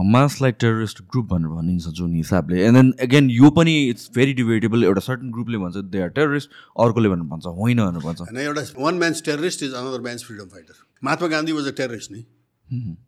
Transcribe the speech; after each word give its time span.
हमासलाई 0.00 0.52
terrorist 0.64 1.02
group 1.12 1.26
भनेर 1.28 1.54
भनिन्छ 1.54 1.94
जुन 2.00 2.14
हिसाबले. 2.14 2.62
एन्ड 2.64 2.76
देन 2.76 2.92
अगेन 3.06 3.30
यो 3.30 3.50
पनि 3.52 3.74
इट्स 3.88 4.10
भेरी 4.16 4.32
डिबेटेबल 4.34 4.84
एउटा 4.84 5.00
सर्टन 5.06 5.30
ग्रुपले 5.32 5.58
भन्छ 5.64 5.76
दे 5.92 6.02
आर 6.02 6.08
टेररिस्ट 6.18 6.50
अर्कोले 6.84 7.08
भनेर 7.08 7.28
भन्छ 7.32 7.54
होइन 7.60 7.78
भनेर 7.80 8.04
भन्छ. 8.04 8.20
होइन 8.20 8.38
एउटा 8.40 8.62
one 8.78 8.98
man's 8.98 9.22
terrorist 9.24 9.62
is 9.62 9.72
another 9.80 10.00
man's 10.02 10.24
freedom 10.26 10.48
fighter 10.48 10.84
Mahatma 11.02 11.28
Gandhi 11.28 11.52
was 11.52 11.66
a 11.66 11.74
terrorist 11.80 12.12
नि? 12.12 12.24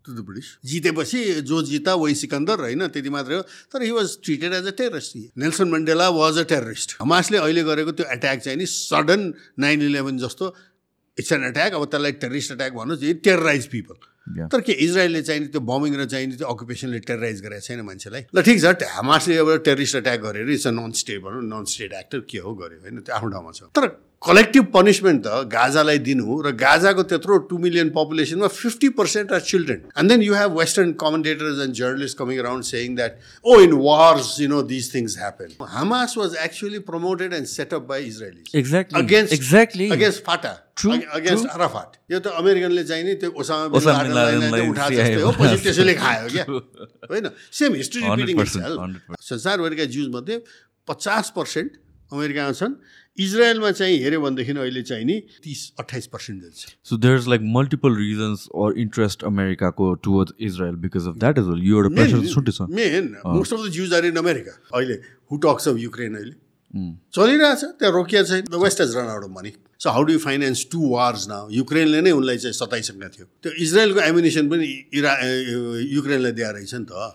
टु 0.05 0.13
द 0.13 0.25
ब्रिटिस 0.27 0.47
जितेपछि 0.71 1.25
जो 1.49 1.63
जिता 1.63 1.95
वही 1.95 2.15
सिकन्दर 2.21 2.61
होइन? 2.61 2.87
त्यति 2.89 3.11
मात्रै 3.17 3.37
हो। 3.37 3.43
तर 3.73 3.83
he 3.83 3.91
was 3.91 4.17
treated 4.25 4.53
as 4.53 4.67
a 4.67 4.75
terrorist 4.79 5.17
Nelson 5.39 5.69
Mandela 5.71 6.09
was 6.19 6.39
a 6.39 6.45
terrorist 6.53 6.97
हमासले 7.01 7.39
अहिले 7.39 7.63
गरेको 7.65 7.93
त्यो 7.93 8.07
एट्याक 8.13 8.39
चाहिँ 8.41 8.59
नि 8.59 8.67
सडन 8.69 9.33
नाइन 9.65 9.83
इलेभेन 9.83 10.19
जस्तो 10.19 10.55
इट्स 11.19 11.33
एन 11.33 11.45
एट्याक 11.45 11.75
अब 11.75 11.85
त्यसलाई 11.85 12.13
टेररिस्ट 12.25 12.53
एट्याक 12.53 12.73
भन्नुहोस् 12.75 13.05
इट 13.11 13.23
टेरराइज 13.25 13.67
पिपल. 13.71 13.95
तर 14.27 14.61
के 14.61 14.73
इजरायलले 14.73 15.23
चाहिँ 15.23 15.47
त्यो 15.49 15.61
बमिङ 15.61 15.93
र 15.99 16.05
चाहिँ 16.07 16.37
त्यो 16.37 16.47
अकुपेसनले 16.49 16.99
टेरराइज 17.11 17.39
गरेको 17.43 17.67
छैन 17.67 17.81
मान्छेलाई? 17.83 18.23
ल 18.35 18.43
ठिक 18.43 18.59
छ 18.61 18.65
हमासले 18.97 19.37
अब 19.37 19.51
टेररिस्ट 19.67 19.97
एट्याक 19.97 20.21
गरेर 20.21 20.51
इट्स 20.51 20.67
अ 20.67 20.71
नन 20.71 20.91
भनौँ 21.19 21.43
नन 21.43 21.65
स्टेट 21.65 21.93
एक्टर 21.93 22.21
के 22.31 22.39
हो 22.39 22.55
गर्यो 22.55 22.79
होइन 22.81 23.01
त्यो 23.03 23.15
आफ्नो 23.15 23.29
ठाउँमा 23.31 23.53
छ। 23.53 23.63
तर 23.75 24.12
कलेक्टिभ 24.27 24.65
पनिसमेन्ट 24.75 25.21
त 25.27 25.29
गाजालाई 25.53 25.99
दिनु 26.09 26.35
र 26.47 26.51
गाजाको 26.59 27.03
त्यत्रो 27.13 27.39
two 27.51 27.59
million 27.65 27.89
पपुलेसनमा 27.97 28.49
fifty 28.57 28.89
percent 28.99 29.33
are 29.33 29.41
children 29.49 29.81
and 29.99 30.13
then 30.13 30.23
you 30.23 30.35
have 30.35 30.59
western 30.59 30.93
commentators 31.03 31.63
and 31.65 31.75
journalist 31.81 32.19
coming 32.19 32.39
around 32.45 32.65
saying 32.71 32.95
that 32.97 33.19
oh 33.45 33.61
in 33.67 33.73
wars 33.87 34.29
you 34.41 34.49
know 34.55 34.63
this 34.73 34.95
things 34.95 35.19
happen 35.19 35.49
Hamas 35.75 36.15
was 36.19 36.37
actually 36.45 36.79
promoted 36.91 37.33
and 37.41 37.47
set up 37.55 37.83
by 37.91 38.05
Israeli. 38.13 38.43
Against 39.03 39.35
Exactly. 39.39 39.91
Against 39.93 40.25
Fatah 40.25 40.53
against 41.19 41.47
Arafat 41.47 41.97
यो 42.13 42.19
त 42.19 42.27
अमेरिकनले 42.43 42.85
चाहिँ 42.85 43.05
नि 43.05 43.15
त्यो 43.23 43.31
पछि 45.39 45.57
त्यसैले 45.63 45.95
खायो 45.95 46.29
क्या. 46.33 46.45
होइन 47.11 47.31
सेम 47.61 47.75
हिस्ट्री 47.75 48.01
रिपिटिङ 48.03 48.37
100%, 48.39 48.79
100%. 48.79 49.21
संसारभरिका 49.31 49.85
ज्युजमध्ये 49.95 50.37
पचास 50.89 51.33
पर्सेन्ट 51.37 51.71
अमेरिकामा 52.13 52.53
छन् 52.53 52.73
इजरायलमा 53.19 53.71
चाहिँ 53.71 53.99
हेऱ्यो 54.03 54.21
भनेदेखि 54.21 54.53
अहिले 54.59 54.83
चाहिँ 54.83 55.05
नि 55.05 55.19
तिस 55.45 55.61
अठाइस 55.81 56.07
पर्सेन्टेज 56.13 56.53
छ। 56.61 56.71
So 56.83 56.97
there's 56.97 57.27
like 57.33 57.43
multiple 57.57 57.99
reasons 58.03 58.49
or 58.53 58.69
interest 58.85 59.23
अमेरिकाको 59.31 59.89
towards 60.03 60.33
Israel 60.39 60.77
because 60.77 61.07
of 61.07 61.19
that 61.25 61.41
as 61.43 61.51
well. 61.51 61.61
यो 61.61 61.77
एउटा 61.77 61.95
प्रेसर 61.97 62.27
छुट्टै 62.35 62.53
छ। 62.53 62.69
Main 62.71 63.11
most 63.27 63.53
of 63.53 63.67
the 63.67 63.73
Jews 63.73 63.95
are 63.95 64.07
in 64.07 64.17
America 64.23 64.57
अहिले 64.75 64.97
हु 65.33 65.37
टक्स 65.45 65.69
अफ 65.69 65.77
युक्रेन 65.79 66.15
अहिले? 66.15 66.35
Mm. 66.73 66.93
चलिरहेछ 67.15 67.65
त्यहाँ 67.65 67.93
रोकिया 67.93 68.23
छैन 68.25 68.45
the 68.51 68.63
West 68.63 68.81
has 68.81 68.97
run 68.97 69.09
out 69.15 69.25
of 69.25 69.31
money 69.37 69.53
so 69.83 69.91
how 69.91 70.03
do 70.09 70.19
finance 70.19 70.67
to 70.73 70.89
wars 70.89 71.29
now 71.29 71.49
युक्रेनले 71.53 72.01
नै 72.01 72.11
उनलाई 72.17 72.39
चाहिँ 72.39 72.57
सताइसकेको 72.57 73.09
थियो। 73.17 73.27
त्यो 73.43 73.53
इजरायलको 73.65 74.01
एम्युनेसन 74.01 74.49
पनि 74.49 74.69
इरा 75.01 75.13
युक्रेनलाई 75.97 76.33
दिएर 76.33 76.55
रहेछ 76.55 76.75
नि 76.75 76.87
त। 76.89 77.13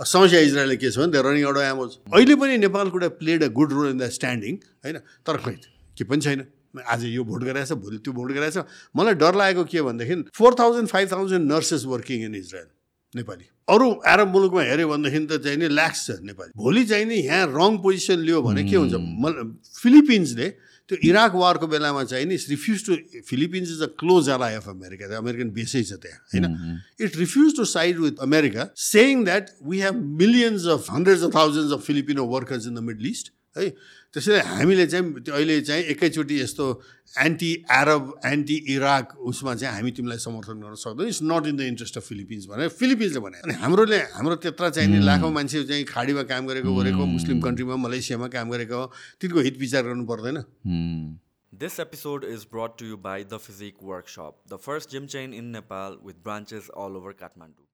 समस्या 0.00 0.40
इजरायलले 0.40 0.76
के 0.76 0.90
छ 0.90 0.98
भने 0.98 1.12
त्यो 1.12 1.22
रनिङ 1.22 1.44
आउट 1.44 1.56
अफ 1.56 1.72
एमोज 1.72 1.90
अहिले 2.12 2.34
पनि 2.36 2.56
Nepal 2.58 2.90
could 2.90 3.04
played 3.18 3.42
a 3.44 3.48
good 3.52 3.72
role 3.72 3.90
in 3.90 3.98
the 3.98 4.08
standing 4.10 4.56
होइन 4.84 4.98
तर 5.26 5.36
खै 5.44 5.54
के 5.96 6.04
पनि 6.04 6.20
छैन 6.20 6.44
आज 6.88 7.04
यो 7.06 7.24
भोट 7.24 7.44
गराएछ 7.44 7.72
भोलि 7.78 7.98
त्यो 7.98 8.12
भोट 8.14 8.32
गराएछ 8.32 8.58
मलाई 8.96 9.14
डर 9.22 9.34
लागेको 9.36 9.64
के 9.66 9.82
भनेदेखि 9.82 10.22
four 10.34 10.54
thousand 10.58 10.88
five 10.88 11.12
thousand 11.12 11.52
nurses 11.52 11.84
working 11.86 12.24
in 12.24 12.34
Israel 12.36 12.68
Nepali 13.14 13.44
अरू 13.68 13.90
आरब 14.06 14.28
मुलुकमा 14.28 14.62
हेऱ्यो 14.62 14.88
भनेदेखि 14.88 15.26
त 15.26 15.42
चाहिँ 15.44 15.58
नि 15.58 15.68
ल्याक्स 15.70 16.06
छ 16.06 16.18
नेपाली 16.24 16.52
भोलि 16.56 16.84
चाहिँ 16.86 17.06
नि 17.06 17.20
यहाँ 17.20 17.46
रङ 17.52 17.78
पोजिसन 17.82 18.18
लियो 18.22 18.42
भने 18.42 18.64
के 18.70 18.76
हुन्छ 18.76 18.94
मल 19.24 19.34
फिलिपिन्सले 19.74 20.48
त्यो 20.90 20.98
इराक 21.10 21.34
वारको 21.42 21.66
बेलामा 21.74 22.04
चाहिँ 22.12 22.26
नि 22.26 22.36
refuse 22.50 22.84
to 22.86 22.96
Philippines 23.30 23.70
is 23.70 23.82
a 23.82 23.90
close 24.02 24.28
ally 24.36 24.54
of 24.60 24.68
America 24.68 25.16
American 25.18 25.50
बेसै 25.58 25.82
छ 25.82 25.98
त्यहाँ 26.04 26.20
होइन? 26.34 26.78
It 27.00 27.16
refuse 27.16 27.56
to 27.56 27.64
side 27.72 27.98
with 28.06 28.22
America 28.28 28.68
saying 28.84 29.24
that 29.24 29.50
we 29.70 29.80
have 29.80 30.00
millions 30.22 30.66
of 30.76 30.90
hundreds 30.92 31.22
of 31.22 31.34
thousands 31.34 31.72
of 31.72 31.86
Filipino 31.86 32.24
workers 32.34 32.66
in 32.66 32.74
the 32.74 32.88
Middle 32.88 33.06
East 33.10 33.32
है। 33.56 33.68
त्यसैले 34.14 34.40
हामीले 34.46 34.86
चाहिँ 34.86 35.22
त्यो 35.26 35.34
अहिले 35.34 35.60
चाहिँ 35.60 35.82
एकैचोटि 35.94 36.40
यस्तो 36.40 36.66
एन्टी 37.24 37.52
एरब 37.72 38.20
एन्टी 38.26 38.56
इराक 38.74 39.16
उसमा 39.30 39.54
चाहिँ 39.54 39.74
हामी 39.74 39.90
तिमीलाई 39.98 40.18
समर्थन 40.18 40.60
गर्न 40.62 40.74
सक्दैनौँ। 40.82 41.08
It's 41.10 41.22
not 41.22 41.46
in 41.46 41.56
the 41.56 41.60
interest 41.70 41.96
of 41.98 42.04
Philippines 42.08 42.46
भनेर 42.46 42.68
फिलिपिन्सले 42.80 43.20
भने। 43.20 43.38
अनि 43.44 43.54
हाम्रोले 43.62 43.98
हाम्रो 44.14 44.36
त्यत्र 44.44 44.70
चाहिँ 44.70 44.88
नि 44.90 44.98
लाखौँ 45.06 45.32
मान्छे 45.32 45.64
चाहिँ 45.64 45.84
खाडीमा 45.90 46.22
काम 46.30 46.46
गरेको 46.46 46.74
गरेको 46.76 47.06
मुस्लिम 47.16 47.40
कन्ट्रीमा 47.40 47.76
मलेसियामा 47.86 48.28
काम 48.34 48.50
गरेको 48.50 48.80
तिनको 49.20 49.40
हित 49.40 49.58
विचार 49.58 49.82
गर्नु 49.82 50.04
पर्दैन। 50.06 50.36
Hmm. 50.66 51.18
This 51.52 51.80
episode 51.80 52.22
is 52.24 52.44
brought 52.44 52.78
to 52.78 52.86
you 52.86 52.96
by 52.96 53.24
The 53.24 53.38
Physique 53.38 53.82
Workshop, 53.82 54.36
the 54.46 54.58
first 54.58 54.90
gym 54.90 55.08
chain 55.08 55.32
in 55.32 55.50
Nepal 55.50 55.98
with 56.00 56.22
branches 56.22 56.70
all 56.70 56.96
over 56.96 57.12
Kathmandu. 57.12 57.66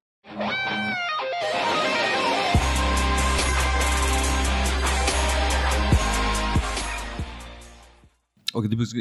Okay 8.57 8.67
Dipesh 8.67 8.93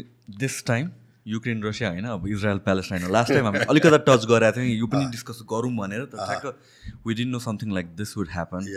this 0.44 0.64
time 0.66 0.90
Ukraine 1.26 1.62
Russia 1.62 1.88
होइन? 1.90 2.04
अब 2.06 2.26
इजरायल 2.28 2.58
प्यालेस्टाइन 2.66 3.10
लास्ट 3.12 3.32
टाइम 3.32 3.44
हामी 3.46 3.58
अलिकता 3.74 3.98
touch 4.08 4.24
गरेका 4.30 4.52
थियौँ। 4.56 4.76
यो 4.76 4.86
पनि 4.86 5.10
discuss 5.16 5.42
गरौँ 5.52 5.72
भनेर 5.76 6.04
त 6.12 6.28
ठ्याक्क 6.28 7.02
we 7.06 7.14
didn't 7.14 7.32
know 7.32 7.38
something 7.46 7.72
like 7.74 7.94
this 7.96 8.16
would 8.18 8.28
happen. 8.32 8.70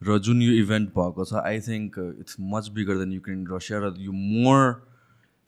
र 0.00 0.18
जुन 0.20 0.42
यो 0.42 0.52
इभेन्ट 0.62 0.88
भएको 0.96 1.24
छ 1.24 1.40
I 1.44 1.60
think 1.66 1.98
it's 2.20 2.36
much 2.52 2.68
bigger 2.78 2.98
than 2.98 3.12
Ukraine 3.12 3.46
Russia 3.52 3.78
र 3.84 3.94
यो 3.98 4.12
more 4.12 4.64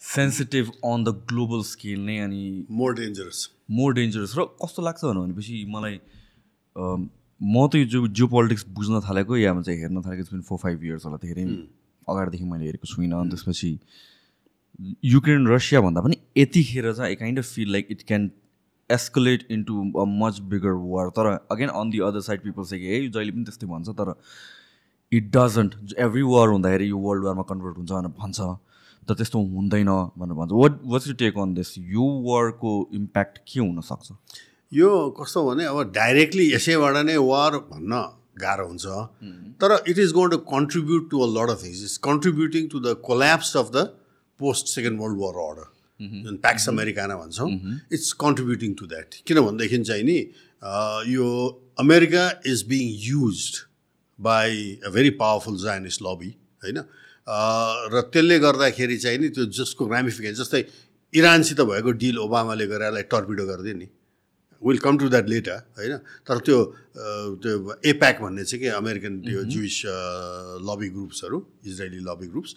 sensitive 0.03 0.71
on 0.85 1.05
the 1.05 1.15
global 1.31 1.63
scale 1.71 2.01
नै 2.07 2.19
अनि 2.25 2.43
मोर 2.71 2.95
डेन्जरस 2.95 3.49
मोर 3.79 3.95
डेन्जरस 3.95 4.35
र 4.39 4.45
कस्तो 4.63 4.83
लाग्छ 4.83 5.05
भनेपछि 5.05 5.65
मलाई 5.69 5.97
अम, 6.77 7.09
म 7.41 7.67
त 7.69 7.75
यो 7.83 7.85
जो 7.95 8.07
जियो 8.09 8.27
पोलिटिक्स 8.29 8.65
बुझ्न 8.79 9.01
थालेको 9.09 9.37
या 9.37 9.53
चाहिँ 9.61 9.79
हेर्न 9.81 10.03
थालेको 10.07 10.25
छ 10.31 10.41
फोर 10.49 10.59
फाइभ 10.63 10.85
इयर्स 10.85 11.05
होला। 11.07 11.19
धेरै 11.25 11.45
अगाडिदेखि 12.09 12.45
मैले 12.45 12.65
हेरेको 12.67 12.87
छुइनँ। 12.89 13.21
अनि 13.21 13.31
त्यसपछि 13.31 13.71
युक्रेन 15.05 15.47
रसिया 15.49 15.81
भन्दा 15.81 16.01
पनि 16.01 16.17
यतिखेर 16.39 16.93
चाहिँ 16.93 17.09
I 17.09 17.15
kind 17.17 17.39
of 17.39 17.45
feel 17.55 17.73
like 17.73 17.89
it 17.91 18.03
can 18.09 18.31
escalate 18.91 19.47
into 19.51 19.81
a 20.01 20.05
much 20.21 20.39
bigger 20.51 20.79
war 20.93 21.09
तर 21.17 21.27
again 21.53 21.69
on 21.81 21.91
the 21.91 21.99
other 22.07 22.21
side 22.29 22.43
people 22.43 22.65
चाहिँ 22.65 22.85
ए 22.85 23.09
जहिले 23.09 23.33
पनि 23.33 23.45
त्यस्तै 23.45 23.67
भन्छ 23.67 23.89
तर 24.01 24.15
इट 25.13 25.31
डजन्ट 25.37 25.75
एभ्री 25.99 26.23
वार 26.31 26.49
हुँदाखेरि 26.49 26.89
यो 26.91 26.99
वर्ल्ड 26.99 27.25
वारमा 27.25 27.43
कन्भर्ट 27.51 27.77
हुन्छ 27.77 27.91
भनेर 27.93 28.15
भन्छ। 28.21 28.41
तर 29.09 29.15
त्यस्तो 29.15 29.39
हुँदैन 29.53 29.91
भनेर 30.19 30.35
भन्छ। 30.39 30.53
What 30.53 30.81
what's 30.85 31.09
you 31.09 31.15
take 31.21 31.39
on 31.39 31.55
this 31.55 31.75
यो 31.79 32.07
वारको 32.25 32.73
इम्प्याक्ट 32.95 33.39
के 33.49 33.61
हुनसक्छ 33.61 34.13
यो 34.73 34.91
कस्तो 35.21 35.45
भने 35.47 35.65
अब 35.65 35.93
डाइरेक्टली 35.93 36.53
यसैबाट 36.53 36.97
नै 37.07 37.17
वार 37.27 37.57
भन्न 37.71 38.03
गाह्रो 38.41 38.67
हुन्छ। 38.67 38.87
तर 39.61 39.79
it 39.89 39.99
is 39.99 40.13
going 40.13 40.31
to 40.31 40.39
contribute 40.51 41.11
to 41.11 41.21
a 41.21 41.29
lot 41.37 41.51
of 41.51 41.65
things 41.65 41.83
is 41.85 41.97
contributing 42.05 42.69
to 42.69 42.81
the 42.81 42.95
collapse 43.07 43.57
of 43.57 43.71
the 43.77 43.89
post 44.39 44.67
Second 44.67 45.01
World 45.01 45.19
War 45.19 45.35
order 45.45 45.67
जुन 46.25 46.37
प्याक्स 46.37 46.69
अमेरिकाना 46.69 47.17
भन्छौँ. 47.17 47.49
इट्स 47.93 48.13
कन्ट्रिब्युटिङ 48.13 48.75
टु 48.75 48.87
द्याट 48.87 49.15
किन 49.27 49.41
भनेदेखि 49.41 49.79
चाहिँ 49.85 50.05
नि 50.05 50.19
अ, 50.63 51.03
यो 51.07 51.27
America 51.79 52.25
is 52.47 52.63
being 52.69 52.89
used 53.03 53.43
by 54.19 54.81
a 54.87 54.91
very 54.91 55.11
powerful 55.11 55.57
Zionist 55.59 56.03
lobby 56.03 56.31
होइन? 56.65 56.79
Uh, 56.79 57.39
र 57.93 58.01
त्यसले 58.13 58.39
गर्दाखेरि 58.39 58.97
चाहिँ 58.99 59.19
नि 59.19 59.29
त्यो 59.29 59.45
जसको 59.59 59.89
रामिफिकेसन 59.89 60.43
जस्तै 60.43 60.65
इरानसित 61.15 61.61
भएको 61.61 61.91
डिल 62.03 62.19
ओबामाले 62.19 62.67
गरेर 62.67 62.89
यसलाई 62.89 63.03
टर्पिडो 63.03 63.45
गरिदियो 63.47 63.77
नि। 63.77 63.89
Will 64.63 64.79
come 64.83 64.95
to 64.99 65.09
that 65.09 65.27
letter 65.29 65.59
होइन? 65.79 65.97
तर 66.27 66.37
त्यो 66.47 66.59
त्यो 67.43 67.53
एप्याक 67.93 68.17
भन्ने 68.23 68.45
चाहिँ 68.45 68.61
के 68.63 68.69
अमेरिकन 68.75 69.13
त्यो 69.23 69.43
जुइस 69.55 69.77
लबी 70.69 70.89
ग्रुप्सहरू 70.95 71.39
इजरायली 71.67 72.01
लबी 72.03 72.27
ग्रुप्स 72.33 72.51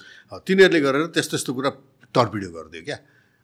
तिनीहरूले 0.48 0.80
गरेर 0.82 1.06
त्यस्तो 1.14 1.32
त्यस्तो 1.38 1.52
कुरा 1.54 1.72
टर्पिडो 2.16 2.50
गरिदियो 2.58 2.84
क्या? 2.90 2.98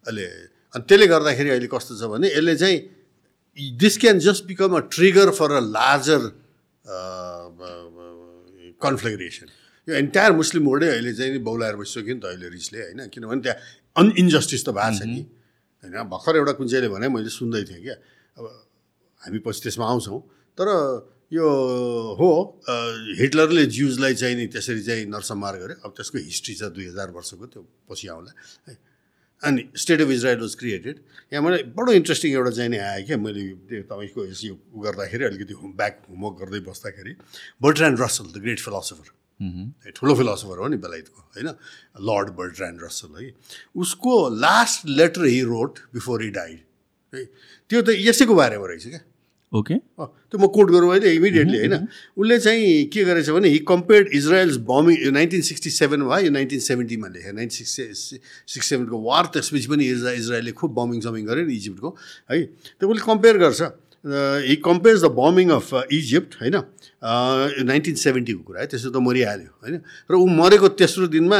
अहिले 0.08 0.26
अनि 0.74 0.84
त्यसले 0.90 1.08
गर्दाखेरि 1.14 1.50
अहिले 1.50 1.70
कस्तो 1.70 1.94
छ 2.02 2.04
भने 2.12 2.28
यसले 2.34 2.56
चाहिँ 2.58 2.78
this 3.78 3.96
can 4.02 4.18
just 4.26 4.44
become 4.50 4.72
a 4.78 4.82
trigger 4.94 5.30
for 5.38 5.52
a 5.52 5.62
larger 5.78 6.22
conflagration 8.82 9.48
यो 9.88 9.94
एन्टायर 9.96 10.32
मुस्लिम 10.42 10.64
वर्ल्डै 10.68 10.90
अहिले 10.98 11.14
चाहिँ 11.14 11.32
नि 11.32 11.40
बौलाएर 11.46 11.76
बसिसक्यो 11.78 12.14
नि 12.16 12.22
त 12.22 12.26
अहिले 12.26 12.48
रिसले 12.58 12.80
होइन? 12.82 13.00
किनभने 13.14 13.42
त्यहाँ 13.46 13.58
अनइन्जस्टिस 14.02 14.62
त 14.66 14.70
भएको 14.78 14.98
छ 14.98 15.02
नि। 15.08 15.22
होइन? 15.84 15.96
भर्खर 16.12 16.34
एउटा 16.42 16.54
कुन 16.60 16.68
चाहिँले 16.68 16.90
भने 16.94 17.08
मैले 17.16 17.32
सुन्दै 17.32 17.64
थिएँ 17.70 17.82
क्या। 17.86 17.98
अब 18.38 18.46
हामी 19.22 19.40
पछि 19.46 19.62
त्यसमा 19.64 19.86
आउँछौँ। 19.88 20.20
तर 20.58 20.68
यो 21.34 21.48
हो 22.20 22.30
हिटलरले 23.20 23.66
ज्युजलाई 23.68 24.14
चाहिँ 24.16 24.36
नि 24.36 24.46
त्यसरी 24.48 24.82
चाहिँ 24.84 25.06
नरसंहार 25.12 25.56
गर्यो 25.60 25.76
अब 25.86 25.92
त्यसको 25.98 26.18
हिस्ट्री 26.18 26.54
छ 26.56 26.64
दुई 26.72 26.86
हजार 26.88 27.12
वर्षको 27.12 27.46
त्यो 27.52 27.62
पछि 27.90 28.08
आउँला 28.08 28.32
है। 28.70 28.78
अनि 29.42 29.62
state 29.76 30.02
of 30.02 30.10
Israel 30.10 30.40
was 30.40 30.56
created 30.56 30.96
यहाँ 31.34 31.44
मलाई 31.44 31.64
बडो 31.76 31.92
इन्ट्रेस्टिङ 31.94 32.32
एउटा 32.34 32.52
चाहिँ 32.58 32.70
नि 32.70 32.78
आयो 32.78 33.06
क्या 33.06 33.18
मैले 33.18 33.44
त्यो 33.70 33.84
तपाईँको 33.92 34.26
यसो 34.26 34.54
उ 34.74 34.80
गर्दाखेरि 34.82 35.24
अलिकति 35.26 35.54
ब्याक 35.78 35.96
होमवर्क 36.10 36.36
गर्दै 36.42 36.60
बस्दाखेरि 36.66 37.14
Bertrand 37.62 38.02
Russell 38.02 38.26
the 38.34 38.42
great 38.42 38.60
philosopher 38.60 39.92
ठुलो 39.94 40.14
फिलोसफर 40.16 40.58
हो 40.58 40.68
नि 40.68 40.78
बेलायतको 40.82 41.22
होइन। 41.22 41.48
लर्ड 42.02 42.30
बर्ट्रान्ड 42.40 42.82
रसल 42.84 43.12
है। 43.22 43.30
उसको 43.78 44.14
last 44.42 44.86
letter 44.90 45.26
he 45.26 45.42
wrote 45.46 45.80
before 45.94 46.24
he 46.24 46.30
died 46.34 46.60
है। 47.18 47.26
त्यो 47.70 47.82
त 47.82 47.90
यसैको 48.00 48.34
बारेमा 48.36 48.66
रहेछ 48.68 48.88
क्या। 48.88 49.02
ओके। 49.52 49.74
अँ, 49.74 50.08
त्यो 50.28 50.38
म 50.40 50.48
कोट 50.52 50.68
गरौँ 50.72 50.92
अहिले 50.92 51.08
इमिडिएटली 51.16 51.58
होइन। 51.58 51.76
उसले 52.20 52.38
चाहिँ 52.40 52.92
के 52.92 53.04
गरेछ 53.08 53.30
भने 53.32 53.48
हि 53.48 53.60
कम्पेयर्ड 53.64 54.08
इजरायल्स 54.12 54.58
बमिङ 54.68 54.96
यो 55.00 55.12
नाइन्टिन 55.16 55.42
सिक्सटी 55.42 55.70
सेभेनमा 55.72 56.20
यो 56.20 56.32
नाइन्टिन 56.36 56.60
सेभेन्टीमा 56.60 57.08
लेखेँ 57.08 57.32
नाइन्टिन 57.32 57.66
सिक्स 57.66 58.20
सिक्स 58.44 58.66
सेभेनको 58.68 58.96
वार 59.00 59.26
त्यसपछि 59.32 59.68
पनि 59.72 59.84
इजरा 59.88 60.12
इजरायलले 60.20 60.52
खुब 60.52 60.72
बमिङ 60.76 61.00
समिङ 61.00 61.24
गर्यो 61.32 61.46
नि 61.48 61.56
इजिप्टको 61.56 61.90
है। 62.32 62.44
त्यो 62.76 62.86
उसले 62.92 63.04
कम्पेयर 63.08 63.38
गर्छ। 63.40 63.62
हि 64.52 64.56
कम्पेयर्स 64.68 65.02
द 65.04 65.08
बमिङ 65.16 65.48
अफ 65.56 65.70
इजिप्ट 65.96 66.32
होइन। 66.44 66.56
नाइन्टिन 67.64 67.96
सेभेन्टीको 67.96 68.44
कुरा 68.44 68.60
है 68.62 68.68
त्यसो 68.68 68.92
त 68.92 69.00
मरिहाल्यो 69.00 69.52
होइन। 69.64 69.76
र 70.12 70.14
ऊ 70.16 70.28
मरेको 70.28 70.68
तेस्रो 70.76 71.08
दिनमा 71.08 71.40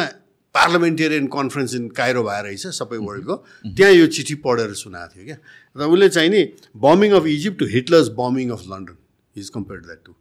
पार्लिमेन्टेरियन 0.56 1.28
कन्फरेन्स 1.28 1.74
इन 1.76 1.88
काइरो 1.94 2.24
भएर 2.24 2.44
रहेछ 2.44 2.74
सबै 2.74 2.98
वर्ल्डको 2.98 3.36
त्यहाँ 3.78 3.94
यो 3.94 4.06
चिठी 4.10 4.36
पढेर 4.42 4.74
सुनाएको 4.74 5.14
थियो 5.14 5.26
क्या। 5.28 5.38
र 5.78 5.86
उसले 5.86 6.10
चाहिँ 6.10 6.30
नि 6.30 6.44
बमिङ 6.86 7.12
of 7.20 7.26
Egypt 7.28 7.60
to 7.60 7.66
Hitler's 7.74 8.08
बमिङ 8.20 8.50
of 8.52 8.64
London 8.70 8.98
is 9.36 9.50
compare 9.56 9.82
that 9.82 10.00
to 10.06 10.14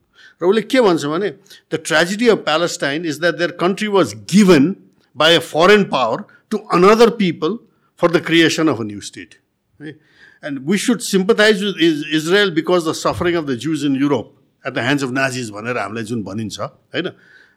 र 0.43 0.47
उसले 0.47 0.63
के 0.73 0.81
भन्छ 0.81 1.05
भने 1.15 1.31
the 1.73 1.81
tragedy 1.85 2.29
of 2.29 2.39
Palestine 2.45 3.07
is 3.07 3.21
that 3.21 3.39
there 3.39 3.51
country 3.61 3.89
was 3.97 4.15
given 4.35 4.75
by 5.17 5.35
a 5.35 5.45
foreign 5.47 5.85
power 5.95 6.25
to 6.51 6.59
another 6.79 7.11
people 7.23 7.59
for 8.01 8.11
the 8.11 8.25
creation 8.27 8.69
of 8.69 8.81
a 8.81 8.85
new 8.85 9.01
state 9.11 9.35
है 9.81 9.97
and 10.45 10.59
we 10.71 10.79
should 10.79 11.01
sympathise 11.09 11.63
with 11.65 11.83
is 11.83 12.05
Israel 12.15 12.51
because 12.55 12.89
the 12.89 12.93
suffering 12.97 13.37
of 13.37 13.45
the 13.45 13.57
Jews 13.67 13.85
in 13.85 13.97
Europe 14.03 14.35
at 14.65 14.73
the 14.75 14.79
hands 14.79 15.05
of 15.05 15.11
Nazis 15.21 15.51
भनेर 15.51 15.79
हामीलाई 15.79 16.05
जुन 16.05 16.23
भनिन्छ 16.23 16.61
होइन? 16.61 17.07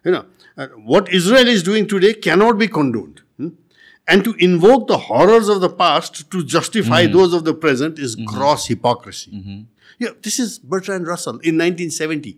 होइन? 0.04 0.16
What 0.88 1.08
Israel 1.14 1.48
is 1.48 1.64
doing 1.64 1.84
today 1.86 2.12
cannot 2.26 2.54
be 2.56 2.66
condoned 2.78 3.20
and 4.08 4.24
to 4.24 4.34
invoke 4.42 4.86
the 4.90 5.00
horrors 5.06 5.50
of 5.50 5.62
the 5.62 5.70
past 5.78 6.22
to 6.32 6.42
justify 6.54 7.06
those 7.16 7.34
of 7.34 7.42
the 7.42 7.54
present 7.64 7.98
is 8.06 8.16
crass 8.30 8.66
hypocrisy 8.70 9.30
यो 10.02 10.08
this 10.24 10.40
is 10.40 10.60
Bertrand 10.70 11.08
Russell 11.08 11.40
in 11.44 11.54
nineteen 11.56 11.90
seventy 11.96 12.34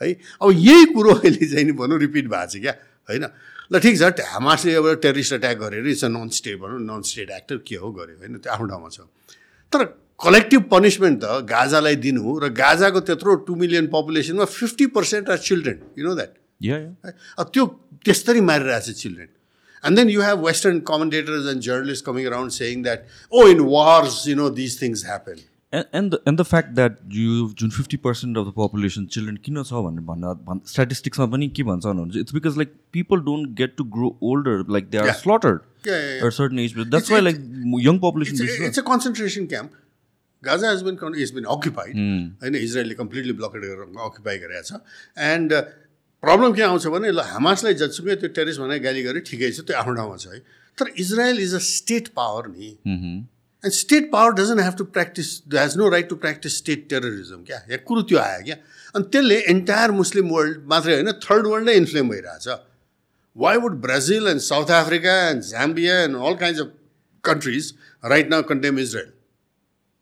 है 0.00 0.12
अब 0.12 0.50
यही 0.52 0.84
कुरो 0.94 1.12
अहिले 1.14 1.46
चाहिँ 1.46 1.64
नि 1.64 1.72
भनौँ 1.72 1.98
repeat 1.98 2.28
भएको 2.28 2.46
छ 2.52 2.60
क्या? 2.62 2.72
होइन? 3.08 3.24
ल 3.72 3.78
ठिक 3.80 3.98
छ 3.98 4.26
हामासले 4.32 4.74
अब 4.80 4.88
टेरिस्ट 5.02 5.32
एट्याक 5.32 5.56
गरेर 5.58 5.86
इट्स 5.88 6.04
अ 6.04 6.08
नन 6.08 6.28
स्टेट 6.38 6.58
भनौँ 6.60 6.80
नन 6.80 7.02
स्टेट 7.10 7.30
एक्टर 7.38 7.56
के 7.66 7.76
हो 7.76 7.92
गर्यो 7.92 8.16
होइन? 8.18 8.38
त्यो 8.38 8.52
आफ्नो 8.52 8.66
ठाउँमा 8.66 8.88
छ। 8.88 9.00
तर 9.72 9.84
कलेक्टिभ 10.20 10.62
पनिसमेन्ट 10.72 11.18
त 11.22 11.40
गाजालाई 11.48 11.96
दिनु 12.02 12.38
र 12.42 12.48
गाजाको 12.60 13.00
त्यत्रो 13.08 13.34
two 13.46 13.54
million 13.62 13.86
पपुलेसनमा 13.94 14.44
fifty 14.52 14.86
percent 14.94 15.30
are 15.30 15.38
children 15.48 15.80
you 15.98 16.04
know 16.06 16.14
that 16.14 16.32
त्यो 17.52 17.66
त्यस्तरी 18.04 18.40
मारिरहेको 18.50 18.92
छ 18.92 18.96
children 18.96 19.30
And 19.83 19.97
then 19.97 20.09
you 20.09 20.21
have 20.21 20.45
western 20.47 20.79
commentators 20.89 21.47
and 21.53 21.61
journalist 21.69 22.05
coming 22.05 22.25
around 22.27 22.51
saying 22.57 22.83
that 22.83 23.07
oh 23.31 23.47
in 23.53 23.59
wars 23.71 24.27
you 24.27 24.35
know 24.35 24.49
this 24.59 24.81
things 24.81 25.05
happen 25.05 25.39
and 25.73 26.13
the 26.13 26.17
and 26.27 26.39
the 26.39 26.43
fact 26.45 26.69
that 26.75 26.97
you 27.15 27.47
जुन 27.59 27.69
fifty 27.71 27.97
percent 28.05 28.37
of 28.37 28.47
the 28.47 28.53
population 28.57 29.05
children 29.15 29.37
किन 29.45 29.61
छ 29.63 29.83
भनेर 29.85 30.03
भन्न 30.07 30.33
भन् 30.47 30.59
स्ट्याटिस्टिक्समा 30.71 31.25
पनि 31.35 31.47
के 31.59 31.63
भन्छ 31.69 31.85
भन्नुहुन्छ 31.85 32.15
it's 32.23 32.33
because 32.33 32.57
like 32.57 32.73
people 32.93 33.19
don't 33.29 33.53
get 33.61 33.75
to 33.77 33.83
grow 33.97 34.09
older 34.31 34.65
like 34.77 34.89
they 34.89 34.97
are 34.97 35.05
Yeah. 35.11 35.19
Slaughtered 35.21 35.59
Yeah, 35.85 35.93
yeah, 35.99 36.09
yeah. 36.15 36.25
at 36.27 36.35
certain 36.39 36.59
age 36.63 36.73
that's 36.79 37.11
why 37.11 37.21
like 37.21 37.37
young 37.85 37.99
population 38.01 38.41
It's, 38.41 38.57
a- 38.57 38.67
it's 38.67 38.81
a 38.81 38.83
concentration 38.89 39.47
camp. 39.53 39.77
Gaza 40.43 40.67
has 40.67 40.83
been 40.85 40.97
con- 40.99 41.15
has 41.21 41.31
been 41.37 41.47
occupied 41.55 41.95
होइन 41.95 42.55
इजरायलले 42.59 42.93
completely 42.99 43.33
blockade 43.39 43.61
गरेर 43.63 44.05
अक्युपाई 44.05 44.37
गरेको 44.43 44.61
छ 44.69 44.79
and 45.25 45.53
problem 46.26 46.52
के 46.52 46.62
आउँछ 46.62 46.86
भने 46.90 47.10
ल 47.10 47.22
हामासलाई 47.22 47.74
जतिसुकै 47.80 48.14
त्यो 48.18 48.28
टेरिस 48.34 48.56
भनेर 48.58 48.82
गाली 48.82 49.02
गरे 49.02 49.20
ठिकै 49.26 49.50
छ 49.54 49.62
त्यो 49.62 49.76
आफ्नो 49.78 49.94
ठाउँमा 49.94 50.16
छ 50.18 50.26
है। 50.26 50.38
तर 50.78 50.86
Israel 50.98 51.38
is 51.40 51.54
a 51.54 51.58
state 51.66 52.08
power 52.16 52.46
नि। 52.50 52.70
And 53.62 53.72
state 53.72 54.10
power 54.12 54.32
doesn't 54.40 54.60
have 54.60 54.76
to 54.78 54.84
practise 54.96 55.28
has 55.54 55.76
no 55.78 55.88
right 55.88 56.08
to 56.08 56.16
practise 56.24 56.56
state 56.58 56.88
terrorism 56.90 57.44
क्या? 57.46 57.60
या 57.70 57.76
कुरो 57.86 58.02
त्यो 58.10 58.18
आयो 58.18 58.42
क्या? 58.44 58.56
अनि 58.94 59.04
त्यसले 59.12 59.38
एन्टायर 59.54 59.90
मुस्लिम 60.00 60.26
वर्ल्ड 60.30 60.66
मात्रै 60.72 60.94
होइन 60.94 61.12
थर्ड 61.26 61.46
वर्ल्ड 61.46 61.68
नै 61.68 61.74
इन्फ्लेम 61.82 62.08
भइरहेछ। 62.10 62.48
Why 63.36 63.56
would 63.62 63.80
Brazil 63.86 64.26
and 64.28 64.40
South 64.42 64.70
Africa 64.80 65.14
and 65.28 65.42
Zambia 65.44 66.00
and 66.02 66.16
all 66.16 66.34
kinds 66.42 66.60
of 66.62 66.72
countries 67.24 67.72
right 68.04 68.30
now 68.30 68.42
condemn 68.50 68.78
Israel 68.78 69.12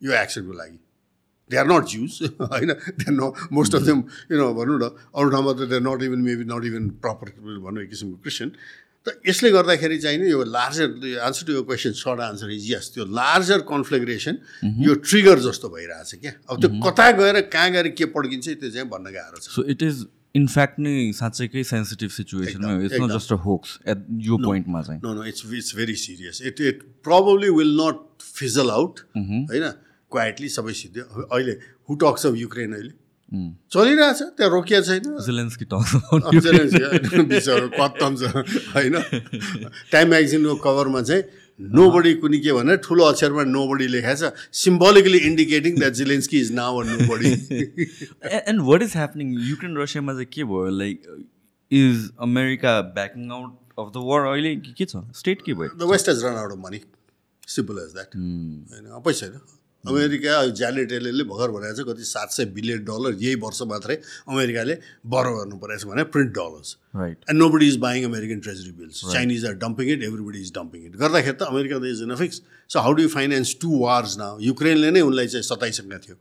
यो 0.01 0.17
एक्सनको 0.23 0.53
लागि 0.53 0.79
दे 1.51 1.57
आर 1.57 1.67
नट 1.67 1.85
ज्युज 1.89 2.13
होइन? 2.41 2.71
They 2.71 3.03
are 3.09 3.13
not 3.13 3.51
most 3.53 3.75
of 3.75 3.81
them 3.83 4.03
you 4.31 4.37
know 4.37 4.53
भनौँ 4.53 4.79
न 4.79 4.89
अरू 5.13 5.29
ठाउँमा 5.29 5.51
त 5.53 5.69
they 5.69 5.75
are 5.75 5.85
not 5.89 6.03
even 6.09 6.25
maybe 6.25 6.43
not 6.49 6.65
even 6.65 6.89
proper 7.05 7.37
भनौँ 7.61 7.83
एक 7.83 7.89
किसिमको 7.89 8.17
क्रिस्चियन 8.25 8.51
त 9.05 9.21
यसले 9.27 9.49
गर्दाखेरि 9.51 9.97
चाहिँ 10.01 10.17
नि 10.17 10.29
यो 10.31 10.43
लार्जर 10.49 11.21
आन्सर 11.21 11.45
टु 11.45 11.53
यो 11.53 11.61
question 11.63 11.91
short 11.93 12.19
answer 12.25 12.51
is 12.51 12.71
yes 12.71 12.91
त्यो 12.93 13.05
लार्जर 13.13 13.59
कन्फ्लिग्रेसन 13.69 14.37
यो 14.81 14.93
ट्रिगर 15.05 15.39
जस्तो 15.45 15.69
भइरहेछ 15.69 16.15
क्या। 16.21 16.33
अब 16.49 16.61
त्यो 16.61 16.69
कता 16.81 17.11
गएर 17.21 17.41
कहाँ 17.53 17.69
गएर 17.71 17.87
के 17.93 18.05
पड्किन्छ 18.09 18.45
त्यो 18.49 18.69
चाहिँ 18.69 18.89
भन्न 18.89 19.13
गाह्रो 19.13 19.37
छ। 19.37 19.53
सो 19.53 19.63
इट 19.69 19.83
इज 19.83 20.05
इनफ्याक्ट 20.35 20.79
नै 20.79 20.95
साँच्चैकै 21.15 21.63
सेन्सिटिभ 21.63 22.09
सिचुएसनमा 22.11 22.71
एकदम, 22.71 22.85
it's 22.85 23.01
not. 23.01 23.11
Just 23.13 23.33
a 23.33 23.35
hoax 23.45 23.77
at 23.87 23.97
यो 24.25 24.37
पोइन्टमा 24.41 24.81
चाहिँ 24.81 24.99
no 25.03 25.13
no 25.13 25.23
it's 25.29 25.45
it's 25.53 25.75
very 25.75 25.95
serious 26.01 26.41
it 26.49 26.61
it 26.61 26.81
probably 27.05 27.49
will 27.61 27.77
not 27.81 28.01
fizzle 28.33 28.69
out 28.71 28.99
होइन? 29.15 29.71
क्वाइटली 30.15 30.49
सबै 30.57 30.73
सिद्धि 30.83 31.01
अहिले 31.25 31.53
हु 31.89 31.95
टक्स 32.03 32.25
अफ 32.25 32.33
युक्रेन 32.43 32.71
अहिले? 32.73 32.93
चलिरहेछ 33.73 34.19
त्यहाँ 34.37 34.51
रोकिया 34.51 34.79
छैन। 34.81 35.03
कत्तम 37.79 38.15
छ 38.19 38.23
होइन। 38.75 38.95
टाइम 39.91 40.07
म्यागजिनको 40.09 40.55
कभरमा 40.65 41.01
चाहिँ 41.09 41.23
नो 41.59 41.83
बडी 41.91 42.13
कुनै 42.21 42.39
के 42.45 42.51
भने 42.53 42.75
ठुलो 42.85 43.03
अक्षरमा 43.03 43.43
नो 43.49 43.63
बडी 43.67 43.87
लेखाएको 43.87 44.29
छ। 44.29 44.53
Symbolically 44.61 45.19
indicating 45.29 45.73
that 45.79 45.93
Zelensky 45.99 46.37
is 46.39 46.51
now 46.53 46.81
nobody 47.09 47.31
and 48.51 48.59
what 48.69 48.81
is 48.87 48.93
happening 48.95 49.27
Ukraine 49.49 49.73
रसियामा 49.77 50.13
चाहिँ 50.13 50.29
के 50.33 50.43
भयो? 50.43 50.69
Like 50.79 50.97
is 51.71 51.97
America 52.29 52.73
backing 52.99 53.23
out 53.31 53.51
of 53.79 53.87
the 53.95 53.97
war? 54.09 54.21
अहिले 54.31 54.55
कि 54.55 54.85
छ? 54.85 55.03
स्टेट 55.21 55.41
के 55.45 55.53
भयो? 55.53 55.69
The 55.75 55.91
West 55.91 56.05
has 56.09 56.23
run 56.25 56.37
out 56.43 56.51
of 56.51 56.59
money 56.65 56.79
simple 57.57 57.75
as 57.85 57.91
that 57.99 58.09
होइन 58.15 58.85
अब 58.95 59.01
पैसा 59.05 59.27
छैन 59.27 59.39
अमेरिका 59.87 60.33
एलएलले 60.69 61.23
भर्खर 61.31 61.51
भनेको 61.55 61.75
छ 61.77 61.87
कति 61.87 62.03
सात 62.09 62.29
सय 62.37 62.45
बिलियन 62.57 62.83
डलर 62.89 63.17
यही 63.23 63.35
वर्ष 63.45 63.61
मात्रै 63.71 63.95
अमेरिकाले 64.27 64.77
बरो 65.15 65.31
गर्नु 65.37 65.57
परेको 65.63 65.81
छ 65.81 65.91
भने 65.93 66.03
print 66.17 66.31
dollars 66.39 66.75
right 66.95 67.17
and 67.29 67.39
nobody 67.55 67.67
is 67.67 67.77
buying 67.87 68.05
American 68.11 68.39
treasury 68.49 68.71
bills 68.83 69.01
Chinese 69.13 69.45
are 69.45 69.57
dumping 69.65 69.91
it 69.95 70.03
everybody 70.11 70.39
is 70.41 70.51
dumping 70.59 70.85
it 70.85 70.95
गर्दाखेरि 71.01 71.37
त 71.41 71.51
अमेरिका 71.55 71.79
त 71.79 71.95
is 71.95 72.01
in 72.09 72.15
fix 72.21 72.41
so 72.75 72.85
how 72.85 72.93
do 73.01 73.07
finance 73.17 73.55
to 73.61 73.69
wars 73.81 74.17
now 74.23 74.39
युक्रेनले 74.51 74.91
नै 74.91 75.01
उनलाई 75.09 75.27
चाहिँ 75.33 75.43
सताइसकेको 75.49 75.99
थियो। 76.05 76.17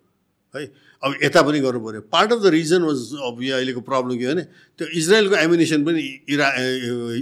है? 0.55 0.65
अब 1.03 1.15
यता 1.23 1.41
पनि 1.43 1.61
गर्नु 1.61 1.81
पऱ्यो। 1.85 2.01
Part 2.15 2.33
of 2.33 2.41
the 2.43 2.47
reason 2.55 2.83
was 2.89 2.99
अब 3.29 3.43
यो 3.43 3.55
अहिलेको 3.57 3.81
प्रब्लम 3.87 4.19
के 4.19 4.25
हो 4.25 4.33
भने 4.35 4.43
त्यो 4.79 4.87
इजरायलको 5.01 5.37
एम्युनेसन 5.37 5.85
पनि 5.85 6.03
इरा 6.35 6.49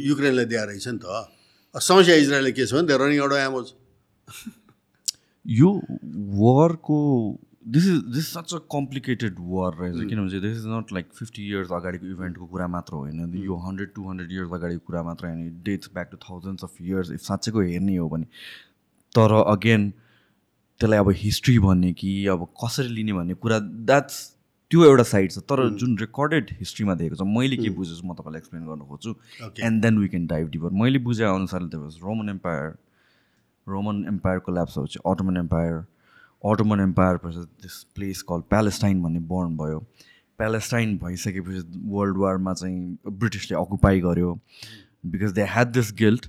युक्रेनलाई 0.08 0.44
दिएर 0.52 0.66
रहेछ 0.68 0.88
नि 0.88 0.98
त। 1.02 1.06
समस्या 1.74 2.14
इजरायलले 2.22 2.52
के 2.52 2.66
छ 2.66 2.72
भने 2.74 2.86
त्यो 2.86 2.98
रनिङ 3.02 3.20
आउट 3.20 3.32
एमोज 3.32 3.66
यो 5.46 5.70
वारको 6.40 6.98
this 7.68 7.86
is 7.86 7.98
this 8.14 8.32
such 8.34 8.54
a 8.54 8.58
complicated 8.72 9.36
war 9.38 9.72
रहेछ 9.80 10.08
किनभने 10.08 10.40
this 10.40 10.58
is 10.58 10.66
not 10.66 10.92
like 10.92 11.12
fifty 11.18 11.48
years 11.48 11.72
अगाडिको 11.72 12.06
इभेन्टको 12.06 12.46
कुरा 12.46 12.66
मात्र 12.68 12.94
होइन 12.96 13.34
यो 13.44 13.56
हन्ड्रेड 13.66 13.92
टू 13.94 14.08
हन्ड्रेड 14.08 14.32
इयर्स 14.32 14.52
अगाडिको 14.52 14.86
कुरा 14.86 15.02
मात्र 15.02 15.26
होइन 15.26 15.62
dates 15.64 15.90
back 15.94 16.08
to 16.12 16.16
thousands 16.28 16.64
of 16.64 16.80
years 16.82 17.10
if 17.10 17.20
साँच्चैको 17.20 17.60
हेर्ने 17.60 17.96
हो 17.96 18.08
भने 18.08 18.26
तर 19.14 19.32
अगेन 19.46 19.90
त्यसलाई 20.80 20.98
अब 20.98 21.10
हिस्ट्री 21.16 21.58
भन्ने 21.58 21.92
कि 21.92 22.26
अब 22.26 22.46
कसरी 22.64 22.88
लिने 22.88 23.12
भन्ने 23.12 23.34
कुरा 23.34 23.58
द्याट्स 23.58 24.28
त्यो 24.70 24.84
एउटा 24.84 25.02
साइड 25.02 25.30
छ. 25.32 25.38
तर 25.38 25.68
जुन 25.78 25.96
रेकर्डेड 25.98 26.50
हिस्ट्रीमा 26.58 26.94
दिएको 26.94 27.16
छ. 27.16 27.22
मैले 27.28 27.56
के 27.56 27.70
बुझेछु 27.70 28.06
म 28.06 28.14
तपाईँलाई 28.14 28.38
एक्सप्लेन 28.38 28.64
गर्न 28.66 28.86
खोज्छु. 28.88 29.14
And 29.60 29.82
then 29.82 29.98
we 29.98 30.08
can 30.08 30.26
dive 30.26 30.48
deeper 30.50 30.70
मैले 30.82 30.98
बुझे 30.98 31.24
अनुसारले 31.24 31.68
त्यो 31.68 31.88
रोमन 32.04 32.28
एम्पायर 32.28 32.74
रोमन 33.66 34.04
एम्पायरको 34.08 34.52
ल्याप्स 34.52 34.78
पछि 34.78 34.98
अटोमन 35.06 35.36
एम्पायर 35.36 35.74
अटोमन 36.44 36.80
एम्पायर 36.80 37.16
पछि 37.24 37.44
दिस 37.62 37.82
प्लेस 37.94 38.22
कल 38.30 38.40
प्यालेस्टाइन 38.50 39.02
भन्ने 39.02 39.20
बर्न 39.32 39.56
भयो। 39.56 39.78
प्यालेस्टाइन 40.38 40.96
भइसकेपछि 40.98 41.80
वर्ल्ड 41.90 42.16
वारमा 42.18 42.52
चाहिँ 42.54 42.98
ब्रिटिसले 43.08 43.56
अकुपाई 43.58 44.00
गर्यो। 44.00 44.38
Because 45.06 45.32
they 45.32 45.42
had 45.50 45.72
this 45.72 45.92
guilt 45.98 46.26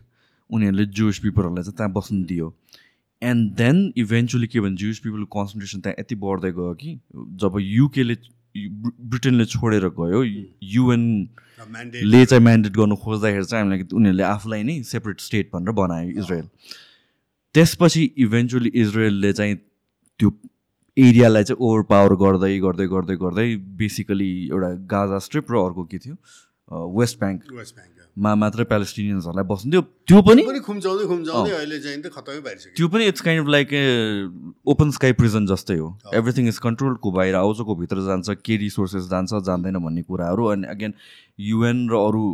उनीहरूले 0.50 0.86
जुइस 1.00 1.20
पिपलहरूलाई 1.20 1.63
चाहिँ 1.63 1.78
त्यहाँ 1.78 1.92
बस्नु 1.94 2.24
दियो। 2.28 2.54
एन्ड 3.22 3.52
देन 3.58 3.82
इभेन्चुली 3.98 4.48
के 4.48 4.60
भन्छ 4.62 4.80
जुइस 4.80 5.00
पिपलको 5.00 5.40
कन्सन्ट्रेसन 5.40 5.82
त्यहाँ 5.82 5.96
यति 6.00 6.16
बढ्दै 6.24 6.52
गयो 6.52 6.74
कि 6.82 7.00
जब 7.42 7.58
युकेले 7.60 8.16
ब्रिटेनले 8.56 9.46
छोडेर 9.46 9.88
गयो 10.00 10.24
युएन 10.24 11.04
ले 12.06 12.25
चाहिँ 12.25 12.44
म्यान्डेट 12.44 12.74
गर्नु 12.78 12.96
खोज्दाखेरि 13.04 13.46
चाहिँ 13.46 13.63
हामीलाई 13.63 13.88
उनीहरूले 13.94 14.24
आफूलाई 14.24 14.63
नै 14.63 14.82
सेपरेट 14.84 15.20
स्टेट 15.20 15.50
भनेर 15.54 15.74
बनायो 15.80 16.10
इजरायल 16.10 16.48
त्यसपछि 17.55 18.03
इभेन्चुली 18.25 18.69
इजरायलले 18.83 19.33
चाहिँ 19.33 19.55
त्यो 20.19 20.29
एरियालाई 20.98 21.43
चाहिँ 21.43 21.60
ओभर 21.65 21.81
पावर 21.89 22.13
गर्दै 22.22 22.60
गर्दै 22.60 22.88
गर्दै 22.88 23.15
गर्दै 23.22 23.48
बेसिकली 23.79 24.29
एउटा 24.51 24.69
गाजा 24.93 25.19
स्ट्रिप 25.25 25.51
र 25.51 25.55
अर्को 25.65 25.83
के 25.91 25.98
थियो? 25.98 26.15
वेस्ट 27.00 27.19
ब्याङ्क 27.19 27.41
वेस्ट 27.53 27.75
ब्याङ्क 27.75 27.91
मा 28.17 28.33
मात्रै 28.36 28.63
प्यालेस्टिनियन्सहरूलाई 28.69 29.45
बस्नु 29.50 29.72
थियो। 29.72 29.81
त्यो 30.07 30.22
पनि 30.22 30.41
पनि 30.45 30.60
खुम्चाउँदै 30.65 31.05
खुम्चाउँदै 31.12 31.53
अहिले 31.53 31.79
चाहिँ 31.81 32.01
त 32.01 32.10
खतमै 32.13 32.41
पारिसक्यो 32.45 32.74
त्यो 32.77 32.88
पनि 32.93 33.03
it's 33.10 33.22
kind 33.25 33.41
of 33.41 33.50
like 33.53 33.74
a 33.74 33.86
open 34.74 34.91
sky 34.98 35.13
prison 35.22 35.45
जस्तै 35.50 35.77
हो। 35.77 35.88
एभ्रिथिङ 36.13 36.48
इज 36.48 36.57
कन्ट्रोल 36.65 36.95
को 37.01 37.12
बाहिर 37.12 37.36
आउँछ 37.36 37.62
को 37.69 37.75
भित्र 37.81 38.05
जान्छ 38.05 38.38
के 38.45 38.57
रिसोर्सेस 38.65 39.10
जान्छ 39.10 39.41
जान्दैन 39.50 39.77
भन्ने 39.86 40.03
कुराहरू। 40.05 40.45
अनि 40.53 40.67
अगेन 40.74 40.93
युएन 41.50 41.89
र 41.89 41.93
अरू 42.05 42.25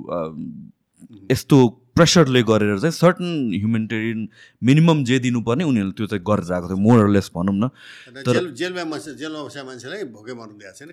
यस्तो 1.32 1.58
प्रेसरले 2.00 2.44
गरेर 2.44 2.80
चाहिँ 2.80 2.92
सर्टन 2.92 3.30
ह्युमेनिटेरियन 3.60 4.28
मिनिमम 4.64 5.04
जे 5.04 5.20
दिनुपर्ने 5.20 5.64
उनीहरूले 5.64 5.98
त्यो 5.98 6.08
चाहिँ 6.08 6.24
गरेर 6.24 6.54
आएको 6.54 6.68
थियो 6.68 6.78
मोरलेस 6.78 7.32
भनौँ 7.36 7.56
न। 7.56 7.70
जेल 8.34 8.52
जेलमा 8.54 8.86
मान्छे 8.86 9.16
जेलमा 9.16 9.44
बसेका 9.44 9.66
मान्छेलाई 9.66 10.04
भोकै 10.04 10.34
मर्नु 10.34 10.58
दिएको 10.58 10.78
छैन. 10.78 10.90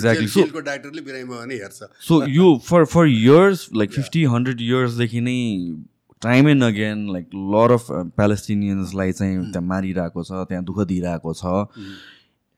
जेल- 0.00 0.28
So- 0.30 0.42
जेलको 0.42 0.60
डाक्टरले 0.60 1.02
बिरामीमा 1.02 1.36
भने 1.40 1.54
हेर्छ। 1.54 1.80
सो 2.08 2.26
यो 2.26 2.60
for 2.64 2.84
for 2.84 3.06
years 3.06 3.68
like 3.76 3.90
fifty 3.90 4.24
hundred 4.24 4.60
इयर्सदेखि 4.60 5.20
नै 5.20 5.38
time 6.22 6.48
and 6.48 6.62
again 6.62 7.12
like 7.12 7.26
lot 7.34 7.72
of 7.72 7.86
प्यालेस्टिनियन्सलाई 7.90 9.12
चाहिँ 9.12 9.52
त्यहाँ 9.52 9.68
मारिरहेको 9.68 10.24
छ 10.24 10.32
त्यहाँ 10.32 10.64
दुःख 10.64 10.86
दिइरहेको 10.86 11.34
छ। 11.34 11.44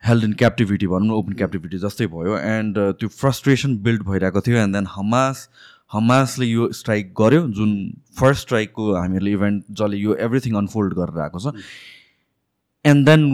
हेल्ड 0.02 0.24
इन 0.24 0.32
क्याप्टिभिटी 0.32 0.86
भनौँ 0.86 1.06
न 1.06 1.10
ओपन 1.10 1.32
क्याप्टिभिटी 1.32 1.78
जस्तै 1.78 2.06
भयो। 2.06 2.38
एन्ड 2.38 2.78
त्यो 2.78 3.08
फ्रस्ट्रेसन 3.08 3.76
बिल्ड 3.78 4.02
भइरहेको 4.02 4.40
थियो। 4.40 4.56
एन्ड 4.56 4.74
देन 4.74 4.86
हमास 4.86 5.48
हमासले 5.92 6.46
यो 6.46 6.70
स्ट्राइक 6.72 7.12
गर्यो 7.20 7.46
जुन 7.56 7.72
फर्स्ट 8.20 8.42
स्ट्राइकको 8.42 8.92
हामीहरूले 8.94 9.32
इभेन्ट 9.32 9.64
जसले 9.70 9.96
यो 9.96 10.14
एभ्रिथिङ 10.26 10.54
अनफोल्ड 10.56 10.94
गरेर 10.94 11.20
आएको 11.22 11.38
छ। 11.38 11.54
And 12.84 13.06
then 13.08 13.26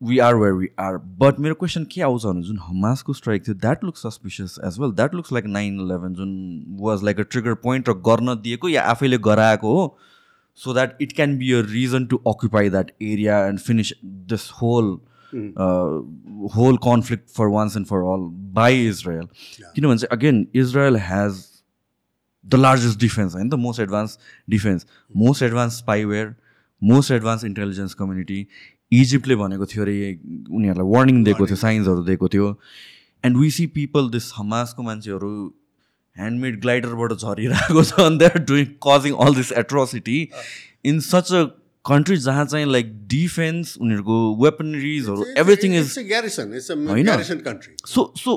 we 0.00 0.18
are 0.18 0.34
where 0.34 0.52
we 0.54 0.68
are 0.80 0.96
but 1.20 1.38
मेरो 1.40 1.54
क्वेसन 1.60 1.84
के 1.92 2.02
आउँछ 2.02 2.24
भने 2.26 2.42
जुन 2.46 2.58
हमासको 2.62 3.12
स्ट्राइक 3.12 3.46
थियो 3.46 3.54
that 3.54 3.84
looks 3.84 4.02
suspicious 4.06 4.58
as 4.66 4.78
well 4.80 4.92
that 4.96 5.14
looks 5.14 5.32
like 5.32 5.46
nine 5.54 5.80
eleven 5.80 6.14
जुन 6.14 6.34
was 6.80 7.04
like 7.04 7.20
a 7.20 7.22
trigger 7.30 7.54
point 7.62 7.88
र 7.88 7.94
गर्न 8.08 8.34
दिएको 8.42 8.68
या 8.68 8.82
आफैले 8.90 9.18
गराएको 9.30 9.74
हो 9.76 9.96
so 10.58 10.74
that 10.74 11.02
it 11.02 11.12
can 11.12 11.38
be 11.38 11.52
a 11.52 11.60
reason 11.70 12.06
to 12.06 12.16
occupy 12.28 12.70
that 12.70 12.90
area 13.02 13.46
and 13.46 13.58
finish 13.60 13.92
this 14.04 14.50
whole 14.62 14.96
whole 16.54 16.76
conflict 16.84 17.28
for 17.36 17.46
once 17.56 17.76
and 17.76 17.86
for 17.86 17.98
all 18.12 18.30
by 18.54 18.86
Israel 18.88 19.26
किनभने 19.74 19.96
चाहिँ 19.96 20.16
again 20.18 20.46
Israel 20.54 20.96
has 21.08 21.44
the 22.46 22.54
largest 22.54 23.00
defence 23.00 23.34
होइन 23.34 23.48
त 23.50 23.54
most 23.66 23.80
advanced 23.80 24.18
defence 24.50 24.86
most 25.24 25.42
advanced 25.42 25.78
spyware 25.78 26.34
most 26.82 27.10
advanced 27.12 27.44
intelligence 27.44 27.94
community 27.94 28.46
इजिप्टले 28.92 29.36
भनेको 29.36 29.66
थियो 29.66 29.82
अरे 29.82 29.96
उनीहरूलाई 30.14 30.90
warning 30.94 31.22
दिएको 31.24 31.46
थियो 31.46 31.56
साइन्सहरू 31.56 32.02
दिएको 32.04 32.28
थियो. 32.34 32.48
And 33.24 33.36
we 33.36 33.50
see 33.50 33.66
people 33.76 34.10
this 34.10 34.32
हमासको 34.36 34.82
मान्छेहरू 34.82 35.30
ह्यान्डमेड 36.16 36.60
ग्लाइडरबाट 36.60 37.12
झरिरहेको 37.12 37.82
छ 37.82 38.00
अनि 38.00 38.18
they 38.18 38.26
are 38.26 38.38
doing 38.50 38.66
causing 38.86 39.16
all 39.26 39.34
this 39.34 39.52
atrocity 39.62 40.18
in 40.92 41.00
such 41.06 41.32
a 41.32 41.44
country 41.84 42.16
जहाँ 42.22 42.44
चाहिँ 42.44 42.66
लाइक 42.72 42.94
डिफेन्स 43.08 43.76
उनीहरूको 43.80 44.16
वेपनरिजहरू 44.44 45.24
एभ्रिथिङ 45.42 45.74
इज 45.80 45.98
होइन? 46.88 47.06
So 47.86 48.12
so 48.18 48.32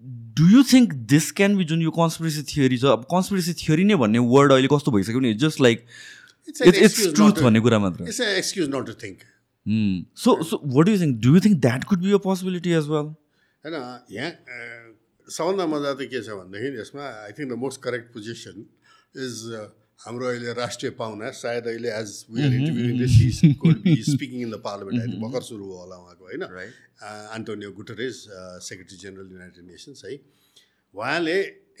do 0.00 0.44
you 0.50 0.62
think 0.72 0.92
this 1.12 1.30
can 1.38 1.56
be 1.56 1.64
जुन 1.70 1.82
यो 1.82 1.90
कन्सपिरेसी 1.90 2.42
थियोरी 2.50 2.78
छ? 2.78 2.84
अब 2.96 3.04
कन्सपिरेसी 3.10 3.52
थियोरी 3.62 3.84
नै 3.84 3.94
भन्ने 4.02 4.18
वर्ड 4.32 4.52
अहिले 4.52 4.68
कस्तो 4.72 4.90
भइसक्यो 4.96 5.20
भने 5.20 5.32
just 5.44 5.60
like 5.60 5.86
it's 6.48 6.78
it's 6.82 7.14
truth 7.14 7.42
भन्ने 7.42 7.60
कुरा 7.60 7.78
मात्र। 7.78 8.06
Excuse 8.08 8.68
not 8.74 8.86
to 8.86 8.94
think 9.02 9.18
so 10.24 10.36
so 10.50 10.60
what 10.76 10.88
you 10.88 10.98
think 11.00 11.18
do 11.24 11.34
you 11.34 11.40
think 11.46 11.60
that 11.66 11.84
could 11.90 12.04
be 12.04 12.12
a 12.12 12.22
possibility 12.28 12.70
as 12.78 12.86
well 12.94 13.10
होइन 13.64 13.74
यहाँ 14.16 14.30
सबभन्दा 15.28 15.66
मजा 15.74 15.92
त 15.94 16.08
के 16.14 16.22
छ 16.22 16.38
भनेदेखि 16.38 16.80
यसमा 16.80 17.04
I 17.26 17.32
think 17.38 17.48
the 17.50 17.58
most 17.64 17.82
correct 17.88 18.12
position 18.14 18.64
is 19.26 19.42
हाम्रो 20.00 20.26
अहिले 20.28 20.52
राष्ट्रिय 20.54 20.90
पाहुना 20.98 21.30
सायद 21.36 21.66
अहिले 21.66 21.90
as 21.90 22.10
we 22.30 22.42
are 22.42 22.52
interviewing 22.54 22.98
this 22.98 23.14
is 23.22 23.54
could 23.62 23.80
be 23.82 23.94
speaking 24.08 24.40
in 24.42 24.50
the 24.50 24.60
parliament 24.66 25.00
अहिले 25.00 25.16
भर्खर 25.22 25.42
सुरु 25.46 25.64
भयो 25.64 25.78
होला 25.78 25.96
उहाँको 26.02 26.24
होइन? 26.24 26.42
Antonio 27.36 27.70
Guterres 27.78 28.20
secretary 28.68 28.98
general 28.98 29.32
United 29.32 29.64
Nations 29.70 30.04
है? 30.04 30.12
उहाँले 30.94 31.34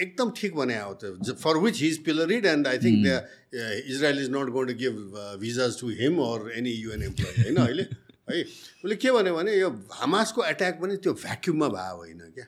एकदम 0.06 0.30
ठिक 0.40 0.54
भने 0.54 0.74
आयो 0.80 0.94
त्यो 1.02 1.34
for 1.44 1.56
which 1.66 1.80
his 1.82 2.02
pilloried 2.08 2.46
and 2.54 2.66
I 2.72 2.78
think 2.86 3.06
the 3.06 3.86
Israel 3.94 4.18
is 4.24 4.30
not 4.34 4.50
going 4.56 4.66
to 4.68 4.74
give 4.82 4.98
visas 5.46 5.80
to 5.80 5.88
him 6.02 6.18
or 6.26 6.50
any 6.58 6.72
UN 6.72 7.02
employee 7.10 7.42
होइन 7.42 7.56
अहिले? 7.66 7.86
है? 8.30 8.42
उसले 8.84 8.96
के 9.02 9.10
भन्यो 9.12 9.34
भने 9.36 9.54
यो 9.58 9.70
हमासको 10.00 10.44
एट्याक 10.44 10.80
पनि 10.80 10.96
त्यो 11.06 11.14
भ्याक्युममा 11.22 11.68
भयो 11.76 11.96
होइन 12.02 12.18
क्या? 12.34 12.46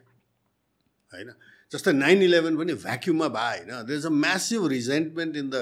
होइन? 1.10 1.30
जस्तै 1.72 1.92
नाइन 1.92 2.22
इलेभेन 2.22 2.56
पनि 2.56 2.74
भ्याक्युममा 2.84 3.28
भयो 3.28 3.64
होइन। 3.70 3.86
There 3.86 3.98
is 3.98 4.06
a 4.06 4.14
massive 4.24 4.66
resentment 4.74 5.36
in 5.36 5.50
the 5.50 5.56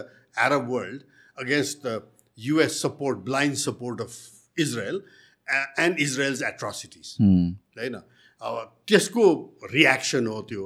Arab 0.47 0.71
world 0.71 1.01
against 1.39 1.87
the 1.87 2.01
US 2.39 2.83
support 2.83 3.19
blind 3.29 3.57
support 3.57 4.01
of 4.01 4.13
Israel 4.59 5.03
and 5.81 5.99
Israel's 6.01 6.43
atrocities 6.43 7.17
होइन? 7.21 7.95
अब 8.43 8.55
त्यसको 8.89 9.25
रियाक्सन 9.73 10.27
हो 10.27 10.41
त्यो। 10.49 10.65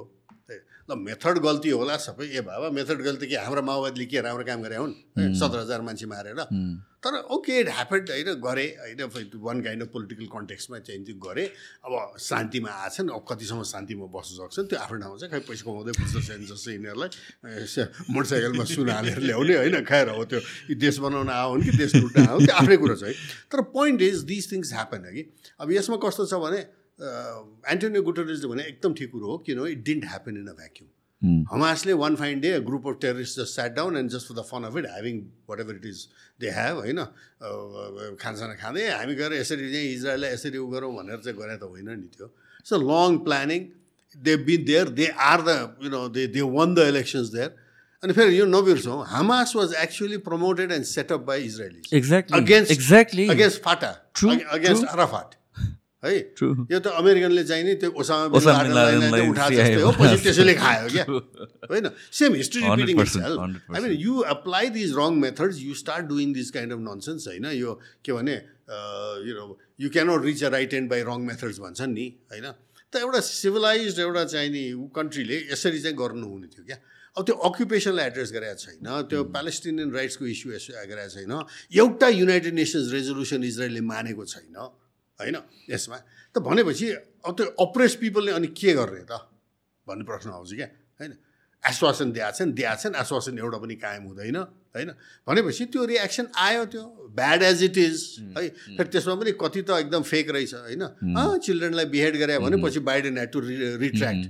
ल 0.90 0.94
मेथड 0.98 1.38
गल्ती 1.38 1.70
होला 1.70 1.96
सबै। 2.04 2.26
ए 2.26 2.40
बाबा 2.42 2.70
मेथड 2.76 3.02
गल्ती 3.02 3.26
के? 3.26 3.36
हाम्रो 3.38 3.62
माओवादीले 3.62 4.06
के 4.06 4.20
राम्रो 4.20 4.44
काम 4.44 4.62
गरे 4.62 4.76
हुन्? 4.76 4.94
सत्र 5.40 5.58
हजार 5.58 5.80
मान्छे 5.82 6.06
मारेर। 6.06 6.38
तर 7.02 7.14
ओके 7.34 7.58
इट 7.60 7.68
ह्यापन्ड 7.68 8.10
होइन 8.10 8.28
गरे 8.40 8.66
होइन 8.80 9.00
वान 9.42 9.60
काइन्ड 9.62 9.82
अफ 9.82 9.88
पोलिटिकल 9.92 10.26
कन्टेक्समा 10.34 10.78
चाहिँ 10.86 11.04
त्यो 11.04 11.16
गरे। 11.18 11.44
अब 11.82 11.92
शान्तिमा 12.20 12.70
आछन् 12.86 13.08
अब 13.10 13.24
कतिसम्म 13.28 13.62
शान्तिमा 13.72 14.06
बस्न 14.14 14.30
सक्छन् 14.38 14.66
त्यो 14.70 14.78
आफ्नो 14.78 14.98
ठाउँमा 15.02 15.18
चाहिँ 15.18 15.32
खै 15.32 15.40
पैसा 15.48 15.64
कमाउँदै 15.66 15.92
बुझ्दछ 15.98 16.30
जस्तो 16.50 16.70
यिनीहरूलाई 16.70 17.10
मोटरसाइकलमा 18.14 18.64
सुन 18.70 18.90
हालेर 18.90 19.18
ल्याउने 19.18 19.54
होइन 19.56 19.76
खैर 19.82 20.08
हो 20.14 20.24
त्यो। 20.30 20.40
देश 20.78 20.98
बनाउन 21.02 21.28
आउन् 21.30 21.62
कि 21.64 21.72
देश 21.76 21.94
लुट्न 21.96 22.26
आउन् 22.26 22.46
त्यो 22.46 22.54
आफ्नै 22.54 22.76
कुरो 22.78 22.94
छ 22.94 23.10
है। 23.10 23.12
तर 23.50 23.60
point 23.74 24.02
is 24.02 24.22
this 24.30 24.52
things 24.52 24.72
happen 24.72 25.10
कि? 25.10 25.22
अब 25.58 25.72
यसमा 25.72 25.96
कस्तो 26.06 26.26
छ 26.30 26.38
भने 26.38 26.60
एन्टोनियो 27.72 28.02
गुटरेजले 28.02 28.48
भने 28.48 28.62
एकदम 28.72 28.94
ठिक 28.94 29.10
कुरो 29.12 29.26
हो 29.26 29.36
किनभने 29.42 29.70
it 29.72 29.80
didn't 29.84 30.04
happen 30.06 30.36
in 30.38 30.46
a 30.46 30.54
vacuum 30.54 30.88
हमासले 31.22 31.92
one 32.02 32.14
fine 32.16 32.40
day 32.40 32.50
group 32.66 32.86
of 32.88 32.96
terrorist 33.02 33.38
just 33.40 33.54
sat 33.54 33.74
down 33.74 33.96
and 33.96 34.10
just 34.10 34.28
for 34.28 34.34
the 34.40 34.44
fun 34.50 34.64
of 34.70 34.76
it 34.78 34.86
having 34.86 35.20
whatever 35.60 35.74
it 35.74 35.84
is 35.86 36.06
they 36.40 36.50
have 36.56 36.76
होइन 36.76 36.98
खानसाना 38.22 38.54
खाँदै 38.62 38.88
हामी 38.90 39.14
गएर 39.14 39.32
यसरी 39.34 39.70
चाहिँ 39.72 39.92
इजरायललाई 39.94 40.32
यसरी 40.32 40.58
उ 40.58 40.66
गरौँ 40.68 40.92
भनेर 40.96 41.20
चाहिँ 41.24 41.38
गरे 41.38 41.56
त 41.56 41.70
होइन 41.70 41.90
नि 41.90 42.08
त्यो 42.16 42.26
it's 42.60 42.72
a 42.72 42.78
long 42.84 43.18
planning 43.28 43.66
they 44.16 44.36
been 44.48 44.64
there 44.64 44.88
they 45.00 45.06
are 45.26 45.40
the 45.42 45.58
you 45.84 45.90
know 45.90 46.08
they 46.16 46.26
they 46.28 46.40
won 46.56 46.74
the 46.74 46.88
elections 46.92 47.28
there 47.36 47.50
अनि 48.02 48.12
फेरि 48.12 48.38
यो 48.38 48.46
नबिर्सौँ 48.48 48.98
Hamas 49.08 49.54
was 49.56 49.74
actually 49.82 50.16
promoted 50.26 50.72
and 50.72 50.84
set up 50.86 51.20
by 51.26 51.48
Exactly. 51.92 52.36
Against 52.36 52.72
Exactly. 52.72 53.28
Against 53.30 53.62
Fatah 53.62 53.90
against. 54.50 54.84
Arafat 54.86 55.34
है. 56.02 56.14
यो 56.72 56.78
त 56.82 56.86
अमेरिकनले 56.98 57.44
चाहिँ 57.46 57.64
नि 57.64 57.74
त्यो 57.78 57.90
ओसामा 57.94 58.26
बिन 58.28 58.36
ओसामा 58.38 58.62
बिन 58.62 58.72
लादेनलाई 58.74 59.10
लादेनलाई 59.10 59.28
उठा 59.30 59.46
CIA 59.46 59.56
जस्तै 59.58 59.82
हो 59.82 59.90
पछि 59.98 60.16
मा 60.16 60.22
त्यसैले 60.22 60.54
खायो 60.58 60.86
क्या। 60.94 61.04
होइन? 61.70 61.86
Same 62.18 62.30
history 62.34 62.60
repeating 62.62 62.96
100%, 62.98 63.74
I 63.74 63.80
mean 63.82 63.92
you 64.02 64.14
apply 64.34 64.66
these 64.78 64.90
wrong 64.98 65.12
methods 65.24 65.56
you 65.62 65.74
start 65.82 66.04
doing 66.10 66.32
this 66.34 66.50
kind 66.58 66.72
of 66.72 66.80
nonsense 66.88 67.22
होइन? 67.28 67.46
यो 67.54 67.70
के 68.02 68.12
भने 68.12 68.36
you 69.26 69.32
know 69.38 69.44
you 69.80 69.88
cannot 69.94 70.24
reach 70.24 70.42
a 70.42 70.48
right 70.58 70.74
end 70.74 70.90
by 70.90 71.00
wrong 71.06 71.18
methods 71.30 71.58
भन्छन् 71.62 71.94
नि 71.94 72.06
होइन? 72.34 72.50
त 72.92 72.94
एउटा 73.06 73.20
सिभिलाइज 73.22 74.00
एउटा 74.00 74.24
चाहिँ 74.34 74.50
नि 74.50 74.64
कन्ट्रीले 74.90 75.36
यसरी 75.52 75.78
चाहिँ 75.86 75.96
गर्नु 75.96 76.26
हुने 76.26 76.48
थियो 76.50 76.64
क्या। 76.66 76.78
अब 77.16 77.22
त्यो 77.28 77.34
अक्युपेसनलाई 77.46 78.06
एड्रेस 78.10 78.30
गरेको 78.32 78.58
छैन 78.58 78.86
त्यो 79.08 79.20
प्यालेस्टिनियन 79.32 79.88
राइट्सको 79.92 80.24
इस्यु 80.34 80.48
गरेको 80.90 81.10
छैन। 81.14 81.32
एउटा 81.78 82.08
युनाइटेड 82.08 82.54
नेसन्स 82.58 82.92
रेजोल्युसन 82.92 83.44
इजरायलले 83.44 83.82
मानेको 83.86 84.24
छैन। 84.24 84.56
होइन? 85.20 85.36
यसमा? 85.70 85.96
त 86.34 86.38
भनेपछि 86.38 86.86
अब 87.26 87.32
त्यो 87.36 87.46
अप्रेस 87.64 87.94
पिपलले 88.00 88.32
अनि 88.32 88.48
के 88.54 88.72
गर्ने 88.72 89.04
त? 89.10 89.12
भन्ने 89.86 90.04
प्रश्न 90.04 90.30
आउँछ 90.30 90.54
क्या 90.54 90.68
होइन? 91.00 91.12
आश्वासन 91.62 92.12
दिएको 92.12 92.32
छन् 92.38 92.52
दिएको 92.58 92.76
छन् 92.82 92.94
आश्वासन 92.98 93.38
एउटा 93.38 93.58
पनि 93.62 93.74
कायम 93.78 94.02
हुँदैन 94.10 94.36
होइन? 94.74 94.90
भनेपछि 95.28 95.64
त्यो 95.70 95.84
रियाक्सन 95.84 96.26
आयो 96.34 96.64
त्यो 96.72 96.82
ब्याड 97.14 97.42
एज 97.42 97.62
इट 97.62 97.78
इज 97.78 97.96
है? 98.38 98.48
फेरि 98.76 98.88
त्यसमा 98.88 99.14
पनि 99.14 99.32
कति 99.38 99.62
त 99.62 99.70
एकदम 99.84 100.02
फेक 100.02 100.30
रहेछ 100.30 100.54
होइन? 100.54 100.82
चिल्ड्रेनलाई 101.38 101.86
बिहेड 101.94 102.16
गरे 102.18 102.38
भने 102.42 102.56
पछि 102.62 102.80
Biden 102.82 103.14
had 103.14 103.30
to 103.30 103.40
retract 103.84 104.24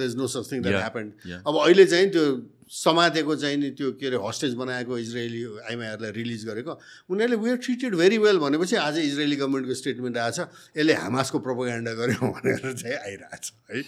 is 0.00 0.16
no 0.16 0.26
such 0.26 0.52
thing 0.52 0.62
that 0.62 0.96
yeah. 1.26 1.40
अब 1.44 1.54
अहिले 1.60 1.84
चाहिँ 1.84 2.08
त्यो 2.08 2.24
समातेको 2.72 3.34
चाहिँ 3.36 3.56
नि 3.56 3.70
त्यो 3.76 3.90
के 4.00 4.06
अरे 4.06 4.16
हस्टेज 4.16 4.54
बनाएको 4.56 4.98
इजरायली 4.98 5.42
आइमाईहरूलाई 5.68 6.12
रिलिज 6.12 6.44
गरेको। 6.48 6.72
उनीहरूले 7.12 7.36
वेयर 7.36 7.56
ट्रिटेड 7.56 7.94
भेरी 7.94 8.18
वेल 8.18 8.38
भनेपछि 8.38 8.76
आज 8.80 8.98
इजरायली 8.98 9.36
गभर्मेन्टको 9.36 9.74
स्टेटमेन्ट 9.74 10.16
आएछ 10.16 10.38
यसले 10.76 10.94
हामासको 11.04 11.38
प्रोपोगान्डा 11.38 11.92
गर्यो 11.92 12.32
भनेर 12.36 12.72
चाहिँ 12.72 12.96
आइरहेछ 12.96 13.52
है। 13.70 13.82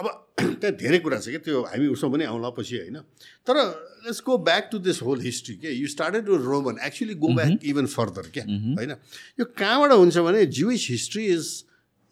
अब 0.00 0.06
त्यहाँ 0.40 0.76
धेरै 0.80 0.98
कुरा 1.04 1.18
छ 1.20 1.28
क्या 1.28 1.44
त्यो 1.44 1.60
हामी 1.60 1.86
उसमा 1.92 2.08
पनि 2.08 2.24
आउँला 2.24 2.50
पछि 2.56 2.76
होइन। 2.78 2.96
तर 3.44 3.56
let's 4.08 4.22
go 4.24 4.38
back 4.48 4.68
to 4.72 4.78
this 4.80 5.02
whole 5.02 5.20
history 5.20 5.56
के? 5.60 5.68
You 5.68 5.86
started 5.88 6.24
to 6.26 6.36
Roman 6.40 6.80
actually 6.88 7.14
go 7.20 7.34
back 7.36 7.60
even 7.68 7.86
further 7.86 8.32
क्या 8.32 8.44
होइन। 8.48 8.96
यो 9.40 9.44
कहाँबाट 9.44 9.92
हुन्छ 9.92 10.16
भने 10.18 10.46
Jewish 10.48 10.86
history 10.90 11.26
is 11.36 11.52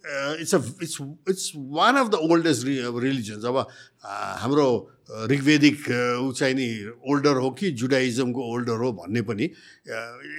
it's 0.05 0.55
a 0.55 0.61
it's 0.83 0.97
it's 1.29 1.53
one 1.57 1.97
of 1.97 2.09
the 2.09 2.15
oldest 2.29 2.67
religions 2.67 3.45
अब 3.45 3.57
uh, 3.57 4.37
हाम्रो 4.41 4.67
ऋग्वेदिक 5.11 5.79
ऊ 6.23 6.33
चाहिँ 6.33 6.55
नि 6.55 6.69
ओल्डर 7.02 7.37
हो 7.43 7.50
कि 7.59 7.71
जुडाइजमको 7.75 8.40
ओल्डर 8.52 8.79
हो 8.79 8.93
भन्ने 8.95 9.23
पनि 9.26 9.45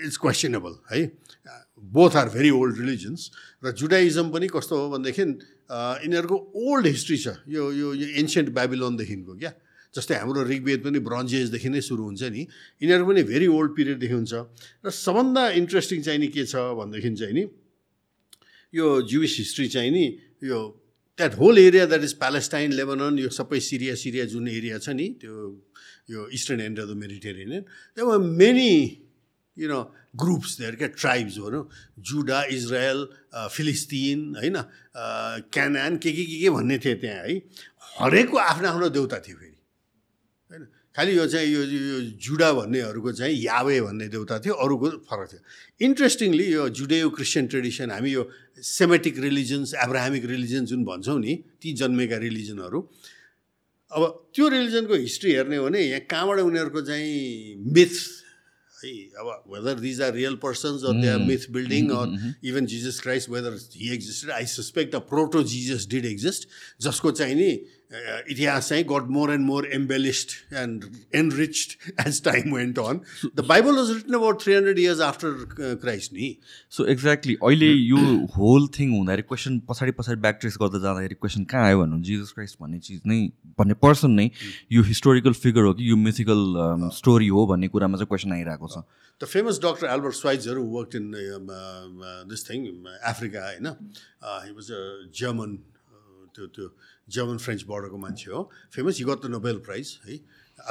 इट्स 0.07 0.17
क्वेसनेबल 0.17 0.73
है? 0.91 0.99
Both 1.91 2.15
are 2.15 2.29
very 2.31 2.49
old 2.55 2.79
religions 2.79 3.21
र 3.65 3.71
जुडाइजम 3.75 4.31
पनि 4.31 4.47
कस्तो 4.47 4.75
हो 4.79 4.89
भनेदेखि 4.95 5.21
यिनीहरूको 5.21 6.37
ओल्ड 6.55 6.85
हिस्ट्री 6.87 7.17
छ। 7.17 7.27
यो 7.51 7.71
यो 7.71 7.93
यो 7.99 8.07
एन्सियन्ट 8.23 8.49
ब्याबिलोनदेखिको 8.55 9.33
क्या? 9.43 9.51
जस्तै 9.91 10.15
हाम्रो 10.23 10.47
ऋग्वेद 10.47 10.79
पनि 10.87 10.99
ब्रन्जेसदेखि 11.03 11.69
नै 11.69 11.81
सुरु 11.83 12.03
हुन्छ 12.07 12.23
नि। 12.31 12.47
यिनीहरू 12.79 13.03
पनि 13.11 13.21
भेरी 13.27 13.47
ओल्ड 13.51 13.71
पिरियडदेखि 13.75 14.15
हुन्छ। 14.15 14.33
र 14.83 14.87
सबभन्दा 14.87 15.43
इन्ट्रेस्टिङ 15.59 15.99
चाहिँ 15.99 16.19
नि 16.19 16.27
के 16.31 16.47
छ 16.47 16.55
भनेदेखि 16.79 17.11
चाहिँ 17.19 17.35
नि 17.35 17.43
यो 18.71 18.87
जुइस 19.03 19.35
हिस्ट्री 19.37 19.67
चाहिँ 19.67 19.91
नि 19.91 20.05
यो 20.47 20.59
that 21.21 21.37
whole 21.37 21.55
area 21.69 21.85
that 21.93 22.03
is 22.09 22.13
Palestine 22.25 22.73
Lebanon 22.81 23.21
यो 23.21 23.29
सबै 23.29 23.59
सिरिया 23.69 23.95
सिरिया 24.03 24.25
जुन 24.33 24.47
एरिया 24.57 24.81
छ 24.81 24.97
नि 24.97 25.07
त्यो 25.21 25.37
यो 26.09 26.27
eastern 26.33 26.61
end 26.67 26.79
of 26.81 26.87
the 26.89 26.97
Mediterranean 27.05 27.63
त्यो 27.95 28.19
many 28.41 28.71
you 29.57 29.67
know 29.69 29.79
groups 30.21 30.57
there 30.59 30.75
क्या 30.75 30.87
ट्राइब्स 30.97 31.37
भनौँ 31.39 31.63
जुडा 32.09 32.39
इजरायल 32.51 32.99
फिलिस्तिन 33.55 34.19
होइन? 34.35 34.57
क्यानान 35.55 35.97
के 36.03 36.11
के 36.11 36.23
के 36.25 36.37
के 36.41 36.49
भन्ने 36.49 36.77
थिए 36.83 36.95
त्यहाँ 37.03 37.23
है? 37.27 37.35
हरेकको 37.99 38.37
आफ्नो 38.37 38.67
आफ्नो 38.67 38.89
देउता 38.97 39.19
थियो 39.27 39.37
फेरि 39.39 39.55
होइन? 40.51 40.63
खालि 40.95 41.17
यो 41.17 41.25
चाहिँ 41.31 41.47
यो 41.47 41.61
यो 41.63 41.99
जुडा 42.19 42.51
भन्नेहरूको 42.59 43.11
चाहिँ 43.19 43.35
यावे 43.39 43.79
भन्ने 43.87 44.07
देउता 44.11 44.39
थियो 44.43 44.53
अरूको 44.55 44.87
फरक 45.07 45.27
थियो। 45.31 45.41
इन्ट्रेस्टिङली 45.87 46.45
यो 46.51 46.67
जुडेयो 46.75 47.09
क्रिस्चियन 47.15 47.47
ट्रेडिसन 47.47 47.91
हामी 47.91 48.11
यो 48.11 48.23
सेमेटिक 48.61 49.19
रिलिजन्स 49.19 49.73
एब्राहमिक 49.83 50.25
रिलिजन 50.25 50.65
जुन 50.65 50.83
भन्छौँ 50.85 51.19
नि 51.19 51.35
ती 51.61 51.73
जन्मेका 51.75 52.17
रिलिजनहरू 52.17 52.79
अब 53.91 54.03
त्यो 54.35 54.47
रिलिजनको 54.49 54.95
हिस्ट्री 54.95 55.31
हेर्ने 55.33 55.57
हो 55.57 55.65
भने 55.65 55.79
यहाँ 55.81 56.01
कहाँबाट 56.07 56.39
उनीहरूको 56.39 56.81
चाहिँ 56.81 57.55
मिथ 57.69 57.93
है 58.75 58.93
अब 59.19 59.27
whether 59.47 59.79
these 59.79 60.01
are 60.01 60.13
real 60.13 60.35
persons 60.43 60.83
or 60.83 61.01
they 61.01 61.07
are 61.09 61.19
myth 61.25 61.49
building 61.51 61.89
or 61.97 62.07
even 62.49 62.65
Jesus 62.65 62.99
Christ 63.01 63.29
whether 63.29 63.57
he 63.75 63.93
existed 63.93 64.31
I 64.31 64.45
suspect 64.53 64.95
a 64.95 64.99
proto 65.11 65.43
Jesus 65.53 65.87
did 65.89 66.05
exist 66.05 66.47
जसको 66.81 67.11
चाहिँ 67.19 67.35
नि 67.35 67.51
इतिहास 67.91 68.69
चाहिँ 68.69 68.83
got 68.89 69.07
more 69.11 69.31
and 69.31 69.45
more 69.45 69.67
embellished 69.73 70.31
and 70.57 70.85
enriched 71.15 71.91
as 72.07 72.21
time 72.23 72.53
went 72.55 72.79
on 72.79 72.99
the 73.35 73.45
Bible 73.49 73.75
was 73.77 73.91
written 73.91 74.13
about 74.13 74.41
three 74.43 74.53
hundred 74.53 74.79
years 74.79 74.99
after 75.07 75.75
Christ 75.81 76.13
नि 76.13 76.35
so 76.77 76.85
exactly 76.93 77.35
अहिले 77.43 77.71
यो 77.71 77.97
whole 78.37 78.67
thing 78.79 78.95
हुँदाखेरि 78.97 79.27
question 79.27 79.59
पछाडि 79.69 79.91
पछाडि 79.99 80.21
ब्याक 80.21 80.37
ट्रेस 80.41 80.57
गर्दा 80.61 80.79
जाँदाखेरि 80.79 81.15
क्वेसन 81.15 81.43
कहाँ 81.51 81.65
आयो 81.65 81.79
भन्नु? 81.81 82.01
जिजस 82.01 82.31
क्राइस्ट 82.31 82.57
भन्ने 82.61 82.79
चिज 82.79 83.01
नै 83.05 83.19
भन्ने 83.59 83.73
पर्सन 83.83 84.11
नै 84.11 84.29
यो 84.71 84.83
हिस्टोरिकल 84.83 85.33
फिगर 85.43 85.63
हो 85.63 85.73
कि 85.73 85.89
यो 85.89 85.95
मिथिकल 86.07 86.89
स्टोरी 86.95 87.27
हो 87.27 87.45
भन्ने 87.47 87.67
कुरामा 87.75 87.97
चाहिँ 87.97 88.07
क्वेसन 88.07 88.33
आइरहेको 88.33 88.67
छ। 88.67 88.83
The 89.21 89.27
famous 89.27 89.59
doctor 89.63 89.87
Albert 89.87 90.15
स्वाइजहरू 90.15 90.63
work 90.77 90.95
in 90.95 91.11
this 92.29 92.49
thing 92.49 92.65
Africa 93.11 93.45
होइन? 93.47 93.67
हि 94.23 94.51
वाज 94.51 94.71
अ 94.71 94.81
जर्मन 95.19 95.57
त्यो 96.35 96.45
त्यो 96.55 96.67
जर्मन 97.09 97.37
फ्रेन्च 97.37 97.61
बोर्डरको 97.69 97.97
मान्छे 97.97 98.31
हो। 98.31 98.41
Famous 98.73 98.97
he 98.99 99.03
got 99.05 99.19
the 99.21 99.31
Nobel 99.31 99.57
prize 99.67 99.87
है 100.05 100.15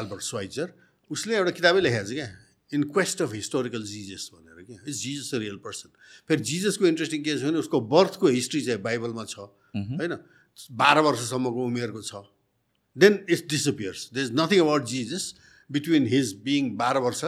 एल्बर्ट 0.01 0.23
स्वाइजर 0.23 0.73
उसले 1.11 1.37
एउटा 1.37 1.53
किताबै 1.59 1.81
लेखाएको 1.81 2.09
छ 2.09 2.13
क्या 2.15 2.29
in 2.73 2.83
quest 2.95 3.23
of 3.23 3.33
historical 3.35 3.83
Jesus 3.83 4.31
भनेर 4.35 4.65
क्या। 4.65 4.79
It's 4.87 4.99
Jesus 5.03 5.35
a 5.35 5.39
real 5.39 5.57
person 5.65 5.89
फेरि 6.29 6.43
जिजसको 6.51 6.87
इन्ट्रेस्टिङ 6.87 7.23
के 7.25 7.39
छ 7.39 7.43
भने 7.45 7.59
उसको 7.67 7.81
बर्थको 7.95 8.27
हिस्ट्री 8.39 8.61
चाहिँ 8.63 8.83
बाइबलमा 8.83 9.25
छ 9.25 9.39
होइन? 9.39 10.13
बाह्र 10.73 10.99
वर्षसम्मको 11.07 11.65
उमेरको 11.67 12.03
छ। 12.03 12.25
Then 12.97 13.13
it's 13.29 13.45
disappears 13.51 14.01
there 14.15 14.23
is 14.23 14.31
nothing 14.35 14.61
about 14.61 14.85
Jesus 14.93 15.25
between 15.71 16.07
his 16.15 16.35
being 16.45 16.71
बाह्र 16.77 16.99
वर्ष 17.07 17.25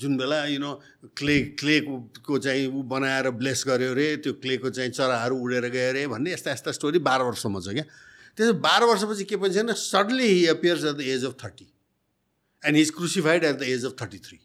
जुन 0.00 0.16
बेला 0.16 0.44
यु 0.46 0.58
नो 0.58 0.72
क्ले 1.16 1.36
क्लेको 1.60 2.38
चाहिँ 2.38 2.66
ऊ 2.66 2.82
बनाएर 2.88 3.30
ब्लेस 3.36 3.64
गर्यो 3.68 3.90
अरे 3.92 4.06
त्यो 4.24 4.32
क्लेको 4.40 4.70
चाहिँ 4.70 4.90
चराहरू 4.90 5.36
उडेर 5.36 5.68
गयो 5.68 5.88
अरे 5.88 6.06
भन्ने 6.08 6.32
यस्ता 6.32 6.50
यस्ता 6.52 6.72
स्टोरी 6.72 6.98
बाह्र 7.04 7.22
वर्षसम्म 7.28 7.60
छ 7.60 7.68
क्या। 7.76 7.84
त्यसो 8.36 8.52
बाह्र 8.64 8.84
वर्षपछि 8.90 9.24
के 9.24 9.36
पनि 9.36 9.54
छैन 9.54 9.72
suddenly 9.76 10.26
he 10.26 10.46
appears 10.54 10.84
at 10.84 10.96
the 10.96 11.00
age 11.14 11.24
of 11.24 11.34
thirty 11.44 11.66
and 12.62 12.76
he 12.76 12.82
is 12.82 12.90
crucified 12.96 13.44
at 13.44 13.56
the 13.60 13.62
age 13.74 13.84
of 13.84 13.94
thirty 14.00 14.18
three 14.18 14.38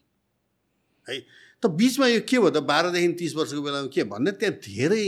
है? 1.08 1.20
त 1.62 1.66
बिचमा 1.72 2.06
यो 2.06 2.20
के 2.28 2.38
भयो 2.38 2.50
त? 2.50 2.60
बाह्रदेखि 2.68 3.12
तिस 3.18 3.34
वर्षको 3.36 3.62
बेलामा 3.62 3.88
के 3.94 4.04
भन्ने? 4.12 4.30
त्यहाँ 4.36 4.54
धेरै 4.66 5.06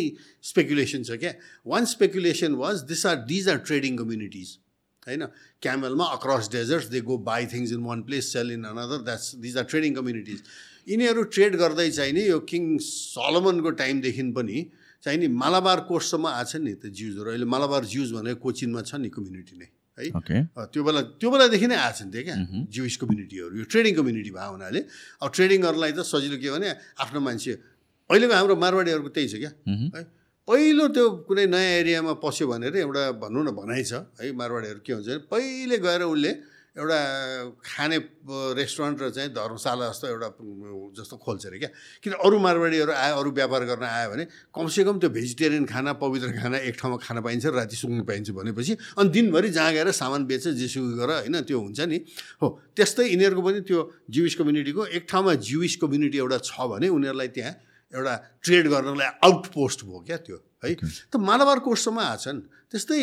स्पेकुलेसन 0.51 1.03
छ 1.05 1.19
क्या। 1.21 1.33
One 1.67 1.85
speculation 1.85 2.55
was 2.57 2.83
this 2.89 3.05
are 3.07 3.17
these 3.29 3.49
are 3.49 3.59
trading 3.69 3.97
communities 3.97 4.49
होइन? 5.09 5.25
क्यामलमा 5.63 6.07
across 6.17 6.49
deserts 6.53 6.89
they 6.95 7.01
go 7.09 7.17
by 7.29 7.47
things 7.53 7.73
in 7.73 7.83
one 7.85 8.03
place 8.09 8.33
sell 8.33 8.51
in 8.53 8.65
another 8.73 9.01
that's 9.09 9.27
these 9.45 9.57
are 9.59 9.65
trading 9.73 9.95
communities 9.95 10.43
यिनीहरू 10.89 11.23
ट्रेड 11.35 11.57
गर्दै 11.63 11.89
चाहिँ 11.91 12.13
नि 12.13 12.23
यो 12.29 12.39
किङ 12.51 12.63
सलमनको 12.83 13.71
टाइमदेखि 13.81 14.23
पनि 14.37 14.59
चाहिँ 15.05 15.19
नि 15.19 15.27
मालाबार 15.41 15.81
कोर्ससम्म 15.89 16.27
आएको 16.27 16.51
छ 16.51 16.57
नि 16.59 16.73
त 16.75 16.91
जिउजहरू। 16.91 17.29
अहिले 17.31 17.47
मालाबार 17.55 17.85
जिउज 17.87 18.09
भनेर 18.19 18.35
कोचिनमा 18.45 18.81
छ 18.83 18.99
नि 18.99 19.09
कम्युनिटी 19.15 19.55
नै 19.59 19.69
है? 19.99 20.41
त्यो 20.75 20.83
बेला 20.83 21.01
त्यो 21.23 21.29
बेलादेखि 21.31 21.67
नै 21.71 21.77
आएको 21.79 22.05
त्यो 22.11 22.23
क्या 22.27 22.37
जुइस 22.67 22.97
कम्युनिटीहरू 23.03 23.55
यो 23.59 23.65
ट्रेडिङ 23.71 23.93
कम्युनिटी 23.95 24.31
भयो 24.35 24.51
हुनाले। 24.55 24.81
अब 25.23 25.29
ट्रेडिङ 25.31 25.59
गर्नलाई 25.63 25.93
त 25.93 26.03
सजिलो 26.03 26.37
के 26.43 26.51
भने 26.51 26.69
आफ्नो 26.99 27.21
मान्छे 27.21 27.53
अहिलेको 28.11 28.35
हाम्रो 28.35 28.55
मारवाडीहरूको 28.59 29.11
त्यही 29.15 29.29
छ 29.29 29.35
क्या 29.39 29.53
है? 29.95 30.03
पहिलो 30.49 30.85
त्यो 30.97 31.05
कुनै 31.29 31.45
नयाँ 31.53 31.73
एरियामा 31.85 32.13
पस्यो 32.25 32.49
भनेर 32.49 32.77
एउटा 32.81 33.03
भनौँ 33.21 33.45
न 33.45 33.49
भनाइ 33.53 33.85
छ 33.85 34.01
है 34.17 34.33
मारवाडीहरू 34.33 34.81
के 34.81 34.93
हुन्छ 34.97 35.07
भने 35.07 35.29
पहिले 35.29 35.77
गएर 35.77 36.03
उसले 36.09 36.33
एउटा 36.73 36.99
खाने 37.61 37.97
रेस्टुरेन्ट 38.57 38.97
र 39.03 39.11
चाहिँ 39.13 39.31
धर्मशाला 39.37 39.85
जस्तो 39.93 40.07
एउटा 40.09 40.29
जस्तो 40.97 41.17
खोल्छ 41.21 41.45
अरे 41.47 41.59
क्या। 41.59 41.71
किन 42.01 42.13
अरू 42.17 42.39
मारवाडीहरू 42.39 42.93
आयो 42.97 43.15
अरू 43.21 43.31
व्यापार 43.35 43.63
गर्न 43.69 43.85
आयो 43.85 44.09
भने 44.09 44.25
कमसेकम 44.57 44.97
त्यो 45.05 45.11
भेजिटेरियन 45.13 45.65
खाना 45.69 45.93
पवित्र 46.01 46.29
खाना 46.41 46.57
एक 46.65 46.75
ठाउँमा 46.81 46.97
खान 46.97 47.21
पाइन्छ 47.21 47.45
राति 47.53 47.77
सुक्नु 47.77 48.05
पाइन्छ 48.09 48.31
भनेपछि 48.33 48.73
अनि 48.97 49.09
दिनभरि 49.11 49.51
जहाँ 49.53 49.73
गएर 49.75 49.91
सामान 50.01 50.25
बेच 50.25 50.49
जेसुकै 50.57 50.97
गर 50.97 51.11
होइन 51.29 51.37
त्यो 51.45 51.59
हुन्छ 51.61 51.81
नि। 51.93 51.99
हो 52.41 52.47
त्यस्तै 52.73 53.05
यिनीहरूको 53.05 53.43
पनि 53.43 53.61
त्यो 53.69 53.81
जिविस 54.09 54.35
कम्युनिटीको 54.41 54.83
एक 54.97 55.05
ठाउँमा 55.11 55.35
जिविस 55.45 55.77
कम्युनिटी 55.83 56.19
एउटा 56.19 56.39
छ 56.41 56.73
भने 56.73 56.89
उनीहरूलाई 56.89 57.29
त्यहाँ 57.37 57.55
एउटा 57.95 58.15
ट्रेड 58.45 58.67
गर्नलाई 58.69 59.09
आउटपोस्ट 59.25 59.85
भयो 59.89 59.99
क्या 60.07 60.17
त्यो 60.27 60.37
है? 60.65 60.75
त 61.11 61.17
मालाबार 61.17 61.59
कोर्ससम्म 61.65 61.99
आछन् 61.99 62.41
त्यस्तै 62.71 63.01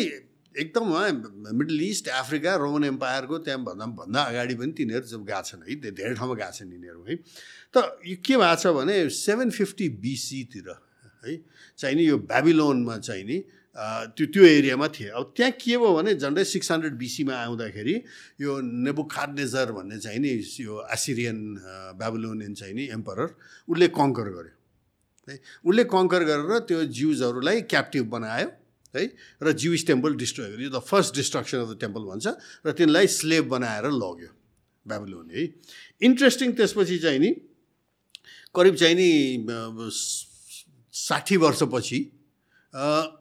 एकदम 0.56 0.86
मिडल 1.52 1.80
इस्ट 1.84 2.08
अफ्रिका 2.08 2.54
रोमन 2.56 2.84
एम्पायरको 2.96 3.38
त्यहाँ 3.44 3.60
भन्दा 3.66 3.86
भन्दा 3.92 4.20
अगाडि 4.30 4.54
पनि 4.56 4.72
तिनीहरू 4.72 5.06
जब 5.12 5.22
गएको 5.28 5.42
छन् 5.44 5.62
है 5.68 5.74
धेरै 5.92 6.14
ठाउँमा 6.16 6.34
गएको 6.40 6.54
छन् 6.56 6.72
यिनीहरू 6.72 7.02
है? 7.04 7.14
त 7.74 7.76
यो 8.08 8.16
के 8.24 8.34
भएको 8.40 8.56
छ 8.56 8.72
भने 8.72 8.94
सेभेन 9.12 9.50
फिफ्टी 9.52 9.86
बिसीतिर 10.00 10.68
है 11.26 11.36
चाहिँ 11.76 11.96
नि 11.96 12.08
यो 12.08 12.16
ब्याबिलोनमा 12.24 12.96
चाहिँ 13.04 13.24
नि 13.28 13.38
त्यो 13.76 14.26
त्यो 14.32 14.42
एरियामा 14.48 14.88
थिए। 14.88 15.08
अब 15.12 15.36
त्यहाँ 15.36 15.52
के 15.60 15.76
भयो 15.76 15.92
भने 15.92 16.14
झन्डै 16.16 16.44
सिक्स 16.48 16.72
हन्ड्रेड 16.72 16.94
बिसीमा 16.96 17.34
आउँदाखेरि 17.36 17.94
यो 18.40 18.52
नेबुखाडनेजर 18.88 19.72
भन्ने 19.76 19.98
चाहिँ 20.00 20.20
नि 20.24 20.32
यो 20.64 20.74
एसिरियन 20.88 21.38
ब्याबिलोनियन 22.00 22.54
चाहिँ 22.56 22.74
नि 22.74 22.84
एम्परर 22.96 23.28
उसले 23.68 23.88
कङ्कर 23.92 24.28
गर्यो। 24.32 24.55
है। 25.28 25.36
उसले 25.64 25.84
कङ्कर 25.90 26.22
गरेर 26.24 26.58
त्यो 26.68 26.84
जिउजहरूलाई 26.90 27.60
क्याप्टिभ 27.70 28.04
बनायो 28.06 28.48
है। 28.94 29.04
र 29.42 29.52
जिविस 29.52 29.86
टेम्पल 29.86 30.14
डिस्ट्रोय 30.16 30.48
गर्यो। 30.54 30.70
The 30.70 30.78
first 30.80 31.14
destruction 31.14 31.58
of 31.58 31.68
the 31.68 31.78
temple 31.80 32.02
भन्छ। 32.10 32.26
र 32.66 32.72
तिनलाई 32.72 33.06
स्लेब 33.06 33.44
बनाएर 33.48 33.86
लग्यो 33.92 34.30
ब्याबिलोन 34.86 35.26
है। 35.30 35.42
इन्ट्रेस्टिङ 36.02 36.48
त्यसपछि 36.56 36.98
चाहिँ 37.02 37.18
नि 37.18 37.30
करिब 38.54 38.74
चाहिँ 38.74 38.96
नि 38.96 39.10
साठी 40.94 41.36
वर्षपछि 41.36 41.98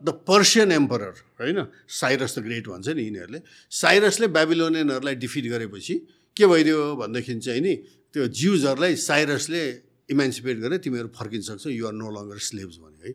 द 0.06 0.10
पर्सियन 0.28 0.72
एम्परर 0.72 1.14
होइन 1.40 1.58
साइरस 1.88 2.38
द 2.38 2.44
ग्रेट 2.44 2.68
भन्छ 2.68 2.88
नि 2.96 3.04
यिनीहरूले। 3.04 3.40
साइरसले 3.72 4.28
ब्याबिलोनियनहरूलाई 4.28 5.16
डिफिट 5.16 5.46
गरेपछि 5.52 5.96
के 6.38 6.46
भइदियो 6.46 6.80
भनेदेखि 6.96 7.34
चाहिँ 7.40 7.62
नि 7.62 7.74
त्यो 8.14 8.28
जिउजहरूलाई 8.32 8.96
साइरसले 8.96 9.64
इमेन्सिपेट 10.10 10.58
गरेर 10.60 10.78
तिमीहरू 10.78 11.10
फर्किन 11.16 11.42
सक्छौ 11.42 11.70
युआर 11.70 11.94
नो 11.94 12.08
लङ्गर 12.12 12.38
स्लेब्स 12.38 12.78
भने 12.78 13.00
है। 13.08 13.12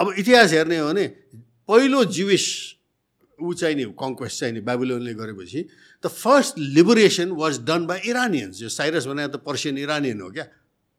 अब 0.00 0.14
इतिहास 0.18 0.52
हेर्ने 0.52 0.78
हो 0.78 0.88
भने 0.88 1.06
पहिलो 1.68 2.04
जिविस 2.04 2.46
ऊ 3.38 3.52
चाहिँ 3.54 3.76
नि 3.76 3.84
कङ्क्वेस्ट 3.96 4.36
चाहिँ 4.40 4.54
नि 4.54 4.60
ब्याबिलोनले 4.60 5.14
गरेपछि 5.14 5.60
the 6.04 6.06
first 6.06 6.58
liberation 6.58 7.30
was 7.32 7.60
done 7.64 7.86
by 7.86 7.98
Iranians 8.10 8.62
यो 8.62 8.68
साइरस 8.68 9.06
भने 9.06 9.28
त 9.28 9.36
पर्सियन 9.40 9.78
इरानियन 9.78 10.20
हो 10.20 10.30
क्या? 10.30 10.46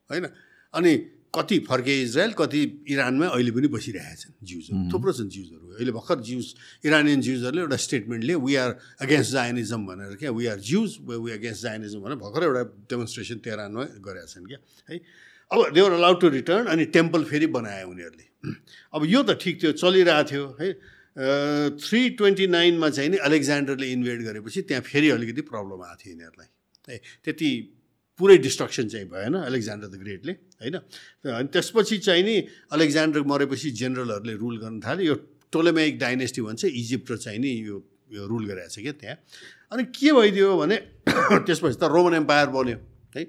होइन? 0.09 0.25
अनि 0.73 0.93
कति 1.31 1.57
फर्के 1.63 1.93
इजरायल 2.03 2.31
कति 2.35 2.61
इरानमा 2.91 3.27
अहिले 3.31 3.51
पनि 3.55 3.67
बसिरहेका 3.71 4.15
छन् 4.21 4.33
जिउजहरू। 4.43 4.91
थुप्रो 4.91 5.11
छन् 5.15 5.29
जिउजहरू। 5.31 5.65
अहिले 5.79 5.91
भर्खर 5.95 6.19
जिउज 6.27 6.47
इरानियन 6.85 7.21
जिउजहरूले 7.23 7.61
एउटा 7.61 7.77
स्टेटमेन्टले 7.87 8.35
वी 8.35 8.55
आर 8.59 8.69
अगेन्स्ट 8.99 9.31
जायनिजम 9.31 9.81
भनेर 9.87 10.15
क्या। 10.19 10.31
We 10.31 10.45
are 10.51 10.59
Jews 10.59 10.91
we 11.07 11.31
against 11.31 11.61
Zionism 11.63 11.99
भनेर 12.03 12.17
भर्खर 12.19 12.43
एउटा 12.43 12.63
डेमोन्स्ट्रेसन 12.91 13.37
तेह्रानमा 13.47 13.83
गरेका 14.03 14.27
छन् 14.27 14.45
क्या। 14.51 14.59
है? 14.91 14.95
अब 15.51 15.59
they were 15.71 15.91
allowed 15.91 16.19
to 16.21 16.27
return 16.35 16.65
अनि 16.67 16.85
टेम्पल 16.91 17.23
फेरि 17.31 17.47
बनाए 17.55 17.83
उनीहरूले। 17.87 18.25
अब 18.93 19.01
यो 19.07 19.23
त 19.23 19.39
ठिक 19.39 19.55
थियो 19.63 19.71
चलिरहेको 19.79 20.27
थियो 20.27 20.45
है? 20.59 20.69
थ्री 21.79 22.01
ट्वेन्टी 22.19 22.47
नाइनमा 22.47 22.89
चाहिँ 22.91 23.09
नि 23.09 23.17
अलेक्जान्डरले 23.23 23.87
इन्भेड 23.87 24.19
गरेपछि 24.27 24.61
त्यहाँ 24.67 24.83
फेरि 24.83 25.09
अलिकति 25.15 25.41
प्रब्लम 25.47 25.79
आएको 25.79 25.95
थियो 25.95 26.11
यिनीहरूलाई। 26.11 26.49
है? 26.91 26.97
त्यति 27.23 27.49
पुरै 28.19 28.37
डिस्ट्रक्सन 28.37 28.87
चाहिँ 28.87 29.07
भएन 29.07 29.33
अलेक्जान्डर 29.47 29.87
द 29.87 29.95
ग्रेटले। 29.95 30.33
होइन? 30.61 30.77
अनि 31.25 31.47
त्यसपछि 31.53 31.97
चाहिँ 31.97 32.23
नि 32.23 32.35
अलेक्जान्डर 32.71 33.21
मरेपछि 33.25 33.71
जेनरलहरूले 33.81 34.35
रुल 34.37 34.57
गर्न 34.61 34.79
थाल्यो 34.79 35.05
यो 35.05 35.15
टोलेमेक 35.51 35.99
डाइनेस्टी 35.99 36.41
भन्छ 36.41 36.65
इजिप्ट 36.65 37.11
र 37.11 37.17
चाहिँ 37.17 37.39
नि 37.39 37.51
यो 37.67 37.83
यो 38.13 38.27
रुल 38.27 38.45
गरिरहेको 38.45 38.71
छ 38.71 38.79
क्या 38.79 38.93
त्यहाँ। 39.01 39.17
अनि 39.71 39.83
के 39.95 40.11
भइदियो 40.11 40.57
भने 40.57 40.77
त्यसपछि 41.47 41.77
त 41.79 41.83
रोमन 41.87 42.13
एम्पायर 42.13 42.47
बन्यो 42.55 42.77
है? 43.15 43.23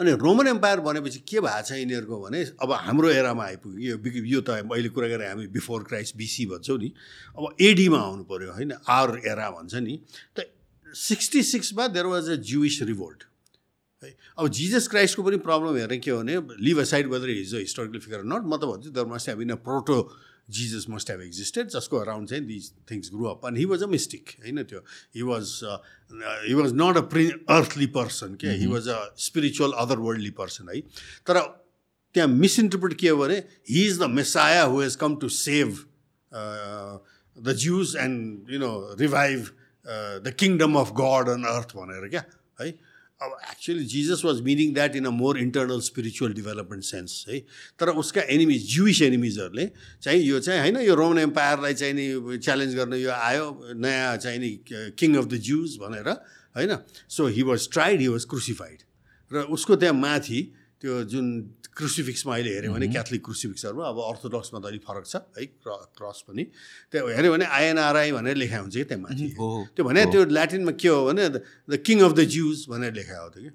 अनि 0.00 0.10
रोमन 0.16 0.46
एम्पायर 0.48 0.80
बनेपछि 0.80 1.18
के 1.22 1.40
भएको 1.40 1.62
छ 1.62 1.78
यिनीहरूको 1.78 2.16
भने 2.20 2.40
अब 2.62 2.72
हाम्रो 2.72 3.08
एरामा 3.10 3.44
आइपुग्यो। 3.44 3.96
यो 3.96 4.24
यो 4.26 4.40
त 4.40 4.50
अहिले 4.66 4.88
कुरा 4.90 5.08
गरेर 5.08 5.28
हामी 5.28 5.46
बिफोर 5.54 5.82
क्राइस्ट 5.86 6.16
बिसी 6.16 6.46
भन्छौँ 6.46 6.78
नि। 6.78 6.92
अब 7.38 7.56
एडीमा 7.60 7.98
आउनु 7.98 8.24
पऱ्यो 8.26 8.52
होइन? 8.52 8.72
आर 8.88 9.08
एरा 9.24 9.50
भन्छ 9.50 9.74
नि। 9.86 9.94
त 10.34 10.50
sixty 10.90 11.42
सिक्समा 11.42 11.86
there 11.94 12.06
was 12.06 12.30
a 12.30 12.36
Jewish 12.42 12.82
revolt 12.82 13.29
है। 14.02 14.16
अब 14.38 14.48
जिजस 14.48 14.88
क्राइस्टको 14.88 15.22
पनि 15.22 15.36
प्रब्लम 15.46 15.76
हेरेर 15.76 15.98
के 16.00 16.10
हो 16.10 16.18
भने 16.18 16.36
leave 16.64 16.80
aside 16.90 17.06
whether 17.12 17.28
he's 17.28 17.54
a 17.54 17.58
historical 17.58 17.98
figure 18.00 18.22
not 18.24 18.42
म 18.46 18.56
त 18.56 18.64
भन्छु 18.72 18.90
there 18.96 19.06
must 19.12 19.28
have 19.28 19.40
in 19.42 19.50
a 19.50 19.60
proto 19.68 19.98
Jesus 20.58 20.86
must 20.90 21.10
have 21.10 21.20
existed 21.22 21.68
जसको 21.76 21.96
अराउन्ड 21.96 22.28
चाहिँ 22.28 22.44
दिज 22.46 22.70
थिङ्स 22.90 23.10
ग्रो 23.14 23.24
अप 23.30 23.46
अनि 23.46 23.60
हि 23.60 23.64
वाज 23.72 23.82
अ 23.82 23.86
मिस्टेक 23.86 24.34
होइन 24.44 24.62
त्यो? 24.72 24.80
He 25.14 25.22
was 25.22 25.52
he 26.48 26.54
was 26.60 26.72
not 26.80 26.96
a 26.96 27.04
pre 27.12 27.28
earthly 27.56 27.86
person 27.98 28.34
क्या 28.40 28.52
he 28.52 28.66
was 28.72 28.88
a 28.88 28.98
spiritual 29.28 29.72
other 29.84 29.98
worldly 30.08 30.30
person 30.42 30.74
है 30.74 30.80
तर 31.28 31.40
त्यहाँ 32.14 32.28
misinterpret 32.28 32.94
के 33.00 33.08
हो 33.08 33.16
भने 33.16 33.38
he 33.70 33.86
is 33.86 34.00
the 34.00 34.10
Messiah 34.18 34.62
who 34.64 34.80
has 34.80 34.96
come 35.02 35.16
to 35.22 35.28
save 35.36 35.78
the 36.32 37.54
Jews 37.60 37.96
and 38.00 38.52
you 38.52 38.58
know 38.58 38.72
revive 39.00 39.50
the 40.26 40.34
kingdom 40.38 40.74
of 40.80 40.92
God 41.00 41.28
on 41.36 41.44
earth 41.52 41.76
भनेर 41.76 42.08
क्या 42.08 42.24
है? 42.60 42.72
अब 43.22 43.36
actually 43.50 43.84
Jesus 43.84 44.24
was 44.24 44.40
meaning 44.40 44.72
that 44.74 44.96
in 44.96 45.04
a 45.04 45.10
more 45.12 45.38
internal 45.38 45.80
spiritual 45.80 46.32
development 46.32 46.84
sense 46.84 47.24
है 47.28 47.38
तर 47.78 47.88
उसका 48.02 48.22
enemies 48.36 48.68
juice 48.74 49.02
एनिमिजहरूले 49.02 49.66
चाहिँ 50.02 50.22
यो 50.22 50.40
चाहिँ 50.40 50.60
होइन 50.60 50.76
यो 50.76 50.94
रोमन 50.94 51.18
एम्पायरलाई 51.18 51.74
चाहिँ 51.74 51.94
नि 51.94 52.38
च्यालेन्ज 52.38 52.74
गर्न 52.76 52.94
यो 52.94 53.10
आयो 53.10 53.74
नयाँ 53.76 54.16
चाहिँ 54.16 54.38
नि 54.38 54.50
किङ 54.70 55.16
अफ 55.16 55.24
द 55.24 55.40
ज्युज 55.48 55.76
भनेर 55.78 56.08
होइन? 56.56 56.76
So 57.08 57.26
he 57.28 57.42
was 57.42 57.68
tried 57.72 58.00
he 58.00 58.08
was 58.08 58.24
crucified 58.24 58.78
र 59.30 59.42
उसको 59.58 59.76
त्यहाँ 59.76 59.94
माथि 59.94 60.40
त्यो 60.80 60.92
जुन 61.12 61.26
क्रुसिफिक्समा 61.76 62.32
अहिले 62.34 62.50
हेऱ्यो 62.56 62.72
भने 62.72 62.86
क्याथलिक 62.88 63.22
क्रुसिफिक्सहरू 63.24 63.78
अब 63.84 63.98
अर्थोडक्समा 64.00 64.58
त 64.60 64.64
अलिक 64.72 64.82
फरक 64.82 65.04
छ 65.06 65.14
है 65.36 65.44
क्रस 65.96 66.18
पनि। 66.28 66.44
त्यो 66.90 67.06
हेऱ्यो 67.06 67.30
भने 67.32 67.44
आइएनआरआई 67.44 68.10
भनेर 68.16 68.36
लेखा 68.36 68.58
हुन्छ 68.64 68.76
कि 68.76 68.84
त्यहाँ 68.88 69.02
माथि। 69.04 69.26
त्यो 69.76 69.82
भने 69.84 70.00
त्यो 70.08 70.20
ल्याटिनमा 70.32 70.72
के 70.80 70.88
हो 70.88 71.00
भने 71.08 71.24
the 71.68 71.74
king 71.84 71.98
of 72.00 72.12
the 72.16 72.20
Jews 72.32 72.58
भनेर 72.72 72.92
लेखा 72.96 73.16
हो 73.20 73.28
त्यो 73.28 73.42
कि। 73.44 73.50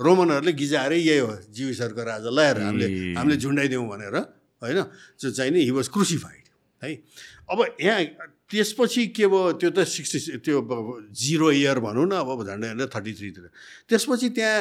रोमनहरूले 0.00 0.52
गिजाएरै 0.54 0.98
यही 0.98 1.18
हो 1.22 1.32
ज्युसहरूको 1.50 2.02
राजा 2.02 2.30
लयर 2.30 2.56
हामीले 2.62 2.86
हामीले 3.18 3.36
झुन्डाइदिउँ 3.36 3.86
भनेर 3.90 4.16
होइन 4.62 4.78
त्यो 5.18 5.30
चाहिँ 5.30 5.50
नि 5.50 5.60
हि 5.62 5.72
वाज 5.74 5.88
क्रुसिफाइड 5.90 6.46
है। 6.82 6.90
अब 7.50 7.58
यहाँ 7.80 8.30
त्यसपछि 8.50 9.02
के 9.16 9.26
भयो 9.26 9.52
त्यो 9.58 9.70
त 9.70 9.78
सिक्सटी 9.84 10.38
त्यो 10.38 10.58
जिरो 11.10 11.50
इयर 11.50 11.78
भनौँ 11.82 12.06
न 12.06 12.14
अब 12.22 12.46
झन्डै 12.46 12.66
झन्डै 12.70 12.86
थर्टी 12.94 13.12
थ्रीतिर 13.18 13.44
त्यसपछि 13.88 14.28
त्यहाँ 14.36 14.58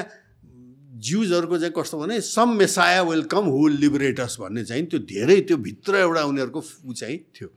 ज्युजहरूको 0.93 1.57
चाहिँ 1.57 1.73
कस्तो 1.77 1.97
भने 1.99 2.19
सम 2.21 2.49
मेसाया 2.57 3.01
वेलकम 3.03 3.45
हु 3.49 3.67
लिबरेटर्स 3.67 4.39
भन्ने 4.39 4.63
चाहिँ 4.63 4.85
त्यो 4.85 4.99
धेरै 5.09 5.39
त्यो 5.41 5.57
भित्र 5.57 5.95
एउटा 5.97 6.23
उनीहरूको 6.23 6.61
ऊ 6.85 6.93
चाहिँ 6.93 7.17
थियो। 7.33 7.47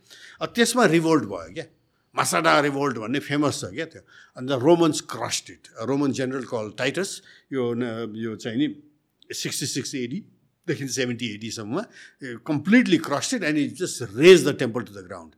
त्यसमा 0.40 0.84
रिभोल्ट 0.86 1.24
भयो 1.24 1.52
क्या। 1.54 1.64
मासाडा 2.16 2.60
रिभोल्ट 2.60 2.96
भन्ने 2.98 3.18
फेमस 3.20 3.60
छ 3.60 3.68
क्या 3.76 3.86
त्यो। 3.92 4.02
अन्त 4.36 4.50
Romans 4.62 5.00
crushed 5.12 5.50
it 5.50 5.68
Roman 5.84 6.12
general 6.16 6.44
called 6.48 6.72
Titus 6.78 7.10
यो 7.52 7.62
यो 8.24 8.36
चाहिँ 8.40 8.58
नि 8.58 8.66
सिक्सटी 9.34 9.66
सिक्स 9.66 9.94
एडीदेखि 9.94 10.88
seventy 10.88 11.26
एडीसम्ममा 11.34 11.82
completely 12.46 12.98
crushed 13.04 13.44
and 13.44 13.58
it 13.58 13.76
just 13.78 14.16
raze 14.16 14.48
the 14.48 14.56
temple 14.58 14.82
to 14.88 14.92
the 14.94 15.04
ground 15.06 15.34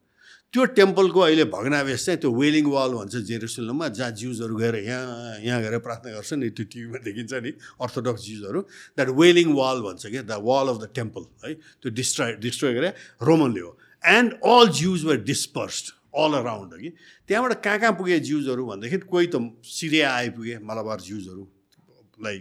त्यो 0.52 0.64
टेम्पलको 0.64 1.20
अहिले 1.20 1.44
भग्नावेश 1.52 2.04
चाहिँ 2.06 2.18
त्यो 2.20 2.30
वेलिङ 2.32 2.66
वाल 2.72 2.92
भन्छ 2.96 3.16
जेरुसलममा 3.28 3.88
जहाँ 3.92 4.10
ज्युजहरू 4.16 4.56
गएर 4.56 4.76
यहाँ 4.80 5.44
यहाँ 5.44 5.60
गएर 5.62 5.78
प्रार्थना 5.84 6.12
गर्छन् 6.16 6.40
नि 6.40 6.48
त्यो 6.56 6.64
टिभीमा 6.72 6.98
देखिन्छ 7.04 7.32
नि 7.44 7.52
अर्थोडक्स 7.84 8.22
ज्युजहरू 8.24 8.60
द्याट 8.96 9.08
वेलिङ 9.12 9.52
वाल 9.52 9.78
भन्छ 9.84 10.06
क्या 10.08 10.22
the 10.24 10.40
wall 10.40 10.66
of 10.72 10.76
the 10.80 10.88
temple 10.96 11.22
है 11.44 11.52
त्यो 11.52 11.92
डिस्ट्रोय 11.92 12.32
डिस्ट्रोय 12.40 12.72
गरे 12.74 12.88
रोमनले 13.28 13.60
हो। 13.60 13.72
And 14.04 14.40
all 14.40 14.66
Jews 14.72 15.04
were 15.04 15.16
dispersed 15.28 15.92
all 16.16 16.32
around 16.40 16.72
कि। 16.80 16.90
त्यहाँबाट 17.28 17.52
कहाँ 17.60 17.78
कहाँ 17.78 17.92
पुगे 18.00 18.18
ज्युजहरू 18.24 18.66
भनेदेखि 18.66 18.98
कोही 19.04 19.26
त 19.28 19.36
सिरिया 19.68 20.08
आइपुगे 20.16 20.58
मलाबार 20.64 21.00
ज्युजहरूलाई 21.04 22.38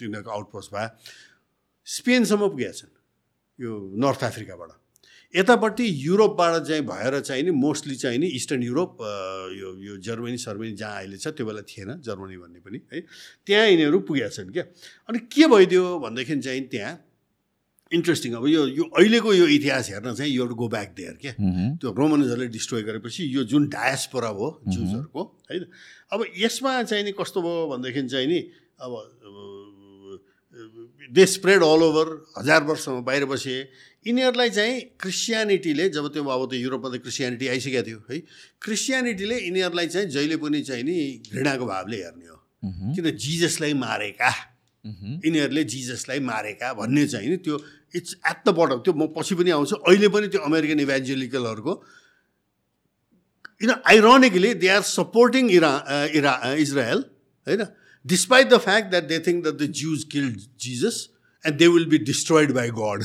तिनीहरूको 0.00 0.30
आउटपोस्ट 0.32 0.68
भए। 0.72 0.88
स्पेनसम्म 1.86 2.48
पुगेका 2.48 2.72
छन् 2.72 2.94
यो 3.58 3.70
नर्थ 4.00 4.24
अफ्रिकाबाट। 4.24 4.79
यतापट्टि 5.34 5.84
युरोपबाट 6.04 6.62
चाहिँ 6.66 6.82
भएर 6.82 7.20
चाहिँ 7.20 7.42
नि 7.42 7.50
मोस्टली 7.54 7.94
चाहिँ 7.96 8.18
नि 8.18 8.26
इस्टर्न 8.34 8.62
युरोप 8.62 8.96
यो 9.54 9.68
यो 9.82 9.96
जर्मनी 10.02 10.38
सर्मनी 10.38 10.72
जहाँ 10.72 10.96
अहिले 10.98 11.16
छ 11.16 11.28
त्यो 11.38 11.46
बेला 11.46 11.62
थिएन 11.62 12.00
जर्मनी 12.02 12.36
भन्ने 12.36 12.60
पनि 12.60 12.80
है। 12.92 13.00
त्यहाँ 13.46 13.66
यिनीहरू 13.66 13.98
पुगेका 14.10 14.28
छन् 14.28 14.50
क्या। 14.50 14.64
अनि 15.08 15.18
के 15.30 15.46
भइदियो 15.46 15.98
भनेदेखि 15.98 16.40
चाहिँ 16.40 16.66
त्यहाँ 16.66 16.98
इन्ट्रेस्टिङ 17.92 18.34
अब 18.34 18.46
यो 18.46 18.66
यो 18.66 18.84
अहिलेको 18.90 19.32
यो 19.34 19.46
इतिहास 19.54 19.90
हेर्न 19.90 20.14
चाहिँ 20.14 20.32
यो 20.32 20.46
गो 20.46 20.66
ब्याक 20.68 20.90
देयर 20.96 21.14
क्या। 21.22 21.32
त्यो 21.78 21.90
रोमनजहरूले 21.90 22.46
डिस्ट्रोय 22.50 22.82
गरेपछि 22.82 23.22
यो 23.34 23.42
जुन 23.50 23.68
डायस्पोरा 23.70 24.30
भयो 24.34 24.50
जुजहरूको 24.66 25.22
होइन। 25.50 25.64
अब 26.10 26.24
यसमा 26.38 26.82
चाहिँ 26.82 27.04
नि 27.04 27.12
कस्तो 27.14 27.42
भयो 27.42 27.66
भनेदेखि 27.70 28.02
चाहिँ 28.08 28.26
नि 28.26 28.38
अब 28.82 28.92
दे 31.08 31.26
स्प्रेड 31.26 31.62
अल 31.62 31.82
ओभर 31.82 32.08
हजार 32.38 32.62
वर्षसम्म 32.64 33.00
बाहिर 33.04 33.24
बसे। 33.24 33.56
यिनीहरूलाई 34.06 34.50
चाहिँ 34.50 34.80
क्रिस्चियनिटीले 35.00 35.88
जब 35.88 36.06
त्यो 36.12 36.24
अब 36.24 36.42
त्यो 36.50 36.60
युरोपमा 36.60 36.88
त 36.90 37.00
क्रिस्चियनिटी 37.00 37.46
आइसकेको 37.48 37.82
थियो 37.86 38.00
है। 38.10 38.18
क्रिस्चियनिटीले 38.60 39.36
यिनीहरूलाई 39.40 39.86
चाहिँ 39.86 40.08
जहिले 40.08 40.36
पनि 40.36 40.60
चाहिँ 40.60 40.84
नि 40.84 40.96
घृणाको 41.32 41.64
भावले 41.66 41.96
हेर्ने 41.96 42.26
हो। 42.28 42.36
किन 42.94 43.06
जिजसलाई 43.16 43.74
मारेका? 43.74 44.30
यिनीहरूले 45.24 45.64
जिजसलाई 45.64 46.20
मारेका 46.20 46.72
भन्ने 46.76 47.06
चाहिँ 47.08 47.28
नि 47.28 47.36
त्यो 47.44 47.56
इट्स 47.96 48.12
एट 48.20 48.38
द 48.46 48.48
बटम 48.56 48.78
त्यो 48.84 48.92
म 48.92 49.12
पछि 49.16 49.34
पनि 49.34 49.50
आउँछु। 49.50 49.76
अहिले 49.84 50.08
पनि 50.08 50.26
त्यो 50.28 50.40
अमेरिकन 50.40 50.80
इभेन्जेलिकलहरूको 50.80 51.74
किन 53.60 53.70
आइरोनिकली 53.84 54.50
दे 54.56 54.68
आर 54.68 54.82
सपोर्टिङ 54.88 55.50
इरा 55.52 55.72
इरा 56.16 56.32
इजरायल 56.56 57.00
होइन? 57.46 57.62
despite 58.04 58.50
the 58.50 58.60
fact 58.60 58.90
that 58.90 59.08
they 59.08 59.18
think 59.18 59.44
that 59.44 59.58
the 59.58 59.68
Jews 59.68 60.04
killed 60.04 60.38
Jesus 60.56 61.08
and 61.46 61.56
they 61.58 61.66
will 61.74 61.86
be 61.88 61.98
destroyed 62.04 62.52
by 62.52 62.70
God 62.78 63.04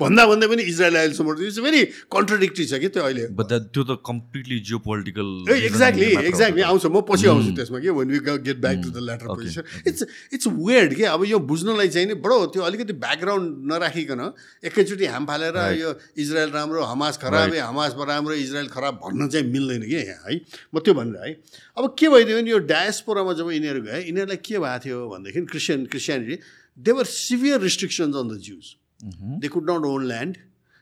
भन्दा 0.00 0.26
भन्दै 0.26 0.46
पनि 0.52 0.62
इजरायल 0.72 0.96
अहिलेसम्म 0.96 1.34
इट्स 1.46 1.58
भेरी 1.66 1.84
कन्ट्रडिक्टी 2.14 2.64
छ 2.66 2.80
कि 2.82 2.88
त्यो 2.94 3.02
अहिले। 3.02 3.26
त्यो 3.32 3.82
त 3.82 3.98
completely 4.06 4.58
geo 4.66 4.78
political 4.86 5.28
exactly 5.56 6.10
exactly 6.30 6.62
आउँछ 6.70 6.86
म 6.86 7.00
पछि 7.10 7.26
आउँछु 7.32 7.50
त्यसमा 7.56 7.78
कि 7.78 7.90
when 7.98 8.10
we 8.10 8.18
get 8.48 8.58
back 8.66 8.82
to 8.82 8.90
the 8.90 9.04
latter 9.06 9.26
position 9.34 9.62
it's 9.86 10.02
it's 10.34 10.46
weird 10.70 10.94
के 10.96 11.04
अब 11.12 11.24
यो 11.30 11.38
बुझ्नलाई 11.52 11.88
चाहिँ 11.88 12.06
नि 12.08 12.14
बडो 12.24 12.38
त्यो 12.56 12.62
अलिकति 12.62 12.92
ब्याकग्राउन्ड 13.04 13.72
नराखिकन 13.72 14.22
एकैचोटि 14.66 15.06
हाम 15.14 15.26
फालेर 15.26 15.58
यो 15.78 15.94
इजरायल 16.18 16.50
राम्रो 16.50 16.82
हमास 16.92 17.18
खराब 17.22 17.54
हमास 17.54 17.94
राम्रो 18.10 18.34
इजरायल 18.34 18.68
खराब 18.74 19.00
भन्न 19.04 19.28
चाहिँ 19.28 19.46
मिल्दैन 19.52 19.82
कि 19.86 19.94
यहाँ 19.94 20.30
है। 20.30 20.40
म 20.74 20.78
त्यो 20.82 20.94
भनेर 20.94 21.22
है। 21.26 21.32
अब 21.78 21.94
के 21.98 22.08
भइदियो 22.08 22.36
भने 22.38 22.50
यो 22.50 22.58
डायस्पोरामा 22.66 23.32
जब 23.38 23.50
यिनीहरू 23.50 23.80
गए 23.82 24.00
यिनीहरूलाई 24.02 24.36
के 24.42 24.58
भएको 24.58 24.78
थियो 24.84 24.98
भनेदेखि 25.08 25.40
Christian 25.52 25.86
Christianity 25.92 26.36
there 26.76 26.94
were 26.94 27.04
severe 27.04 27.58
restrictions 27.58 28.16
on 28.16 28.28
the 28.28 28.38
Jews. 28.38 28.76
Mm-hmm. 29.04 29.38
They 29.40 29.48
could 29.48 29.64
not 29.64 29.84
own 29.84 30.06
land. 30.08 30.38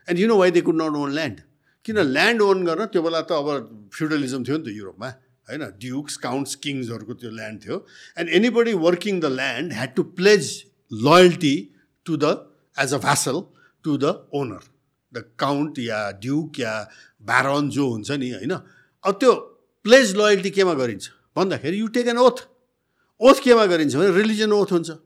And 0.07 0.19
you 0.19 0.27
know 0.27 0.37
why 0.37 0.49
they 0.49 0.61
could 0.61 0.75
not 0.75 0.95
own 0.95 1.13
land? 1.13 1.43
किन 1.85 1.97
ल्यान्ड 1.97 2.41
ओन 2.41 2.65
गर्न 2.65 2.85
त्यो 2.93 3.01
बेला 3.01 3.21
त 3.29 3.37
अब 3.41 3.89
फ्युडलिजम 3.93 4.43
थियो 4.47 4.57
नि 4.57 4.63
त 4.65 4.73
युरोपमा 4.77 5.07
होइन 5.49 5.63
ड्युक्स 5.83 6.17
काउन्ट्स 6.25 6.55
किङ्सहरूको 6.65 7.13
त्यो 7.21 7.31
ल्यान्ड 7.37 7.63
थियो 7.63 7.77
and 8.21 8.29
anybody 8.39 8.73
working 8.83 9.19
the 9.21 9.31
land 9.39 9.73
had 9.77 9.95
to 9.95 10.03
pledge 10.19 10.51
loyalty 10.91 11.55
to 12.05 12.17
the 12.23 12.33
as 12.77 12.93
a 12.93 12.99
vassal 13.05 13.41
to 13.85 13.97
the 14.03 14.13
owner 14.41 14.67
the 15.13 15.23
count 15.45 15.79
yeah 15.85 16.01
duke 16.25 16.59
या 16.59 16.75
ब्यारन 17.31 17.69
जो 17.77 17.89
हुन्छ 17.93 18.19
नि 18.23 18.29
होइन 18.35 18.53
अब 18.53 19.17
त्यो 19.23 19.33
प्लेज 19.85 20.15
लोयल्टी 20.21 20.49
केमा 20.59 20.73
गरिन्छ 20.81 21.09
भन्दाखेरि 21.35 21.79
you 21.79 21.87
take 21.97 22.13
an 22.13 22.21
oath 22.27 22.45
oath 23.21 23.43
केमा 23.47 23.65
गरिन्छ 23.73 23.95
भने 23.95 24.11
रिलिजन 24.21 24.53
ओथ 24.59 24.77
हुन्छ 24.77 25.01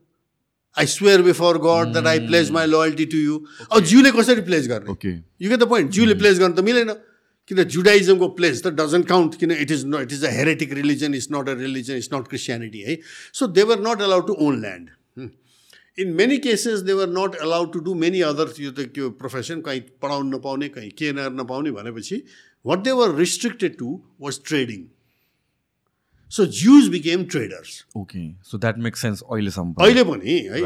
I 0.78 0.86
swear 0.94 1.22
before 1.22 1.58
God 1.64 1.92
that 1.92 2.06
I 2.06 2.18
pledge 2.26 2.50
my 2.52 2.66
loyalty 2.66 3.04
to 3.12 3.18
you 3.18 3.38
अब 3.72 3.84
जिउले 3.84 4.10
कसरी 4.16 4.40
प्लेज 4.48 4.68
गर्ने? 4.68 5.12
यु 5.42 5.50
के 5.50 5.56
द 5.56 5.68
पोइन्ट 5.68 5.90
जिउले 5.98 6.14
प्लेज 6.14 6.38
गर्न 6.38 6.52
त 6.52 6.64
मिलेन। 6.70 6.92
किन 7.50 7.62
जुडाइजमको 7.72 8.28
प्लेस 8.36 8.62
त 8.62 8.70
डजन्ट 8.78 9.06
काउन्ट 9.08 9.34
किन 9.40 9.50
it 9.52 9.70
is 9.70 9.84
it 10.02 10.12
is 10.12 10.24
a 10.24 10.30
heretic 10.36 10.72
religion 10.78 11.14
is 11.14 11.28
not 11.32 11.48
a 11.48 11.52
religion 11.58 11.96
is 11.96 12.08
not 12.14 12.28
Christianity 12.28 12.80
है 12.86 12.96
so 13.40 13.46
they 13.58 13.62
were 13.70 13.78
not 13.86 14.02
allowed 14.06 14.26
to 14.26 14.34
own 14.46 14.60
land 14.62 15.30
in 16.04 16.12
many 16.16 16.38
cases 16.46 16.80
they 16.88 16.92
were 16.92 17.08
not 17.10 17.36
allowed 17.46 17.72
to 17.72 17.78
do 17.86 17.94
many 18.02 18.20
other 18.30 18.52
यो 18.60 18.70
त 18.70 18.88
त्यो 18.96 19.10
profession 19.22 19.60
कहीँ 19.68 19.80
पढाउनु 20.02 20.36
नपाउने 20.36 20.68
कहीँ 20.74 20.90
के 20.98 21.12
नपाउने 21.14 21.70
भनेपछि 21.78 22.22
what 22.64 22.82
they 22.84 22.92
were 23.00 23.14
restricted 23.18 23.78
to 23.78 23.94
was 24.20 24.40
trading 24.48 24.84
so 26.30 26.44
Jews 26.58 26.88
became 26.90 27.24
traders 27.32 27.84
okay 27.96 28.22
so 28.50 28.58
that 28.58 28.78
make 28.86 28.96
sense 28.96 29.22
अहिलेसम्म 29.22 29.74
अहिले 29.82 30.04
पनि 30.04 30.38
है. 30.52 30.60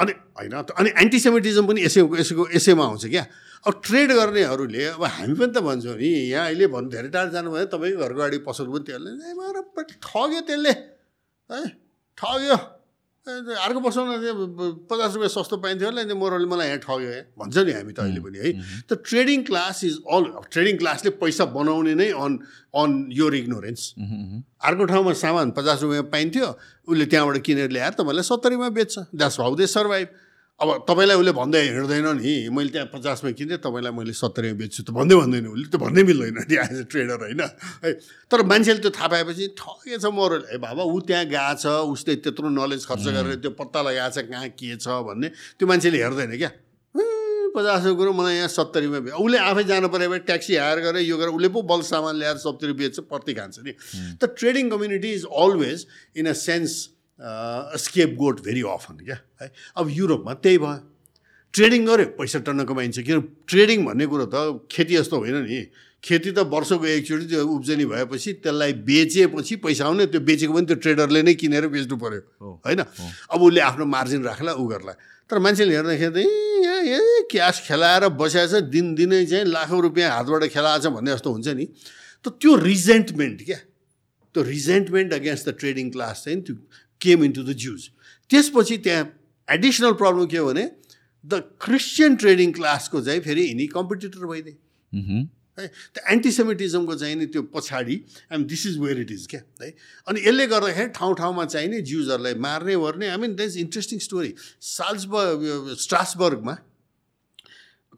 अनि 0.00 0.12
होइन 0.38 0.52
अनि 0.52 0.90
एन्टिसेमिटिजम 1.02 1.66
पनि 1.66 1.84
यसै 1.84 2.00
यसको 2.20 2.48
यसैमा 2.54 2.84
आउँछ 2.84 3.06
क्या 3.06 3.26
अब 3.66 3.80
ट्रेड 3.84 4.12
गर्नेहरूले 4.12 4.84
अब 4.84 5.04
हामी 5.04 5.34
पनि 5.34 5.52
त 5.52 5.62
भन्छौँ 5.66 5.96
नि 5.96 6.08
यहाँ 6.30 6.46
अहिले 6.46 6.66
भन्नु 6.74 6.90
धेरै 6.90 7.08
टाढो 7.14 7.30
जानुभयो 7.36 7.66
तपाईँको 7.74 8.00
घरको 8.04 8.20
अगाडि 8.20 8.38
पसल 8.48 8.66
पनि 8.74 8.84
त्यसले 8.90 9.94
ठग्यो 10.02 10.40
त्यसले 10.50 10.72
है 11.50 11.62
ठग्यो 12.18 12.56
अर्को 13.24 13.90
चाहिँ 13.90 14.84
पचास 14.84 15.14
रुपियाँ 15.14 15.28
सस्तो 15.32 15.56
पाइन्थ्यो 15.56 15.88
होला 15.88 16.02
नि 16.04 16.14
मोरले 16.14 16.44
मलाई 16.44 16.66
यहाँ 16.68 16.78
ठग्यो 16.78 17.08
है 17.08 17.20
भन्छ 17.40 17.56
नि 17.56 17.72
हामी 17.72 17.92
त 17.92 17.98
अहिले 18.04 18.20
पनि 18.20 18.38
है। 18.38 18.52
त 18.84 19.00
trading 19.00 19.42
class 19.48 19.84
is 19.84 19.94
all 20.12 20.24
trading 20.52 20.76
क्लासले 20.76 21.10
पैसा 21.16 21.44
बनाउने 21.56 21.94
नै 21.96 22.10
अन 22.12 22.38
अन 22.76 22.90
योर 23.12 23.34
इग्नोरेन्स 23.34 23.80
अर्को 24.60 24.84
ठाउँमा 24.92 25.12
सामान 25.16 25.50
पचास 25.56 25.82
रुपियाँमा 25.82 26.10
पाइन्थ्यो 26.12 26.46
उसले 26.88 27.06
त्यहाँबाट 27.06 27.38
किनेर 27.40 27.70
ल्याएर 27.72 27.92
तपाईँलाई 27.96 28.28
सत्तरीमा 28.28 28.68
बेच्छ। 28.76 28.94
द्याट्स 29.16 29.40
हाउ 29.40 29.54
दे 29.56 29.66
सर्भाइभ 29.72 30.08
अब 30.54 30.86
तपाईँलाई 30.86 31.16
उसले 31.18 31.32
भन्दै 31.34 31.60
हिँड्दैन 31.66 32.06
नि। 32.14 32.32
मैले 32.54 32.70
त्यहाँ 32.70 32.88
पचासमा 32.94 33.30
किनेँ 33.34 33.58
तपाईँलाई 33.58 33.92
मैले 33.92 34.12
सत्तरीमा 34.14 34.54
बेच्छु 34.54 34.82
त 34.86 34.90
भन्दै 34.94 35.14
भन्दैन 35.18 35.46
उसले। 35.50 35.66
त 35.66 35.76
भन्दै 35.82 36.02
मिल्दैन 36.06 36.38
नि 36.46 36.54
एज 36.54 36.78
अ 36.78 36.86
ट्रेडर 36.86 37.18
होइन? 37.26 37.42
है 37.82 37.90
तर 38.30 38.38
मान्छेले 38.46 38.80
त्यो 38.80 38.90
थाहा 38.94 39.08
पाएपछि 39.10 39.44
ठगेछ 39.58 40.04
मोरल। 40.14 40.42
ए 40.54 40.56
बाबा 40.62 40.82
ऊ 40.86 40.96
त्यहाँ 41.10 41.26
गएको 41.26 41.58
छ 41.58 41.66
उसले 41.90 42.14
त्यत्रो 42.22 42.48
नलेज 42.54 42.86
खर्च 42.86 43.06
गरेर 43.18 43.34
त्यो 43.42 43.50
पत्ता 43.50 43.82
लगाएको 43.82 44.14
छ 44.14 44.18
कहाँ 44.30 44.48
के 44.54 44.78
छ 44.78 44.86
भन्ने 45.02 45.28
त्यो 45.58 45.66
मान्छेले 45.66 45.98
हेर्दैन 45.98 46.38
क्या। 46.38 46.50
पचास 47.54 47.86
कुरो 47.98 48.10
मलाई 48.14 48.34
यहाँ 48.34 48.50
सत्तरीमा 48.50 48.98
बे 48.98 49.10
उसले 49.14 49.38
आफै 49.38 49.62
जानु 49.62 49.86
पऱ्यो 49.86 50.10
भने 50.10 50.26
ट्याक्सी 50.26 50.54
हायर 50.58 50.78
गरेर 50.86 51.06
यो 51.06 51.16
गरेर 51.18 51.34
उसले 51.38 51.48
पो 51.54 51.62
बल्क 51.62 51.86
सामान 51.86 52.14
ल्याएर 52.18 52.38
सत्तरी 52.42 52.72
बेच्छ 52.74 53.06
प्रति 53.06 53.34
खान्छ 53.34 53.58
नि। 53.62 53.72
त 54.18 54.22
trading 54.38 54.70
community 54.70 55.10
is 55.18 55.24
always 55.30 55.86
in 56.18 56.26
a 56.26 56.34
sense 56.34 56.93
scapegoat 58.18 58.40
very 58.44 58.62
often 58.62 58.96
क्या? 59.04 59.18
है? 59.42 59.52
अब 59.76 59.86
युरोपमा 59.90 60.32
त्यही 60.34 60.58
भयो। 60.58 60.78
ट्रेडिङ 61.54 61.86
गऱ्यो 61.86 62.06
पैसा 62.18 62.38
टन्न 62.42 62.64
कमाइन्छ 62.66 62.98
किन? 63.06 63.20
ट्रेडिङ 63.46 63.84
भन्ने 63.86 64.06
कुरो 64.06 64.26
त 64.26 64.66
खेती 64.66 64.94
जस्तो 64.98 65.16
होइन 65.22 65.36
नि। 65.46 65.70
खेती 66.02 66.30
त 66.34 66.38
वर्षको 66.50 66.84
एकचोटि 66.84 67.26
त्यो 67.30 67.46
उब्जनी 67.46 67.84
भएपछि 67.86 68.32
त्यसलाई 68.42 68.72
बेचेपछि 68.84 69.54
पैसा 69.62 69.84
आउने 69.86 70.06
त्यो 70.10 70.20
बेचेको 70.20 70.52
पनि 70.52 70.66
त्यो 70.66 70.76
ट्रेडरले 70.82 71.22
नै 71.22 71.34
किनेर 71.38 71.70
बेच्नु 71.70 71.96
पऱ्यो 71.96 72.20
होइन? 72.66 72.80
अब 73.30 73.40
उसले 73.40 73.60
आफ्नो 73.62 73.84
मार्जिन 73.86 74.22
राख्ला 74.26 74.52
ऊ 74.58 74.64
गर्ला 74.68 74.92
तर 75.30 75.38
मान्छेले 75.38 75.72
हेर्दाखेरि 75.72 76.12
त 76.12 76.18
यहाँ 76.66 76.80
ए 76.84 77.30
क्यास 77.30 77.56
खेलाएर 77.64 78.12
बसेको 78.20 78.46
छ 78.52 78.54
दिनदिनै 78.68 79.24
चाहिँ 79.24 79.46
लाखौँ 79.48 79.80
रुपियाँ 79.80 80.10
हातबाट 80.12 80.42
खेलाएको 80.52 80.82
छ 80.82 80.92
भन्ने 80.92 81.10
जस्तो 81.16 81.30
हुन्छ 81.32 81.48
नि। 81.56 81.64
त 82.20 82.36
त्यो 82.36 82.52
रिजेन्टमेन्ट 82.60 83.38
क्या? 83.48 83.58
त्यो 84.34 84.42
resentment 84.42 85.12
against 85.14 85.48
the 85.48 85.50
trading 85.56 85.90
class 85.94 86.24
चाहिँ 86.24 86.40
त्यो 86.42 86.54
केम 87.04 87.24
इन्टु 87.24 87.42
द 87.42 87.56
ज्युज 87.58 87.88
त्यसपछि 88.30 88.78
त्यहाँ 88.86 89.04
एडिसनल 89.48 89.92
प्रब्लम 90.00 90.26
के 90.26 90.38
हो 90.38 90.46
भने 90.48 90.70
द 91.24 91.42
क्रिस्चियन 91.62 92.16
ट्रेडिङ 92.16 92.52
क्लासको 92.52 93.00
चाहिँ 93.00 93.20
फेरि 93.20 93.42
यिनी 93.44 93.66
कम्पिटिटर 93.68 94.26
भइदिए। 94.26 94.56
है 95.58 95.66
त्यो 95.94 96.02
एन्टिसेमिटिजमको 96.12 96.94
चाहिँ 96.98 97.16
नि 97.16 97.26
त्यो 97.26 97.42
पछाडि 97.54 97.94
and 98.32 98.46
this 98.48 98.66
is 98.66 98.78
where 98.78 99.00
it 99.00 99.10
is 99.10 99.26
क्या? 99.30 99.40
है 99.62 99.70
अनि 100.08 100.20
यसले 100.20 100.46
गर्दाखेरि 100.46 100.88
ठाउँ 100.96 101.14
ठाउँमा 101.18 101.44
चाहिँ 101.44 101.68
नि 101.68 101.80
ज्युजहरूलाई 101.82 102.34
मार्ने 102.46 102.74
Verne 102.76 103.08
I 103.08 103.16
mean 103.16 103.34
that 103.34 103.48
is 103.48 103.58
interesting 103.58 103.98
story 104.06 104.34
Salzburg 104.60 105.74
स्ट्रासबर्गमा 105.80 106.54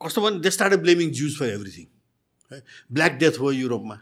कस्तो 0.01 0.21
भने 0.23 0.40
they 0.40 0.51
start 0.51 0.75
blaming 0.83 1.12
Jews 1.12 1.38
for 1.38 1.49
everything 1.49 1.87
है। 2.51 2.62
ब्ल्याक 2.92 3.12
डेथ 3.23 3.40
हो 3.40 3.53
युरोपमा 3.53 3.97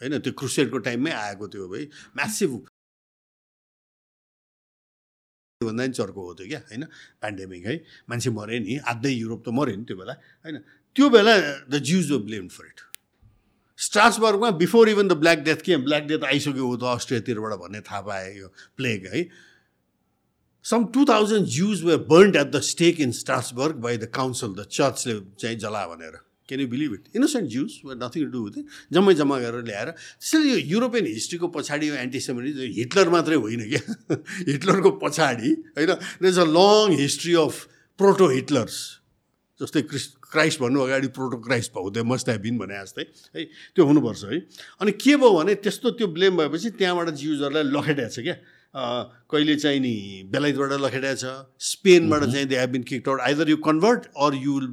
होइन 0.00 0.18
त्यो 0.18 0.32
क्रुसेडको 0.38 0.78
टाइममै 0.90 1.12
आएको 1.22 1.46
त्यो 1.54 1.72
है 1.74 1.84
म्यासिभ 2.16 2.50
भन्दा 5.60 5.84
पनि 5.84 5.92
चर्को 5.92 6.20
हो 6.24 6.32
त्यो 6.34 6.46
क्या 6.48 6.60
होइन? 6.72 6.84
पेन्डेमिक 7.20 7.64
है? 7.66 7.74
मान्छे 8.08 8.30
मऱ्यो 8.32 8.58
नि 8.64 8.76
आधै 8.80 9.12
युरोप 9.12 9.40
त 9.44 9.48
मऱ्यो 9.52 9.76
नि 9.76 9.84
त्यो 9.84 9.96
बेला 9.96 10.14
होइन? 10.44 10.56
त्यो 10.96 11.06
बेला 11.12 11.32
the 11.68 11.74
Jews 11.84 12.10
were 12.12 12.18
blame 12.24 12.48
for 12.48 12.64
it 12.64 12.80
स्ट्रासबर्गमा 13.78 14.50
before 14.56 14.88
even 14.88 15.08
the 15.08 15.12
black 15.20 15.38
death 15.44 15.60
के 15.60 15.76
ब्ल्याक 15.84 16.04
डेथ 16.08 16.24
आइसक्यो 16.24 16.64
हो 16.64 16.76
त 16.76 16.84
अस्ट्रियातिरबाट 16.96 17.52
भन्ने 17.60 17.80
थाहा 17.84 18.00
पाए 18.00 18.32
यो 18.40 18.48
प्लेग 18.76 19.06
है? 19.12 19.20
Some 20.64 20.84
two 20.96 21.04
thousand 21.04 21.44
Jews 21.52 21.84
were 21.84 21.96
burned 22.08 22.36
at 22.36 22.48
the 22.56 22.60
stake 22.64 23.00
in 23.00 23.12
Strasbourg 23.20 23.84
by 23.84 23.96
the 24.00 24.08
council 24.16 24.56
the 24.56 24.64
चर्चले 24.64 25.20
चाहिँ 25.36 25.56
जला 25.60 25.86
भनेर। 25.92 26.16
Can 26.50 26.60
you 26.60 26.68
believe 26.74 26.94
it 26.94 27.16
innocent 27.16 27.50
Jews 27.54 27.80
were 27.86 27.98
nothing 28.02 28.30
do 28.34 28.44
with 28.44 28.60
जम्मै 28.98 29.14
जम्मा 29.22 29.40
गरेर 29.46 29.66
ल्याएर 29.70 29.90
त्यसैले 29.96 30.52
यो 30.52 30.60
युरोपियन 30.74 31.10
हिस्ट्रीको 31.16 31.48
पछाडि 31.56 31.88
यो 31.88 31.98
एन्टिसेमिटिज 32.04 32.62
हिटलर 32.78 33.08
मात्रै 33.16 33.42
होइन 33.44 33.66
क्या? 33.72 33.82
हिटलरको 34.50 34.90
पछाडि 35.04 35.52
होइन? 35.78 35.92
There's 36.22 36.38
a 36.38 36.46
long 36.56 36.96
history 37.02 37.34
of 37.42 37.66
proto 37.98 38.28
Hitlers 38.28 38.78
जस्तै 39.60 39.82
क्रिस 39.88 40.06
क्राइस्ट 40.32 40.60
भन्नु 40.60 40.80
अगाडि 40.80 41.08
प्रोटो 41.16 41.36
क्राइस्ट 41.46 41.72
भयो 41.74 41.90
त्यो 41.90 42.04
मस्ट 42.04 42.28
हेभ 42.28 42.40
बिन 42.40 42.58
भने 42.58 42.80
जस्तै 42.82 43.04
है? 43.36 43.44
त्यो 43.74 43.84
हुनुपर्छ 43.86 44.24
है? 44.24 44.38
अनि 44.80 44.92
के 45.04 45.16
भयो 45.16 45.32
भने 45.38 45.54
त्यस्तो 45.66 45.90
त्यो 46.00 46.06
ब्लेम 46.16 46.36
भएपछि 46.36 46.70
त्यहाँबाट 46.80 47.10
ज्युजहरूलाई 47.20 47.64
लखेटाएको 47.76 48.14
छ 48.14 48.26
क्या? 48.26 48.36
कहिले 48.74 49.56
चाहिँ 49.56 49.80
नि 49.80 49.94
बेलायतबाट 50.30 50.72
लखेटाएको 50.80 51.18
छ। 51.18 51.26
स्पेनबाट 51.58 52.24
चाहिँ 52.24 52.46
they 52.46 52.58
have 52.58 52.70
been 52.70 52.82
kicked 52.86 53.08
out 53.08 53.20
either 53.20 53.50
you 53.50 53.56
convert 53.66 54.06
or 54.14 54.34
you 54.36 54.54
will 54.54 54.68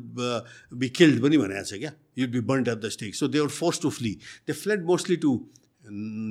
be 0.78 0.90
killed 0.90 1.22
पनि 1.24 1.38
भनेको 1.38 1.64
छ 1.66 1.80
क्या। 1.80 1.92
You 2.18 2.28
be 2.28 2.40
burnt 2.46 2.68
at 2.68 2.78
the 2.78 2.90
stake 2.94 3.16
so 3.16 3.28
they 3.28 3.40
are 3.40 3.48
force 3.58 3.82
to 3.82 3.90
flee 3.90 4.14
they 4.48 4.54
fled 4.54 4.84
mostly 4.86 5.16
to 5.26 5.34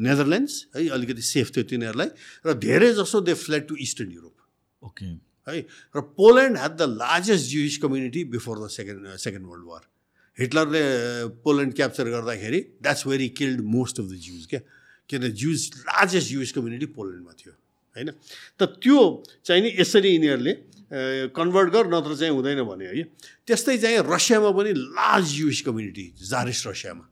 Netherlands 0.07 0.55
है 0.77 0.89
अलिकति 0.95 1.23
सेफ 1.25 1.51
थियो 1.57 1.65
तिनीहरूलाई। 1.67 2.09
र 2.47 2.55
धेरै 2.55 2.93
जसो 2.95 3.21
they 3.27 3.35
fled 3.35 3.67
to 3.69 3.77
eastern 3.83 4.11
Europe 4.13 4.87
okay 4.87 5.07
है 5.49 5.61
र 5.97 6.01
Poland 6.15 6.57
had 6.59 6.77
the 6.77 6.83
largest 7.03 7.51
Jewish 7.51 7.77
community 7.83 8.25
before 8.31 8.65
the 8.65 8.69
second 8.71 9.17
second 9.19 9.47
world 9.47 9.67
war 9.67 9.83
हिटलरले 10.39 10.83
Poland 11.45 11.75
capture 11.75 12.09
गर्दाखेरि 12.11 12.61
that's 12.83 13.07
very 13.07 13.29
killed 13.39 13.61
most 13.75 14.01
of 14.01 14.07
the 14.07 14.19
Jews 14.23 14.47
क्या। 14.51 14.61
किन 15.09 15.23
ज्युज 15.33 15.61
लार्जेस्ट 15.87 16.29
जुइस 16.31 16.53
कम्युनिटी 16.53 16.87
पोल्यान्डमा 16.97 17.33
थियो 17.39 17.53
होइन? 17.97 18.09
त 18.59 18.61
त्यो 18.83 19.01
चाहिँ 19.47 19.63
नि 19.63 19.71
यसरी 19.81 20.09
यिनीहरूले 20.15 20.53
कन्भर्ट 21.35 21.69
गर 21.73 21.85
नत्र 21.91 22.13
चाहिँ 22.17 22.33
हुँदैन 22.35 22.63
भने 22.63 22.87
है? 22.87 23.03
त्यस्तै 23.47 23.77
चाहिँ 23.79 23.99
रसियामा 24.07 24.51
पनि 24.51 24.71
large 24.75 25.27
Jewish 25.39 25.61
community 25.67 26.05
जारिस 26.23 26.67
रसियामा। 26.67 27.05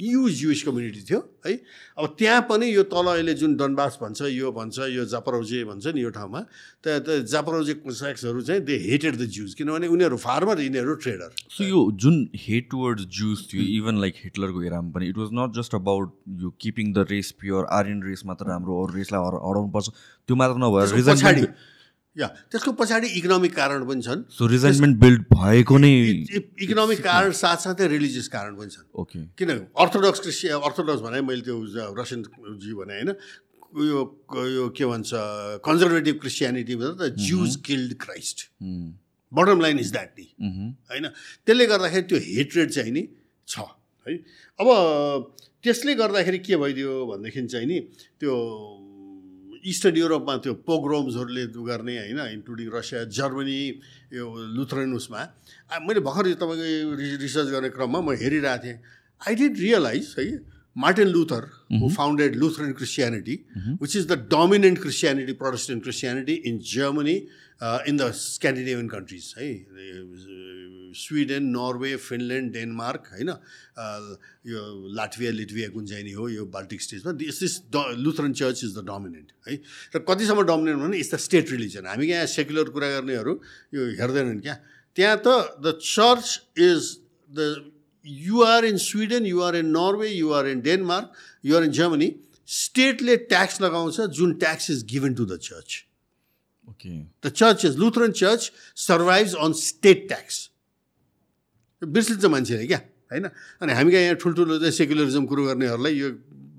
huge 0.00 0.32
Jewish 0.40 0.62
community 0.62 1.00
थियो 1.08 1.20
है। 1.46 1.52
अब 1.98 2.14
त्यहाँ 2.18 2.40
पनि 2.48 2.66
यो 2.74 2.82
तल 2.92 3.06
अहिले 3.12 3.34
जुन 3.34 3.56
डनबास 3.56 3.98
भन्छ 4.02 4.22
यो 4.32 4.52
भन्छ 4.52 4.78
यो 4.90 5.04
जापरोजे 5.12 5.64
भन्छ 5.64 5.86
नि 5.94 6.02
यो 6.02 6.10
ठाउँमा 6.10 6.40
त 6.86 7.00
त 7.06 7.24
जापरोजे 7.32 7.74
कोसाक्सहरू 7.84 8.42
चाहिँ 8.42 8.62
दे 8.64 8.76
हेटेड 8.84 9.16
द 9.16 9.28
ज्युज 9.36 9.54
किनभने 9.54 9.88
उनीहरू 9.96 10.16
फार्मर 10.24 10.60
यिनीहरू 10.60 10.94
ट्रेडर 11.06 11.30
सो 11.56 11.64
यो 11.64 11.80
जुन 12.04 12.16
हेट 12.44 12.70
टुवर्ड्स 12.70 13.04
जुस 13.18 13.48
थियो 13.52 13.62
इभन 13.78 14.00
लाइक 14.00 14.14
हिटलरको 14.24 14.62
एरामा 14.70 14.90
पनि 14.94 15.08
it 15.08 15.18
was 15.18 15.34
not 15.40 15.58
just 15.58 15.74
about 15.80 16.14
यो 16.44 16.54
keeping 16.60 16.92
the 16.92 17.06
race 17.10 17.30
pure 17.40 17.66
Aryan 17.80 18.02
race 18.02 18.22
मात्र 18.26 18.48
राम्रो 18.50 18.82
अरू 18.84 18.96
रेसलाई 18.96 19.26
हरा 19.26 19.44
हराउनु 19.48 19.70
पर्छ 19.76 19.88
त्यो 19.90 20.36
मात्र 20.42 20.64
नभएर 20.64 21.54
या। 22.16 22.26
त्यसको 22.50 22.72
पछाडि 22.78 23.08
इकोनोमिक 23.18 23.54
कारण 23.54 23.84
पनि 23.86 24.02
छन्। 24.02 24.22
सो 24.28 24.46
रिजन्टमेन्ट 24.46 24.96
बिल्ड 24.98 25.22
भएको 25.30 25.78
नै 25.78 25.92
इकोनोमिक 26.66 27.00
कारण 27.02 27.30
साथसाथै 27.40 27.86
रिलिजियस 27.88 28.28
कारण 28.28 28.56
पनि 28.56 28.70
छन्। 28.70 28.86
ओके 28.98 29.20
किन 29.38 29.50
अर्थोडक्स 29.78 30.20
क्रिस्चियन 30.20 30.58
अर्थोडक्स 30.70 31.00
भने 31.06 31.20
मैले 31.22 31.42
त्यो 31.46 31.94
रसियन 31.94 32.20
जी 32.58 32.74
भने 32.74 32.94
होइन 32.98 33.14
यो 33.86 34.00
यो 34.50 34.68
के 34.74 34.86
भन्छ 34.86 35.10
कन्जर्भेटिभ 35.62 36.16
क्रिस्चियनिटी 36.20 36.74
भन्दा 36.76 37.06
त 37.06 37.14
Jews 37.22 37.56
killed 37.66 37.94
Christ 38.02 38.38
bottom 39.32 39.60
line 39.60 39.78
is 39.78 39.92
that 39.92 40.10
नी 40.18 40.26
होइन? 40.90 41.06
त्यसले 41.46 41.66
गर्दाखेरि 41.66 42.06
त्यो 42.10 42.18
हेट्रेड 42.18 42.70
चाहिँ 42.70 42.92
नि 42.92 43.06
छ। 43.46 43.58
है? 44.06 44.14
अब 44.58 44.66
त्यसले 45.62 45.94
गर्दाखेरि 45.94 46.38
के 46.42 46.56
भइदियो 46.56 46.92
भनेदेखि 47.06 47.46
चाहिँ 47.46 47.66
नि 47.66 47.78
त्यो 48.18 48.34
इस्टर्न 49.64 49.96
युरोपमा 49.96 50.36
त्यो 50.44 50.54
पोग्रोम्सहरूले 50.68 51.44
गर्ने 51.70 51.96
होइन 51.98 52.20
इन्क्लुडिङ 52.36 52.68
रसिया 52.74 53.04
जर्मनी 53.18 53.60
यो 54.12 54.24
लुथरन 54.56 54.94
उसमा 54.94 55.20
मैले 55.86 56.00
भर्खर 56.00 56.26
यो 56.28 56.36
तपाईँको 56.42 56.94
रिसर्च 57.24 57.48
गर्ने 57.54 57.70
क्रममा 57.76 58.00
म 58.00 58.16
हेरिरहेको 58.22 58.64
थिएँ 58.64 58.78
आई 59.20 59.34
डिड 59.34 59.58
रियलाइज 59.58 60.14
है 60.18 60.26
Luther, 60.76 61.50
who 61.68 61.90
founded 61.90 62.36
Lutheran 62.36 62.74
Christianity, 62.74 63.44
which 63.78 63.96
is 63.96 64.06
the 64.06 64.16
dominant 64.16 64.80
Christianity, 64.80 65.34
Protestant 65.34 65.82
Christianity 65.82 66.34
in 66.34 66.60
Germany, 66.62 67.28
uh, 67.60 67.80
in 67.86 67.96
the 67.96 68.12
Scandinavian 68.12 68.88
countries. 68.88 69.34
है 69.36 69.64
स्विडेन 70.94 71.44
नर्वे 71.56 71.94
फिनल्यान्ड 71.96 72.52
डेनमार्क 72.52 73.08
होइन 73.12 73.28
यो 74.46 74.60
लाटभिया 74.96 75.30
लिटभिया 75.32 75.68
कुन 75.70 75.86
चाहिँ 75.86 76.04
नि 76.04 76.12
हो 76.12 76.28
यो 76.28 76.44
Baltic 76.48 76.82
स्टेट्समा 76.82 77.12
this 77.12 77.42
is 77.42 77.60
the 77.72 77.84
Lutheran 77.98 78.32
church 78.32 78.64
is 78.64 78.76
the 78.78 78.84
dominant 78.86 79.32
है। 79.48 79.54
र 79.96 79.98
कतिसम्म 80.08 80.42
डोमिनेन्ट 80.46 80.80
भने 80.82 80.98
इट्स 80.98 81.14
द 81.14 81.16
स्टेट 81.18 81.50
रिलिजन। 81.50 81.86
हामी 81.86 82.06
यहाँ 82.06 82.26
सेक्युलर 82.26 82.68
कुरा 82.70 82.88
गर्नेहरू 82.90 83.34
यो 83.74 83.80
हेर्दैनन् 84.00 84.40
क्या। 84.40 84.56
त्यहाँ 84.96 85.16
त 85.26 85.28
the 85.62 85.78
church 85.80 86.40
is 86.58 86.96
the 87.30 87.70
you 88.06 88.42
are 88.42 88.64
in 88.64 88.76
Sweden 88.76 89.26
you 89.26 89.40
are 89.40 89.56
in 89.56 89.66
Norway 89.76 90.08
you 90.08 90.30
are 90.32 90.48
in 90.48 90.60
Denmark 90.60 91.12
you 91.44 91.56
are 91.56 91.64
in 91.64 91.70
Germany 91.72 92.10
स्टेटले 92.48 93.16
tax 93.30 93.60
लगाउँछ 93.62 94.00
जुन 94.18 94.32
tax 94.34 94.70
is 94.70 94.84
given 94.90 95.14
to 95.14 95.24
the 95.26 95.38
church. 95.38 95.84
Okay. 96.68 96.90
The 97.24 97.30
church 97.30 97.64
is 97.64 97.76
Lutheran 97.78 98.12
church 98.12 98.52
survives 98.76 99.34
on 99.36 99.52
state 99.52 100.06
tax. 100.08 100.49
बिर्सिन्छ 101.82 102.24
मान्छेले 102.24 102.66
क्या 102.66 102.80
होइन? 103.10 103.24
अनि 103.60 103.72
हामी 103.72 103.90
कहाँ 103.92 104.02
यहाँ 104.02 104.16
ठुल्ठुलो 104.20 104.58
चाहिँ 104.58 104.72
सेक्युलरिजम 104.72 105.24
कुरो 105.26 105.42
गर्नेहरूलाई 105.46 105.94
यो 105.96 106.08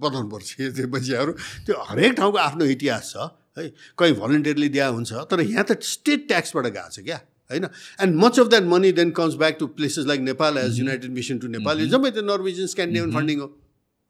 बताउनुपर्छ 0.01 0.49
यो 0.59 0.71
चाहिँ 0.71 0.89
मान्छेहरू 0.91 1.31
त्यो 1.65 1.75
हरेक 1.89 2.13
ठाउँको 2.17 2.37
आफ्नो 2.37 2.65
इतिहास 2.65 3.11
छ 3.13 3.29
है? 3.57 3.69
कहीँ 3.97 4.13
भलिन्टियरली 4.17 4.69
दिया 4.69 4.87
हुन्छ 4.87 5.29
तर 5.29 5.41
यहाँ 5.41 5.65
त 5.69 5.77
स्टेट 5.81 6.27
ट्याक्सबाट 6.27 6.65
गएको 6.65 6.89
छ 6.89 7.05
क्या 7.05 7.19
होइन? 7.51 7.65
And 8.01 8.15
much 8.17 8.39
of 8.39 8.47
that 8.47 8.63
money 8.73 8.91
then 8.97 9.11
comes 9.11 9.35
back 9.37 9.57
to 9.59 9.67
places 9.77 10.05
like 10.07 10.21
Nepal 10.21 10.57
as 10.57 10.79
United 10.79 11.11
Mission 11.11 11.37
to 11.37 11.47
Nepal 11.53 11.79
यो 11.81 11.87
जम्मै 11.93 12.11
त्यो 12.11 12.23
नर्वेजियन 12.25 12.67
स्क्यान्डिनेभियन 12.73 13.13
फन्डिङ 13.15 13.39
हो 13.39 13.47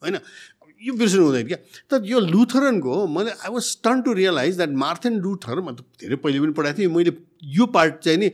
होइन? 0.01 0.19
यो 0.81 0.93
बिर्सनु 0.97 1.25
हुँदैन 1.25 1.47
क्या। 1.47 1.57
तर 1.91 2.05
यो 2.09 2.19
लुथरनको 2.19 2.95
मैले 3.07 3.31
I 3.31 3.51
was 3.53 3.65
turn 3.83 4.01
to 4.01 4.13
realise 4.17 4.55
that 4.57 4.71
Martin 4.83 5.13
Luther 5.21 5.59
म 5.61 5.75
त 5.75 5.85
धेरै 6.01 6.15
पहिले 6.23 6.39
पनि 6.41 6.53
पढाएको 6.57 6.77
थिएँ 6.79 6.89
मैले 6.89 7.13
यो 7.57 7.65
पार्ट 7.69 7.99
चाहिँ 8.01 8.17
नि 8.17 8.29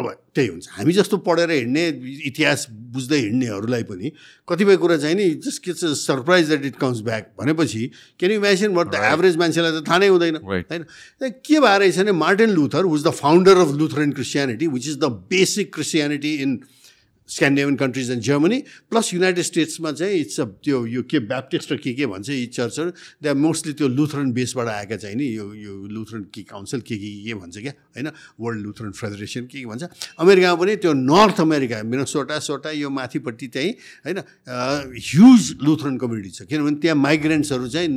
अब 0.00 0.08
त्यही 0.34 0.48
हुन्छ। 0.48 0.68
हामी 0.72 0.92
जस्तो 0.92 1.16
पढेर 1.28 1.50
हिँड्ने 1.50 1.84
इतिहास 2.26 2.66
बुझ्दै 2.96 3.18
हिँड्नेहरूलाई 3.20 3.82
पनि 3.84 4.12
कतिपय 4.48 4.76
कुरा 4.80 4.96
चाहिँ 4.96 5.16
नि 5.16 5.28
जस्ट 5.44 5.62
के 5.64 5.72
surprise 5.94 6.46
that 6.48 6.64
it 6.64 6.76
comes 6.80 7.00
back 7.06 7.30
भनेपछि 7.38 7.86
can 8.18 8.32
you 8.32 8.38
imagine 8.40 8.74
but 8.74 8.86
the 8.90 9.04
average 9.12 9.36
मान्छेलाई 9.36 9.80
त 9.80 9.84
थाहा 9.88 9.98
नै 9.98 10.08
हुँदैन. 10.08 10.36
होइन? 10.42 10.84
के 11.22 11.60
भएर 11.60 11.78
रहेछ 11.80 11.98
भने 11.98 12.12
Martin 12.16 12.50
Luther 12.50 12.84
was 12.86 13.06
the 13.06 13.10
founder 13.20 13.56
of 13.58 13.74
Lutheran 13.76 14.12
Christianity 14.12 14.66
which 14.66 14.88
is 14.88 14.96
the 14.98 15.12
basic 15.30 15.74
Christianity 15.74 16.34
in 16.42 16.60
Scandinavian 17.30 17.76
countries 17.76 18.10
and 18.10 18.22
Germany 18.22 18.58
plus 18.90 19.12
United 19.14 19.44
स्टेट्समा 19.44 19.92
चाहिँ 19.92 20.20
इट्स 20.20 20.40
अ 20.40 20.44
त्यो 20.66 20.84
यो 20.86 21.02
के 21.10 21.18
ब्याप्टिस्ट 21.30 21.72
र 21.72 21.76
के 21.78 21.92
के 21.94 22.06
भन्छ 22.06 22.28
यी 22.30 22.46
चर्चहरू 22.58 22.90
आर 23.28 23.34
मोस्टली 23.38 23.72
त्यो 23.78 23.88
लुथरन 23.88 24.32
बेसबाट 24.32 24.68
आएका 24.68 24.96
चाहिँ 24.96 25.16
नि 25.16 25.26
यो 25.36 25.46
यो 25.54 25.74
लुथरन 25.94 26.22
के 26.34 26.42
काउन्सिल 26.50 26.80
के 26.80 26.96
के 26.98 27.10
के 27.24 27.34
भन्छ 27.34 27.56
क्या 27.58 27.72
होइन? 27.96 28.10
वर्ल्ड 28.40 28.60
लुथरन 28.66 28.90
फेडरेसन 28.92 29.46
के 29.46 29.58
के 29.60 29.66
भन्छ? 29.66 29.82
अमेरिकामा 30.18 30.56
पनि 30.60 30.76
त्यो 30.82 30.92
नर्थ 30.92 31.40
अमेरिका 31.40 31.82
मिनोसोटा 31.86 32.38
सोटा 32.38 32.70
यो 32.70 32.90
माथिपट्टि 32.90 33.46
चाहिँ 33.48 33.70
होइन 34.06 34.18
ह्युज 35.10 35.42
लुथरन 35.62 35.98
कम्युनिटी 35.98 36.30
छ। 36.30 36.42
किनभने 36.50 36.80
त्यहाँ 36.82 36.96
माइग्रेन्ट्सहरू 36.96 37.68
चाहिँ 37.68 37.88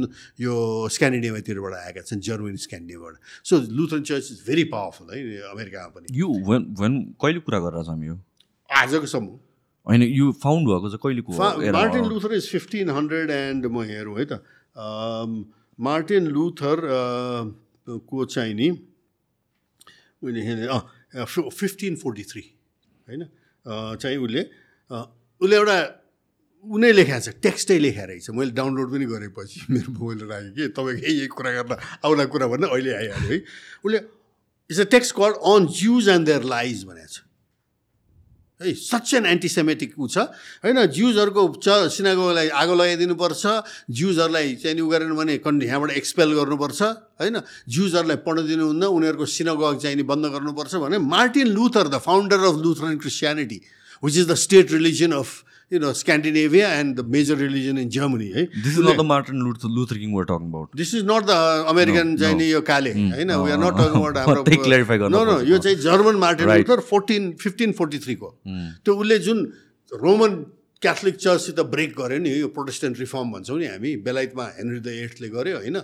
यो 0.45 0.53
स्क्यान्डिनेभियातिरबाट 0.93 1.73
आएका 1.73 2.01
छन् 2.05 2.21
Germany 2.21 2.57
स्क्यान्डिनेभियाबाट 2.65 3.15
so 3.49 3.53
Lutheran 3.79 4.03
church 4.03 4.31
is 4.31 4.39
very 4.47 4.63
powerful 4.75 5.07
है 5.15 5.19
अमेरिकामा 5.51 5.89
पनि। 5.95 6.05
यो 6.19 6.27
कहिले 6.29 7.39
कुरा 7.47 7.59
गरेर 7.65 7.83
छौँ 7.89 8.03
यो 8.05 8.15
आजको 8.81 9.07
सम्म 9.07 9.27
होइन 9.87 10.01
यो 10.03 10.31
फाउन्ड 10.43 10.67
भएको 10.67 10.87
चाहिँ 10.89 11.01
कहिलेको 11.03 11.29
Martin? 11.73 12.03
Luther 12.09 12.33
is 12.33 12.49
fifteen 12.49 12.89
hundred 12.89 13.29
and 13.31 13.65
म 13.65 13.83
हेरौँ 13.83 14.15
है 14.19 14.25
त। 14.25 14.33
मार्टिन 15.79 16.27
लुथर 16.33 16.77
को 17.87 18.25
चाहिँ 18.25 18.53
नि 18.53 18.69
हेरेँ 20.23 20.67
फिफ्टिन 21.25 21.95
फोर्टी 22.03 22.23
थ्री 22.31 22.43
होइन। 23.07 23.23
चाहिँ 23.99 24.17
उसले 24.17 24.41
उसले 25.41 25.55
एउटा 25.55 25.77
उनै 26.65 26.91
लेखाएको 26.91 27.23
छ 27.27 27.29
टेक्स्टै 27.43 27.77
लेखाएको 27.79 28.07
रहेछ। 28.07 28.29
मैले 28.31 28.51
डाउनलोड 28.55 28.87
पनि 28.91 29.05
गरेपछि 29.05 29.57
मेरो 29.75 29.91
मोबाइल 29.99 30.19
राखेँ 30.31 30.51
कि 30.55 30.67
तपाईँको 30.71 31.03
यही 31.03 31.27
कुरा 31.35 31.51
गर्न 31.59 31.75
आउला 32.07 32.25
कुरा 32.31 32.47
भन्दा 32.47 32.67
अहिले 32.71 32.91
आइहाल्यो 32.95 33.31
है। 33.31 33.39
उसले 33.83 33.99
it's 34.71 34.79
a 34.79 34.87
text 34.95 35.11
called 35.19 35.35
on 35.43 35.67
Jews 35.75 36.09
and 36.09 36.25
their 36.25 36.43
lies 36.55 36.83
भनेको 36.87 37.11
छ। 37.11 37.27
है 38.61 38.73
सच 38.73 39.13
एन 39.13 39.25
एन्टिसेमेटिक 39.25 39.93
ऊ 39.99 40.07
छ। 40.07 40.17
होइन 40.63 40.85
ज्युजहरूको 40.87 41.41
च 41.57 41.89
सिनागोलाई 41.89 42.47
आगो 42.53 42.73
लगाइदिनुपर्छ 42.75 43.43
ज्युजहरूलाई 43.89 44.55
चाहिँ 44.61 44.81
उ 44.81 44.87
गरेन 44.89 45.13
भने 45.15 45.37
कन् 45.41 45.61
यहाँबाट 45.63 45.91
एक्सपेल 45.91 46.29
गर्नुपर्छ 46.39 46.81
होइन 47.19 47.35
ज्युजहरूलाई 47.67 48.17
पढ्न 48.25 48.45
दिनुहुन्न 48.47 48.83
उनीहरूको 48.97 49.25
सिनागोग 49.25 49.81
चाहिँ 49.81 49.95
नि 49.97 50.03
बन्द 50.05 50.25
गर्नुपर्छ 50.35 50.73
भने 50.85 50.97
Martin 50.97 51.47
Luther 51.57 51.87
the 51.89 51.97
founder 52.05 52.39
of 52.49 52.55
Lutheran 52.63 52.97
Christianity 53.01 53.59
which 54.03 54.17
is 54.17 54.27
the 54.29 54.35
state 54.45 54.71
religion 54.71 55.11
of 55.17 55.29
you 55.73 55.79
know 55.79 55.91
Scandinavia 56.01 56.71
and 56.79 56.95
the 56.99 57.05
major 57.17 57.37
religion 57.43 57.77
in 57.83 57.89
Germany 57.97 58.29
है 58.37 58.45
This 58.53 58.77
is 58.77 58.87
not 58.87 59.01
the 59.01 59.07
Martin 59.11 59.43
Luther, 59.47 59.73
Luther 59.77 59.99
King 59.99 60.15
we're 60.19 60.29
talking 60.31 60.49
about. 60.53 60.71
This 60.77 60.93
is 60.95 61.05
not 61.11 61.29
the 61.29 61.37
American 61.75 62.15
चाहिँ 62.23 62.35
नि 62.37 62.51
यो 62.51 62.61
काले 62.71 62.93
होइन 62.93 63.35
we 63.43 63.51
are 63.51 63.63
not 63.65 63.77
talking 63.81 64.01
about 64.01 64.17
हाम्रो 64.23 64.43
त्यही 64.49 64.63
clarify 64.69 64.97
गर्नु 65.03 65.17
no 65.17 65.23
no. 65.31 65.39
यो 65.51 65.57
चाहिँ 65.67 65.77
German 65.85 66.25
Martin. 66.25 66.57
Luther 66.57 66.79
fourteen 66.89 67.31
fifteen 67.45 67.71
forty 67.79 67.99
थ्रीको 68.07 68.35
त्यो 68.83 68.95
उसले 68.95 69.19
जुन 69.29 69.47
रोमन 69.91 70.43
क्याथोलिक 70.81 71.15
चर्चसित 71.15 71.59
ब्रेक 71.73 71.93
गर्यो 71.97 72.19
नि 72.19 72.29
यो 72.29 72.47
प्रोटेस्टेन्ट 72.55 72.99
रिफर्म 72.99 73.31
भन्छौँ 73.33 73.57
नि 73.59 73.65
हामी 73.65 73.91
बेलायतमा 74.03 74.45
हेनरी 74.57 74.79
द 74.83 74.95
एट्थले 75.03 75.29
गर्यो 75.35 75.57
होइन 75.57 75.77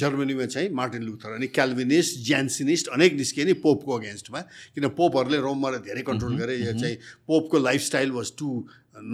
जर्मनीमा 0.00 0.46
चाहिँ 0.54 0.68
मार्टिन 0.80 1.02
लुथर 1.08 1.34
अनि 1.36 1.46
क्याल्भिनिस्ट 1.58 2.24
ज्यान्सिनिस्ट 2.26 2.88
अनेक 2.96 3.20
निस्किए 3.20 3.44
नि 3.44 3.52
पोपको 3.66 3.98
अगेन्स्टमा 3.98 4.40
किन 4.74 4.88
पोपहरूले 5.00 5.38
रोमबाट 5.44 5.74
धेरै 5.88 6.02
कन्ट्रोल 6.08 6.36
गरे 6.40 6.56
यो 6.56 6.72
चाहिँ 6.80 6.96
पोपको 7.28 7.58
lifestyle 7.68 8.10
was 8.16 8.32
to 8.38 8.48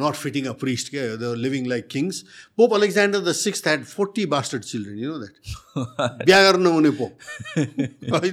not 0.00 0.14
fitting 0.16 0.46
a 0.46 0.52
priest 0.60 0.90
क्या 0.90 1.02
the 1.16 1.32
living 1.38 1.66
like 1.68 1.88
kings 1.90 2.20
pope 2.58 2.74
Alexander 2.74 3.20
the 3.20 3.32
six 3.38 3.62
had 3.66 3.84
forty 3.86 4.26
bastard 4.34 4.62
children 4.64 4.98
you 4.98 5.10
know 5.10 5.18
that 5.18 6.26
बिहा 6.26 6.40
गर्न 6.42 6.62
नहुने 6.62 6.90
पोप 7.00 7.12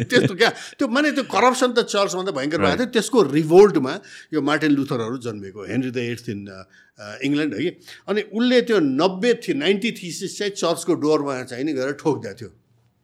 त्यस्तो 0.05 0.35
क्या 0.35 0.49
त्यो 0.79 0.87
माने 0.89 1.11
त्यो 1.17 1.23
करप्सन 1.33 1.71
त 1.71 1.85
चर्चभन्दा 1.87 2.31
भयङ्कर 2.39 2.61
भएको 2.61 2.77
थियो 2.77 2.93
त्यसको 2.93 3.23
रिभोल्टमा 3.31 3.97
यो 4.33 4.41
मार्टिन 4.49 4.71
लुथरहरू 4.77 5.17
जन्मेको 5.27 5.67
Henry 5.73 5.91
the 5.91 6.07
eighth 6.07 6.29
in 6.29 6.41
England 7.29 7.53
है 7.53 7.61
कि 7.61 7.93
अनि 8.07 8.21
उसले 8.33 8.61
त्यो 8.69 8.79
नब्बे 8.81 9.33
थि 9.43 9.53
नाइन्टी 9.59 9.91
थिसिस 9.99 10.37
चाहिँ 10.37 10.53
चर्चको 10.55 10.99
डोरमा 11.05 11.41
चाहिँ 11.43 11.65
नि 11.65 11.73
गएर 11.73 11.93
ठोकिदिएको 12.01 12.39
थियो 12.39 12.51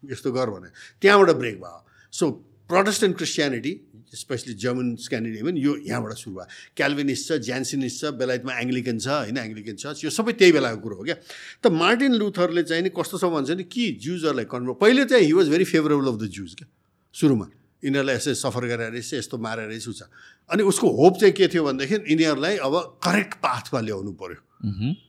यस्तो 0.03 0.31
गर 0.31 0.49
भने 0.49 0.69
त्यहाँबाट 1.01 1.35
ब्रेक 1.37 1.57
भयो 1.59 1.79
so 2.13 2.31
Protestant 2.69 3.17
Christianity 3.17 3.71
especially 4.15 4.53
German 4.55 4.95
Scandinavian 4.95 5.57
यो 5.57 5.75
यहाँबाट 5.87 6.13
सुरु 6.17 6.35
भयो। 6.35 6.47
क्याल्भिनिस्ट 6.77 7.23
छ 7.27 7.31
ज्यान्सिनिस्ट 7.43 7.95
छ 8.01 8.05
बेलायतमा 8.15 8.53
एङ्ग्लिकन 8.63 8.97
छ 8.99 9.07
होइन? 9.07 9.37
एङ्ग्लिकन 9.37 9.75
चर्च 9.83 10.03
यो 10.03 10.09
सबै 10.09 10.33
त्यही 10.39 10.51
बेलाको 10.55 10.79
कुरो 10.79 10.95
हो 10.95 11.03
क्या? 11.03 11.17
त 11.63 11.65
मार्टिन 11.67 12.13
लुथरले 12.15 12.63
चाहिँ 12.63 12.83
नि 12.83 12.89
कस्तो 12.95 13.17
छ 13.17 13.25
भन्छ 13.27 13.49
नि 13.59 13.63
कि 13.67 13.83
ज्युजहरूलाई 13.99 14.45
कन्भर्ट 14.47 14.77
पहिले 14.79 15.05
चाहिँ 15.11 15.25
he 15.25 15.33
was 15.33 15.47
very 15.49 15.65
favourable 15.67 16.07
of 16.07 16.17
the 16.17 16.31
Jews 16.31 16.51
क्या? 16.55 16.67
सुरुमा। 17.15 17.47
यिनीहरूलाई 17.83 18.15
यसै 18.15 18.33
सफर 18.33 18.63
गरेर 18.73 18.89
रहेछ 18.95 19.13
यस्तो 19.21 19.37
मारेर 19.37 19.67
रहेछ 19.69 19.87
छ। 19.91 20.09
अनि 20.49 20.63
उसको 20.63 20.87
होप 20.87 21.13
चाहिँ 21.19 21.33
के 21.37 21.47
थियो 21.47 21.63
भनेदेखि 21.67 21.95
यिनीहरूलाई 22.09 22.55
अब 22.63 22.73
करेक्ट 23.03 23.33
पाथमा 23.43 23.79
ल्याउनु 23.85 24.11
पऱ्यो 24.17 24.39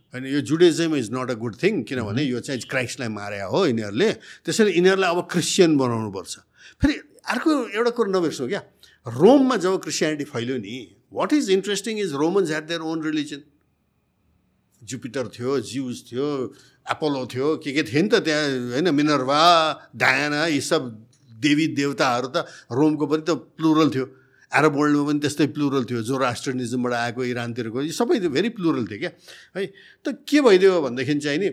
अनि 0.09 0.27
यो 0.33 0.41
Judaism 0.41 0.95
is 0.97 1.09
not 1.13 1.31
a 1.31 1.37
good 1.37 1.55
thing 1.63 1.83
किनभने 1.89 2.23
यो 2.25 2.41
चाहिँ 2.41 2.61
क्राइस्टलाई 2.65 3.09
मारे 3.09 3.41
हो 3.45 3.61
यिनीहरूले। 3.67 4.11
त्यसैले 4.45 4.71
यिनीहरूलाई 4.73 5.11
अब 5.13 5.21
क्रिस्चियन 5.33 5.77
बनाउनुपर्छ। 5.77 6.35
फेरि 6.81 6.95
अर्को 7.29 7.51
एउटा 7.77 7.91
कुरो 7.93 8.09
नबिर्सौँ 8.17 8.49
क्या? 8.49 8.63
रोममा 9.17 9.57
जब 9.57 9.81
क्रिस्चियनिटी 9.83 10.25
फैल्यो 10.25 10.57
नि 10.59 10.77
what 11.13 11.33
is 11.33 11.51
interesting 11.51 11.99
is 11.99 12.13
Romans 12.23 12.49
had 12.51 12.67
their 12.69 12.81
own 12.93 13.03
religion 13.03 13.43
Jupiter 14.83 15.29
थियो 15.35 15.59
जिउस 15.69 16.05
थियो 16.11 16.27
एपोलो 16.93 17.27
थियो 17.35 17.57
के 17.65 17.73
के 17.73 17.83
थिए 17.83 18.03
नि 18.03 18.09
त 18.09 18.23
त्यहाँ 18.25 18.45
होइन 18.73 18.95
मिनर्वा 18.95 19.43
डायना 19.97 20.47
यी 20.47 20.61
सब 20.61 20.83
देवी 21.31 21.67
देवताहरू 21.81 22.29
त 22.37 22.47
रोमको 22.73 23.07
पनि 23.07 23.23
त 23.23 23.31
प्लुरल 23.59 23.91
थियो। 23.95 24.07
एरब 24.53 24.77
वर्ल्डमा 24.77 25.05
पनि 25.09 25.19
त्यस्तै 25.25 25.47
प्लुरल 25.57 25.85
थियो 25.91 26.03
जो 26.09 26.17
राष्ट्रनिजमबाट 26.19 26.93
आएको 26.93 27.25
इरानतिरको 27.25 27.83
यी 27.83 27.93
सबै 27.93 28.19
भेरी 28.29 28.49
प्लुरल 28.57 28.87
थियो 28.89 28.99
क्या। 28.99 29.13
है 29.57 29.67
त 30.05 30.25
के 30.29 30.41
भइदियो 30.47 30.81
भनेदेखि 30.87 31.15
चाहिँ 31.27 31.39
नि 31.39 31.51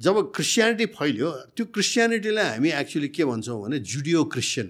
जब 0.00 0.16
क्रिस्चियनिटी 0.34 0.86
फैल्यो 0.96 1.30
त्यो 1.56 1.64
क्रिस्चियनिटीलाई 1.74 2.48
हामी 2.54 2.70
एक्चुली 2.80 3.08
के 3.16 3.24
भन्छौँ 3.30 3.60
भने 3.62 3.78
जुडियो 3.92 4.24
क्रिस्चियन 4.32 4.68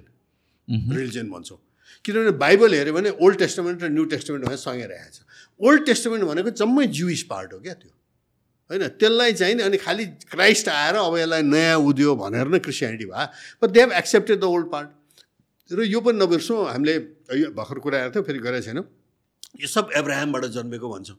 रिलिजन 0.68 1.30
भन्छौँ। 1.30 1.58
किनभने 2.08 2.32
बाइबल 2.40 2.74
हेऱ्यो 2.74 2.92
भने 2.96 3.10
ओल्ड 3.20 3.38
टेस्टमेन्ट 3.44 3.82
र 3.84 3.92
न्यू 3.92 4.04
टेस्टमेन्ट 4.16 4.44
भनेर 4.48 4.60
सँगै 4.64 4.86
रहेको 4.88 5.12
छ। 5.12 5.18
ओल्ड 5.60 5.86
टेस्टमेन्ट 5.86 6.24
भनेको 6.24 6.50
जम्मै 6.60 6.86
जुइस 6.98 7.22
पार्ट 7.30 7.52
हो 7.52 7.60
क्या 7.60 7.74
त्यो। 7.78 7.92
होइन 8.70 8.88
त्यसलाई 9.00 9.32
चाहिँ 9.32 9.54
नि 9.54 9.62
अनि 9.62 9.76
खालि 9.80 10.04
क्राइस्ट 10.28 10.68
आएर 10.68 10.94
अब 11.00 11.16
यसलाई 11.18 11.42
नयाँ 11.42 11.78
उद्यो 11.88 12.14
भनेर 12.16 12.48
नै 12.52 12.58
क्रिस्चियनिटी 12.64 13.06
भयो 13.12 13.26
but 13.62 13.68
they 13.72 13.80
have 13.80 13.92
accepted 14.00 14.40
the 14.40 14.44
old 14.44 14.66
part 14.72 15.76
र 15.78 15.84
यो 15.84 16.00
पनि 16.00 16.18
नबिर्सौँ 16.18 16.58
हामीले 16.68 16.94
यो 17.38 17.48
भर्खर 17.56 17.78
कुरा 17.80 17.96
आएको 17.98 18.12
थियो 18.14 18.22
फेरि 18.28 18.38
गरेको 18.44 18.64
छैनौँ। 18.68 18.84
यो 19.60 19.68
सब 19.68 19.90
एब्राहमबाट 19.96 20.44
जन्मेको 20.52 20.88
भन्छौँ। 20.88 21.16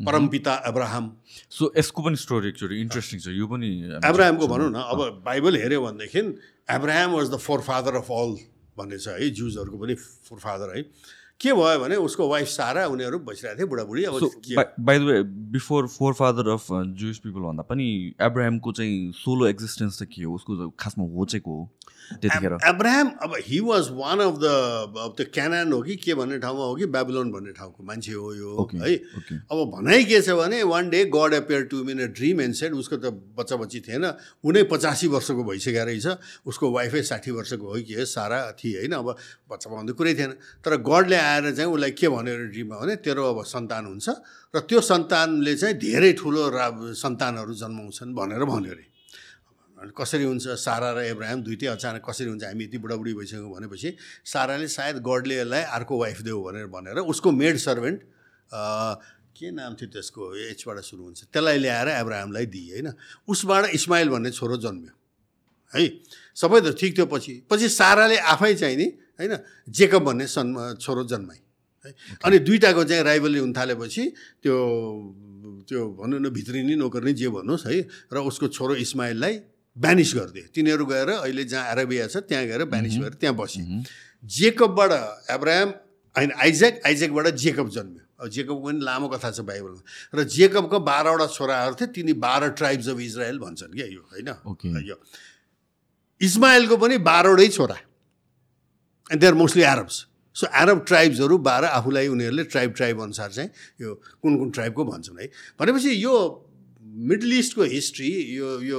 परमपिता 0.00 0.54
अब्राहम 0.68 1.04
सो 1.50 1.72
यसको 1.76 2.02
पनि 2.02 2.16
स्टोरी 2.16 2.48
एकचोटि 2.48 2.80
इन्ट्रेस्टिङ 2.80 3.20
छ। 3.20 3.32
यो 3.32 3.46
पनि 3.48 3.68
हामी 3.92 4.08
एब्राहमको 4.08 4.46
भनौँ 4.48 4.70
न 4.72 4.80
अब 4.92 5.22
बाइबल 5.24 5.56
हेऱ्यो 5.56 5.80
भनेदेखि 5.84 6.20
Abraham 6.76 7.10
was 7.12 7.30
the 7.30 7.36
forefather 7.68 7.94
of 8.00 8.08
all 8.12 8.36
भन्ने 8.78 8.98
छ 8.98 9.08
है 9.08 9.30
जुजहरूको 9.30 9.78
पनि 9.78 9.94
फोर 9.94 10.38
फादर 10.38 10.76
है। 10.76 10.82
के 11.40 11.52
भयो 11.52 11.78
भने 11.80 11.96
उसको 11.96 12.28
वाइफ 12.28 12.48
सारा 12.48 12.86
उनीहरू 12.86 13.18
बसिरहेको 13.18 13.58
थिए 13.58 13.66
बुढाबुढी 13.66 14.04
अब 14.04 14.74
by 14.80 14.98
the 14.98 15.02
way 15.02 15.22
before 15.52 15.86
forefather 16.14 16.48
of 16.48 16.66
Jewish 16.72 17.18
people 17.18 17.40
भन्दा 17.40 17.62
पनि 17.62 17.88
एब्राहमको 18.20 18.72
चाहिँ 18.72 19.12
सोलो 19.12 19.46
एक्जिस्टेन्स 19.46 19.98
चाहिँ 19.98 20.12
के 20.16 20.22
हो? 20.22 20.34
उसको 20.34 20.70
खासमा 20.70 21.04
हो 21.04 21.24
चाहिँ 21.24 21.42
को 21.42 21.50
हो? 21.50 21.70
त्यतिखेर। 22.06 22.52
अब्राहम 22.64 23.08
अब 23.22 23.32
he 23.44 23.58
was 23.60 23.88
one 23.92 24.18
of 24.20 24.34
the 24.38 24.46
अब 24.96 25.14
त्यो 25.16 25.26
क्यानान 25.34 25.72
हो 25.72 25.80
कि 25.82 25.96
के 25.96 26.14
भन्ने 26.14 26.38
ठाउँमा 26.38 26.64
हो 26.64 26.74
कि 26.74 26.86
बेबिलोन 26.88 27.30
भन्ने 27.32 27.52
ठाउँको 27.52 27.82
मान्छे 27.82 28.12
हो 28.12 28.34
यो 28.34 28.68
है. 28.74 28.94
अब 29.50 29.58
भनाइ 29.74 30.04
के 30.04 30.20
छ 30.22 30.36
भने 30.38 30.62
one 30.64 30.90
day 30.90 31.04
God 31.10 31.34
appear 31.34 31.62
to 31.66 31.82
him in 31.84 32.02
a 32.02 32.06
dream 32.14 32.40
and 32.40 32.54
said 32.54 32.74
उसको 32.74 32.96
त 32.96 33.12
बच्चा 33.36 33.56
बच्ची 33.56 33.80
थिएन 33.86 34.04
उनै 34.44 34.62
पचासी 34.70 35.06
वर्षको 35.08 35.42
भइसकेको 35.44 35.84
रहेछ 35.84 36.06
उसको 36.46 36.70
वाइफै 36.72 37.02
साठी 37.02 37.30
वर्षको 37.30 37.66
हो 37.66 37.80
कि 37.82 38.04
सारा 38.06 38.40
थिए 38.56 38.86
होइन 38.86 38.92
अब 38.96 39.08
बच्चा 39.50 39.66
पाउँदै 39.70 39.92
कुरै 39.92 40.14
थिएन। 40.14 40.32
तर 40.64 40.76
गडले 40.82 41.16
आएर 41.16 41.54
चाहिँ 41.54 41.70
उसलाई 41.70 41.90
के 41.90 42.08
भनेर 42.08 42.40
ड्रिममा 42.54 42.76
भने 42.80 42.94
तेरो 43.02 43.22
अब 43.34 43.44
सन्तान 43.44 43.84
हुन्छ 43.86 44.08
र 44.54 44.60
त्यो 44.62 44.80
सन्तानले 44.80 45.54
चाहिँ 45.56 45.74
धेरै 45.76 46.12
ठुलो 46.16 46.42
रा 46.48 46.66
सन्तानहरू 46.96 47.52
जन्माउँछन् 47.54 48.14
भनेर 48.14 48.44
भन्यो 48.46 48.72
अरे। 48.72 48.95
कसरी 49.76 50.24
हुन्छ 50.24 50.56
सारा 50.56 50.92
र 50.92 50.98
एब्राहिम 51.12 51.40
दुइटै 51.44 51.66
अचानक 51.66 52.02
कसरी 52.08 52.28
हुन्छ? 52.28 52.44
हामी 52.44 52.64
यति 52.64 52.78
बुढाबुढी 52.80 53.12
भइसक्यौँ 53.14 53.50
भनेपछि 53.52 53.96
साराले 54.24 54.68
सायद 54.68 54.96
गडले 55.04 55.36
यसलाई 55.36 55.62
अर्को 55.76 55.94
वाइफ 56.00 56.20
देऊ 56.24 56.40
भनेर 56.44 56.66
भनेर 56.72 56.96
उसको 57.04 57.32
मेड 57.32 57.56
सर्भेन्ट 57.60 58.00
के 59.36 59.50
नाम 59.52 59.74
थियो 59.76 59.88
त्यसको? 59.92 60.22
एचबाट 60.48 60.80
सुरु 60.80 61.02
हुन्छ। 61.04 61.28
त्यसलाई 61.28 61.58
ल्याएर 61.60 61.88
एब्राहिमलाई 61.92 62.46
दिए 62.46 62.72
होइन? 62.72 62.88
उसबाट 63.28 63.64
इस्माइल 63.76 64.08
भन्ने 64.08 64.30
छोरो 64.32 64.56
जन्म्यो। 64.64 64.92
है? 65.72 65.84
सबै 66.32 66.60
त 66.64 66.72
ठिक 66.72 66.96
थियो 66.96 67.06
पछि। 67.12 67.44
पछि 67.44 67.68
साराले 67.68 68.16
आफै 68.32 68.54
चाहिँ 68.56 68.76
नि 68.76 68.86
होइन 69.20 69.36
जेकब 69.68 70.02
भन्ने 70.08 70.26
सन 70.26 70.80
छोरो 70.80 71.04
जन्माइ 71.04 71.38
है? 71.84 71.92
अनि 72.24 72.38
दुइटाको 72.48 72.84
चाहिँ 72.84 73.02
राइभली 73.04 73.38
हुन 73.44 73.52
थालेपछि 73.52 74.04
त्यो 74.40 74.56
त्यो 75.68 75.80
भनौँ 76.00 76.20
न 76.20 76.28
भित्रिनी 76.32 76.74
नोकर्नी 76.80 77.12
जे 77.12 77.28
भन्नुहोस् 77.28 77.66
है? 77.66 77.76
र 78.08 78.16
उसको 78.24 78.48
छोरो 78.48 78.74
इस्माइललाई 78.80 79.34
ब्यानिस 79.76 80.14
गरिदिए 80.14 80.46
तिनीहरू 80.54 80.86
गएर 80.86 81.08
अहिले 81.10 81.44
जहाँ 81.44 81.70
अरेबिया 81.70 82.06
छ 82.06 82.16
त्यहाँ 82.24 82.44
गएर 82.46 82.64
ब्यानिस 82.64 82.96
भएर 82.96 83.14
त्यहाँ 83.20 83.36
बसे। 83.36 83.60
जेकबबाट 84.24 84.92
एब्राहम 85.30 85.68
होइन 86.16 86.32
आइजेक 86.32 86.80
आइजेकबाट 86.86 87.26
जेकब 87.36 87.68
जन्म्यो। 87.68 88.02
अब 88.16 88.28
जेकबको 88.28 88.60
पनि 88.64 88.80
लामो 88.80 89.08
कथा 89.08 89.30
छ 89.30 89.40
बाइबलमा। 89.44 89.82
र 90.14 90.24
जेकबको 90.24 90.80
बाह्रवटा 90.80 91.26
छोराहरू 91.28 91.74
थिए 91.76 91.88
तिनी 91.92 92.12
बाह्र 92.16 92.48
ट्राइब्स 92.56 92.88
अफ 92.88 92.98
इजरायल 93.00 93.38
भन्छन् 93.38 93.72
क्या 93.76 93.86
यो 93.86 94.00
होइन. 94.12 94.28
यो। 94.88 94.96
इस्माइलको 96.20 96.76
पनि 96.76 96.98
बाह्रवटै 97.04 97.48
छोरा। 97.48 97.76
And 99.12 99.20
they 99.20 99.26
are 99.26 99.34
mostly 99.34 99.62
Arabs 99.62 100.06
so 100.36 100.46
Arab 100.56 100.84
ट्राइब्सहरू 100.84 101.36
बाह्र 101.38 101.64
आफूलाई 101.76 102.08
उनीहरूले 102.08 102.44
ट्राइब 102.44 102.72
ट्राइब 102.72 103.00
अनुसार 103.02 103.30
चाहिँ 103.32 103.50
यो 103.80 103.94
कुन 104.22 104.36
कुन 104.38 104.50
ट्राइबको 104.50 104.84
भन्छन् 104.84 105.20
है। 105.20 105.26
भनेपछि 105.60 105.92
यो 106.04 106.14
मिडल 106.96 107.32
इस्टको 107.38 107.62
हिस्ट्री 107.72 108.10
यो 108.36 108.60
यो 108.62 108.78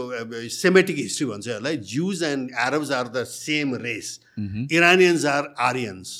सेमेटिक 0.52 0.98
हिस्ट्री 0.98 1.26
भन्छ 1.28 1.48
यसलाई 1.48 1.78
Jews 1.92 2.24
and 2.24 2.50
Arabs 2.68 2.92
are 2.92 3.08
the 3.08 3.24
same 3.34 3.76
race 3.84 4.20
Iranians 4.40 5.26
are 5.26 5.54
Aryans 5.68 6.18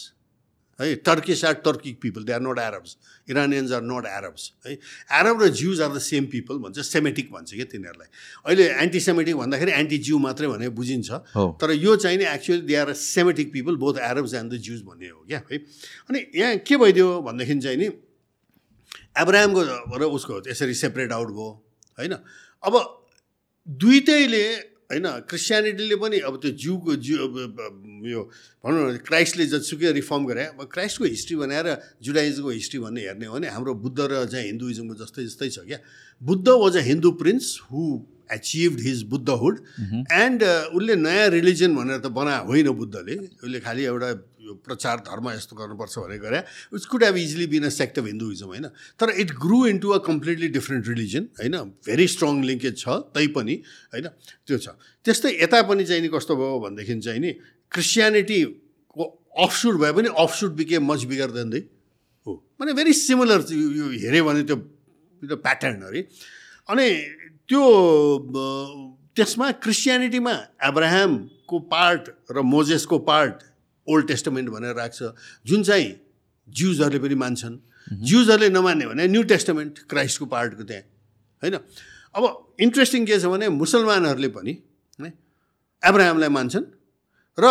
है 0.80 0.96
Turkish 1.06 1.44
are 1.46 1.54
Turkic 1.66 2.00
people 2.02 2.24
they 2.24 2.34
are 2.34 2.42
not 2.42 2.60
Arabs 2.60 2.98
Iranians 3.30 3.72
are 3.74 3.82
not 3.84 4.06
Arabs 4.08 4.52
है 4.66 4.74
एरब 5.20 5.42
र 5.44 5.48
Jews 5.50 5.82
are 5.82 5.92
the 5.96 6.00
same 6.08 6.26
people 6.34 6.58
भन्छ 6.66 6.80
Semitic 6.80 7.32
भन्छ 7.32 7.54
क्या 7.54 7.66
तिनीहरूलाई. 7.72 8.08
अहिले 8.46 8.68
एन्टी 8.86 9.00
सेमेटिक 9.00 9.36
भन्दाखेरि 9.36 9.72
anti 9.72 9.98
ज्यू 9.98 10.18
मात्रै 10.20 10.48
भने 10.48 10.70
बुझिन्छ। 10.78 11.10
तर 11.34 11.72
यो 11.74 11.96
चाहिँ 11.96 12.18
नि 12.18 12.26
actually 12.30 12.62
they 12.62 12.76
are 12.78 12.94
Semitic 12.94 13.52
people 13.54 13.76
both 13.76 13.98
Arabs 14.06 14.34
and 14.34 14.54
the 14.54 14.62
Jews 14.62 14.82
भन्ने 14.86 15.10
हो 15.10 15.26
क्या 15.28 15.42
है। 15.52 15.58
अनि 15.58 16.26
यहाँ 16.36 16.58
के 16.62 16.78
भइदियो 16.78 17.22
भनेदेखि 17.26 17.60
चाहिँ 17.60 17.78
नि 17.78 17.88
एब्राहमको 19.18 19.62
र 19.98 20.04
उसको 20.14 20.42
यसरी 20.50 20.74
सेपरेट 20.78 21.12
आउट 21.12 21.30
भयो। 21.30 21.50
होइन? 21.98 22.14
अब 22.64 22.74
दुइटैले 23.68 24.46
होइन 24.88 25.08
क्रिस्चियनिटीले 25.28 25.96
पनि 26.00 26.18
अब 26.24 26.36
त्यो 26.42 26.52
जिउको 26.56 26.96
जिउ 26.96 27.18
यो 28.08 28.22
भनौँ 28.64 28.84
न 28.88 28.98
क्राइस्टले 29.04 29.46
जतिसुकै 29.52 29.92
रिफर्म 30.00 30.26
गरे 30.26 30.44
अब 30.56 30.64
क्राइस्टको 30.72 31.06
हिस्ट्री 31.06 31.36
भनेर 31.44 31.68
जुडाइजमको 32.00 32.50
हिस्ट्री 32.50 32.80
भन्ने 32.80 33.02
हेर्ने 33.04 33.26
हो 33.28 33.34
भने 33.36 33.48
हाम्रो 33.52 33.74
बुद्ध 33.84 34.00
र 34.00 34.26
चाहिँ 34.32 34.46
हिन्दुइजमको 34.48 34.96
जस्तै 35.04 35.24
जस्तै 35.28 35.50
छ 35.50 35.58
क्या। 35.68 35.80
Buddha 36.22 36.48
was 36.48 36.78
a 36.78 36.84
Hindu 36.88 37.12
prince 37.20 37.46
who 37.68 37.82
achieved 38.32 38.80
his 38.88 39.04
Buddhahood 39.12 39.56
and 40.14 40.44
उसले 40.72 40.96
नयाँ 40.96 41.28
रिलिजन 41.36 41.76
भनेर 41.76 42.00
त 42.00 42.08
बनाए 42.16 42.46
होइन 42.48 42.70
बुद्धले। 42.80 43.16
उसले 43.44 43.60
खालि 43.60 43.84
एउटा 43.92 44.10
यो 44.48 44.54
प्रचार 44.64 44.98
धर्म 45.08 45.30
यस्तो 45.30 45.56
गर्नुपर्छ 45.56 45.94
भनेर 46.00 46.20
गरे 46.20 46.40
it's 46.74 46.86
could 46.88 47.04
have 47.04 47.18
easily 47.18 47.48
been 47.54 47.64
a 47.66 47.70
sect 47.78 48.00
of 48.00 48.06
Hinduism 48.06 48.48
होइन? 48.48 48.68
तर 49.00 49.10
it 49.22 49.32
grew 49.44 49.60
into 49.68 49.90
a 49.90 50.00
completely 50.08 50.48
different 50.56 50.88
religion 50.88 51.24
होइन? 51.40 51.56
भेरी 51.86 52.08
स्ट्रङ 52.08 52.44
लिङ्केज 52.46 52.76
छ 52.80 52.88
तैपनि 53.14 53.56
होइन? 53.94 54.08
त्यो 54.48 54.58
छ। 54.58 54.68
त्यस्तै 55.06 55.32
यता 55.44 55.62
पनि 55.68 55.86
चाहिँ 55.86 56.02
नि 56.02 56.10
कस्तो 56.16 56.36
भयो 56.36 56.60
भनेदेखि 56.66 57.00
चाहिँ 57.00 57.20
नि 57.20 57.32
क्रिस्चियनिटीको 57.72 59.06
अफसुट 59.46 59.76
भए 59.82 59.92
पनि 59.94 60.10
अफसुट 60.18 60.52
बिके 60.58 60.80
मच 60.82 61.04
बिगर 61.12 61.32
देन 61.32 61.50
दै 61.50 61.62
हो 62.28 62.32
माने 62.60 62.74
भेरी 62.74 62.94
सिमिलर 62.96 63.46
यो 63.54 63.86
हेऱ्यो 64.04 64.24
भने 64.26 64.44
त्यो 64.50 64.58
त्यो 65.22 65.38
प्याटर्न 65.46 65.82
अरे। 65.90 66.02
अनि 66.70 66.88
त्यो 67.48 67.64
त्यसमा 69.16 69.48
क्रिस्चियनिटीमा 69.64 70.34
एब्राहमको 70.64 71.60
पार्ट 71.72 72.04
र 72.32 72.42
मोजेसको 72.46 72.98
पार्ट 73.08 73.47
ओल्ड 73.88 74.08
टेस्टमेन्ट 74.08 74.50
भनेर 74.50 74.76
राख्छ। 74.76 75.00
जुन 75.48 75.64
चाहिँ 75.64 75.90
ज्युजहरूले 76.48 77.00
पनि 77.00 77.16
मान्छन् 77.16 77.56
ज्युजहरूले 78.04 78.50
नमान्ने 78.50 78.86
भने 78.88 79.08
न्यू 79.08 79.24
टेस्टमेन्ट 79.32 79.74
क्राइस्टको 79.90 80.26
पार्टको 80.28 80.64
त्यहाँ 80.64 80.84
होइन? 81.44 81.56
अब 82.16 82.24
इन्ट्रेस्टिङ 82.60 83.06
के 83.06 83.20
छ 83.20 83.26
भने 83.32 83.50
मुसलमानहरूले 83.56 84.30
पनि 84.36 84.54
है 85.00 85.10
एब्राहमलाई 85.84 86.30
मान्छन् 86.38 86.66
र 87.38 87.46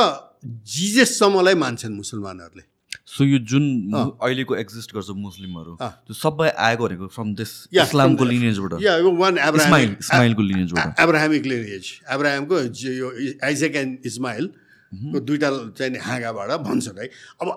जिजेससम्मलाई 0.45 1.55
मान्छन् 1.55 1.95
मुसलमानहरूले। 1.97 2.65
सो 3.07 3.25
यो 3.25 3.39
जुन 3.51 3.65
अहिलेको 3.95 4.57
एक्जिस्ट 4.57 4.95
गर्छ 4.95 5.11
मुस्लिमहरू। 5.15 5.73
त्यो 5.79 6.15
सबै 6.15 6.49
आएको 6.51 6.83
भनेको 6.87 7.07
फ्रम 7.15 7.29
दिस 7.39 7.53
इस्लामको 7.73 8.25
लिनेजबाट 8.25 8.83
या 8.83 8.95
वान 8.99 9.39
एब्राहम 9.39 9.63
इस्माइल 9.63 9.91
इस्माइलको 10.01 10.43
लिनेजबाट 10.43 11.01
एब्राहमिक 11.01 11.47
लिनेज 11.47 11.85
एब्राहमको 12.15 12.55
यो 12.93 13.09
आइजेक 13.47 13.77
एन्ड 13.77 13.93
इस्माइलको 14.93 15.21
दुइटा 15.21 15.51
चाहिँ 15.79 15.93
नि 15.93 15.99
हाँगाबाट 15.99 16.51
भन्छन् 16.63 16.99
है। 16.99 17.07
अब 17.43 17.49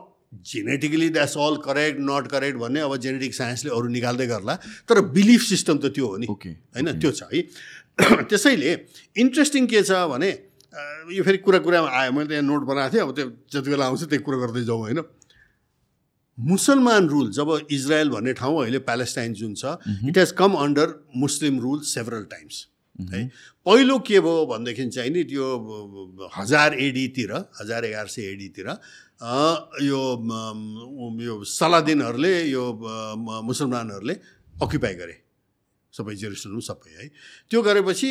genetically 0.46 1.10
that's 1.10 1.38
all 1.38 1.56
correct 1.66 2.00
not 2.00 2.28
correct 2.28 2.58
भन्ने 2.60 2.80
अब 2.80 2.96
जेनेटिक 2.98 3.34
साइन्सले 3.36 3.72
अरू 3.72 3.88
निकाल्दै 3.90 4.28
गर्ला 4.28 4.56
तर 4.90 5.02
बिलिफ 5.16 5.42
सिस्टम 5.44 5.78
त 5.78 5.94
त्यो 5.94 6.08
हो 6.08 6.18
नि। 6.18 6.28
होइन 6.28 7.00
त्यो 7.00 7.12
छ 7.12 7.24
है। 7.34 7.42
त्यसैले 8.30 8.74
इन्ट्रेस्टिङ 9.18 9.66
के 9.68 9.82
छ 9.84 9.92
भने 10.10 10.30
यो 11.12 11.24
फेरि 11.24 11.38
कुरा 11.44 11.60
कुरामा 11.60 11.90
आयो। 11.90 12.12
मैले 12.12 12.28
त 12.30 12.32
यहाँ 12.32 12.46
नोट 12.46 12.64
बनाएको 12.64 12.94
थिएँ 12.94 13.04
अब 13.04 13.12
त्यो 13.16 13.26
जति 13.52 13.70
बेला 13.70 13.86
आउँछ 13.86 14.04
त्यही 14.06 14.24
कुरा 14.24 14.38
गर्दै 14.38 14.64
जाउँ 14.64 14.80
होइन। 14.80 15.02
मुसलमान 16.38 17.08
रुल 17.10 17.32
जब 17.36 17.68
इजरायल 17.68 18.10
भन्ने 18.10 18.34
ठाउँ 18.34 18.62
अहिले 18.62 18.80
प्यालेस्टाइन 18.88 19.34
जुन 19.34 19.54
छ 19.60 19.76
it 20.08 20.18
has 20.18 20.32
come 20.38 20.54
under 20.56 20.88
Muslim 21.18 21.60
rule 21.60 21.80
several 21.84 22.24
times 22.32 22.56
है। 23.00 23.22
पहिलो 23.66 23.96
के 24.04 24.20
भयो 24.20 24.46
भनेदेखि 24.46 24.90
चाहिँ 24.92 25.12
नि 25.12 25.24
त्यो 25.32 25.46
हजार 26.36 26.70
एडीतिर 26.76 27.32
हजार 27.60 27.82
एघार 27.86 28.08
सय 28.08 28.24
एडीतिर 28.34 28.68
यो 29.88 30.02
यो 31.22 31.34
सलादिनहरूले 31.44 32.34
यो 32.50 32.64
मुसलमानहरूले 33.44 34.16
अक्युपाई 34.64 34.94
गरे। 35.00 35.16
सबै 35.94 36.16
जेरुसलम 36.16 36.60
सबै 36.60 36.92
है। 37.00 37.08
त्यो 37.50 37.60
गरेपछि 37.62 38.10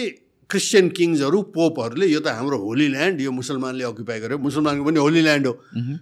क्रिस्चियन 0.50 0.88
किङ्सहरू 0.96 1.38
पोपहरूले 1.52 2.06
यो 2.08 2.20
त 2.24 2.32
हाम्रो 2.32 2.56
होली 2.58 2.88
ल्यान्ड 2.88 3.20
यो 3.20 3.30
मुसलमानले 3.36 3.84
अक्युपाई 3.84 4.18
गर्यो। 4.20 4.38
मुसलमानको 4.40 4.84
पनि 4.84 4.98
होली 5.04 5.20
ल्यान्ड 5.20 5.46
हो। 5.46 5.54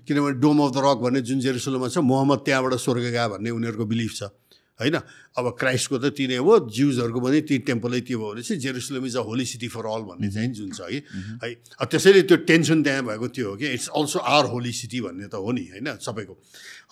किनभने 0.07 0.39
डोम 0.39 0.59
अफ 0.63 0.71
द 0.71 0.79
रक 0.87 0.99
भन्ने 1.03 1.21
जुन 1.27 1.39
जेरुसलममा 1.43 1.89
छ 1.91 1.99
मोहम्मद 2.07 2.41
त्यहाँबाट 2.47 2.75
स्वर्ग 2.79 3.05
गयो 3.11 3.27
भन्ने 3.35 3.51
उनीहरूको 3.51 3.85
बिलिफ 3.91 4.13
छ। 4.15 4.31
होइन? 4.77 4.97
अब 5.37 5.47
क्राइस्टको 5.57 5.97
त 5.99 6.13
तिनै 6.13 6.37
हो 6.37 6.53
ज्युजहरूको 6.69 7.21
पनि 7.21 7.41
ती 7.49 7.57
टेम्पलै 7.65 8.01
त्यो 8.05 8.17
भयो 8.19 8.29
भने 8.33 8.43
चाहिँ 8.45 8.61
Jerusalem 8.61 9.05
is 9.09 9.17
a 9.17 9.23
holy 9.25 9.47
city 9.49 9.69
for 9.73 9.85
all 9.89 10.03
भन्ने 10.13 10.29
चाहिँ 10.29 10.53
जुन 10.53 10.71
छ 10.77 10.81
है। 10.85 11.01
है 11.43 11.51
अब 11.81 11.87
त्यसैले 11.89 12.23
त्यो 12.29 12.37
टेन्सन 12.45 12.79
त्यहाँ 12.85 13.03
भएको 13.09 13.27
त्यो 13.33 13.47
हो 13.51 13.57
कि? 13.57 13.67
It's 13.73 13.89
also 13.97 14.19
are 14.21 14.45
holy 14.53 14.73
city 14.73 15.01
भन्ने 15.01 15.27
त 15.33 15.35
हो 15.41 15.51
नि 15.53 15.65
होइन 15.73 15.97
सबैको। 15.97 16.35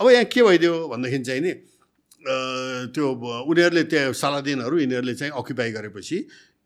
अब 0.01 0.05
यहाँ 0.11 0.25
के 0.33 0.41
भइदियो 0.43 0.73
भनेदेखि 0.89 1.19
चाहिँ 1.29 1.41
नि 1.45 1.53
त्यो 2.95 3.05
उनीहरूले 3.53 3.85
त्यहाँ 3.85 4.13
सालादिनहरू 4.17 4.75
यिनीहरूले 4.81 5.15
चाहिँ 5.15 5.33
अक्युपाई 5.37 5.71
गरेपछि 5.77 6.17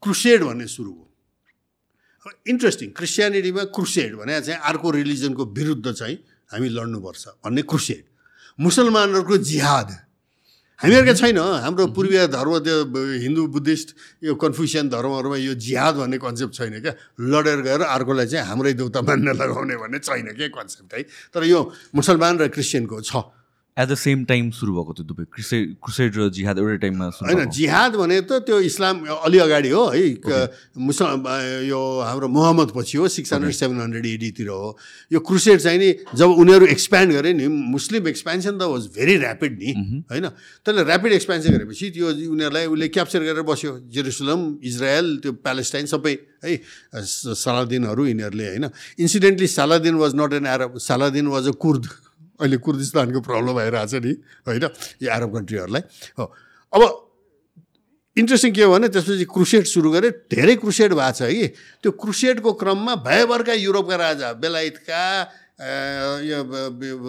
क्रुसेड 0.03 0.41
भन्ने 0.47 0.66
सुरु 0.71 0.93
हो। 0.95 1.05
इन्ट्रेस्टिङ 2.47 2.89
क्रिस्चियनिटीमा 2.95 3.62
क्रुसेड 3.75 4.14
भने 4.23 4.41
चाहिँ 4.47 4.61
अर्को 4.71 4.89
रिलिजनको 5.03 5.43
विरुद्ध 5.51 5.87
चाहिँ 5.93 6.16
हामी 6.55 6.69
लड्नुपर्छ 6.69 7.25
भन्ने 7.43 7.62
क्रुसेड 7.66 8.05
मुसलमानहरूको 8.59 9.37
जिहाद। 9.51 9.89
हामीहरूका 10.79 11.14
छैन। 11.18 11.39
हाम्रो 11.39 11.85
पूर्वीय 11.91 12.26
धर्म 12.31 12.53
त्यो 12.62 12.87
हिन्दू 13.18 13.43
बुद्धिस्ट 13.51 13.89
यो 14.22 14.35
कन्फ्युसियन 14.39 14.87
धर्महरूमा 14.95 15.37
यो 15.43 15.55
जिहाद 15.59 15.95
भन्ने 16.07 16.18
कन्सेप्ट 16.22 16.55
छैन 16.55 16.74
क्या। 16.79 16.93
लडेर 17.18 17.61
गएर 17.66 17.83
अर्कोलाई 17.83 18.26
चाहिँ 18.31 18.47
हाम्रै 18.47 18.72
देउता 18.79 19.01
मान्न 19.03 19.35
लगाउने 19.35 19.74
भन्ने 19.74 19.99
छैन 19.99 20.39
क्या 20.39 20.49
कन्सेप्ट 20.55 20.91
है। 20.95 21.03
तर 21.35 21.43
यो 21.51 21.59
मुसलमान 21.99 22.35
र 22.39 22.49
क्रिस्चियनको 22.55 22.97
छ। 23.03 23.11
एट 23.79 23.89
द 23.89 23.95
सेम 23.95 24.24
टाइम 24.26 24.51
सुरु 24.51 24.72
भएको 24.74 24.93
त्यो 24.93 25.05
दुवै 25.07 25.24
क्रुसेड 25.31 25.74
क्रुसेड 25.79 26.11
र 26.18 26.29
जिहाद 26.35 26.59
एउटै 26.59 26.76
टाइममा 26.83 27.07
होइन। 27.14 27.47
जिहाद 27.47 27.93
भने 27.95 28.20
त 28.26 28.43
त्यो 28.43 28.59
इस्लाम 28.66 29.07
अलि 29.07 29.39
अगाडि 29.39 29.70
हो 29.70 29.85
है। 29.95 30.03
मुसल 30.74 31.07
यो 31.70 31.81
हाम्रो 32.03 32.29
मोहम्मद 32.29 32.68
पछि 32.74 32.99
हो 32.99 33.09
सिक्स 33.09 33.33
हन्ड्रेड 33.33 33.55
सेभेन 33.55 33.81
हन्ड्रेड 33.81 34.07
एडीतिर 34.07 34.49
हो। 34.51 34.76
यो 35.12 35.20
क्रुसेड 35.22 35.59
चाहिँ 35.62 35.79
नि 35.79 35.91
जब 36.18 36.29
उनीहरू 36.43 36.66
एक्सप्यान्ड 36.74 37.12
गरे 37.12 37.33
नि 37.39 37.47
मुस्लिम 37.47 38.09
एक्सपेन्सन 38.09 38.59
त 38.59 38.66
वाज 38.66 38.91
भेरी 38.99 39.14
ऱ्यापिड 39.22 39.53
नि 39.62 39.70
होइन। 40.11 40.26
त्यसले 40.66 40.83
ऱ्यापिड 40.83 41.12
एक्सपेन्सन 41.12 41.51
गरेपछि 41.55 41.91
त्यो 41.95 42.07
उनीहरूलाई 42.35 42.66
उसले 42.66 42.89
क्याप्चर 42.91 43.22
गरेर 43.31 43.47
बस्यो। 43.47 43.72
जेरुसलम 43.95 44.41
इजरायल 44.64 45.07
त्यो 45.22 45.33
प्यालेस्टाइन 45.39 45.87
सबै 45.87 46.14
है। 46.45 46.59
सलादिनहरू 46.99 48.03
यिनीहरूले 48.11 48.47
होइन। 48.49 48.66
Incidentally 48.99 49.47
Saladin 49.47 49.95
was 50.03 50.12
not 50.18 50.33
an 50.35 50.47
Arab 50.47 50.79
Saladin 50.83 51.26
was 51.31 51.47
a 51.49 51.55
Kurd 51.62 51.85
अहिले 52.41 52.57
कुर्दिस्तानको 52.62 53.20
प्रब्लम 53.20 53.53
भइरहेछ 53.59 53.95
नि 54.05 54.12
होइन? 54.49 54.64
यो 55.03 55.09
एरब 55.11 55.30
कन्ट्रीहरूलाई 55.34 55.82
हो। 56.18 56.24
अब 56.72 56.82
इन्ट्रेस्टिङ 58.16 58.53
के 58.55 58.62
हो 58.62 58.72
भने 58.72 58.89
त्यसपछि 58.89 59.24
क्रुसेड 59.34 59.64
सुरु 59.66 59.91
गरे 59.91 60.11
धेरै 60.30 60.55
क्रुसेड 60.62 60.95
भएको 60.95 61.12
छ 61.18 61.30
कि। 61.30 61.47
त्यो 61.82 61.91
क्रुसेडको 62.03 62.53
क्रममा 62.62 62.95
भयभरका 63.07 63.55
युरोपका 63.55 63.97
राजा 63.97 64.32
बेलायतका 64.43 65.05
यो 66.22 66.39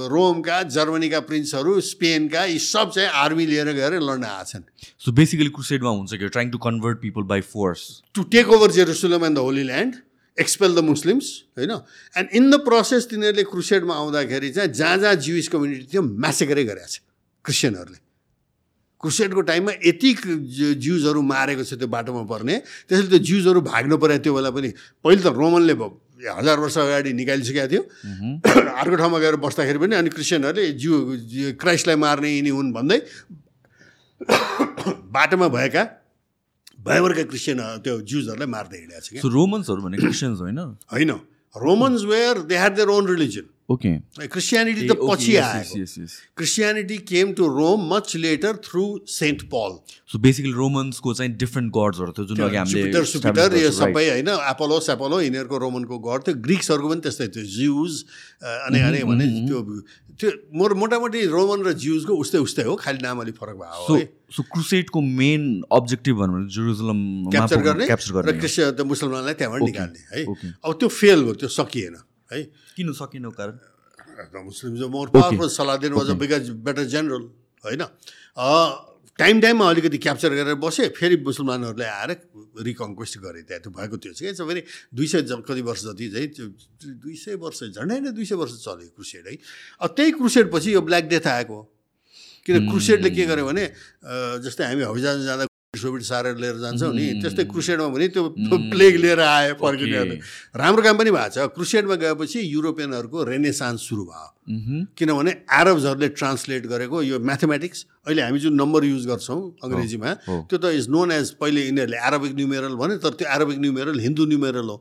रोमका 0.09 0.57
जर्मनीका 0.73 1.19
प्रिन्सहरू 1.21 1.79
स्पेनका 1.87 2.43
यी 2.45 2.57
सब 2.59 2.91
चाहिँ 2.95 3.09
आर्मी 3.23 3.45
लिएर 3.45 3.69
गएर 3.77 3.93
लड्न 4.01 4.25
आएछन् 4.25 4.63
सो 5.05 5.11
बेसिकली 5.13 5.49
क्रुसेडमा 5.53 5.89
हुन्छ 5.89 6.13
कि 6.13 6.29
trying 6.29 6.49
to 6.51 6.57
convert 6.57 6.97
people 7.01 7.23
by 7.29 7.41
force 7.53 7.81
to 8.15 8.23
take 8.33 8.49
over 8.49 8.71
Jerusalem 8.71 9.25
and 9.25 9.37
the 9.37 9.45
holy 9.45 9.63
land 9.63 9.93
expel 10.39 10.75
the 10.75 10.79
Muslims 10.89 11.25
होइन? 11.57 11.71
एन्ड 12.17 12.27
इन 12.33 12.49
द 12.51 12.55
प्रोसेस 12.65 13.07
तिनीहरूले 13.11 13.43
क्रुसेडमा 13.51 13.93
आउँदाखेरि 13.95 14.49
चाहिँ 14.51 14.69
जहाँ 14.73 14.97
जहाँ 14.97 15.15
जिविस 15.25 15.47
कम्युनिटी 15.53 15.85
थियो 15.93 16.01
म्यासेकरै 16.01 16.63
गरेको 16.63 16.87
छ 16.87 16.99
क्रिस्चियनहरूले 17.45 17.99
क्रुसेडको 19.03 19.41
टाइममा 19.47 19.71
यति 19.85 20.09
ज- 20.13 20.75
ज्युजहरू 20.83 21.21
मारेको 21.23 21.63
छ 21.63 21.73
त्यो 21.79 21.87
बाटोमा 21.87 22.23
पर्ने 22.31 22.55
त्यसैले 22.87 23.07
त्यो 23.09 23.19
ज्युजहरू 23.29 23.59
भाग्नु 23.63 23.95
पऱ्यो 23.97 24.17
त्यो 24.27 24.33
बेला 24.35 24.49
पनि। 24.51 24.69
पहिले 25.03 25.21
त 25.23 25.27
रोमनले 25.39 25.73
हजार 26.19 26.59
वर्ष 26.59 26.77
अगाडि 26.77 27.11
निकालिसकेको 27.15 27.67
थियो। 27.71 27.81
अर्को 28.75 28.95
ठाउँमा 28.99 29.19
गएर 29.23 29.35
बस्दाखेरि 29.39 29.79
पनि 29.79 29.95
अनि 29.95 30.09
क्रिस्चियनहरूले 30.15 30.65
ज्यू- 30.75 31.55
क्राइस्टलाई 31.63 31.95
मार्ने 31.95 32.29
यिनी 32.35 32.51
हुन् 32.51 32.71
भन्दै 32.75 32.99
बाटोमा 35.15 35.47
भएका 35.47 35.83
भयभरका 36.89 37.23
क्रिस्चियन 37.31 37.59
त्यो 37.85 37.93
ज्युजहरूलाई 38.01 38.49
मार्दै 38.55 38.77
हिँडेको 38.83 39.21
छ 39.21 39.33
रोमन्सहरू 39.37 39.81
भने 39.85 39.97
क्रिस्चियन्स 39.97 40.39
होइन? 40.45 40.59
होइन। 40.93 41.11
Romans 41.55 42.01
were 42.11 42.35
they 42.49 42.55
had 42.55 42.73
their 42.75 42.89
own 42.89 43.07
religion 43.07 43.45
okay 43.69 43.89
Christianity 44.27 44.87
त 44.87 44.95
पछि 44.99 45.35
आएको 45.37 46.05
Christianity 46.37 46.97
came 47.11 47.33
to 47.39 47.47
Rome 47.57 47.85
much 47.93 48.15
later 48.17 48.55
through 48.65 48.83
Saint 49.15 49.43
Paul 49.53 49.77
so 50.13 50.19
basically 50.19 50.51
रोमन्सको 50.57 51.13
चाहिँ 51.13 51.31
डिफ्रेन्ट 51.37 51.71
गड्सहरू 51.77 52.11
थियो 52.17 52.25
जुन 52.33 52.43
अघि 52.47 52.57
हामीले 52.57 52.81
जुपिटर 52.81 53.05
सुपिटर 53.13 53.57
यो? 53.61 53.71
सबै 53.79 54.05
होइन 54.09 54.29
एपोलो 54.49 54.79
सेपोलो 54.89 55.21
यिनीहरूको 55.21 55.57
रोमनको 55.65 55.99
गड 56.09 56.27
थियो 56.27 56.41
ग्रिक्सहरूको 56.49 56.89
पनि 56.89 57.01
त्यस्तै 57.07 57.27
थियो 57.37 57.45
ज्युज 57.55 58.03
अनि 58.43 58.79
अनि 58.89 59.03
भने 59.13 59.29
त्यो 59.47 59.61
त्यो 60.19 60.29
मोर 60.59 60.73
मोटामोटी 60.79 61.25
रोमन 61.37 61.61
र 61.69 61.73
ज्युजको 61.85 62.19
उस्तै 62.25 62.43
उस्तै 62.49 62.63
हो 62.71 62.75
खालि 62.81 63.05
नाम 63.05 63.21
अलिक 63.21 63.35
फरक 63.37 63.55
भएको 63.61 63.85
सो 63.85 64.01
सो 64.35 64.49
क्रुसेडको 64.51 65.01
मेन 65.21 65.47
अब्जेक्टिभ 65.71 66.15
भनौँ 66.25 66.35
भने 66.41 66.49
जेरुसलम 66.57 66.99
क्याप्चर 67.31 67.61
गर्ने 67.69 67.85
क्याप्चर 67.85 68.11
र 68.11 68.21
गर्ने 68.21 68.39
क्रिस्चियन 68.41 68.71
त्यो 68.81 68.85
मुसलमानलाई 68.91 69.33
त्यहाँबाट 69.39 69.61
निकाल्ने 69.69 70.01
है. 70.11 70.25
अब 70.65 70.71
त्यो 70.81 70.87
फेल 70.99 71.23
भयो 71.23 71.33
त्यो 71.45 71.49
सकिएन 71.55 71.95
है। 72.31 72.43
किन 72.75 72.93
सकिन 72.93 73.29
कारण? 73.39 73.59
Are 74.19 74.89
more 74.89 75.07
powerful. 75.07 75.49
Saladin 75.49 75.93
was 75.95 76.09
a 76.09 76.15
bigger, 76.15 76.39
better 76.53 76.85
general, 76.85 77.21
होइन? 77.63 77.83
टाइम 79.19 79.39
टाइममा 79.41 79.69
अलिकति 79.69 79.97
क्याप्चर 79.97 80.33
गरेर 80.33 80.55
बसेँ 80.63 80.87
फेरि 80.95 81.15
मुसलमानहरूले 81.23 81.85
आएर 81.85 82.11
रिकन्क्वेस्ट 82.63 83.17
गरे 83.19 83.41
त्यहाँ 83.47 83.61
त्यो 83.63 83.71
भएको 83.75 83.97
त्यो 83.99 84.13
चाहिँ 84.15 84.33
फेरि 84.47 84.63
दुई 84.95 85.07
सय 85.07 85.21
कति 85.43 85.61
वर्ष 85.61 85.81
जति 85.85 86.07
चाहिँ 86.11 86.27
त्यो 86.35 86.47
दुई 87.03 87.15
सय 87.15 87.35
वर्ष 87.35 87.59
झन्डै 87.75 87.99
नै 87.99 88.11
दुई 88.15 88.25
सय 88.25 88.35
वर्ष 88.39 88.53
चल्यो 88.63 88.89
क्रुसेड 88.95 89.27
है? 89.27 89.35
अब 89.83 89.89
त्यही 89.91 90.11
क्रुसेड 90.23 90.51
पछि 90.51 90.73
यो 90.73 90.81
ब्ल्याक 90.87 91.03
डेथ 91.11 91.27
आएको 91.27 91.55
हो। 91.55 91.63
किन 92.47 92.69
क्रुसेडले 92.71 93.09
के 93.11 93.25
गर्यो 93.27 93.45
भने 93.45 93.65
अ, 93.67 94.39
जस्तै 94.39 94.63
हामी 94.71 94.83
हविजामा 94.87 95.23
जाँदा 95.27 95.48
सोभिड 95.77 96.01
सारेर 96.01 96.37
लिएर 96.41 96.57
जान्छौँ 96.57 96.93
नि। 96.93 97.21
त्यस्तै 97.21 97.43
क्रुसेडमा 97.45 97.87
पनि 97.93 98.07
त्यो 98.09 98.23
प्लेग 98.73 98.95
लिएर 99.05 99.19
आयो 99.21 99.53
फर्किनेहरू 99.53 100.15
राम्रो 100.57 100.81
काम 100.81 100.97
पनि 100.97 101.11
भएको 101.13 101.29
छ। 101.29 101.45
क्रुसेडमा 101.53 101.95
गएपछि 102.01 102.39
युरोपियनहरूको 102.41 103.17
रेनेसान्स 103.29 103.79
सुरु 103.85 104.03
भयो। 104.09 104.25
किनभने 104.97 105.31
एरब्सहरूले 105.45 106.09
ट्रान्सलेट 106.17 106.65
गरेको 106.73 106.97
यो 107.05 107.19
म्याथमेटिक्स 107.21 107.85
अहिले 108.01 108.21
हामी 108.21 108.39
जुन 108.41 108.53
नम्बर 108.57 108.81
युज 108.89 109.05
गर्छौँ 109.13 109.41
अङ्ग्रेजीमा। 109.61 110.09
त्यो 110.49 110.57
त 110.57 110.65
इज 110.73 110.89
नोन 110.89 111.11
एज 111.13 111.37
पहिले 111.37 111.61
यिनीहरूले 111.69 111.97
एरबिक 112.01 112.33
न्युमेरल 112.33 112.73
भने 112.73 112.97
तर 113.05 113.13
त्यो 113.13 113.29
एरबिक 113.29 113.57
न्युमेरल 113.61 113.97
हिन्दू 114.01 114.25
न्युमेरल 114.25 114.67
हो। 114.73 114.77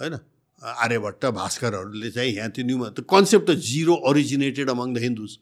होइन? 0.00 0.14
आर्यभट्ट 0.62 1.24
भास्करहरूले 1.28 2.08
चाहिँ 2.08 2.32
यहाँ 2.32 2.50
त्यो 2.56 2.64
न्युम 2.64 2.82
त्यो 2.96 3.04
कन्सेप्ट 3.04 3.46
त 3.50 3.60
zero 3.60 3.94
originated 4.08 4.66
among 4.72 4.96
the 4.96 4.98
Hindus 5.04 5.32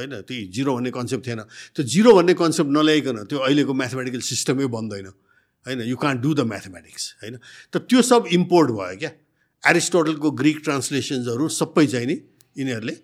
होइन 0.00 0.24
त्यो 0.24 0.48
जिरो 0.48 0.70
भन्ने 0.76 0.90
कन्सेप्ट 0.90 1.22
थिएन। 1.26 1.40
त्यो 1.76 1.82
जिरो 1.84 2.10
भन्ने 2.16 2.34
कन्सेप्ट 2.40 2.70
नल्याइकन 2.72 3.16
त्यो 3.28 3.38
अहिलेको 3.38 3.72
म्याथमेटिकल 3.76 4.20
सिस्टमै 4.24 4.66
बन्दैन। 4.72 5.06
होइन 5.66 5.80
you 5.84 5.96
can't 5.96 6.18
do 6.24 6.30
the 6.34 6.40
mathematics 6.48 7.02
होइन। 7.20 7.36
त 7.68 7.84
त्यो 7.84 8.00
सब 8.02 8.32
इम्पोर्ट 8.32 8.68
भयो 8.72 8.96
क्या। 8.96 9.12
एरिस्टोटलको 9.64 10.28
ग्रिक 10.40 10.58
ट्रान्सलेसन्सहरू 10.64 11.44
सबै 11.52 11.86
चाहिँ 11.86 12.06
नि 12.08 12.16
यिनीहरूले 12.56 12.96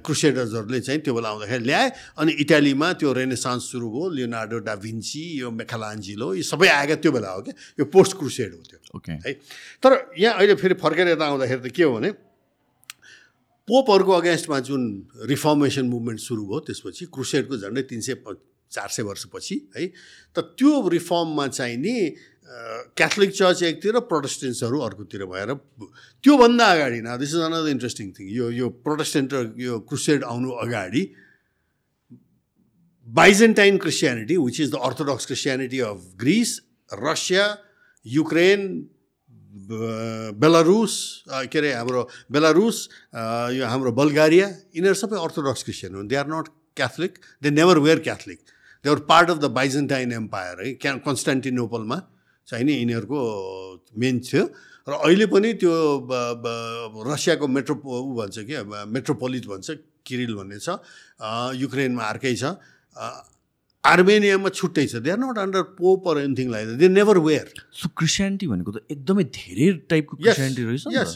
क्रुसेडर्सहरूले 0.00 0.80
चाहिँ 0.80 1.00
त्यो 1.04 1.12
बेला 1.14 1.28
आउँदाखेरि 1.28 1.64
ल्याए 1.66 1.88
अनि 2.16 2.32
इटालीमा 2.40 2.88
त्यो 2.96 3.12
रेनेसान्स 3.12 3.62
सुरु 3.68 3.88
भयो। 3.90 4.08
लियोनार्डो 4.16 4.58
डाभिन्ची 4.64 5.24
यो 5.40 5.50
मेखालान्जिलो 5.50 6.28
यो 6.38 6.44
सबै 6.46 6.68
आएका 6.70 6.94
त्यो 7.02 7.12
बेला 7.12 7.28
हो 7.28 7.40
क्या। 7.44 7.54
यो 7.76 7.84
पोस्ट 7.90 8.16
क्रुसेड 8.16 8.54
हो 8.54 8.62
त्यो। 8.70 8.78
है। 9.20 9.32
तर 9.82 9.90
यहाँ 10.16 10.34
अहिले 10.38 10.54
फेरि 10.54 10.74
फर्केर 10.80 11.08
यता 11.12 11.24
आउँदाखेरि 11.26 11.60
त 11.60 11.72
के 11.76 11.82
हो 11.82 11.92
भने 11.92 12.10
पोपहरूको 13.70 14.12
अगेन्स्टमा 14.12 14.58
जुन 14.66 14.82
रिफर्मेसन 15.30 15.86
मुभमेन्ट 15.88 16.20
सुरु 16.20 16.46
भयो 16.46 16.60
त्यसपछि 16.66 17.06
क्रुसेडको 17.14 17.56
झन्डै 17.56 17.82
तिन 17.90 18.00
सय 18.06 18.14
चार 18.72 18.88
सय 18.96 19.02
वर्षपछि 19.02 19.56
है 19.76 19.86
त 20.36 20.46
त्यो 20.58 20.72
रिफर्ममा 20.90 21.46
चाहिँ 21.54 21.76
नि 21.78 21.94
क्याथोलिक 22.98 23.30
चर्च 23.32 23.62
एकतिर 23.62 23.98
प्रोटेस्टेन्ट्सहरू 24.10 24.78
अर्कोतिर 24.86 25.24
भएर 25.32 25.54
त्योभन्दा 26.24 26.66
अगाडि 26.74 27.00
न 27.00 27.16
this 27.18 27.34
is 27.34 27.40
another 27.46 27.70
interesting 27.70 28.10
thing 28.18 28.30
यो 28.36 28.50
यो 28.50 28.68
प्रोटेस्टेन्ट 28.86 29.34
र 29.34 29.42
यो 29.62 29.78
क्रुसेड 29.86 30.24
आउनु 30.26 30.50
अगाडि 30.64 31.02
Byzantine 33.08 33.78
Christianity 33.84 34.36
which 34.38 34.60
is 34.60 34.70
the 34.70 34.82
Orthodox 34.88 35.26
Christianity 35.26 35.80
of 35.86 36.10
Greece 36.20 36.56
Russia 36.90 37.46
Ukraine 38.06 38.66
Belarus 39.50 40.94
के 41.50 41.58
अरे 41.58 41.72
हाम्रो 41.72 42.02
बेलारुस 42.30 42.76
यो 43.58 43.66
हाम्रो 43.66 43.92
बल्गारिया 43.92 44.46
यिनीहरू 44.76 44.94
सबै 44.94 45.16
अर्थोडक्स 45.18 45.62
क्रिस्चियन 45.66 45.94
हुन्. 45.94 46.08
They 46.08 46.16
are 46.16 46.26
not 46.30 46.48
Catholic 46.76 47.12
they 47.42 47.50
never 47.50 47.78
were 47.82 47.98
Catholic 48.06 48.40
they 48.84 48.90
are 48.90 49.00
part 49.10 49.30
of 49.30 49.38
the 49.38 49.50
Byzantine 49.58 50.12
empire 50.12 50.54
है 50.64 50.72
क्या 50.78 50.92
कन्स्टान्टिनोपलमा 51.02 51.98
चाहिँ 52.48 52.64
नि 52.64 52.72
यिनीहरूको 52.72 53.20
मेन 53.98 54.20
थियो. 54.22 54.44
र 54.88 54.92
अहिले 55.06 55.26
पनि 55.30 55.52
त्यो 55.60 55.74
रसियाको 57.06 57.46
मेट्रो 57.46 57.74
ऊ 57.84 58.14
भन्छ 58.16 58.38
कि 58.48 58.54
मेट्रोपोलिट 58.94 59.44
भन्छ 59.46 59.68
किरिल 60.06 60.34
भन्ने 60.34 60.58
छ. 60.58 60.78
युक्रेनमा 61.58 62.02
अर्कै 62.02 62.34
छ. 62.34 62.54
आर्मेनियामा 63.84 64.48
छुट्टै 64.52 64.86
छ. 64.86 65.00
They 65.00 65.10
are 65.10 65.18
not 65.18 65.38
under 65.40 65.62
pope 65.80 66.08
or 66.08 66.16
anything 66.28 66.46
like 66.52 66.76
they 66.76 66.88
never 66.88 67.18
were 67.24 67.46
so 67.72 67.88
Christianity 67.96 68.46
भनेको 68.46 68.70
त 68.72 68.78
एकदमै 68.92 69.24
धेरै 69.24 69.68
टाइपको 69.88 70.16
क्रिस्चियनिटी 70.20 70.62
रहेछ 70.68 70.84
यस। 70.92 71.10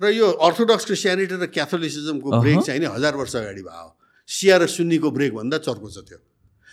र 0.00 0.04
यो 0.12 0.26
अर्थोडक्स 0.28 0.84
क्रिस्चियनिटी 0.88 1.34
र 1.40 1.46
क्याथोलिसिजमको 1.48 2.28
ब्रेक 2.40 2.60
चाहिँ 2.60 2.80
नि 2.80 2.86
हजार 2.92 3.14
वर्ष 3.16 3.34
अगाडि 3.40 3.62
भयो। 3.64 3.88
सिया 4.28 4.56
र 4.60 4.66
सुन्नीको 4.68 5.08
ब्रेक 5.16 5.32
भन्दा 5.32 5.56
चर्को 5.64 5.88
छ 5.88 6.04
त्यो। 6.04 6.20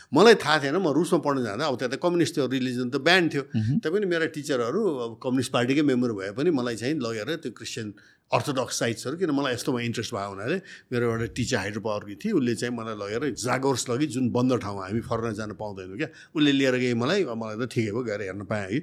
मलाई 0.08 0.36
थाहा 0.39 0.58
थिएन 0.64 0.78
म 0.80 0.88
रुसमा 0.95 1.20
पढ्न 1.20 1.43
जाँदा। 1.43 1.64
अब 1.68 1.76
त्यहाँ 1.80 1.91
त 1.91 2.00
कम्युनिस्ट 2.00 2.32
थियो 2.36 2.48
रिलिजन 2.48 2.88
त 2.91 3.04
ब्यान्ड 3.04 3.28
थियो। 3.28 3.43
तैपनि 3.84 4.06
मेरा 4.08 4.26
टिचरहरू 4.32 4.80
अब 4.80 5.12
कम्युनिस्ट 5.20 5.52
पार्टीकै 5.52 5.84
मेम्बर 5.84 6.12
भए 6.16 6.32
पनि 6.32 6.50
मलाई 6.56 6.76
चाहिँ 6.80 6.95
लगेर 6.95 7.36
त्यो 7.43 7.52
क्रिस्चियन 7.52 7.88
अर्थोडक्स 8.32 8.80
साइट्सहरू 8.80 9.17
किन 9.17 9.32
मलाई 9.32 9.53
यस्तोमा 9.53 9.82
इन्ट्रेस्ट 9.82 10.13
भयो 10.13 10.30
हुनाले 10.30 10.57
मेरो 10.91 11.03
एउटा 11.11 11.28
टिचर 11.38 11.57
हाइड्रो 11.57 11.82
पावरकी 11.82 12.15
थिए 12.21 12.32
उसले 12.36 12.55
चाहिँ 12.55 12.73
मलाई 12.75 12.95
लगेर 13.01 13.23
जागोर्स 13.39 13.89
लगी 13.89 14.07
जुन 14.15 14.30
बन्द 14.36 14.59
ठाउँमा 14.63 14.84
हामी 14.86 15.01
फर्न 15.07 15.34
जान 15.39 15.51
पाउँदैनौँ 15.55 15.97
क्या 15.97 16.09
उसले 16.36 16.51
लिएर 16.51 16.75
गए 16.84 16.93
मलाई 17.03 17.23
अब 17.23 17.38
मलाई 17.39 17.57
त 17.57 17.69
ठिकै 17.71 17.91
भयो 17.91 18.03
गएर 18.03 18.21
हेर्न 18.28 18.43
पाएँ 18.51 18.67
है 18.67 18.80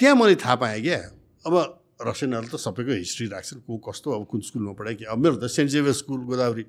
त्यहाँ 0.00 0.16
मैले 0.16 0.36
थाहा 0.40 0.56
पाएँ 0.62 0.80
क्या 0.82 1.00
अब 1.44 1.54
रसियनहरू 1.96 2.48
त 2.52 2.56
सबैको 2.60 2.92
हिस्ट्री 2.92 3.26
राख्छन् 3.28 3.60
को 3.64 3.76
कस्तो 3.84 4.08
अब 4.12 4.24
कुन 4.28 4.40
स्कुलमा 4.48 4.72
पढाएँ 4.76 4.96
कि 4.96 5.04
अब 5.08 5.18
मेरो 5.20 5.36
त 5.36 5.48
Saint 5.48 5.70
Xavier 5.72 5.94
school 6.00 6.20
Godavari. 6.28 6.64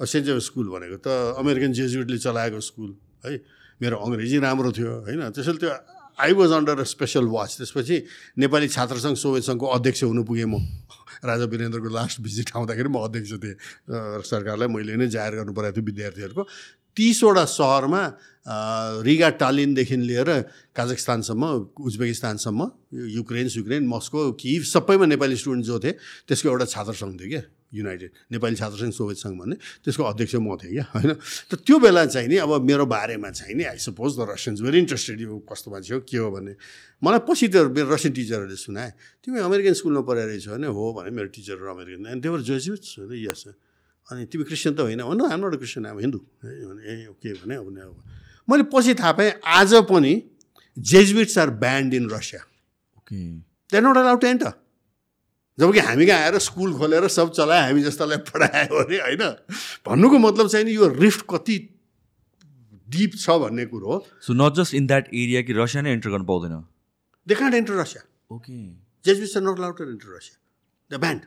Saint 0.00 0.24
जेभ 0.26 0.38
school 0.44 0.66
भनेको 0.68 0.96
त 1.00 1.08
अमेरिकन 1.38 1.72
जेजुइटले 1.72 2.18
चलाएको 2.18 2.60
स्कुल 2.60 2.90
है। 3.24 3.32
मेरो 3.80 3.96
अङ्ग्रेजी 3.96 4.38
राम्रो 4.44 4.70
थियो 4.76 4.90
होइन। 5.06 5.30
त्यसैले 5.32 5.58
त्यो 5.62 5.70
I 6.20 6.32
was 6.36 6.50
under 6.52 6.78
a 6.80 6.84
special 6.84 7.24
watch 7.32 7.50
त्यसपछि 7.56 7.96
नेपाली 8.44 8.68
छात्र 8.68 8.96
सङ्घ 8.98 9.16
सोभियत 9.16 9.44
सङ्घको 9.48 9.66
अध्यक्ष 9.66 10.02
हुनु 10.04 10.22
पुगेँ 10.28 10.48
म। 10.52 10.60
राजा 11.24 11.44
वीरेन्द्रको 11.46 11.88
लास्ट 11.88 12.20
भिजिट 12.20 12.48
आउँदाखेरि 12.56 12.88
म 12.88 12.96
अध्यक्ष 13.06 13.32
थिएँ। 13.42 13.56
सरकारलाई 14.26 14.68
मैले 14.68 14.96
नै 14.98 15.08
जाहेर 15.08 15.34
गर्नु 15.38 15.52
परेको 15.54 15.74
थियो 15.78 15.86
विद्यार्थीहरूको। 15.86 16.42
तिसवटा 16.92 17.44
सहरमा 17.48 18.02
रिगा 19.06 19.28
टालिनदेखि 19.40 19.96
लिएर 19.96 20.30
काजाखस्तानसम्म 20.76 21.42
उज्बेकिस्तानसम्म 21.80 22.60
युक्रेन 23.16 23.48
सुक्रेन 23.48 23.82
मस्को 23.88 24.20
किभ 24.36 24.62
सबैमा 24.68 25.06
नेपाली 25.08 25.36
स्टुडेन्ट 25.40 25.64
जो 25.64 25.78
थिए 25.78 25.92
त्यसको 26.28 26.48
एउटा 26.48 26.66
छात्र 26.68 26.92
सङ्घ 26.92 27.14
थियो 27.16 27.28
क्या। 27.32 27.42
युनाइटेड 27.72 28.10
नेपाली 28.32 28.56
छात्र 28.56 28.76
सङ्घ 28.78 28.94
सोभियत 28.94 29.18
सङ्घ 29.18 29.34
भन्ने 29.40 29.56
त्यसको 29.84 30.02
अध्यक्ष 30.04 30.34
म 30.36 30.56
थिएँ 30.60 30.72
क्या 30.72 30.84
होइन? 30.92 31.12
त 31.48 31.52
त्यो 31.64 31.76
बेला 31.80 32.04
चाहिँ 32.06 32.28
नि 32.28 32.36
अब 32.44 32.52
मेरो 32.68 32.84
बारेमा 32.86 33.30
चाहिँ 33.32 33.54
नि 33.56 33.64
I 33.64 33.78
suppose 33.80 34.10
the 34.18 34.20
Russians 34.30 34.60
very 34.60 34.78
interested 34.78 35.20
यो 35.20 35.38
कस्तो 35.48 35.68
मान्छे 35.72 35.94
हो 35.94 36.00
के 36.04 36.16
हो 36.16 36.30
भन्ने। 36.30 36.54
मलाई 37.02 37.20
पछि 37.28 37.48
त्यो 37.48 37.68
मेरो 37.72 37.88
रसियन 37.92 38.12
टिचरहरूले 38.14 38.56
सुनाए 38.56 38.90
तिमी 39.24 39.38
अमेरिकन 39.40 39.74
स्कुलमा 39.80 40.02
पढाइ 40.04 40.26
रहेछौ 40.26 40.52
भने 40.52 40.68
हो 40.68 40.84
भने 40.92 41.10
मेरो 41.10 41.28
टिचरहरू 41.32 41.68
American 41.74 42.06
and 42.12 42.22
they were 42.22 42.40
Jesuits 42.48 42.90
यस 43.26 43.42
अनि 44.08 44.24
तिमी 44.28 44.44
क्रिस्चियन 44.44 44.74
त 44.74 44.80
होइन 44.86 45.02
भन्नु 45.02 45.24
हाम्रो 45.32 45.56
क्रिस्चियन 45.56 45.84
अब 45.92 45.98
हिन्दू 46.00 46.18
भने 46.44 46.82
ए 46.84 47.06
ओके 47.10 47.32
भने 47.42 47.54
अब 47.56 47.66
अब। 47.66 47.96
मैले 48.50 48.64
पछि 48.68 48.94
थाहा 48.94 49.12
पाएँ 49.18 49.32
आज 49.42 49.74
पनि 49.90 50.12
Jesuits 50.76 51.38
are 51.38 51.50
banned 51.62 51.94
in 51.94 52.10
Russia 52.10 52.40
okay 52.98 53.18
they 53.72 53.80
not 53.80 53.96
allowed 53.96 54.20
to 54.20 54.26
जबकि 55.58 55.78
हामी 55.78 56.06
कहाँ 56.06 56.20
आएर 56.20 56.38
स्कुल 56.38 56.72
खोलेर 56.78 57.08
सब 57.08 57.32
चलायो 57.32 57.62
हामी 57.62 57.82
जस्तालाई 57.82 58.18
पढायो 58.28 58.72
भने 58.74 58.98
होइन? 58.98 59.22
भन्नुको 59.86 60.18
मतलब 60.18 60.48
चाहिँ 60.48 60.64
नि 60.66 60.72
यो 60.74 60.88
रिफ्ट 60.88 61.24
कति 61.30 61.56
डिप 62.88 63.12
छ 63.16 63.30
भन्ने 63.40 63.64
कुरो 63.66 63.86
हो। 63.86 63.98
So 64.20 64.32
not 64.32 64.54
just 64.54 64.74
in 64.74 64.86
that 64.86 65.08
area 65.14 65.42
कि 65.42 65.52
रसिया 65.52 65.82
नै 65.82 65.92
एन्टर 65.92 66.10
गर्नु 66.10 66.24
पाउँदैन? 66.24 66.54
They 67.26 67.34
can't 67.34 67.54
enter 67.54 67.74
Russia 67.80 68.02
okay 68.30 68.54
Jesuits 69.04 69.36
are 69.36 69.42
not 69.42 69.76
to 69.78 69.84
enter 69.84 70.16
Russia 70.16 70.36
the 70.90 71.00
banned 71.00 71.22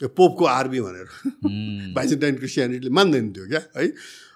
त्यो 0.00 0.08
पोपको 0.16 0.44
आर्मी 0.46 0.80
भनेर। 0.80 1.08
बाइजेन्टाइन 1.94 2.36
क्रिस्टियानिटीले 2.36 2.90
मान्दैन 2.90 3.32
थियो 3.32 3.46
क्या 3.48 3.62
है? 3.76 3.86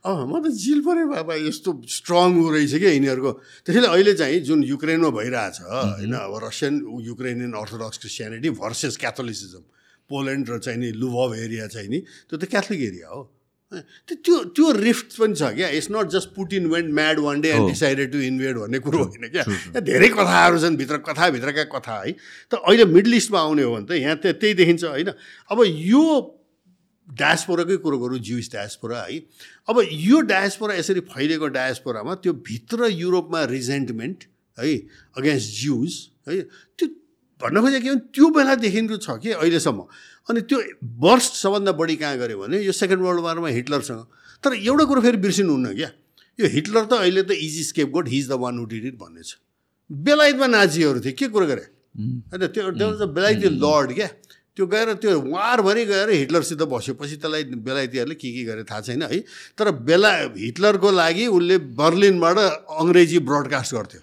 अब 0.04 0.28
म 0.28 0.36
त 0.44 0.52
जिल 0.52 0.80
पऱ्यो 0.84 1.06
बाबा 1.08 1.34
यस्तो 1.48 1.70
स्ट्रङ 1.88 2.36
ऊ 2.36 2.44
रहेछ 2.52 2.76
क्या 2.76 2.92
यिनीहरूको। 2.92 3.32
त्यसैले 3.64 3.88
अहिले 3.88 4.12
चाहिँ 4.20 4.40
जुन 4.44 4.60
युक्रेनमा 4.68 5.10
भइरहेछ 5.16 5.56
होइन 5.64 6.12
अब 6.12 6.34
Russian 6.44 6.74
Ukrainian 7.08 7.52
Orthodox 7.56 7.98
Christianity 8.04 8.50
versus 8.52 9.00
Catholicism 9.00 9.64
Poland 10.10 10.44
र 10.44 10.58
चाहिँ 10.60 10.78
नि 10.78 10.92
लुभव 11.00 11.34
एरिया 11.40 11.66
चाहिँ 11.72 11.88
नि 11.88 11.98
त्यो 12.28 12.36
त 12.36 12.44
क्याथोलिक 12.52 12.82
एरिया 12.84 13.08
हो। 13.08 13.22
त्यो 13.72 14.16
त्यो 14.20 14.36
त्यो 14.52 14.66
रिफ्ट 14.76 15.08
पनि 15.16 15.34
छ 15.34 15.42
क्या। 15.56 15.68
It's 15.72 15.88
not 15.90 16.06
just 16.12 16.28
Putin 16.52 16.66
went 16.68 16.92
mad 16.94 17.18
one 17.24 17.40
day 17.40 17.48
and 17.56 17.66
decided 17.72 18.12
to 18.12 18.18
invade 18.28 18.54
भन्ने 18.60 18.78
कुरो 18.84 18.98
होइन 19.08 19.24
क्या। 19.32 19.80
धेरै 19.80 20.08
कथाहरू 20.12 20.58
छन् 20.60 20.76
भित्र 20.76 20.96
कथाभित्रका 21.00 21.64
कथा 21.72 21.96
है। 22.04 22.12
त 22.52 22.60
अहिले 22.60 22.84
मिडल 22.92 23.14
इस्टमा 23.18 23.40
आउने 23.40 23.62
हो 23.64 23.72
भने 23.74 23.88
त 23.88 23.98
यहाँ 23.98 24.20
त 24.20 24.36
त्यही 24.36 24.54
देखिन्छ 24.54 24.84
होइन। 24.84 25.10
अब 25.48 25.58
यो 25.64 26.04
डायस्पोराकै 27.08 27.76
कुरो 27.84 27.98
गरौँ 27.98 28.18
जिउस 28.20 28.50
डायस्पोरा 28.52 29.00
है। 29.02 29.18
अब 29.68 29.76
यो 29.92 30.20
डायस्पोरा 30.24 30.74
यसरी 30.74 31.00
फैलिएको 31.12 31.48
डायस्पोरामा 31.52 32.14
त्यो 32.24 32.32
भित्र 32.42 32.88
युरोपमा 32.90 33.44
रिजेन्टमेन्ट 33.50 34.24
है 34.58 34.74
अगेन्स्ट 35.18 35.48
जिउज 35.60 35.92
है 36.28 36.40
त्यो 36.78 36.88
भन्न 37.40 37.60
खोजेको 37.60 37.84
के 37.84 37.90
भने 37.90 38.00
त्यो 38.14 38.28
बेलादेखिको 38.30 38.96
छ 38.96 39.18
कि 39.20 39.30
अहिलेसम्म। 39.36 39.80
अनि 40.28 40.40
त्यो 40.48 40.58
वर्स्ट 41.04 41.32
सबभन्दा 41.36 41.72
बढी 41.76 41.96
कहाँ 42.00 42.16
गऱ्यो 42.18 42.38
भने 42.38 42.62
यो 42.62 42.72
सेकेन्ड 42.72 43.02
वर्ल्ड 43.02 43.20
वारमा 43.20 43.48
हिटलरसँग। 43.52 44.02
तर 44.44 44.54
एउटा 44.54 44.84
कुरो 44.84 45.00
फेरि 45.00 45.18
बिर्सिनुहुन्न 45.20 45.74
क्या। 45.74 45.90
यो 46.38 46.46
हिटलर 46.48 46.84
त 46.84 46.92
अहिले 47.04 47.22
त 47.22 47.36
easy 47.36 47.62
scapegoat 47.92 48.08
he's 48.08 48.28
the 48.28 48.40
one 48.40 48.64
did 48.64 48.84
it 48.86 48.96
भन्ने 48.98 49.22
छ। 49.22 49.36
बेलायतमा 49.90 50.46
नाजीहरू 50.46 51.00
थिए 51.04 51.12
के 51.12 51.28
कुरो 51.28 51.46
गरे? 51.46 51.64
होइन 52.32 52.46
त्यो 52.48 53.06
बेलायती 53.06 53.48
लर्ड 53.60 53.92
क्या। 53.94 54.08
त्यो 54.56 54.66
गएर 54.66 54.92
त्यो 54.94 55.20
वारभरि 55.20 55.84
गएर 55.84 56.10
हिटलरसित 56.10 56.62
बस्यो 56.62 56.94
पछि 56.94 57.16
त्यसलाई 57.16 57.44
बेलायतीहरूले 57.44 58.14
के 58.14 58.30
के 58.32 58.44
गरे 58.44 58.64
थाहा 58.64 58.80
छैन 58.80 59.02
है? 59.02 59.18
तर 59.58 59.70
बेला 59.82 60.10
हिटलरको 60.38 60.90
लागि 60.90 61.26
उसले 61.26 61.58
बर्लिनबाट 61.58 62.38
अङ्ग्रेजी 62.38 63.18
ब्रडकास्ट 63.18 63.74
गर्थ्यो। 63.74 64.00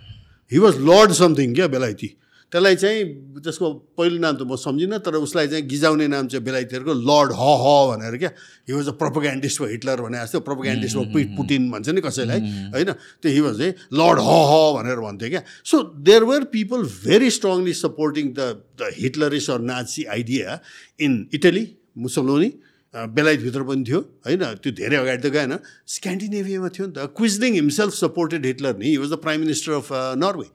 हि 0.52 0.58
वाज 0.58 0.78
लर्ड 0.78 1.12
समथिङ 1.12 1.56
क्या 1.56 1.68
बेलायती? 1.68 2.08
त्यसलाई 2.52 2.76
चाहिँ 2.76 3.00
त्यसको 3.44 3.68
पहिलो 3.96 4.18
नाम 4.20 4.36
त 4.36 4.42
म 4.44 4.56
सम्झिनँ 4.60 5.00
तर 5.00 5.16
उसलाई 5.24 5.48
चाहिँ 5.48 5.64
गिजाउने 5.72 6.08
नाम 6.12 6.28
चाहिँ 6.28 6.44
बेलायतीहरूको 6.44 6.94
लर्ड 6.94 7.32
ह 7.32 7.44
ह 7.64 7.66
भनेर 7.92 8.18
क्या। 8.20 8.32
हि 8.68 8.74
वाज 8.76 8.88
अ 8.88 8.96
प्रोपोग्यान्डिस्ट 9.00 9.60
हो 9.62 9.66
हिटलर 9.72 10.02
भने 10.04 10.18
जस्तो 10.20 10.40
प्रोपोग्यान्डिस्ट 10.44 10.96
हो 10.96 11.04
पिट 11.16 11.30
पुटिन 11.38 11.72
भन्छ 11.72 11.90
नि 11.90 12.02
कसैलाई 12.04 12.40
होइन? 12.76 12.92
त्यो 13.24 13.32
हि 13.32 13.40
वाज 13.48 13.56
चाहिँ 13.58 13.74
लर्ड 13.96 14.20
ह 14.20 14.32
ह 14.52 14.54
भनेर 14.76 15.00
भन्थ्यो 15.00 15.30
क्या। 15.30 15.44
So 15.64 15.76
there 16.04 16.24
were 16.28 16.44
people 16.52 16.84
very 17.08 17.30
strongly 17.32 17.74
supporting 17.82 18.34
the 18.36 18.60
the 18.76 18.92
Hitlerist 19.00 19.50
or 19.50 19.60
Nazi 19.72 20.06
idea 20.12 20.60
in 21.00 21.12
Italy 21.34 21.66
Mussolini 21.98 22.52
बेलायतभित्र 22.94 23.64
पनि 23.64 23.84
थियो 23.88 24.00
होइन? 24.28 24.44
त्यो 24.60 24.72
धेरै 24.76 24.98
अगाडि 24.98 25.22
त 25.24 25.32
गएन। 25.32 25.60
स्क्यान्डिनेभियामा 25.88 26.70
थियो 26.76 26.86
नि 26.88 26.94
त। 26.94 27.08
क्विजलिङ 27.16 27.54
हिमसेल्फ 27.54 27.94
सपोर्टेड 27.96 28.46
हिटलर 28.46 28.76
नि। 28.76 28.88
He 28.92 28.98
was 29.00 29.10
the 29.12 29.24
prime 29.24 29.40
minister 29.48 29.72
of 29.80 29.88
Norway 30.20 30.48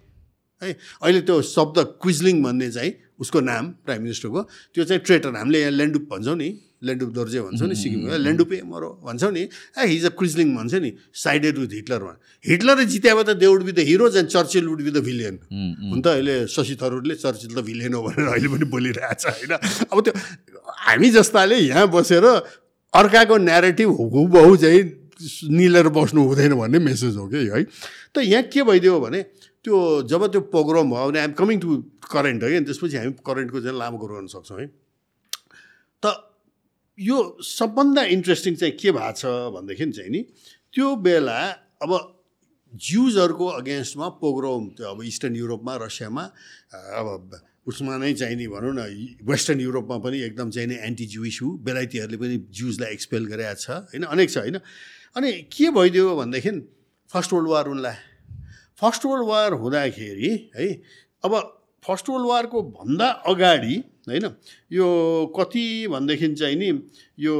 है। 0.62 0.76
अहिले 1.02 1.20
त्यो 1.20 1.40
शब्द 1.44 1.78
क्विजलिङ 2.02 2.42
भन्ने 2.42 2.70
चाहिँ 2.70 2.92
उसको 3.20 3.40
नाम 3.40 3.64
प्राइम 3.84 4.02
मिनिस्टरको 4.02 4.42
त्यो 4.74 4.84
चाहिँ 4.84 5.02
ट्रेटर 5.04 5.36
हामीले 5.36 5.60
यहाँ 5.60 5.72
ल्यान्डुप 5.72 6.08
भन्छौँ 6.12 6.36
नि 6.36 6.48
ल्यान्डुप 6.84 7.10
दोर्जे 7.12 7.40
भन्छौँ 7.40 7.68
नि 7.68 7.74
सिक्किमको 7.74 8.16
ल्यान्डुपे 8.16 8.60
मरो 8.68 8.88
भन्छौँ 9.04 9.32
नि 9.32 9.42
ए 9.80 9.86
हिज 9.88 10.04
अ 10.04 10.12
क्विजलिङ 10.20 10.48
भन्छ 10.56 10.74
नि 10.84 10.90
साइडेड 11.16 11.58
विथ 11.58 11.72
हिटलरमा 11.72 12.12
हिटलरले 12.44 12.84
जित्यो 12.86 13.22
त 13.22 13.30
they 13.40 13.46
would 13.46 13.62
be 13.64 13.72
the 13.72 13.80
hero 13.88 14.08
and 14.12 14.28
Churchill 14.28 14.66
would 14.68 14.82
be 14.84 14.90
the 14.90 15.00
villain. 15.08 15.36
हुन 15.88 16.00
त 16.00 16.06
अहिले 16.06 16.36
शशि 16.52 16.76
थरूरले 16.76 17.14
चर्चिल 17.16 17.52
त 17.56 17.64
भिलियन 17.64 17.94
हो 17.94 18.02
भनेर 18.04 18.28
अहिले 18.28 18.48
पनि 18.52 18.66
बोलिरहेको 18.68 19.16
छ 19.16 19.24
होइन। 19.32 19.52
अब 19.88 19.98
त्यो 20.04 20.12
हामी 20.84 21.10
जस्ताले 21.16 21.56
यहाँ 21.56 21.88
बसेर 21.88 22.24
अर्काको 22.92 23.36
न्यारेटिभ 23.48 23.88
हुबहु 23.96 24.56
चाहिँ 24.56 24.82
निलेर 25.48 25.88
बस्नु 25.96 26.20
हुँदैन 26.28 26.54
भन्ने 26.60 26.78
मेसेज 26.84 27.16
हो 27.16 27.24
कि 27.32 27.48
है। 27.48 27.64
त 28.12 28.20
यहाँ 28.20 28.42
के 28.52 28.62
भइदियो 28.68 29.00
भने 29.00 29.20
त्यो 29.66 29.78
जब 30.06 30.22
त्यो 30.30 30.40
प्रोग्राम 30.54 30.90
भयो 30.94 31.06
भने 31.10 31.18
आइएम 31.18 31.32
कमिङ 31.34 31.58
टु 31.60 31.76
करेन्ट 32.06 32.42
है 32.42 32.56
अनि 32.56 32.66
त्यसपछि 32.70 32.96
हामी 32.96 33.12
करेन्टको 33.26 33.60
चाहिँ 33.60 33.78
लामो 33.78 33.98
गर्न 33.98 34.26
सक्छौँ 34.30 34.60
है। 34.62 34.66
त 36.02 36.14
यो 36.98 37.16
सबभन्दा 37.42 38.02
इन्ट्रेस्टिङ 38.14 38.54
चाहिँ 38.56 38.74
के 38.78 38.90
भएको 38.94 39.12
छ 39.18 39.26
भनेदेखि 39.54 39.90
चाहिँ 39.90 40.10
नि 40.10 40.20
त्यो 40.72 40.86
बेला 41.02 41.38
अब 41.82 41.92
ज्युजहरूको 42.72 43.46
अगेन्स्टमा 43.58 44.08
पोग्रोम 44.22 44.62
त्यो 44.78 44.86
अब 44.86 45.02
इस्टर्न 45.02 45.34
युरोपमा 45.36 45.74
रसियामा 45.82 46.24
अब 47.02 47.06
उसमा 47.66 47.96
नै 47.98 48.12
चाहिँ 48.14 48.36
नि 48.36 48.46
भनौँ 48.46 48.74
न 48.74 48.80
वेस्टर्न 49.26 49.60
युरोपमा 49.60 49.96
पनि 49.98 50.18
एकदम 50.22 50.50
चाहिँ 50.50 50.68
नि 50.68 50.76
एन्टी 50.86 51.06
जुइस 51.10 51.38
हु। 51.42 51.48
बेलायतीहरूले 51.66 52.18
पनि 52.22 52.36
ज्युजलाई 52.54 52.92
एक्सपेल 52.92 53.24
गरेको 53.26 53.54
छ 53.54 53.70
होइन 53.90 54.02
अनेक 54.06 54.30
छ 54.30 54.36
होइन। 54.38 54.58
अनि 55.16 55.32
के 55.50 55.70
भइदियो 55.74 56.16
भनेदेखि 56.16 56.50
फर्स्ट 57.10 57.32
वर्ल्ड 57.32 57.48
वार 57.50 57.68
उनलाई 57.68 57.96
फर्स्ट 58.82 59.04
वर्ल्ड 59.04 59.28
वार 59.28 59.52
हुँदाखेरि 59.60 60.30
है 60.56 60.68
अब 61.24 61.34
फर्स्ट 61.84 62.08
वर्ल्ड 62.10 62.28
वारको 62.28 62.62
भन्दा 62.62 63.08
अगाडि 63.28 63.76
होइन 64.08 64.24
यो 64.72 64.88
कति 65.38 65.66
भनेदेखि 65.90 66.34
चाहिँ 66.34 66.56
नि 66.56 66.70
यो 67.18 67.36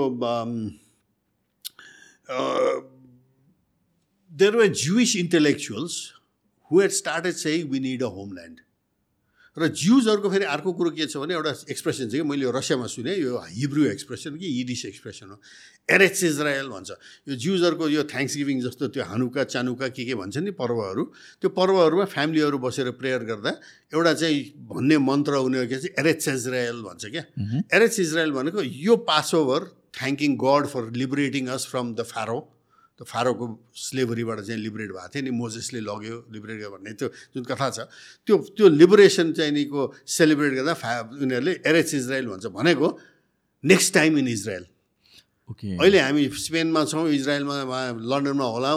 there 4.31 4.57
were 4.57 4.67
Jewish 4.85 5.17
intellectuals 5.17 5.99
who 6.71 6.81
had 6.81 6.91
started 6.93 7.35
चाहिँ 7.35 7.63
वी 7.71 7.81
निड 7.81 8.03
अ 8.03 8.13
होमल्यान्ड 8.19 8.61
र 9.57 9.69
ज्युजहरूको 9.73 10.29
फेरि 10.31 10.45
अर्को 10.45 10.73
कुरो 10.73 10.91
के 10.93 11.07
छ 11.07 11.17
भने 11.17 11.35
एउटा 11.35 11.53
एक्सप्रेसन 11.73 12.09
छ 12.09 12.13
कि 12.13 12.23
मैले 12.29 12.45
यो 12.45 12.51
रसियामा 12.53 12.87
सुने 12.87 13.15
यो 13.17 13.41
हिब्रू 13.41 13.85
एक्सप्रेसन 13.89 14.37
कि 14.37 14.47
यिडिस 14.47 14.85
एक्सप्रेसन 14.87 15.27
हो। 15.33 15.41
एरेच 15.89 16.25
इजरायल 16.25 16.69
भन्छ। 16.69 16.91
यो 17.29 17.35
ज्युजहरूको 17.37 17.89
यो 17.89 18.03
थ्याङ्क्स 18.13 18.37
गिभिङ 18.37 18.61
जस्तो 18.63 18.89
त्यो 18.93 19.05
हानुका 19.07 19.45
चानुका 19.49 19.89
के 19.97 20.05
के 20.05 20.15
भन्छ 20.15 20.37
नि 20.45 20.51
पर्वहरू 20.61 21.05
त्यो 21.41 21.49
पर्वहरूमा 21.57 22.05
फ्यामिलीहरू 22.05 22.59
बसेर 22.59 22.91
प्रेयर 23.01 23.25
गर्दा 23.31 23.53
एउटा 23.97 24.13
चाहिँ 24.13 24.41
भन्ने 24.69 24.99
मन्त्र 24.99 25.41
उनीहरू 25.47 25.69
के 25.69 25.77
चाहिँ 25.81 25.95
एरेच 26.05 26.29
इजरायल 26.29 26.83
भन्छ 26.85 27.05
क्या। 27.17 27.25
एरेच 27.73 28.01
इजरायल 28.01 28.33
भनेको 28.37 28.63
यो 28.63 28.97
Passover 29.41 29.73
thanking 29.97 30.37
God 30.37 30.67
for 30.69 30.91
liberating 30.93 31.47
us 31.49 31.67
from 31.71 31.95
the 31.95 32.05
Pharaoh 32.13 32.39
त्यो 32.97 33.05
फारोको 33.05 33.45
स्लेभरीबाट 33.77 34.39
चाहिँ 34.41 34.61
लिबरेट 34.61 34.91
भएको 34.91 35.09
थियो 35.13 35.23
नि 35.25 35.31
मोजेसले 35.37 35.81
लग्यो 35.83 36.17
लिबरेट 36.33 36.57
गर्यो 36.57 36.71
भन्ने 36.73 36.93
त्यो 36.97 37.09
जुन 37.35 37.45
कथा 37.45 37.69
छ 37.71 37.79
त्यो 38.29 38.35
त्यो 38.57 38.67
लिबरेसन 38.73 39.33
चाहिँ 39.37 39.53
निको 39.53 39.81
सेलिब्रेट 40.09 40.53
गर्दा 40.59 40.75
फ्या 40.81 40.95
उनीहरूले 41.15 41.53
एरेच 41.61 41.95
इजरायल 41.95 42.27
भन्छ 42.33 42.47
भनेको 42.57 42.89
next 43.65 43.95
time 43.95 44.19
in 44.19 44.29
Israel 44.29 44.65
okay 45.51 45.69
अहिले 45.77 45.99
हामी 46.01 46.23
स्पेनमा 46.39 46.85
छौँ 46.87 47.05
इजरायलमा 47.13 47.81
लन्डनमा 48.03 48.47
होला 48.47 48.73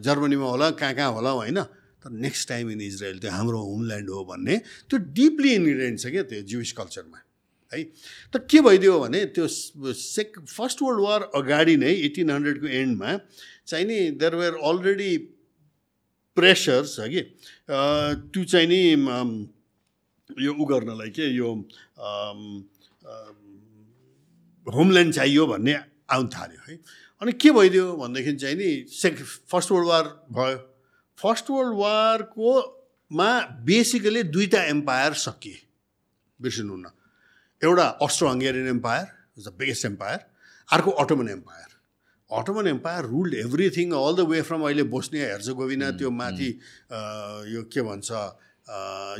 जर्मनीमा 0.00 0.46
होला 0.48 0.70
कहाँ 0.72 0.94
कहाँ 0.94 1.12
होला 1.12 1.30
होइन 1.30 1.60
तर 2.00 2.10
नेक्स्ट 2.10 2.48
टाइम 2.48 2.70
इन 2.70 2.80
इजरायल 2.82 3.18
त्यो 3.18 3.30
हाम्रो 3.30 3.58
होमल्यान्ड 3.60 4.08
हो 4.10 4.24
भन्ने 4.24 4.56
त्यो 4.88 4.98
डिपली 5.12 5.54
इन्ग्रिडियन्ट 5.54 6.00
छ 6.00 6.06
क्या 6.08 6.22
त्यो 6.32 6.42
जुइस 6.50 6.72
कल्चरमा 6.72 7.23
है। 7.72 7.82
त 8.32 8.44
के 8.50 8.60
भइदियो 8.60 8.98
भने 9.00 9.24
त्यो 9.34 9.46
सेक 9.48 10.38
फर्स्ट 10.48 10.82
वर्ल्ड 10.82 11.00
वार 11.00 11.20
अगाडि 11.34 11.76
नै 11.76 11.92
एटिन 12.06 12.30
हन्ड्रेडको 12.30 12.66
एन्डमा 12.66 13.10
चाहिँ 13.66 13.86
नि 13.86 13.98
देयर 14.20 14.34
वेयर 14.34 14.54
अलरेडी 14.70 15.12
प्रेसर्स 16.36 16.98
है 17.00 17.08
कि? 17.08 17.22
त्यो 17.70 18.44
चाहिँ 18.44 18.68
नि 18.68 18.80
यो 20.44 20.52
उ 20.52 20.64
गर्नलाई 20.66 21.10
के 21.14 21.24
यो 21.30 21.48
होमल्यान्ड 24.66 25.12
चाहियो 25.14 25.46
भन्ने 25.46 25.74
आउनु 26.10 26.28
थाल्यो 26.34 26.60
है? 26.68 26.74
अनि 27.22 27.32
के 27.32 27.50
भइदियो 27.50 27.86
भनेदेखि 27.96 28.32
चाहिँ 28.36 28.56
नि 28.56 28.70
सेक 28.90 29.14
फर्स्ट 29.24 29.70
वर्ल्ड 29.72 29.88
वार 29.88 30.04
भयो। 30.36 30.58
फर्स्ट 31.18 31.50
वर्ल्ड 31.50 31.74
वारकोमा 31.78 33.30
बेसिकली 33.64 34.22
दुईवटा 34.34 34.62
एम्पायर 34.64 35.12
सकिए 35.22 35.58
बिर्सिनुहुन्न 36.40 36.86
एउटा 37.64 37.86
Austro 38.06 38.28
Hungarian 38.28 38.68
Empire 38.68 39.06
is 39.38 39.48
the 39.48 39.52
biggest 39.58 39.84
empire 39.86 40.18
अर्को 40.68 40.90
Ottoman 41.02 41.28
Empire 41.30 41.72
Ottoman 42.30 42.66
Empire 42.68 43.04
ruled 43.06 43.34
everything 43.40 43.92
all 43.98 44.14
the 44.16 44.26
way 44.30 44.40
from 44.48 44.62
अहिले 44.68 44.82
बोस्निया 44.94 45.26
हेर्जोगोविना 45.26 45.90
त्यो 45.98 46.10
माथि 46.22 46.48
यो 47.54 47.62
के 47.74 47.82
भन्छ 47.90 48.24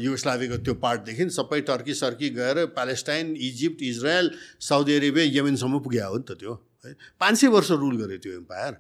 युगोस्लाभीको 0.02 0.56
त्यो 0.66 0.74
पार्टदेखि 0.82 1.28
सबै 1.32 1.60
टर्की 1.70 1.94
सर्की 1.94 2.28
गएर 2.36 2.64
Palestine 2.76 3.34
Egypt 3.48 3.82
Israel 3.88 4.30
Saudi 4.68 4.96
Arabia 4.96 5.24
यमेनसम्म 5.32 5.80
पुग्यो 5.86 6.08
हो 6.08 6.16
नि 6.16 6.24
त 6.28 6.36
त्यो 6.40 6.54
है। 6.86 6.94
पाँच 7.20 7.38
सय 7.38 7.48
वर्ष 7.54 7.70
रुल 7.82 7.96
गर्यो 8.02 8.18
त्यो 8.24 8.32
एम्पायर 8.34 8.72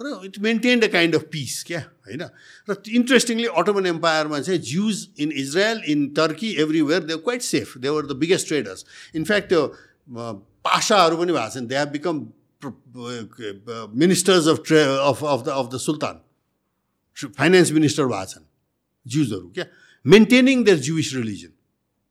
र 0.00 0.20
it 0.24 0.38
maintain 0.40 0.80
a 0.80 0.86
kind 0.88 1.14
of 1.14 1.22
peace 1.30 1.62
क्या 1.64 1.80
होइन 2.06 2.22
र 2.68 2.76
इन्ट्रेस्टिङली 2.92 3.46
अटोमन 3.54 3.86
एम्पायरमा 3.88 4.40
चाहिँ 4.40 4.60
Jews 4.62 5.06
in 5.18 5.32
Israel 5.34 5.82
in 5.88 6.06
Turkey 6.14 6.50
everywhere 6.60 7.02
they 7.04 7.16
quite 7.20 7.42
safe 7.44 7.76
they 7.78 7.88
were 7.90 8.06
the 8.06 8.16
biggest 8.18 8.48
traders 8.48 8.84
in fact 9.14 9.48
त्यो 9.48 9.62
पासाहरू 10.64 11.16
पनि 11.16 11.32
भएको 11.32 11.54
छन् 11.54 11.66
they 11.66 11.76
have 11.76 11.88
become 11.92 12.26
ministers 13.96 14.48
of 14.48 14.62
tre 14.66 14.82
of 14.82 15.24
of 15.26 15.44
the 15.44 15.48
of 15.54 15.68
the 15.68 15.78
sultan 15.80 16.20
finance 17.32 17.72
minister 17.72 18.06
भएको 18.06 18.32
छन् 18.32 18.46
ज्युजहरू 19.06 19.48
क्या 19.50 19.66
मेन्टेनिङ 20.04 20.64
देयर 20.64 20.78
जुइस 20.80 21.14
रिलिजन 21.14 21.52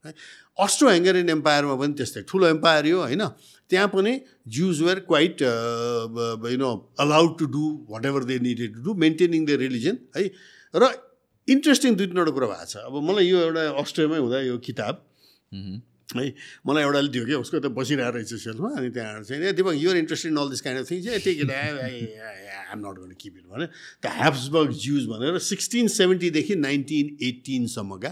है 0.05 0.13
अस्ट्रो 0.59 0.89
हेङ्गरियन 0.89 1.29
एम्पायरमा 1.31 1.75
पनि 1.75 1.93
त्यस्तै 1.95 2.21
ठुलो 2.23 2.47
एम्पायर 2.49 2.91
हो 2.91 2.99
होइन 3.01 3.23
त्यहाँ 3.73 3.87
पनि 3.93 4.13
Jews 4.57 4.81
were 4.81 4.99
quite 5.09 5.41
you 6.53 6.57
know 6.65 6.71
allowed 7.05 7.37
to 7.39 7.45
do 7.55 7.63
whatever 8.11 8.23
they 8.31 8.37
needed 8.49 8.75
to 8.75 8.81
do 8.83 8.93
maintaining 9.05 9.45
the 9.45 9.57
religion 9.63 9.97
है। 10.17 10.29
र 10.73 10.83
इन्ट्रेस्टिङ 11.47 11.95
दुई 11.95 12.07
तिनवटा 12.07 12.31
कुरा 12.37 12.47
भएको 12.47 12.65
छ। 12.71 12.75
अब 12.87 12.93
मलाई 13.09 13.25
यो 13.27 13.37
एउटा 13.47 13.63
अस्ट्रेलियामै 13.81 14.19
हुँदा 14.25 14.37
यो 14.47 14.57
किताब 14.67 14.95
है। 16.15 16.25
मलाई 16.67 16.83
एउटाले 16.83 17.09
दियो 17.09 17.25
कि 17.25 17.33
उसको 17.35 17.59
त 17.59 17.67
बसिरहेको 17.73 18.15
रहेछ 18.15 18.31
सेल्फमा 18.45 18.69
अनि 18.79 18.89
त्यहाँ 18.95 19.23
चाहिँ 19.27 19.51
Deepak 19.57 19.75
you're 19.75 19.97
interested 19.97 20.31
in 20.31 20.37
all 20.37 20.49
this 20.53 20.61
kind 20.61 20.79
of 20.79 20.85
things 20.91 21.05
uh 21.09 21.19
take 21.25 21.37
it 21.43 21.51
um 21.51 22.79
not 22.79 22.95
गर्न 23.01 23.13
किप 23.17 23.33
इट 23.37 23.45
भने 23.51 23.65
द 23.65 24.05
ह्याप्सबर्ग 24.21 24.69
ज्युज 24.83 25.03
भनेर 25.11 25.39
सिक्सटिन 25.41 25.87
सेभेन्टीदेखि 25.95 26.55
नाइन्टिन 26.63 27.05
एट्टिनसम्मका 27.27 28.11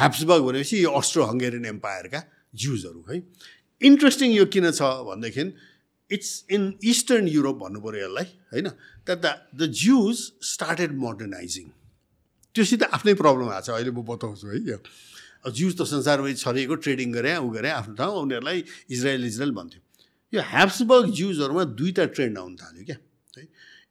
ह्याप्सबर्ग 0.00 0.42
भनेपछि 0.48 0.76
यो 0.84 0.90
अस्ट्रो 1.00 1.22
हङ्गेरियन 1.32 1.64
एम्पायरका 1.72 2.20
ज्युजहरू 2.54 3.00
है। 3.10 3.16
इन्ट्रेस्टिङ 3.80 4.32
यो 4.32 4.46
किन 4.46 4.70
छ 4.70 4.82
भनेदेखि 5.08 5.44
इट्स 6.10 6.30
इन 6.50 6.62
इस्टर्न 6.84 7.28
युरोप 7.28 7.56
भन्नु 7.58 7.80
पऱ्यो 7.80 8.04
यसलाई 8.04 8.26
होइन? 8.52 8.68
The 9.08 9.10
the 9.54 9.70
Jews 9.80 10.16
started 10.52 10.92
modernising 10.98 11.66
त्योसित 12.54 12.82
आफ्नै 12.94 13.14
प्रब्लम 13.20 13.48
आएको 13.50 13.66
छ 13.66 13.70
अहिले 13.70 13.90
म 13.90 14.02
बताउँछु 14.08 14.46
है 14.48 14.58
यो। 14.70 14.78
ज्युज 15.44 15.72
त 15.76 15.84
संसारभरि 15.84 16.34
छरिएको 16.34 16.74
ट्रेडिङ 16.84 17.12
गरे 17.12 17.36
ऊ 17.36 17.48
गरे 17.50 17.70
आफ्नो 17.70 17.94
ठाउँ 17.94 18.20
उनीहरूलाई 18.22 18.64
इजरायल 18.90 19.24
इजरायल 19.26 19.52
भन्थ्यो। 19.52 19.80
यो 20.32 20.40
ह्याप्सबर्ग 20.40 21.10
ज्युजहरूमा 21.12 21.64
दुईवटा 21.78 22.04
ट्रेन्ड 22.14 22.38
आउनु 22.38 22.56
थाल्यो 22.62 22.84
क्या 22.84 22.96
है? 23.36 23.44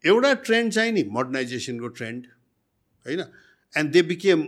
एउटा 0.03 0.33
ट्रेन्ड 0.47 0.73
चाहिँ 0.73 0.91
नि 0.91 1.03
मोडर्नाइजेसनको 1.17 1.87
ट्रेन्ड 1.99 2.21
होइन? 3.05 3.21
एन्ड 3.73 3.91
दे 3.91 4.01
बिकेम 4.09 4.39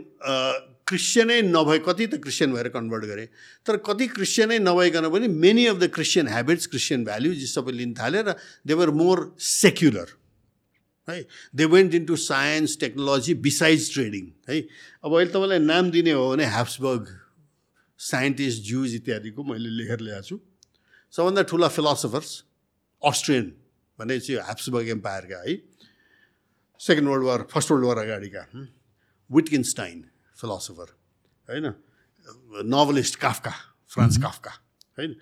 क्रिस्चियनै 0.87 1.41
नभए 1.41 1.79
कति 1.85 2.05
त 2.07 2.21
क्रिस्चियन 2.21 2.53
भएर 2.53 2.67
कन्भर्ट 2.69 3.05
गरे। 3.05 3.25
तर 3.65 3.77
कति 3.81 4.07
क्रिस्चियनै 4.07 4.59
नभइकन 4.59 5.09
पनि 5.09 5.27
many 5.27 5.65
of 5.65 5.77
the 5.77 5.89
Christian 5.93 6.27
habits 6.29 6.67
Christian 6.67 7.05
values 7.05 7.45
सबै 7.49 7.71
लिन 7.73 7.93
थाले 7.97 8.21
र 8.21 8.35
देवर 8.67 8.89
मोर 8.93 9.35
सेक्युलर 9.39 10.09
है? 11.07 11.17
They 11.55 11.65
went 11.65 11.93
into 12.05 12.15
science 12.15 12.77
technology 12.79 13.33
besides 13.41 13.93
trading 13.93 14.25
है? 14.49 14.61
अब 15.05 15.09
अहिले 15.13 15.31
तपाईँलाई 15.33 15.59
नाम 15.65 15.91
दिने 15.91 16.11
हो 16.11 16.29
भने 16.31 16.45
ह्याप्सबर्ग 16.45 17.03
साइन्टिस्ट 17.99 18.63
ज्युज 18.63 18.95
इत्यादिको 18.95 19.43
मैले 19.43 19.69
लेखेर 19.69 19.99
ल्याएको 20.05 20.27
छु। 20.27 20.39
सबभन्दा 21.13 21.41
ठुला 21.49 21.67
फिलोसफर्स 21.73 22.31
अस्ट्रियन 23.01 23.45
भनेपछि 23.99 24.33
ह्याप्सबर्ग 24.35 24.89
एम्पायरका 24.89 25.37
है। 25.45 25.53
Second 26.79 27.09
world 27.09 27.25
war 27.25 27.47
first 27.49 27.71
world 27.71 27.85
war 27.85 27.97
अगाडिका 27.97 28.41
Wittgenstein 29.29 30.03
philosopher 30.37 30.87
होइन 31.47 31.73
नोभलिस्ट 32.69 33.15
काफका 33.19 33.53
फ्रान्स 33.91 34.17
काफका 34.23 34.51
होइन 34.97 35.15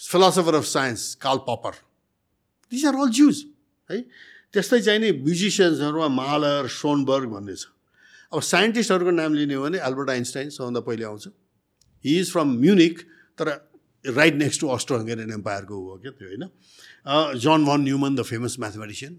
philosopher 0.00 0.54
of 0.54 0.64
science 0.66 1.14
Karl 1.22 1.38
Popper 1.48 1.74
this 2.72 2.84
are 2.84 2.94
all 2.96 3.10
Jews 3.10 3.44
है 3.90 4.00
त्यस्तै 4.54 4.80
चाहिँ 4.80 5.00
नि 5.00 5.10
म्युजिसियन्सहरूमा 5.12 6.08
मालर 6.14 6.68
सोनबर्ग 6.70 7.28
भन्ने 7.30 7.54
छ. 7.56 7.66
अब 8.32 8.40
साइन्टिस्टहरूको 8.40 9.10
नाम 9.10 9.34
लिने 9.34 9.54
हो 9.54 9.62
भने 9.62 9.78
एल्बर्ट 9.82 10.10
आइन्स्टाइन 10.10 10.50
सबभन्दा 10.50 10.80
पहिले 10.80 11.04
आउँछ. 11.04 11.28
हि 12.04 12.18
इज 12.20 12.30
फ्रम 12.32 12.48
म्युनिक 12.60 12.98
तर 13.38 13.48
right 14.04 14.34
next 14.34 14.60
to 14.60 14.68
Austro 14.68 14.98
Hungarian 14.98 15.30
एम्पायरको 15.32 15.74
हो 15.74 15.98
क्या 15.98 16.12
त्यो 16.12 16.28
होइन? 16.28 16.44
जन 17.38 17.64
भन 17.66 17.80
न्युमन 17.80 18.14
द 18.14 18.22
फेमस 18.22 18.58
म्याथमेटिसियन 18.58 19.12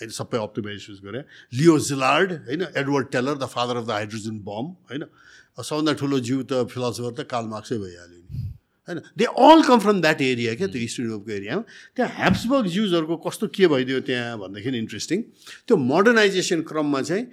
होइन 0.00 0.10
सबै 0.18 0.38
अप्टिमाइज 0.42 0.86
गरे 1.08 1.24
लियो 1.60 1.78
जिलार्ड 1.88 2.32
होइन 2.50 2.66
Edward 2.82 3.10
Teller 3.16 3.34
the 3.42 3.48
father 3.56 3.82
of 3.82 3.86
the 3.86 3.90
hydrogen 3.98 4.38
bomb 4.50 4.70
होइन 4.92 5.04
सबभन्दा 5.58 5.92
ठुलो 6.02 6.20
जिउ 6.28 6.42
त 6.42 6.64
फिलोसफर 6.74 7.12
त 7.12 7.28
काल 7.34 7.50
मार्क्सै 7.54 7.78
भइहाल्यो 7.84 8.20
नि 8.20 8.46
होइन 8.88 9.02
they 9.22 9.26
all 9.48 9.62
come 9.70 9.78
from 9.86 10.00
that 10.06 10.22
area 10.28 10.54
क्या 10.60 10.68
त्यो 10.76 10.82
इस्ट 10.90 11.00
युरोपको 11.00 11.32
एरियामा 11.40 11.62
त्यहाँ 11.96 12.10
ह्याप्सबर्ग 12.20 12.70
ज्युजहरूको 12.76 13.16
कस्तो 13.26 13.50
के 13.58 13.72
भइदियो 13.74 14.00
त्यहाँ 14.12 14.38
भन्दाखेरि 14.44 14.78
इन्ट्रेस्टिङ 14.84 15.26
त्यो 15.66 15.76
मोडर्नाइजेसन 15.90 16.62
क्रममा 16.72 17.02
चाहिँ 17.10 17.26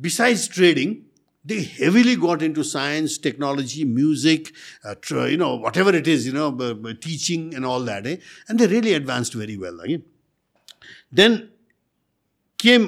besides 0.00 0.48
trading 0.54 0.96
they 1.44 1.62
heavily 1.62 2.16
got 2.16 2.42
into 2.42 2.62
science, 2.64 3.16
technology, 3.18 3.84
music, 3.84 4.48
uh, 4.84 4.94
tr- 5.00 5.28
you 5.28 5.36
know, 5.36 5.50
whatever 5.56 5.94
it 5.94 6.08
is, 6.08 6.26
you 6.26 6.32
know, 6.32 6.50
b- 6.50 6.74
b- 6.74 6.94
teaching 6.94 7.44
and 7.54 7.64
all 7.64 7.84
that, 7.84 8.06
eh? 8.06 8.16
and 8.48 8.58
they 8.58 8.66
really 8.66 8.94
advanced 8.94 9.34
very 9.34 9.56
well. 9.56 9.78
Again. 9.80 10.02
Then 11.12 11.36
के 12.58 12.78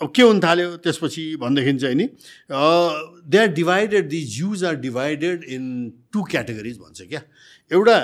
के 0.00 0.22
हुन 0.22 0.40
थाल्यो 0.40 0.76
त्यसपछि 0.84 1.24
भनेदेखि 1.40 1.78
चाहिँ 1.78 1.96
नि 1.96 2.06
they 2.50 3.38
are 3.38 3.48
divided 3.54 4.08
the 4.08 4.20
Jews 4.26 4.64
are 4.64 4.76
divided 4.82 5.44
in 5.48 5.64
two 6.12 6.22
categories 6.30 6.78
भन्छ 6.78 7.02
क्या। 7.08 7.22
एउटा 7.70 7.96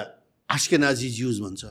आस्केनाजी 0.49 1.09
ज्युज 1.11 1.41
भन्छ। 1.41 1.65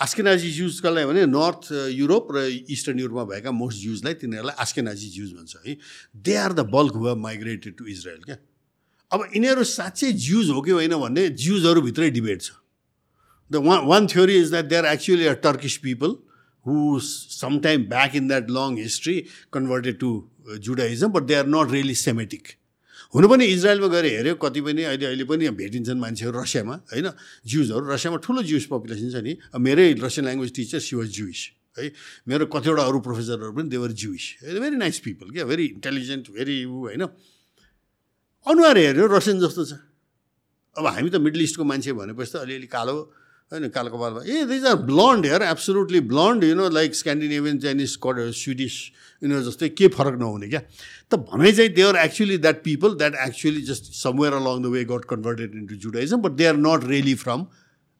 आस्केनाजी 0.00 0.50
ज्युज 0.52 0.80
कसलाई 0.80 1.04
भने 1.04 1.26
नर्थ 1.26 1.92
युरोप 1.92 2.28
र 2.32 2.46
इस्टर्न 2.70 2.98
युरोपमा 3.00 3.24
भएका 3.26 3.50
मोस्ट 3.52 3.80
ज्युजलाई 3.82 4.14
तिनीहरूलाई 4.16 4.56
आस्केनाजी 4.58 5.08
ज्युज 5.10 5.32
भन्छ 5.34 5.56
है। 5.66 5.76
They 6.16 6.34
are 6.36 6.52
the 6.52 6.60
bulk 6.70 6.94
who 6.96 7.14
migrated 7.18 7.76
to 7.76 7.84
Israel 7.86 8.22
क्या। 8.24 8.36
अब 9.10 9.20
यिनीहरू 9.34 9.64
साँच्चै 9.66 10.12
ज्युज 10.14 10.50
हो 10.50 10.60
कि 10.62 10.70
होइन 10.70 10.94
भन्ने 10.96 11.28
ज्युजहरूभित्रै 11.36 12.10
डिबेट 12.10 12.42
छ। 12.42 12.50
The 13.50 13.56
one 13.60 13.86
one 13.86 14.06
theory 14.06 14.36
is 14.40 14.50
that 14.50 14.64
they 14.64 14.76
are 14.76 14.86
actually 14.86 15.26
a 15.26 15.32
Turkish 15.44 15.76
people 15.84 16.16
who 16.64 17.00
sometime 17.00 17.88
back 17.88 18.14
in 18.14 18.28
that 18.28 18.50
long 18.50 18.76
history 18.76 19.28
converted 19.50 19.98
to 20.00 20.28
uh, 20.48 20.58
Judaism, 20.58 21.12
but 21.12 21.26
they 21.26 21.34
are 21.34 21.50
not 21.58 21.70
really 21.70 21.94
Semitic. 21.94 22.56
हुनु 23.14 23.28
पनि 23.28 23.44
इजरायलमा 23.44 23.88
गएर 23.90 24.06
हेऱ्यो 24.06 24.34
कति 24.38 24.60
पनि 24.62 24.82
अहिले 24.86 25.06
अहिले 25.06 25.24
पनि 25.26 25.48
भेटिन्छन् 25.60 25.98
मान्छेहरू 25.98 26.40
रसियामा 26.40 26.74
होइन? 26.94 27.08
ज्युजहरू 27.42 27.84
रसियामा 27.90 28.18
ठुलो 28.22 28.42
ज्युस 28.46 28.66
पपुलेसन 28.70 29.10
छ 29.10 29.22
नि। 29.26 29.32
मेरै 29.58 29.98
Russian 29.98 30.24
language 30.30 30.50
teacher 30.54 30.78
she 30.78 30.96
was 30.96 31.08
Jewish 31.18 31.40
है? 31.78 31.90
मेरो 32.28 32.46
कतिवटा 32.54 32.82
अरू 32.86 32.98
प्रोफेसरहरू 33.02 33.52
पनि 33.56 33.68
they were 33.74 33.90
Jewish 33.98 34.24
very 34.46 34.76
nice 34.78 34.98
people 35.02 35.26
क्या? 35.34 35.44
भेरी 35.50 35.64
इन्टेलिजेन्ट 35.74 36.30
भेरी 36.38 36.56
ऊ 36.70 36.78
होइन? 36.86 37.02
अनुहार 38.46 38.78
हेऱ्यो 38.78 39.06
रसियन 39.10 39.40
जस्तो 39.42 39.64
छ। 39.64 39.72
अब 40.78 40.86
हामी 40.86 41.10
त 41.10 41.18
मिडल 41.18 41.40
इस्टको 41.50 41.64
मान्छे 41.66 41.92
भनेपछि 41.98 42.30
त 42.30 42.46
अलिअलि 42.46 42.68
कालो 42.70 42.94
होइन 43.52 43.68
कालो 43.74 43.90
कपालमा 43.90 44.20
ए 44.22 44.44
these 44.46 44.64
are 44.64 44.76
blonde 44.86 45.26
hair 45.26 45.42
absolutely 45.42 46.00
blonde 46.10 46.44
you 46.44 46.54
know 46.54 46.68
like 46.70 46.94
Scandinavian 46.94 47.58
Chinese 47.58 47.96
कड 48.04 48.18
स्विडिस 48.40 48.74
यिनीहरू 49.22 49.42
जस्तै 49.50 49.68
के 49.74 49.88
फरक 49.90 50.18
नहुने 50.20 50.48
क्या? 50.48 50.60
त 51.10 51.18
भनाइ 51.26 51.52
चाहिँ 51.52 51.70
they 51.74 51.82
are 51.82 51.96
actually 52.04 52.38
that 52.38 52.62
people 52.64 52.94
that 53.02 53.14
actually 53.26 53.62
just 53.66 53.90
somewhere 53.98 54.32
along 54.38 54.62
the 54.62 54.70
way 54.70 54.84
got 54.92 55.04
converted 55.10 55.54
into 55.62 55.74
Judaism 55.82 56.22
but 56.22 56.32
they 56.38 56.46
are 56.46 56.56
not 56.62 56.86
really 56.86 57.14
from 57.26 57.46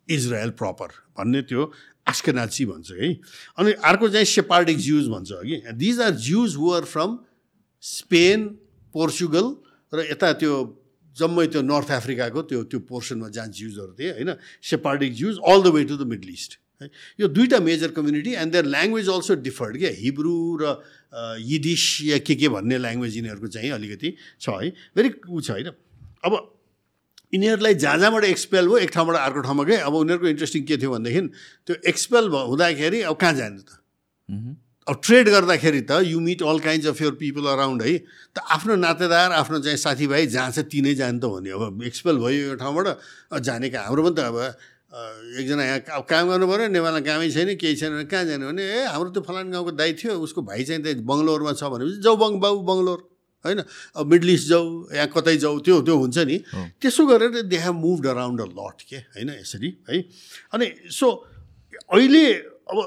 Israel 0.09 0.51
proper 0.63 0.95
भन्ने 1.19 1.43
त्यो 1.51 1.71
आस्केनाची 2.09 2.65
भन्छ 2.67 2.91
है। 3.01 3.13
अनि 3.59 3.73
अर्को 3.91 4.09
चाहिँ 4.09 4.27
सेपार्डिक 4.27 4.79
ज्युज 4.87 5.09
भन्छ 5.09 5.31
कि 5.51 5.63
these 5.83 6.01
are 6.01 6.15
Jews 6.29 6.57
who 6.57 6.73
are 6.79 6.85
from 6.95 7.19
Spain 7.83 8.47
Portugal 8.95 9.55
र 9.93 10.07
यता 10.11 10.33
त्यो 10.39 10.55
जम्मै 11.21 11.47
त्यो 11.53 11.63
नर्थ 11.63 11.91
अफ्रिकाको 11.93 12.43
त्यो 12.51 12.63
त्यो 12.71 12.81
पोर्सनमा 12.91 13.29
जहाँ 13.29 13.49
ज्युजहरू 13.49 13.93
थिए 13.99 14.11
होइन? 14.17 14.31
Sephardic 14.71 15.15
Jews 15.21 15.37
all 15.45 15.63
the 15.63 15.75
way 15.75 15.85
to 15.85 15.97
the 15.97 16.07
middle 16.13 16.29
east 16.33 16.59
है? 16.83 16.89
यो 17.21 17.29
दुईवटा 17.29 17.59
major 17.61 17.91
community 17.97 18.33
and 18.43 18.53
their 18.53 18.67
language 18.67 19.09
also 19.11 19.35
differed 19.49 19.79
क्या? 19.79 19.91
हिब्रू 19.99 20.37
र 20.63 20.65
यिडिस 21.43 21.85
या 22.05 22.19
के 22.25 22.35
के 22.41 22.49
भन्ने 22.49 22.79
ल्याङ्ग्वेज 22.79 23.17
यिनीहरूको 23.17 23.49
चाहिँ 23.57 23.71
अलिकति 23.77 24.15
छ 24.41 24.49
है? 24.49 24.71
भेरी 24.97 25.11
ऊ 25.29 25.41
छ 25.41 25.51
होइन? 25.51 25.69
अब 26.25 26.33
यिनीहरूलाई 27.35 27.75
जहाँ 27.75 27.99
जहाँबाट 27.99 28.25
एक्सपेल 28.25 28.67
भयो 28.67 28.79
एक 28.79 28.91
ठाउँबाट 28.91 29.17
अर्को 29.17 29.41
ठाउँमा 29.43 29.65
गए। 29.65 29.77
अब 29.87 29.95
उनीहरूको 29.95 30.29
इन्ट्रेस्टिङ 30.29 30.63
के 30.67 30.77
थियो 30.77 30.91
भनेदेखि 30.91 31.21
त्यो 31.67 31.75
एक्सपेल 31.91 32.25
हुँदाखेरि 32.29 33.01
अब 33.07 33.17
कहाँ 33.17 33.35
जाने 33.35 33.63
त? 33.63 33.71
अब 34.89 35.01
ट्रेड 35.05 35.29
गर्दाखेरि 35.29 35.81
त 35.85 36.01
you 36.05 36.21
meet 36.21 36.43
all 36.43 36.59
kind 36.61 36.87
of 36.87 37.01
your 37.03 37.11
people 37.21 37.45
around 37.53 37.83
है। 37.83 37.99
त 38.33 38.39
आफ्नो 38.57 38.75
नातेदार 38.81 39.33
आफ्नो 39.33 39.59
चाहिँ 39.61 39.77
साथीभाइ 39.77 40.27
जहाँ 40.33 40.51
चाहिँ 40.51 40.69
तिनै 40.69 40.95
जाने 40.97 41.19
त 41.21 41.25
हो 41.25 41.39
नि। 41.41 41.51
अब 41.53 41.83
एक्सपेल 41.85 42.17
भयो 42.17 42.41
यो 42.49 42.57
ठाउँबाट 42.57 42.87
जाने 43.45 43.69
कहाँ 43.71 43.85
हाम्रो 43.87 44.03
पनि 44.03 44.15
त 44.17 44.21
अब 44.25 44.37
एकजना 45.39 45.65
यहाँ 45.65 45.81
अब 46.01 46.05
काम 46.11 46.25
गर्नु 46.35 46.47
पऱ्यो 46.51 46.67
नेपालमा 46.75 47.01
कामै 47.07 47.31
छैन 47.31 47.55
केही 47.61 47.77
छैन 47.77 47.91
भने 47.95 48.05
कहाँ 48.11 48.25
जाने 48.25 48.45
भने 48.51 48.63
ए 48.65 48.79
हाम्रो 48.91 49.11
त्यो 49.15 49.23
फलान 49.23 49.47
गाउँको 49.55 49.73
दाइ 49.79 49.91
थियो 50.01 50.19
उसको 50.19 50.43
भाइ 50.43 50.65
चाहिँ 50.67 50.83
त्यहाँ 50.83 51.05
बङ्गलोरमा 51.07 51.53
छ 51.55 51.63
भनेपछि 51.71 52.03
जाउ 52.03 52.17
बङ 52.17 52.41
बाउ 52.41 52.55
बङ्गलोर 52.67 52.99
होइन। 53.45 53.61
अब 53.97 54.05
मिडल 54.11 54.29
इस्ट 54.35 54.49
जाऊ 54.49 54.65
या 54.91 55.07
कतै 55.15 55.37
जाऊ 55.39 55.55
त्यो 55.63 55.81
त्यो 55.87 55.97
हुन्छ 55.97 56.19
नि। 56.27 56.37
त्यसो 56.83 57.07
गरेर 57.07 57.47
they 57.47 57.57
have 57.57 57.77
moved 57.79 58.07
around 58.17 58.41
a 58.41 58.47
lot 58.59 58.79
के 58.89 58.99
होइन 59.15 59.31
यसरी 59.39 59.71
है। 59.87 59.97
अनि 60.57 60.67
सो 60.91 61.07
अहिले 61.95 62.25
अब 62.67 62.79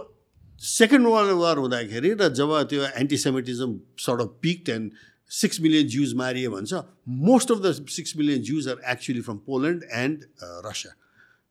सेकेन्ड 0.61 1.07
वर्ल्ड 1.07 1.37
वार 1.37 1.57
हुँदाखेरि 1.57 2.13
र 2.13 2.29
जब 2.33 2.51
त्यो 2.69 2.83
antisemitism 2.95 3.79
sort 3.99 4.21
of 4.21 4.37
peaked 4.41 4.69
and 4.69 4.91
six 5.31 5.61
million 5.61 5.87
Jews 5.89 6.13
Mario 6.15 6.51
भन्छ 6.51 6.81
most 7.23 7.51
of 7.51 7.59
the 7.59 7.71
six 7.91 8.17
million 8.17 8.41
Jews 8.43 8.67
are 8.69 8.91
actually 8.91 9.21
from 9.21 9.37
Poland 9.45 9.83
and 9.95 10.25
Russia 10.65 10.93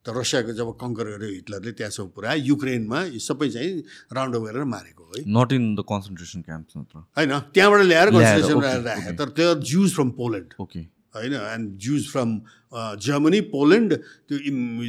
त 0.07 0.15
रसियाको 0.17 0.53
जब 0.53 0.71
कङ्कर 0.79 1.11
गर्यो 1.13 1.31
हिटलरले 1.31 1.73
त्यहाँसम्म 1.73 2.09
पुऱ्यायो 2.11 2.45
युक्रेनमा 2.45 3.03
यो 3.09 3.21
सबै 3.23 3.49
चाहिँ 3.51 3.83
राउन्ड 4.13 4.37
अप 4.37 4.43
गरेर 4.45 4.65
मारेको 4.71 5.05
है 5.11 5.23
not 5.31 5.53
in 5.53 5.69
the 5.75 5.85
concentration 5.87 6.41
camp 6.43 6.97
होइन 7.17 7.39
त्यहाँबाट 7.51 7.83
ल्याएर 7.83 8.11
कन्सन्ट्रेसन 8.11 8.55
okay, 8.55 8.85
राखे 8.87 9.13
तर 9.15 9.29
त्यो 9.37 9.55
ज्युज 9.63 9.95
फ्रम 9.95 10.11
पोल्यान्ड 10.19 10.55
ओके 10.59 10.83
होइन 11.15 11.35
and 11.35 11.79
Jews 11.85 12.09
from 12.11 12.31
Germany 13.05 13.41
Poland 13.53 13.95
त्यो 14.29 14.39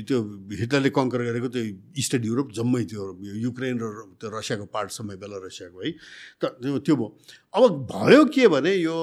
त्यो 0.07 0.19
हिटलरले 0.59 0.89
कङ्कर 0.97 1.21
गरेको 1.29 1.47
त्यो 1.55 1.63
इस्टर्न 1.99 2.23
युरोप 2.23 2.51
जम्मै 2.59 2.83
त्यो 2.91 3.03
युक्रेन 3.43 3.75
र 3.81 3.89
त्यो 4.19 4.29
रसियाको 4.37 4.65
पार्ट 4.71 4.89
समय 4.97 5.15
बेला 5.19 5.37
रसियाको 5.45 5.81
है। 5.83 5.91
त 6.39 6.43
त्यो 6.63 6.95
भयो। 6.95 7.07
अब 7.53 7.63
भयो 7.91 8.23
के 8.31 8.47
भने 8.55 8.73
यो 8.75 8.97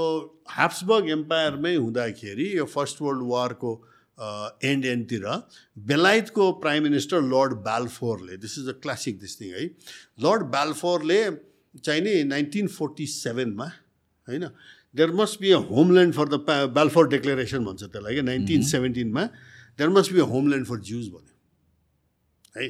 ह्याप्सबर्ग 0.56 1.08
एम्पायरमै 1.18 1.74
हुँदाखेरि 1.76 2.46
यो 2.56 2.64
फर्स्ट 2.76 3.02
वर्ल्ड 3.02 3.22
वारको 3.28 3.72
एन्ड 4.70 4.84
एन्डतिर 4.86 5.24
बेलायतको 5.92 6.50
prime 6.64 6.82
minister 6.84 7.20
Lord 7.28 7.52
बाल्फोरले 7.68 8.36
this 8.40 8.58
is 8.58 8.68
a 8.68 8.76
classic 8.80 9.20
this 9.20 9.40
thing 9.40 9.52
है। 9.52 9.64
लर्ड 10.24 10.42
बाल्फोरले 10.56 11.20
चाहिँ 11.76 12.02
नि 12.02 12.12
नाइन्टिन 12.24 12.66
फोर्टी 12.68 13.06
सेभेनमा 13.06 13.66
होइन 14.26 14.44
there 14.96 15.10
must 15.14 15.40
be 15.40 15.50
a 15.50 15.58
homeland 15.70 16.14
for 16.14 16.28
the 16.28 16.70
Balfour 16.74 17.08
declaration 17.08 17.64
भन्छ 17.64 17.82
त्यसलाई 17.82 18.14
क्या 18.14 18.22
nineteen 18.24 18.62
सेभेन्टिनमा 18.66 19.24
there 19.78 19.90
must 19.90 20.12
be 20.12 20.20
a 20.20 20.28
homeland 20.34 20.66
for 20.66 20.80
Jews 20.80 21.08
भन्यो। 21.08 22.60
है? 22.60 22.68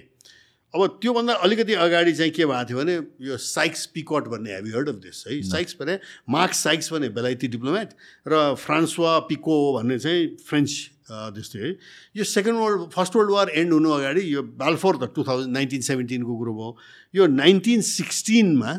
अब 0.75 0.87
त्योभन्दा 1.03 1.35
अलिकति 1.45 1.75
अगाडि 1.83 2.13
चाहिँ 2.13 2.33
के 2.33 2.47
भएको 2.47 2.65
थियो 2.69 2.79
भने 2.79 2.95
यो 3.27 3.37
साइक्स 3.43 3.87
पिकट 3.95 4.29
भन्ने 4.31 4.53
have you 4.55 4.71
heard 4.71 4.89
of 4.89 4.95
this 5.03 5.25
है? 5.29 5.41
साइक्स 5.43 5.77
भने 5.81 5.99
मार्क 6.31 6.53
साइक्स 6.55 6.93
भने 6.93 7.09
बेलायती 7.17 7.49
डिप्लोमेट 7.57 7.95
र 8.29 8.55
फ्रान्सवा 8.55 9.19
पिको 9.27 9.57
भन्ने 9.79 9.99
चाहिँ 9.99 10.37
फ्रेन्च 10.47 10.71
त्यस्तै 11.11 11.59
है? 11.59 11.71
यो 12.17 12.25
second 12.25 12.59
world 12.61 12.91
first 12.93 13.17
world 13.17 13.31
war 13.33 13.51
end 13.51 13.73
हुनु 13.73 13.91
अगाडि 13.91 14.23
यो 14.35 14.43
बाल्फोर 14.63 14.97
त 14.97 15.11
टु 15.15 15.25
थाउजन्ड 15.27 15.53
नाइन्टिन 15.57 15.81
सेभेन्टिनको 15.89 16.39
कुरो 16.39 16.53
भयो। 16.55 16.71
यो 17.15 17.27
नाइन्टिन 17.27 17.81
सिक्सटिनमा 17.91 18.79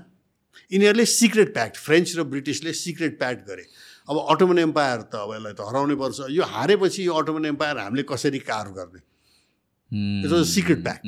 यिनीहरूले 0.71 1.05
सिक्रेट 1.05 1.53
प्याक्ट 1.53 1.77
फ्रेन्च 1.77 2.17
र 2.17 2.23
ब्रिटिसले 2.33 2.73
सिक्रेट 2.73 3.17
प्याक्ट 3.19 3.47
गरे। 3.47 3.65
अब 4.09 4.15
अटोमन 4.33 4.57
एम्पायर 4.59 4.99
त 5.01 5.15
अब 5.15 5.29
यसलाई 5.35 5.53
त 5.53 5.61
हराउनै 5.69 5.95
पर्छ। 5.95 6.19
यो 6.31 6.43
हारेपछि 6.43 7.07
यो 7.07 7.13
अटोमन 7.13 7.45
एम्पायर 7.45 7.77
हामीले 7.77 8.03
कसरी 8.11 8.39
कार 8.39 8.67
गर्ने? 8.77 9.01
इट 10.25 10.31
वाज 10.31 10.45
सिक्रेट 10.47 10.83
प्याक्ट 10.83 11.05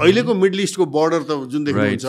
अहिलेको 0.00 0.34
मिडल 0.34 0.60
इस्टको 0.60 0.84
बोर्डर 0.86 1.22
त 1.28 1.50
जुन 1.52 1.64
देख्नुहुन्छ. 1.64 2.04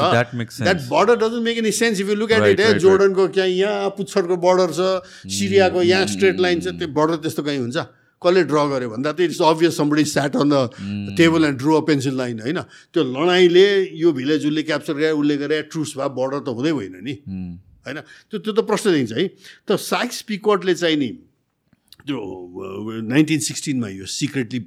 That 0.61 0.81
border 0.87 1.15
doesn't 1.17 1.43
make 1.43 1.57
any 1.57 1.71
sense 1.75 1.99
if 1.99 2.07
you 2.09 2.15
look 2.15 2.31
at 2.31 2.43
it 2.45 2.59
है. 2.59 2.77
जोर्डनको 2.79 3.27
त्यहाँ 3.35 3.49
यहाँ 3.49 3.89
पुच्छरको 3.97 4.35
बोर्डर 4.37 4.69
छ 4.71 4.79
सिरियाको 5.27 5.81
यहाँ 5.81 6.05
स्ट्रेट 6.07 6.39
लाइन 6.39 6.61
छ 6.61 6.77
त्यो 6.79 6.87
बोर्डर 6.93 7.15
त्यस्तो 7.25 7.43
कहीँ 7.43 7.59
हुन्छ। 7.59 7.77
कसले 8.25 8.43
ड्र 8.49 8.65
गर्यो 8.73 8.89
भन्दा 8.89 9.11
त 9.13 9.19
it's 9.29 9.41
obvious 9.45 9.77
somebody 9.77 10.05
sat 10.09 10.35
on 10.41 10.49
the 10.49 11.13
table 11.17 11.45
and 11.45 11.57
drew 11.61 11.73
a 11.77 11.83
pencil 11.85 12.17
line 12.17 12.39
होइन? 12.41 12.59
त्यो 12.91 13.03
लडाइँले 13.05 13.67
यो 14.01 14.11
भिलेज 14.11 14.45
उसले 14.49 14.63
क्याप्चर 14.65 14.93
गरे 14.97 15.11
उसले 15.13 15.37
गरे 15.37 15.61
ट्रुस 15.69 15.93
भए 15.97 16.09
बोर्डर 16.17 16.39
त 16.41 16.49
हुँदै 16.57 16.73
होइन 16.73 16.95
नि। 17.05 17.13
होइन? 17.85 17.99
त्यो 18.29 18.37
त्यो 18.41 18.53
त 18.53 18.59
प्रश्न 18.65 18.91
देखिन्छ 18.91 19.13
है। 19.13 19.27
त 19.69 19.77
साइक्स 19.77 20.21
पिकटले 20.25 20.75
चाहिँ 20.75 20.97
नि 20.97 21.09
त्यो 22.05 22.19
नाइन्टिन 23.05 23.39
सिक्सटिनमा 23.41 23.87
यो 23.89 24.05
सिक्रेटली 24.05 24.59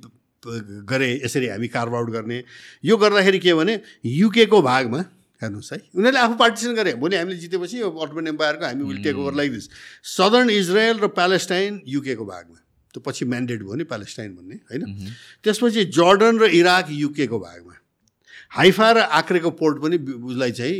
गरे 0.86 1.08
यसरी 1.24 1.46
हामी 1.48 1.68
कार्भ 1.68 1.94
आउट 1.94 2.08
गर्ने। 2.10 2.42
यो 2.84 2.96
गर्दाखेरि 2.96 3.38
के 3.38 3.54
भने 3.54 3.74
युकेको 4.06 4.58
भागमा 4.62 5.00
हेर्नुहोस् 5.42 5.72
है 5.72 5.78
उनीहरूले 5.94 6.18
आफू 6.18 6.34
पार्टिसन 6.34 6.74
गरे। 6.74 6.92
भोलि 6.98 7.16
हामीले 7.16 7.38
जितेपछि 7.38 7.78
यो 7.78 7.90
अटोमन 7.90 8.26
एम्पायरको 8.34 8.64
हामी 8.66 8.82
will 8.84 9.02
take 9.02 9.16
over 9.18 9.34
like 9.38 9.50
this 9.52 9.68
southern 10.14 10.50
Israel 10.50 10.96
र 10.98 11.06
प्यालेस्टाइन 11.14 11.80
युकेको 11.86 12.24
भागमा। 12.26 12.58
त्यो 12.94 13.00
पछि 13.00 13.24
म्यान्डेट 13.24 13.62
भयो 13.62 13.74
नि 13.74 13.84
प्यालेस्टाइन 13.84 14.34
भन्ने 14.34 14.54
होइन? 14.70 14.82
त्यसपछि 15.44 15.84
जर्डन 15.84 16.38
र 16.38 16.44
इराक 16.52 16.86
युकेको 16.90 17.38
भागमा। 17.38 17.74
हाइफा 18.50 18.88
र 18.92 18.98
आक्रेको 19.12 19.50
पोर्ट 19.50 19.76
पनि 19.82 19.96
उसलाई 19.98 20.52
चाहिँ 20.52 20.76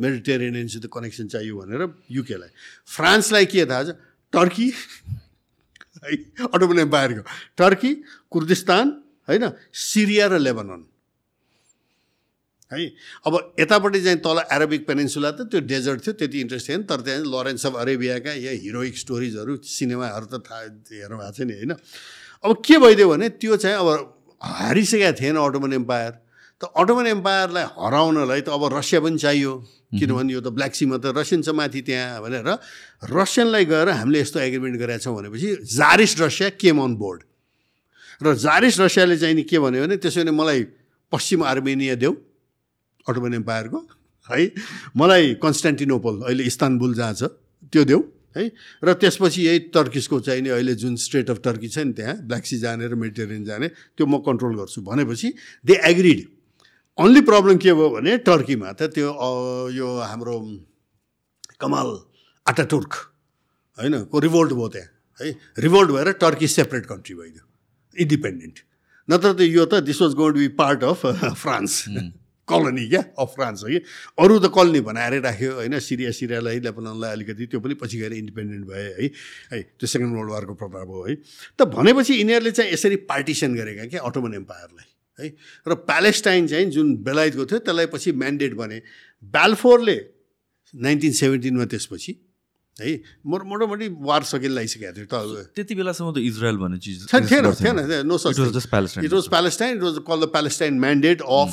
मेडिटेरेनियनसित 0.00 0.84
कनेक्सन 0.92 1.26
चाहियो 1.28 1.56
भनेर 1.56 1.82
युकेलाई। 2.10 2.50
फ्रान्सलाई 2.86 3.46
के 3.46 3.66
थाहा 3.66 3.82
छ? 3.84 3.88
टर्की। 4.32 4.68
है 6.04 6.16
अटोमन 6.54 6.78
एम्पायरको 6.78 7.22
टर्की 7.56 7.92
कुर्दिस्तान 8.30 8.86
होइन? 9.28 9.44
सिरिया 9.72 10.26
र 10.26 10.38
लेबनन। 10.38 10.97
है। 12.72 12.86
अब 13.26 13.54
यतापट्टि 13.60 14.00
चाहिँ 14.00 14.18
तल 14.20 14.38
एरोबिक 14.52 14.86
पेनिन्सुला 14.86 15.30
त 15.30 15.48
त्यो 15.48 15.60
डेजर्ट 15.64 15.98
थियो 16.06 16.12
त्यति 16.20 16.40
इन्ट्रेस्ट 16.40 16.68
थिएन। 16.68 16.82
तर 16.84 17.00
त्यहाँ 17.00 17.24
लरेन्स 17.24 17.66
अफ 17.66 17.74
अरेबियाका 17.76 18.32
या 18.44 18.52
हिरोइक 18.64 18.94
स्टोरिजहरू 18.98 19.56
सिनेमाहरू 19.64 20.26
त 20.26 20.44
थाहा 20.44 20.60
हेर्नु 20.92 21.16
भएको 21.16 21.32
छ 21.32 21.40
नि 21.48 21.54
होइन? 21.58 21.72
अब 22.44 22.50
के 22.60 22.76
भइदियो 22.78 23.08
भने 23.08 23.28
त्यो 23.40 23.56
चाहिँ 23.56 23.76
अब 23.76 23.88
हारिसकेका 24.40 25.12
थिएन 25.16 25.36
अटोमन 25.36 25.72
एम्पायर 25.80 26.12
त 26.60 26.70
अटोमन 26.76 27.06
एम्पायरलाई 27.06 27.64
हराउनलाई 27.78 28.40
त 28.42 28.48
अब 28.52 28.62
रसिया 28.76 29.00
पनि 29.00 29.18
चाहियो। 29.18 29.52
किनभने 29.88 30.32
यो 30.36 30.40
त 30.44 30.52
ब्ल्याक 30.52 30.72
सीमा 30.76 30.96
त 31.00 31.16
रसियन 31.16 31.40
छ 31.40 31.56
माथि 31.56 31.80
त्यहाँ 31.80 32.20
भनेर 32.20 32.48
रसियनलाई 33.08 33.64
गएर 33.64 33.88
हामीले 33.88 34.20
यस्तो 34.20 34.38
एग्रिमेन्ट 34.38 34.76
गरेका 34.76 35.00
छौँ 35.00 35.14
भनेपछि 35.16 35.48
Tsarist 35.64 36.12
Russia 36.20 36.48
came 36.60 36.76
on 36.84 36.92
board 37.00 37.20
र 38.20 38.34
जारिस 38.36 38.74
रसियाले 38.84 39.16
चाहिँ 39.16 39.34
नि 39.34 39.42
के 39.48 39.58
भन्यो 39.58 39.80
भने 39.88 39.96
त्यसो 39.96 40.20
भने 40.20 40.32
मलाई 40.36 40.60
पश्चिम 41.12 41.40
आर्मेनिया 41.48 41.94
देऊ। 42.04 42.12
अटोमन 43.08 43.34
एम्पायरको 43.34 43.80
है? 44.28 44.44
मलाई 44.96 45.34
कन्स्टान्टिनोपल 45.42 46.14
अहिले 46.28 46.44
इस्तानबुल 46.44 46.94
जहाँ 46.94 47.14
छ 47.14 47.22
त्यो 47.72 47.84
देऊ 47.84 48.00
है? 48.36 48.44
र 48.84 48.92
त्यसपछि 48.94 49.40
यही 49.42 49.58
टर्किसको 49.74 50.20
चाहिँ 50.20 50.42
नि 50.42 50.48
अहिले 50.52 50.74
जुन 50.76 50.96
स्टेट 50.96 51.30
अफ 51.30 51.38
टर्की 51.44 51.68
छ 51.68 51.78
नि 51.88 51.92
त्यहाँ 51.92 52.14
ब्ल्याक 52.28 52.44
सी 52.44 52.58
जाने 52.58 52.86
र 52.86 52.94
मेडिटेरियन 52.94 53.44
जाने 53.44 53.68
त्यो 53.96 54.06
म 54.06 54.20
कन्ट्रोल 54.20 54.54
गर्छु। 54.56 54.82
भनेपछि 54.84 55.28
दे 55.64 55.74
एग्रिड। 55.90 56.20
अन्ली 56.98 57.20
प्रब्लम 57.24 57.56
के 57.56 57.72
भयो 57.72 57.88
भने 57.90 58.16
टर्कीमा 58.26 58.72
त 58.74 58.90
त्यो 58.92 59.08
यो 59.72 59.88
हाम्रो 60.02 60.36
कमाल 61.60 61.88
आटाटुर्क 62.46 62.92
होइन? 63.78 63.94
को 64.10 64.16
रिभोल्ट 64.18 64.52
भयो 64.52 64.68
त्यहाँ 64.68 64.88
है? 65.20 65.28
रिभोल्ट 65.58 65.90
भएर 65.90 66.12
टर्की 66.20 66.46
सेपरेट 66.48 66.86
कन्ट्री 66.86 67.14
भइदियो 67.14 67.44
इन्डिपेन्डेन्ट। 67.96 68.56
नत्र 69.08 69.32
त 69.32 69.40
यो 69.40 69.64
त 69.64 69.74
this 69.82 69.98
was 70.02 70.12
going 70.14 70.32
to 70.34 70.38
be 70.38 70.48
part 70.58 70.84
of 70.84 71.06
France 71.38 71.72
colony 72.48 72.88
क्या? 72.88 73.02
अफ 73.18 73.28
फ्रान्स 73.34 73.62
हो 73.62 73.68
कि? 73.68 73.80
अरू 74.18 74.38
त 74.38 74.50
कलोनी 74.56 74.80
बनाएरै 74.88 75.20
राख्यो 75.20 75.52
होइन? 75.54 75.78
सिरिया 75.78 76.10
सिरियालाई 76.10 76.60
लेबननलाई 76.66 77.12
अलिकति 77.12 77.46
त्यो 77.46 77.60
पनि 77.60 77.74
पछि 77.78 77.96
गएर 77.98 78.12
इन्डिपेन्डेन्ट 78.12 78.64
भए 78.66 78.84
है? 78.98 79.10
है 79.52 79.62
त्यो 79.78 79.86
सेकेन्ड 79.86 80.16
वर्ल्ड 80.16 80.30
वारको 80.32 80.54
प्रभाव 80.54 80.86
हो 80.88 81.04
है? 81.08 81.14
त 81.58 81.68
भनेपछि 81.76 82.14
यिनीहरूले 82.14 82.52
चाहिँ 82.52 82.72
यसरी 82.72 82.96
पार्टिसन 83.08 83.54
गरेका 83.54 83.84
क्या? 83.92 84.00
अटोमन 84.00 84.34
एम्पायरलाई 84.34 84.88
है? 85.18 85.34
र 85.68 85.74
प्यालेस्टाइन 85.88 86.46
चाहिँ 86.46 86.70
जुन 86.70 86.96
बेलायतको 87.02 87.44
थियो 87.46 87.58
त्यसलाई 87.58 87.86
पछि 87.92 88.12
म्यान्डेट 88.22 88.54
भने 88.54 88.80
ब्यालफोरले 89.34 89.98
नाइन्टिन 90.74 91.12
सेभेन्टिनमा 91.12 91.64
त्यसपछि 91.74 92.12
है? 92.78 92.90
मोट 93.26 93.42
मोटामोटी 93.50 93.86
वार 94.06 94.22
सकिन 94.22 94.50
लगाइसकेको 94.54 94.92
थियो 94.94 95.06
त 95.10 95.50
त्यति 95.58 95.74
बेलासम्म 95.74 96.12
त 96.14 96.18
इजरायल 96.22 96.56
भन्ने 96.62 96.78
चिज 96.78 97.10
थिएन 97.10 97.50
थिएन। 97.58 98.06
No 98.06 98.14
just 98.18 98.70
Palestine. 98.70 99.04
It 99.04 99.12
was 99.12 99.26
Palestine 99.28 99.76
it 99.76 99.82
was 99.82 99.98
called 100.06 100.18
the 100.22 100.28
Palestine 100.30 100.78
mandate 100.78 101.22
of 101.26 101.50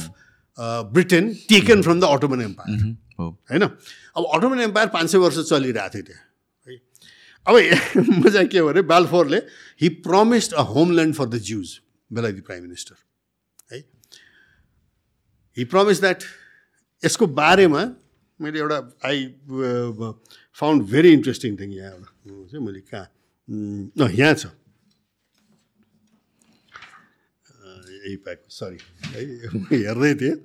Britain 0.58 1.34
taken 1.50 1.82
from 1.82 2.00
the 2.00 2.04
Ottoman 2.16 2.42
empire 2.42 2.96
होइन 3.20 3.64
अब 3.64 4.26
अटोमन 4.36 4.60
एम्पायर 4.62 4.88
पाँच 4.96 5.10
सय 5.12 5.18
वर्ष 5.18 5.40
चलिरहेको 5.50 5.90
थियो 5.96 6.04
त्यहाँ। 6.04 6.24
है? 6.68 6.80
अब 7.48 7.56
म 8.26 8.30
चाहिँ 8.30 8.48
के 8.48 8.62
भने 8.62 8.82
बालफोरले 8.92 9.38
he 9.82 9.90
promised 10.08 10.54
a 10.54 10.62
homeland 10.74 11.16
for 11.16 11.26
the 11.30 11.42
Jews 11.50 11.80
बेलायती 12.12 12.42
प्राइम 12.42 12.64
मिनिस्टर 12.64 12.96
है? 13.74 13.80
हि 15.58 15.64
प्रमिस 15.74 16.02
द्याट 16.02 16.24
यसको 17.04 17.28
बारेमा 17.40 17.84
मैले 18.40 18.60
एउटा 18.60 18.80
I 19.06 19.26
found 20.58 20.84
very 20.92 21.12
interesting 21.14 21.58
thing 21.60 21.74
यहाँ। 21.74 21.92
एउटा 21.92 22.48
चाहिँ 22.52 22.66
मैले 22.66 22.80
कहाँ 22.94 24.10
यहाँ 24.10 24.34
छ। 24.34 24.48
पाएको 28.22 28.46
सरी 28.50 28.78
है 29.12 29.22
हेर्दै 29.74 30.14
थिएँ। 30.22 30.36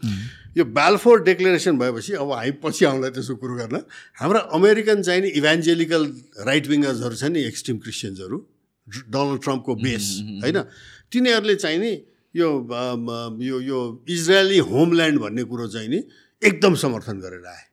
यो 0.57 0.65
बालफोर 0.65 1.23
डेक्लेरेसन 1.25 1.79
भएपछि 1.79 2.13
अब 2.17 2.33
हामी 2.33 2.53
पछि 2.65 2.85
आउँला 2.85 3.09
त्यसको 3.15 3.37
कुरो 3.37 3.55
गर्न। 3.57 3.77
हाम्रा 4.21 4.41
अमेरिकन 4.57 5.03
चाहिँ 5.03 5.21
नि 5.23 5.29
इभान्जेलिकल 5.37 6.03
राइट 6.49 6.67
विङ्गर्सहरू 6.67 7.15
छ 7.15 7.25
नि 7.31 7.41
एक्सट्रिम 7.45 7.79
क्रिस्चियन्सहरू 7.79 8.37
डोनाल्ड 9.09 9.43
ट्रम्पको 9.43 9.73
बेस 9.77 10.07
होइन? 10.43 10.59
तिनीहरूले 11.13 11.55
चाहिँ 11.55 11.79
नि 11.79 11.93
यो 12.35 12.49
यो 13.63 13.79
इजरायली 14.09 14.59
होमल्यान्ड 14.71 15.19
भन्ने 15.21 15.43
कुरो 15.45 15.67
चाहिँ 15.69 15.89
नि 15.89 16.01
एकदम 16.43 16.75
समर्थन 16.75 17.21
गरेर 17.21 17.47
आए। 17.47 17.65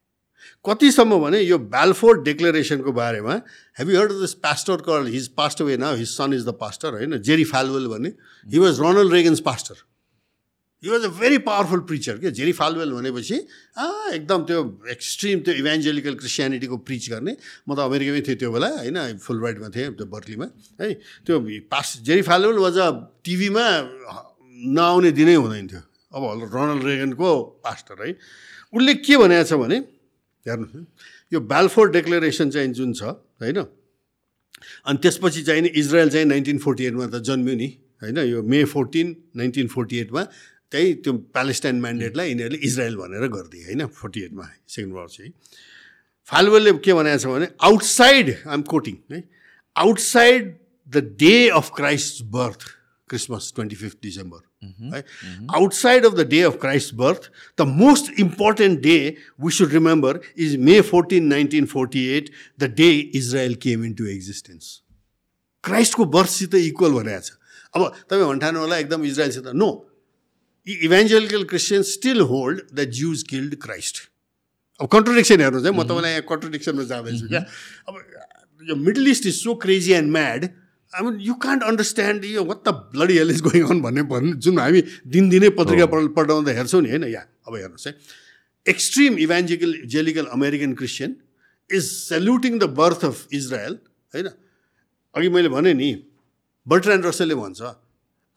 कतिसम्म 0.68 1.20
भने 1.20 1.40
यो 1.42 1.58
बालफोर 1.74 2.22
डेक्लेरेसनको 2.24 2.92
बारेमा 2.92 3.36
have 3.80 3.90
you 3.90 4.00
heard 4.00 4.12
this 4.22 4.34
pastor 4.44 4.82
call 4.88 5.08
his 5.10 5.28
past 5.36 5.62
way 5.62 5.78
now 5.78 5.96
his 5.96 6.10
son 6.10 6.34
is 6.34 6.46
the 6.46 6.58
pastor 6.62 6.94
होइन 6.94 7.18
जेरी 7.24 7.44
फालवेल 7.52 7.88
भन्ने? 7.88 8.12
He 8.48 8.60
was 8.60 8.80
Ronald 8.80 9.14
Reagan's 9.14 9.40
pastor 9.42 9.86
he 10.84 10.90
was 10.90 11.04
a 11.04 11.08
very 11.10 11.38
powerful 11.42 11.80
preacher 11.90 12.18
के 12.18 12.32
जेरी 12.32 12.52
फालवेल 12.54 12.92
भनेपछि 12.94 13.38
आ 13.78 13.86
एकदम 14.14 14.44
त्यो 14.46 14.60
एक्सट्रिम 14.92 15.40
त्यो 15.40 15.54
इभान्जेलिकल 15.64 16.16
क्रिस्चियनिटीको 16.16 16.78
प्रिच 16.78 17.10
गर्ने. 17.10 17.34
म 17.66 17.76
त 17.76 17.80
अमेरिकामै 17.82 18.22
थिएँ 18.22 18.38
त्यो 18.38 18.52
बेला 18.52 18.70
होइन 18.86 19.18
फुल 19.18 19.42
राइटमा 19.44 19.70
थिएँ 19.74 19.90
त्यो 19.98 20.06
बर्कलीमा 20.06 20.48
है। 20.82 20.94
त्यो 21.26 21.36
pastor 21.66 21.98
Jerry 22.06 22.22
Falwell 22.30 22.58
was 22.62 22.78
a 22.78 22.90
टिभीमा 23.26 23.66
नआउने 24.78 25.12
दिनै 25.18 25.36
हुँदैन 25.42 25.68
थियो। 25.68 25.82
अब 26.14 26.22
रोनल्ड 26.54 26.84
रेगनको 26.86 27.30
पास्टर 27.66 28.06
है। 28.06 28.14
उसले 28.70 28.94
के 29.02 29.18
भनेको 29.18 29.44
छ 29.50 29.54
भने 29.58 29.78
हेर्नुहोस् 30.50 31.34
यो 31.34 31.40
बालफोर 31.54 31.92
डेक्लेरेसन 31.92 32.50
चाहिँ 32.50 32.74
जुन 32.74 32.94
छ 32.94 33.04
होइन? 33.44 33.60
अनि 34.88 34.98
त्यसपछि 34.98 35.42
चाहिँ 35.44 35.62
नि 35.62 35.70
इजरायल 35.76 36.10
चाहिँ 36.10 36.26
नाइन्टिन 36.26 36.58
फोर्टी 36.58 36.86
एटमा 36.86 37.08
त 37.08 37.22
जन्म्यो 37.22 37.56
नि 37.56 37.68
होइन? 38.02 38.18
यो 38.18 38.44
मे 38.44 38.64
फोर्टिन 38.66 39.16
नाइन्टिन 39.36 39.68
फोर्टी 39.68 40.00
एटमा 40.00 40.24
त्यही 40.72 40.94
त्यो 41.04 41.14
प्यालेस्टाइन 41.36 41.80
म्यान्डेटलाई 41.82 42.30
यिनीहरूले 42.30 42.60
इजरायल 42.68 42.96
भनेर 42.96 43.28
गरिदिए 43.28 43.64
होइन? 43.66 43.86
फोर्टी 43.88 44.22
एटमा 44.24 44.46
सेकेन्ड 44.68 44.94
वार 44.96 45.08
चाहिँ। 45.08 45.32
फालवेलले 46.28 46.72
के 46.84 46.94
भनेको 46.94 47.18
छ 47.18 47.26
भने 47.28 47.48
आउटसाइड 47.64 48.30
आइएम 48.48 48.62
कोटिङ 48.62 48.96
है? 49.12 49.24
Outside 49.76 50.56
the 50.90 50.98
day 51.20 51.36
of 51.50 51.72
Christ 51.76 52.24
birth 52.32 52.62
Christmas 53.10 53.52
twenty 53.56 53.76
fifth 53.76 53.98
December. 54.04 54.47
है 54.94 55.04
outside 55.56 56.06
of 56.06 56.14
the 56.14 56.28
day 56.30 56.42
of 56.44 56.58
Christ 56.62 56.94
birth 56.96 57.30
the 57.60 57.68
most 57.70 58.12
important 58.20 58.80
day 58.82 58.98
we 59.42 59.52
should 59.58 59.74
remember 59.74 60.20
is 60.38 60.56
May 60.70 60.80
fourteen 60.90 61.28
nineteen 61.28 61.66
forty 61.74 62.06
eight 62.18 62.30
the 62.60 62.74
day 62.78 62.90
Israel 63.16 63.56
came 63.66 63.86
into 63.94 64.08
existence 64.16 64.72
क्राइस्टको 65.64 66.06
बर्थसित 66.14 66.56
equal 66.56 66.92
भनेको 66.94 67.22
छ 67.22 67.38
अब 67.76 67.94
तपाईँ 68.10 68.26
भन्ठानु 68.26 68.60
होला 68.60 68.78
एकदम 68.78 69.06
इजरायलसित 69.06 69.48
no 69.56 69.72
evangelical 70.68 71.44
Christian 71.50 71.82
still 71.88 72.22
hold 72.30 72.62
the 72.76 72.90
Jews 72.92 73.24
killed 73.30 73.56
Christ 73.62 74.08
अब 74.80 74.88
contradiction 74.94 75.42
हेर्नु 75.42 75.60
चाहिँ 75.62 75.78
म 75.78 75.84
तपाईँलाई 75.84 76.12
यहाँ 76.12 76.24
कन्ट्रोडिक्सनमा 76.30 76.84
जाँदैछु 76.92 77.28
क्या 77.28 77.40
अब 77.88 78.02
यो 78.62 78.76
middle 78.78 79.08
east 79.08 79.26
is 79.28 79.36
so 79.36 79.56
crazy 79.64 79.94
and 79.94 80.12
mad 80.12 80.48
I 80.98 81.04
mean 81.06 81.20
you 81.22 81.34
can't 81.38 81.64
understand 81.64 82.26
यो 82.26 82.44
what 82.44 82.60
the 82.68 82.74
bloody 82.94 83.18
hell 83.18 83.32
is 83.32 83.42
going 83.44 83.68
on 83.70 83.82
भन्ने 83.82 84.04
भन्ने 84.12 84.34
जुन 84.42 84.60
हामी 84.60 84.82
दिनदिनै 85.16 85.50
पत्रिका 85.58 85.86
पढ 85.94 86.08
पढाउँदा 86.16 86.52
हेर्छौँ 86.58 86.82
नि 86.82 86.90
होइन? 86.90 87.04
या 87.06 87.22
अब 87.48 87.56
हेर्नुहोस् 87.56 87.88
है। 87.88 87.94
Extreme 88.66 89.18
evangelical 89.20 89.74
जेलिकल 89.88 90.26
American 90.34 90.74
Christian 90.74 91.16
is 91.70 91.84
saluting 91.84 92.60
the 92.60 92.64
birth 92.80 93.06
of 93.06 93.28
Israel 93.34 93.78
होइन? 94.14 94.28
अघि 95.16 95.30
मैले 95.30 95.50
भने 95.50 95.74
नि 95.74 95.90
बर्ट्रान्ड 96.68 97.06
रसलले 97.06 97.36
भन्छ 97.36 97.62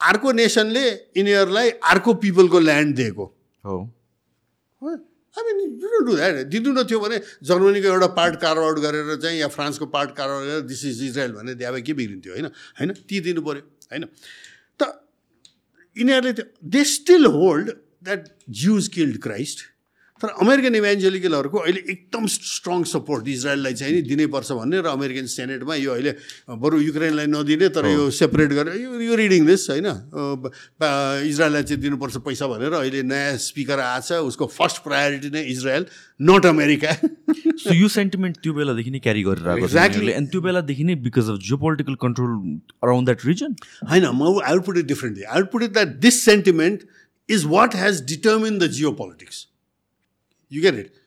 अर्को 0.01 0.33
नेसनले 0.33 0.85
यिनीहरूलाई 1.17 1.71
अर्को 1.95 2.15
पिपलको 2.21 2.59
ल्यान्ड 2.61 2.97
दिएको। 2.97 3.25
हो? 3.65 3.77
डोन्ट 5.37 6.07
डु 6.07 6.17
द्याट 6.17 6.47
दिनु 6.47 6.73
न 6.73 6.83
थियो 6.85 7.01
भने 7.01 7.21
जर्मनीको 7.43 7.89
एउटा 7.89 8.07
पार्ट 8.07 8.35
कार्ड 8.41 8.79
गरेर 8.79 9.17
चाहिँ 9.17 9.39
या 9.41 9.49
फ्रान्सको 9.49 9.87
पार्ट 9.87 10.17
कार्ड 10.17 10.33
गरेर 10.33 10.61
दिस 10.61 10.85
इज 10.85 11.03
इजरायल 11.05 11.33
भने 11.33 11.55
द्यावे 11.55 11.83
के 11.83 11.93
बिग्रिन्थ्यो 11.93 12.33
होइन? 12.33 12.47
होइन? 12.47 12.93
ती 12.93 13.21
दिनु 13.21 13.43
पऱ्यो 13.43 13.63
होइन? 13.63 14.05
त 14.79 15.07
यिनीहरूले 15.99 16.33
त्यो 16.33 16.45
they 16.65 16.85
still 16.85 17.27
hold 17.27 17.71
that 18.05 18.29
Jews 18.51 18.89
killed 18.89 19.23
Christ 19.23 19.70
तर 20.21 20.29
अमेरिकन 20.45 20.75
इभेन्जेलिकलहरूको 20.75 21.59
अहिले 21.59 21.81
एकदम 21.93 22.27
स्ट्रङ 22.29 22.83
सपोर्ट 22.91 23.29
इजरायललाई 23.29 23.75
चाहिँ 23.81 23.95
नि 23.95 24.03
दिनैपर्छ 24.09 24.53
भन्ने 24.53 24.81
र 24.81 24.93
अमेरिकन 24.93 25.27
सेनेटमा 25.35 25.75
यो 25.75 25.91
अहिले 25.93 26.13
बरु 26.65 26.81
युक्रेनलाई 26.81 27.27
नदिने 27.35 27.69
तर 27.77 27.87
यो 27.89 28.11
सेपरेट 28.19 28.51
गरेर 28.59 28.81
यो 28.81 29.01
यो 29.01 29.15
रिडिङ 29.23 29.47
दिस 29.47 29.69
होइन? 29.71 29.89
इजरायललाई 31.31 31.63
चाहिँ 31.63 31.81
दिनुपर्छ 31.83 32.17
पैसा 32.29 32.47
भनेर 32.53 32.73
अहिले 32.81 33.03
नयाँ 33.09 33.37
स्पिकर 33.47 33.81
आएको 33.81 34.07
छ 34.09 34.21
उसको 34.31 34.47
फर्स्ट 34.57 34.83
प्रायोरिटी 34.85 35.31
नै 35.37 35.43
इजरायल 35.57 35.87
नट 36.31 36.47
अमेरिका 36.47 36.93
सो 37.65 37.75
यो 37.75 37.89
सेन्टिमेन्ट 37.97 38.37
त्यो 38.45 38.53
बेलादेखि 38.55 38.91
नै 38.91 38.99
क्यारी 39.05 39.23
गरेर 39.25 39.49
आएको. 39.49 39.67
उनीहरूले। 39.67 40.13
अनि 40.13 40.27
त्यो 40.33 40.41
बेलादेखि 40.41 40.85
नै 40.85 40.95
because 41.07 41.29
of 41.31 41.39
geopolitical 41.65 41.95
control 42.05 42.33
around 42.85 43.09
that 43.09 43.27
reason 43.27 43.57
होइन 43.91 44.05
म 44.07 44.41
I 44.41 44.53
would 44.55 44.65
put 44.65 44.79
it 44.79 44.87
differently 44.93 45.25
I 45.25 45.41
would 45.41 45.51
put 45.53 45.63
it 45.63 45.73
that 45.79 46.01
this 46.07 46.25
sentiment 46.25 46.85
is 47.29 47.45
what 47.55 47.77
has 47.83 48.03
determine 48.13 48.59
the 48.59 48.71
geopolitics 49.01 49.47
you 50.53 50.63
get 50.63 50.79
it 50.79 50.99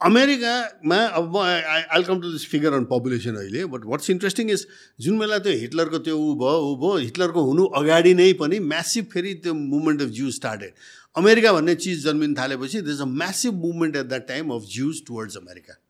अमेरिकामा 0.00 0.96
अब 1.18 1.36
म 1.36 1.38
I 1.38 2.02
come 2.08 2.20
to 2.22 2.30
this 2.32 2.46
figure 2.50 2.72
on 2.72 2.84
population 2.90 3.36
अहिले 3.36 3.64
but 3.72 3.84
what's 3.92 4.10
interesting 4.10 4.50
is 4.50 4.66
जुन 5.06 5.18
बेला 5.18 5.38
त्यो 5.46 5.52
हिटलरको 5.60 5.98
त्यो 6.08 6.16
ऊ 6.16 6.34
भयो 6.42 6.58
ऊ 6.66 6.76
भयो 6.82 6.96
हिटलरको 7.04 7.42
हुनु 7.48 7.64
अगाडि 7.80 8.12
नै 8.20 8.32
पनि 8.42 8.58
म्यासिभ 8.72 9.04
फेरि 9.12 9.34
त्यो 9.46 9.54
movement 9.54 10.02
of 10.02 10.10
Jews 10.18 10.34
started 10.34 10.72
America 11.16 11.52
भन्ने 11.52 11.74
चिज 11.86 12.04
जन्मिन 12.04 12.34
थालेपछि 12.38 12.80
this 12.90 13.00
uh 13.00 13.08
massive 13.22 13.54
movement 13.64 13.96
at 13.96 14.06
that 14.12 14.28
time 14.28 14.52
of 14.58 14.68
Jews 14.74 15.02
towards 15.06 15.36
America 15.36 15.80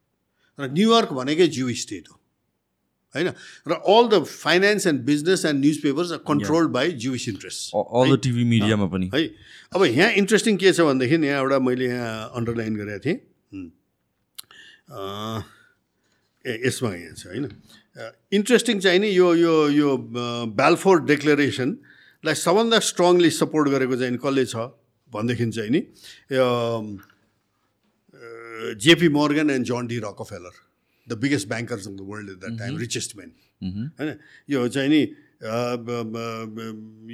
र 0.59 0.71
न्युयोर्क 0.73 1.13
भनेकै 1.21 1.49
ज्यु 1.59 1.75
स्टेट 1.83 2.09
हो। 2.09 2.18
होइन? 3.19 3.33
र 3.69 3.73
all 3.95 4.05
the 4.09 4.23
finance 4.25 4.87
and 4.87 5.01
business 5.05 5.45
and 5.45 5.61
newspapers 5.83 6.12
are 6.12 6.21
controlled 6.29 6.71
by 6.73 6.93
Jewish 7.05 7.29
interest 7.29 7.75
all 7.75 8.16
the 8.16 8.21
TV 8.23 8.45
मिडियामा 8.55 8.87
पनि. 8.95 9.11
है? 9.14 9.25
अब 9.75 9.85
यहाँ 9.85 10.11
इन्ट्रेस्टिङ 10.23 10.57
के 10.57 10.73
छ 10.73 10.81
भनेदेखि 10.89 11.16
यहाँ 11.27 11.41
एउटा 11.43 11.59
मैले 11.66 11.87
यहाँ 11.87 12.31
अन्डरलाइन 12.37 12.77
गरेको 12.77 13.01
थिएँ। 13.05 13.19
ए 16.45 16.53
यसमा 16.66 16.95
यहाँ 16.95 17.14
छ 17.14 17.27
होइन? 17.27 17.45
इन्ट्रेस्टिङ 18.33 18.81
चाहिँ 18.81 18.99
नि 19.01 19.09
यो 19.11 19.35
यो 19.35 19.55
यो 19.71 19.97
ब्यालफोर 20.55 21.01
डेक्लेरेसनलाई 21.05 22.35
सबभन्दा 22.43 22.79
स्ट्रङली 22.89 23.31
सपोर्ट 23.37 23.69
गरेको 23.69 23.97
चाहिँ 23.97 24.19
कसले 24.25 24.45
छ 24.47 24.71
भनेदेखि 25.12 25.51
चाहिँ 25.51 25.71
नि 25.71 25.81
JP 28.85 29.09
Morgan 29.09 29.51
and 29.51 29.66
John 29.66 29.87
D 29.87 29.99
Rockefeller 30.05 30.55
the 31.09 31.19
biggest 31.19 31.49
bankers 31.49 31.87
of 31.87 31.95
the 31.95 32.09
world 32.09 32.31
at 32.31 32.39
that 32.39 32.59
time 32.59 32.77
richest 32.79 33.17
man 33.17 33.31
होइन 33.99 34.15
यो 34.49 34.67
चाहिँ 34.69 34.89
नि 34.89 35.03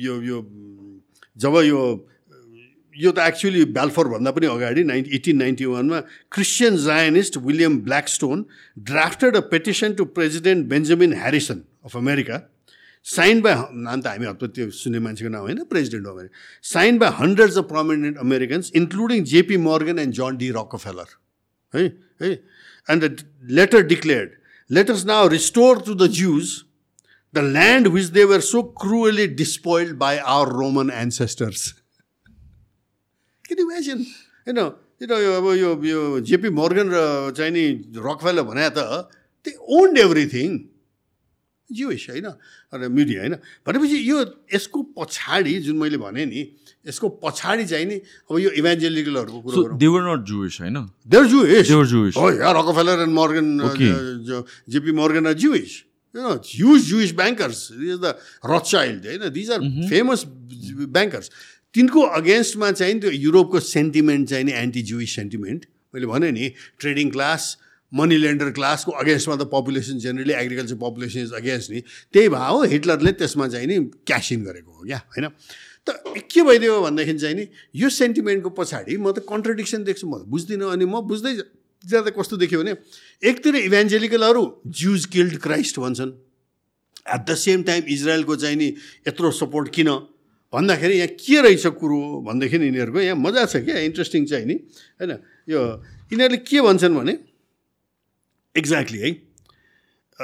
यो 0.00 0.20
यो 0.22 0.40
जब 1.36 1.56
यो 1.64 1.84
यो 2.94 3.10
त 3.10 3.18
एक्चुली 3.20 3.64
ब्यालफोर 3.74 4.08
भन्दा 4.08 4.30
पनि 4.32 4.46
अगाडि 4.48 4.82
नाइन 4.84 5.06
एटिन 5.12 5.36
नाइन्टी 5.38 5.64
वानमा 5.66 6.00
Christian 6.32 6.76
Zionist 6.78 7.36
William 7.42 7.78
Blackstone 7.82 8.44
drafted 8.86 9.36
a 9.36 9.40
petition 9.50 9.94
to 9.94 10.04
President 10.16 10.66
Benjamin 10.68 11.14
Harrison 11.14 11.62
of 11.84 11.96
America 11.96 12.40
sign 13.06 13.40
by 13.42 13.54
नाम 13.80 14.00
त 14.00 14.06
हामी 14.06 14.26
हप्ता 14.26 14.46
त्यो 14.48 14.70
सुन्ने 14.72 14.98
मान्छेको 15.06 15.30
नाम 15.30 15.42
होइन 15.42 15.64
president 15.66 16.06
of 16.06 16.12
America 16.12 16.68
sign 16.68 16.98
by 16.98 17.16
hundreds 17.16 17.58
of 17.58 17.68
prominent 17.68 18.16
Americans 18.20 18.72
including 18.76 19.24
JP 19.32 19.56
Morgan 19.64 19.98
and 19.98 20.14
John 20.14 20.36
D 20.38 20.50
Rockefeller 20.56 21.16
है 21.74 21.84
है 22.22 22.30
and 22.90 23.04
the 23.04 23.24
letter 23.50 23.82
declared 23.82 24.30
letters 24.70 25.04
now 25.04 25.28
restore 25.28 25.82
to 25.82 25.94
the 25.94 26.06
Jews 26.10 26.62
the 27.34 27.38
land 27.38 27.88
which 27.88 28.04
they 28.04 28.24
were 28.24 28.40
so 28.40 28.62
cruelly 28.62 29.26
despoiled 29.26 29.96
by 29.96 30.16
our 30.16 30.52
Roman 30.52 30.90
ancestors 30.90 31.72
किन 33.48 33.58
imagine 33.58 34.06
होइन 34.48 34.58
यो 34.58 35.18
यो 35.18 35.32
अब 35.32 35.46
यो 35.56 35.84
यो 35.84 36.20
JP 36.20 36.48
Morgan 36.48 36.88
र 36.92 37.32
चाहिँ 37.36 37.52
नि 37.52 37.64
रकफेलर 37.96 38.42
भने 38.42 38.70
त 38.70 38.78
दे 39.46 39.56
ओन्ड 39.60 39.98
एभ्रिथिङ 39.98 40.58
जिविस 41.72 42.06
होइन? 42.10 42.28
र 42.74 42.88
मिडिया 42.88 43.20
होइन? 43.20 43.34
भनेपछि 43.66 44.10
यो 44.10 44.24
यसको 44.54 44.82
पछाडि 44.82 45.54
जुन 45.60 45.76
मैले 45.76 45.96
भने 45.96 46.24
नि 46.26 46.42
यसको 46.88 47.08
पछाडि 47.24 47.64
चाहिँ 47.66 47.86
नि 47.86 47.96
अब 48.30 48.38
यो 48.38 48.50
इभान्जेलिकलहरूको 48.60 49.40
कुरो 49.40 49.54
सो 49.54 49.62
गरौँ। 49.62 49.78
दे 49.78 49.86
वर 49.86 50.02
नट 50.10 50.22
जुइस 50.26 50.60
होइन 50.60 50.76
जुइस 51.08 51.70
were 51.70 51.88
Jewish. 51.88 52.16
हो 52.16 52.30
या 52.30 52.50
Rockefeller 52.60 53.02
and 53.02 53.14
Morgan. 53.14 53.46
JP 54.68 54.92
Morgan 54.92 55.26
are 55.26 55.34
Jews 55.34 55.82
Jewish. 56.14 57.12
Bankers. 57.12 57.72
These 57.74 57.94
are 57.94 58.02
the 58.02 58.12
Rothschild, 58.44 59.06
होइन 59.06 59.28
दिज 59.34 59.50
आर 59.50 59.60
फेमस 59.90 60.24
ब्याङ्कर्स 60.94 61.30
तिनको 61.74 62.00
अगेन्स्टमा 62.18 62.70
चाहिँ 62.70 63.00
त्यो 63.00 63.10
युरोपको 63.10 63.60
सेन्टिमेन्ट 63.60 64.28
चाहिँ 64.30 64.44
नि 64.44 64.52
एन्टी 64.52 64.82
जुइस 64.90 65.14
सेन्टिमेन्ट 65.16 65.66
मैले 65.94 66.06
भने 66.06 66.30
नि 66.30 66.52
ट्रेडिङ 66.78 67.10
क्लास 67.10 67.56
मनी 67.92 68.16
लेन्डर 68.16 68.50
क्लासको 68.54 68.92
अगेन्स्टमा 69.02 69.34
त 69.36 69.50
population 69.50 69.98
generally 70.04 70.34
agriculture 70.34 70.76
population 70.78 71.20
is 71.20 71.32
against 71.34 71.70
नि। 71.70 71.80
त्यही 72.14 72.28
भए 72.28 72.48
हो 72.50 72.62
हिटलरले 72.74 73.12
त्यसमा 73.18 73.46
चाहिँ 73.48 73.66
नि 73.66 73.78
क्यास 74.06 74.32
इन 74.32 74.44
गरेको 74.44 74.70
हो 74.70 74.82
क्या 74.86 75.00
होइन? 75.18 75.26
त 75.86 76.00
के 76.32 76.42
भइदियो 76.42 76.80
भनेदेखि 76.82 77.14
चाहिँ 77.18 77.36
नि 77.36 77.44
यो 77.76 77.88
सेन्टिमेन्टको 77.90 78.50
पछाडि 78.50 78.96
म 78.96 79.12
त 79.12 79.24
कन्ट्रडिक्सन 79.28 79.84
देख्छु 79.84 80.06
म 80.06 80.24
बुझ्दिनँ 80.26 80.70
अनि 80.72 80.84
म 80.84 81.00
बुझ्दै 81.04 81.34
जाँदा 81.84 82.10
कस्तो 82.16 82.36
देख्यो 82.40 82.60
भने 82.60 82.72
एकतिर 83.22 83.56
इभेन्जेलिकलहरू 83.68 84.44
ज्युज 84.64 85.04
किल्ड 85.12 85.36
क्राइस्ट 85.42 85.78
भन्छन्। 85.78 86.12
एट 87.04 87.20
द 87.28 87.34
सेम 87.36 87.62
टाइम 87.62 87.82
इजरायलको 87.84 88.36
चाहिँ 88.36 88.56
नि 88.56 88.68
यत्रो 89.08 89.30
सपोर्ट 89.30 89.68
किन? 89.74 89.90
भन्दाखेरि 90.52 90.94
यहाँ 90.96 91.12
के 91.20 91.40
रहेछ 91.42 91.66
कुरो 91.76 91.98
भनेदेखि 92.24 92.56
यिनीहरूको 92.56 93.00
यहाँ 93.00 93.18
मजा 93.20 93.44
छ 93.44 93.60
क्या 93.66 93.78
इन्ट्रेस्टिङ 93.90 94.24
चाहिँ 94.24 94.46
नि। 94.46 94.54
होइन 94.96 95.12
यो 95.50 95.60
यिनीहरूले 96.12 96.40
के 96.48 96.60
भन्छन् 96.62 96.96
भने 96.96 97.14
एक्ज्याक्टली 98.54 98.98
है 99.04 99.10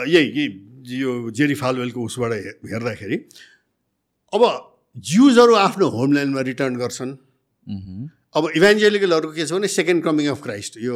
यही 0.08 0.44
यो 0.96 1.30
जेरी 1.34 1.54
फालवेलको 1.54 2.00
उसबाट 2.00 2.32
हेर्दाखेरि 2.64 3.16
अब 4.32 4.42
ज्युजहरू 4.96 5.54
आफ्नो 5.54 5.86
होमल्यान्डमा 5.88 6.40
रिटर्न 6.40 6.76
गर्छन्। 6.76 7.12
अब 8.30 8.44
इभेन्जेलिकलहरूको 8.54 9.34
के 9.34 9.44
छ 9.46 9.52
भने 9.52 9.68
सेकेन्ड 9.68 10.02
कमिङ 10.04 10.26
अफ 10.30 10.42
क्राइस्ट 10.42 10.78
यो 10.78 10.94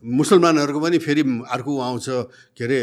मुसलमानहरूको 0.00 0.80
पनि 0.80 0.98
फेरि 0.98 1.22
अर्को 1.52 1.72
आउँछ 1.80 2.06
के 2.56 2.64
अरे 2.64 2.80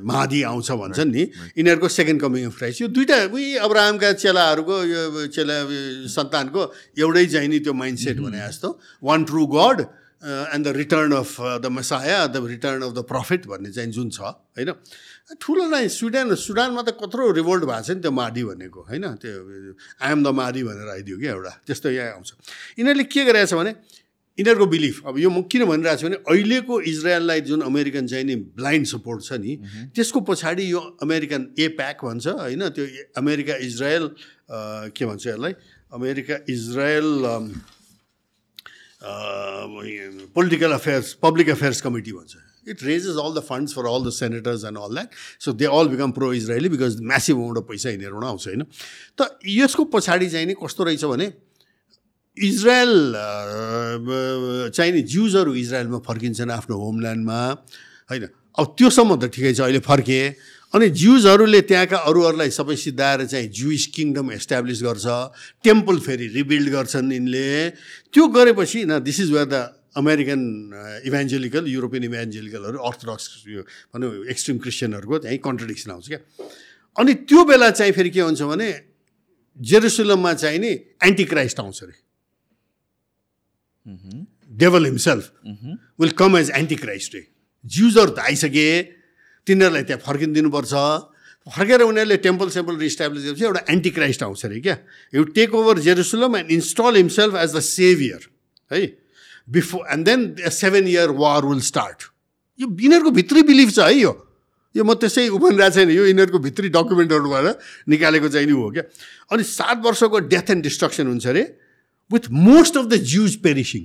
महादी 0.00 0.42
आउँछ 0.48 0.70
भन्छन् 0.72 1.12
नि। 1.12 1.22
यिनीहरूको 1.52 1.88
सेकेन्ड 1.88 2.20
कमिङ 2.20 2.46
अफ 2.48 2.56
क्राइस्ट। 2.56 2.80
यो 2.80 2.88
दुइटा 2.88 3.18
उही 3.28 3.56
अब्राहमका 3.68 4.12
चेलाहरूको 4.16 4.76
यो 4.84 5.26
चेला 5.28 5.56
सन्तानको 6.08 6.60
एउटै 6.96 7.26
चाहिँ 7.26 7.48
नि 7.48 7.58
त्यो 7.60 7.72
माइन्ड 7.72 7.98
सेट 8.00 8.20
भने 8.24 8.40
जस्तो। 8.48 8.68
One 9.04 9.24
true 9.24 9.46
God 9.52 9.78
and 10.24 10.64
the 10.64 10.72
return 10.76 11.12
of 11.12 11.60
the 11.60 11.66
Messiah 11.68 12.26
the 12.32 12.48
return 12.48 12.80
of 12.80 12.92
the 12.96 13.04
prophet 13.04 13.46
भन्ने 13.46 13.70
चाहिँ 13.76 13.92
जुन 13.92 14.08
छ 14.08 14.20
होइन? 14.56 14.72
ठुलो 15.24 15.64
नै 15.72 15.88
सुडान 15.88 16.34
सुडानमा 16.36 16.82
त 16.84 17.00
कत्रो 17.00 17.32
रिभोल्ट 17.32 17.64
भएको 17.64 17.80
छ 17.80 17.90
नि 17.96 18.00
त्यो 18.04 18.12
माडी 18.12 18.42
भनेको 18.44 18.80
होइन? 18.84 19.04
त्यो 19.16 19.32
आइएम 20.04 20.20
द 20.20 20.28
माडी 20.36 20.62
भनेर 20.68 20.88
आइदियो 21.00 21.16
क्या 21.18 21.32
एउटा 21.32 21.52
त्यस्तो 21.64 21.88
यहाँ 21.96 22.12
आउँछ। 22.20 22.28
यिनीहरूले 22.78 23.04
के 23.08 23.24
गरेको 23.24 23.48
छ 23.48 23.56
भने 23.56 23.72
यिनीहरूको 24.36 24.66
बिलिफ 24.68 24.96
अब 25.08 25.14
यो 25.24 25.30
म 25.32 25.48
किन 25.48 25.64
भनिरहेको 25.64 25.96
छु 25.96 26.06
भने 26.12 26.18
अहिलेको 26.28 26.74
इजरायललाई 26.92 27.40
जुन 27.48 27.60
अमेरिकन 27.64 28.04
चाहिँ 28.04 28.24
नि 28.28 28.36
ब्लाइन्ड 28.52 28.86
सपोर्ट 28.86 29.24
छ 29.24 29.40
नि 29.40 29.52
त्यसको 29.96 30.20
पछाडि 30.28 30.64
यो 30.68 30.80
अमेरिकन 31.00 31.56
ए 31.56 31.68
प्याक 31.72 32.04
भन्छ 32.04 32.26
होइन? 32.44 32.68
त्यो 32.76 32.84
अमेरिका 33.16 33.54
इजरायल 33.64 34.04
के 34.92 35.04
भन्छ 35.08 35.24
यसलाई? 35.26 35.52
America 35.94 36.36
Israel 36.52 37.08
political 40.36 40.70
affairs 40.72 41.12
public 41.24 41.48
affairs 41.56 41.80
committee 41.80 42.12
भन्छ। 42.12 42.34
It 42.68 42.82
raises 42.84 43.16
all 43.16 43.32
the 43.34 43.42
funds 43.48 43.74
for 43.74 43.86
all 43.86 44.04
the 44.04 44.10
senators 44.14 44.64
and 44.64 44.78
all 44.78 44.94
that 44.94 45.08
so 45.40 45.52
they 45.52 45.66
all 45.78 45.88
become 45.88 46.10
pro 46.12 46.32
Israeli 46.32 46.68
because 46.68 47.00
massive 47.02 47.36
amount 47.36 47.58
of 47.58 47.66
पैसा 47.70 47.90
यिनीहरूबाट 47.90 48.24
आउँछ 48.24 48.46
होइन 48.48 48.62
त 49.18 49.28
यसको 49.54 49.84
पछाडि 49.94 50.28
चाहिँ 50.28 50.46
नि 50.46 50.54
कस्तो 50.62 50.84
रहेछ 50.84 51.04
भने 51.04 51.32
इजरायल 52.36 52.92
चाहिँ 54.74 54.92
नि 54.92 55.02
ज्युजहरू 55.06 55.54
इजरायलमा 55.54 55.98
फर्किन्छन् 56.02 56.50
आफ्नो 56.50 56.76
होमल्यान्डमा 56.76 57.40
होइन। 58.10 58.24
अब 58.58 58.66
त्योसम्म 58.78 59.10
त 59.22 59.30
ठिकै 59.34 59.52
छ 59.54 59.60
अहिले 59.60 59.78
फर्के। 59.86 60.18
अनि 60.74 60.88
ज्युजहरूले 60.90 61.60
त्यहाँका 61.70 61.98
अरूहरूलाई 62.10 62.50
सबै 62.50 62.76
सिद्धाएर 62.76 63.24
चाहिँ 63.26 63.48
जुइस 63.54 63.86
किङडम 63.94 64.30
एस्टाब्लिस 64.32 64.82
गर्छ 64.82 65.06
टेम्पल 65.62 65.98
फेरि 66.06 66.26
रिबिल्ड 66.34 66.68
गर्छन् 66.74 67.12
यिनले। 67.12 67.70
त्यो 68.10 68.26
गरेपछि 68.34 68.84
न 68.84 68.98
this 68.98 69.20
is 69.20 69.30
where 69.30 69.46
the 69.46 69.54
American 69.96 70.40
evangelical 71.06 71.66
European 71.68 72.04
इभेन्जेलिकलहरू 72.04 72.78
orthodox 72.78 73.24
यो 73.48 73.62
भनौँ 73.94 74.10
एक्सट्रिम 74.30 74.58
क्रिस्चियनहरूको 74.58 75.18
त्यहीँ 75.18 75.38
कन्ट्रडिक्सन 75.44 75.90
आउँछ 75.90 76.06
क्या। 76.08 76.20
अनि 76.96 77.12
त्यो 77.28 77.44
बेला 77.44 77.70
चाहिँ 77.70 77.92
फेरि 77.92 78.10
के 78.10 78.20
हुन्छ 78.20 78.42
भने 78.42 78.68
जेरुसलममा 79.60 80.32
चाहिँ 80.34 80.58
नि 80.58 80.72
एन्टी 81.04 81.24
क्राइस्ट 81.30 81.60
आउँछ 81.60 81.82
अरे। 81.82 81.96
Devil 84.58 84.84
himself 84.86 85.24
will 86.00 86.10
come 86.18 86.36
as 86.36 86.50
antichrist 86.76 87.14
रे। 87.14 87.22
ज्युजहरू 87.64 88.10
त 88.10 88.18
आइसके 88.18 88.66
तिनीहरूलाई 89.46 89.82
त्यहाँ 89.84 90.02
फर्किदिनुपर्छ। 90.02 90.74
फर्केर 91.46 91.80
उनीहरूले 91.84 92.16
टेम्पल 92.24 92.48
सेम्पल 92.50 92.76
रिस्टाब्लिस 92.78 93.24
गरेपछि 93.24 93.44
एउटा 93.44 93.62
एन्टी 93.72 93.90
क्राइस्ट 93.90 94.22
आउँछ 94.22 94.44
अरे 94.44 94.60
क्या। 94.60 94.76
You 95.14 95.24
take 95.36 95.54
over 95.54 95.78
Jerusalem 95.86 96.36
and 96.36 96.50
install 96.50 96.96
himself 96.96 97.34
as 97.36 97.56
the 97.56 97.60
saviour 97.60 98.20
है? 98.70 98.80
Before 99.48 99.86
and 99.92 100.06
then 100.06 100.50
seven 100.50 100.88
year 100.88 101.10
war 101.16 101.44
will 101.44 101.60
start 101.60 101.98
यो 102.58 102.68
यिनीहरूको 102.70 103.10
भित्री 103.10 103.42
बिलिफ 103.42 103.70
छ 103.74 103.78
है 103.78 103.94
यो। 103.98 104.12
यो 104.74 104.84
म 104.84 104.94
त्यसै 104.94 105.28
भनिरहेको 105.30 105.74
छैन 105.74 105.90
यो 105.90 106.04
यिनीहरूको 106.06 106.38
भित्री 106.38 106.68
डकुमेन्टहरूबाट 106.74 107.88
निकालेको 107.88 108.28
चाहिँ 108.28 108.46
नि 108.46 108.52
हो 108.52 108.70
क्या। 108.70 108.82
अनि 109.30 109.42
सात 109.42 109.82
वर्षको 109.84 110.18
डेथ 110.30 110.50
एन्ड 110.50 110.62
डिस्ट्रक्सन 110.62 111.06
हुन्छ 111.06 111.26
अरे 111.26 111.42
with 112.10 112.30
most 112.30 112.76
of 112.76 112.84
the 112.86 112.98
Jews 113.04 113.36
perishing 113.42 113.84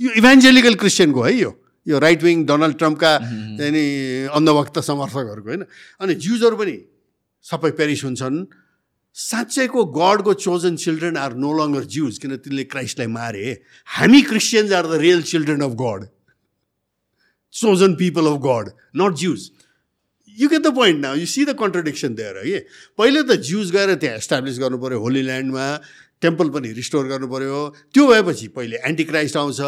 यो 0.00 0.10
इभेन्जेलिकल 0.16 0.74
क्रिस्चियनको 0.74 1.22
है 1.22 1.34
यो। 1.34 1.52
यो 1.86 1.98
राइट 1.98 2.22
विङ 2.22 2.44
डोनाल्ड 2.44 2.76
ट्रम्पका 2.78 3.12
चाहिँ 3.56 3.72
नि 3.72 3.84
अन्धभक्त 4.28 4.78
समर्थकहरूको 4.84 5.48
होइन। 5.48 5.64
अनि 6.00 6.14
ज्युजहरू 6.14 6.56
पनि 6.56 6.76
सबै 7.44 7.70
पेरिस 7.72 8.04
हुन्छन्। 8.04 8.36
साँच्चैको 9.16 9.84
गडको 9.96 10.32
chosen 10.34 10.76
children 10.76 11.16
are 11.16 11.34
no 11.36 11.52
longer 11.58 11.84
Jews 11.94 12.18
किन 12.18 12.36
तिनले 12.36 12.64
क्राइस्टलाई 12.64 13.06
मारे? 13.06 13.60
हामी 13.98 14.20
Christians 14.22 14.72
are 14.72 14.86
the 14.86 15.00
real 15.00 15.22
children 15.30 15.60
of 15.60 15.72
God 15.80 16.06
chosen 17.54 17.94
people 18.00 18.26
of 18.26 18.38
God 18.46 18.70
not 18.96 19.16
Jews 19.22 19.50
you 20.38 20.48
get 20.48 20.62
the 20.62 20.74
point 20.74 21.00
now 21.00 21.14
you 21.16 21.26
see 21.26 21.44
the 21.44 21.56
contradiction 21.58 22.14
दिएर 22.14 22.36
है 22.46 22.58
पहिले 22.98 23.22
त 23.22 23.40
ज्युज 23.48 23.70
गएर 23.72 23.94
त्यहाँ 23.94 24.18
इस्टाब्लिस 24.18 24.58
गर्नु 24.58 24.78
पऱ्यो 24.78 25.00
होली 25.00 25.22
ल्यान्डमा 25.22 25.66
टेम्पल 26.22 26.48
पनि 26.54 26.72
रिस्टोर 26.72 27.06
गर्नु 27.08 27.28
पऱ्यो 27.28 27.58
त्यो 27.94 28.06
भएपछि 28.06 28.48
पहिले 28.56 28.76
एन्टिक्राइस्ट 28.86 29.36
आउँछ। 29.36 29.60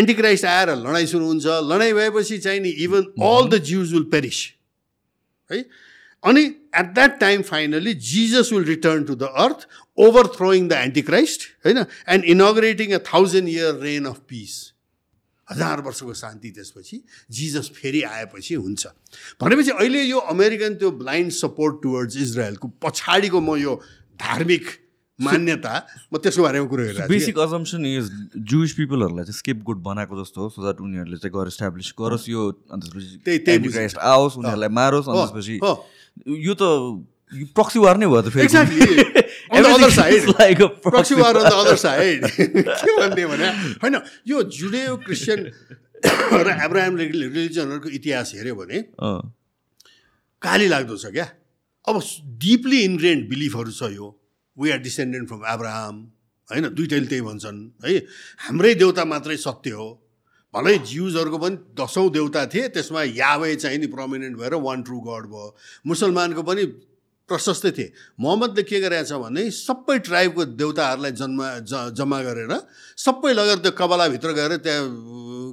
एन्टिक्राइस्ट 0.00 0.44
आएर 0.44 0.74
लडाइँ 0.76 1.06
सुरु 1.12 1.24
हुन्छ। 1.26 1.46
लडाइँ 1.70 1.92
भएपछि 1.94 2.38
चाहिँ 2.38 2.60
नि 2.60 2.70
even 2.84 3.02
all 3.28 3.48
the 3.48 3.62
Jews 3.64 3.92
will 3.92 4.02
perish 4.12 4.40
है? 5.50 5.64
अनि 6.24 6.42
at 6.42 6.92
that 6.94 7.18
time 7.20 7.42
finally 7.42 7.94
Jesus 8.10 8.52
will 8.52 8.64
return 8.64 9.04
to 9.04 9.14
the 9.14 9.32
earth 9.38 9.66
overthrowing 10.36 10.68
the 10.68 10.72
antichrist 10.82 11.48
होइन 11.66 11.78
and 11.78 12.24
inaugurating 12.36 12.92
a 12.92 12.98
thousand 13.12 13.48
year 13.48 13.74
reign 13.82 14.04
of 14.06 14.20
peace 14.28 14.62
हजार 15.48 15.80
वर्षको 15.80 16.14
शान्ति 16.14 16.50
त्यसपछि 16.50 17.02
जिजस 17.30 17.70
फेरि 17.74 18.02
आएपछि 18.02 18.54
हुन्छ। 18.54 18.86
भनेपछि 19.40 19.70
अहिले 19.70 20.02
यो 20.02 20.18
अमेरिकन 20.32 20.74
त्यो 20.74 20.90
ब्लाइन्ड 21.02 21.32
सपोर्ट 21.32 21.82
टुवर्ड्स 21.82 22.16
इजरायलको 22.16 22.68
पछाडिको 22.82 23.40
म 23.40 23.56
यो 23.56 23.74
धार्मिक 24.20 24.66
मान्यता 25.18 25.72
म 26.10 26.16
त्यसको 26.18 26.42
बारेमा 26.42 26.66
कुरो 26.66 26.82
हेरेर 26.84 27.06
बेसिक 27.08 27.38
अजम्सन 27.38 27.86
इज 27.86 28.06
जुइस 28.44 28.72
पिपलहरूलाई 28.74 29.24
चाहिँ 29.24 29.38
स्केप 29.38 29.58
गुड 29.62 29.78
बनाएको 29.82 30.14
जस्तो 30.18 30.38
हो 30.40 30.48
सो 30.50 30.62
द्याट 30.62 30.80
उनीहरूले 30.80 31.16
चाहिँ 31.16 31.32
गएर 31.32 31.48
इस्टाब्लिस 31.48 31.92
गरोस् 31.94 32.28
यो 32.28 32.40
अन्त 32.72 32.82
त्यही- 32.84 33.22
त्यही 33.24 33.38
त्यसपछि 33.38 33.98
आओस् 34.12 34.38
उनीहरूलाई 34.38 34.68
मारोस् 34.74 35.08
अनि 35.08 35.18
त्यसपछि। 35.22 35.54
यो 36.42 36.54
त 36.54 36.62
प्रक्सी 37.52 37.78
वार 37.78 37.96
नै 37.96 38.06
भयो 38.06 38.22
त 38.22 38.28
फेरि। 38.28 38.48
Proxy 40.84 41.14
war 41.14 41.36
on 41.36 41.42
the 41.44 41.52
other 41.54 41.76
side 41.76 42.26
के 42.26 42.92
भन्ने 42.98 43.24
भने 43.26 43.48
होइन 43.82 43.94
यो 44.26 44.42
जुडेयो 44.50 44.96
क्रिस्चियन 44.98 45.40
र 46.44 46.48
एब्राहम 46.60 46.96
रिलिजनहरूको 46.96 47.88
इतिहास 47.96 48.32
हेऱ्यो 48.34 48.54
भने 48.54 48.78
काली 50.42 50.66
लाग्दो 50.68 50.96
छ 50.96 51.06
क्या? 51.08 51.26
अब 51.86 52.00
डिपली 52.40 52.80
इन्ग्रेन्ड 52.84 53.28
बिलिफहरू 53.28 53.72
छ 53.72 53.88
यो। 53.94 54.08
We 54.56 54.70
are 54.70 54.78
descendant 54.78 55.28
from 55.28 55.42
Abraham 55.54 55.96
होइन 56.48 56.64
दुइटैले 56.74 57.06
त्यही 57.06 57.22
भन्छन्। 57.22 57.58
है 57.84 57.98
हाम्रै 58.46 58.74
देउता 58.74 59.04
मात्रै 59.04 59.36
सत्य 59.40 59.70
हो। 59.70 59.88
भलै 60.54 60.78
ज्युजहरूको 60.86 61.38
पनि 61.38 61.56
दसौँ 61.74 62.08
देउता 62.14 62.46
थिए 62.46 62.68
त्यसमा 62.70 63.02
यावे 63.02 63.54
चाहिँ 63.56 63.78
नि 63.78 63.86
प्रोमिनेन्ट 63.90 64.36
भएर 64.38 64.54
वान 64.62 64.82
ट्रु 64.82 64.98
गड 65.00 65.24
भयो। 65.26 65.46
मुसलमानको 65.86 66.42
पनि 66.42 66.64
प्रशस्तै 67.28 67.70
थिए। 67.72 67.92
मोहम्मदले 68.20 68.62
के 68.62 68.78
गरेछ 68.80 69.12
भने 69.16 69.42
सबै 69.50 69.98
ट्राइबको 70.04 70.44
देउताहरूलाई 70.60 71.12
जन्मा 71.16 71.46
ज 71.64 71.96
जम्मा 71.96 72.18
गरेर 72.22 72.52
सबै 73.00 73.32
लगेर 73.32 73.58
त्यो 73.64 73.72
कबलाभित्र 73.72 74.30
गएर 74.38 74.52
त्यहाँ 74.60 74.84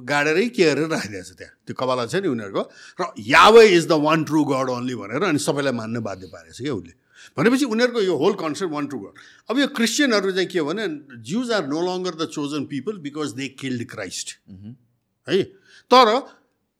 गाडेरै 0.04 0.46
के 0.52 0.62
गरेर 0.62 0.86
राखिदिएछ 0.92 1.30
त्यहाँ। 1.32 1.54
त्यो 1.66 1.74
कबला 1.74 2.04
छ 2.06 2.20
नि 2.22 2.28
उनीहरूको। 2.28 2.62
र 3.00 3.02
Yahweh 3.26 3.64
is 3.72 3.84
the 3.88 3.92
one 4.06 4.24
true 4.28 4.44
God 4.44 4.68
only 4.70 4.94
भनेर 4.94 5.22
अनि 5.32 5.40
सबैलाई 5.40 5.72
मान्न 5.72 5.96
बाध्य 6.04 6.26
पारेछ 6.28 6.60
क्या 6.60 6.74
उसले। 6.76 6.94
भनेपछि 7.38 7.64
उनीहरूको 7.64 8.00
यो 8.02 8.16
whole 8.16 8.34
concept 8.42 8.72
one 8.72 8.86
true 8.86 8.98
God 9.00 9.14
अब 9.50 9.58
यो 9.58 9.66
क्रिस्चियनहरू 9.78 10.32
चाहिँ 10.32 10.48
के 10.48 10.58
हो 10.58 10.66
भने 10.66 10.88
Jews 11.30 11.50
are 11.52 11.66
no 11.68 11.80
longer 11.86 12.14
the 12.20 12.28
chosen 12.34 12.64
people 12.74 12.98
because 13.06 13.32
they 13.38 13.48
killed 13.62 13.88
Christ 13.90 14.36
है? 15.28 15.42
तर 15.90 16.06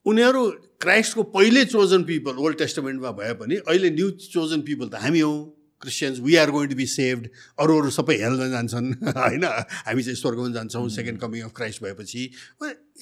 उनीहरू 0.05 0.43
क्राइस्टको 0.83 1.23
पहिले 1.33 1.65
चोजन 1.65 2.03
पिपल 2.03 2.39
ओल्ड 2.45 2.57
टेस्टमेन्टमा 2.57 3.11
भए 3.19 3.33
पनि 3.41 3.55
अहिले 3.55 3.89
न्यू 3.89 4.09
चोजन 4.29 4.61
पिपल 4.61 4.87
त 4.87 5.03
हामी 5.03 5.19
हौँ। 5.19 5.37
Christians 5.81 6.19
we 6.23 6.35
are 6.39 6.51
going 6.51 6.67
to 6.69 6.75
be 6.75 6.85
saved 6.87 7.27
अरू 7.59 7.77
अरू 7.79 7.89
सबै 7.91 8.15
हेल्न 8.19 8.49
जान्छन्। 8.51 8.87
होइन? 9.19 9.43
हामी 9.87 10.03
चाहिँ 10.03 10.15
स्वर्गमा 10.15 10.49
जान्छौँ 10.59 10.89
सेकेन्ड 10.89 11.19
कमिङ 11.19 11.41
अफ 11.43 11.51
क्राइस्ट 11.55 11.83
भएपछि। 11.83 12.23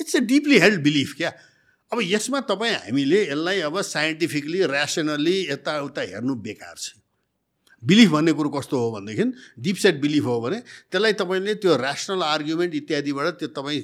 It's 0.01 0.15
a 0.15 0.19
deeply 0.29 0.59
held 0.59 0.81
belief 0.83 1.13
क्या। 1.17 1.33
अब 1.91 1.99
यसमा 2.01 2.39
तपाईँ 2.49 2.73
हामीले 2.73 3.21
यसलाई 3.21 3.59
अब 3.69 3.81
साइन्टिफिकली 3.81 4.61
ऱ्यासनल्ली 4.69 5.37
यताउता 5.51 6.01
हेर्नु 6.01 6.35
बेकार 6.47 6.75
छ। 6.77 7.00
बिलिफ 7.83 8.09
भन्ने 8.11 8.31
कुरो 8.33 8.49
कस्तो 8.49 8.77
हो 8.77 8.91
भनेदेखि 8.91 9.25
डिप 9.61 9.75
सेट 9.75 10.01
बिलिफ 10.01 10.23
हो 10.25 10.39
भने 10.41 10.59
त्यसलाई 10.91 11.13
तपाईँले 11.21 11.53
त्यो 11.61 11.71
ऱ्यासनल 11.77 12.21
आर्ग्युमेन्ट 12.23 12.73
इत्यादिबाट 12.75 13.27
त्यो 13.39 13.47
तपाईँ 13.57 13.81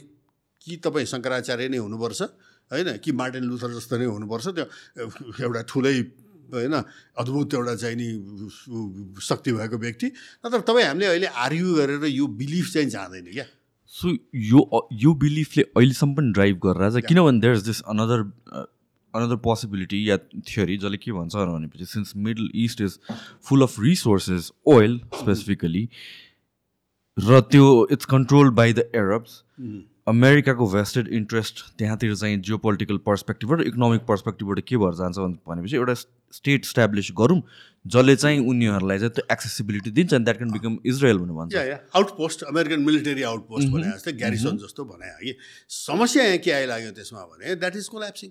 कि 0.61 0.75
तपाईँ 0.83 1.05
शङ्कराचार्य 1.05 1.67
नै 1.69 1.77
हुनुपर्छ 1.77 2.21
होइन? 2.21 2.97
कि 3.03 3.11
मार्टिन 3.11 3.43
लुथर 3.43 3.71
जस्तो 3.73 3.97
नै 3.97 4.05
हुनुपर्छ 4.05 4.47
त्यो 4.47 4.65
एउटा 5.41 5.61
ठुलै 5.67 5.95
होइन 6.53 6.73
अद्भुत 7.17 7.53
एउटा 7.53 7.75
चाहिँ 7.75 7.95
नि 7.95 8.07
शक्ति 9.19 9.51
भएको 9.51 9.77
व्यक्ति। 9.77 10.07
नत्र 10.45 10.59
तपाईँ 10.67 10.85
हामीले 10.87 11.05
अहिले 11.07 11.27
आर्ग्यु 11.27 11.73
गरेर 11.75 12.05
यो 12.05 12.27
बिलिफ 12.27 12.73
चाहिँ 12.73 12.89
जाँदैन 12.89 13.31
क्या। 13.33 13.45
सो 13.91 14.07
यो 14.35 14.61
यो 14.93 15.13
बिलिफले 15.15 15.63
अहिलेसम्म 15.63 16.13
पनि 16.15 16.31
ड्राइभ 16.31 16.55
गरेर 16.65 17.01
किनभने 17.07 17.39
there 17.39 17.53
is 17.55 17.63
this 17.65 17.81
another 17.87 18.19
another 19.17 19.35
possibility 19.47 19.99
yeah 20.09 20.17
theory 20.51 20.77
जसले 20.77 20.97
के 21.03 21.11
भन्छ 21.17 21.35
भनेपछि 21.35 21.85
since 21.95 22.13
middle 22.29 22.49
east 22.63 22.81
is 22.87 22.99
full 23.49 23.61
of 23.63 23.79
resources 23.89 24.51
oil 24.77 24.97
specifically 25.19 25.83
र 27.17 27.39
त्यो 27.51 27.67
it's 27.91 28.05
control 28.09 28.49
by 28.57 28.73
the 28.73 28.89
Arabs 28.95 29.43
अमेरिकाको 30.07 30.65
भेस्टेड 30.71 31.07
इन्ट्रेस्ट 31.13 31.63
त्यहाँतिर 31.77 32.13
चाहिँ 32.15 32.37
जियो 32.41 32.57
पोलिटिकल 32.65 32.97
पर्सपेक्टिभबाट 33.07 33.61
इकोनोमिक 33.61 34.01
पर्सपेक्टिभबाट 34.07 34.59
के 34.67 34.77
भएर 34.83 34.93
जान्छ 34.99 35.17
भनेपछि 35.47 35.75
एउटा 35.75 35.93
स्टेट 36.37 36.65
इस्टाब्लिस 36.65 37.09
गरौँ 37.17 37.41
जसले 37.85 38.15
चाहिँ 38.15 38.39
उनीहरूलाई 38.49 38.99
चाहिँ 38.99 39.13
त्यो 39.17 39.25
एक्सेसिबिलिटी 39.33 39.91
दिन्छ 39.97 40.13
and 40.13 40.25
that 40.25 40.37
can 40.37 40.51
become 40.51 40.77
Israel 40.93 41.17
भनेर 41.17 41.35
भन्छ। 41.39 41.55
आउटपोस्ट 41.95 42.43
अमेरिकन 42.53 42.81
मिलिटरी 42.87 43.23
आउटपोस्ट 43.33 43.67
भने 43.75 43.91
जस्तै 43.91 44.11
ग्यारिसन 44.23 44.57
जस्तो 44.63 44.85
भने 44.93 45.11
कि 45.23 45.37
समस्या 45.81 46.23
यहाँ 46.23 46.37
के 46.47 46.51
आइलाग्यो 46.59 46.91
त्यसमा 46.99 47.25
भने 47.25 47.55
द्याट 47.55 47.75
इज 47.75 47.87
कोल्याप्सिङ 47.95 48.29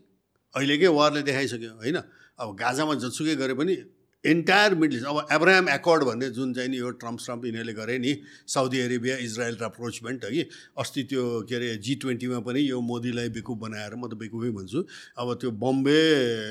अहिलेकै 0.57 0.89
वारले 0.99 1.23
देखाइसक्यो 1.29 1.73
होइन? 1.83 1.97
अब 2.41 2.49
गाजामा 2.57 2.95
जसुकै 3.05 3.37
गरे 3.37 3.55
पनि 3.61 3.77
एन्टायर 4.25 4.75
मिडल 4.75 4.97
इस्ट 4.97 5.07
अब 5.07 5.29
एब्राहम 5.33 5.69
एकर्ड 5.71 6.03
भन्ने 6.05 6.29
जुन 6.35 6.53
चाहिँ 6.55 6.69
नि 6.71 6.77
यो 6.79 6.91
ट्रम्प 6.99 7.19
श्रम्प 7.25 7.45
यिनीहरूले 7.47 7.75
गरे 7.79 7.99
नि 8.03 8.13
साउदी 8.51 8.79
अरेबिया 8.83 9.17
इजरायल 9.23 9.55
र 9.61 9.65
अप्रोचमेन्ट 9.71 10.25
है 10.25 10.43
अस्ति 10.83 11.03
त्यो 11.13 11.23
के 11.47 11.55
अरे 11.55 11.69
जी 11.79 11.95
ट्वेन्टीमा 12.03 12.39
पनि 12.43 12.61
यो 12.61 12.81
मोदीलाई 12.83 13.29
बेकुब 13.39 13.59
बनाएर 13.63 13.95
म 13.95 14.11
त 14.11 14.19
बेकुफै 14.19 14.51
भन्छु 14.59 14.81
अब 15.15 15.29
त्यो 15.41 15.51
बम्बे 15.63 16.01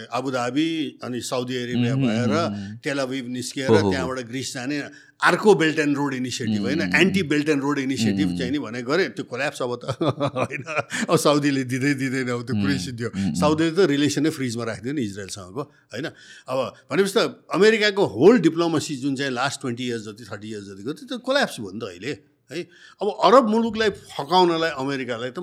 आबुधाबी 0.07 0.69
अनि 1.03 1.19
साउदी 1.21 1.55
अरेबिया 1.63 1.95
भएर 1.99 2.33
टेलाभिभ 2.79 3.25
निस्किएर 3.35 3.69
त्यहाँबाट 3.91 4.19
ग्रिस 4.31 4.53
जाने 4.55 4.77
अर्को 5.21 5.53
बेल्ट 5.55 5.79
एन्ड 5.79 5.97
रोड 5.97 6.13
इनिसिएटिभ 6.13 6.61
होइन? 6.61 6.81
Anti 6.95 7.21
belt 7.23 7.49
and 7.49 7.63
road 7.63 7.79
initiative 7.79 8.37
चाहिँ 8.37 8.51
नि 8.51 8.59
भने 8.59 8.81
गरे 8.83 9.07
त्यो 9.15 9.23
कोल्याप्स 9.25 9.61
अब 9.61 9.71
त 9.79 9.95
होइन? 9.95 10.63
अब 11.09 11.15
साउदीले 11.15 11.63
दिँदै 11.63 11.93
दिँदैन 12.03 12.29
अब 12.35 12.41
त्यो 12.45 12.55
पुरै 12.55 12.77
सिद्धि 12.83 13.05
साउदीले 13.39 13.71
त 13.71 13.87
रिलेसनै 13.89 14.29
फ्रिजमा 14.29 14.63
राखिदियो 14.69 14.93
नि 14.93 15.01
इजरायलसँगको 15.01 15.63
होइन? 15.63 16.05
अब 16.51 16.57
भनेपछि 16.91 17.13
त 17.15 17.47
अमेरिकाको 17.47 18.03
होल 18.05 18.35
डिप्लोमेसी 18.43 18.95
जुन 19.01 19.15
चाहिँ 19.15 19.31
लास्ट 19.33 19.61
ट्वेन्टी 19.61 19.85
इयर्स 19.87 20.03
जति 20.11 20.23
थर्टी 20.29 20.47
इयर्स 20.51 20.65
जतिको 20.69 20.91
त्यो 20.93 21.05
त 21.07 21.21
कोल्याप्स 21.23 21.55
भयो 21.63 21.71
नि 21.71 21.79
त 21.79 21.83
अहिले 21.95 22.11
है? 22.51 22.59
अब 23.01 23.07
अरब 23.23 23.45
मुलुकलाई 23.49 23.89
फकाउनलाई 24.19 24.71
अमेरिकालाई 24.83 25.31
त 25.31 25.39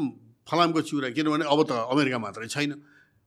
फलामको 0.47 0.81
चिउरा 0.85 1.09
किनभने 1.17 1.45
अब 1.49 1.61
त 1.65 1.73
अमेरिका 1.91 2.19
मात्रै 2.19 2.47
छैन। 2.53 2.77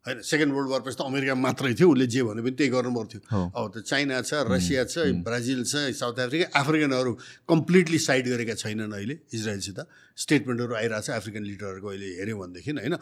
होइन 0.06 0.22
सेकेन्ड 0.22 0.54
वर्ल्ड 0.54 0.70
वारपछि 0.70 0.96
त 0.96 1.02
अमेरिका 1.02 1.36
मात्रै 1.36 1.74
थियो 1.74 1.90
उसले 1.90 2.06
जे 2.14 2.22
भने 2.22 2.42
पनि 2.46 2.56
त्यही 2.62 2.70
गर्नु 2.70 2.92
पर्थ्यो 2.94 3.20
अब 3.26 3.66
त 3.74 3.76
चाइना 3.90 4.22
छ 4.22 4.46
रसिया 4.46 4.84
छ 4.86 4.96
ब्राजिल 5.26 5.62
छ 5.66 5.90
साउथ 5.98 6.18
अफ्रिका 6.30 6.48
अफ्रिकनहरू 6.62 7.12
कम्प्लिटली 7.50 8.00
साइड 8.06 8.26
गरेका 8.30 8.56
छैनन् 8.56 8.94
अहिले 8.94 9.16
इजरायलसित। 9.34 9.80
स्टेटमेन्टहरू 10.16 10.74
आइरहेको 10.80 11.06
छ 11.06 11.10
अफ्रिकन 11.20 11.44
लिडरहरूको 11.44 11.88
अहिले 11.90 12.08
हेऱ्यौँ 12.22 12.40
भनेदेखि 12.40 12.72
होइन। 12.72 12.96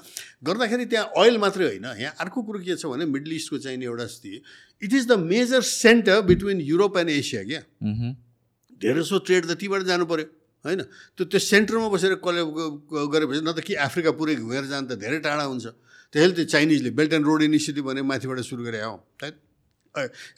गर्दाखेरि 0.48 0.86
त्यहाँ 0.90 1.06
अयल 1.14 1.36
मात्रै 1.44 1.66
होइन 1.68 1.86
यहाँ 2.00 2.14
अर्को 2.24 2.40
कुरो 2.42 2.60
के 2.64 2.76
छ 2.80 2.88
भने 2.88 3.06
मिडल 3.06 3.32
इस्टको 3.36 3.58
चाहिने 3.68 3.86
एउटा 3.86 4.06
स्थिति 4.08 4.40
it 4.82 4.92
is 4.94 5.04
the 5.12 5.14
major 5.28 5.62
centre 5.62 6.22
between 6.24 6.58
Europe 6.64 6.98
and 7.04 7.10
Asia 7.20 7.44
क्या। 7.44 7.62
धेरै 8.82 9.02
जसो 9.04 9.20
ट्रेड 9.28 9.44
त 9.46 9.54
तीबाट 9.60 9.82
जानु 9.92 10.08
पऱ्यो 10.08 10.26
होइन। 10.66 10.82
त्यो 11.20 11.24
त्यो 11.28 11.40
सेन्टरमा 11.52 11.88
बसेर 11.92 12.16
कसले 12.24 12.42
गरेपछि 13.14 13.42
न 13.44 13.52
त 13.52 13.60
कि 13.62 13.74
अफ्रिका 13.78 14.12
पुरै 14.18 14.36
घुमेर 14.40 14.66
जानु 14.72 14.88
त 14.88 14.98
धेरै 14.98 15.20
टाढा 15.22 15.46
हुन्छ। 15.52 15.68
त्यसैले 16.14 16.34
त्यो 16.34 16.46
चाइनिजले 16.46 16.90
बेल्ट 16.94 17.14
एन्ड 17.14 17.26
रोड 17.26 17.42
इनिसिएटिभ 17.44 17.84
भने 17.86 18.02
माथिबाट 18.06 18.40
सुरु 18.46 18.64
गरे 18.64 18.82
हौ। 18.82 18.96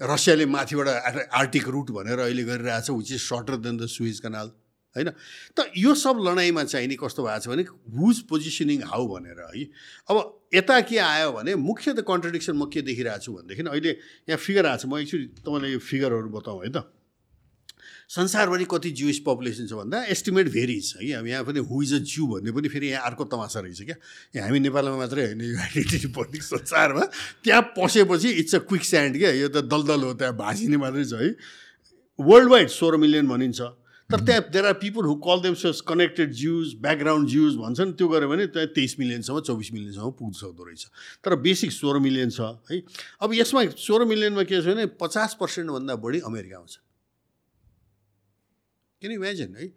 रसियाले 0.01 0.45
माथिबाट 0.47 0.87
आर्टिक 1.31 1.67
रुट 1.67 1.91
भनेर 1.91 2.19
अहिले 2.19 2.43
गरिरहेछ 2.43 2.89
which 2.89 3.11
is 3.11 3.21
shorter 3.21 3.55
than 3.59 3.77
the 3.77 3.87
Suez 3.91 4.19
canal 4.19 4.51
होइन? 4.95 5.09
त 5.59 5.71
यो 5.75 5.91
सब 5.95 6.23
लडाइँमा 6.23 6.63
चाहिँ 6.63 6.87
नि 6.87 6.95
कस्तो 6.95 7.23
भएको 7.23 7.39
छ 7.39 7.47
भने 7.51 7.63
हुज 7.91 8.19
पोजिसनिङ 8.31 8.83
हाउ 8.87 9.07
भनेर 9.07 9.39
है? 9.43 9.63
अब 10.07 10.15
यता 10.55 10.79
के 10.87 10.97
आयो 10.97 11.31
भने 11.35 11.55
मुख्य 11.59 11.93
त 11.93 12.07
कन्ट्रडिक्सन 12.07 12.55
म 12.55 12.71
के 12.71 12.81
देखिरहेको 12.81 13.19
छु 13.19 13.31
भनेदेखि 13.35 13.67
अहिले 13.67 13.91
यहाँ 14.31 14.39
फिगर 14.39 14.65
आएको 14.65 14.79
छ। 14.79 14.85
म 14.87 15.03
एक्चुली 15.03 15.27
तपाईँलाई 15.43 15.71
यो 15.71 15.79
फिगरहरू 15.83 16.29
बताउँ 16.31 16.63
है 16.63 16.71
त। 16.71 16.94
संसारभरि 18.09 18.65
कति 18.71 18.89
जुइस 18.91 19.19
पपुलेसन 19.25 19.67
छ 19.67 19.73
भन्दा 19.73 20.03
एस्टिमेट 20.13 20.49
भेरिज 20.51 20.93
है 21.01 21.11
अब 21.13 21.27
यहाँ 21.27 21.43
पनि 21.43 21.59
हु 21.59 21.81
इज 21.83 21.93
अ 21.93 21.97
ज्यू 22.05 22.27
भन्ने 22.27 22.51
पनि 22.51 22.69
फेरि 22.69 22.87
यहाँ 22.87 23.09
अर्को 23.09 23.23
तमासा 23.25 23.59
रहेछ 23.59 23.81
क्या। 23.81 23.95
यहाँ 24.35 24.47
हामी 24.47 24.59
नेपालमा 24.59 24.97
मात्रै 24.97 25.25
होइन 25.25 25.41
यो 25.41 25.57
आइडेन्टिटी 25.59 26.07
पोलिटिक्स 26.13 26.49
संसारमा। 26.53 27.05
त्यहाँ 27.43 27.61
पसेपछि 27.77 28.29
इट्स 28.29 28.55
अ 28.55 28.59
क्विक 28.69 28.85
स्यान्ड 28.85 29.17
क्या 29.17 29.31
यो 29.31 29.47
त 29.49 29.65
दलदल 29.65 30.03
हो 30.03 30.13
त्यहाँ 30.13 30.35
भाँसिने 30.37 30.77
मात्रै 30.77 31.05
छ 31.05 31.13
है। 31.21 31.33
वर्ल्ड 32.19 32.49
वाइड 32.51 32.69
सोह्र 32.69 32.97
मिलियन 32.97 33.27
भनिन्छ। 33.27 33.61
तर 34.09 34.21
त्यहाँ 34.21 34.41
there 34.53 34.65
are 34.65 34.73
people 34.77 35.05
who 35.09 35.13
call 35.17 35.41
them 35.41 35.53
such 35.57 35.81
connected 35.81 36.33
Jews 36.37 36.73
background 36.77 37.29
Jews 37.29 37.55
भन्छन्। 37.57 37.91
त्यो 37.97 38.07
गऱ्यो 38.07 38.29
भने 38.29 38.45
त्यहाँ 38.53 38.67
तेइस 38.75 38.95
मिलियनसम्म 38.99 39.39
चौबिस 39.41 39.73
मिलियनसम्म 39.73 40.11
पुग्न 40.13 40.33
सक्दो 40.39 40.63
रहेछ। 40.63 40.85
तर 41.25 41.35
बेसिक 41.41 41.71
सोह्र 41.73 41.99
मिलियन 41.99 42.29
छ 42.29 42.53
है। 42.69 42.81
अब 43.21 43.33
यसमा 43.33 43.65
सोह्र 43.73 44.05
मिलियनमा 44.05 44.43
के 44.45 44.61
छ 44.61 44.65
भने 44.69 44.85
पचास 45.01 45.37
पर्सेन्टभन्दा 45.41 45.95
बढी 45.97 46.19
अमेरिकामा 46.21 46.65
छ। 46.69 46.77
किन 49.05 49.15
इमेजिन 49.19 49.55
है 49.61 49.69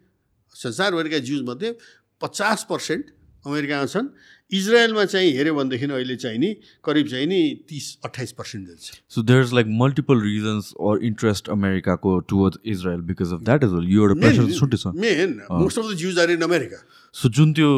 संसारभरिका 0.55 1.23
ज्युजमध्ये 1.29 1.73
पचास 2.21 2.65
पर्सेन्ट 2.69 3.15
अमेरिकामा 3.45 3.85
छन्। 3.85 4.07
इजरायलमा 4.51 5.03
चाहिँ 5.05 5.31
हेऱ्यो 5.33 5.53
भनेदेखि 5.55 5.85
अहिले 5.87 6.15
चाहिँ 6.15 6.39
नि 6.39 6.47
करिब 6.83 7.07
चाहिँ 7.07 7.27
नि 7.27 7.39
तिस 7.69 7.85
अठाइस 8.05 8.31
पर्सेन्ट 8.35 8.65
छ। 8.81 8.97
So 9.07 9.21
there 9.23 9.41
is 9.43 9.53
like 9.53 9.67
multiple 9.81 10.21
reasons 10.21 10.71
or 10.81 11.03
interest 11.05 11.49
अमेरिकाको 11.49 12.19
towards 12.31 12.59
Israel 12.65 13.01
because 13.11 13.33
of 13.33 13.41
that 13.49 13.63
is 13.63 13.75
एउटा 13.77 14.15
प्रेसर 14.19 14.51
छुट्टै 14.59 14.77
छ। 14.77 14.91
Main 14.97 15.37
most 15.51 15.79
of 15.79 15.85
the 15.91 15.95
Jews 16.01 16.19
are 16.19 16.31
in 16.31 16.41
America 16.49 16.81
so 17.15 17.29
जुन 17.39 17.53
त्यो 17.53 17.69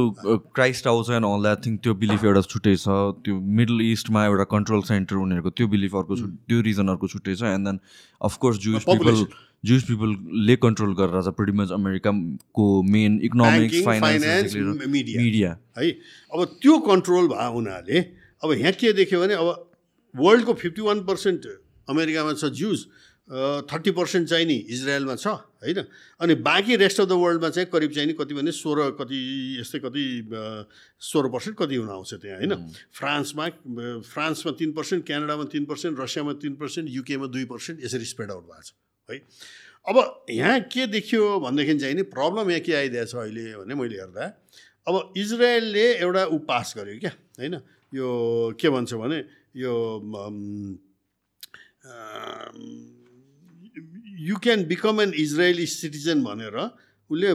Christ 0.55 0.87
house 0.87 1.09
and 1.11 1.25
all 1.25 1.41
that 1.43 1.65
thing 1.65 1.77
त्यो 1.77 1.93
belief 1.99 2.25
एउटा 2.25 2.41
छुट्टै 2.47 2.75
छ। 2.75 2.97
त्यो 3.21 3.39
मिडल 3.59 3.81
इस्टमा 3.91 4.25
एउटा 4.25 4.49
कन्ट्रोल 4.55 4.81
सेन्टर 4.89 5.15
उनीहरूको 5.27 5.55
त्यो 5.59 5.67
बिलिफ 5.75 5.95
अर्को 6.01 6.17
छुट 6.23 6.33
त्यो 6.49 6.61
रिजन 6.71 6.95
अर्को 6.95 7.07
छुट्टै 7.15 7.35
छ। 7.35 7.53
And 7.53 7.67
then 7.67 7.79
of course 8.21 8.57
Jews 8.65 8.83
people 8.89 9.23
Jews 9.65 9.83
पिपलले 9.83 10.55
control 10.57 10.93
गरेर 10.99 11.21
छ 11.21 11.53
मच 11.59 11.71
अमेरिकाको 11.71 12.65
मेन 12.91 13.19
इकोनोमिक्स 13.23 13.83
फाइनेन्स 13.85 14.55
मिडिया 14.87 15.51
है? 15.77 15.91
अब 16.33 16.57
त्यो 16.61 16.77
कन्ट्रोल 16.87 17.27
भयो 17.29 17.51
हुनाले 17.51 17.99
अब 18.43 18.51
यहाँ 18.57 18.73
के 18.73 18.93
देख्यो 18.97 19.21
भने 19.21 19.33
अब 19.37 19.47
वर्ल्डको 20.15 20.53
फिफ्टी 20.65 20.81
वान 20.81 20.99
पर्सेन्ट 21.05 21.45
अमेरिकामा 21.89 22.33
छ 22.33 22.51
जुस 22.57 22.87
थर्टी 23.69 23.91
पर्सेन्ट 23.95 24.27
चाहिँ 24.27 24.45
नि 24.45 24.55
इजरायलमा 24.75 25.15
छ 25.15 25.27
होइन? 25.27 25.85
अनि 26.19 26.35
बाँकी 26.41 26.75
रेस्ट 26.81 26.99
अफ 26.99 27.07
द 27.07 27.15
वर्ल्डमा 27.21 27.49
चाहिँ 27.49 27.69
करिब 27.71 27.91
चाहिँ 27.91 28.07
नि 28.07 28.13
कति 28.19 28.33
भने 28.33 28.51
सोह्र 28.51 28.89
कति 28.99 29.19
यस्तै 29.59 29.79
कति 29.79 30.03
सोह्र 30.99 31.29
पर्सेन्ट 31.29 31.57
कति 31.57 31.75
हुन 31.75 31.89
आउँछ 31.89 32.13
त्यहाँ 32.13 32.37
होइन? 32.37 32.53
फ्रान्समा 32.91 33.47
फ्रान्समा 34.09 34.51
तिन 34.59 34.71
पर्सेन्ट 34.73 35.05
क्यानाडामा 35.05 35.43
तिन 35.53 35.65
पर्सेन्ट 35.65 35.99
रसियामा 35.99 36.33
तिन 36.43 36.53
पर्सेन्ट 36.59 36.89
युकेमा 36.91 37.27
दुई 37.29 37.45
पर्सेन्ट 37.45 37.85
यसरी 37.85 38.05
स्प्रेड 38.11 38.31
आउट 38.31 38.43
भएको 38.43 38.61
छ। 38.61 38.73
है। 39.11 39.19
अब 39.87 40.25
यहाँ 40.29 40.59
के 40.71 40.87
देखियो 40.87 41.39
भनेदेखि 41.39 41.79
चाहिँ 41.79 41.95
नि 41.95 42.03
प्रब्लम 42.09 42.49
यहाँ 42.49 42.61
के 42.65 42.73
आइदिएछ 42.81 43.15
अहिले 43.15 43.43
भने 43.61 43.73
मैले 43.75 43.97
हेर्दा 43.99 44.25
अब 44.87 45.13
इजरायलले 45.17 45.85
एउटा 46.05 46.23
ऊ 46.25 46.37
पास 46.49 46.73
गर्यो 46.77 46.99
क्या 46.99 47.13
होइन? 47.39 47.55
यो 47.93 48.07
के 48.59 48.69
भन्छ 48.69 48.93
भने 48.93 49.19
यो 49.57 49.73
you 54.21 54.35
can 54.37 54.63
become 54.69 55.01
an 55.01 55.11
Israeli 55.17 55.65
citizen 55.65 56.23
भनेर 56.23 56.57
उसले 57.09 57.33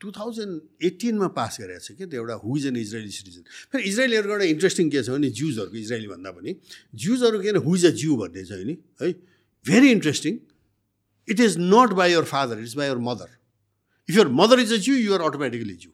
टु 0.00 0.10
थाउजन्ड 0.12 0.84
एटिनमा 0.84 1.28
पास 1.38 1.56
गरेको 1.60 1.80
छ 1.80 1.96
क्या 1.96 2.06
त्यो 2.10 2.20
एउटा 2.20 2.34
who 2.42 2.56
is 2.56 2.66
an 2.66 2.76
Israeli 2.76 3.12
citizen 3.18 3.42
फेरि 3.72 3.82
इजरायलीहरूको 3.90 4.34
एउटा 4.34 4.48
इन्ट्रेस्टिङ 4.54 4.90
के 4.90 5.02
छ 5.02 5.08
भने 5.16 5.30
ज्युजहरूको 5.38 5.76
इजरायली 5.76 6.08
भन्दा 6.12 6.30
पनि 6.36 6.50
ज्युजहरू 7.02 7.40
किन 7.46 7.56
हु 7.64 7.70
इज 7.76 7.86
अ 7.86 7.92
ज्यू 8.02 8.16
भन्ने 8.20 8.44
छ 8.44 8.52
नि 8.66 8.76
है? 9.02 9.12
Very 9.64 9.88
interesting 9.96 10.34
It 11.28 11.40
is 11.40 11.56
not 11.56 11.94
by 11.96 12.06
your 12.06 12.24
father, 12.24 12.58
it 12.58 12.64
is 12.64 12.74
by 12.74 12.86
your 12.86 12.98
mother. 12.98 13.28
If 14.08 14.14
your 14.14 14.28
mother 14.28 14.58
is 14.58 14.70
a 14.70 14.78
Jew, 14.78 14.94
you 14.94 15.14
are 15.14 15.22
automatically 15.22 15.76
Jew. 15.76 15.92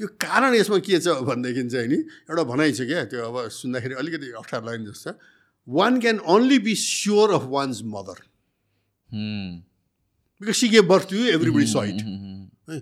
यो 0.00 0.06
कारण 0.20 0.54
यसमा 0.54 0.78
के 0.88 0.98
छ 0.98 1.08
भनेदेखि 1.28 1.68
चाहिँ 1.68 1.88
नि 1.88 1.96
एउटा 2.30 2.42
भनाइ 2.48 2.72
छ 2.72 2.88
क्या 2.88 3.04
त्यो 3.12 3.20
अब 3.28 3.48
सुन्दाखेरि 3.52 3.94
अलिकति 4.02 4.30
अप्ठ्यारो 4.40 4.66
लाग्ने 4.66 4.86
जस्तो 4.90 5.12
one 5.68 6.00
can 6.00 6.18
only 6.34 6.58
be 6.64 6.74
sure 6.74 7.32
of 7.34 7.44
one's 7.52 7.82
mother 7.92 8.18
because 10.40 10.56
she 10.56 10.68
gave 10.68 10.84
birth 10.88 11.08
to 11.10 11.16
you 11.16 11.26
everybody 11.34 11.66
site 11.76 12.00
है 12.02 12.80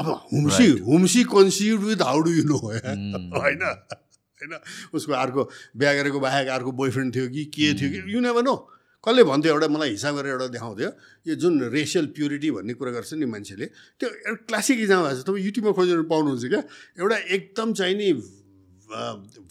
अब 0.00 0.06
whom she 0.32 0.68
whom she 0.88 1.24
conceive 1.28 1.84
with 1.84 2.02
how 2.08 2.20
do 2.24 2.30
you 2.32 2.44
know 2.48 2.56
होइन 2.56 3.04
होइन। 3.36 4.58
उसको 4.94 5.12
अर्को 5.12 5.42
बिहा 5.76 5.92
गरेको 5.94 6.20
बाहेक 6.20 6.48
अर्को 6.56 6.72
बोयफ्रेन्ड 6.80 7.14
थियो 7.14 7.28
कि 7.28 7.44
के 7.54 7.72
थियो 7.80 7.88
कि 7.92 8.14
यु 8.14 8.20
नेभर 8.26 8.42
नो 8.42 8.56
कसले 9.00 9.22
भन्थ्यो 9.24 9.52
एउटा 9.52 9.68
मलाई 9.72 9.90
हिसाब 9.96 10.14
गरेर 10.16 10.30
एउटा 10.30 10.46
देखाउँथ्यो। 10.52 10.90
यो 11.26 11.34
जुन 11.40 11.54
रेसियल 11.72 12.06
प्युरिटी 12.12 12.48
भन्ने 12.52 12.72
कुरा 12.76 12.90
गर्छ 12.92 13.10
नि 13.16 13.26
मान्छेले 13.26 13.66
त्यो 13.96 14.08
एउटा 14.08 14.42
क्लासिक 14.44 14.76
इक्जाम 14.84 15.00
भएको 15.00 15.16
छ। 15.16 15.24
तपाईँ 15.24 15.44
युट्युबमा 15.44 15.72
खोजेर 15.72 16.00
पाउनुहुन्छ 16.04 16.44
क्या? 16.52 16.62
एउटा 17.00 17.16
एकदम 17.36 17.68
चाहिँ 17.80 17.96
नि 17.96 18.08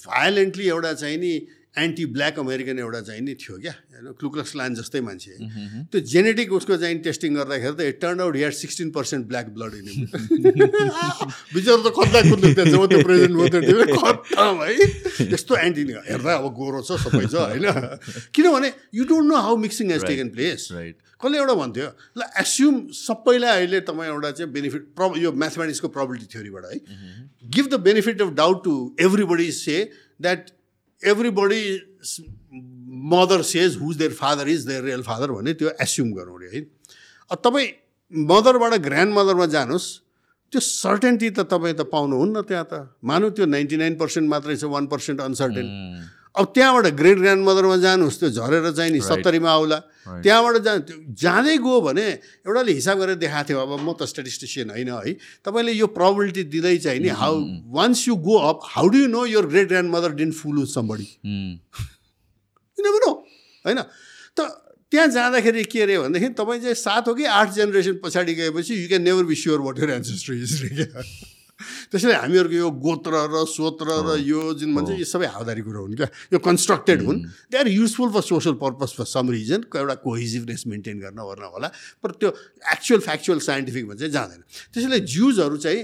भायोलेन्टली 0.05 0.65
एउटा 0.69 0.91
चाहिँ 1.01 1.17
नि 1.17 1.33
एन्टी 1.77 2.05
ब्ल्याक 2.13 2.39
अमेरिकन 2.39 2.79
एउटा 2.79 2.99
चाहिँ 3.01 3.21
नि 3.21 3.33
थियो 3.35 3.57
क्या 3.59 3.71
होइन? 3.71 4.11
क्लुक्लस 4.19 4.55
लान 4.55 4.75
जस्तै 4.75 5.01
मान्छे। 5.01 5.33
त्यो 5.91 5.99
जेनेटिक 6.01 6.53
उसको 6.53 6.77
चाहिँ 6.77 6.97
टेस्टिङ 7.05 7.35
गर्दाखेरि 7.35 7.75
त 7.75 7.81
it 7.89 7.99
turn 8.01 8.19
out 8.21 8.35
here 8.35 8.51
sixteen 8.59 8.89
percent 8.91 9.27
black 9.27 9.47
blood 9.53 9.73
in 9.75 9.85
बिचरा 11.53 11.77
त 11.77 11.93
खत्ता 11.93 12.19
कुद्नु 12.29 12.53
त्यहाँ 12.53 12.69
जब 12.73 12.85
त्यो 12.89 12.99
प्रेजेन्ट 13.05 13.33
भयो 13.37 13.85
खत्तम 13.95 14.55
है 14.63 14.71
यस्तो 15.33 15.53
एन्टी 15.57 15.83
हेर्दा 16.09 16.33
अब 16.33 16.45
गोरो 16.57 16.81
छ 16.81 16.97
सबै 17.05 17.25
छ 17.27 17.35
होइन? 17.37 17.65
किनभने 18.33 18.73
you 18.97 19.03
don't 19.13 19.27
know 19.29 19.37
how 19.47 19.55
mixing 19.63 19.91
has 19.91 20.03
taken 20.09 20.29
place 20.35 20.67
right 20.73 20.95
कसले 21.21 21.37
एउटा 21.37 21.53
भन्थ्यो 21.53 21.87
ल 22.17 22.21
एस्युम 22.41 22.75
सबैलाई 22.97 23.55
अहिले 23.55 23.79
तपाईँ 23.87 24.09
एउटा 24.09 24.29
चाहिँ 24.31 24.51
बेनिफिट 24.51 24.83
प्रब 24.97 25.17
यो 25.21 25.31
म्याथमेटिक्सको 25.31 25.87
प्रबिलिटी 25.95 26.27
थ्योरीबाट 26.33 26.63
है। 26.65 26.77
Give 27.55 27.65
the 27.67 27.79
benefit 27.87 28.21
of 28.21 28.29
doubt 28.35 28.63
to 28.63 28.75
everybody 29.07 29.51
say 29.57 29.77
that 30.21 30.49
everybody 31.03 31.63
mother 33.11 33.41
says 33.41 33.77
whose 33.81 33.95
their 33.97 34.13
father 34.13 34.47
is 34.49 34.65
their 34.67 34.83
real 34.83 35.01
father 35.03 35.31
भन्ने 35.31 35.53
त्यो 35.53 35.69
एस्युम 35.81 36.11
गरौँ 36.13 36.35
अरे 36.37 36.49
है। 36.53 36.61
तपाईँ 37.31 37.67
मदरबाट 38.13 38.73
ग्रान्ड 38.81 39.13
मदरमा 39.13 39.45
जानुहोस् 39.55 39.87
त्यो 40.53 40.59
सर्टेन्टी 40.59 41.29
त 41.29 41.39
तपाईँ 41.45 41.73
त 41.73 41.81
पाउनुहुन्न 41.93 42.41
त्यहाँ 42.41 42.67
त। 42.71 42.73
मानु 43.05 43.29
त्यो 43.31 43.45
नाइन्टी 43.45 43.77
नाइन 43.77 43.95
पर्सेन्ट 43.95 44.29
मात्रै 44.29 44.55
छ 44.57 44.63
वान 44.65 44.85
पर्सेन्ट 44.87 45.21
अनसर्टेन 45.21 45.67
अब 46.35 46.45
त्यहाँबाट 46.55 46.85
ग्रेट 46.93 47.17
ग्रान्ड 47.17 47.41
मदरमा 47.45 47.77
जानुहोस् 47.81 48.19
त्यो 48.19 48.29
झरेर 48.29 48.71
चाहिँ 48.71 48.91
नि 48.91 49.01
सत्तरीमा 49.01 49.49
आउला। 49.49 49.79
त्यहाँबाट 50.23 50.55
जा 50.61 50.73
जाँदै 51.17 51.57
गयो 51.57 51.81
भने 51.81 52.05
एउटाले 52.45 52.71
हिसाब 52.71 52.97
गरेर 52.99 53.15
देखाएको 53.17 53.47
थियो 53.49 53.59
अब 53.59 53.71
म 53.81 53.93
त 53.97 54.05
स्ट्याटिस्टिसियन 54.05 54.69
होइन 54.69 54.89
है। 54.93 55.13
तपाईँले 55.41 55.73
यो 55.73 55.87
प्रबिलिटी 55.89 56.43
दिँदै 56.53 56.77
चाहिँ 56.85 56.99
नि 57.01 57.09
how 57.09 57.33
once 57.73 58.07
you 58.07 58.15
go 58.15 58.35
up 58.45 58.59
how 58.77 58.87
do 58.87 58.97
you 58.99 59.07
know 59.09 59.25
your 59.25 59.45
great 59.49 59.67
grandmother 59.89 60.11
didn't 60.21 60.33
fool 60.35 60.55
with 60.59 60.69
somebody 60.69 61.07
किन 62.77 62.85
नो 62.85 63.11
होइन? 63.65 63.79
त 64.37 64.39
त्यहाँ 64.91 65.07
जाँदाखेरि 65.09 65.63
के 65.69 65.81
अरे 65.81 65.97
भनेदेखि 65.99 66.33
तपाईँ 66.33 66.61
चाहिँ 66.61 66.75
सात 66.75 67.07
हो 67.07 67.13
कि 67.13 67.25
आठ 67.25 67.53
जेनेरेसन 67.53 67.99
पछाडि 68.05 68.33
गएपछि 68.33 68.73
you 68.73 68.87
can 68.87 69.01
never 69.01 69.23
be 69.23 69.35
sure 69.35 69.61
what 69.61 69.79
your 69.79 69.89
ancestry 69.97 70.41
is 70.41 70.53
त्यसैले 71.91 72.15
हामीहरूको 72.15 72.55
यो 72.55 72.69
गोत्र 72.71 73.11
र 73.27 73.43
सोत्र 73.43 73.87
र 74.07 74.09
यो 74.23 74.41
जुन 74.55 74.75
भन्छ 74.75 74.95
यो 74.95 75.07
सबै 75.07 75.27
हावादारी 75.27 75.61
कुरो 75.67 75.79
हुन् 75.83 75.95
क्या? 75.99 76.07
यो 76.33 76.39
कन्स्ट्रक्टेड 76.39 76.99
हुन्। 77.03 77.19
They 77.51 77.57
are 77.59 77.67
useful 77.67 78.09
for 78.15 78.23
social 78.23 78.53
purpose 78.63 78.89
for 78.95 79.05
some 79.05 79.29
reason 79.35 79.67
एउटा 79.75 79.95
कोहिजिभनेस 80.07 80.63
मेन्टेन 80.71 80.99
गर्न 81.03 81.19
गर्न 81.19 81.43
होला 81.51 81.67
तर 81.99 82.11
त्यो 82.15 82.29
एक्चुअल 82.73 83.01
फ्याक्चुअल 83.03 83.39
साइन्टिफिकमा 83.43 83.93
चाहिँ 83.99 84.11
जाँदैन। 84.13 84.41
त्यसैले 84.71 84.99
ज्युजहरू 85.03 85.57
चाहिँ 85.59 85.81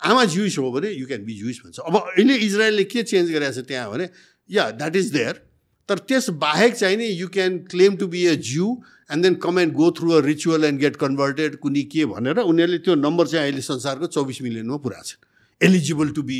आमा 0.00 0.24
ज्युस 0.24 0.58
हो 0.58 0.70
भने 0.72 0.88
यु 0.96 1.06
क्यान 1.06 1.24
बी 1.28 1.34
ज्युस 1.36 1.60
भन्छ। 1.64 1.78
अब 1.84 1.94
अहिले 2.16 2.34
इजरायलले 2.48 2.84
के 2.88 3.02
चेन्ज 3.04 3.30
गरेको 3.36 3.52
छ 3.60 3.68
त्यहाँ 3.68 3.90
भने 3.92 4.08
या 4.48 4.70
द्याट 4.72 4.96
इज 4.96 5.12
देयर 5.12 5.49
तर 5.90 5.98
त्यस 5.98 6.28
बाहेक 6.38 6.74
चाहिँ 6.74 6.96
नि 6.96 7.06
you 7.06 7.28
can 7.28 7.58
claim 7.66 7.96
to 7.96 8.06
be 8.06 8.24
a 8.26 8.34
Jew 8.48 8.66
and 9.10 9.22
then 9.22 9.34
come 9.42 9.58
and 9.58 9.72
go 9.74 9.90
through 9.90 10.10
a 10.10 10.20
ritual 10.24 10.64
and 10.64 10.80
get 10.80 10.96
converted 10.96 11.56
कुनै 11.56 11.82
के 11.90 12.04
भनेर 12.06 12.38
उनीहरूले 12.46 12.78
त्यो 12.78 12.94
नम्बर 12.94 13.26
चाहिँ 13.26 13.44
अहिले 13.44 13.62
संसारको 13.68 14.06
चौबिस 14.06 14.42
मिलियनमा 14.42 14.76
पुरा 14.86 15.02
छ 15.02 15.18
एलिजिबल 15.60 16.10
टु 16.14 16.22
बी 16.22 16.38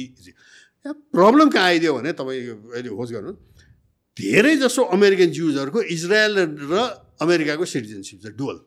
प्रब्लम 0.87 1.49
कहाँ 1.51 1.67
आइदियो 1.67 1.95
भने 1.95 2.13
तपाईँ 2.13 2.47
अहिले 2.47 2.89
होस् 2.95 3.13
गर्नु 3.13 3.33
धेरै 4.17 4.57
जसो 4.57 4.83
अमेरिकन 4.95 5.31
ज्युजहरूको 5.35 5.83
इजरायल 5.97 6.39
र 6.71 6.75
अमेरिकाको 7.21 7.65
सिटिजनसिप 7.65 8.23
छ 8.23 8.33
डुवल 8.39 8.59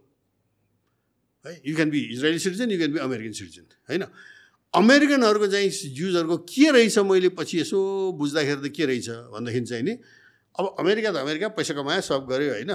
है 1.45 1.53
you 1.63 1.75
can 1.75 1.89
be 1.89 2.01
Israeli 2.13 2.39
citizen 2.39 2.71
you 2.71 2.77
can 2.77 2.91
be 2.91 2.99
American 3.07 3.33
citizen 3.39 3.65
होइन? 3.89 4.03
अमेरिकनहरूको 4.73 5.47
चाहिँ 5.47 5.69
ज्युजहरूको 5.69 6.37
के 6.51 6.69
रहेछ 6.75 6.97
मैले 7.07 7.29
पछि 7.39 7.59
यसो 7.59 7.79
बुझ्दाखेरि 8.19 8.61
त 8.61 8.73
के 8.75 8.85
रहेछ 8.85 9.09
भन्दाखेरि 9.31 9.65
चाहिँ 9.65 9.83
नि 9.83 9.95
अब 10.59 10.75
अमेरिका 10.79 11.11
त 11.11 11.15
अमेरिका 11.17 11.47
पैसा 11.57 11.73
कमायो 11.73 12.01
सब 12.01 12.27
गऱ्यो 12.29 12.51
होइन? 12.53 12.73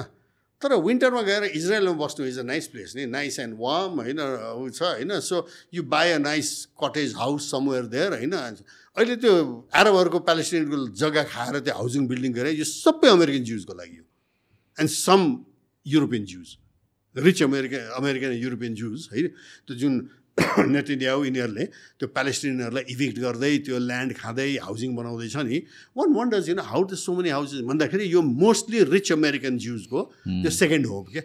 तर 0.62 0.74
विन्टरमा 0.74 1.22
गएर 1.22 1.44
इजरायलमा 1.54 1.94
बस्नु 1.94 2.26
इज 2.26 2.38
अ 2.38 2.42
नाइस 2.42 2.66
प्लेस 2.68 2.92
नि? 2.96 3.06
नाइस 3.06 3.38
एन्ड 3.38 3.54
वार्म 3.58 4.00
होइन? 4.02 4.20
ऊ 4.58 4.68
छ 4.74 4.82
होइन? 4.82 5.20
So 5.20 5.46
you 5.74 5.82
buy 5.86 6.10
a 6.10 6.18
nice 6.18 6.74
cottage 6.82 7.14
house 7.16 7.50
somewhere 7.50 7.84
there 7.86 8.12
होइन? 8.18 8.34
अहिले 8.96 9.16
त्यो 9.22 9.34
एरबहरूको 9.70 10.18
प्यालेस्टिनको 10.26 10.76
जग्गा 10.98 11.22
खाएर 11.30 11.58
त्यो 11.62 11.74
हाउसिङ 11.74 12.06
बिल्डिङ 12.10 12.32
गरे 12.34 12.50
यो 12.58 12.66
सबै 12.66 13.08
अमेरिकन 13.14 13.44
ज्युजको 13.46 13.74
लागि 13.78 13.96
हो। 13.96 14.06
And 14.78 14.90
some 14.90 15.20
European 15.86 16.24
Jews 16.26 16.56
rich 17.16 17.42
American 17.42 17.94
American 18.02 18.32
European 18.42 18.74
Jews 18.74 19.08
है 19.14 19.22
त्यो 19.66 19.74
जुन 19.78 19.94
नेटिन्याउ 20.76 21.24
यिनीहरूले 21.24 21.64
त्यो 21.98 22.08
प्यालेस्टिनियनहरूलाई 22.16 22.84
इभिक्ट 22.94 23.18
गर्दै 23.24 23.52
त्यो 23.66 23.78
ल्यान्ड 23.78 24.12
खाँदै 24.18 24.48
हाउसिङ 24.66 24.94
बनाउँदैछ 24.96 25.36
नि 25.48 25.58
वान 25.98 26.08
वन्डर्स 26.18 26.46
होइन 26.48 26.60
how 26.70 26.82
the 26.84 26.94
so 26.94 27.14
many 27.18 27.30
houses 27.36 27.60
भन्दाखेरि 27.70 28.04
यो 28.12 28.22
मोस्टली 28.22 28.82
रिच 28.94 29.12
अमेरिकन 29.12 29.58
ज्युजको 29.58 30.02
त्यो 30.26 30.50
सेकेन्ड 30.58 30.86
होम 30.86 31.04
क्या 31.14 31.24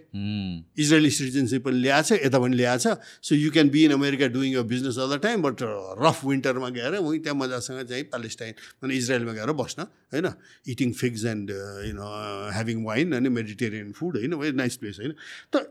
इजरायली 0.84 1.12
सिटिजनसिप 1.20 1.66
पनि 1.68 1.78
ल्याएको 1.86 2.08
छ 2.10 2.20
यता 2.26 2.40
पनि 2.46 2.56
ल्याएको 2.58 2.96
छ 2.96 2.98
so 3.30 3.36
you 3.36 3.52
can 3.52 3.70
be 3.76 3.86
in 3.86 3.92
America 4.00 4.28
doing 4.38 4.56
a 4.56 4.66
business 4.74 4.98
all 4.98 5.16
the 5.16 5.22
time 5.28 5.46
but 5.48 5.68
rough 6.02 6.26
विन्टरमा 6.26 6.70
गएर 6.80 7.00
उहीँ 7.04 7.22
त्यहाँ 7.22 7.38
मजासँग 7.38 7.86
चाहिँ 7.94 8.04
प्यालेस्टाइन 8.16 8.54
अनि 8.84 8.98
इजरायलमा 8.98 9.34
गएर 9.34 9.52
बस्न 9.62 9.88
होइन? 10.14 10.28
Eating 10.68 10.92
figs 11.04 11.26
and 11.26 11.56
you 11.88 11.94
know 11.94 12.10
having 12.58 12.84
wine 12.86 13.22
अनि 13.22 13.30
मेडिटेरियन 13.30 13.92
फुड 13.92 14.18
होइन? 14.18 14.36
भेरी 14.42 14.58
नाइस 14.58 14.76
प्लेस 14.84 15.00
होइन? 15.00 15.14
त 15.54 15.66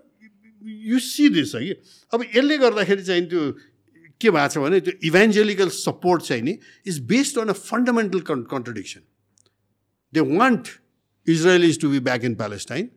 यु 0.62 0.98
सी 0.98 1.28
दिस 1.28 1.54
है 1.54 1.64
कि? 1.66 1.74
अब 2.12 2.22
यसले 2.36 2.58
गर्दाखेरि 2.58 3.02
चाहिँ 3.02 3.26
त्यो 3.28 3.50
के 4.20 4.30
भएको 4.30 4.48
छ 4.48 4.58
भने 4.58 4.80
त्यो 4.80 4.92
इभेन्जेलिकल 5.08 5.68
सपोर्ट 5.68 6.22
चाहिँ 6.22 6.42
नि 6.42 6.58
is 6.86 7.00
based 7.06 7.38
on 7.38 7.48
a 7.48 7.58
fundamental 7.60 8.20
con 8.30 8.42
contradiction 8.50 9.00
they 10.12 10.20
want 10.32 10.68
Israelis 11.26 11.80
to 11.80 11.90
be 11.90 12.00
back 12.08 12.24
in 12.24 12.34
Palestine 12.34 12.90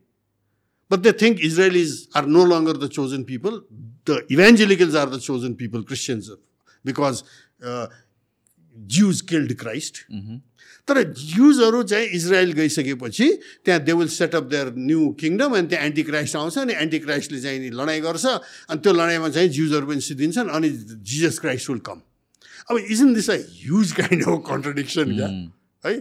but 0.92 1.00
they 1.00 1.12
think 1.22 1.40
Israelis 1.46 1.94
are 2.16 2.26
no 2.38 2.46
longer 2.46 2.78
the 2.78 2.90
chosen 2.98 3.24
people 3.32 3.62
the 4.10 4.26
evangelicals 4.32 4.96
are 4.96 5.10
the 5.10 5.20
chosen 5.28 5.54
people 5.62 5.84
Christians 5.92 6.30
because 6.86 7.24
Jews 8.76 9.22
killed 9.30 9.54
Christ 9.60 10.04
तर 10.88 11.02
ज्युजहरू 11.18 11.82
चाहिँ 11.84 12.07
Israel 12.14 12.52
गइसकेपछि 12.53 13.28
त्यहाँ 13.66 13.80
they 13.84 13.94
will 13.94 14.07
set up 14.16 14.44
their 14.49 14.74
new 14.78 15.07
kingdom 15.20 15.56
अनि 15.57 15.68
त्यहाँ 15.68 15.86
anti 15.86 16.03
Christ 16.10 16.36
आउँछ 16.36 16.57
अनि 16.57 16.74
anti 16.82 16.99
क्राइस्टले 17.06 17.40
चाहिँ 17.41 17.60
नि 17.60 17.70
लडाइँ 17.74 18.02
गर्छ 18.02 18.26
अनि 18.70 18.80
त्यो 18.80 18.94
लडाइँमा 18.94 19.30
चाहिँ 19.30 19.49
ज्युजहरू 19.49 19.88
पनि 19.88 20.02
सिद्धिन्छन् 20.10 20.49
अनि 20.49 20.70
जिजस 20.70 21.40
क्राइस्ट 21.40 21.70
विल 21.70 21.80
कम 21.90 22.02
अब 22.70 22.78
isn't 22.78 23.14
this 23.14 23.30
a 23.30 23.38
huge 23.64 23.91
kind 24.02 24.24
of 24.24 24.44
contradiction 24.49 25.16
क्या? 25.16 25.28
है? 25.84 25.95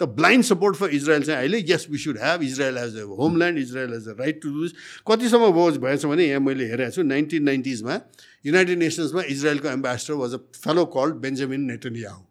त 0.00 0.06
ब्लाइन्ड 0.14 0.44
सपोर्ट 0.44 0.76
फर 0.76 0.90
इजरायल 0.94 1.22
चाहिँ 1.22 1.38
अहिले 1.38 1.64
yes 1.68 1.86
we 1.90 1.98
should 1.98 2.18
have 2.18 2.42
Israel 2.42 2.76
as 2.78 2.96
a 2.96 3.04
homeland 3.18 3.58
Israel 3.58 3.94
as 3.94 4.08
a 4.08 4.14
right 4.18 4.40
to 4.42 4.48
does 4.54 4.72
कतिसम्म 5.08 5.50
बोझ 5.52 5.76
भएछ 5.82 6.04
भने 6.06 6.26
यहाँ 6.26 6.40
मैले 6.40 6.66
हेरेको 6.70 6.90
छु 6.94 7.02
नाइन्टिन 7.02 7.42
नाइन्टिजमा 7.44 8.00
युनाइटेड 8.46 8.78
नेसन्समा 8.78 9.22
इजरायलको 9.34 9.68
ambassador 9.68 10.14
was 10.22 10.34
a 10.34 10.38
fellow 10.62 10.84
called 10.96 11.14
Benjamin 11.26 11.60
Netanyahu 11.70 12.22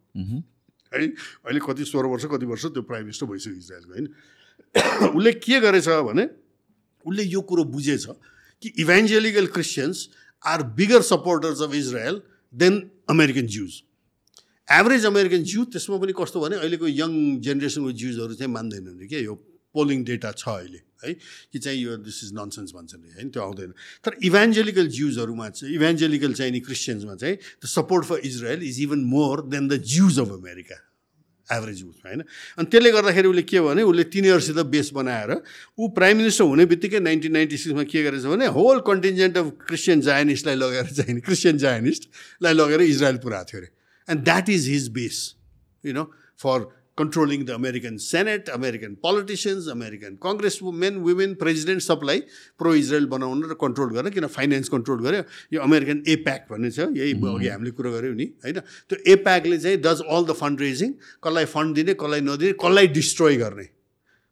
है। 1.02 1.08
अहिले 1.08 1.60
कति 1.60 1.86
सोह्र 1.86 2.06
वर्ष 2.06 2.26
कति 2.26 2.46
वर्ष 2.46 2.66
त्यो 2.66 2.82
प्राइम 2.82 3.04
मिनिस्टर 3.04 3.26
भइसक्यो 3.26 3.54
इजरायलको 3.54 3.92
होइन? 3.92 4.08
उसले 5.18 5.32
के 5.34 5.60
गरेछ 5.60 5.88
भने 5.90 6.30
उसले 7.06 7.24
यो 7.24 7.42
कुरो 7.42 7.64
बुझेछ 7.64 8.06
कि 8.62 8.74
evangelical 8.80 9.46
Christians 9.48 10.10
are 10.46 10.64
bigger 10.64 11.02
supporters 11.02 11.62
of 11.62 11.74
Israel 11.76 12.22
than 12.56 12.90
American 13.10 13.48
Jews 13.48 13.84
average 14.72 15.06
American 15.06 15.44
Jew 15.44 15.66
त्यसमा 15.66 15.98
पनि 15.98 16.14
कस्तो 16.22 16.40
भने 16.40 16.56
अहिलेको 16.56 16.88
यङ 16.88 17.40
जेनेरेसनको 17.40 17.92
ज्युजहरू 17.92 18.34
चाहिँ 18.34 18.54
मान्दैनन् 18.54 19.08
क्या 19.08 19.20
यो 19.20 19.36
पोलिङ 19.74 20.04
डेटा 20.04 20.32
छ 20.32 20.48
अहिले 20.48 20.82
है? 21.06 21.14
कि 21.54 21.60
चाहिँ 21.60 21.80
यो 21.80 21.98
दिस 21.98 22.24
इज 22.24 22.34
ननसेन्स 22.34 22.72
भन्छन् 22.74 23.02
होइन 23.16 23.30
त्यो 23.30 23.44
आउँदैन। 23.44 23.72
तर 24.04 24.12
इभेन्जेलिकल 24.24 24.88
ज्युजहरूमा 24.88 25.50
चाहिँ 25.50 25.76
इभेन्जेलिकल 25.76 26.34
चाहिँ 26.34 26.52
नि 26.52 26.60
क्रिस्चियन्समा 26.60 27.16
चाहिँ 27.16 27.36
the 27.36 27.68
support 27.68 28.06
for 28.06 28.20
Israel 28.26 28.64
is 28.64 28.82
even 28.82 29.00
more 29.00 29.48
than 29.48 29.68
the 29.68 29.84
Jews 29.84 30.20
of 30.20 30.32
America 30.32 30.87
average 31.52 31.84
उसमा 31.84 32.10
होइन? 32.10 32.22
अनि 32.58 32.68
त्यसले 32.72 32.92
गर्दाखेरि 32.92 33.28
उसले 33.28 33.42
के 33.42 33.60
भने 33.62 33.84
उसले 33.84 34.04
तिनीहरूसित 34.04 34.58
बेस 34.68 34.92
बनाएर 34.94 35.32
ऊ 35.80 35.88
प्राइम 35.98 36.18
मिनिस्टर 36.18 36.44
हुने 36.44 36.66
बित्तिकै 36.68 37.00
नाइन्टिन 37.00 37.32
नाइन्टी 37.34 37.58
सिक्समा 37.58 37.84
के 37.84 38.04
गरेछ 38.04 38.26
भने 38.28 38.46
होल 38.58 38.80
कन्टिन्जेन्ट 38.88 39.38
अफ 39.38 39.52
क्रिस्चियन 39.68 40.02
जायनिस्टलाई 40.02 40.56
लगेर 40.56 40.86
चाहिँ 40.94 41.20
क्रिस्चियन 41.22 41.58
जायनिस्टलाई 41.58 42.54
लगेर 42.54 42.82
इजरायल 42.82 43.18
पुऱ्याएको 43.24 43.52
थियो 43.52 43.62
अरे। 43.62 43.70
And 44.08 44.24
that 44.24 44.50
is 44.50 44.68
his 44.70 44.88
base 45.00 45.18
you 45.84 45.94
know 45.94 46.04
for 46.44 46.68
controlling 46.98 47.44
the 47.46 47.50
American 47.52 47.98
senate 48.04 48.50
American 48.50 48.94
politicians 49.06 49.68
American 49.70 50.18
congress 50.24 50.60
men 50.84 50.96
women 51.06 51.34
president 51.42 51.82
सबलाई 51.82 52.20
प्रो 52.58 52.74
इजरायल 52.76 53.06
बनाउन 53.14 53.44
र 53.44 53.58
कन्ट्रोल 53.64 53.90
गर्न 53.98 54.10
किन 54.16 54.28
फाइनेन्स 54.36 54.70
कन्ट्रोल 54.70 55.00
गर्यो? 55.06 55.24
यो 55.54 55.60
अमेरिकन 55.62 56.04
एप्याक 56.08 56.48
भन्ने 56.52 56.72
छ। 56.72 56.90
यही 56.98 57.14
अघि 57.14 57.48
हामीले 57.48 57.72
कुरो 57.78 57.92
गऱ्यौँ 57.92 58.16
नि 58.16 58.28
होइन? 58.44 58.60
त्यो 58.90 58.98
एप्याकले 59.14 59.58
चाहिँ 59.58 59.78
does 59.86 60.02
all 60.06 60.24
the 60.26 60.38
fund 60.42 60.62
raising 60.62 60.94
कसलाई 61.24 61.46
फन्ड 61.54 61.76
दिने 61.76 61.94
कसलाई 62.02 62.22
नदिने 62.30 62.54
कसलाई 62.64 62.88
डिस्ट्रोय 63.00 63.36
गर्ने। 63.44 63.68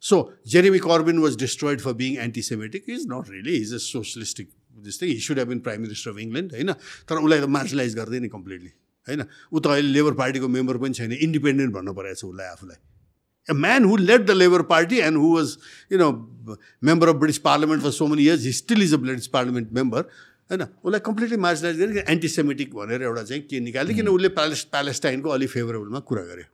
So 0.03 0.15
Jeremy 0.47 0.79
Corbyn 0.85 1.17
was 1.19 1.37
destroyed 1.37 1.81
for 1.81 1.93
being 2.01 2.17
antisemitic 2.23 2.89
is 2.89 3.05
not 3.11 3.29
really 3.31 3.55
is 3.61 3.73
a 3.73 3.81
socialistic 3.83 4.49
जस्तै 4.87 5.07
he 5.07 5.19
should 5.27 5.39
have 5.39 5.47
been 5.49 5.59
prime 5.67 5.81
minister 5.81 6.11
of 6.11 6.17
England 6.25 6.57
होइन? 6.57 6.73
तर 7.09 7.15
उसलाई 7.21 7.39
त 7.39 7.49
मार्जिलाइज 7.57 7.95
गर्दैन 7.95 8.27
कम्प्लिटली 8.33 8.71
होइन? 9.07 9.23
ऊ 9.53 9.59
त 9.59 9.67
अहिले 9.67 9.91
लेबर 9.93 10.13
पार्टीको 10.19 10.47
मेम्बर 10.57 10.77
पनि 10.77 10.93
छैन 10.93 11.11
इन्डिपेन्डेन्ट 11.13 11.73
भन्नु 11.73 11.93
परेको 11.93 12.15
छ 12.15 12.25
उसलाई 12.25 12.47
आफूलाई। 12.47 12.77
A 13.47 13.53
man 13.55 13.85
who 13.85 13.97
led 13.97 14.25
the 14.25 14.31
Labour 14.31 14.61
Party 14.69 14.99
and 15.07 15.17
who 15.17 15.35
was 15.35 15.57
you 15.91 15.97
know 15.99 16.09
member 16.83 17.09
of 17.09 17.15
British 17.15 17.37
parliament 17.45 17.83
for 17.83 17.91
so 17.97 18.07
many 18.07 18.23
years 18.23 18.45
he 18.45 18.53
still 18.61 18.83
is 18.83 18.93
a 18.93 18.97
British 19.05 19.27
parliament 19.35 19.73
member 19.73 20.01
होइन? 20.51 20.61
उसलाई 20.83 20.99
कम्प्लिटली 21.05 21.37
मार्जिनाइज 21.43 21.77
गरेर 21.79 22.05
एन्टिसेमेटिक 22.09 22.73
भनेर 22.75 23.01
एउटा 23.01 23.23
चाहिँ 23.23 23.41
के 23.43 23.59
निकाल्यो? 23.59 23.95
किन 23.95 24.07
उसले 24.09 24.29
प्यालेस 24.35 24.63
प्यालेस्टाइनको 24.73 25.29
अलिक 25.29 25.49
फेभरेबलमा 25.49 25.99
कुरा 26.09 26.23
गर्यो 26.23 26.47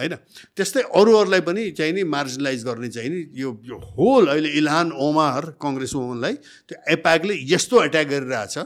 होइन? 0.00 0.14
त्यस्तै 0.56 0.82
अरूहरूलाई 0.94 1.40
पनि 1.40 1.70
चाहिँ 1.72 1.92
नि 1.92 2.02
मार्जिनलाइज 2.04 2.64
गर्ने 2.64 2.88
चाहिँ 2.96 3.10
नि 3.10 3.20
यो 3.42 3.50
यो 3.64 3.76
होल 3.94 4.26
अहिले 4.26 4.50
इल्हान 4.60 4.92
ओमार 4.92 5.42
कङ्ग्रेस 5.62 5.94
वुमनलाई 5.94 6.34
त्यो 6.68 6.76
एप्याकले 6.94 7.34
यस्तो 7.52 7.82
एट्याक 7.84 8.06
गरिरहेछ। 8.08 8.58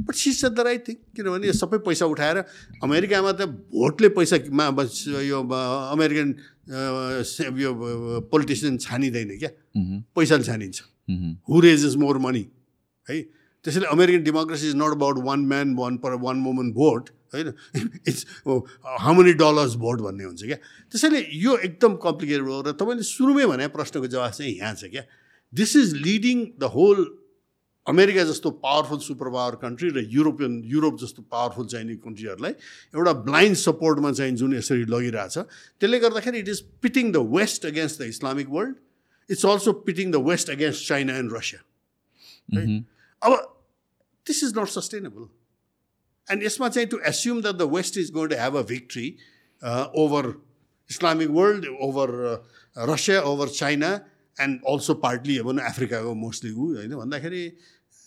But 0.00 0.14
this 0.14 0.44
the 0.44 0.60
right 0.66 0.82
thing 0.88 0.96
किनभने 1.16 1.46
यो 1.46 1.52
सबै 1.52 1.78
पैसा 1.86 2.06
उठाएर 2.06 2.36
अमेरिकामा 2.84 3.32
त 3.32 3.46
भोटले 3.74 4.08
पैसामा 4.14 4.64
यो 5.24 5.38
अमेरिकन 5.94 6.28
यो 7.58 7.70
पोलिटिसियन 8.30 8.76
छानिँदैन 8.78 9.30
क्या? 9.38 9.50
पैसाले 10.14 10.44
छानिन्छ। 10.44 10.78
हु 11.48 11.60
रेजेस 11.60 11.94
मोर 11.98 12.18
मनी 12.24 12.44
है? 13.08 13.20
त्यसैले 13.64 13.86
American 13.90 14.22
democracy 14.24 14.68
is 14.68 14.76
not 14.76 14.92
about 14.96 15.16
one 15.24 15.40
man 15.52 15.74
one 15.76 15.96
per 15.98 16.14
one 16.24 16.44
woman 16.44 16.70
vote 16.72 17.10
होइन? 17.34 17.48
It's 18.08 18.26
how 18.46 19.14
many 19.14 19.32
dollars 19.40 19.74
vote 19.82 20.00
भन्ने 20.00 20.24
हुन्छ 20.24 20.42
क्या? 20.42 20.58
त्यसैले 20.92 21.20
यो 21.44 21.56
एकदम 21.58 21.96
कम्प्लिकेटेड 22.04 22.46
हो 22.48 22.60
र 22.62 22.72
तपाईँले 22.78 23.02
सुरुमै 23.04 23.46
भने 23.46 23.66
प्रश्नको 23.74 24.06
जवाब 24.06 24.30
चाहिँ 24.30 24.52
यहाँ 24.54 24.74
छ 24.74 24.92
क्या? 24.92 25.02
This 25.52 25.76
is 25.76 25.94
leading 26.06 26.38
the 26.60 26.70
whole 26.76 26.98
America 27.88 28.24
जस्तो 28.30 28.50
पावरफुल 28.64 28.98
सुपर 29.04 29.28
पावर 29.34 29.54
कन्ट्री 29.62 29.88
र 29.96 30.04
युरोपियन 30.14 30.60
युरोप 30.72 30.98
जस्तो 31.00 31.22
पावरफुल 31.34 31.66
चाहिने 31.72 31.94
कन्ट्रीहरूलाई 32.04 32.52
एउटा 32.94 33.12
ब्लाइन्ड 33.28 33.56
सपोर्टमा 33.56 34.12
चाहिँ 34.18 34.34
जुन 34.42 34.54
यसरी 34.56 34.84
लगिरहेछ 34.94 35.38
त्यसले 35.38 35.98
गर्दाखेरि 36.00 36.38
it 36.38 36.48
is 36.48 36.60
pitting 36.82 37.12
the 37.12 37.24
west 37.36 37.66
against 37.66 38.02
the 38.02 38.08
Islamic 38.14 38.48
world 38.58 38.76
it's 39.30 39.46
also 39.46 39.72
pitting 39.88 40.12
the 40.12 40.22
west 40.28 40.50
against 40.56 40.88
China 40.88 41.16
and 41.22 41.32
Russia 41.36 41.64
अब 43.22 43.38
this 44.26 44.44
is 44.44 44.58
not 44.58 44.68
sustainable 44.74 45.28
and 46.28 46.44
यसमा 46.44 46.68
चाहिँ 46.68 46.88
to 46.88 47.00
assume 47.12 47.40
that 47.42 47.56
the 47.56 47.70
west 47.74 47.98
is 48.04 48.12
going 48.12 48.28
to 48.28 48.42
have 48.42 48.56
a 48.56 48.62
victory 48.74 49.08
over 50.04 50.32
Islamic 50.90 51.28
world 51.40 51.66
over 51.88 52.14
Russia 52.76 53.20
over 53.32 53.48
China 53.56 53.92
and 54.36 54.60
also 54.68 54.94
partly 55.02 55.38
अब 55.38 55.58
अफ्रिकाको 55.60 56.14
mostly 56.14 56.50
ऊ 56.52 56.66
होइन? 56.74 56.94
भन्दाखेरि 56.96 57.42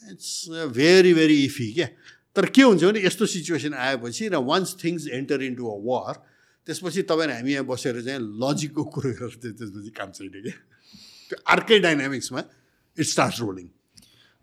it's 0.03 0.45
very 0.71 1.13
very 1.13 1.43
IFFI 1.45 1.71
क्या 1.73 1.87
तर 2.35 2.45
के 2.49 2.61
हुन्छ 2.61 2.83
भने 2.83 2.99
यस्तो 3.01 3.25
सिचुएसन 3.27 3.73
आएपछि 3.75 4.27
र 4.29 4.43
once 4.43 4.75
things 4.83 5.07
enter 5.13 5.41
into 5.43 5.67
a 5.67 5.77
war 5.83 6.13
त्यसपछि 6.67 7.01
तपाईँ 7.03 7.31
हामी 7.31 7.53
यहाँ 7.53 7.65
बसेर 7.65 8.01
चाहिँ 8.01 8.19
लजिकको 8.37 8.83
कुरो 8.89 9.11
गरेर 9.11 9.35
त्यसपछि 9.53 9.89
काम 9.91 10.11
छैन 10.11 10.29
क्या 10.31 10.57
त्यो 11.31 11.37
अर्कै 11.49 11.79
डाइनामिक्समा 11.81 12.43
इट 12.97 13.05
स्टार्ट 13.07 13.39
रोलिङ 13.39 13.67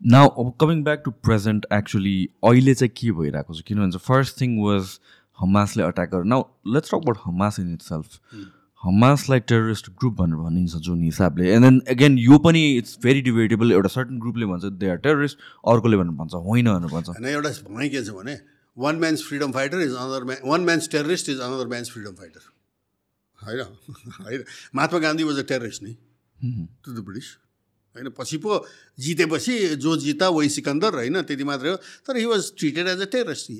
नाउ 0.02 0.28
अब 0.36 0.52
coming 0.60 0.82
back 0.84 1.02
to 1.04 1.10
present 1.22 1.66
actually 1.72 2.16
अहिले 2.44 2.74
चाहिँ 2.74 2.92
के 2.96 3.10
भइरहेको 3.14 3.54
छ 3.54 3.62
किन 3.64 3.78
भन्छ 3.78 4.04
फर्स्ट 4.04 4.40
थिङ 4.40 4.58
वाज 4.60 4.98
हमासले 5.38 5.82
अट्याक 5.84 6.10
गर 6.10 6.24
now 6.26 6.44
let's 6.68 6.90
talk 6.90 6.96
about 6.96 7.18
Hamas 7.24 7.60
in 7.60 7.72
itself 7.82 8.20
हमासलाई 8.82 9.40
terrorist 9.50 9.88
group 9.90 10.14
भनेर 10.14 10.36
भनिन्छ 10.38 10.76
जुन 10.86 11.02
हिसाबले. 11.02 11.50
एन्ड 11.52 11.64
देन 11.64 11.80
अगेन 11.94 12.18
यो 12.18 12.38
पनि 12.38 12.60
इट्स 12.76 12.98
भेरी 13.02 13.20
डिबेटेबल 13.20 13.72
एउटा 13.72 13.88
सर्टन 13.88 14.18
ग्रुपले 14.20 14.46
भन्छ 14.46 14.64
दे 14.78 14.88
आर 14.90 14.96
टेरोरिस्ट 15.06 15.38
अर्कोले 15.72 15.96
भनेर 15.96 16.14
भन्छ 16.20 16.34
होइन 16.46 16.66
भनेर 16.68 16.90
भन्छ. 16.92 17.08
होइन 17.08 17.26
एउटा 17.26 17.50
भनाइ 17.70 17.88
के 17.88 18.04
छ 18.04 18.14
भने 18.18 18.38
one 18.76 18.96
man's 18.96 19.22
freedom 19.28 19.52
fighter 19.52 19.80
is 19.80 19.94
another 19.94 20.24
man 20.24 20.48
one 20.50 20.64
man's 20.64 20.88
terrorist 20.90 21.28
is 21.28 21.38
another 21.40 21.66
man's 21.68 21.90
freedom 21.90 22.14
fighter 22.14 22.42
होइन? 23.38 23.60
होइन? 24.22 24.44
Mahatma 24.74 24.98
Gandhi 25.00 25.24
was 25.24 25.38
a 25.38 25.46
terrorist 25.48 25.82
नि? 25.82 25.96
टु 26.84 26.92
द 26.92 27.04
ब्रिटिस 27.04 27.34
होइन? 27.96 28.08
पछि 28.18 28.36
पो 28.38 28.64
जितेपछि 28.98 29.58
जो 29.76 29.96
जिता 29.96 30.28
वही 30.28 30.48
सिकन्दर 30.50 30.94
होइन? 30.94 31.22
त्यति 31.22 31.44
मात्रै 31.44 31.70
हो। 31.70 31.76
तर 32.06 32.16
he 32.16 32.24
was 32.26 32.52
treated 32.58 32.88
as 32.88 33.00
a 33.00 33.10
terrorist 33.12 33.50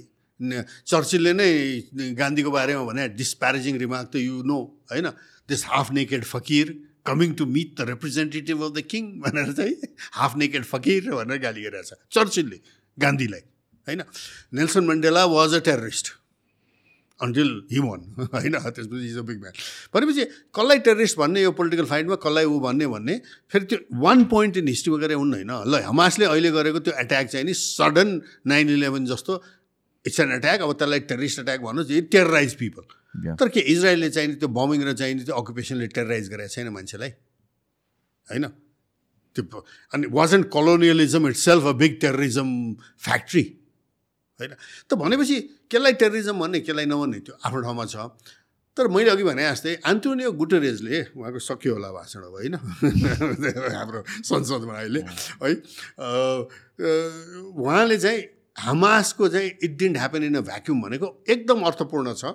चर्चिलले 0.40 1.32
नै 1.35 1.51
गान्धीको 2.15 2.51
बारेमा 2.51 2.82
भने 2.85 3.09
डिस्प्यारेजिङ 3.19 3.78
रिमार्क 3.78 4.10
त 4.12 4.16
यु 4.23 4.43
नो 4.47 4.59
होइन? 4.90 5.09
This 5.48 5.65
half 5.66 5.90
naked 5.93 6.24
fakir 6.24 6.66
coming 7.06 7.35
to 7.35 7.47
meet 7.47 7.74
the 7.74 7.89
representative 7.89 8.62
of 8.62 8.73
the 8.73 8.81
king 8.86 9.05
भनेर 9.24 9.52
चाहिँ 9.52 9.74
हाफ 10.15 10.36
नेकेड 10.36 10.65
फकिर 10.65 11.10
भनेर 11.10 11.39
गाली 11.43 11.62
गरिरहेको 11.62 11.97
छ। 11.97 11.98
चर्चिलले 12.15 12.59
गान्धीलाई 12.98 13.44
होइन? 13.86 14.02
Nelson 14.55 14.85
Mandela 14.86 15.24
was 15.27 15.55
a 15.55 15.60
terrorist 15.66 16.06
until 17.20 17.48
he 17.73 17.78
won 17.82 18.01
होइन? 18.31 18.55
त्यसपछि 18.55 19.06
इज 19.10 19.16
अ 19.19 19.23
बिग 19.27 19.39
म्यान 19.43 19.55
भनेपछि 19.94 20.24
कसलाई 20.55 20.78
टेररिस्ट 20.86 21.16
भन्ने 21.19 21.43
यो 21.43 21.51
पोलिटिकल 21.51 21.86
फाइटमा 21.90 22.16
कसलाई 22.23 22.44
ऊ 22.44 22.59
भन्ने 22.62 22.86
भन्ने? 22.86 23.15
फेरि 23.51 23.65
त्यो 23.65 23.78
वान 23.98 24.24
पोइन्ट 24.31 24.56
इन 24.56 24.69
हिस्ट्रीमा 24.69 24.98
गरे 25.02 25.15
हुन्न 25.19 25.35
होइन? 25.35 25.52
ल 25.66 25.82
हमासले 25.82 26.24
अहिले 26.31 26.51
गरेको 26.55 26.78
त्यो 26.78 26.94
एट्याक 26.94 27.27
चाहिँ 27.27 27.47
नि 27.47 27.55
सडन 27.56 28.20
नाइन 28.47 28.70
इलेभेन 28.70 29.06
जस्तो 29.10 29.43
इट्स 30.09 30.20
एन 30.20 30.32
एट्याक 30.32 30.60
अब 30.62 30.72
त्यसलाई 30.78 31.01
टेरिस्ट 31.12 31.39
एट्याक 31.44 31.60
भन्नुहोस् 31.60 31.90
यो 31.90 32.01
टेरराइज 32.16 32.55
पिपल 32.62 32.97
तर 33.16 33.48
के 33.48 33.60
इजरायलले 33.72 34.10
चाहिने 34.10 34.35
त्यो 34.35 34.48
बमिङ 34.48 34.82
र 34.85 34.93
चाहिने 34.94 35.24
त्यो 35.24 35.35
अकुपेसनले 35.35 35.86
टेरराइज 35.97 36.28
गरेको 36.30 36.55
छैन 36.55 36.68
मान्छेलाई? 36.68 37.10
होइन? 38.26 38.47
त्यो 39.36 39.64
अनि 39.93 40.06
was 40.12 40.35
and 40.35 40.47
colonialism 40.52 41.28
itself 41.44 41.64
a 41.64 41.72
big 41.82 42.01
terrorism 42.01 42.48
factory 42.98 43.44
होइन? 44.40 44.52
त 44.90 44.94
भनेपछि 44.94 45.36
केलाई 45.70 45.93
टेररिजम 46.02 46.39
भन्ने 46.39 46.60
केलाई 46.60 46.86
नभन्ने? 46.86 47.18
त्यो 47.26 47.35
आफ्नो 47.43 47.60
ठाउँमा 47.62 47.85
छ। 47.86 47.97
तर 48.76 48.86
मैले 48.94 49.10
अघि 49.10 49.24
भने 49.26 49.43
जस्तै 49.43 49.74
आन्तोनियो 49.82 50.30
गुटरेजले 50.39 50.98
उहाँको 51.18 51.39
सक्यो 51.43 51.72
होला 51.74 51.90
भाषण 51.90 52.22
अब 52.22 52.35
होइन? 52.39 52.55
हाम्रो 53.78 54.01
संसदमा 54.22 54.74
अहिले 54.78 55.01
है? 55.02 55.52
उहाँले 57.59 57.98
चाहिँ 57.98 58.38
हमासको 58.59 59.28
चाहिँ 59.28 59.51
it 59.62 59.76
didn't 59.78 59.97
happen 59.97 60.22
in 60.24 60.35
a 60.35 60.40
vacuum 60.51 60.82
भनेको 60.82 61.06
एकदम 61.28 61.62
अर्थपूर्ण 61.70 62.14
छ 62.14 62.35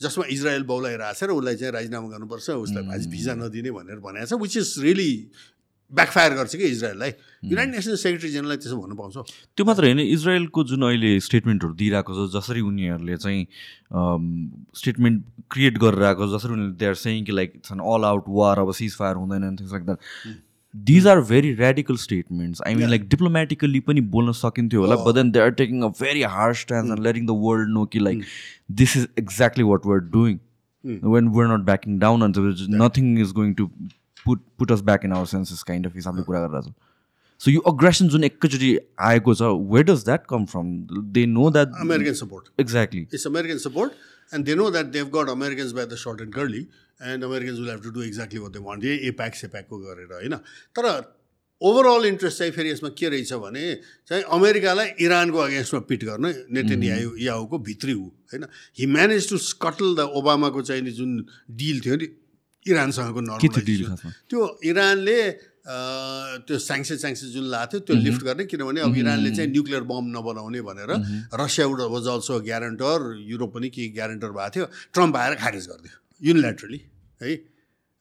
जसमा 0.00 0.24
इजरायल 0.30 0.62
बौलाइरहेको 0.70 1.18
छ 1.18 1.22
र 1.24 1.40
उसलाई 1.40 1.56
चाहिँ 1.56 1.72
राजीनामा 1.72 2.08
गर्नुपर्छ 2.14 2.50
उसलाई 2.50 3.06
भिजा 3.10 3.34
नदिने 3.42 3.70
भनेर 3.70 3.98
भनेको 4.06 4.26
छ 4.26 4.40
विच 4.42 4.56
इज 4.56 4.74
रियली 4.86 5.10
ब्याकफायर 5.92 6.32
गर्छ 6.34 6.56
कि 6.56 6.64
इजरायललाई। 6.64 7.10
युनाइटेड 7.44 7.74
नेसन्स 7.74 8.02
सेक्रेटरी 8.02 8.30
जेनरललाई 8.30 8.56
त्यसो 8.56 8.76
भन्नु 8.76 8.94
पाउँछ। 8.98 9.16
त्यो 9.54 9.64
मात्र 9.66 9.84
होइन 9.84 10.00
इजरायलको 10.00 10.64
जुन 10.70 10.82
अहिले 10.82 11.10
स्टेटमेन्टहरू 11.26 11.74
दिइरहेको 11.82 12.12
छ 12.14 12.32
जसरी 12.34 12.60
उनीहरूले 12.70 13.16
चाहिँ 13.16 13.42
स्टेटमेन्ट 14.80 15.22
क्रिएट 15.50 15.78
गरेर 15.84 16.02
आएको 16.10 16.26
जसरी 16.34 16.52
उनीहरूले 16.52 16.78
दे 16.80 16.86
आर 16.86 16.94
सेङ 17.04 17.24
कि 17.24 17.32
लाइक 17.32 17.60
अल 17.70 18.04
आउट 18.10 18.24
वार 18.38 18.58
अब 18.64 18.72
सिज 18.80 18.96
फायर 18.98 19.16
हुँदैन 19.22 19.42
like 19.62 19.84
that 19.84 19.98
these 20.74 21.06
are 21.06 21.20
very 21.22 21.52
radical 21.54 21.96
statements 21.96 22.62
I 22.66 22.74
mean 22.74 22.88
like 22.90 23.08
diplomatically 23.08 23.80
पनि 23.80 24.00
बोल्न 24.14 24.32
सकिन्थ्यो 24.34 24.80
होला 24.80 24.96
but 24.96 25.14
then 25.14 25.30
they 25.30 25.40
are 25.40 25.50
taking 25.60 25.82
a 25.82 25.88
very 26.00 26.22
hard 26.30 26.56
stand 26.56 26.90
and 26.90 27.06
letting 27.06 27.26
the 27.26 27.36
world 27.40 27.68
know 27.70 27.84
कि 27.86 27.98
like 27.98 28.24
this 28.80 28.96
is 28.96 29.08
exactly 29.18 29.64
what 29.64 29.86
we're 29.86 29.98
doing 30.16 30.38
when 30.84 31.28
were 31.36 31.52
not 31.52 31.64
backing 31.66 31.98
down 31.98 32.22
अन्त 32.22 32.38
nothing 32.82 33.18
is 33.20 33.32
going 33.32 33.54
to 33.54 33.68
put 34.26 34.42
put 34.58 34.72
us 34.72 34.80
back 34.82 35.04
in 35.04 35.12
our 35.12 35.26
senses 35.26 35.62
kind 35.62 35.86
of 35.86 35.94
हिसाबले 35.96 36.22
कुरा 36.22 36.46
गरेर 36.46 36.72
so 37.40 37.50
यो 37.50 37.60
aggression 37.66 38.08
जुन 38.08 38.24
एकैचोटि 38.24 38.76
आएको 39.06 39.34
छ 39.34 39.52
where 39.72 39.84
does 39.86 40.04
that 40.04 40.26
come 40.28 40.44
from 40.46 40.74
they 41.12 41.26
know 41.28 41.50
that 41.50 41.80
American 41.80 42.14
support 42.14 42.60
exactly 42.60 43.00
it's 43.12 43.26
American 43.26 43.58
support 43.64 44.34
and 44.34 44.46
they 44.46 44.54
know 44.54 44.70
that 44.70 44.86
they've 44.92 45.10
got 45.14 45.30
Americans 45.30 45.72
by 45.72 45.86
the 45.86 46.02
short 46.02 46.20
and 46.20 46.34
curlies 46.34 46.66
and 47.02 47.24
Americans 47.24 47.58
will 47.58 47.70
have 47.70 47.82
to 47.82 47.90
do 47.90 48.02
exactly 48.02 48.40
what 48.40 48.52
they 48.52 48.58
want 48.64 48.84
a 48.84 48.98
AIPAC 49.08 49.34
सेप्याकको 49.34 49.78
गरेर 49.78 50.12
होइन? 50.12 50.34
तर 50.76 50.84
overall 51.62 52.04
interest 52.06 52.38
चाहिँ 52.38 52.52
फेरि 52.52 52.70
यसमा 52.70 52.88
के 52.98 53.08
रहेछ 53.08 53.32
भने 53.40 53.64
चाहिँ 54.08 54.24
अमेरिकालाई 54.36 54.88
इरानको 55.00 55.38
अगेन्स्टमा 55.38 55.80
पिट 55.88 56.04
गर्न 56.04 56.34
नेटेन 56.50 56.82
याहुको 57.22 57.58
भित्री 57.58 57.92
हो 57.92 58.06
होइन? 58.32 58.44
He 58.78 58.86
manage 58.86 59.28
to 59.30 59.38
scuttle 59.38 59.94
the 59.96 60.10
ओबामाको 60.20 60.62
चाहिँ 60.62 60.90
जुन 60.92 61.24
डिल 61.62 61.80
थियो 61.86 61.96
नि 61.96 62.08
इरानसँगको 62.66 63.20
नर्मल 63.20 63.96
त्यो 64.28 64.40
इरानले 64.64 65.18
त्यो 65.64 66.58
स्याङ्सन 66.60 66.96
स्याङ्सन 67.00 67.26
जुन 67.32 67.44
लाएको 67.50 67.70
थियो 67.72 67.80
त्यो 67.80 67.96
लिफ्ट 67.96 68.22
गर्ने 68.24 68.44
किनभने 68.44 68.80
अब 68.80 68.96
इरानले 68.96 69.30
चाहिँ 69.36 69.50
न्युक्लियर 69.50 69.82
बम 69.88 70.12
नबनाउने 70.16 70.60
भनेर 70.60 70.90
Russia 71.40 71.66
was 71.66 72.06
also 72.14 72.40
guarantor 72.48 73.12
Europe 73.32 73.54
पनि 73.54 73.68
केही 73.68 73.88
ग्यारेन्टर 73.96 74.30
भएको 74.36 74.50
थियो। 74.54 74.66
ट्रम्प 74.92 75.16
आएर 75.16 75.34
खारेज 75.40 75.66
गरिदियो। 75.68 76.03
युनिल्याटरली 76.22 76.80
है? 77.22 77.30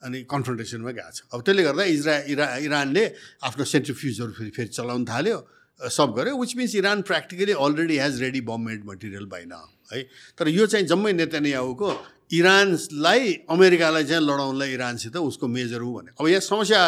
अनि 0.04 0.18
कन्फ्रन्टेसनमा 0.28 0.92
गएको 0.92 1.12
छ। 1.16 1.20
अब 1.34 1.40
त्यसले 1.42 1.64
गर्दा 1.64 1.84
इजरा 1.96 2.16
इरा 2.28 2.46
इरानले 2.68 3.04
आफ्नो 3.48 3.64
सेन्ट्रिफ्युजहरू 3.64 4.32
फेरि 4.38 4.52
फेरि 4.52 4.72
चलाउन 4.76 5.04
थाल्यो 5.08 5.38
सब 5.80 6.10
गर्यो 6.16 6.38
which 6.38 6.52
means 6.56 6.76
Iran 6.76 7.02
practically 7.08 7.54
already 7.56 7.98
has 7.98 8.22
ready 8.22 8.42
bomb 8.44 8.62
made 8.62 8.82
material 8.86 9.26
by 9.26 9.46
न 9.48 9.56
है? 9.92 10.04
तर 10.38 10.48
यो 10.48 10.66
चाहिँ 10.68 10.86
जम्मै 10.88 11.14
नेतानियाहुको 11.14 11.90
इरानलाई 12.34 13.24
अमेरिकालाई 13.50 14.04
चाहिँ 14.04 14.24
लडाउनलाई 14.24 14.70
इरानसित 14.74 15.16
उसको 15.18 15.48
मेजर 15.48 15.82
हो 15.82 15.92
भने। 15.94 16.12
अब 16.20 16.28
यहाँ 16.28 16.42
समस्या 16.42 16.82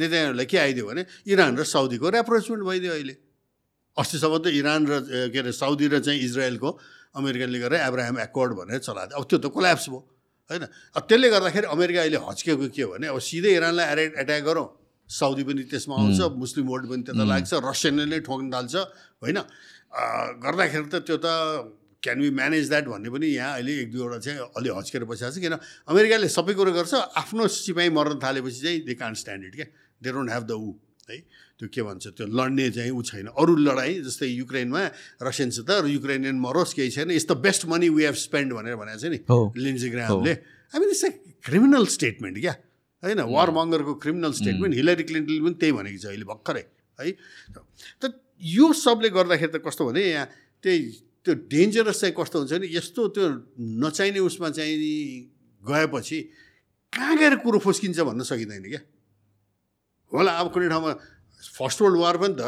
नेताहरूलाई 0.00 0.46
के 0.46 0.58
आइदियो 0.58 0.86
भने 0.86 1.02
इरान 1.28 1.56
र 1.56 1.64
साउदीको 1.64 2.08
रेप्रोचमेन्ट 2.08 2.62
भइदियो 2.64 2.92
अहिले। 2.92 3.14
अस्तिसम्म 3.96 4.38
त 4.42 4.46
इरान 4.48 4.80
र 4.86 4.92
के 5.32 5.38
अरे 5.38 5.52
साउदी 5.52 5.86
र 5.92 6.00
चाहिँ 6.00 6.20
इजरायलको 6.20 6.68
अमेरिकनले 7.14 7.58
गरेर 7.60 7.80
एब्राहम 7.88 8.16
एक्वर्ड 8.26 8.52
भनेर 8.58 8.80
चलाएको 8.80 9.12
अब 9.16 9.24
त्यो 9.28 9.38
त 9.38 9.46
कोल्याप्स 9.52 9.86
भयो। 9.90 10.00
होइन? 10.50 10.64
अब 10.96 11.02
त्यसले 11.08 11.28
गर्दाखेरि 11.34 11.66
अमेरिका 11.76 12.00
अहिले 12.02 12.18
हच्केको 12.28 12.66
के 12.74 12.82
हो 12.82 12.90
भने 12.92 13.06
अब 13.12 13.18
सिधै 13.18 13.52
इरानलाई 13.58 13.86
एरे 13.92 14.04
एट्याक 14.22 14.42
गरौँ। 14.42 14.68
साउदी 15.10 15.42
पनि 15.44 15.62
त्यसमा 15.68 15.94
आउँछ 15.94 16.20
मुस्लिम 16.40 16.66
वर्ल्ड 16.72 16.86
पनि 16.90 17.02
त्यता 17.06 17.24
लाग्छ 17.28 17.50
रसियनले 17.68 18.04
नै 18.08 18.18
ठोक्न 18.24 18.46
थाल्छ 18.48 18.74
होइन? 19.22 19.38
गर्दाखेरि 20.44 20.88
त 20.88 20.94
त्यो 21.04 21.16
त 21.20 21.26
क्यान 22.02 22.18
वी 22.18 22.30
म्यानेज 22.34 22.68
द्याट 22.68 22.86
भन्ने 22.90 23.10
पनि 23.14 23.26
यहाँ 23.28 23.52
अहिले 23.60 23.72
एक 23.82 23.88
दुईवटा 23.92 24.18
चाहिँ 24.18 24.38
अलि 24.58 24.68
हच्केर 24.74 25.04
बसिरहेको 25.06 25.36
छ। 25.36 25.42
किन? 25.44 25.54
अमेरिकाले 25.86 26.28
सबै 26.28 26.54
कुरो 26.58 26.72
गर्छ 26.74 26.92
आफ्नो 27.20 27.46
सिपाही 27.46 27.88
मर्न 27.94 28.18
थालेपछि 28.18 28.60
चाहिँ 28.64 28.80
दे 28.88 28.94
कान्ट 28.98 29.16
स्ट्यान्ड 29.22 29.42
इट 29.46 29.54
क्या? 29.54 29.68
दे 30.02 30.08
डोन्ट 30.10 30.30
ह्याभ 30.32 30.44
द 30.48 30.52
ऊ 30.58 30.70
है? 31.10 31.16
त्यो 31.62 31.70
के 31.70 31.82
भन्छ 31.86 32.18
त्यो 32.18 32.26
लड्ने 32.26 32.70
चाहिँ 32.74 32.90
ऊ 32.90 33.02
छैन। 33.06 33.26
अरू 33.38 33.54
लडाइँ 33.54 34.02
जस्तै 34.02 34.26
युक्रेनमा 34.26 34.82
रसियनसित 35.22 35.70
र 35.70 35.86
युक्रेनियन 35.86 36.36
मरोस् 36.42 36.74
केही 36.74 36.90
छैन। 36.90 37.10
It's 37.14 37.26
the 37.30 37.38
best 37.38 37.70
money 37.70 37.88
we 37.94 38.02
have 38.02 38.18
spend 38.18 38.50
भनेर 38.58 38.74
भनेको 38.82 38.98
छ 38.98 39.06
नि 39.06 39.18
Lindsey 39.62 39.88
ग्रामले 39.94 40.32
I 40.74 40.76
mean 40.82 40.90
it's 40.90 41.04
a 41.06 41.10
criminal 41.46 41.86
statement 41.86 42.36
क्या? 42.42 42.54
होइन? 43.02 43.20
वार 43.30 43.50
मङ्गरको 43.54 43.94
क्रिमिनल 44.02 44.32
स्टेटमेन्ट 44.42 44.74
हिलरी 44.74 45.04
क्लिन्टनले 45.06 45.40
पनि 45.46 45.54
त्यही 45.62 45.72
भनेको 45.78 45.98
छ 46.02 46.06
अहिले 46.10 46.26
भर्खरै 46.26 46.64
है? 46.98 47.14
त 48.02 48.04
यो 48.42 48.66
सबले 48.74 49.08
गर्दाखेरि 49.14 49.52
त 49.54 49.62
कस्तो 49.62 49.86
भने 49.86 50.02
यहाँ 50.02 50.26
त्यही 50.66 50.78
त्यो 51.22 51.32
डेन्जरस 51.46 52.00
चाहिँ 52.02 52.14
कस्तो 52.18 52.36
हुन्छ 52.42 52.52
भने 52.58 52.66
यस्तो 52.74 53.00
त्यो 53.14 53.26
नचाहिने 53.86 54.18
उसमा 54.18 54.50
चाहिँ 54.50 54.74
गएपछि 55.62 56.18
कहाँ 56.90 57.14
गएर 57.22 57.34
कुरो 57.46 57.58
फुस्किन्छ 57.62 57.98
भन्न 58.02 58.26
सकिँदैन 58.26 58.66
क्या? 58.66 58.82
होला 60.10 60.30
अब 60.42 60.46
कुनै 60.52 60.68
ठाउँमा 60.68 60.92
फर्स्ट 61.42 61.82
वर्ल्ड 61.82 61.98
वार 62.00 62.16
पनि 62.22 62.34
त 62.38 62.42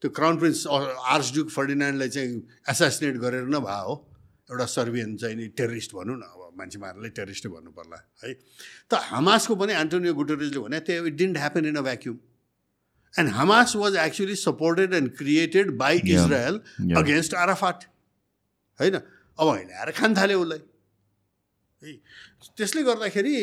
त्यो 0.00 0.10
क्राउन 0.10 0.38
प्रिन्स 0.38 0.66
आर्स 0.66 1.32
ड्युक 1.32 1.48
फर्डिनान्डलाई 1.50 2.08
चाहिँ 2.08 2.42
एसासिनेट 2.70 3.16
गरेर 3.20 3.46
न 3.46 3.58
भए 3.60 3.80
हो। 3.84 3.94
एउटा 4.50 4.66
सर्बियन 4.66 5.16
चाहिँ 5.16 5.36
नि 5.36 5.46
टेरिस्ट 5.52 5.94
भनौँ 5.94 6.16
न 6.16 6.22
अब 6.24 6.56
मान्छे 6.58 6.78
मार्नलाई 6.78 7.10
टेरिस्टै 7.14 7.48
भन्नु 7.48 7.70
पर्ला 7.70 7.98
है। 8.24 8.32
त 8.90 8.92
हमासको 9.12 9.54
पनि 9.54 9.72
एन्टोनियो 9.74 10.14
गुटरेजले 10.14 10.60
भने 10.60 10.80
त्यो 10.80 11.04
it 11.06 11.14
didn't 11.14 11.36
happen 11.36 11.66
in 11.68 11.76
a 11.76 11.82
vacuum. 11.84 12.16
And 13.14 13.28
Hamas 13.34 13.76
was 13.76 13.96
actually 13.96 14.34
supported 14.36 14.94
and 14.94 15.16
created 15.16 15.76
by 15.76 15.98
Israel 15.98 16.60
against 16.96 17.34
Arafat 17.34 17.84
होइन। 18.80 18.94
अब 19.38 19.46
अहिले 19.48 19.72
आएर 19.74 19.90
खान 19.94 20.14
थाल्यो 20.16 20.40
उसलाई। 20.40 20.60
है 21.82 21.92
त्यसले 22.56 22.82
गर्दाखेरि 22.82 23.34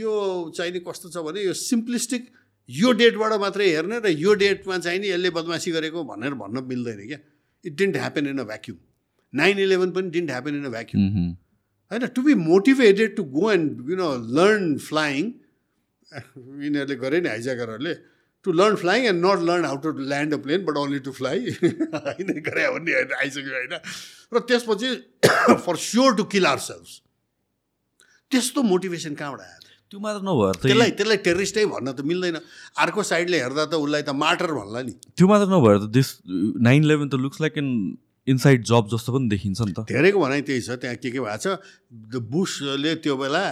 यो 0.00 0.12
चाहिने 0.56 0.80
कस्तो 0.86 1.08
छ 1.10 1.16
भने 1.26 1.40
यो 1.44 1.52
सिम्प्लिस्टिक 1.52 2.22
यो 2.68 2.92
डेटबाट 3.00 3.32
मात्रै 3.40 3.68
हेर्ने 3.68 3.98
र 4.00 4.08
यो 4.08 4.34
डेटमा 4.40 4.78
चाहिँ 4.78 4.98
नि 5.00 5.08
यसले 5.08 5.30
बदमासी 5.36 5.70
गरेको 5.72 6.04
भनेर 6.04 6.34
भन्न 6.42 6.64
मिल्दैन 6.68 7.00
क्या। 7.06 7.18
It 7.64 7.74
didn't 7.76 7.96
happen 7.96 8.26
in 8.26 8.38
a 8.38 8.44
vacuum 8.44 8.78
nine 9.32 9.58
eleven 9.58 9.90
पनि 9.92 10.10
didn't 10.10 10.30
happen 10.30 10.54
in 10.56 10.64
a 10.64 10.70
vacuum 10.70 11.02
होइन 11.90 12.06
to 12.16 12.22
be 12.22 12.34
motivated 12.40 13.16
to 13.16 13.24
go 13.36 13.50
and 13.52 13.90
you 13.90 13.96
know 13.96 14.08
learn 14.38 14.76
flying 14.88 15.32
यिनीहरूले 16.64 16.96
गरे 17.04 17.20
नि 17.20 17.28
हाइजाकरहरूले 17.28 17.94
to 18.44 18.52
learn 18.52 18.76
flying 18.76 19.06
and 19.06 19.24
not 19.26 19.44
learn 19.50 19.64
how 19.64 19.76
to 19.84 19.92
land 20.12 20.34
a 20.34 20.36
plane 20.46 20.64
but 20.64 20.76
only 20.76 20.98
to 21.06 21.12
fly 21.18 21.38
होइन 21.58 22.32
गरे 22.48 22.68
भन्ने 22.74 22.92
आइसक्यो 23.20 23.54
होइन। 23.58 23.74
र 24.32 24.40
त्यसपछि 24.48 24.94
for 25.66 25.76
sure 25.88 26.16
to 26.16 26.24
kill 26.36 26.46
ourselves 26.68 27.00
त्यस्तो 28.32 28.62
मोटिभेसन 28.62 29.14
कहाँबाट 29.14 29.40
आयो? 29.40 29.63
त्यो 29.94 30.02
मात्र 30.02 30.26
नभएर 30.26 30.54
त्यसलाई 30.58 30.90
त्यसलाई 30.98 31.18
टेरिस्टै 31.22 31.64
भन्न 31.70 31.94
त 31.94 32.02
मिल्दैन। 32.02 32.36
अर्को 32.82 33.02
साइडले 33.06 33.38
हेर्दा 33.46 33.64
त 33.70 33.74
उसलाई 33.78 34.02
त 34.02 34.10
माटर 34.10 34.50
भन्ला 34.50 34.80
नि। 34.82 34.92
त्यो 35.14 35.26
मात्र 35.30 35.46
नभएर 35.54 35.76
त 35.78 35.94
दिस 35.94 36.08
नाइन 36.58 36.80
इलेभेन 36.82 37.08
त 37.08 37.14
looks 37.22 37.38
like 37.38 37.54
an 37.62 37.68
inside 38.26 38.60
job 38.66 38.90
जस्तो 38.90 39.10
पनि 39.14 39.30
देखिन्छ 39.30 39.60
नि 39.62 39.72
त। 39.78 39.86
धेरैको 39.86 40.18
भनाइ 40.18 40.42
त्यही 40.50 40.60
छ 40.66 40.82
त्यहाँ 40.82 40.98
के 40.98 41.14
के 41.14 41.20
भएको 41.22 41.38
छ। 41.38 41.62
द 42.10 42.14
बुसले 42.26 42.92
त्यो 43.06 43.14
बेला 43.22 43.44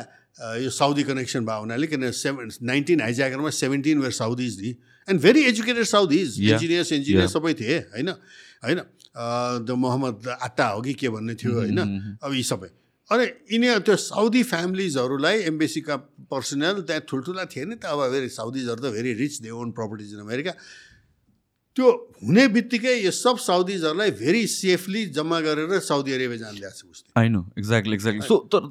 यो 0.66 0.70
साउदी 0.74 1.02
कनेक्सन 1.06 1.46
भयो 1.46 1.62
हुनाले 1.62 1.86
किन 1.86 2.10
seven 2.10 2.50
nineteen 2.58 2.98
हाइज्याकरमा 3.06 3.50
seventeen 3.62 4.02
were 4.02 4.14
Saudis 4.18 4.52
the 4.58 4.70
and 5.14 5.18
very 5.22 5.46
educated 5.46 5.86
Saudis 5.94 6.42
engineers 6.42 6.90
engineer 6.98 7.30
सबै 7.30 7.54
थिए 7.54 7.78
होइन? 7.94 8.10
होइन? 8.66 8.80
द 9.62 9.70
मोहम्मद 9.78 10.42
आत्ता 10.42 10.66
हो 10.74 10.82
कि 10.82 10.98
के 10.98 11.08
भन्ने 11.14 11.34
थियो 11.38 11.54
होइन? 11.54 11.78
अब 12.18 12.34
यी 12.34 12.42
सबै। 12.42 12.81
अनि 13.12 13.26
यिनी 13.52 13.68
त्यो 13.88 13.96
साउदी 14.04 14.42
फ्यामिलिजहरूलाई 14.52 15.36
एम्बेसीका 15.50 15.96
पर्सनल 16.32 16.80
त्यहाँ 16.88 17.02
ठुल्ठुला 17.08 17.44
थिए 17.52 17.64
नि 17.64 17.76
त 17.76 17.92
अब 17.92 18.08
भेरी 18.14 18.28
साउदिजहरू 18.38 18.80
त 18.80 18.92
very 18.96 19.12
rich 19.20 19.34
they 19.44 19.50
own 19.52 19.70
properties 19.76 20.14
in 20.14 20.24
America 20.24 20.54
त्यो 21.76 21.88
हुने 22.22 22.42
बित्तिकै 22.54 22.94
यो 22.94 23.10
सब 23.16 23.36
साउदिजहरूलाई 23.42 24.10
भेरी 24.16 24.42
सेफली 24.54 25.04
जम्मा 25.18 25.38
गरेर 25.40 25.78
साउदी 25.80 26.12
अरेबिया 26.12 26.38
जाँदैछ 26.40 26.82
उसले। 26.84 27.20
I 27.20 27.28
know 27.28 27.40
exactly 27.58 27.94
exactly 27.96 28.26
so 28.28 28.36
तर 28.52 28.68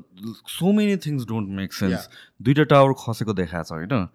so 0.57 0.73
many 0.80 0.97
things 1.05 1.26
don't 1.31 1.49
make 1.61 1.73
sense 1.73 2.05
दुइटा 2.45 2.63
टावर 2.76 2.93
खसेको 3.01 3.34
देखाएको 3.41 3.65
छ 3.65 3.72
होइन? 3.72 4.05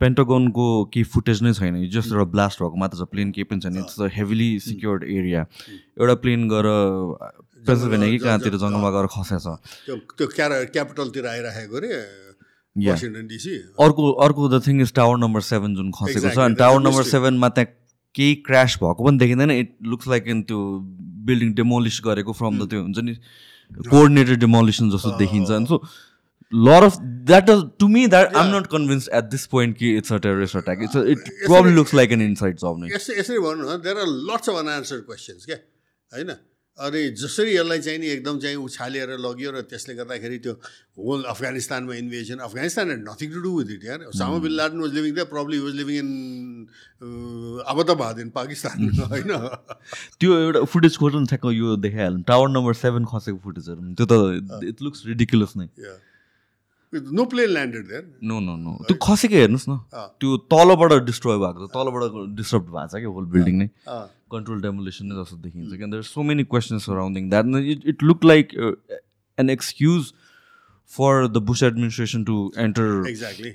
पेन्टागनको 0.00 0.66
केही 0.92 1.04
फुटेज 1.08 1.42
नै 1.42 1.52
छैन। 1.56 1.80
जस्ट 1.88 2.12
एउटा 2.12 2.24
ब्लास्ट 2.36 2.62
भएको 2.62 2.76
मात्र 2.84 2.96
छ 3.00 3.08
प्लेन 3.10 3.30
केही 3.32 3.48
पनि 3.48 3.60
छैन 3.64 3.80
it's 3.80 4.00
a. 4.00 4.12
Heavily 4.12 4.50
secured 4.60 5.04
area 5.16 5.46
एउटा 5.96 6.14
प्लेन 6.26 6.48
गएर 6.52 6.68
पेन्सिल्भेनिया 7.64 8.10
कि 8.10 8.18
कहाँतिर 8.20 8.56
जङ्गलमा 8.56 8.90
गएर 8.90 9.06
खसेको 9.12 9.56
छ 9.56 9.86
त्यो 9.86 9.96
त्यो 10.14 10.26
क्यारा 10.32 10.62
क्यापिटलतिर 10.72 11.26
आइराखेको 11.28 11.76
अरे 11.76 11.90
वासिङटन 12.76 13.26
डिसी 13.28 13.56
अर्को 13.80 14.10
अर्को 14.22 14.48
the 14.48 14.62
thing 14.66 14.80
is 14.82 14.92
tower 14.94 15.18
number 15.18 15.40
seven 15.44 15.74
जुन 15.74 15.90
खसेको 15.94 16.28
छ 16.28 16.46
अनि 16.46 16.54
टावर 16.56 16.80
नम्बर 16.82 17.10
सेभेनमा 17.10 17.48
त्यहाँ 17.50 17.72
केही 18.14 18.34
क्रास 18.42 18.78
भएको 18.78 19.04
पनि 19.04 19.18
देखिँदैन 19.18 19.50
इट 19.52 19.76
लुक्स 19.86 20.08
लाइक 20.08 20.28
इन 20.28 20.42
त्यो 20.44 20.62
बिल्डिङ 21.26 21.52
डेमोलिस 21.54 22.00
गरेको 22.04 22.32
फ्रम 22.34 22.58
द 22.58 22.70
त्यो 22.70 22.82
हुन्छ 22.82 22.98
नि 23.02 23.14
कोअर्डिनेटेड 23.86 24.40
डेमोलिसन 24.40 24.90
जस्तो 24.90 25.16
देखिन्छ 25.18 25.50
अनि 25.52 25.66
so 25.66 25.80
lot 26.52 26.84
of 26.84 26.98
that 27.28 27.50
to 27.78 27.88
me 27.88 28.06
that 28.06 28.34
I'm 28.36 28.54
not 28.54 28.66
convince 28.68 29.08
at 29.14 29.30
this 29.30 29.46
point 29.48 29.76
कि 29.78 29.96
it's 29.96 30.12
a 30.12 30.16
terrorist 30.26 30.56
attack 30.56 30.82
it's 30.82 30.96
it 30.96 31.28
problem 31.28 31.74
looks 31.74 31.94
like 31.94 32.12
an 32.12 32.22
inside 32.22 32.58
job 32.58 32.80
नै 32.80 32.94
यसरी 32.94 33.18
यसरी 33.18 33.38
भनौँ 33.40 33.68
न 33.68 33.80
there 33.82 33.98
are 33.98 34.10
lots 34.26 34.48
of 34.48 34.56
unanswered 34.56 35.04
questions 35.04 35.46
क्या 35.46 35.56
होइन 36.12 36.34
अनि 36.74 37.00
जसरी 37.14 37.54
यसलाई 37.54 37.80
चाहिँ 37.80 37.98
नि 37.98 38.06
एकदम 38.12 38.38
चाहिँ 38.42 38.56
उछालेर 38.58 39.10
लग्यो 39.22 39.50
र 39.54 39.60
त्यसले 39.70 39.94
गर्दाखेरि 39.94 40.38
त्यो 40.42 40.52
होल 40.98 41.22
अफगानिस्तानमा 41.30 41.94
invasion 41.94 42.38
Afghanistan 42.42 42.90
and 42.90 43.02
nothing 43.08 43.28
to 43.30 43.40
do 43.46 43.50
with 43.58 43.70
it 43.78 43.84
यार। 43.84 44.00
Osama 44.10 44.38
bin 44.42 44.52
Laden 44.58 44.80
was 44.82 44.92
living 44.94 45.14
the 45.14 45.26
problem 45.30 45.62
was 45.64 45.74
living 45.74 45.96
in 46.02 46.10
Abbottabad 47.62 48.18
in 48.20 48.30
Pakistan 48.34 48.90
होइन? 49.12 49.30
त्यो 50.18 50.38
एउटा 50.38 50.64
फुटेज 50.74 50.96
खोज्नु 50.98 51.26
ठ्याक्क 51.30 51.46
यो 51.54 51.76
देखाइहाल्नु। 51.84 52.22
टावर 52.26 52.48
नम्बर 52.58 52.74
सेभेन 52.82 53.04
खसेको 53.12 53.38
फुटेजहरू 53.44 53.94
त्यो 53.94 54.06
त 54.10 54.66
इट 54.74 54.82
लुक्स 54.82 55.06
रिडिकुलस 55.06 55.56
नै। 55.56 55.68
No 56.92 57.24
plane 57.30 57.50
landed 57.50 57.86
there 57.86 58.02
no 58.22 58.40
no 58.40 58.54
no 58.56 58.72
त्यो 58.90 58.96
खसेको 59.02 59.34
हेर्नुहोस् 59.34 59.68
न। 59.68 59.78
त्यो 59.94 60.36
तलबाट 60.50 60.92
डिस्ट्रोय 61.06 61.38
भएको 61.38 61.66
छ। 61.66 61.70
तलबाट 61.70 62.02
डिस्टर्ब 62.42 62.66
भएको 62.66 62.86
छ 62.90 62.94
क्या 62.98 63.14
होल 63.14 63.26
बिल्डिङ 63.30 63.54
नै। 63.62 63.68
कन्ट्रोल 64.34 64.60
डेमोलेसन 64.62 65.06
नै 65.06 65.22
जस्तो 65.22 65.36
देखिन्छ 65.46 65.78
क्या 65.78 65.88
there 65.94 66.02
so 66.10 66.22
many 66.28 66.44
questions 66.52 66.86
surrounding 66.90 67.30
that 67.30 67.46
it 67.72 67.88
it 67.94 68.02
look 68.02 68.24
like 68.24 68.54
an 69.38 69.50
excuse 69.50 70.12
for 70.90 71.26
the 71.26 71.40
Bush 71.48 71.62
administration 71.62 72.24
to 72.24 72.36
enter 72.62 72.88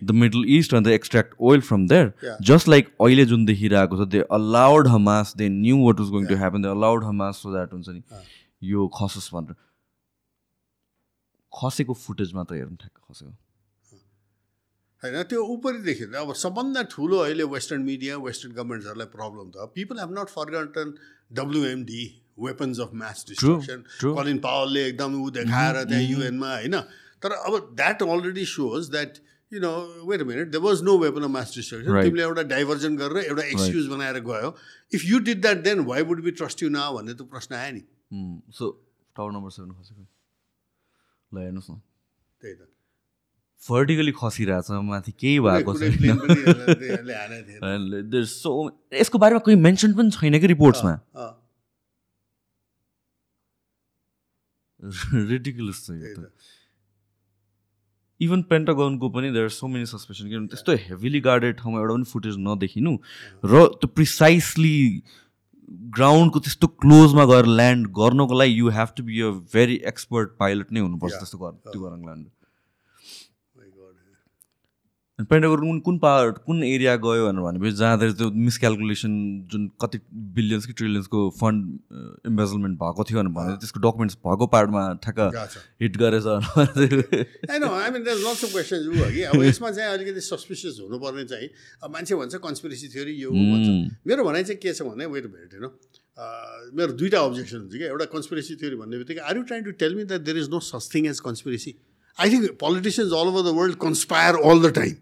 the 0.03 0.11
Middle 0.21 0.45
East 0.57 0.73
and 0.73 0.87
the 0.87 0.91
extract 0.91 1.33
oil 1.49 1.61
from 1.67 1.87
there 1.87 2.37
just 2.49 2.67
like 2.69 2.87
अहिले 3.01 3.25
जुन 3.31 3.45
देखिरहेको 3.45 4.03
छ 4.03 4.07
they 4.11 4.21
allowed 4.37 4.87
Hamas 4.87 5.33
they 5.37 5.49
knew 5.57 5.77
what 5.85 5.99
is 6.05 6.09
going 6.15 6.25
to 6.27 6.35
happen 6.43 6.61
they 6.61 6.69
allowed 6.69 7.03
Hamas 7.03 7.41
so 7.43 7.51
that 7.53 7.73
हुन्छ 7.73 7.89
नि 7.89 8.01
यो 8.69 8.87
खसोस् 8.95 9.29
भनेर। 9.33 9.55
खसेको 11.53 11.93
footage 11.99 12.33
मात्र 12.33 12.55
हेरौँ 12.55 12.75
ठ्याक्क 12.75 12.97
खसेको। 13.11 13.31
होइन 15.03 15.23
त्यो 15.31 15.43
उपरिदेखि 15.55 16.05
अब 16.21 16.33
सबभन्दा 16.35 16.81
ठुलो 16.93 17.17
अहिले 17.25 17.43
वेस्टर्न 17.51 17.81
मिडिया 17.89 18.17
वेस्टर्न 18.23 18.51
गभर्मेन्ट्सहरूलाई 18.55 19.09
प्रब्लम 19.15 19.51
त 19.51 19.71
people 19.75 19.99
have 19.99 20.11
not 20.17 20.29
forgotten 20.29 20.93
WMD 21.39 22.03
weapons 22.39 22.79
of 22.79 22.93
mass 23.01 23.25
destruction 23.29 23.83
Colin 24.17 24.37
पावरले 24.45 24.85
एकदम 24.87 25.15
ऊ 25.21 25.29
देखाएर 25.37 25.83
त्यहाँ 25.83 26.03
युएनमा 26.03 26.51
होइन। 26.53 26.75
तर 27.23 27.31
अब 27.31 27.53
that 27.79 28.03
already 28.03 28.45
shows 28.51 28.89
that 28.91 29.17
you 29.51 29.59
know 29.59 29.71
wait 30.09 30.21
minute 30.29 30.51
there 30.51 30.61
was 30.65 30.81
no 30.83 30.97
weapon 30.99 31.23
of 31.23 31.31
mass 31.31 31.55
destruction. 31.55 32.01
तिमीले 32.01 32.23
एउटा 32.23 32.43
डाइभर्जन 32.51 32.97
गरेर 32.97 33.23
एउटा 33.23 33.43
एक्सक्युज 33.43 33.87
बनाएर 33.93 34.19
गयो। 34.27 34.55
If 34.93 35.05
you 35.05 35.19
did 35.29 35.41
that 35.41 35.63
then 35.63 35.79
why 35.91 36.01
would 36.11 36.23
we 36.23 36.31
trust 36.41 36.63
you 36.63 36.69
now 36.69 36.97
भन्ने 36.97 37.13
त 37.13 37.27
प्रश्न 37.35 37.55
आयो 37.55 37.71
नि। 37.75 37.83
सो 38.57 38.71
टावर 39.15 39.31
नम्बर 39.31 39.49
सेभेन 39.51 39.71
खसेको 39.79 40.03
ल 41.31 41.45
हेर्नुहोस् 41.45 41.71
न। 41.71 41.81
त्यही 42.41 42.55
त। 42.55 42.78
भर्टिकली 43.67 44.11
खसिरहेछ 44.19 44.67
माथि 44.89 45.11
केही 45.11 45.39
भएको 45.45 45.73
छैन। 45.79 46.19
so 48.33 48.49
यसको 48.93 49.17
बारेमा 49.25 49.39
कोही 49.47 49.57
मेन्सन 49.67 49.93
पनि 49.99 50.11
छैन 50.17 50.39
कि 50.39 50.47
रिपोर्ट्समा 50.47 50.93
रिडिकुलस 55.31 55.79
छ 55.85 55.89
यो 55.91 56.13
त। 56.15 56.31
इभन 58.19 58.41
पेन्टागनको 58.51 59.09
पनि 59.15 59.31
देयर 59.31 59.49
सो 59.57 59.67
मेनी 59.67 59.85
सस्पेसन 59.91 60.29
किनभने 60.29 60.47
त्यस्तो 60.55 60.71
हेभिली 60.87 61.19
गार्डेड 61.27 61.53
ठाउँमा 61.59 61.79
एउटा 61.79 61.93
पनि 61.93 62.07
फुटेज 62.13 62.35
नदेखिनु 62.47 62.93
र 63.43 63.65
त्यो 63.83 63.87
प्रिसाइसली 63.99 64.75
ग्राउन्डको 65.99 66.39
त्यस्तो 66.47 66.67
क्लोजमा 66.83 67.25
गएर 67.31 67.45
ल्यान्ड 67.59 67.87
गर्नको 67.99 68.33
लागि 68.39 68.59
you 68.59 68.69
have 68.79 68.89
to 68.97 69.03
be 69.03 69.21
a 69.21 69.29
very 69.53 69.75
expert 69.91 70.35
pilot 70.39 70.67
नै 70.71 70.79
हुनुपर्छ. 70.79 71.13
त्यस्तो 71.13 71.37
गर 71.37 71.51
त्यो 71.71 71.81
गरङ 71.81 71.99
ल्यान्ड. 72.05 72.25
पेन्टागोन 75.19 75.59
कुन 75.59 75.79
कुन 75.85 75.97
पार्ट 75.99 76.37
कुन 76.45 76.63
एरिया 76.63 76.95
गयो 77.03 77.23
भनेर 77.27 77.43
भनेपछि 77.43 77.75
जहाँ 77.77 77.99
त्यो 77.99 78.29
मिसक्यालकुलेसन 78.31 79.13
जुन 79.51 79.67
कति 79.81 79.99
बिलियन्स 80.35 80.65
कि 80.65 80.73
ट्रिलियन्सको 80.79 81.23
फन्ड 81.39 82.29
इन्भेस्टमेन्ट 82.29 82.77
भएको 82.79 83.03
थियो 83.09 83.19
भनेर 83.19 83.33
भने 83.35 83.55
त्यसको 83.59 83.79
डकुमेन्ट्स 83.87 84.15
भएको 84.27 84.47
पार्टमा 84.53 84.83
ठ्याक्क 85.03 85.19
हिट 85.81 85.97
गरेछ 86.03 86.25
अब 89.33 89.43
यसमा 89.43 89.71
चाहिँ 89.71 89.89
अलिकति 89.91 90.21
सस्पिसियस 90.29 90.79
हुनुपर्ने 90.83 91.25
चाहिँ 91.33 91.49
अब 91.83 91.89
मान्छे 91.93 92.15
भन्छ 92.15 92.35
कन्सपिरेसी 92.47 92.87
थ्योरी 92.95 93.13
यो 93.23 93.29
भन्छ। 93.31 93.67
मेरो 94.07 94.21
भनाइ 94.23 94.43
चाहिँ 94.43 94.59
के 94.63 94.73
छ 94.73 94.87
भने 94.87 95.05
वेट 95.17 95.25
भेट 95.35 95.49
होइन। 95.53 95.65
मेरो 96.79 96.91
दुईवटा 96.95 97.19
अब्जेक्सन 97.19 97.57
हुन्छ 97.57 97.75
कि। 97.75 97.85
एउटा 97.91 98.05
कन्सपिरेसी 98.15 98.55
थ्योरी 98.63 98.75
भन्ने 98.79 98.95
बित्तिकै 99.03 99.21
are 99.27 99.37
you 99.37 99.43
trying 99.51 99.61
to 99.67 99.71
tell 99.83 99.95
me 99.99 100.03
that 100.15 100.21
there 100.31 100.37
is 100.37 100.49
no 100.55 100.59
such 100.71 100.89
thing 100.95 101.11
as 101.11 101.19
conspiracy 101.27 101.71
I 102.17 102.27
think 102.31 102.43
politicians 102.65 103.11
all 103.11 103.27
over 103.27 103.43
the 103.51 103.55
world 103.59 103.75
conspire 103.85 104.33
all 104.47 104.57
the 104.63 104.73
time 104.81 104.95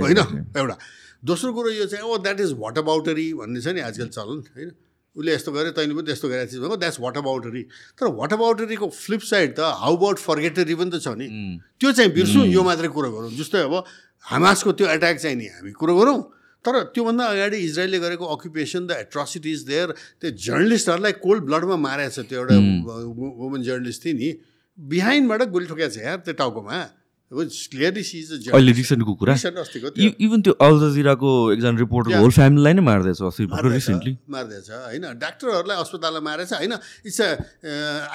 होइन? 0.00 0.18
एउटा। 0.56 0.76
दोस्रो 1.24 1.52
कुरो 1.52 1.70
यो 1.70 1.86
चाहिँ 1.86 2.04
ओ 2.04 2.18
द्याट 2.18 2.40
इज 2.40 2.52
वाट 2.58 2.78
अबाउटरी 2.78 3.26
भन्ने 3.34 3.60
छ 3.60 3.74
नि 3.74 3.80
आजकल 3.82 4.08
चलन 4.14 4.38
होइन? 4.54 4.70
उसले 5.16 5.32
यस्तो 5.34 5.50
गर्यो 5.52 5.72
तैँले 5.74 5.94
पनि 5.98 6.06
त्यस्तो 6.06 6.28
गरेको 6.28 6.52
थिएँ 6.52 6.78
द्याट्स 6.78 6.98
वाट 7.00 7.16
अबाउटरी 7.18 7.62
तर 7.98 8.06
वाट 8.14 8.32
अबाउटरीको 8.32 8.86
फ्लिप 8.88 9.22
साइड 9.26 9.48
त 9.58 9.60
हाउ 9.82 9.96
अबाउट 9.96 10.18
फर्गेटरी 10.22 10.74
पनि 10.78 10.90
त 10.94 11.02
छ 11.02 11.18
नि। 11.18 11.26
त्यो 11.80 11.90
चाहिँ 11.90 12.10
बिर्सौँ 12.14 12.46
यो 12.46 12.62
मात्रै 12.62 12.88
कुरो 12.94 13.10
गरौँ। 13.10 13.30
जस्तै 13.34 13.66
अब 13.66 13.74
हमासको 14.24 14.72
त्यो 14.78 14.86
एट्याक 14.86 15.16
चाहिँ 15.18 15.36
नि 15.36 15.46
हामी 15.58 15.72
कुरो 15.74 15.94
गरौँ। 15.98 16.18
तर 16.64 16.74
त्योभन्दा 16.94 17.24
अगाडि 17.24 17.56
इजरायलले 17.66 17.98
गरेको 17.98 18.24
अकुपेसन 18.34 18.86
द 18.86 18.90
एट्रोसिटिज 19.10 19.58
देयर 19.66 19.88
त्यो 20.22 20.30
जर्नलिस्टहरूलाई 20.38 21.12
कोल्ड 21.18 21.42
ब्लडमा 21.50 21.76
मारेको 21.82 22.10
छ 22.14 22.18
त्यो 22.28 22.38
एउटा 22.38 22.56
वुमन 23.42 23.62
जर्नलिस्ट 23.62 24.00
थियो 24.04 24.14
नि। 24.14 24.30
बिहाइन्डबाट 24.78 25.42
गोली 25.50 25.66
ठोकेको 25.66 25.90
छ 25.94 25.98
यार 25.98 26.18
त्यो 26.22 26.34
टाउकोमा। 26.34 26.78
अहिले 27.28 28.72
रिसेन्टको 28.72 29.14
कुरा? 29.20 29.34
इभन 29.36 30.40
त्यो? 30.42 30.52
अल 30.64 30.74
जजिराको 30.80 31.28
एकजना 31.52 31.76
रिपोर्टर 31.78 32.10
Yeah. 32.10 32.20
होल 32.24 32.32
फ्यामिलीलाई 32.32 32.72
नै 32.72 32.84
मारिदिएछ 32.88 33.20
अस्ति 33.20 33.44
भर्खर 33.52 33.68
मार्दैछ, 33.68 33.74
रिसेन्टली 33.74 34.12
मार्दैछ 34.32 34.70
होइन। 34.70 35.04
डाक्टरहरूलाई 35.20 35.76
अस्पतालमा 35.76 36.20
मारेछ 36.24 36.52
होइन। 36.56 36.72
इट्स 37.04 37.20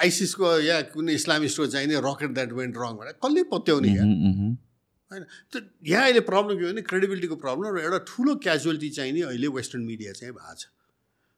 आइसिसको 0.02 0.46
या 0.66 0.80
कुनै 0.90 1.14
इस्लामिस्टको 1.14 1.66
चाहिने 1.78 1.94
रकेट 2.02 2.30
द्याट 2.34 2.50
वेन्ट 2.58 2.74
रङ 2.74 2.92
भनेर 2.98 3.14
कसले 3.22 3.42
पत्याउने 3.54 3.88
या 3.94 4.02
होइन। 4.02 5.22
त्यो 5.46 5.62
यहाँ 5.86 6.04
अहिले 6.10 6.26
प्रब्लम 6.26 6.58
के 6.58 6.64
भने 6.74 6.82
क्रेडिबिलिटीको 6.82 7.36
प्रब्लम 7.38 7.70
र 7.70 7.86
एउटा 7.86 7.98
ठुलो 8.10 8.34
क्याजुअलिटी 8.42 8.90
चाहिँ 8.98 9.12
नि 9.14 9.20
अहिले 9.30 9.46
वेस्टर्न 9.54 9.82
मिडिया 9.86 10.10
चाहिँ 10.18 10.34
भएको 10.34 10.58
छ। 10.58 10.73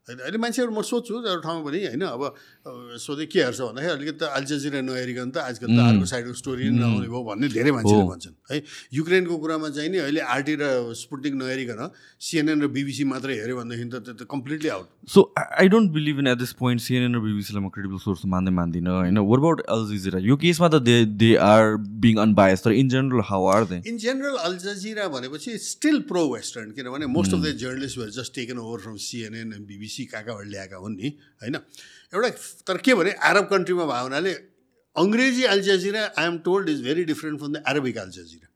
होइन 0.06 0.18
अहिले 0.22 0.38
मान्छेहरू 0.38 0.70
म 0.70 0.82
सोध्छु 0.86 1.12
एउटा 1.18 1.42
ठाउँमा 1.42 1.62
पनि 1.66 1.78
होइन 1.90 2.02
अब 2.06 2.22
सोधेँ 2.94 3.26
के 3.26 3.38
हेर्छ 3.42 3.60
भन्दाखेरि 3.60 3.92
अलिकति 3.98 4.18
त 4.22 4.30
अल्जजिरा 4.38 4.80
नहेरिकन 4.86 5.30
त 5.34 5.36
आजकल 5.50 5.66
त 5.66 5.80
अर्को 5.82 6.06
साइडको 6.06 6.32
स्टोरी 6.38 6.62
नै 6.70 6.78
नआउने 6.78 7.08
भयो 7.10 7.22
भन्ने 7.26 7.48
धेरै 7.50 7.72
मान्छेले। 7.74 8.06
भन्छन्। 8.06 8.34
है 8.46 8.56
युक्रेनको 8.94 9.34
कुरामा 9.34 9.68
चाहिँ 9.74 9.90
नि 9.90 9.98
अहिले 10.06 10.22
आरटी 10.22 10.54
र 10.62 10.94
स्पुटिक 10.94 11.34
नहेरिकन 11.34 11.80
सिएनएन 12.22 12.58
र 12.62 12.66
बिबिसी 12.70 13.04
मात्रै 13.10 13.34
हेऱ्यो 13.34 13.56
भनेदेखि 13.58 13.86
त 13.90 13.96
त्यो 14.06 14.14
त 14.14 14.22
completely 14.30 14.68
out. 14.70 14.86
So 15.10 15.20
I 15.34 15.66
don't 15.74 15.90
believe 15.90 16.22
in 16.22 16.26
at 16.30 16.38
this 16.38 16.52
point 16.62 16.86
CNN 16.86 17.18
र 17.18 17.20
बिबिसीलाई 17.26 17.62
म 17.66 17.68
क्रेडिबल 17.74 17.98
सोर्स 18.06 18.22
मान्दै 18.30 18.52
मान्दिनँ 18.54 18.94
होइन। 18.94 19.18
वर 19.26 19.38
अबाउट 19.42 19.58
अल 19.66 19.82
जजिरा 19.90 20.22
यो 20.22 20.36
केसमा 20.38 20.68
त 20.70 20.82
they 20.86 20.96
they 21.18 21.34
are 21.50 21.76
being 22.06 22.22
unbiased 22.22 22.62
तर 22.62 22.78
in 22.78 22.94
general 22.94 23.26
how 23.26 23.42
are 23.56 23.64
they 23.74 23.82
in 23.82 23.98
general 23.98 24.38
Al 24.46 24.54
Jazeera 24.62 25.08
भनेपछि 25.10 25.58
स्टिल 25.66 26.00
प्रो 26.06 26.22
वेस्टर्न 26.30 26.70
किनभने 26.78 27.06
most 27.10 27.34
of 27.34 27.40
the 27.42 27.54
journalist 27.58 27.98
were 27.98 28.10
just 28.20 28.34
taken 28.38 28.58
over 28.62 28.86
from 28.86 28.96
CNN 29.02 29.52
and 29.52 29.66
BBC 29.66 29.95
कहाँ 30.04 30.24
कहाँबाट 30.24 30.46
ल्याएका 30.46 30.76
हुन् 30.76 30.96
नि 30.96 31.08
होइन? 31.42 31.56
एउटा 32.14 32.28
तर 32.68 32.76
के 32.84 32.94
भने 32.94 33.10
अरब 33.30 33.44
कन्ट्रीमा 33.52 33.84
भएको 33.86 34.02
हुनाले 34.02 34.32
अङ्ग्रेजी 34.96 35.42
Al 35.52 35.60
Jazeera 35.62 36.02
I 36.18 36.26
am 36.26 36.38
told 36.44 36.68
is 36.68 36.82
very 36.82 37.04
different 37.12 37.38
from 37.40 37.52
the 37.52 37.62
Arabic 37.72 37.96
Al 38.04 38.10
Jazeera 38.18 38.48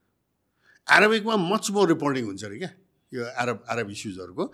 अरबिकमा 0.87 1.37
much 1.37 1.71
more 1.71 1.89
reporting 1.89 2.25
हुन्छ 2.25 2.45
अरे 2.45 2.59
क्या 2.59 2.71
यो 3.13 3.25
अरब 3.43 3.65
अरब 3.75 3.91
इस्युजहरूको 3.91 4.45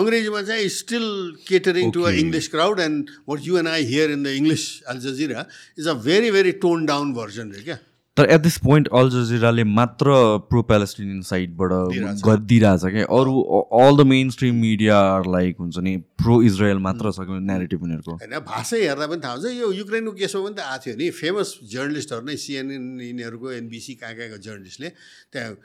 अङ्ग्रेजीमा 0.00 0.42
चाहिँ 0.48 0.68
still 0.68 1.06
catering 1.48 1.90
to 1.92 2.02
a. 2.02 2.10
English 2.22 2.48
crowd 2.54 2.80
and 2.80 3.10
what 3.28 3.40
you 3.44 3.58
and 3.58 3.68
I 3.68 3.84
hear 3.92 4.10
in 4.16 4.22
the 4.22 4.34
English 4.40 4.64
Al 4.92 4.98
Jazeera 5.06 5.46
is 5.78 5.88
a 5.88 5.94
very 6.08 6.30
very 6.30 6.52
tone 6.64 6.86
down 6.86 7.12
version 7.14 7.52
रे 7.52 7.62
क्या। 7.62 7.78
तर 8.16 8.24
एट 8.30 8.40
दिस 8.40 8.56
पोइन्ट 8.58 8.88
अल 8.92 9.08
जजिराले 9.10 9.64
मात्र 9.64 10.14
प्रो 10.48 10.62
प्यालेस्टिनियन 10.70 11.20
साइडबाट 11.28 11.70
दिइरहेछ। 11.92 12.20
ग- 12.24 12.44
दिइरहेछ 12.48 12.82
क्या? 12.84 13.04
अरू 13.18 13.40
all 13.80 13.96
the 13.96 14.06
main 14.06 14.30
stream 14.30 14.54
media 14.60 14.98
like 15.26 15.56
हुन्छ 15.60 15.78
नि 15.78 15.96
प्रो 16.20 16.40
इजरायल 16.42 16.78
मात्र 16.78 17.12
छ 17.12 17.24
नेरेटिभ 17.48 17.82
उनीहरूको? 17.82 18.12
होइन 18.20 18.38
भाषै 18.50 18.80
हेर्दा 18.82 19.06
पनि 19.06 19.20
थाहा 19.24 19.32
हुन्छ 19.32 19.54
यो 19.56 19.72
युक्रेनको 19.72 20.12
केसमा 20.20 20.42
पनि 20.44 20.54
त 20.54 20.60
आएको 20.60 20.84
थियो 20.84 20.96
नि। 20.96 21.08
फेमस 21.20 21.54
जर्नलिस्टहरू 21.72 22.26
नै 22.26 22.36
सिएनएन 22.36 22.84
यिनीहरूको 23.00 23.52
एनबिसी 23.52 23.94
कहाँ 24.04 24.14
कहाँको 24.14 24.38
जर्नलिस्टले 24.44 24.88
त्यहाँ 25.32 25.56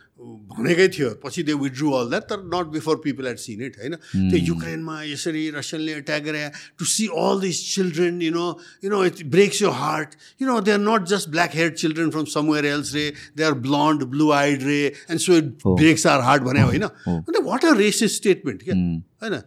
भनेकै 0.56 0.88
थियो 0.96 1.10
पछि 1.26 1.44
दे 1.44 1.54
विड्रु 1.54 1.92
अल 1.94 2.10
द्याट 2.10 2.24
तर 2.32 2.40
not 2.56 2.72
before 2.74 2.96
people 3.04 3.28
had 3.28 3.40
seen 3.40 3.62
it 3.66 3.76
होइन। 3.78 3.96
त्यो 4.32 4.40
युक्रेनमा 4.48 4.96
यसरी 5.04 5.44
रसियनले 5.60 5.94
एट्याक 5.98 6.24
गरे 6.24 6.48
to 6.80 6.86
see 6.96 7.06
all 7.20 7.40
this 7.42 7.62
children 7.76 8.22
you 8.22 8.32
know 8.34 8.48
you 8.84 8.90
know 8.90 9.04
it 9.06 9.24
breaks 9.36 9.62
your 9.62 9.70
heart 9.84 10.18
you 10.42 10.48
know 10.48 10.60
they 10.64 10.72
are 10.72 10.82
not 10.88 11.06
just 11.14 11.30
black 11.30 11.56
hair 11.56 11.70
children 11.84 12.10
from 12.10 12.26
somewhere 12.38 12.66
else 12.68 12.94
रे 12.96 13.06
they 13.38 13.44
are 13.44 13.60
blonde 13.68 14.04
blue 14.16 14.32
eyed 14.38 14.64
रे 14.64 14.80
and 14.86 15.20
so 15.22 15.38
it 15.38 15.68
breaks 15.68 16.08
our 16.08 16.22
heart 16.22 16.44
भने 16.44 16.62
होइन 16.64 16.84
अन्त 16.84 17.44
what 17.44 17.66
a 17.66 17.74
racist 17.78 18.18
statement 18.18 18.64
क्या 18.64 18.76
होइन 18.76 19.42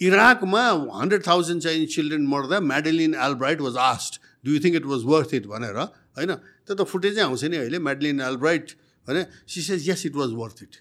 इराकमा 0.00 0.62
hundred 0.94 1.26
thousand 1.26 1.62
चाहिँ 1.62 1.86
children 1.88 2.26
मर्दा 2.28 2.60
Madeleine 2.62 3.14
Albright 3.26 3.60
was 3.60 3.76
asked 3.82 4.20
do 4.44 4.52
you 4.52 4.60
think 4.64 4.76
it 4.76 4.86
was 4.86 5.04
worth 5.06 5.34
it 5.34 5.46
भनेर 5.48 5.76
होइन 5.76 6.34
त्यो 6.34 6.74
त 6.74 6.86
फुटेजै 6.86 7.22
आउँछ 7.22 7.44
नि 7.46 7.56
अहिले 7.58 7.78
म्याडलिन 7.80 8.20
एल्ब्राइट 8.22 8.72
भने 9.06 9.24
she 9.46 9.62
says 9.62 9.88
yes 9.90 10.06
it 10.06 10.16
was 10.16 10.34
worth 10.36 10.62
it 10.62 10.80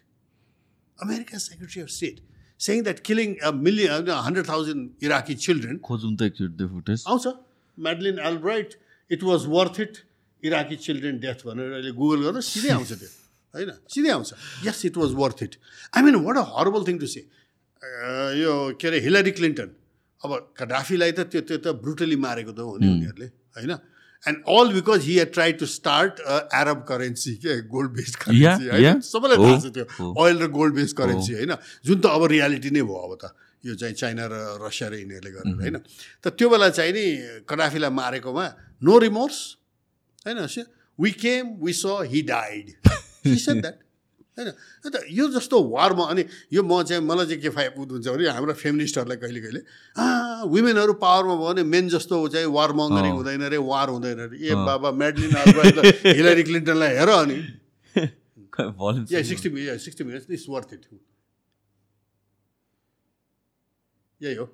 America 0.97 1.37
secretary 1.39 1.81
of 1.81 1.89
state 1.89 2.19
saying 2.59 2.83
that 2.83 2.99
killing 3.01 3.35
a 3.41 3.51
million 3.59 4.11
hundred 4.19 4.47
thousand 4.49 5.05
Iraqi 5.05 5.35
children 5.37 5.77
खोजौँ 5.87 6.13
त 6.13 6.21
एकचोटि 6.23 6.57
त्यो 6.57 6.67
फुटेज 6.69 7.03
आउँछ 7.07 7.27
Madeleine 7.77 8.19
Albright 8.25 8.75
it 9.11 9.23
was 9.23 9.47
worth 9.49 9.79
it 9.79 9.97
Iraqi 10.43 10.75
children 10.75 11.15
death 11.23 11.39
भनेर 11.47 11.71
अहिले 11.79 11.91
Google 11.95 12.19
गरेर 12.27 12.41
सिधै 12.43 12.71
आउँछ 12.75 12.91
त्यो। 12.99 13.09
होइन? 13.55 13.71
सिधै 13.87 14.11
आउँछ। 14.11 14.29
Yes 14.67 14.79
it 14.85 14.95
was 14.97 15.11
worth 15.15 15.39
it 15.43 15.53
I 15.95 16.01
mean 16.03 16.15
what 16.27 16.35
a 16.37 16.45
horrible 16.59 16.81
thing 16.87 16.97
to 16.99 17.07
say 17.07 17.21
यो 18.43 18.53
के 18.75 18.87
अरे 18.87 18.99
हिलरी 19.05 19.31
क्लिन्टन 19.31 19.69
अब 20.21 20.31
कडाफीलाई 20.57 21.11
त 21.11 21.29
त्यो 21.31 21.41
त्यो 21.47 21.57
त 21.63 21.67
ब्रुटली 21.81 22.17
मारेको 22.17 22.51
त 22.51 22.59
हो 22.65 22.77
नि 22.81 22.87
उनीहरूले 22.87 23.27
होइन? 23.55 23.73
And 24.25 24.37
all 24.49 24.67
because 24.73 24.99
he 25.05 25.13
had 25.21 25.31
tried 25.33 25.51
to 25.61 25.65
start 25.69 26.13
Arab 26.59 26.79
currency 26.89 27.33
के 27.41 27.61
गोल्ड 27.69 27.91
बेस्ड 27.93 28.15
करेन्सी. 28.21 28.65
होइन? 28.73 29.01
सबैलाई 29.05 29.37
थाहा 29.37 29.59
छ 29.61 29.67
त्यो। 29.75 29.85
ओइल 30.01 30.37
र 30.41 30.47
गोल्ड 30.49 30.73
बेस्ड 30.75 30.95
करेन्सी 30.97 31.33
होइन? 31.39 31.53
जुन 31.85 31.97
त 32.01 32.05
अब 32.09 32.23
रियालिटी 32.33 32.69
नै 32.73 32.81
भयो 32.81 33.01
अब 33.05 33.13
त। 33.21 33.33
यो 33.65 33.73
चाहिँ 33.77 33.95
चाइना 33.97 34.25
र 34.25 34.35
रसिया 34.61 34.87
र 34.89 34.93
यिनीहरूले 34.97 35.31
गरेर 35.35 35.53
होइन? 35.61 35.77
त 36.21 36.25
त्यो 36.33 36.47
बेला 36.49 36.69
चाहिँ 36.73 36.93
नि 36.93 37.05
कडाफीलाई 37.45 37.91
मारेकोमा 38.01 38.45
नो 38.81 38.93
रिमोर्स 39.05 39.37
होइन 40.26 40.65
we 40.99 41.11
came 41.23 41.56
we 41.64 41.73
saw 41.73 41.97
he 42.11 42.22
died 42.30 42.69
said 43.38 43.61
that 43.61 43.80
होइन 44.38 44.47
अन्त 44.85 44.95
यो 45.18 45.27
जस्तो 45.34 45.61
वारमा 45.69 46.03
अनि 46.11 46.23
यो 46.53 46.64
म 46.64 46.81
चाहिँ 46.84 47.03
मलाई 47.03 47.26
चाहिँ 47.26 47.41
के 47.41 47.49
फाइदा 47.56 47.81
हुन्छ 47.81 48.07
भने 48.07 48.27
हाम्रो 48.35 48.53
फेमिनिस्टहरूलाई 48.61 49.18
कहिले 49.23 49.39
कहिले 49.45 49.61
वुमेनहरू 50.53 50.93
पावरमा 51.03 51.35
भयो 51.35 51.53
भने 51.53 51.64
मेन 51.73 51.88
जस्तो 51.95 52.19
चाहिँ 52.35 52.47
वार 52.57 52.72
मङ्गरिङ। 52.80 53.11
हुँदैन 53.19 53.43
रे 53.53 53.57
वार 53.72 53.89
हुँदैन 53.89 54.19
अरे 54.27 54.38
ए। 54.38 54.56
बाबा 54.68 54.91
म्याडलिन 54.91 55.31
हिलरी 56.15 56.43
क्लिन्टनलाई 56.49 56.95
हेर 56.99 57.10
अनि 57.19 57.39
volume 58.56 59.06
Yeah, 59.11 59.23
60 59.23 59.49
minutes. 59.52 59.68
Yeah, 59.68 59.77
60 59.77 60.03
minutes. 60.10 60.26
It's 60.30 60.47
worth 60.47 60.72
it. 60.76 60.85
यही 64.22 64.35
हो 64.35 64.45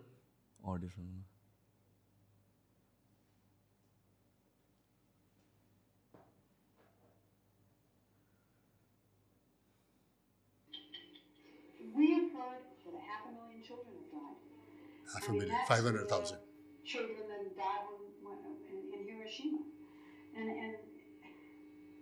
half 15.14 15.24
I 15.24 15.26
a 15.26 15.30
mean, 15.30 15.38
million, 15.40 15.56
that's 15.56 15.68
500,000. 15.68 16.38
the 16.38 16.88
Children 16.88 17.16
that 17.30 17.56
died 17.56 17.84
when, 17.90 18.02
when, 18.24 18.38
in, 18.70 18.78
in 18.94 19.00
Hiroshima. 19.08 19.58
And, 20.36 20.48
and, 20.50 20.74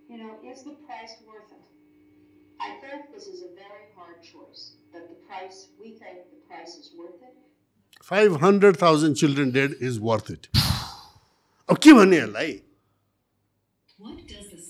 you 0.09 0.19
know, 0.19 0.32
is 0.51 0.62
the 0.65 0.77
price 0.89 1.15
worth 1.27 1.51
it? 1.53 1.65
I 2.61 2.70
think 2.82 3.12
this 3.15 3.27
is 3.27 3.43
a 3.43 3.51
very 3.55 3.86
hard 3.97 4.23
choice, 4.23 4.74
but 4.93 5.09
the 5.09 5.16
price, 5.28 5.69
we 5.81 5.91
think 6.03 6.31
the 6.31 6.41
price 6.49 6.77
is 6.77 6.91
worth 6.99 7.23
it. 7.23 7.35
500,000 8.03 9.15
children 9.15 9.51
dead 9.51 9.74
is 9.81 9.99
worth 10.01 10.31
it. 10.31 10.49
अब 11.70 11.78
के 11.82 11.93
भन्ने 11.95 12.16
यसलाई 12.19 12.61
What 13.99 14.16
does 14.28 14.51
this 14.53 14.66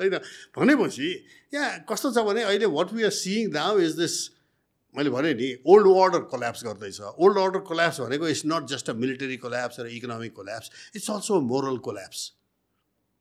होइन 0.00 0.18
भनेपछि 0.56 1.08
यहाँ 1.54 1.84
कस्तो 1.88 2.10
छ 2.12 2.24
भने 2.26 2.42
अहिले 2.42 2.66
what 2.76 2.92
we 2.92 3.02
are 3.08 3.10
seeing 3.18 3.50
now 3.52 3.78
is 3.86 3.92
this 4.00 4.16
मैले 4.97 5.09
भने 5.13 5.33
नि 5.33 5.47
ओल्ड 5.65 5.85
अर्डर 5.87 6.21
कोल्याप्स 6.33 6.63
गर्दैछ। 6.65 6.99
ओल्ड 7.21 7.37
अर्डर 7.37 7.61
कोल्याप्स 7.69 7.99
भनेको 8.01 8.27
it's 8.27 8.43
not 8.45 8.63
just 8.73 8.89
a 8.89 8.93
military 8.97 9.37
collapse 9.37 9.79
र 9.79 9.87
economic 9.93 10.33
collapse 10.33 10.67
it's 10.95 11.09
also 11.11 11.39
moral 11.45 11.77
collapse 11.85 12.21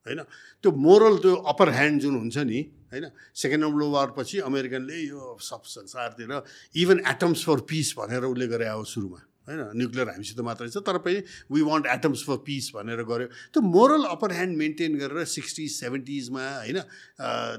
होइन? 0.06 0.20
त्यो 0.62 0.70
मोरल 0.72 1.16
त्यो 1.22 1.34
अप्पर 1.52 1.68
ह्यान्ड 1.76 2.00
जुन 2.00 2.16
हुन्छ 2.16 2.38
नि 2.48 2.60
होइन? 2.92 3.04
सेकेन्ड 3.34 3.64
वर्ल्ड 3.64 3.92
वार 3.92 4.08
पछि 4.16 4.38
अमेरिकनले 4.48 4.98
यो 5.04 5.36
सब 5.42 5.62
संसारतिर 5.68 6.42
इभन 6.82 6.98
एटम्स 7.12 7.44
फर 7.44 7.60
पिस 7.68 7.94
भनेर 7.98 8.24
उसले 8.24 8.46
गरे 8.48 8.68
हो 8.68 8.84
सुरुमा। 8.86 9.20
होइन? 9.46 9.60
न्युक्लियर 9.76 10.08
हामीसित 10.08 10.40
मात्रै 10.46 10.68
छ 10.70 10.82
तर 10.86 10.98
पनि 11.02 11.22
we 11.50 11.62
want 11.62 11.86
atoms 11.86 12.22
for 12.26 12.36
peace 12.46 12.70
भनेर 12.74 13.02
गऱ्यो। 13.02 13.26
त्यो 13.52 13.60
मोरल 13.62 14.02
अप्पर 14.14 14.32
ह्यान्ड 14.32 14.56
मेन्टेन 14.56 14.98
गरेर 14.98 15.24
सिक्सटिज 15.26 15.70
सेभेन्टिजमा 15.74 16.46
होइन? 16.62 16.78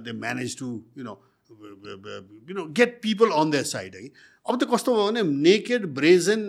They 0.03 0.11
manage 0.15 0.57
to 0.60 0.68
you 0.98 1.03
know 1.03 1.15
you 1.49 2.53
know 2.56 2.65
get 2.78 2.99
people 3.03 3.30
on 3.41 3.52
that 3.52 3.65
side 3.65 3.95
है 3.95 4.02
अब 4.48 4.60
त 4.60 4.68
कस्तो 4.72 4.95
भयो 4.95 5.06
भने 5.11 5.22
नेकेड 5.44 5.86
ब्रेजन 5.95 6.41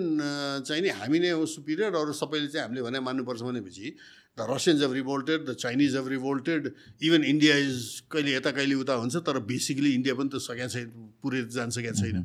चाहिँ 0.66 0.82
नि 0.82 0.88
हामी 1.00 1.18
नै 1.18 1.30
हो 1.30 1.46
सुपिरियर 1.46 1.94
अरू 1.94 2.12
सबैले 2.20 2.48
चाहिँ 2.48 2.66
हामीले 2.66 2.82
भने 2.82 3.00
मान्नुपर्छ 3.06 3.42
भनेपछि 3.42 3.94
the 4.38 4.46
Russians 4.50 4.82
have 4.82 4.92
revolted 4.92 5.44
the 5.46 5.54
Chinese 5.62 5.94
have 5.96 6.08
revolted 6.08 6.70
even 7.02 7.24
India 7.24 7.56
is 7.58 7.78
कहिले 8.12 8.34
यता 8.34 8.50
कहिले 8.58 8.74
उता 8.82 8.94
हुन्छ 9.02 9.16
तर 9.26 9.38
बेसिकली 9.46 9.94
इन्डिया 9.94 10.14
पनि 10.14 10.28
त 10.34 10.42
सकेको 10.42 10.68
छैन 10.74 10.90
पुरै 11.22 11.42
जान 11.54 11.70
सकेको 11.78 11.94
छैन। 12.02 12.24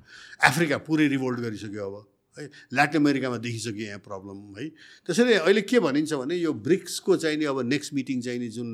अफ्रिका 0.50 0.78
पुरै 0.90 1.08
रिभोल्ट 1.14 1.40
गरिसक्यो 1.46 1.90
अब 1.90 1.96
है? 2.38 2.50
ल्याटिन 2.74 3.02
अमेरिकामा 3.02 3.38
देखिसक्यो 3.38 3.86
यहाँ 3.86 4.02
प्रब्लम 4.10 4.38
है? 4.58 4.70
त्यसैले 5.06 5.34
अहिले 5.42 5.62
के 5.62 5.80
भनिन्छ 5.80 6.14
भने 6.14 6.36
यो 6.38 6.54
ब्रिक्सको 6.54 7.18
चाहिँ 7.18 7.38
नि 7.38 7.46
अब 7.50 7.62
नेक्स्ट 7.74 7.94
मिटिङ 7.94 8.22
चाहिँ 8.22 8.40
नि 8.40 8.50
जुन 8.58 8.70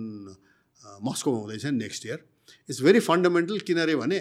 मस्कोमा 1.07 1.39
हुँदैछ 1.39 1.65
next 1.79 2.05
year 2.05 2.19
it's 2.69 2.81
very 2.85 2.99
fundamental 3.01 3.59
किनभने 3.65 3.95
भने 3.97 4.19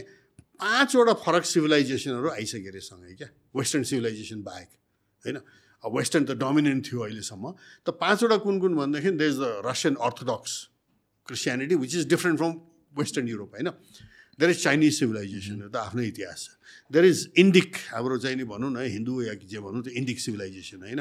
पाँचवटा 0.58 1.12
फरक 1.22 1.44
सिभिलाइजेसनहरू 1.44 2.28
आइसक्यो 2.28 2.70
अरे 2.72 2.80
सँगै 2.80 3.14
क्या? 3.14 3.28
वेस्टर्न 3.54 3.82
सिभिलाइजेसन 3.90 4.42
बाहेक 4.42 4.68
होइन? 5.24 5.38
अब 5.84 5.90
वेस्टर्न 5.96 6.24
त 6.24 6.34
डोमिनेन्ट 6.34 6.80
थियो 6.90 7.00
अहिलेसम्म। 7.06 7.44
त 7.86 7.94
पाँचवटा 7.94 8.36
कुन 8.42 8.58
कुन 8.58 8.72
भनेदेखि 8.74 9.10
there 9.14 9.30
is 9.30 9.38
the 9.38 9.46
Russian 9.68 9.94
orthodox 9.94 10.52
Christianity 11.28 11.74
which 11.78 11.94
is 11.94 12.04
different 12.08 12.38
from 12.38 12.52
western 12.98 13.28
Europe 13.28 13.50
होइन? 13.54 13.68
देयर 14.38 14.50
इज 14.50 14.58
चाइनिज 14.62 14.92
सिभिलाइजेसन 14.98 15.68
त 15.68 15.76
आफ्नै 15.76 16.06
इतिहास 16.08 16.40
छ। 16.42 16.48
देयर 16.90 17.04
इज 17.04 17.18
इन्डिक 17.38 17.70
हाम्रो 17.92 18.18
चाहिँ 18.18 18.36
नि 18.36 18.44
भनौँ 18.48 18.70
न 18.72 18.82
हिन्दू 18.88 19.22
या 19.22 19.34
जे 19.38 19.60
भनौँ 19.60 19.82
त्यो 19.86 19.92
इन्डिक 19.92 20.18
सिभिलाइजेसन 20.18 20.82
होइन? 20.82 21.00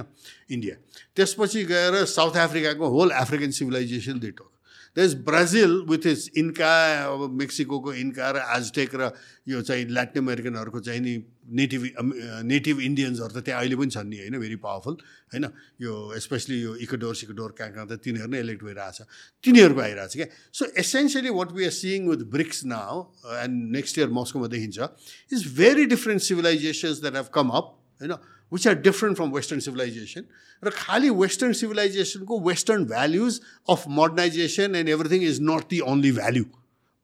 इन्डिया 0.53 0.75
त्यसपछि 1.15 1.63
गएर 1.65 2.05
साउथ 2.05 2.37
अफ्रिकाको 2.45 2.85
whole 2.85 3.09
African 3.23 3.51
civilisation 3.55 4.19
they 4.19 4.31
talk 4.37 4.51
is 4.97 5.13
Brazil 5.25 5.71
with 5.89 6.05
is 6.07 6.29
Inca 6.37 6.73
अब 7.05 7.31
मेक्सिकोको 7.39 7.93
इन्का 7.93 8.29
र 8.31 8.37
आजटेक 8.57 8.95
र 8.95 9.11
यो 9.47 9.61
चाहिँ 9.61 9.85
ल्याटिन 9.89 10.23
अमेरिकनहरूको 10.23 10.79
चाहिँ 10.79 11.01
नि 11.01 11.13
नेटिभ 11.47 11.81
नेटिभ 12.43 12.79
इन्डियन्सहरू 12.81 13.33
त 13.39 13.43
त्यहाँ 13.45 13.61
अहिले 13.61 13.75
पनि 13.77 13.91
छन् 13.93 14.09
नि 14.09 14.17
होइन? 14.17 14.35
भेरी 14.39 14.55
पावरफुल 14.59 14.95
होइन? 15.33 15.45
यो 15.81 15.93
स्पेसली 16.19 16.61
यो 16.61 16.75
इकोडोर 16.83 17.15
सिकोडोर 17.15 17.51
कहाँ 17.57 17.71
कहाँ 17.71 17.87
त 17.87 18.01
तिनीहरू 18.03 18.29
नै 18.31 18.39
इलेक्ट 18.39 18.63
भइरहेछ। 18.63 18.97
तिनीहरूको 19.45 19.81
आइरहेछ 19.81 20.13
क्या? 20.13 20.27
So 20.53 20.65
essentially 20.75 21.29
what 21.29 21.51
we 21.53 21.65
are 21.65 21.75
seeing 21.77 22.07
with 22.09 22.25
BRICS 22.27 22.65
now 22.65 22.93
and 23.43 23.71
next 23.77 23.97
year 23.99 24.09
मस्कोमा 24.11 24.47
देखिन्छ 24.47 24.77
is 25.31 25.47
very 25.57 25.85
different 25.93 26.21
civilisations 26.21 27.01
that 27.01 27.15
have 27.15 27.29
come 27.33 27.47
up 27.53 27.65
होइन? 28.01 28.17
Which 28.51 28.67
are 28.67 28.75
different 28.81 29.17
from 29.17 29.31
western 29.35 29.59
civilisation 29.67 30.23
र 30.63 30.69
खालि 30.77 31.09
western 31.21 31.53
सिभिलाइजेसनको 31.61 32.39
western 32.47 32.85
values 32.93 33.39
of 33.69 33.83
modernisation 33.99 34.75
and 34.75 34.89
everything 34.89 35.27
is 35.29 35.39
not 35.49 35.69
the 35.69 35.79
only 35.93 36.11
value 36.19 36.43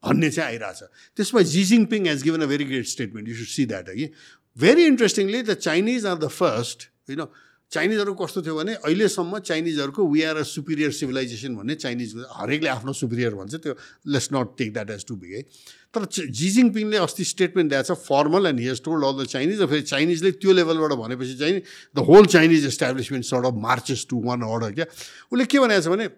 भन्ने 0.02 0.30
चाहिँ 0.30 0.48
आइरहेछ 0.48 0.82
त्यसमा 1.16 1.42
Xi Jinping 1.94 2.06
has 2.08 2.22
given 2.22 2.42
a 2.42 2.46
very 2.52 2.64
great 2.72 2.86
statement 2.88 3.28
you 3.28 3.34
should 3.36 3.52
see 3.54 3.66
that 3.72 3.88
है 3.88 4.10
very 4.56 4.84
interestingly 4.86 5.42
the 5.42 5.54
Chinese 5.66 6.06
are 6.06 6.18
the 6.18 6.28
first 6.40 6.88
होइन 7.08 7.26
चाइनिजहरू 7.72 8.12
कस्तो 8.14 8.42
थियो 8.46 8.54
भने 8.56 8.74
अहिलेसम्म 8.74 9.38
चाइनिजहरूको 9.46 10.06
we 10.08 10.22
are 10.22 10.36
a 10.36 10.42
superior 10.48 10.90
civilisation 10.98 11.54
भन्ने 11.56 11.74
चाइनिज 11.84 12.12
हरेकले 12.40 12.68
आफ्नो 12.70 12.92
सुपिरियर 12.98 13.34
भन्छ। 13.34 13.54
त्यो 13.64 13.74
let's 14.14 14.28
not 14.32 14.52
take 14.58 14.72
that 14.72 14.90
as 14.90 15.04
to 15.08 15.16
be 15.22 15.32
है 15.32 15.42
तर 15.94 16.06
जिजिङ 16.40 16.70
पिङले 16.74 16.96
अस्ति 16.98 17.24
स्टेटमेन्ट 17.24 17.70
दिएको 17.72 17.94
छ 17.94 17.98
formal 18.06 18.46
and 18.46 18.60
he's 18.60 18.82
told 18.84 19.04
all 19.04 19.14
the 19.20 19.26
Chinese 19.34 19.62
र 19.62 19.66
फेरि 19.72 19.82
चाइनिजले 19.90 20.30
त्यो 20.40 20.52
लेभलबाट 20.60 20.92
भनेपछि 21.02 21.34
चाहिँ 21.42 21.60
the 21.96 22.06
whole 22.08 22.26
Chinese 22.34 22.66
establishment 22.66 23.24
sort 23.24 23.46
of 23.46 23.60
marches 23.68 24.06
to 24.10 24.22
one 24.24 24.42
order 24.48 24.72
क्या? 24.72 24.86
उसले 25.32 25.44
के 25.44 25.58
भनेको 25.58 25.82
छ 25.82 25.94
भने 25.94 26.08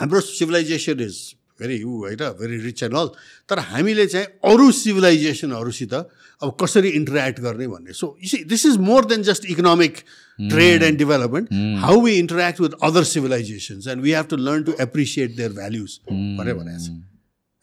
हाम्रो 0.00 0.20
सिभिलाइजेसन 0.30 1.00
इज 1.00 1.18
भेरी 1.60 1.76
यु 1.76 1.90
होइन 2.04 2.22
भेरी 2.40 2.56
रिच 2.60 2.82
एन्ड 2.82 2.94
अल 2.96 3.08
तर 3.48 3.58
हामीले 3.70 4.06
चाहिँ 4.06 4.26
अरू 4.50 4.70
सिभिलाइजेसनहरूसित 4.72 5.94
अब 5.94 6.56
कसरी 6.60 6.88
इन्टरेक्ट 6.96 7.40
गर्ने 7.40 7.66
भन्ने। 7.68 7.92
So 7.92 8.06
this 8.48 8.64
is 8.66 8.76
more 8.80 9.04
than 9.04 9.22
just 9.22 9.44
economic 9.50 9.98
trade 10.38 10.82
and 10.82 10.98
development 10.98 11.52
how 11.82 12.00
we 12.00 12.12
interact 12.18 12.60
with 12.60 12.78
other 12.82 13.04
civilisations 13.12 13.86
and 13.86 14.02
we 14.02 14.12
have 14.12 14.26
to 14.30 14.36
learn 14.38 14.62
to 14.64 14.74
appreciate 14.80 15.36
their 15.36 15.52
values 15.60 15.98
भनेर 16.08 16.54
भनेको 16.54 16.78
छ। 16.78 16.88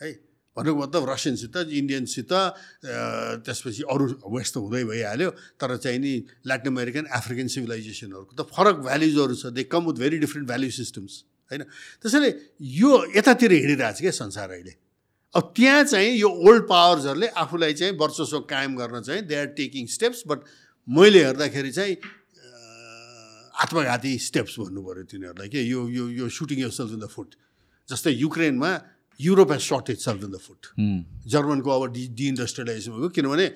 है? 0.01 0.13
भनेको 0.57 0.77
मतलब 0.81 1.09
रसियनसित 1.09 1.55
इन्डियनसित 1.69 2.33
त्यसपछि 3.45 3.83
अरू 3.93 4.05
वेस्ट 4.25 4.53
त 4.53 4.57
हुँदै 4.57 4.83
भइहाल्यो 4.89 5.29
तर 5.61 5.77
चाहिँ 5.77 5.99
नि 6.01 6.13
ल्याटिन 6.49 6.73
अमेरिकन 6.73 7.05
अफ्रिकन 7.13 7.47
सिभिलाइजेसनहरूको 7.53 8.33
त 8.33 8.41
फरक 8.49 8.75
भ्याल्युजहरू 8.89 9.35
छ। 9.37 9.53
They 9.53 9.63
come 9.69 9.81
with 9.87 9.97
very 10.01 10.17
different 10.25 10.47
value 10.49 10.71
systems 10.81 11.13
होइन? 11.51 11.63
त्यसैले 12.01 12.29
यो 12.81 12.91
यतातिर 13.15 13.51
हिँडिरहेको 13.53 13.93
छ 13.93 14.01
क्या 14.01 14.13
संसार 14.17 14.49
अहिले। 14.57 14.73
अब 15.35 15.53
त्यहाँ 15.55 15.83
चाहिँ 15.83 16.11
यो 16.17 16.29
ओल्ड 16.49 16.63
पावर्सहरूले 16.67 17.27
आफूलाई 17.37 17.73
चाहिँ 17.77 17.93
वर्चस्व 18.01 18.39
कायम 18.49 18.75
गर्न 18.77 19.01
चाहिँ 19.05 19.21
they 19.29 19.35
are 19.35 19.47
taking 19.59 19.85
steps 19.93 20.23
but 20.27 20.39
मैले 20.87 21.23
हेर्दाखेरि 21.23 21.71
चाहिँ 21.71 21.95
आत्मघाती 23.61 24.11
स्टेप्स 24.23 24.53
भन्नु 24.59 24.81
पऱ्यो 24.81 25.03
तिनीहरूलाई 25.11 25.49
के 25.49 25.61
यो 25.61 25.79
यो 25.89 26.05
यो 26.17 26.25
सुटिङ 26.29 26.57
यो 26.59 26.69
सेल्फ 26.69 26.91
इन 26.93 26.99
द 26.99 27.07
फुट 27.09 27.29
जस्तै 27.89 28.11
युक्रेनमा 28.13 28.71
Europe 29.19 29.51
has 29.51 29.61
shot 29.61 29.89
itself 29.99 30.23
in 30.23 30.31
the 30.31 30.37
foot 30.37 30.67
जर्मनको 31.33 31.69
अब 31.71 31.93
डि 31.93 32.07
डिइन्डस्ट्रियलाइजेसन 32.17 32.91
भएको 32.91 33.09
किनभने 33.17 33.47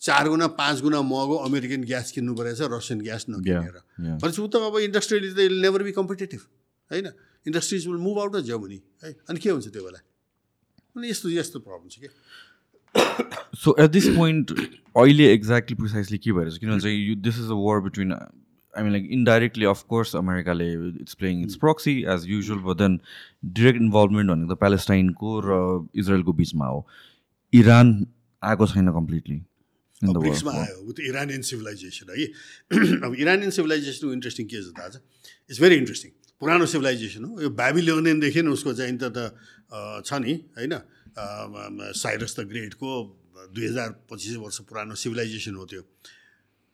चार 0.00 0.28
गुणा 0.28 0.46
पाँच 0.60 0.80
गुणा 0.82 1.02
महँगो 1.02 1.36
अमेरिकन 1.48 1.84
ग्यास 1.90 2.10
किन्नु 2.12 2.34
परेछ 2.34 2.60
रसियन 2.72 3.00
ग्यास 3.00 3.26
नकिनेर. 3.30 3.76
भनेपछि 3.98 4.42
ऊ 4.42 4.48
त 4.48 4.56
अब 4.56 4.78
इन्डस्ट्रियली 4.88 5.30
त 5.34 5.50
नेभर 5.62 5.82
बी 5.82 5.92
कम्पिटेटिभ 5.92 6.40
होइन? 6.90 7.06
Industries 7.46 7.86
will 7.86 8.00
move 8.02 8.18
out 8.18 8.36
of 8.36 8.42
Germany 8.44 8.80
है? 9.04 9.14
अनि 9.30 9.38
के 9.38 9.50
हुन्छ 9.50 9.68
त्यो 9.68 9.84
बेला? 9.84 10.00
अनि 10.96 11.10
यस्तो 11.10 11.30
यस्तो 11.30 11.58
प्रब्लम 11.60 11.88
छ 11.88 11.98
कि? 12.02 12.08
सो 13.62 13.76
एट 13.80 13.90
दिस 13.90 14.08
पोइन्ट 14.16 14.52
अहिले 14.96 15.32
एक्ज्याक्टली 15.32 15.76
प्रिसाइसली 15.76 16.18
के 16.18 16.32
भइरहेछ? 16.32 16.58
किनभने 16.58 17.14
this 17.22 17.38
is 17.38 17.50
a 17.50 17.58
war 17.62 17.80
between 17.86 18.12
I 18.74 18.82
mean 18.82 18.92
like 18.92 19.08
indirectly 19.12 19.64
of course 19.66 20.14
अमेरिकाले 20.16 20.68
it's 21.00 21.14
playing 21.14 21.42
it's 21.42 21.56
proxy 21.64 21.96
as 22.14 22.26
usual 22.28 22.58
but 22.66 22.76
then 22.78 23.00
direct 23.54 23.80
involvement 23.82 24.30
भनेको 24.30 24.54
त 24.54 24.58
प्यालेस्टाइनको 24.58 25.40
र 25.46 25.58
इजरायलको 25.94 26.32
बिचमा 26.42 26.66
हो 26.66 26.86
इरान 27.52 27.96
आएको 28.42 28.66
छैन 28.66 28.92
कम्प्लिटली 28.92 29.40
ब्रिक्समा 30.02 30.52
आयो 30.54 30.82
विथ 30.86 31.00
इरानियन 31.08 31.42
सिभिलाइजेसन 31.42 32.12
है 32.12 32.26
अब 33.00 33.14
इरानियन 33.18 33.50
सिभिलाइजेसनको 33.50 34.12
इन्ट्रेस्टिङ 34.12 34.46
के 34.46 34.62
छ 34.62 34.76
थाहा 34.78 34.88
छ 34.88 34.96
इट्स 35.50 35.60
भेरी 35.60 35.76
इन्ट्रेस्टिङ 35.76 36.10
पुरानो 36.42 36.66
सिभिलाइजेसन 36.68 37.24
हो 37.24 37.42
यो 37.42 37.50
ब्याबिलोनियनदेखि 37.56 38.40
उसको 38.52 38.74
चाहिँ 38.74 38.98
त 38.98 39.30
छ 40.04 40.20
नि 40.20 40.34
होइन 40.58 40.74
साइरस 41.96 42.38
द 42.38 42.48
ग्रेटको 42.48 42.90
दुई 43.54 43.66
हजार 43.66 43.90
पच्चिस 44.10 44.36
वर्ष 44.36 44.60
पुरानो 44.68 44.94
सिभिलाइजेसन 44.98 45.54
हो 45.54 45.64
त्यो 45.66 45.82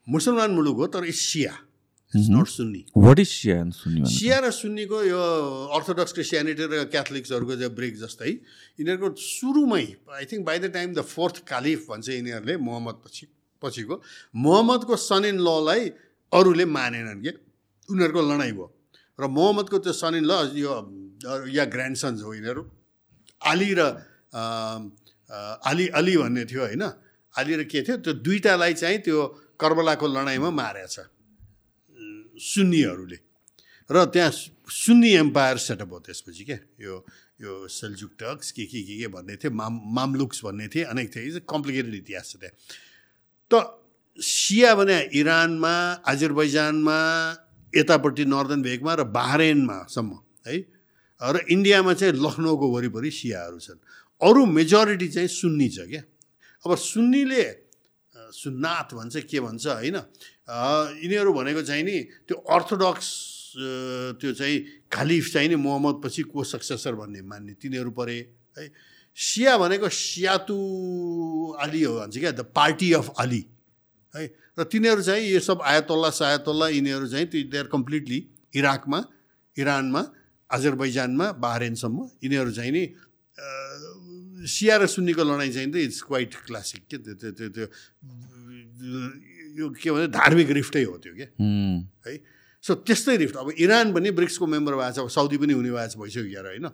मुसलमान 0.06 0.50
मुलुक 0.50 0.76
हो 0.76 0.86
तर 0.94 1.04
it's 1.04 1.20
Shia 1.26 1.52
it's 1.52 1.69
not 2.14 2.46
Sunni 2.48 2.84
what 2.96 3.18
is 3.18 3.28
Shia 3.28 3.56
and 3.60 3.72
Sunni 3.72 4.00
भन्ने 4.00 4.14
सिया 4.18 4.38
र 4.44 4.50
सुन्नीको 4.50 5.02
यो 5.04 5.22
अर्थोडक्स 5.78 6.12
क्रिस्टियानिटी 6.12 6.64
र 6.70 6.84
क्याथलिक्सहरूको 6.94 7.54
चाहिँ 7.56 7.74
ब्रेक 7.74 7.94
जस्तै 8.02 8.30
यिनीहरूको 8.30 9.08
सुरुमै 9.24 9.84
I 10.18 10.24
think 10.30 10.42
by 10.46 10.58
the 10.58 10.72
time 10.74 10.94
the 10.94 11.06
fourth 11.06 11.44
caliph 11.46 11.86
भन्छ 11.90 12.08
यिनीहरूले 12.08 12.56
मोहम्मद 12.66 12.96
पछि 13.04 13.24
पछिको 13.62 13.94
मोहम्मदको 14.46 14.96
सन 14.96 15.24
इन 15.30 15.38
ललाई 15.38 15.82
अरूले 16.32 16.64
मानेनन् 16.64 17.22
के 17.22 17.32
उनीहरूको 17.88 18.20
लडाइँ 18.30 18.52
भयो। 18.58 18.66
र 19.18 19.26
मोहम्मदको 19.28 19.78
त्यो 19.84 19.92
सन 19.92 20.14
इन 20.18 20.24
ल 20.24 20.32
यो 20.56 20.72
या 21.52 21.64
ग्रान्डसन्स 21.74 22.22
हो 22.22 22.34
यिनीहरू। 22.34 22.62
अली 23.52 23.70
र 23.78 23.80
अ, 24.32 24.42
अली 25.70 25.86
अली 25.94 26.16
भन्ने 26.16 26.44
थियो 26.50 26.62
होइन? 26.66 26.82
आली 27.34 27.54
र 27.60 27.62
के 27.70 27.82
थियो? 27.82 27.96
त्यो 28.02 28.12
दुइटालाई 28.24 28.74
चाहिँ 28.74 28.98
त्यो 29.06 29.18
कर्बलाको 29.60 30.06
लडाइँमा 30.06 30.50
मारेछ। 30.50 30.96
सुन्नीहरूले 32.40 33.18
र 33.90 34.04
त्यहाँ 34.14 34.30
सुन्नी 34.30 35.10
एम्पायर 35.18 35.56
सेटअप 35.58 35.90
हो 35.92 35.98
त्यसपछि 36.06 36.44
क्या। 36.44 36.58
यो 36.80 36.94
यो 37.42 37.52
सेल्जुक 37.68 38.12
टक्स 38.20 38.50
के 38.52 38.64
के 38.64 38.80
के 38.86 38.94
के 38.98 39.06
भन्ने 39.10 39.36
थिए 39.36 39.50
माम 39.50 39.80
मामलुक्स 39.96 40.44
भन्ने 40.44 40.68
थिए 40.68 40.84
अनेक 40.94 41.08
थिए। 41.10 41.40
कम्प्लिकेटेड 41.42 41.94
इतिहास 41.94 42.26
छ 42.30 42.36
त्यहाँ। 42.38 42.54
त 43.50 43.54
सिया 44.18 44.74
भने 44.74 44.98
इरानमा 45.16 45.74
आजरबैजानमा 46.06 46.98
यतापट्टि 47.72 48.24
नर्दन 48.24 48.62
भेगमा 48.62 48.94
र 48.94 49.02
बाहरेनमासम्म 49.10 50.12
है? 50.46 50.56
र 51.20 51.36
इन्डियामा 51.50 51.92
चाहिँ 51.94 52.14
लखनऊको 52.14 52.66
वरिपरि 52.70 53.10
सियाहरू 53.10 53.58
छन्। 53.58 53.80
अरू 54.20 54.40
मेजोरिटी 54.46 55.08
चाहिँ 55.08 55.28
सुन्नी 55.28 55.68
छ 55.68 55.78
क्या। 55.90 56.02
अब 56.64 56.76
सुन्नीले 56.76 57.42
सुन्नाथ 58.32 58.94
भन्छ 58.94 59.16
के 59.30 59.40
भन्छ 59.40 59.66
होइन? 59.66 59.96
यिनीहरू 61.02 61.32
भनेको 61.32 61.62
चाहिँ 61.62 61.82
नि 61.84 61.96
त्यो 62.28 62.36
अर्थोडक्स 62.36 63.08
त्यो 64.20 64.32
चाहिँ 64.32 64.56
खालिफ 64.92 65.32
चाहिँ 65.32 65.48
नि 65.48 65.56
मोहम्मद 65.58 66.00
पछि 66.04 66.22
को 66.30 66.44
सक्सेसर 66.44 66.94
भन्ने 66.94 67.22
मान्ने 67.22 67.52
तिनीहरू 67.62 67.90
परे 67.90 68.18
है? 68.58 68.70
सिया 69.16 69.56
भनेको 69.58 69.88
सियातु 69.88 70.56
अली 71.60 71.82
हो 71.82 71.94
भन्छ 71.98 72.18
क्या 72.18 72.30
द 72.30 72.40
पार्टी 72.54 72.92
अफ 72.92 73.14
अली 73.18 73.42
है? 74.14 74.26
र 74.58 74.64
तिनीहरू 74.64 75.02
चाहिँ 75.02 75.26
यो 75.30 75.40
सब 75.40 75.62
आयतल्ला 75.62 76.10
सायतल्ला 76.10 76.68
यिनीहरू 76.68 77.06
चाहिँ 77.08 77.26
दे 77.26 77.58
आर 77.58 77.66
कम्प्लिटली 77.72 78.18
इराकमा 78.54 79.04
इरानमा 79.56 80.02
अजरबैजानमा 80.50 81.26
बाहरेनसम्म 81.42 82.08
यिनीहरू 82.24 82.52
चाहिँ 82.52 82.72
नि 82.72 82.84
सिया 84.46 84.76
र 84.76 84.86
सुन्नीको 84.86 85.22
लडाइँ 85.24 85.52
चाहिँ 85.52 85.70
त 85.72 85.76
इट्स 85.76 86.00
क्वाइट 86.08 86.34
क्लासिक 86.46 86.82
के 86.90 86.96
त्यो 86.98 87.14
त्यो 87.14 87.30
त्यो 87.36 87.48
त्यो 87.50 87.66
यो 89.58 89.64
के 89.76 89.90
भन्छ 89.90 90.10
धार्मिक 90.12 90.50
रिफ्टै 90.50 90.82
हो 90.84 90.96
त्यो 90.98 91.14
क्या. 91.14 91.28
है। 92.06 92.14
सो 92.64 92.74
त्यस्तै 92.84 93.16
रिफ्ट। 93.16 93.36
अब 93.36 93.50
इरान 93.56 93.92
पनि 93.92 94.10
ब्रिक्सको 94.16 94.46
मेम्बर 94.46 94.74
भएको 94.76 94.92
छ 94.92 94.98
अब 95.00 95.08
साउदी 95.08 95.36
पनि 95.40 95.52
हुने 95.52 95.70
भएको 95.70 95.88
छ 95.88 95.96
भइसक्यो 96.00 96.28
यार 96.28 96.46
होइन? 96.46 96.66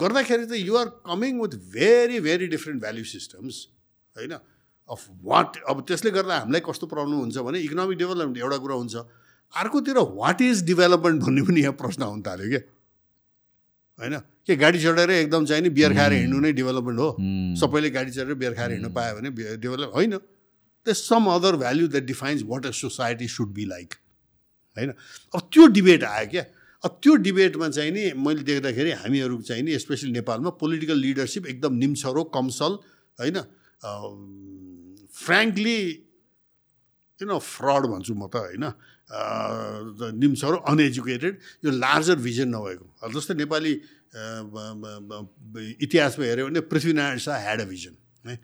गर्दाखेरि 0.00 0.46
त 0.46 0.52
you're 0.60 0.86
coming 1.04 1.40
with 1.40 1.54
very 1.72 2.20
very 2.20 2.46
different 2.54 2.80
value 2.80 3.04
systems 3.04 3.56
होइन? 4.16 4.32
अफ 4.88 5.02
वाट 5.22 5.50
अब 5.68 5.76
त्यसले 5.88 6.10
गर्दा 6.10 6.34
हामीलाई 6.44 6.62
कस्तो 6.66 6.86
प्रब्लम 6.86 7.18
हुन्छ 7.24 7.36
भने 7.46 7.58
इकोनोमिक 7.66 7.98
डेभलपमेन्ट 7.98 8.38
एउटा 8.38 8.58
कुरा 8.58 8.74
हुन्छ। 8.74 8.94
अर्कोतिर 9.54 9.98
वाट 10.18 10.40
इज 10.42 10.62
डेभलपमेन्ट 10.66 11.18
भन्ने 11.22 11.42
पनि 11.42 11.60
यहाँ 11.60 11.74
प्रश्न 11.80 12.02
आउनु 12.02 12.22
थाल्यो 12.22 12.48
क्या 12.50 12.62
होइन? 14.00 14.18
के 14.46 14.56
गाडी 14.56 14.78
चढेर 14.82 15.10
एकदम 15.10 15.44
चाहिँ 15.46 15.62
नि 15.62 15.70
बियर 15.70 15.94
खाएर 15.94 16.12
हिँड्नु 16.12 16.40
नै 16.40 16.52
डेभलपमेन्ट 16.52 16.98
हो. 16.98 17.10
सबैले 17.60 17.90
गाडी 17.90 18.10
चढेर 18.10 18.34
बियर 18.34 18.54
खाएर 18.54 18.70
हिँड्नु 18.70 18.90
पायो 18.90 19.14
भने 19.16 19.30
डेभलप 19.56 19.90
होइन। 19.94 20.18
The 20.86 20.92
some 20.92 21.26
other 21.30 21.56
value 21.56 21.88
that 21.88 22.04
defines 22.04 22.42
what 22.46 22.66
a 22.66 22.70
society 22.74 23.28
should 23.28 23.52
be 23.52 23.64
like 23.66 23.94
होइन? 24.76 24.92
अब 25.34 25.40
त्यो 25.52 25.66
डिबेट 25.76 26.04
आयो 26.04 26.26
क्या। 26.30 26.44
अब 26.84 26.98
त्यो 27.02 27.14
डिबेटमा 27.20 27.68
चाहिँ 27.68 27.90
नि 27.92 28.04
मैले 28.16 28.42
देख्दाखेरि 28.42 28.90
हामीहरू 29.04 29.40
चाहिँ 29.44 29.62
नि 29.62 29.78
स्पेसली 29.78 30.12
नेपालमा 30.12 30.50
पोलिटिकल 30.56 30.96
लिडरसिप 30.96 31.46
एकदम 31.46 31.74
निम्छरो 31.76 32.24
कमसल 32.32 32.72
होइन? 33.20 33.36
फ्रेङ्कली 35.12 35.78
यु 37.20 37.26
नो 37.28 37.38
फ्रड 37.38 37.82
भन्छु 37.92 38.14
म 38.16 38.28
त 38.32 38.36
होइन? 38.40 38.64
निम्छरो 39.10 40.56
अनएजुकेटेड 40.70 41.38
यो 41.64 41.70
लार्जर 41.70 42.16
भिजन 42.26 42.48
नभएको। 42.54 43.10
जस्तै 43.14 43.34
नेपाली 43.34 43.72
इतिहासमा 45.84 46.24
हेऱ्यो 46.24 46.46
भने 46.46 46.60
Prithvi Narayan 46.70 47.18
Shah 47.18 47.38
had 47.42 47.60
a 47.60 47.64
vision 47.64 47.94
है? 48.24 48.38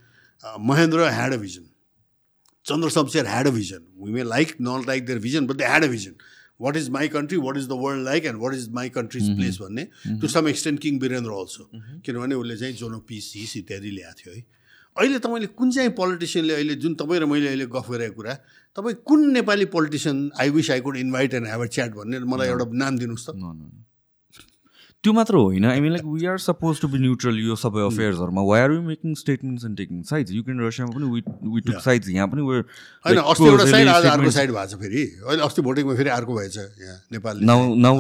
Mahendra 0.60 0.98
had 1.10 1.32
a 1.32 1.36
vision 1.38 1.64
Chandra 2.66 2.88
Shamsher 2.90 3.26
had 3.26 3.46
a 3.46 3.50
vision 3.50 3.82
we 4.02 4.12
may 4.12 4.22
like 4.24 4.48
not 4.60 4.86
like 4.86 5.06
their 5.06 5.18
vision 5.18 5.46
but 5.46 5.56
they 5.56 5.64
had 5.64 5.84
a 5.84 5.88
vision 5.88 6.14
what 6.60 6.76
is 6.76 6.88
my 6.90 7.08
country 7.14 7.38
what 7.38 7.56
is 7.56 7.66
the 7.68 7.72
world 7.80 8.04
like 8.04 8.24
and 8.26 8.38
what 8.42 8.54
is 8.54 8.68
my 8.74 8.88
country's 8.90 9.24
place 9.36 9.58
भन्ने। 9.60 9.84
To 10.20 10.28
some 10.28 10.48
extent 10.48 10.80
King 10.80 11.00
Birendra 11.00 11.30
also 11.30 11.70
किनभने 12.06 12.34
उसले 12.34 12.56
चाहिँ 12.56 12.74
जोनो 12.74 12.98
piece 13.08 13.32
his 13.36 13.56
इत्यादि 13.56 13.90
ल्याएको 13.90 14.20
थियो 14.20 14.34
है? 14.34 14.42
अहिले 14.96 15.18
तपाईँले 15.18 15.46
कुन 15.54 15.70
चाहिँ 15.70 15.90
पोलिटिसियनले 15.96 16.54
अहिले 16.54 16.74
जुन 16.82 16.94
तपाईँ 17.00 17.20
र 17.20 17.24
मैले 17.32 17.48
अहिले 17.48 17.66
गफ 17.72 17.90
गरेको 17.90 18.14
कुरा 18.16 18.34
तपाईँ 18.76 18.96
कुन 19.04 19.20
Nepali 19.32 19.64
politician 19.72 20.16
I 20.40 20.50
wish 20.56 20.70
I 20.70 20.80
could 20.86 20.96
invite 20.96 21.34
and 21.34 21.46
have 21.46 21.62
a 21.62 21.66
chat 21.76 21.90
भन्ने 21.96 22.18
मलाई 22.24 22.48
एउटा 22.48 22.64
नाम 22.84 22.98
दिनुहोस् 22.98 23.26
त. 23.28 23.30
त्यो 25.04 25.12
मात्र 25.12 25.34
होइन। 25.36 25.64
I 25.64 25.80
mean 25.80 25.92
like 25.92 26.04
we 26.04 26.26
are 26.26 26.38
suppose 26.42 26.80
to 26.80 26.88
be 26.88 26.98
neutral 26.98 27.38
यो 27.38 27.54
सबै 27.56 27.82
अफेयर्सहरूमा 27.86 28.42
why 28.42 28.60
are 28.60 28.72
you 28.72 28.80
making 28.82 29.14
statements 29.14 29.64
and 29.64 29.76
taking 29.78 30.02
sides 30.02 30.32
Ukraine 30.32 30.60
रसियामा 30.66 30.92
पनि 30.96 31.06
वी 31.54 31.60
टुक 31.66 31.80
साइड्स 31.84 32.08
यहाँ 32.10 32.28
पनि 32.28 32.42
होइन 32.42 33.16
अस्ति 33.16 33.46
एउटा 33.46 33.66
साइड 33.70 33.88
आज 33.88 34.04
अर्को 34.12 34.30
साइड 34.38 34.50
भएको 34.50 34.66
छ 34.66 34.80
फेरि। 34.80 35.02
अहिले 35.22 35.42
अस्ति 35.46 35.62
भोटिङमा 35.62 35.94
फेरि 35.96 36.10
अर्को 36.10 36.32
भएछ 36.38 36.56
यहाँ 36.56 36.98
नेपालले। 37.12 37.46
Now 37.46 37.60
now 37.86 37.94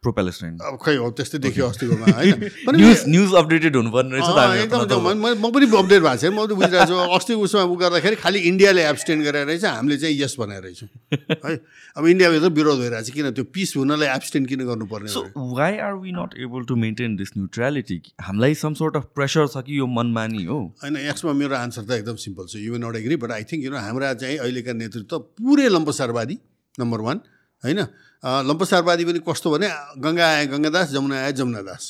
अब 0.00 0.76
खै 0.80 0.96
हो 0.96 1.10
त्यस्तै 1.12 1.38
देखियो 1.44 1.66
अस्तिकोमा 1.68 2.06
होइन? 2.08 2.48
न्युज 2.72 3.00
न्युज 3.12 3.34
अपडेटेड 3.36 3.76
हुनुपर्ने 3.76 4.16
रहेछ 4.16 4.28
एकदम 4.64 5.04
म 5.12 5.50
पनि 5.52 5.66
अपडेट 5.76 6.00
भएको 6.00 6.16
छैन 6.16 6.32
म 6.32 6.48
त 6.48 6.56
बुझिरहेको 6.56 6.88
छु। 6.88 6.96
अस्ति 7.20 7.34
उसमा 7.36 7.62
उ 7.68 7.76
गर्दाखेरि 7.84 8.16
खालि 8.16 8.38
इन्डियाले 8.48 8.80
एब्सटेन्ड 8.80 9.20
गरेर 9.28 9.44
रहेछ 9.52 9.64
हामीले 9.64 9.98
चाहिँ 10.00 10.16
यस 10.16 10.36
भनेर 10.40 10.62
रहेछौँ। 10.64 10.88
है? 11.44 11.52
अब 12.00 12.06
इन्डियाभित्र 12.16 12.48
विरोध 12.48 12.78
भइरहेको 12.80 13.04
छ 13.04 13.12
किन 13.12 13.30
त्यो 13.36 13.44
पिस 13.52 13.76
हुनलाई 13.76 14.08
एब्सटेन्ड 14.16 14.48
किन 14.48 14.64
गर्नुपर्ने 14.72 15.12
हो? 15.12 15.22
why 15.60 15.72
are 15.76 15.96
we 16.00 16.16
not 16.16 16.32
able 16.48 16.64
to 16.64 16.80
maintain 16.80 17.20
this 17.20 17.36
neutrality? 17.36 18.00
हामीलाई 18.24 18.56
some 18.56 18.80
sort 18.82 18.96
of 18.96 19.12
pressure 19.12 19.46
छ 19.52 19.68
कि 19.68 19.78
यो 19.78 19.86
मनमानी 20.00 20.44
हो? 20.48 20.60
होइन 20.80 20.96
यसमा 21.12 21.36
मेरो 21.44 21.60
आन्सर 21.60 21.84
त 21.84 22.00
एकदम 22.00 22.16
सिम्पल 22.24 22.48
छ। 22.48 22.64
You 22.64 22.80
not 22.80 22.96
agree 23.04 23.20
but 23.20 23.36
I 23.36 23.44
think 23.52 23.68
you 23.68 23.76
know 23.76 23.84
हाम्रा 23.84 24.14
चाहिँ 24.24 24.38
अहिलेका 24.48 24.72
नेतृत्व 24.80 25.18
पुरै 25.44 25.68
लम्पसारवादी 25.76 26.38
नम्बर 26.80 27.00
वान 27.10 27.20
होइन? 27.62 27.84
लम्पसारवादी 28.22 29.04
पनि 29.04 29.18
कस्तो 29.28 29.48
भने 29.50 29.68
गङ्गा 29.98 30.26
आए 30.28 30.46
गङ्गादास 30.52 30.88
जमुना 30.92 31.16
आए 31.24 31.32
जमुनादास। 31.32 31.82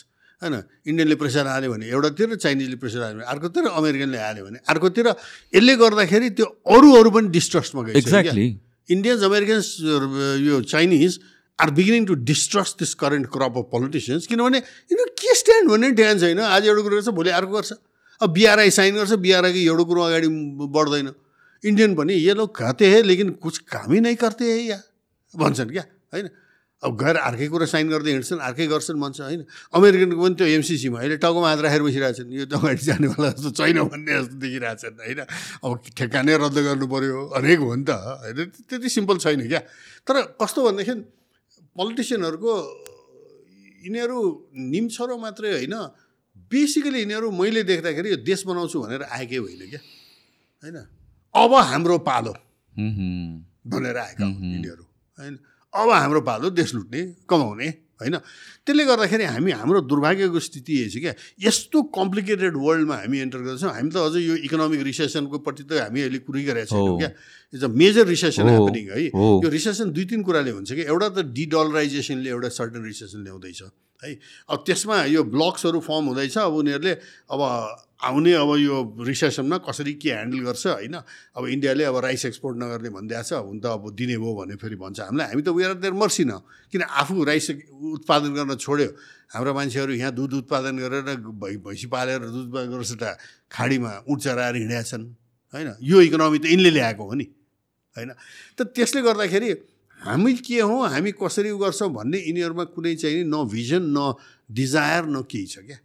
होइन? 0.43 0.55
इन्डियनले 0.87 1.15
प्रेसर 1.21 1.47
हाल्यो 1.47 1.71
भने 1.73 1.87
एउटातिर 1.91 2.35
चाइनिजले 2.37 2.77
प्रेसर 2.81 3.01
हाल्यो 3.03 3.19
भने 3.19 3.27
अर्कोतिर 3.27 3.65
अमेरिकनले 3.67 4.19
हाल्यो 4.19 4.45
भने 4.45 4.59
अर्कोतिर। 4.69 5.07
यसले 5.55 5.75
गर्दाखेरि 5.77 6.31
त्यो 6.39 6.47
अरू 6.71 6.89
अरू 6.97 7.11
पनि 7.11 7.29
डिस्ट्रस्टमा 7.29 7.83
क्या। 7.83 7.95
Exactly. 8.01 8.49
इन्डियन्स 8.89 9.23
अमेरिकन्स 9.23 9.67
यो 10.47 10.61
Chinese 10.71 11.19
are 11.59 11.71
beginning 11.77 12.07
to 12.07 12.15
distrust 12.25 12.79
this 12.79 12.95
current 13.03 13.27
crop 13.35 13.55
of 13.59 13.65
politicians 13.73 14.27
किनभने 14.27 14.59
यिनीहरू 14.59 15.13
के 15.19 15.35
स्ट्यान्ड 15.35 15.71
भन्ने 15.71 15.91
ध्यान 15.99 16.19
छैन। 16.19 16.39
आज 16.41 16.67
एउटा 16.67 16.83
कुरो 16.83 16.97
गर्छ 16.97 17.09
भोलि 17.15 17.31
अर्को 17.31 17.53
गर्छ। 17.53 17.73
अब 18.21 18.33
बिआरआई 18.33 18.71
साइन 18.71 18.95
गर्छ 18.97 19.13
बिआरआईको 19.21 19.59
एउटा 19.59 19.85
कुरो 19.85 20.03
अगाडि 20.03 20.29
बढ्दैन। 20.73 21.13
इन्डियन 21.65 21.95
पनि 21.95 22.15
ये 22.15 22.35
लोग 22.35 22.55
कहते 22.57 22.87
हैं 22.91 23.03
लेकिन 23.03 23.31
कुछ 23.45 23.59
काम 23.69 23.93
ही 23.93 24.01
नहीं 24.01 24.17
करते 24.17 24.45
हैं 24.45 24.61
या? 24.65 24.81
भन्छन् 25.35 25.71
क्या। 25.71 25.85
होइन? 26.13 26.29
अब 26.83 26.97
गएर 26.97 27.17
अर्कै 27.21 27.47
कुरा 27.53 27.67
साइन 27.69 27.87
गर्दै 27.93 28.11
हिँड्छन् 28.11 28.41
अर्कै 28.41 28.67
गर्छन् 28.73 29.01
भन्छ 29.05 29.21
होइन? 29.21 29.45
अमेरिकनको 29.77 30.17
पनि 30.17 30.35
त्यो 30.41 30.47
एमसिसीमा 30.49 30.97
अहिले 30.97 31.17
टाउकोमा 31.21 31.49
हात 31.53 31.61
राखेर 31.61 31.83
बसिरहेछन् 31.85 32.33
यो 32.33 32.45
त 32.49 32.57
अगाडि 32.57 32.83
जानेवाला 32.89 33.29
जस्तो 33.37 33.51
छैन 33.53 33.79
भन्ने 33.85 34.13
जस्तो 34.17 34.37
देखिरहेछन् 34.41 34.97
होइन? 34.97 35.21
अब 35.61 35.71
ठेक्कानै 35.93 36.35
रद्द 36.41 36.59
गर्नु 36.65 36.87
पऱ्यो 36.89 37.19
अनेक 37.37 37.59
हो 37.61 37.75
नि 37.77 37.85
त 37.85 37.91
होइन? 37.93 38.39
त्यति 38.65 38.89
सिम्पल 38.89 39.17
छैन 39.21 39.45
क्या। 39.45 39.61
तर 40.09 40.15
कस्तो 40.41 40.61
भनेदेखि 40.65 40.95
पोलिटिसियनहरूको 41.77 42.53
यिनीहरू 43.85 44.19
निम्छरो 44.73 45.15
मात्रै 45.21 45.51
होइन 45.61 45.77
बेसिकली 46.49 46.99
यिनीहरू 47.05 47.29
मैले 47.29 47.63
देख्दाखेरि 47.69 48.09
यो 48.09 48.19
देश 48.25 48.41
बनाउँछु 48.49 48.77
भनेर 48.81 49.05
आएकै 49.05 49.37
होइन 49.37 49.63
क्या 49.69 49.81
होइन? 50.65 50.77
अब 51.35 51.53
हाम्रो 51.71 51.97
पालो. 52.09 52.33
भनेर 53.69 53.97
आएका 54.01 54.25
हुन् 54.25 54.49
यिनीहरू 54.57 54.85
होइन? 55.21 55.37
अब 55.75 55.91
हाम्रो 55.91 56.21
पालो 56.21 56.51
देश 56.51 56.75
लुट्ने 56.75 57.01
कमाउने 57.31 57.69
होइन? 58.01 58.17
त्यसले 58.65 58.85
गर्दाखेरि 58.85 59.25
हामी 59.25 59.51
हाम्रो 59.61 59.81
दुर्भाग्यको 59.87 60.39
स्थिति 60.41 60.73
यही 60.73 60.91
छ 60.91 60.97
क्या। 60.99 61.15
यस्तो 61.47 61.83
कम्प्लिकेटेड 61.95 62.57
वर्ल्डमा 62.57 62.97
हामी 62.97 63.19
एन्टर 63.21 63.41
गर्छौँ 63.45 63.73
हामी 63.77 63.91
त 63.91 63.97
अझ 63.97 64.17
यो 64.17 64.35
इकोनोमिक 64.49 64.81
रिसेसनको 64.83 65.39
प्रति 65.45 65.63
त 65.69 65.85
हामी 65.85 66.01
अहिले 66.01 66.19
कुरिरहेका 66.25 66.65
छैनौँ 66.65 66.89
हो। 66.89 66.99
क्या। 66.99 67.11
It's 67.55 67.65
a 67.65 67.69
major 67.69 68.07
recession 68.07 68.49
happening 68.49 68.85
है। 68.89 69.07
हो। 69.15 69.27
यो 69.45 69.49
रिसेसन 69.51 69.93
दुई 69.93 70.05
तिन 70.11 70.23
कुराले 70.25 70.51
हुन्छ 70.51 70.73
कि। 70.73 70.83
एउटा 70.89 71.09
त 71.09 71.19
डिडलराइजेसनले 71.29 72.31
एउटा 72.31 72.49
सर्टन 72.49 72.83
रिसेसन 72.85 73.21
ल्याउँदैछ 73.25 73.63
है। 74.03 74.11
अब 74.49 74.59
त्यसमा 74.67 74.97
यो 75.13 75.23
ब्लक्सहरू 75.29 75.81
फर्म 75.85 76.05
हुँदैछ। 76.11 76.39
अब 76.39 76.55
उनीहरूले 76.57 76.93
अब 77.31 77.41
आउने 78.01 78.33
अब 78.33 78.51
यो 78.59 78.77
रिसेसनमा 79.07 79.57
कसरी 79.61 79.93
के 80.01 80.09
ह्यान्डल 80.11 80.41
गर्छ 80.41 80.67
होइन? 80.67 80.97
अब 81.37 81.47
इन्डियाले 81.47 81.85
अब 81.85 81.97
राइस 82.01 82.25
एक्सपोर्ट 82.33 82.57
नगर्ने 82.57 82.91
भनिदिएको 82.97 83.29
छ 83.29 83.33
हुन 83.45 83.61
त 83.61 83.67
अब 83.77 83.93
दिने 83.93 84.17
भयो 84.17 84.33
भने 84.41 84.55
फेरि 84.57 84.77
भन्छ। 84.81 85.01
हामीलाई 85.01 85.27
हामी 85.37 85.43
त 85.43 85.49
उयो 85.53 85.75
देयर 85.85 85.93
मर्सी 85.93 86.25
न 86.25 86.41
किन 86.73 86.83
आफू 86.83 87.25
राइस 87.25 87.51
उत्पादन 88.01 88.31
गर्न 88.35 88.57
छोड्यो? 88.57 88.89
हाम्रो 89.37 89.53
मान्छेहरू 89.55 89.93
यहाँ 90.01 90.13
दुध 90.17 90.33
उत्पादन 90.49 90.75
गरेर 90.81 91.21
भै 91.21 91.57
भैँसी 91.61 91.87
पालेर 91.93 92.21
दुध 92.25 92.49
गरेर 92.73 93.17
खाडीमा 93.53 93.93
उठ 94.09 94.19
चराएर 94.25 94.55
हिँडेका 94.57 94.83
छन् 94.89 95.05
होइन? 95.55 95.69
यो 95.85 96.01
इकोनोमी 96.01 96.39
त 96.41 96.45
यिनले 96.49 96.71
ल्याएको 96.73 97.05
हो 97.05 97.15
नि 97.21 97.27
होइन? 97.97 98.11
त 98.57 98.73
त्यसले 98.73 99.01
गर्दाखेरि 99.05 99.51
हामी 100.01 100.33
के 100.41 100.61
हौँ 100.65 100.89
हामी 100.89 101.13
कसरी 101.21 101.53
गर्छौँ 101.61 101.93
भन्ने 101.93 102.19
यिनीहरूमा 102.19 102.65
कुनै 102.73 102.95
चाहिँ 102.97 103.29
न 103.29 103.45
भिजन 103.45 103.93
न 103.93 104.17
डिजायर 104.49 105.05
न 105.13 105.21
केही 105.29 105.47
छ 105.47 105.59
क्या? 105.69 105.79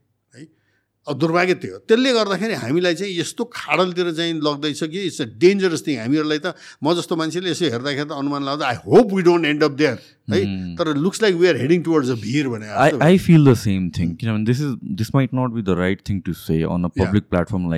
दुर्भाग्य 1.13 1.53
त्यो 1.61 1.77
त्यसले 1.85 2.11
गर्दाखेरि 2.13 2.53
हामीलाई 2.65 2.95
चाहिँ 2.95 3.13
यस्तो 3.19 3.43
खाडलतिर 3.53 4.11
चाहिँ 4.17 4.33
लग्दैछ 4.41 4.83
कि 4.83 4.99
इट्स 5.05 5.21
अ 5.21 5.25
डेन्जरस 5.37 5.81
थिङ। 5.87 5.97
हामीहरूलाई 5.99 6.39
त 6.41 6.57
म 6.83 6.93
जस्तो 6.97 7.15
मान्छेले 7.15 7.49
यसो 7.51 7.65
हेर्दाखेरि 7.65 8.09
त 8.09 8.11
अनुमान 8.17 8.41
लगाउँदा 8.43 8.65
I 8.65 8.77
hope 8.85 9.13
we 9.13 9.21
don't 9.29 9.45
end 9.45 9.63
up 9.63 9.71
there 9.81 9.97
है? 10.33 10.41
तर 10.75 10.95
looks 10.97 11.21
like 11.21 11.35
we 11.35 11.47
are 11.47 11.57
heading 11.61 11.81
towards 11.83 12.09
a 12.09 12.17
veer 12.25 12.47
भने 12.49 12.65
I, 12.65 12.89
जस्तो। 12.89 13.05
I 13.05 13.17
feel 13.17 13.43
the 13.45 13.55
same 13.55 13.91
thing. 13.91 14.17
You 14.21 14.29
know, 14.31 14.39
this 14.49 14.59
is 14.59 14.73
this 15.03 15.13
might 15.13 15.33
not 15.33 15.53
be 15.53 15.61
the 15.61 15.77
right 15.77 16.01
thing 16.01 16.21
to 16.29 16.33
say 16.33 16.63
on 16.63 16.89
a 16.89 16.91
Yeah. 16.95 17.05
public 17.05 17.29
platform 17.29 17.69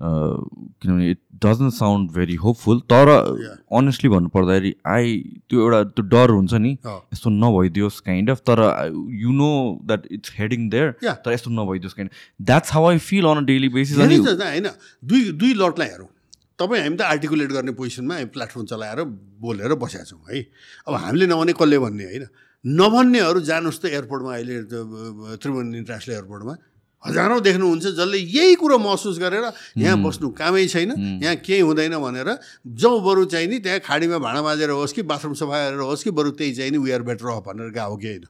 know, 0.00 0.98
it 0.98 1.18
doesn't 1.38 1.70
sound 1.72 2.10
very 2.12 2.36
hopeful. 2.36 2.80
तर 2.80 3.06
Yeah. 3.42 3.54
honestly 3.70 4.08
भन्नु 4.10 4.28
पर्दाखेरि 4.34 4.74
I 4.86 5.14
त्यो 5.50 5.60
एउटा 5.60 5.82
त्यो 5.96 6.02
डर 6.14 6.30
हुन्छ 6.30 6.54
नि। 6.54 6.72
यस्तो 6.86 7.30
नभइदियोस् 7.30 8.00
काइन्ड 8.08 8.30
अफ 8.30 8.40
तर 8.50 8.60
you 9.22 9.32
know 9.32 9.50
that 9.86 10.06
it's 10.18 10.32
heading 10.38 10.68
there. 10.70 10.90
तर 11.04 11.32
यस्तो 11.32 11.50
नभइदियोस् 11.50 11.94
kind 11.94 12.10
that's 12.50 12.72
how 12.72 12.90
I 12.90 12.98
feel 13.08 13.24
on 13.32 13.36
a 13.36 13.46
daily 13.52 13.68
basis 13.78 13.98
होइन 13.98 14.68
दुई 15.04 15.30
दुई 15.32 15.54
लटलाई 15.64 15.88
हेरौँ 15.88 16.08
तपाईँ 16.58 16.82
हामी 16.82 16.96
त 16.96 17.02
आर्टिकुलेट 17.12 17.50
गर्ने 17.52 17.72
पोजिसनमा 17.78 18.14
प्लेटफर्म 18.32 18.64
चलाएर 18.66 19.02
बोलेर 19.44 19.74
बसेका 19.76 20.04
छौँ 20.04 20.20
है 20.28 20.40
अब 20.88 20.94
हामीले 21.04 21.26
नभने 21.32 21.52
कसले 21.52 21.78
भन्ने 21.84 22.04
होइन 22.04 22.24
नभन्नेहरू 22.64 23.40
जानुहोस् 23.48 23.80
त 23.82 23.84
एयरपोर्टमा 23.92 24.32
अहिले 24.36 24.56
त्रिभुवन 25.36 25.74
इन्टरनेसनल 25.74 26.14
एयरपोर्टमा 26.14 26.54
हजारौँ 27.04 27.40
देख्नुहुन्छ 27.40 27.86
जसले 27.86 28.18
यही 28.18 28.54
कुरो 28.56 28.78
महसुस 28.78 29.18
गरेर 29.18 29.44
यहाँ 29.78 29.96
बस्नु 30.02 30.30
कामै 30.32 30.66
छैन 30.66 30.90
यहाँ 31.22 31.36
केही 31.36 31.60
हुँदैन 31.60 31.96
भनेर 31.98 32.30
जाउँ 32.74 33.00
बरु 33.04 33.24
चाहिँ 33.30 33.46
नि 33.46 33.58
त्यहाँ 33.58 33.80
खाडीमा 33.84 34.18
भाँडा 34.18 34.42
माझेर 34.42 34.70
होस् 34.70 34.92
कि 34.92 35.02
बाथरुम 35.02 35.34
सफा 35.34 35.56
गरेर 35.64 35.80
होस् 35.80 36.04
कि 36.04 36.10
बरु 36.10 36.30
त्यही 36.34 36.54
चाहिँ 36.54 36.70
नि 36.70 36.78
वी 36.78 36.90
आर 36.90 37.02
बेटर 37.02 37.28
अफ 37.30 37.42
भनेर 37.46 37.70
गएको 37.70 37.96
कि 37.96 38.08
होइन। 38.08 38.24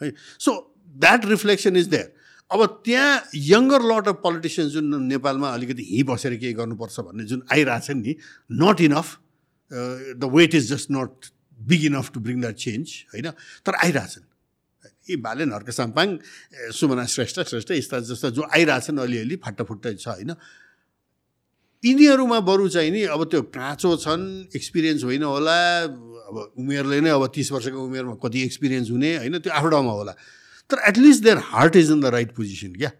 है 0.00 0.12
so 0.38 0.52
that 0.96 1.26
reflection 1.26 1.76
is 1.76 1.86
there 1.88 2.08
अब 2.50 2.64
त्यहाँ 2.84 3.12
यङ्गर 3.34 3.82
लट 3.92 4.08
अफ 4.08 4.16
पोलिटिसियन्स 4.22 4.72
जुन 4.72 5.02
नेपालमा 5.12 5.48
अलिकति 5.52 5.82
हिँ 5.90 6.02
बसेर 6.04 6.36
केही 6.36 6.52
गर्नुपर्छ 6.52 7.00
भन्ने 7.00 7.24
जुन 7.24 7.42
आइरहेछ 7.52 7.90
नि 7.90 8.16
not 8.62 8.80
enough 8.80 9.16
the 10.16 10.30
weight 10.34 10.54
is 10.54 10.72
just 10.72 10.90
not 10.90 11.32
big 11.60 11.84
enough 11.84 12.10
to 12.14 12.20
bring 12.20 12.40
that 12.40 12.56
change 12.56 12.88
होइन? 13.12 13.30
तर 13.66 13.74
आइरहेछन् 13.84 14.24
यी 15.08 15.16
बालेन 15.18 15.52
हर्क 15.52 15.70
साम्पाङ 15.70 16.08
सुमना 16.78 17.04
श्रेष्ठ 17.06 17.40
श्रेष्ठ 17.50 17.70
यस्ता 17.70 17.98
जस्ता 18.06 18.28
जो 18.30 18.42
आइरहेछन् 18.54 18.98
अलिअलि 18.98 19.36
फाटाफुट्टै 19.44 19.94
छ 19.94 20.08
होइन? 20.08 20.34
यिनीहरूमा 21.82 22.38
बरु 22.46 22.68
चाहिँ 22.68 22.90
नि 22.90 23.02
अब 23.10 23.24
त्यो 23.30 23.42
काँचो 23.50 23.96
छन् 24.04 24.54
एक्सपिरियन्स 24.56 25.04
होइन 25.04 25.22
होला। 25.22 25.58
अब 25.82 26.36
उमेरले 26.58 27.00
नै 27.02 27.10
अब 27.10 27.26
तिस 27.34 27.52
वर्षको 27.52 27.78
उमेरमा 27.82 28.14
कति 28.22 28.42
एक्सपिरियन्स 28.42 28.90
हुने 28.90 29.10
होइन? 29.16 29.38
त्यो 29.42 29.52
आफ्नो 29.52 29.70
ठाउँमा 29.70 29.92
होला। 29.92 30.12
तर 30.70 30.78
at least 30.88 31.22
their 31.24 31.38
heart 31.50 31.76
is 31.76 31.90
in 31.90 32.00
the 32.00 32.14
right 32.14 32.30
position 32.36 32.72
क्या? 32.78 32.90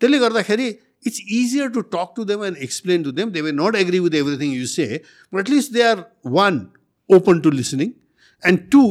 त्यसले 0.00 0.18
गर्दाखेरि 0.18 0.68
it's 1.06 1.20
easier 1.20 1.68
to 1.74 1.80
talk 1.90 2.14
to 2.16 2.24
them 2.24 2.44
and 2.44 2.56
explain 2.62 3.02
to 3.02 3.10
them 3.18 3.30
they 3.34 3.42
may 3.42 3.52
not 3.52 3.76
agree 3.76 3.98
with 3.98 4.14
everything 4.14 4.52
you 4.54 4.66
say 4.66 4.86
but 5.34 5.40
at least 5.40 5.72
they 5.72 5.82
are 5.82 6.04
one 6.26 6.66
open 7.10 7.40
to 7.40 7.50
listening 7.50 7.92
and 8.42 8.70
two 8.70 8.82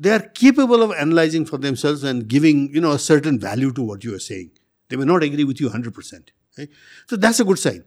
they 0.00 0.10
are 0.10 0.22
capable 0.36 0.82
of 0.82 0.94
analyzing 1.00 1.44
for 1.50 1.58
themselves 1.82 2.04
and 2.12 2.22
giving 2.36 2.68
you 2.76 2.82
know 2.82 2.90
a 2.90 2.96
certain 3.08 3.38
value 3.48 3.70
to 3.80 3.88
what 3.90 4.04
you 4.04 4.12
are 4.12 4.24
saying 4.28 4.48
they 4.90 4.96
may 4.96 5.04
not 5.12 5.22
agree 5.24 5.44
with 5.44 5.62
you 5.62 5.68
hundred 5.74 5.94
percent 5.94 6.30
है 6.58 6.68
so 7.10 7.16
that's 7.16 7.40
a 7.40 7.44
good 7.44 7.58
sign 7.66 7.82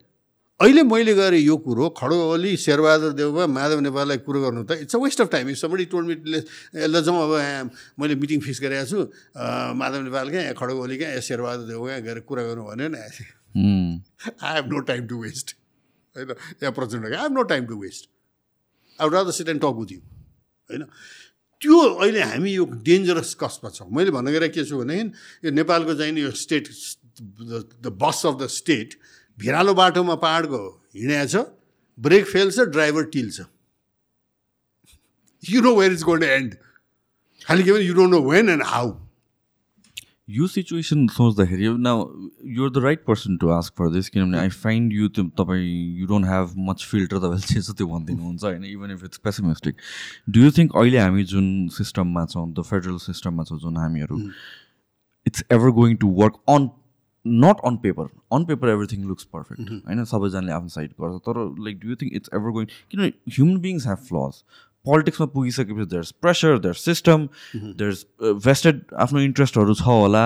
अहिले 0.59 0.83
मैले 0.83 1.13
गरेँ 1.15 1.39
यो 1.39 1.55
कुरो 1.65 1.89
खडो 1.97 2.15
ओली 2.31 2.55
शेरबहादुर 2.63 3.11
देवमा 3.19 3.45
माधव 3.47 3.79
नेपाललाई 3.79 4.17
कुरो 4.25 4.41
गर्नु 4.41 4.63
त 4.69 4.71
it's 4.83 4.95
a 4.95 4.99
waste 4.99 5.21
of 5.21 5.29
time 5.31 5.49
if 5.49 5.57
somebody 5.57 5.85
told 5.93 6.07
me 6.07 6.15
ल 6.75 7.01
जाउँ 7.01 7.21
अब 7.23 7.31
यहाँ 7.39 7.63
मैले 7.99 8.15
मिटिङ 8.23 8.39
फिक्स 8.47 8.59
गरेको 8.61 8.85
छु 8.89 8.99
माधव 9.79 10.01
नेपाल 10.03 10.29
क्या 10.29 10.51
खडो 10.59 10.75
ओली 10.83 10.97
या 11.03 11.19
शेरबहादुर 11.29 11.65
देव 11.67 11.85
कहाँ 11.87 12.01
गएर 12.07 12.19
कुरा 12.27 12.43
गर्नु 12.49 12.63
भन्यो 12.63 12.87
नि. 12.91 12.99
I 14.43 14.53
have 14.55 14.67
no 14.73 14.79
time 14.91 15.07
to 15.07 15.21
waste 15.21 15.55
होइन? 16.15 16.35
या 16.63 16.71
Prachanda 16.75 17.05
I 17.05 17.21
have 17.21 17.31
no 17.39 17.43
time 17.53 17.65
to 17.71 17.79
waste 17.81 18.09
I 18.99 19.09
rather 19.15 19.31
sit 19.39 19.49
and 19.49 19.61
talk 19.61 19.79
with 19.79 19.91
you 19.91 19.99
होइन? 19.99 20.83
त्यो 21.61 21.77
अहिले 21.77 22.21
हामी 22.23 22.51
यो 22.51 22.65
डेन्जरस 22.87 23.35
कसमा 23.35 23.69
छौँ। 23.75 23.87
मैले 23.91 24.11
भन्न 24.15 24.31
गएर 24.31 24.47
के 24.55 24.63
छु 24.65 24.79
भने 24.79 24.99
यो 25.43 25.51
नेपालको 25.51 25.93
चाहिँ 25.99 26.13
यो 26.19 26.31
state 26.31 26.69
the 27.83 27.91
bus 27.99 28.25
of 28.25 28.35
the 28.39 28.47
state 28.47 28.95
भिरालो 29.37 29.73
बाटोमा 29.75 30.15
पाहाडको 30.23 30.61
हिँडेको 30.95 31.27
छ 31.27 31.43
ब्रेक 31.97 32.25
फेल 32.25 32.51
छ 32.51 32.59
ड्राइभर 32.71 33.03
टिल 33.11 33.27
छ 33.31 33.47
you 35.43 35.61
know 35.61 35.75
where 35.75 35.91
is 35.93 36.03
going 36.03 36.23
and 36.23 36.55
खालि 37.45 37.63
के 37.63 37.71
भने 37.71 37.83
you 37.83 37.93
don't 37.93 38.11
know 38.13 38.21
when 38.29 38.49
and 38.49 38.63
how 38.71 38.95
यो 40.29 40.47
सिचुएसन 40.47 41.07
सोच्दाखेरि 41.09 41.67
न 41.79 41.91
you're 42.47 42.69
the 42.69 42.77
right 42.79 43.03
person 43.05 43.37
to 43.37 43.49
ask 43.49 43.73
for 43.77 43.89
this 43.91 44.09
किनभने 44.09 44.37
आई 44.39 44.49
फाइन्ड 44.55 44.93
यु 44.93 45.07
त्यो 45.09 45.23
तपाईँ 45.37 45.65
you 45.99 46.07
don't 46.07 46.25
have 46.25 46.53
much 46.69 46.85
filter 46.85 47.17
तपाईँले 47.17 47.53
जे 47.53 47.61
छ 47.61 47.75
त्यो 47.77 47.87
भनिदिनुहुन्छ 47.87 48.43
होइन 48.43 48.65
even 48.67 48.91
if 48.91 49.03
it's 49.05 49.17
pessimistic 49.23 49.75
do 50.29 50.41
you 50.41 50.51
think 50.57 50.75
अहिले 50.75 50.99
हामी 50.99 51.23
जुन 51.33 51.47
सिस्टममा 51.77 52.25
छौँ 52.27 52.47
द 52.51 52.61
फेडरल 52.63 52.97
सिस्टममा 53.03 53.43
छौँ 53.43 53.59
जुन 53.59 53.77
हामीहरू 53.77 54.19
it's 55.25 55.43
ever 55.51 55.71
going 55.79 55.95
to 55.97 56.07
work 56.21 56.39
on 56.49 56.69
not 57.25 57.59
on 57.65 57.75
paper 57.77 58.07
on 58.31 58.45
paper 58.45 58.69
everything 58.69 59.03
looks 59.05 59.23
perfect 59.33 59.69
होइन? 59.69 60.03
सबैजनाले 60.05 60.51
आफ्नो 60.51 60.69
साइड 60.69 60.91
गर्छ 61.01 61.17
तर 61.25 61.39
like 61.63 61.79
do 61.79 61.89
you 61.89 61.95
think 61.95 62.13
it's 62.15 62.29
ever 62.35 62.51
going 62.51 62.67
किनभने 62.91 63.11
ह्युमन 63.29 63.57
बिङ्स 63.61 63.87
हेभ 63.87 63.97
फ्लज 64.07 64.43
पोलिटिक्समा 64.85 65.27
पुगिसकेपछि 65.35 65.89
there's 65.91 66.11
pressure 66.21 66.59
there's 66.65 66.85
system 66.85 67.27
there's 67.55 68.05
vested 68.47 68.83
आफ्नो 69.05 69.21
इन्ट्रेस्टहरू 69.21 69.73
छ 69.73 69.87
होला। 69.87 70.25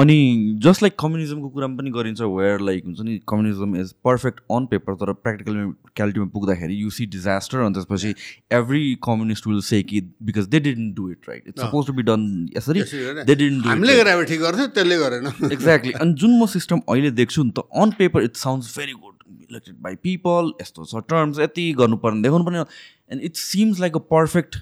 अनि 0.00 0.16
जस्ट 0.64 0.82
लाइक 0.82 0.94
कम्युनिजमको 1.00 1.48
कुरामा 1.50 1.76
पनि 1.76 1.90
गरिन्छ 1.90 2.20
वेयर 2.22 2.60
लाइक 2.66 2.84
हुन्छ 2.84 3.00
नि 3.04 3.16
communism 3.28 3.76
is 3.76 3.92
perfect 4.04 4.40
on 4.56 4.66
paper 4.72 4.94
तर 5.00 5.12
प्र्याक्टिकल 5.12 5.72
क्यालिटीमा 5.96 6.26
पुग्दाखेरि 6.34 6.74
यु 6.82 6.90
सी 6.96 7.06
डिजास्टर 7.14 7.58
अनि 7.60 7.74
त्यसपछि 7.74 8.14
एभ्री 8.58 8.82
कम्युनिस्ट 9.04 9.46
विल 9.46 9.60
से 9.68 9.82
कि 9.82 10.00
because 10.28 10.46
they 10.48 10.60
didn't 10.60 10.94
do 10.96 11.10
it 11.10 11.28
right 11.28 11.48
it's 11.48 11.62
suppose 11.62 11.86
to 11.86 11.92
be 11.92 12.02
done 12.10 12.28
यसरी 12.56 12.82
दे 12.82 13.34
डिडन्ट 13.34 13.62
डु 13.62 13.68
हामीले 13.68 13.96
गरेर 14.02 14.24
ठिक 14.32 14.40
गर्थ्यो 14.40 14.66
त्यसले 14.78 14.98
गरेन 14.98 15.52
एक्ज्याक्टली 15.52 15.92
अनि 15.92 16.14
जुन 16.22 16.38
म 16.42 16.46
सिस्टम 16.54 16.82
अहिले 16.88 17.10
देख्छु 17.22 17.42
नि 17.42 17.52
त 17.58 17.66
on 17.82 17.94
paper 17.98 18.30
it 18.30 18.36
sounds 18.44 18.78
very 18.78 18.92
good 18.92 19.18
elected 19.50 19.74
by 19.82 19.94
people 20.06 20.52
यस्तो 20.60 20.84
छ 20.84 21.02
टर्म्स 21.10 21.38
यति 21.40 21.70
गर्नुपर्ने 21.82 22.22
देखाउनु 22.22 22.44
पर्ने 22.44 22.64
and 23.10 23.22
it 23.22 23.36
seems 23.36 23.80
like 23.80 23.96
a 23.96 24.00
perfect 24.10 24.56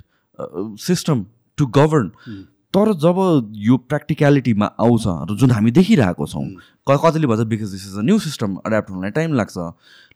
system 0.83 1.25
to 1.59 1.67
govern 1.77 2.11
तर 2.75 2.93
जब 3.03 3.19
यो 3.59 3.77
प्र्याक्टिक्यालिटीमा 3.91 4.67
आउँछ 4.81 5.05
र 5.31 5.37
जुन 5.37 5.51
हामी 5.51 5.71
देखिरहेको 5.71 6.27
छौँ 6.27 6.45
क- 6.87 7.01
कतिले 7.05 7.27
भन्छ 7.27 7.47
because 7.49 7.71
this 7.73 7.87
is 7.87 7.97
a 7.99 8.03
new 8.03 8.19
system 8.19 8.57
adapt 8.67 8.91
हुनलाई 8.91 9.11
टाइम 9.11 9.35
लाग्छ. 9.35 9.57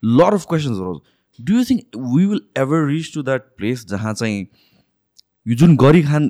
लर 0.03 0.33
अफ 0.33 0.45
क्वेसन्सहरू 0.49 1.01
do 1.39 1.53
you 1.53 1.63
think 1.63 1.97
we 2.15 2.25
will 2.25 2.41
ever 2.57 2.85
reach 2.87 3.13
to 3.13 3.23
that 3.23 3.47
place 3.57 3.85
जहाँ 3.89 4.13
चाहिँ 4.13 4.45
यो 5.45 5.55
जुन 5.55 5.75
गरी 5.75 6.03
खान 6.03 6.29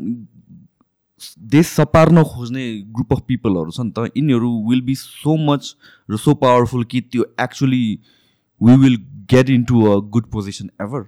देश 1.51 1.67
सपार्न 1.67 2.23
खोज्ने 2.23 2.63
ग्रुप 2.95 3.13
अफ 3.13 3.21
पिपलहरू 3.27 3.71
छ 3.71 3.79
नि 3.81 3.91
त 3.97 4.11
यिनीहरू 4.17 4.49
विल 4.69 4.81
बी 4.81 4.95
सो 4.95 5.35
मच 5.45 5.75
र 6.09 6.17
सो 6.17 6.33
पावरफुल 6.41 6.83
कि 6.85 7.01
त्यो 7.11 7.25
actually 7.41 7.83
we 8.61 8.75
will 8.77 8.95
get 9.31 9.49
in 9.49 9.63
to 9.63 9.83
a 9.85 9.99
good 10.09 10.29
position 10.31 10.69
ever 10.81 11.05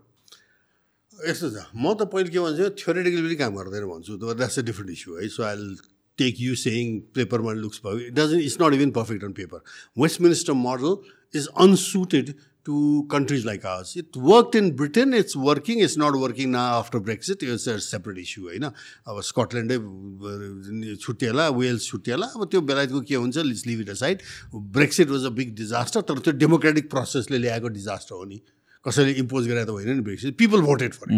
यस्तो 1.29 1.49
छ। 1.49 1.65
म 1.75 1.93
त 1.93 2.07
पहिले 2.13 2.29
के 2.29 2.39
भन्छु 2.39 2.69
थ्योरेटिकली 2.79 3.21
पनि 3.27 3.35
काम 3.43 3.53
गर्दैन 3.59 3.85
भन्छु। 3.91 4.17
द्याट्स 4.23 4.59
अ 4.59 4.63
डिफ्रेन्ट 4.63 4.91
इस्यु 4.91 5.17
है। 5.17 5.27
So 5.29 5.43
I 5.43 5.75
take 6.17 6.35
you 6.39 6.55
saying 6.55 6.99
पेपरमा 7.15 7.53
looks 7.61 7.79
it 7.85 8.13
doesn't 8.15 8.41
it's 8.41 8.57
not 8.61 8.73
even 8.73 8.91
perfect 8.97 9.23
on 9.23 9.33
paper 9.39 9.63
Westminster 10.21 10.53
model 10.65 10.91
is 11.35 11.47
unsuited 11.63 12.33
to 12.65 12.75
countries 13.11 13.45
like 13.45 13.65
ours 13.65 13.97
it 13.97 14.17
work 14.17 14.55
in 14.55 14.69
Britain 14.77 15.13
it's 15.13 15.35
working 15.37 15.81
it's 15.81 15.97
not 15.99 16.15
working 16.21 16.49
न 16.49 16.55
after 16.55 16.99
Brexit 17.09 17.43
it's 17.43 17.67
a 17.69 17.77
separate 17.87 18.17
issue 18.17 18.43
होइन। 18.43 18.63
अब 18.63 19.21
स्कटल्यान्डै 19.23 20.95
छुट्टिएला 20.95 21.47
Wales 21.59 21.85
छुट्टिएला 21.87 22.25
अब 22.25 22.47
त्यो 22.51 22.61
बेलायतको 22.71 23.01
के 23.01 23.15
हुन्छ 23.15 23.37
leave 23.67 23.81
it 23.81 23.89
aside 24.01 24.21
Brexit 24.55 25.09
was 25.09 25.25
a 25.25 25.29
big 25.37 25.55
disaster 25.55 26.01
तर 26.01 26.19
त्यो 26.19 26.33
डेमोक्रेटिक 26.41 26.89
प्रोसेसले 26.89 27.37
ल्याएको 27.37 27.67
डिजास्टर 27.77 28.15
हो 28.15 28.23
नि। 28.25 28.41
कसैले 28.87 29.11
इम्पोज 29.23 29.47
गरेर 29.47 29.65
त 29.65 29.69
होइन 29.69 29.89
नि 29.95 30.01
Brexit 30.09 30.37
people 30.37 30.61
voted 30.69 30.91
for 30.93 31.07
it 31.11 31.17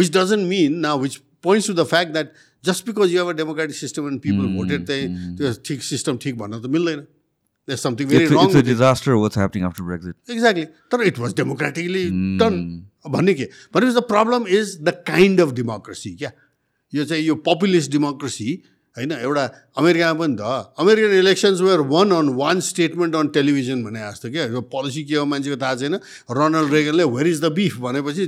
which 0.00 0.10
doesn't 0.18 0.46
mean 0.54 0.80
now 0.86 0.96
which 1.04 1.20
points 1.46 1.66
to 1.70 1.74
the 1.82 1.86
fact 1.94 2.10
that 2.14 2.32
just 2.64 2.84
because 2.86 3.12
you 3.12 3.18
have 3.18 3.28
a 3.28 3.38
democratic 3.42 3.76
system 3.80 4.10
and 4.10 4.22
people 4.22 4.46
voted 4.56 4.86
चाहिँ 4.86 5.36
त्यो 5.38 5.52
ठिक 5.66 5.82
सिस्टम 5.92 6.16
ठिक 6.24 6.34
भन्न 6.38 6.60
त 6.62 6.66
मिल्दैन। 6.76 7.06
There's 7.68 7.82
something 7.82 8.08
very 8.08 8.26
wrong 8.26 8.48
it's 8.48 8.56
a 8.56 8.58
with 8.58 8.68
it. 11.04 11.18
Was 11.18 11.34
democratically 11.34 12.04
done 12.38 12.54
भन्ने 13.14 13.34
के? 13.34 13.48
भनेपछि 13.74 13.94
the 13.96 14.02
problem 14.12 14.46
is 14.58 14.76
the 14.82 14.94
kind 15.06 15.40
of 15.40 15.52
democracy 15.52 16.10
क्या 16.16 16.30
यो 16.94 17.04
चाहिँ 17.04 17.24
यो 17.24 17.34
पपुलिस्ट 17.48 17.90
डेमोक्रेसी 17.92 18.48
होइन 18.98 19.12
एउटा 19.12 19.44
अमेरिकामा 19.78 20.18
पनि 20.18 20.36
त। 20.36 20.42
American 20.78 21.12
elections 21.18 21.60
were 21.62 21.80
won 21.86 22.10
on 22.10 22.28
one 22.34 22.60
statement 22.60 23.14
on 23.14 23.26
television 23.30 23.84
भने 23.84 24.00
जस्तो 24.00 24.30
क्या। 24.34 24.44
यो 24.50 24.60
पोलिसी 24.74 25.02
के 25.06 25.14
हो 25.14 25.24
मान्छेको 25.24 25.56
थाहा 25.62 25.74
छैन। 25.78 25.94
रोनाल्ड 26.30 26.72
रेगनले 26.72 27.04
वेयर 27.14 27.26
इज 27.28 27.40
द 27.44 27.52
बिफ 27.54 27.78
भनेपछि 27.78 28.26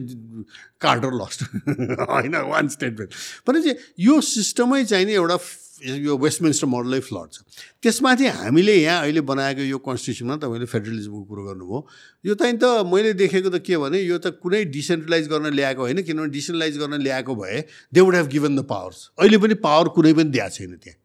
कार्टर 0.80 1.12
लस्ट 1.20 1.40
होइन 2.14 2.36
वान 2.50 2.68
स्टेटमेन्ट 2.70 3.10
भनेपछि 3.46 3.74
यो 3.98 4.20
सिस्टमै 4.20 4.84
चाहिँ 4.84 5.06
नि 5.06 5.12
एउटा 5.18 5.36
यो 5.80 6.16
वेस्टमिन्स्टर 6.16 6.66
मोडलै 6.66 7.00
फ्लड 7.00 7.28
छ। 7.32 7.40
त्यसमाथि 7.82 8.26
हामीले 8.26 8.74
यहाँ 8.74 9.00
अहिले 9.02 9.20
बनाएको 9.24 9.62
यो 9.64 9.78
कन्स्टिट्युसनमा 9.80 10.36
तपाईँले 10.36 10.66
फेडरलिजमको 10.66 11.22
कुरो 11.24 11.42
गर्नुभयो। 11.44 11.78
यो 12.24 12.34
चाहिँ 12.34 12.56
त 12.58 12.64
मैले 12.84 13.12
देखेको 13.16 13.48
त 13.50 13.64
के 13.64 13.76
भने 13.80 13.98
यो 14.00 14.18
त 14.18 14.36
कुनै 14.38 14.64
डिसेन्ट्रलाइज 14.70 15.28
गर्न 15.28 15.46
ल्याएको 15.56 15.80
होइन 15.80 16.02
किनभने 16.02 16.30
डिसेन्ट्रलाइज 16.30 16.78
गर्न 16.78 17.00
ल्याएको 17.00 17.34
भए 17.34 17.64
they 17.92 18.00
would 18.00 18.14
have 18.14 18.26
given 18.28 18.56
the 18.56 18.64
powers 18.68 18.98
अहिले 19.18 19.38
पनि 19.38 19.54
पावर 19.64 19.88
कुनै 19.96 20.12
पनि 20.12 20.30
दिएको 20.30 20.50
छैन 20.56 20.76
त्यहाँ। 20.76 20.98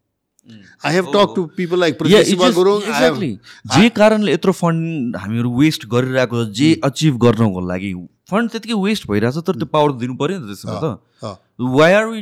I 0.86 0.94
have 0.94 1.06
talk 1.14 1.34
to 1.36 1.46
people 1.58 1.80
like. 1.80 1.98
जे 3.76 3.90
कारणले 3.90 4.34
यत्रो 4.34 4.52
फन्ड 4.54 5.16
हामीहरू 5.18 5.50
वेस्ट 5.60 5.86
गरिरहेको 5.88 6.46
छ, 6.46 6.50
जे 6.52 6.68
अचिभ 6.84 7.18
गर्नको 7.24 7.62
लागि 7.68 7.94
फन्ड 8.30 8.52
त्यतिकै 8.52 8.76
वेस्ट 8.84 9.08
भइरहेछ 9.10 9.38
तर 9.48 9.56
त्यो 9.62 9.66
पावर 9.74 9.92
दिनु 10.02 10.16
पऱ्यो 10.22 10.38
नि 10.40 10.46
त 10.46 10.58
त्यसमा 10.58 10.80
त। 10.82 11.38
वाइ 11.60 11.94
आर 11.94 12.06
वी 12.06 12.22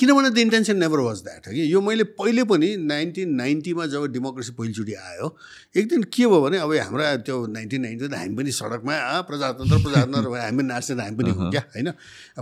किनभने 0.00 0.30
the 0.30 0.38
intention 0.38 0.76
never 0.76 1.00
was 1.06 1.18
that 1.24 1.44
कि 1.48 1.66
यो 1.72 1.80
मैले 1.80 2.04
पहिले 2.18 2.44
पनि 2.50 2.68
नाइन्टिन 2.92 3.34
नाइन्टीमा 3.40 3.86
जब 3.92 4.06
डेमोक्रेसी 4.12 4.52
पहिलोचोटि 4.58 4.94
आयो 4.94 5.28
एक 5.76 5.88
दिन 5.88 6.02
के 6.16 6.26
भयो 6.26 6.40
भने 6.44 6.58
अब 6.64 6.72
हाम्रा 6.74 7.14
त्यो 7.28 7.36
नाइन्टिन 7.46 7.80
नाइन्टी 7.82 8.08
त 8.08 8.14
हामी 8.14 8.34
पनि 8.40 8.52
सडकमा 8.58 8.94
आ, 8.94 9.20
प्रजातन्त्र 9.28 9.78
प्रजातन्त्र 9.84 10.40
हामी 10.40 10.62
नाच्ने 10.72 11.02
हामी 11.02 11.16
पनि 11.20 11.30
हो 11.36 11.50
क्या 11.50 11.62
होइन? 11.76 11.92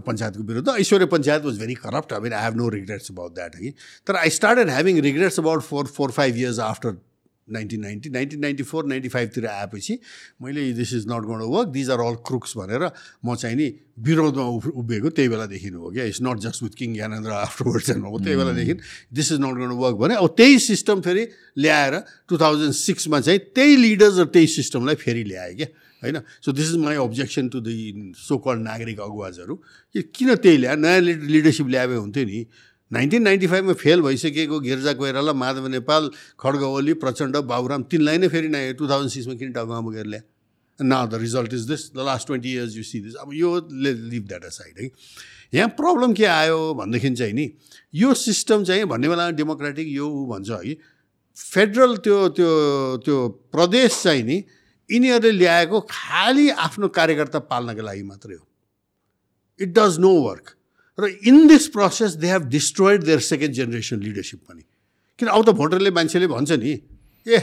पञ्चायतको 0.09 0.43
विरुद्ध 0.53 0.69
Aishwarya 0.79 1.07
panchayat 1.17 1.45
was 1.51 1.59
very 1.59 1.75
corrupt 1.85 2.13
I 2.13 2.21
mean 2.25 2.33
I 2.33 2.45
have 2.45 2.57
no 2.63 2.69
regrets 2.79 3.11
about 3.11 3.35
that 3.35 3.57
कि 3.59 3.75
तर 4.07 4.17
I 4.23 4.31
started 4.39 4.71
having 4.71 5.01
regrets 5.11 5.39
about 5.45 5.63
four 5.69 5.87
four 5.99 6.11
five 6.21 6.37
years 6.47 6.59
after 6.71 6.97
nineteen 7.53 7.81
ninety 7.81 8.11
nineteen 8.11 8.41
ninety 8.41 8.63
four 8.63 8.87
ninety 8.87 9.09
फाइभतिर 9.09 9.47
आएपछि 9.47 9.99
मैले 10.43 10.73
this 10.73 10.93
is 10.95 11.05
not 11.09 11.23
good 11.25 11.43
work 11.49 11.69
these 11.69 11.91
are 11.91 12.01
all 12.01 12.15
crooks 12.27 12.57
भनेर 12.57 12.91
म 13.25 13.35
चाहिँ 13.35 13.57
नि 13.57 13.69
विरोधमा 13.99 14.45
उभ 14.45 14.67
उभिएको 14.77 15.11
त्यही 15.11 15.29
बेलादेखि 15.29 15.69
हो 15.69 15.91
क्या? 15.91 16.05
It's 16.05 16.23
not 16.23 16.39
just 16.39 16.63
with 16.63 16.75
king 16.79 16.95
Gyanendra 16.95 17.31
afterwards 17.31 17.91
and 17.91 18.05
हो 18.05 18.19
त्यही 18.19 18.37
बेलादेखि 18.37 18.75
this 19.13 19.33
is 19.33 19.41
not 19.41 19.59
good 19.59 19.73
work 19.81 19.97
भने 19.97 20.15
अब 20.15 20.35
त्यही 20.37 20.59
सिस्टम 20.59 21.01
फेरि 21.01 21.27
ल्याएर 21.59 21.99
टु 22.29 22.39
थाउजन्ड 22.39 22.73
सिक्समा 22.73 23.21
चाहिँ 23.21 23.39
त्यही 23.55 23.77
लिडर्स 23.77 24.19
र 24.19 24.25
त्यही 24.25 24.47
सिस्टमलाई 24.47 24.95
फेरि 24.95 25.25
ल्याएँ 25.25 25.55
क्या? 25.57 25.67
होइन? 26.03 26.21
So 26.45 26.53
this 26.53 26.69
is 26.71 26.77
my 26.77 26.97
objection 26.97 27.49
to 27.49 27.61
the 27.61 28.13
so 28.17 28.39
called 28.39 28.63
नागरिक 28.63 29.01
अगुवाजहरू। 29.01 29.55
कि 29.95 30.03
किन 30.15 30.35
त्यही 30.35 30.57
ल्याए 30.57 30.77
नयाँ 30.77 31.01
लिड 31.01 31.23
लिडरसिप 31.23 31.67
ल्याए 31.69 31.87
हुन्थ्यो 31.87 32.25
नि। 32.25 32.47
नाइन्टिन 32.93 33.23
नाइन्टी 33.23 33.47
फाइभमा 33.47 33.73
फेल 33.75 34.01
भइसकेको 34.03 34.59
गिर्जा 34.61 34.93
कोइराला 34.97 35.33
माधव 35.35 35.67
नेपाल 35.69 36.11
खड्ग 36.41 36.63
ओली 36.63 36.95
प्रचण्ड 36.97 37.37
बाबुराम 37.45 37.83
तिनलाई 37.93 38.19
नै 38.19 38.29
फेरि 38.29 38.49
नयाँ 38.49 38.75
टु 38.75 38.89
थाउजन्ड 38.89 39.13
सिक्समा 39.13 39.35
किन 39.35 39.53
टाउमा 39.53 39.81
बोकेर 39.81 40.07
ल्याए? 40.07 40.23
न 40.81 41.07
the 41.11 41.15
result 41.21 41.55
is 41.55 41.63
this 41.69 41.83
the 41.95 42.05
last 42.07 42.27
twenty 42.27 42.53
years 42.53 42.77
you 42.77 42.83
see 42.83 43.01
this 43.01 43.15
अब 43.21 43.33
यो 43.35 43.51
लिभ 43.73 44.27
द्याट 44.29 44.45
अ 44.45 44.49
साइड 44.49 44.81
है? 44.81 44.91
यहाँ 45.55 45.69
प्रब्लम 45.77 46.13
के 46.13 46.25
आयो 46.25 46.75
भनेदेखि 46.75 47.15
चाहिँ 47.15 47.33
नि 47.33 47.51
यो 47.95 48.15
सिस्टम 48.15 48.65
चाहिँ 48.65 48.85
भन्ने 48.87 49.09
बेला 49.09 49.31
डेमोक्रेटिक 49.37 49.89
यो 49.89 50.09
ऊ 50.09 50.27
भन्छ 50.27 50.51
है? 50.51 50.75
फेडरल 51.37 51.97
त्यो 52.05 52.29
त्यो 52.37 52.51
त्यो 53.05 53.29
प्रदेश 53.53 54.03
चाहिँ 54.03 54.23
नि 54.23 54.45
यिनीहरूले 54.91 55.33
ल्याएको 55.33 55.81
खालि 55.91 56.49
आफ्नो 56.65 56.89
कार्यकर्ता 56.97 57.39
पाल्नको 57.53 57.83
लागि 57.83 58.03
मात्रै 58.03 58.35
हो। 58.35 58.47
इट 59.61 59.79
डज 59.79 59.99
नो 60.01 60.13
वर्क 60.23 60.55
र 60.99 61.09
in 61.27 61.47
this 61.49 61.67
process 61.71 62.13
they 62.19 62.27
have 62.29 62.43
destroyed 62.51 63.05
their 63.05 63.21
second 63.23 63.55
generation 63.55 64.01
leadership 64.03 64.41
पनि। 64.49 64.63
किन 65.19 65.29
अब 65.29 65.43
त 65.45 65.51
भोटरले 65.55 65.91
मान्छेले 65.91 66.27
भन्छ 66.27 66.51
नि 66.59 66.73
ए 67.27 67.39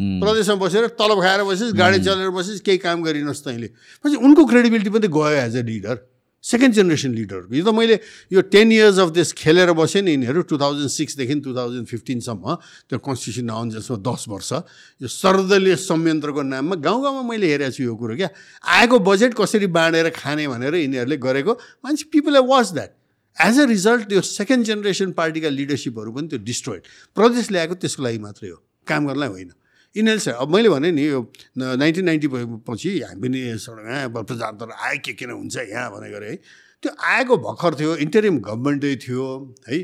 प्रदेशमा 0.00 0.56
बसेर 0.56 0.86
तलब 0.98 1.20
खाएर 1.22 1.42
बसिस् 1.44 1.72
गाडी 1.76 1.98
चलेर 2.04 2.30
बसिस् 2.30 2.60
केही 2.64 2.78
काम 2.80 3.02
गरिनस् 3.04 3.44
तैँले 3.44 3.68
पछि 4.04 4.16
उनको 4.16 4.44
क्रेडिबिलिटी 4.44 4.90
पनि 4.90 5.08
गयो 5.08 5.36
as 5.44 5.56
a 5.56 5.62
leader 5.68 5.96
second 6.44 6.74
generation 6.74 7.12
लिडरको 7.14 7.54
यो 7.56 7.64
त 7.64 7.72
मैले 7.72 7.96
यो 8.32 8.40
टेन 8.52 8.72
इयर्स 8.72 8.98
अफ 9.00 9.10
दिस 9.16 9.32
खेलेर 9.32 9.72
बसेँ 9.72 10.02
नि 10.04 10.10
यिनीहरू 10.12 10.42
टु 10.44 10.58
थाउजन्ड 10.60 10.92
सिक्सदेखि 10.92 11.34
टु 11.40 11.54
थाउजन्ड 11.56 11.86
फिफ्टिनसम्म 11.88 12.44
त्यो 12.92 12.98
कन्स्टिट्युसन 13.00 13.50
आउनु 13.50 13.70
जसमा 13.74 13.96
दस 14.04 14.24
वर्ष। 14.28 14.52
यो 15.00 15.08
सर्वदलीय 15.08 15.76
संयन्त्रको 15.80 16.42
नाममा 16.44 16.76
गाउँ 16.84 17.02
गाउँमा 17.02 17.22
मैले 17.24 17.48
हेरेको 17.48 17.72
छु 17.72 17.82
यो 17.84 17.94
कुरो 17.96 18.16
क्या। 18.16 18.28
आएको 18.60 18.98
बजेट 19.08 19.32
कसरी 19.40 19.66
बाँडेर 19.72 20.08
खाने 20.12 20.44
भनेर 20.52 20.74
यिनीहरूले 20.84 21.16
गरेको 21.16 21.52
मान्छे 21.80 22.12
people 22.12 22.36
have 22.36 22.46
watch 22.52 22.72
that 22.76 22.90
as 23.36 23.60
a 23.60 23.64
result 23.64 24.08
त्यो 24.08 24.20
सेकेन्ड 24.20 24.64
जेनेरेसन 24.64 25.12
पार्टीका 25.16 25.48
लिडरसिपहरू 25.48 26.12
पनि 26.12 26.28
त्यो 26.28 26.38
डिस्ट्रोइड 26.44 26.82
प्रदेश 27.16 27.50
ल्याएको 27.50 27.74
त्यसको 27.80 28.02
लागि 28.04 28.18
मात्रै 28.20 28.48
हो। 28.52 28.58
काम 28.86 29.06
गर्नलाई 29.08 29.28
होइन। 29.28 29.50
यिनीहरूले 29.96 30.32
अब 30.42 30.48
मैले 30.54 30.68
भने 30.68 30.90
नि 30.90 31.02
यो 31.06 31.20
नाइन्टिन 31.58 32.04
नाइन्टी 32.04 32.28
पछि 32.66 32.90
हामी 33.00 33.20
पनि 33.22 33.40
सडक 33.62 34.16
प्रजातन्त्र 34.26 34.72
आए 34.74 34.96
के 34.98 35.12
किन 35.14 35.30
हुन्छ 35.30 35.56
यहाँ 35.70 35.90
भने 35.90 36.10
गरे 36.10 36.30
है। 36.30 36.36
त्यो 36.82 36.90
आएको 37.10 37.36
भर्खर 37.40 37.74
थियो 37.80 37.96
इन्टरिम 38.04 38.38
गभर्मेन्टै 38.42 38.94
थियो 39.04 39.26
है। 39.68 39.78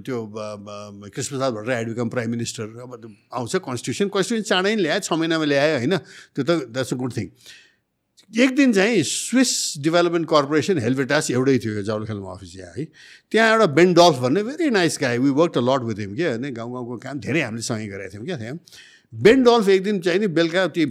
त्यो 0.00 0.18
Krishnaprasad 0.34 1.52
Bhattarai 1.54 1.84
become 1.84 2.10
prime 2.10 2.30
minister 2.30 2.64
अब 2.82 2.90
आउँछ 3.34 3.56
कन्स्टिट्युसन 3.66 4.08
कन्स्टिट्युसन 4.14 4.48
चाँडै 4.48 4.74
नै 4.74 4.82
ल्यायो 4.82 5.00
छ 5.00 5.12
महिनामा 5.12 5.44
ल्यायो 5.44 5.76
होइन। 5.78 5.96
त्यो 6.34 6.42
त 6.44 6.50
द्याट्स 6.70 6.92
अ 6.92 6.96
गुड 6.96 7.12
थिङ 7.16 7.26
एक 8.34 8.54
दिन 8.56 8.72
चाहिँ 8.72 9.02
स्विस 9.02 9.50
डेभलपमेन्ट 9.82 10.26
कर्पोरेसन 10.28 10.78
हेलभेटास 10.78 11.30
एउटै 11.30 11.58
थियो 11.58 11.82
जौलखेलमा 11.82 12.32
अफिस 12.32 12.56
यहाँ 12.56 12.72
है। 12.76 12.84
त्यहाँ 13.30 13.50
एउटा 13.52 13.66
बेन्डल्फ 13.78 14.16
भन्ने 14.20 14.42
very 14.42 14.70
nice 14.70 14.98
guy 15.00 15.18
we 15.18 15.30
work 15.30 15.58
a 15.58 15.62
lot 15.62 15.82
with 15.86 15.98
him 16.02 16.14
क्या 16.16 16.28
होइन। 16.30 16.50
गाउँ 16.50 16.72
गाउँको 16.72 16.96
काम 16.98 17.18
धेरै 17.22 17.40
हामीले 17.46 17.62
सँगै 17.62 17.86
गरेका 17.86 18.10
थियौँ 18.10 18.26
क्या 18.26 18.36
त्यहाँ। 18.36 18.58
बेन्डल्फ 19.12 19.68
एक 19.68 19.82
दिन 19.84 20.00
चाहिँ 20.02 20.20
नि 20.20 20.26
बेलुका 20.34 20.66
ती 20.74 20.84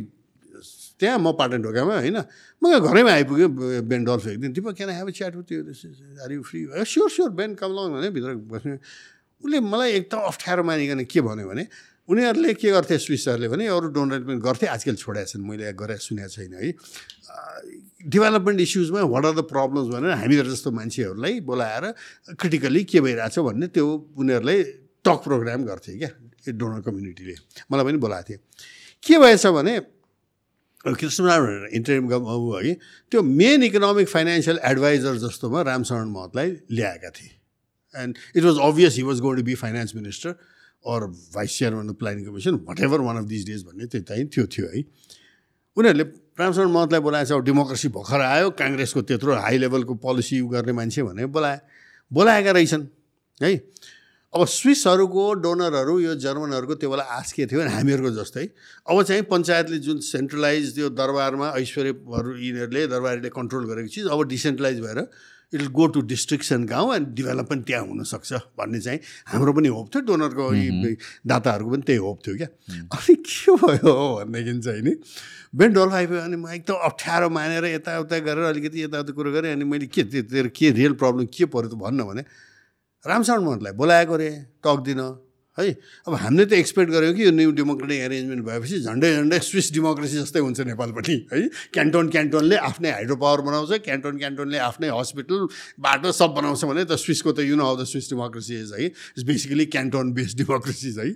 त्यहाँ 0.99 1.19
म 1.19 1.35
पाटन 1.35 1.59
ढोकामा 1.67 1.95
होइन। 1.99 2.17
म 2.63 2.79
घरैमा 2.79 3.11
आइपुग्यो 3.11 3.47
बेन्डल्फ 3.91 4.27
एक 4.27 4.39
दिन। 4.39 4.53
तिम्रो 4.55 4.73
can 4.79 4.89
have 4.95 5.09
chat 5.11 5.35
with 5.35 5.51
are 6.23 6.31
you 6.31 6.41
free 6.47 6.59
sure 6.87 7.09
sure 7.11 7.29
Ben 7.35 7.59
कमलाउन 7.59 7.91
भने 7.99 8.09
भित्र 8.15 8.39
बस्ने। 8.39 8.77
उसले 9.43 9.59
मलाई 9.59 9.91
एकदम 9.99 10.19
अप्ठ्यारो 10.31 10.63
मानिकन 10.63 11.03
के 11.03 11.19
भन्यो 11.19 11.47
भने 11.51 11.67
उनीहरूले 12.07 12.53
के 12.55 12.71
गर्थे 12.71 12.97
स्विसहरूले 12.99 13.47
भने 13.47 13.67
अरू 13.67 13.87
डोनर 13.91 14.19
पनि 14.27 14.39
गर्थे। 14.39 14.65
आजकल 14.71 14.95
छोडेका 14.95 15.27
छन् 15.27 15.43
मैले 15.43 15.71
गरेर 15.75 15.99
सुनेको 15.99 16.31
छैन 16.31 16.53
है। 16.55 16.71
डेभलपमेन्ट 18.13 18.59
इस्युजमा 18.61 19.01
वाट 19.13 19.25
आर 19.25 19.33
द 19.35 19.41
प्रब्लम्स 19.49 19.87
भनेर 19.93 20.11
हामीहरू 20.21 20.49
जस्तो 20.51 20.71
मान्छेहरूलाई 20.71 21.39
बोलाएर 21.49 21.85
क्रिटिकल्ली 22.35 22.83
के 22.91 23.01
भइरहेछ 23.01 23.39
भन्ने 23.47 23.67
त्यो 23.73 23.85
उनीहरूलाई 24.19 24.63
टक 25.05 25.19
प्रोग्राम 25.23 25.63
गर्थे 25.65 25.97
क्या 25.97 26.09
डोनर 26.53 26.81
कम्युनिटीले 26.85 27.35
मलाई 27.71 27.83
पनि 27.85 27.97
बोलाएको 28.05 28.29
थियो। 28.29 28.39
के 29.03 29.15
भएछ 29.19 29.45
भने 29.57 29.79
कृष्णनारायण 30.85 31.67
इन्टरिम 31.79 32.11
ऊ 32.13 32.53
है 32.55 32.73
त्यो 33.11 33.21
मेन 33.23 33.63
इकोनोमिक 33.63 34.07
फाइनेन्सियल 34.09 34.59
एडभाइजर 34.71 35.15
जस्तोमा 35.17 35.61
रामशरण 35.63 36.07
महतलाई 36.11 36.49
ल्याएका 36.71 37.09
थिए। 37.09 37.31
And 37.95 38.17
it 38.35 38.43
was 38.43 38.57
obvious 38.63 38.95
he 38.97 39.03
was 39.03 39.19
going 39.23 39.35
to 39.37 39.43
be 39.43 39.55
finance 39.63 39.95
minister 39.95 40.29
or 40.85 41.05
vice 41.35 41.57
chairman 41.57 41.89
of 41.89 41.95
planning 41.99 42.25
commission 42.25 42.55
whatever 42.89 42.99
one 43.07 43.17
of 43.17 43.25
this 43.25 43.45
days 43.45 43.63
भन्ने 43.65 43.85
त्यो 43.87 44.01
त्यो 44.27 44.45
थियो 44.55 44.67
है। 44.75 44.83
उनीहरूले 45.77 46.05
रामशरण 46.39 46.69
महतलाई 46.71 46.99
बोलाएछ 46.99 47.31
अब 47.31 47.43
डेमोक्रेसी 47.45 47.87
भर्खर 47.93 48.21
आयो 48.21 48.49
काङ्ग्रेसको 48.57 49.01
त्यत्रो 49.05 49.33
हाई 49.37 49.57
लेभलको 49.57 49.93
पोलिसी 50.01 50.41
गर्ने 50.49 50.73
मान्छे 50.73 51.03
भनेर 51.03 51.27
बोलाए। 51.29 51.59
बोलाएका 52.11 52.51
रहेछन् 52.51 52.85
है? 53.41 53.53
अब 54.33 54.45
स्विसहरूको 54.49 55.23
डोनरहरू 55.45 55.99
यो 55.99 56.15
जर्मनहरूको 56.17 56.75
त्यो 56.75 56.89
बेला 56.89 57.03
आश 57.05 57.31
के 57.37 57.45
थियो 57.45 57.59
भने 57.61 57.69
हामीहरूको 57.69 58.09
जस्तै। 58.17 58.45
अब 58.89 59.03
चाहिँ 59.03 59.23
पञ्चायतले 59.29 59.77
जुन 59.77 59.97
सेन्ट्रलाइज 60.01 60.73
त्यो 60.75 60.89
दरबारमा 60.89 61.53
ऐश्वर्यहरू 61.53 62.29
यिनीहरूले 62.41 62.87
दरबारीले 62.87 63.29
कन्ट्रोल 63.29 63.63
गरेको 63.69 63.87
चिज 63.93 64.05
अब 64.09 64.23
डिसेन्ट्रलाइज 64.25 64.79
भएर 64.81 64.99
it 65.53 65.59
will 65.61 65.69
go 65.71 65.87
to 65.93 66.01
districts 66.13 66.51
and 66.51 66.69
गाउँ 66.69 66.95
एन्ड 66.95 67.07
डेभलपमेन्ट 67.15 67.65
त्यहाँ 67.67 67.85
हुनसक्छ 67.87 68.33
भन्ने 68.59 68.79
चाहिँ 68.81 68.99
हाम्रो 69.27 69.53
पनि 69.53 69.67
होप 69.67 69.87
थियो 69.95 70.01
डोनरको 70.09 70.49
दाताहरूको 71.27 71.71
पनि 71.71 71.83
त्यही 71.87 71.99
होप 72.05 72.19
थियो 72.27 72.35
क्या। 72.37 72.47
अनि 72.97 73.15
के 73.15 73.55
भयो 73.65 73.93
भनेदेखि 74.25 74.61
चाहिँ 74.61 74.81
नि 74.81 74.93
बेन 75.55 75.73
डल्फ 75.73 75.93
आइपुग्यो 75.93 76.23
अनि 76.23 76.37
म 76.37 76.47
एकदम 76.53 76.73
अप्ठ्यारो 76.89 77.29
मानेर 77.29 77.65
यताउता 77.65 78.19
गरेर 78.25 78.45
अलिकति 78.45 78.83
यताउता 78.83 79.11
कुरो 79.13 79.31
गरेँ 79.31 79.51
अनि 79.53 79.65
मैले 79.65 79.87
के 79.93 80.03
तेरो 80.03 80.49
के 80.49 80.71
रियल 80.79 80.93
प्रब्लम 80.97 81.25
के 81.29 81.45
पऱ्यो 81.45 81.69
त 81.69 81.77
भन्न 81.77 82.03
भने 82.03 82.23
रामशरण 83.05 83.41
महतलाई 83.43 83.73
बोलाएको 83.77 84.13
अरे 84.13 84.29
टक 84.65 84.79
दिन। 84.85 85.01
है? 85.57 85.77
अब 86.07 86.13
हामीले 86.13 86.45
त 86.45 86.53
एक्सपेक्ट 86.53 86.91
गऱ्यौँ 86.91 87.13
कि 87.13 87.25
यो 87.25 87.31
न्यू 87.31 87.51
डेमोक्रेटिक 87.53 87.99
एरेन्जमेन्ट 88.01 88.41
भएपछि 88.45 88.79
झन्डै 88.79 89.09
झन्डै 89.13 89.39
स्विस 89.39 89.71
डेमोक्रेसी 89.73 90.17
जस्तै 90.17 90.39
हुन्छ 90.39 90.59
नेपालपट्टि 90.73 91.15
है? 91.33 91.41
क्यान्टोन 91.73 92.09
क्यान्टोनले 92.09 92.57
आफ्नै 92.57 92.91
हाइड्रो 92.91 93.15
पावर 93.21 93.41
बनाउँछ 93.47 93.71
क्यान्टोन 93.85 94.17
क्यान्टोनले 94.17 94.57
आफ्नै 94.57 94.89
हस्पिटल 94.97 95.47
बाटो 95.77 96.11
सब 96.11 96.29
बनाउँछ 96.33 96.65
भने 96.65 96.85
त 96.85 96.97
स्विसको 96.97 97.31
त 97.37 97.45
you 97.45 97.55
know 97.55 97.63
how 97.63 97.75
the 97.77 97.83
Swiss 97.85 98.09
democracy 98.09 98.53
is 98.61 98.71
है? 98.73 98.85
It's 98.89 99.23
basically 99.29 99.65
canton 99.69 100.13
based 100.13 100.37
democracies 100.41 100.99
है? 100.99 101.09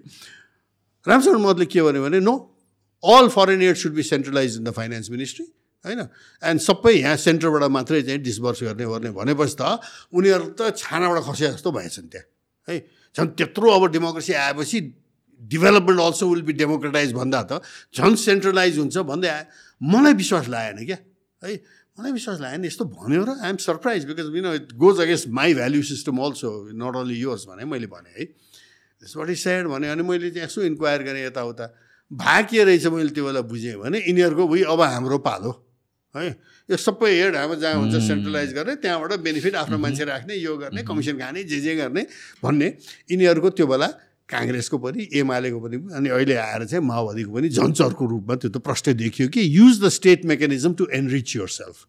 रामशरण 1.08 1.42
महतले 1.42 1.66
के 1.66 1.82
भन्यो 1.82 2.04
भने 2.04 2.20
no 2.22 2.36
all 3.04 3.28
foreign 3.34 3.62
aid 3.62 3.76
should 3.78 3.94
be 3.94 4.04
centralize 4.04 4.58
in 4.58 4.64
the 4.64 4.72
finance 4.78 5.10
ministry 5.12 5.46
होइन? 5.86 6.00
एन्ड 6.44 6.60
सबै 6.62 6.94
यहाँ 6.94 7.16
सेन्टरबाट 7.16 7.64
मात्रै 7.72 8.02
चाहिँ 8.02 8.22
डिसबर्स 8.22 8.64
गर्ने 8.64 8.86
गर्ने 8.86 9.12
भनेपछि 9.18 9.56
त 9.62 9.82
उनीहरू 10.14 10.46
त 10.58 10.74
छानाबाट 10.78 11.24
खसे 11.26 11.48
जस्तो 11.58 11.72
भएछन् 11.72 12.10
त्यहाँ 12.12 12.26
है? 12.68 12.78
झन् 13.18 13.30
त्यत्रो 13.34 13.68
अब 13.72 13.84
डेमोक्रेसी 13.92 14.34
आएपछि 14.46 14.80
development 15.42 16.02
also 16.02 16.30
will 16.30 16.42
be 16.46 16.54
democratize 16.54 17.14
भन्दा 17.14 17.42
त 17.50 17.62
झन् 17.98 18.16
सेन्ट्रलाइज 18.16 18.78
हुन्छ 18.78 18.98
भन्दै 19.10 19.30
आयो। 19.30 19.46
मलाई 19.82 20.14
विश्वास 20.14 20.48
लागेन 20.50 20.86
क्या। 20.86 20.98
है 21.42 21.54
मलाई 21.98 22.12
विश्वास 22.12 22.38
लागेन। 22.42 22.66
यस्तो 22.66 22.86
भन्यो 22.86 23.24
र 23.26 23.30
I'm 23.42 23.58
surprise 23.58 24.06
because 24.06 24.30
you 24.38 24.42
know 24.42 24.54
it 24.54 24.74
goes 24.78 25.02
against 25.02 25.28
my 25.34 25.54
value 25.54 25.82
system 25.84 26.18
also 26.18 26.50
not 26.78 26.96
only 26.96 27.18
yours 27.18 27.46
भने 27.50 27.66
मैले 27.66 27.88
भने 27.90 28.14
है। 28.14 28.26
त्यसबाट 29.02 29.30
स्याड 29.34 29.68
भने 29.74 29.90
अनि 29.90 30.04
मैले 30.06 30.30
चाहिँ 30.30 30.46
यसो 30.46 30.62
इन्क्वायर 30.74 31.04
गरेँ 31.04 31.26
यताउता। 31.26 31.66
भा 32.12 32.42
के 32.50 32.64
रहेछ 32.64 32.86
मैले 32.94 33.10
त्यो 33.14 33.26
बेला 33.26 33.42
बुझेँ 33.46 33.76
भने 33.78 33.98
यिनीहरूको 34.06 34.44
उयो 34.46 34.66
अब 34.74 34.82
हाम्रो 34.82 35.18
पालो 35.26 35.52
है। 36.14 36.30
यो 36.70 36.78
सबै 36.78 37.12
हेड 37.12 37.36
हाम्रो 37.36 37.56
जहाँ 37.60 37.76
हुन्छ 37.80 37.96
सेन्ट्रलाइज 38.08 38.54
गर्ने 38.54 38.76
त्यहाँबाट 38.84 39.20
बेनिफिट 39.28 39.56
आफ्नो 39.56 39.78
मान्छे 39.80 40.04
राख्ने 40.06 40.36
यो 40.36 40.58
गर्ने 40.58 40.84
कमिसन 40.84 41.18
खाने 41.20 41.44
जे 41.52 41.60
जे 41.64 41.76
गर्ने 41.76 42.04
भन्ने। 42.44 42.68
यिनीहरूको 43.12 43.50
त्यो 43.56 43.68
बेला 43.68 43.88
काङ्ग्रेसको 44.30 44.78
पनि 44.84 45.08
एमालेको 45.16 45.60
पनि 45.64 45.78
अनि 45.96 46.10
अहिले 46.12 46.36
आएर 46.36 46.66
चाहिँ 46.66 46.84
माओवादीको 46.86 47.32
पनि 47.34 47.50
झन्चरको 47.50 48.06
रूपमा 48.14 48.36
त्यो 48.36 48.50
त 48.52 48.58
प्रष्ट 48.68 48.90
देखियो 49.04 49.28
कि 49.32 49.48
use 49.48 49.80
the 49.84 49.90
state 49.98 50.26
mechanism 50.28 50.74
to 50.76 50.88
enrich 51.00 51.36
your 51.36 51.50
self 51.56 51.86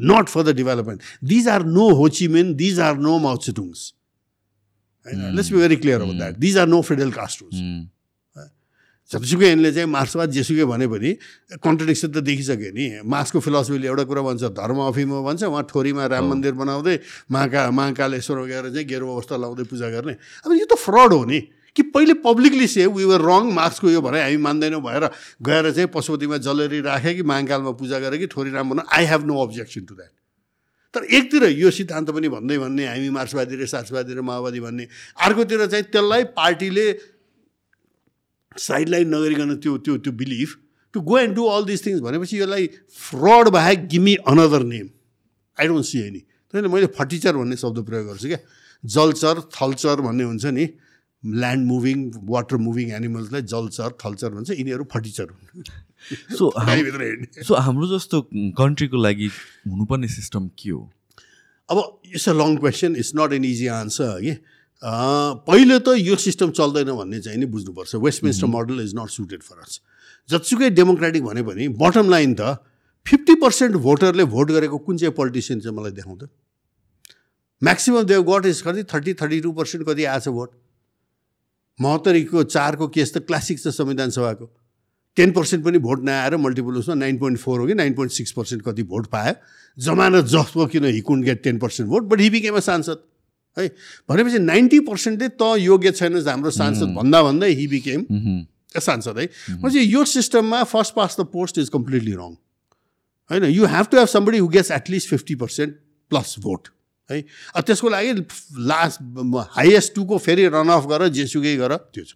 not 0.00 0.28
for 0.32 0.42
the 0.42 0.56
development 0.56 1.00
these 1.28 1.48
are 1.54 1.64
no 1.76 1.88
Ho Chi Minh 2.00 2.54
these 2.56 2.80
are 2.80 2.96
no 3.06 3.18
Mao Tse Tungs 3.28 3.86
होइन 5.06 5.36
लेट्स 5.36 5.52
बी 5.52 5.58
भेरी 5.58 5.76
क्लियर 5.84 6.00
अब 6.00 6.16
that 6.18 6.38
these 6.46 6.58
are 6.58 6.68
no 6.68 6.80
Fidel 6.88 7.10
Castros 7.12 7.60
जतिसुकै 9.10 9.48
यिनले 9.50 9.70
चाहिँ 9.74 9.90
मार्क्सवाद 9.90 10.28
जेसुकै 10.30 10.64
भने 10.70 10.86
पनि 10.86 11.10
contradiction 11.58 12.08
त 12.14 12.16
देखिसक्यो 12.22 12.70
नि। 12.70 12.86
मार्क्सको 13.04 13.38
फिलोसफीले 13.42 13.86
एउटा 13.90 14.04
कुरा 14.06 14.22
भन्छ 14.22 14.42
धर्म 14.54 14.78
अफिम 14.86 15.10
भन्छ 15.26 15.42
उहाँ 15.50 15.64
ठोरीमा 15.66 16.04
राम 16.06 16.24
मन्दिर 16.30 16.54
बनाउँदै 16.54 16.96
महाका 17.26 17.60
महाकालेश्वर 17.70 18.38
गएर 18.46 18.66
चाहिँ 18.70 18.86
गेरुवा 18.86 19.12
अवस्था 19.14 19.36
लाउँदै 19.36 19.64
पूजा 19.66 19.88
गर्ने। 19.90 20.14
अब 20.46 20.50
यो 20.54 20.66
त 20.70 20.78
फ्रड 20.78 21.12
हो 21.12 21.24
नि। 21.26 21.40
कि 21.70 21.82
पहिले 21.94 22.14
पब्लिकली 22.18 22.66
से 22.66 22.86
वी 22.86 23.04
वर 23.06 23.22
रङ 23.22 23.54
मार्क्सको 23.54 23.90
यो 23.90 24.00
भनाइ 24.02 24.22
हामी 24.22 24.36
मान्दैनौँ 24.42 24.82
भएर 24.82 25.04
गएर 25.38 25.70
चाहिँ 25.70 25.88
पशुपतिमा 25.94 26.36
जलेरी 26.42 26.80
राखेँ 26.82 27.14
कि 27.14 27.22
महाकालमा 27.22 27.72
पूजा 27.78 27.98
गरेँ 28.02 28.18
कि 28.18 28.26
ठोरी 28.26 28.50
राम 28.50 28.70
बनाऊ। 28.70 28.86
I 28.90 29.04
have 29.06 29.22
no 29.26 29.34
objection 29.38 29.86
to 29.86 29.94
that 29.94 30.10
तर 30.94 31.06
एकतिर 31.06 31.44
यो 31.54 31.70
सिद्धान्त 31.70 32.10
पनि 32.10 32.28
भन्दै 32.28 32.58
भन्ने 32.58 32.86
हामी 32.86 33.10
मार्क्सवादी 33.14 33.54
र 33.54 33.66
सार्सवादी 33.70 34.14
र 34.14 34.20
माओवादी 34.20 34.60
भन्ने। 34.60 34.84
अर्कोतिर 35.22 35.66
चाहिँ 35.66 35.84
त्यसलाई 35.94 36.24
पार्टीले 36.34 36.86
साइडलाइन 38.56 39.14
नगरिकन 39.14 39.56
त्यो 39.56 39.78
त्यो 39.78 39.96
त्यो 39.96 40.12
believe 40.12 40.48
to 40.94 41.00
go 41.00 41.18
and 41.18 41.34
do 41.34 41.44
all 41.44 41.64
this 41.64 41.86
things 41.86 42.00
भनेपछि 42.00 42.38
यसलाई 42.38 42.66
फ्रड 42.92 43.48
बाहेक 43.48 43.88
gimme 43.88 44.14
another 44.14 44.62
name 44.62 44.88
I 45.60 45.66
don't 45.66 45.86
see 45.86 46.00
any 46.00 46.18
त्यही 46.54 46.68
मैले 46.68 46.86
फर्टिचर 46.86 47.36
भन्ने 47.36 47.56
शब्द 47.56 47.84
प्रयोग 47.86 48.06
गर्छु 48.06 48.28
क्या। 48.28 48.38
जलचर 48.84 49.40
थलचर 49.54 50.00
भन्ने 50.00 50.24
हुन्छ 50.24 50.44
नि। 50.44 50.68
ल्यान्ड 51.24 51.66
मुभिङ 51.66 52.10
वाटर 52.24 52.56
मुभिङ 52.56 52.90
एनिमल्सलाई 52.90 53.42
जलचर 53.42 53.90
थलचर 54.04 54.28
भन्छ। 54.28 54.50
यिनीहरू 54.50 54.84
फर्टिचर 54.84 55.26
हुन्। 55.30 55.64
सो 56.38 56.50
सो 57.44 57.54
हाम्रो 57.66 57.86
जस्तो 57.86 58.20
कन्ट्रीको 58.58 58.96
लागि 58.96 59.26
हुनुपर्ने 59.68 60.08
सिस्टम 60.08 60.48
के 60.58 60.70
हो? 60.70 60.90
अब 61.70 62.00
it's 62.06 62.28
a 62.28 62.32
long 62.32 62.56
question 62.56 62.96
it's 62.96 63.12
not 63.16 63.32
an 63.32 63.44
easy 63.44 63.66
answer 63.66 64.20
कि 64.20 64.32
पहिले 64.82 65.78
त 65.78 65.94
यो 65.98 66.16
सिस्टम 66.16 66.50
चल्दैन 66.56 66.90
भन्ने 66.96 67.20
चाहिँ 67.20 67.38
नि 67.38 67.46
बुझ्नुपर्छ। 67.46 67.94
Westminster 67.96 68.46
model 68.46 68.80
is 68.80 68.94
not 68.96 69.08
suited 69.10 69.42
for 69.42 69.58
us 69.60 69.80
जतिसुकै 70.28 70.70
डेमोक्रेटिक 70.70 71.24
भने 71.24 71.42
पनि 71.42 71.68
बटम 71.76 72.10
लाइन 72.10 72.34
त 72.34 72.56
फिफ्टी 73.06 73.34
पर्सेन्ट 73.42 73.76
भोटरले 73.76 74.24
भोट 74.24 74.50
गरेको 74.50 74.78
कुन 74.78 74.96
चाहिँ 74.96 75.14
पोलिटिसियन 75.14 75.60
चाहिँ 75.60 75.76
मलाई 75.76 75.92
देखाउँ 75.92 76.18
त? 76.18 76.28
म्याक्सिमम् 77.62 78.04
देव 78.06 78.22
गट 78.24 78.46
इज 78.46 78.60
कति? 78.62 78.82
थर्टी 78.88 79.14
थर्टी 79.14 79.40
टू 79.40 79.52
पर्सेन्ट 79.52 79.86
कति 79.88 80.04
आएछ 80.04 80.28
भोट 80.28 80.50
महोत्तरीको 81.78 82.42
चारको 82.44 82.88
केस 82.88 83.12
त 83.14 83.18
क्लासिक 83.28 83.60
छ 83.60 83.68
संविधान 83.68 84.10
सभाको। 84.10 84.46
टेन 85.16 85.32
पर्सेन्ट 85.32 85.64
पनि 85.64 85.78
भोट 85.78 86.04
नआएर 86.04 86.36
मल्टिपल 86.36 86.76
उसमा 86.80 86.94
नाइन 86.94 87.18
पोइन्ट 87.18 87.38
फोर 87.40 87.60
हो 87.60 87.66
कि 87.66 87.74
नाइन 87.74 87.92
पोइन्ट 87.94 88.12
सिक्स 88.12 88.32
पर्सेन्ट 88.32 88.62
कति 88.64 88.82
भोट 88.84 89.06
पायो? 89.12 89.34
जमानत 89.78 90.24
जसको 90.32 90.66
किन 90.66 90.84
he couldn't 90.84 91.24
get 91.24 91.42
ten 91.44 91.58
percent 91.58 91.90
vote 91.90 92.02
but 92.08 92.20
he 92.20 92.30
became 92.30 92.58
सांसद। 92.60 93.09
है। 93.60 93.68
भनेपछि 94.08 94.38
नाइन्टी 94.40 94.80
पर्सेन्टले 94.88 95.28
त 95.30 95.56
योग्य 95.60 95.92
छैन 95.92 96.16
हाम्रो 96.18 96.50
सांसद 96.50 96.94
भन्दा 96.96 97.22
भन्दै 97.22 97.52
हि 97.52 97.66
बिकेम 97.66 98.04
सांसद 98.78 99.18
है। 99.18 99.26
भनेपछि 99.26 99.80
यो 99.94 100.04
सिस्टममा 100.06 100.62
first 100.64 100.94
past 100.94 101.16
the 101.20 101.28
post 101.30 101.58
is 101.58 101.68
completely 101.70 102.12
wrong 102.14 102.34
होइन। 103.30 103.44
You 103.52 103.66
have 103.68 103.86
to 103.86 103.98
have 103.98 104.08
somebody 104.08 104.38
who 104.38 104.48
gets 104.48 104.70
at least 104.72 105.08
fifty 105.08 105.34
percent 105.36 105.74
plus 106.10 106.36
vote 106.40 106.68
है। 107.10 107.22
अब 107.54 107.62
त्यसको 107.62 107.88
लागि 107.88 108.12
लास्ट 108.66 109.00
हाइएस्ट 109.54 109.94
टूको 109.94 110.18
फेरि 110.20 110.46
रन 110.48 110.68
अफ 110.70 110.86
गर 110.86 111.08
जेसुकै 111.10 111.56
गर 111.56 111.76
त्यो 111.76 112.04
छ। 112.04 112.14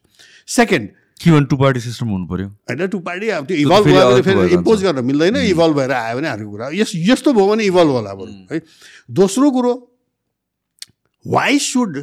सेकेन्ड 0.49 0.89
के 1.21 1.31
भन्नु 1.31 1.47
टु 1.47 1.57
पार्टी 1.57 1.81
सिस्टम 1.81 2.09
हुनु 2.09 2.27
पऱ्यो 2.27 2.47
होइन 2.47 2.87
टु 2.91 2.99
पार्टी 3.01 3.29
अब 3.31 3.47
त्यो 3.47 3.57
इभल्भ 3.57 3.87
भयो 3.87 4.11
भने 4.11 4.23
फेरि 4.23 4.55
इम्पोज। 4.55 4.83
गर्न 4.83 5.05
मिल्दैन 5.05 5.37
इभल्भ 5.37 5.77
भएर 5.77 5.93
आयो 5.93 6.17
भने 6.17 6.29
अर्को 6.29 6.51
कुरा। 6.51 6.69
यस 6.75 6.93
यस्तो 6.97 7.33
भयो 7.33 7.47
भने 7.49 7.65
इभल्भ 7.65 7.91
होला 7.91 8.15
बरु 8.15 8.33
है। 8.51 8.61
दोस्रो 9.11 9.51
कुरो 9.51 9.73
why 11.25 11.59
should 11.61 12.03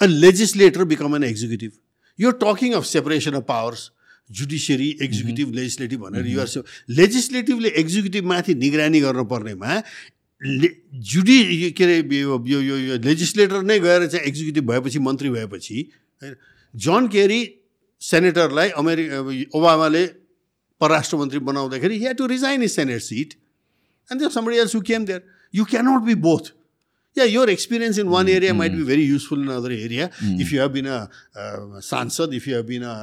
a 0.00 0.06
legislator 0.06 0.84
become 0.84 1.16
an 1.16 1.24
executive 1.24 1.72
यो 2.18 2.30
talking 2.40 2.72
of 2.72 2.84
separation 2.86 3.32
of 3.32 3.44
powers 3.48 3.90
judiciary 4.30 4.88
executive 5.02 5.54
legislative 5.54 6.00
भनेर 6.00 6.26
युआर 6.26 6.62
लेजिस्लेटिभले 6.90 7.68
एक्जिक्युटिभ 7.76 8.24
माथि 8.26 8.54
निगरानी 8.54 9.00
गर्नुपर्नेमा 9.00 9.82
ले 10.42 10.68
जुडि 11.10 11.70
के 11.72 11.84
अरे 11.84 11.98
यो 12.16 12.38
यो 12.46 12.60
यो 12.60 12.76
यो 12.78 12.96
लेजिस्लेटर 13.00 13.62
नै 13.62 13.78
गएर 13.80 14.06
चाहिँ 14.06 14.26
एक्जिक्युटिभ 14.26 14.70
भएपछि 14.70 14.98
मन्त्री 15.00 15.30
भएपछि 15.30 15.78
होइन 16.22 16.34
जन 16.74 17.06
केरी 17.08 17.40
सेनेटरलाई 18.02 18.68
अमेरिका 18.76 19.20
ओबामाले 19.58 20.04
परराष्ट्र 20.80 21.16
मन्त्री 21.16 21.38
बनाउँदाखेरि 21.48 21.98
he 21.98 22.12
to 22.14 22.26
resign 22.26 22.62
is 22.62 22.70
senate 22.72 23.00
seat 23.02 23.34
and 24.10 24.20
there 24.20 24.30
somebody 24.32 24.58
else 24.58 24.74
who 24.74 24.80
came 24.90 25.04
there 25.04 25.22
you 25.54 25.64
cannot 25.64 26.02
be 26.02 26.14
both 26.24 26.52
yeah 27.18 27.24
your 27.24 27.50
experience 27.50 27.98
in 27.98 28.08
one 28.08 28.28
area 28.28 28.54
might 28.54 28.72
be 28.72 28.84
very 28.84 29.04
useful 29.04 29.42
in 29.42 29.48
other 29.56 29.72
area 29.72 30.08
if 30.40 30.52
you 30.52 30.60
have 30.60 30.70
been 30.72 30.86
a 30.86 31.08
sansad 31.88 32.34
if 32.34 32.48
you 32.48 32.56
have 32.56 32.66
been 32.66 32.82
a 32.84 32.94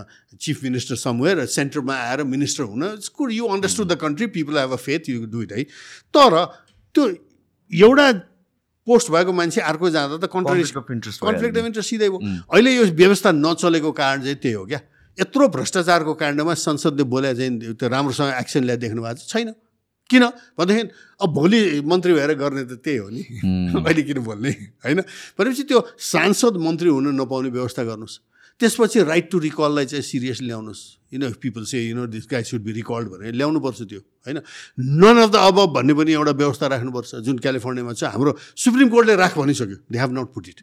chief 0.41 0.63
minister 0.63 0.95
somewhere 1.03 1.45
सेन्टरमा 1.55 1.95
आएर 2.07 2.23
minister 2.33 2.63
हुन 2.73 2.83
it's 2.93 3.11
good 3.19 3.31
you 3.33 3.47
understood 3.55 3.87
the 3.91 3.97
country 4.01 4.27
people 4.35 4.57
have 4.57 4.71
a 4.71 4.81
faith 4.87 5.09
you 5.09 5.25
do 5.31 5.41
it 5.43 5.53
है 5.53 5.63
तर 6.17 6.43
त्यो 6.95 7.07
एउटा 7.71 8.11
post 8.87 9.11
भएको 9.11 9.31
मान्छे 9.33 9.61
अर्को 9.61 9.89
जाँदा 9.89 10.17
त 10.17 10.29
country 10.33 10.63
of 10.63 10.87
interest 10.93 11.19
conflict 11.23 11.57
of. 11.57 11.65
Interest 11.65 11.89
सिधै 11.89 12.09
भयो 12.09 12.19
अहिले 12.53 12.75
यो 12.75 12.85
व्यवस्था 13.01 13.31
नचलेको 13.31 13.91
कारण 13.99 14.21
चाहिँ 14.21 14.35
त्यही 14.35 14.55
हो 14.55 14.65
क्या 14.65 14.79
यत्रो 15.17 15.47
भ्रष्टाचारको 15.55 16.13
काण्डमा 16.19 16.53
संसदले 16.59 17.03
बोले 17.13 17.33
चाहिँ 17.35 17.75
त्यो 17.77 17.87
राम्रोसँग 17.89 18.33
एक्सन 18.39 18.63
ल्याए 18.63 18.77
देख्नु 18.83 19.01
भएको? 19.03 19.27
छैन 19.27 19.53
किन? 20.11 20.23
भनेदेखि 20.59 20.89
अब 21.21 21.29
भोलि 21.33 21.81
मन्त्री 21.81 22.13
भएर 22.13 22.33
गर्ने 22.35 22.63
त 22.67 22.73
त्यही 22.83 22.97
हो 22.97 23.09
नि। 23.09 23.21
अहिले 23.87 24.03
किन 24.03 24.19
बोल्ने? 24.19 24.51
होइन? 24.83 24.99
भनेपछि 25.39 25.63
त्यो 25.63 25.79
सांसद 25.97 26.57
मन्त्री 26.59 26.89
हुन 26.89 27.15
नपाउने 27.15 27.49
व्यवस्था 27.49 27.83
गर्नुहोस्। 27.83 28.19
त्यसपछि 28.59 28.99
राइट 29.03 29.31
टु 29.31 29.37
रिकललाई 29.39 29.85
चाहिँ 29.85 30.03
सिरियस 30.03 30.41
ल्याउनुहोस्। 30.41 30.81
You 31.13 31.19
know 31.19 31.29
people 31.41 31.63
say 31.65 31.81
you 31.81 31.95
know 31.95 32.05
this 32.07 32.27
guy 32.31 32.43
should 32.43 32.61
be 32.61 32.71
recalled 32.71 33.07
भनेर 33.09 33.33
ल्याउनुपर्छ 33.33 33.81
त्यो 33.89 33.99
होइन? 34.27 34.37
नन 35.01 35.17
अफ 35.17 35.29
द 35.31 35.35
अब 35.35 35.57
भन्ने 35.73 35.93
पनि 35.93 36.11
एउटा 36.13 36.31
व्यवस्था 36.31 36.67
राख्नुपर्छ। 36.67 37.15
जुन 37.25 37.37
क्यालिफोर्नियामा 37.39 37.93
छ 37.93 38.03
हाम्रो 38.13 38.37
सुप्रिम 38.37 38.89
कोर्टले 38.89 39.15
राख 39.17 39.37
भनिसक्यो। 39.37 39.77
They 39.91 39.97
have 39.97 40.11
not 40.13 40.29
put 40.33 40.47
it 40.49 40.59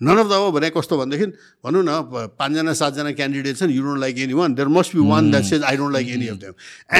none 0.00 0.16
of 0.18 0.26
the 0.26 0.32
above 0.32 0.54
भने 0.54 0.70
कस्तो 0.70 0.96
भनेदेखि 0.98 1.26
भनौँ 1.64 1.82
न 1.82 1.90
पाँचजना 2.36 2.72
सातजना 2.80 3.12
क्यान्डिडेट 3.12 3.56
छन् 3.56 3.70
you 3.72 3.82
don't 3.82 4.00
like 4.00 4.18
any 4.18 4.34
one 4.36 4.54
there 4.54 4.68
must 4.68 4.96
be 4.96 5.02
one 5.08 5.30
that 5.30 5.44
says 5.44 5.62
I 5.62 5.76
don't 5.76 5.92
like 5.92 6.08
any 6.08 6.26
of 6.28 6.36
them 6.42 6.52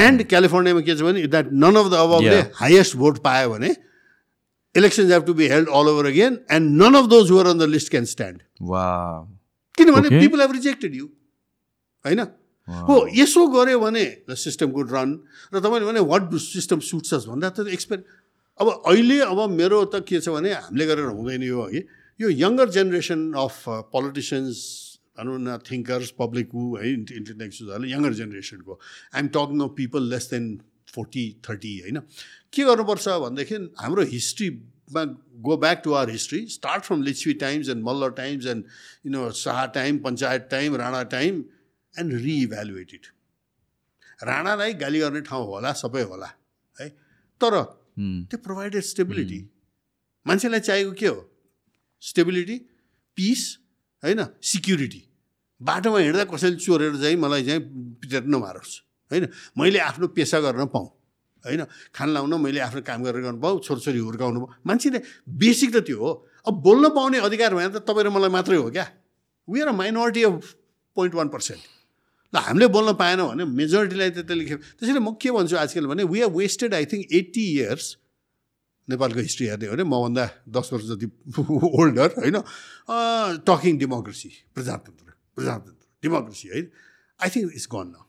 and 0.04 0.22
क्यालिफोर्नियामा 0.28 0.80
के 0.80 0.96
छ 0.96 1.02
भने 1.02 1.26
द्याट 1.26 1.52
नन 1.52 1.76
अफ 1.76 1.90
द 1.90 1.94
अबले. 2.06 2.40
हाइएस्ट 2.56 2.96
भोट 2.96 3.18
पायो 3.24 3.50
भने 3.50 3.74
elections 4.74 5.12
have 5.12 5.22
to 5.26 5.34
be 5.34 5.48
held 5.48 5.68
all 5.68 5.88
over 5.88 6.06
again 6.06 6.38
and 6.52 6.82
none 6.82 6.94
of 6.94 7.06
those 7.12 7.30
who are 7.30 7.46
on 7.46 7.58
the 7.58 7.68
list 7.74 7.90
can 7.90 8.04
stand 8.06 8.42
वा 8.62 8.86
किनभने. 9.78 10.08
People 10.20 10.40
have 10.40 10.52
rejected 10.52 10.94
you 10.94 11.06
होइन 12.04 12.20
हो 12.68 12.94
यसो 13.14 13.46
गऱ्यो 13.48 13.78
भने 13.80 14.04
द 14.30 14.34
सिस्टम 14.34 14.70
गुड 14.72 14.92
रन 14.92 15.10
र 15.54 15.60
तपाईँले 15.60 15.86
भने 15.86 16.00
वाट 16.12 16.22
डु 16.30 16.38
सिस्टम 16.38 16.80
सुट्स 16.82 17.26
भन्दा 17.28 17.48
त 17.50 17.68
एक्सपेर 17.70 18.02
अब 18.60 18.68
अहिले 18.68 19.18
अब 19.20 19.38
मेरो 19.50 19.84
त 19.84 20.02
के 20.08 20.20
छ 20.20 20.34
भने 20.34 20.52
हामीले 20.52 20.86
गरेर 20.86 21.06
हुँदैन 21.12 21.42
यो 21.42 21.62
है 21.62 21.80
यो 22.20 22.28
यङ्गर 22.30 22.68
जेनेरेसन 22.76 23.32
अफ 23.36 23.64
पोलिटिसियन्स 23.94 24.60
भनौँ 25.18 25.38
न 25.40 25.58
थिङ्कर्स 25.70 26.10
पब्लिक 26.20 26.54
हु 26.54 26.62
है 26.76 26.92
इन्टेलेक्चुअलहरूले 26.92 27.90
यङ्गर 27.92 28.12
जेनेरेसनको 28.20 28.78
I'm 29.14 29.28
talking 29.36 29.60
of 29.66 29.74
people 29.76 30.08
less 30.12 30.30
than 30.30 30.48
forty 30.94 31.24
thirty 31.48 31.72
होइन? 31.80 32.00
के 32.52 32.64
गर्नुपर्छ 32.70 33.08
भनेदेखि 33.24 33.56
हाम्रो 33.82 34.02
हिस्ट्रीमा 34.14 35.04
go 35.48 35.56
back 35.66 35.82
to 35.84 35.92
our 36.00 36.10
history 36.10 36.40
start 36.56 36.84
from 36.88 37.02
Lichchhavi 37.02 37.34
times 37.44 37.68
and 37.76 37.84
Malla 37.90 38.10
times 38.22 38.46
and 38.54 38.64
you 39.06 39.12
know 39.12 39.30
Shah 39.42 39.64
time 39.76 39.98
panchayat 40.08 40.48
time 40.50 40.76
Rana 40.84 41.02
time 41.16 41.44
and 41.94 42.12
reevaluate 42.26 42.94
it 42.94 43.06
राणालाई 44.32 44.72
गाली 44.84 45.00
गर्ने 45.00 45.20
ठाउँ 45.30 45.46
होला 45.46 45.72
सबै 45.84 46.02
होला 46.12 46.32
है? 46.78 46.88
तर 47.40 47.62
त्यो 48.30 48.38
प्रोभाइडेड 48.44 48.82
स्टेबिलिटी 48.92 49.40
मान्छेलाई 50.26 50.60
चाहिएको 50.60 50.92
के 51.00 51.06
हो? 51.06 51.20
स्टेबिलिटी 52.02 52.56
पिस 53.16 53.42
होइन 54.02 54.20
सिक्युरिटी। 54.42 55.02
बाटोमा 55.60 55.98
हिँड्दा 55.98 56.24
कसैले 56.28 56.56
चोरेर 56.56 56.96
चाहिँ 57.00 57.16
मलाई 57.16 57.44
चाहिँ 57.44 57.60
पिटेर 58.00 58.24
नमारोस् 58.28 58.74
होइन? 59.10 59.24
मैले 59.58 59.78
आफ्नो 59.78 60.06
पेसा 60.12 60.40
गर्न 60.40 60.66
पाऊँ 60.68 60.88
होइन? 61.44 61.64
खाना 61.94 62.12
लाउन 62.12 62.34
मैले 62.40 62.60
आफ्नो 62.60 62.80
काम 62.84 63.02
गरेर 63.04 63.22
गर्नु 63.22 63.40
पाऊ 63.40 63.58
छोरछोरी 63.64 63.98
हुर्काउनु 63.98 64.40
भयो 64.40 64.52
मान्छेले 64.66 65.00
बेसिक 65.24 65.70
त 65.74 65.86
त्यो 65.86 65.96
हो। 65.96 66.10
अब 66.46 66.54
बोल्न 66.62 66.88
पाउने 66.92 67.18
अधिकार 67.24 67.54
भएन 67.54 67.70
त 67.72 67.88
तपाईँ 67.88 68.04
र 68.04 68.08
मलाई 68.12 68.30
मात्रै 68.30 68.56
हो 68.56 68.70
क्या? 68.70 68.86
We 69.48 69.60
are 69.60 69.68
a 69.68 69.72
minority 69.72 70.22
of 70.28 70.54
point 70.96 71.14
one 71.14 71.28
percent 71.28 71.62
ल 72.34 72.36
हामीले 72.36 72.66
बोल्न 72.68 72.92
पाएनौँ 73.00 73.28
भने 73.30 73.44
मेजोरिटीलाई 73.46 74.10
त 74.10 74.18
त्यसले 74.26 74.44
त्यसैले 74.76 75.00
म 75.00 75.14
के 75.16 75.30
भन्छु 75.30 75.56
आजकल 75.56 75.86
भने 75.86 76.04
we 76.04 76.20
are 76.20 76.30
wasted 76.30 76.74
I 76.74 76.84
think 76.92 77.04
eighty 77.12 77.44
years 77.56 77.86
नेपालको 78.88 79.20
हिस्ट्री 79.20 79.46
हेर्ने 79.46 79.66
हो 79.66 79.72
भने 79.72 79.84
मभन्दा 79.84 80.24
दस 80.56 80.70
वर्ष 80.72 80.84
जति 80.90 81.06
ओल्डर 81.80 82.08
होइन 82.18 82.36
टकिङ 83.46 83.78
डेमोक्रेसी 83.78 84.30
प्रजातन्त्र 84.54 85.08
प्रजातन्त्र 85.36 85.84
डेमोक्रेसी 86.02 86.48
है। 86.48 86.60
I 87.20 87.28
think 87.36 87.52
it's 87.54 87.68
gone 87.72 87.88
now 87.94 88.04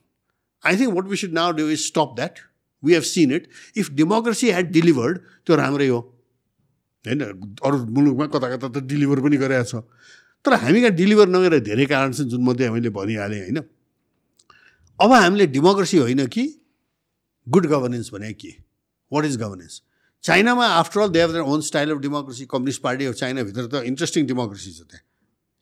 I 0.64 0.76
think 0.78 0.94
what 0.94 1.06
we 1.06 1.16
should 1.22 1.32
now 1.40 1.52
do 1.58 1.68
is 1.70 1.80
stop 1.86 2.14
that 2.16 2.38
we 2.82 2.94
have 2.94 3.02
seen 3.10 3.32
it 3.34 3.48
if 3.76 3.90
democracy 4.00 4.50
had 4.50 4.70
delivered 4.72 5.18
त्यो 5.46 5.56
राम्रै 5.56 5.88
हो। 5.88 6.00
होइन 7.04 7.20
अरू 7.22 7.76
मुलुकमा 7.96 8.26
कता 8.28 8.48
कता 8.56 8.68
त 8.68 8.84
डेलिभर 8.86 9.20
पनि 9.26 9.36
गरेको 9.42 9.64
छ। 9.64 9.82
तर 10.44 10.52
हामी 10.62 10.80
कहाँ 10.80 10.94
डेलिभर 10.94 11.28
नगरेर 11.28 11.60
धेरै 11.66 11.86
कारण 11.90 12.12
छन् 12.12 12.30
जुन 12.30 12.42
मध्ये 12.44 12.66
हामीले 12.66 12.90
भनिहालेँ 12.94 13.40
होइन। 13.40 13.58
अब 14.98 15.12
हामीले 15.12 15.46
डेमोक्रेसी 15.58 15.98
होइन 15.98 16.26
कि 16.26 16.44
गुड 17.46 17.66
गभर्नेन्स 17.66 18.10
भने 18.14 18.32
के? 18.32 18.50
What 19.12 19.24
is 19.24 19.36
governance 19.36 19.82
चाइनामा 20.24 20.66
after 20.66 21.00
all 21.00 21.08
they 21.08 21.20
have 21.20 21.30
their 21.32 21.42
own 21.54 21.60
style 21.62 21.90
of 21.90 21.98
democracy 22.02 22.44
communist 22.50 22.82
party 22.82 23.04
of 23.04 23.14
चाइनाभित्र 23.14 23.66
त 23.66 23.82
इन्ट्रेस्टिङ 23.90 24.26
डेमोक्रेसी 24.26 24.72
छ 24.72 24.80
त्यहाँ 24.90 25.04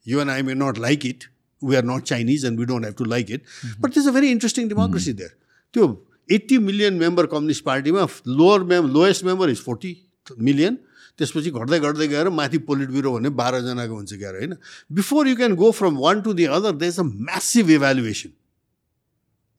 you 0.06 0.20
and 0.20 0.30
I 0.30 0.42
may 0.48 0.54
not 0.54 0.78
like 0.78 1.06
it 1.06 1.24
we 1.62 1.76
are 1.76 1.84
not 1.84 2.02
Chinese 2.12 2.44
and 2.46 2.58
we 2.60 2.64
don't 2.72 2.84
have 2.86 2.94
to 2.98 3.04
like 3.04 3.30
it 3.30 3.42
but 3.80 3.98
it's 3.98 4.08
a 4.08 4.12
very 4.18 4.30
interesting 4.30 4.68
democracy 4.68 5.12
there 5.20 5.36
त्यो 5.74 5.88
eighty 6.38 6.58
million 6.70 6.94
member 7.04 7.26
communist 7.34 7.64
पार्टीमा 7.64 8.06
lower 8.28 8.62
ma'am 8.72 8.88
lowest 8.94 9.24
member 9.24 9.50
is 9.50 9.60
forty 9.64 9.96
million 10.48 10.78
त्यसपछि 11.18 11.50
घट्दै 11.50 11.78
घट्दै 11.80 12.06
गएर 12.08 12.28
माथि 12.38 12.58
पोलिट 12.70 12.88
bureau 12.96 13.12
भने 13.12 13.28
बाह्रजनाको 13.36 13.94
हुन्छ 13.94 14.14
क्या 14.14 14.30
होइन? 14.30 14.56
Before 14.92 15.28
you 15.28 15.36
can 15.36 15.54
go 15.62 15.70
from 15.78 15.96
one 15.98 16.20
to 16.22 16.32
the 16.40 16.44
other 16.56 16.72
they 16.82 16.88
is 16.88 16.98
a 17.00 17.02
massive 17.28 17.70
evaluation 17.76 18.32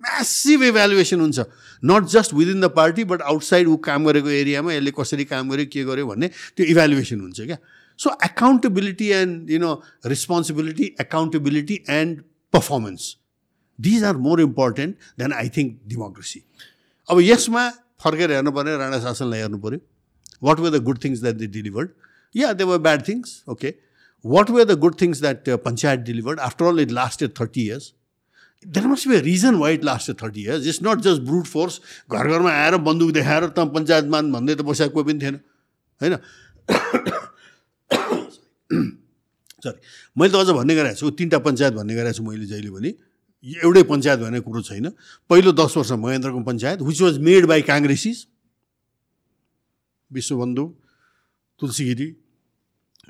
massive 0.01 0.63
evaluation 0.63 1.19
हुन्छ। 1.19 1.39
Not 1.83 2.03
just 2.13 2.33
within 2.33 2.61
the 2.61 2.69
party 2.75 3.03
but 3.03 3.21
outside 3.21 3.67
ऊ 3.67 3.75
काम 3.87 4.05
गरेको 4.07 4.29
एरियामा 4.29 4.73
यसले 4.73 4.91
कसरी 4.99 5.25
काम 5.25 5.49
गर्यो 5.51 5.65
के 5.73 5.83
गर्यो 5.83 6.05
भन्ने 6.07 6.27
त्यो 6.55 6.65
इभ्यालुएसन 6.65 7.19
हुन्छ 7.21 7.41
क्या। 7.41 7.57
So 7.99 8.09
accountability 8.25 9.07
and 9.19 9.49
you 9.51 9.59
know 9.59 9.73
responsibility 10.05 10.85
accountability 11.01 11.79
and 11.89 12.21
performance 12.53 13.15
these 13.79 14.03
are 14.03 14.17
more 14.27 14.41
important 14.41 14.95
than 15.19 15.33
I 15.33 15.49
think 15.57 15.79
democracy 15.87 16.43
अब 17.09 17.21
यसमा 17.21 17.69
फर्केर 18.03 18.31
हेर्नु 18.31 18.51
पऱ्यो 18.51 18.77
राणा 18.77 18.99
शासनलाई 19.01 19.39
हेर्नु 19.39 19.57
पऱ्यो 19.65 19.79
what 20.43 20.59
were 20.59 20.69
the 20.69 20.83
good 20.83 21.03
things 21.03 21.21
that 21.21 21.35
they 21.35 21.47
delivered 21.57 21.89
yeah 22.35 22.53
they 22.53 22.63
were 22.69 22.77
bad 22.87 23.07
things 23.07 23.43
okay 23.49 23.73
what 24.25 24.49
were 24.49 24.63
the 24.63 24.77
good 24.79 24.95
things 25.01 25.21
that 25.21 25.49
panchayat 25.65 25.99
delivered 26.09 26.39
after 26.49 26.65
all 26.65 26.79
it 26.79 26.91
lasted 26.99 27.31
thirty 27.39 27.65
years 27.65 27.91
there 28.67 28.87
must 28.87 29.07
be 29.07 29.15
a 29.15 29.19
reason 29.21 29.55
why 29.55 29.73
it 29.73 29.83
last 29.83 30.11
thirty 30.21 30.41
years 30.41 30.67
it's 30.67 30.79
not 30.83 31.01
just 31.01 31.21
brute 31.23 31.45
force 31.47 31.79
घर 32.11 32.27
घरमा 32.27 32.51
आएर 32.53 32.77
बन्दुक 32.83 33.11
देखाएर 33.13 33.47
त 33.49 33.67
पञ्चायतमा 33.73 34.21
भन्दै 34.29 34.55
त 34.55 34.61
बसेको 34.67 34.93
कोही 34.93 35.05
पनि 35.07 35.19
थिएन 35.21 35.39
होइन 36.01 36.13
सरी 39.63 39.79
मैले 40.17 40.31
त 40.31 40.35
अझ 40.35 40.49
भन्ने 40.51 40.75
गरेको 40.75 40.99
छु 40.99 41.09
तिनवटा 41.13 41.39
पञ्चायत 41.45 41.73
भन्ने 41.73 41.95
गरेको 41.95 42.17
छु 42.17 42.23
मैले 42.23 42.45
जहिले 42.47 42.71
पनि 42.71 42.91
एउटै 43.43 43.83
पञ्चायत 43.85 44.19
भन्ने 44.19 44.39
कुरो 44.41 44.61
छैन 44.63 44.91
पहिलो 45.29 45.51
दस 45.53 45.77
वर्ष 45.77 45.91
महेन्द्रको 45.97 46.39
panchayat 46.43 46.81
which 46.83 47.01
was 47.01 47.17
made 47.23 47.45
by 47.47 47.61
काङ्ग्रेसिस 47.63 48.17
Vishwabandhu 50.11 50.65
तुलसीगिरी 51.59 52.07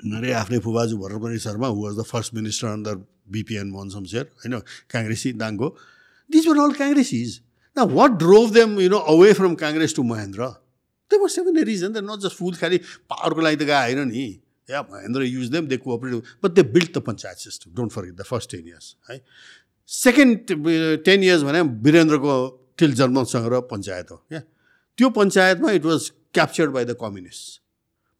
मेरै 0.06 0.32
आफ्नै 0.40 0.58
फुबाजु 0.64 0.98
Bharatmani 0.98 1.38
Sharma 1.40 1.68
who 1.68 1.78
was 1.84 1.94
the 1.98 2.02
first 2.06 2.34
minister 2.34 2.66
under 2.68 2.96
BP and 3.30 3.68
Mohan 3.68 3.90
Shamsher 3.90 4.24
होइन 4.36 4.58
काङ्ग्रेसी 4.90 5.32
दाङको 5.38 5.68
दिज 6.30 6.48
वर 6.48 6.60
अल 6.60 6.72
काङ्ग्रेसिज 6.74 7.40
न 7.76 7.86
what 7.92 8.18
drove 8.18 8.52
them 8.52 8.80
you 8.80 8.88
know 8.90 8.98
away 9.10 9.32
from 9.34 9.54
Congress 9.56 9.94
to 9.94 10.02
Mahendra 10.06 10.50
त्यो 11.10 11.24
must 11.24 11.38
have 11.38 11.48
a 11.50 11.64
reason 11.64 11.92
the 11.92 12.04
not 12.04 12.20
just 12.20 12.36
full 12.36 12.54
खालि 12.56 12.78
पावरको 13.06 13.40
लागि 13.40 13.56
त 13.56 13.62
गएको 13.64 13.82
होइन 13.82 14.08
नि 14.08 14.26
या 14.68 14.82
Mahendra 14.86 15.22
use 15.26 15.48
them 15.50 15.68
they 15.68 15.76
cooperative 15.78 16.34
but 16.42 16.52
they 16.52 16.62
build 16.70 16.90
the 16.90 17.04
panchayat 17.04 17.38
system 17.40 17.74
don't 17.74 17.92
forget 17.92 18.14
the 18.14 18.28
first 18.30 18.50
ten 18.50 18.66
years 18.66 18.94
है 19.10 19.20
second 19.90 20.52
ten 21.04 21.22
years 21.22 21.42
भने 21.42 21.60
वीरेन्द्रको 21.82 22.34
टिल 22.78 22.92
जन्मसँग 22.94 23.46
र 23.52 23.60
पञ्चायत 23.68 24.10
हो 24.10 24.16
क्या 24.28 24.40
त्यो 24.98 25.10
पञ्चायतमा 25.12 25.72
it 25.72 25.84
was 25.84 26.10
captured 26.34 26.70
by 26.72 26.84
the 26.84 26.96
communist 27.00 27.60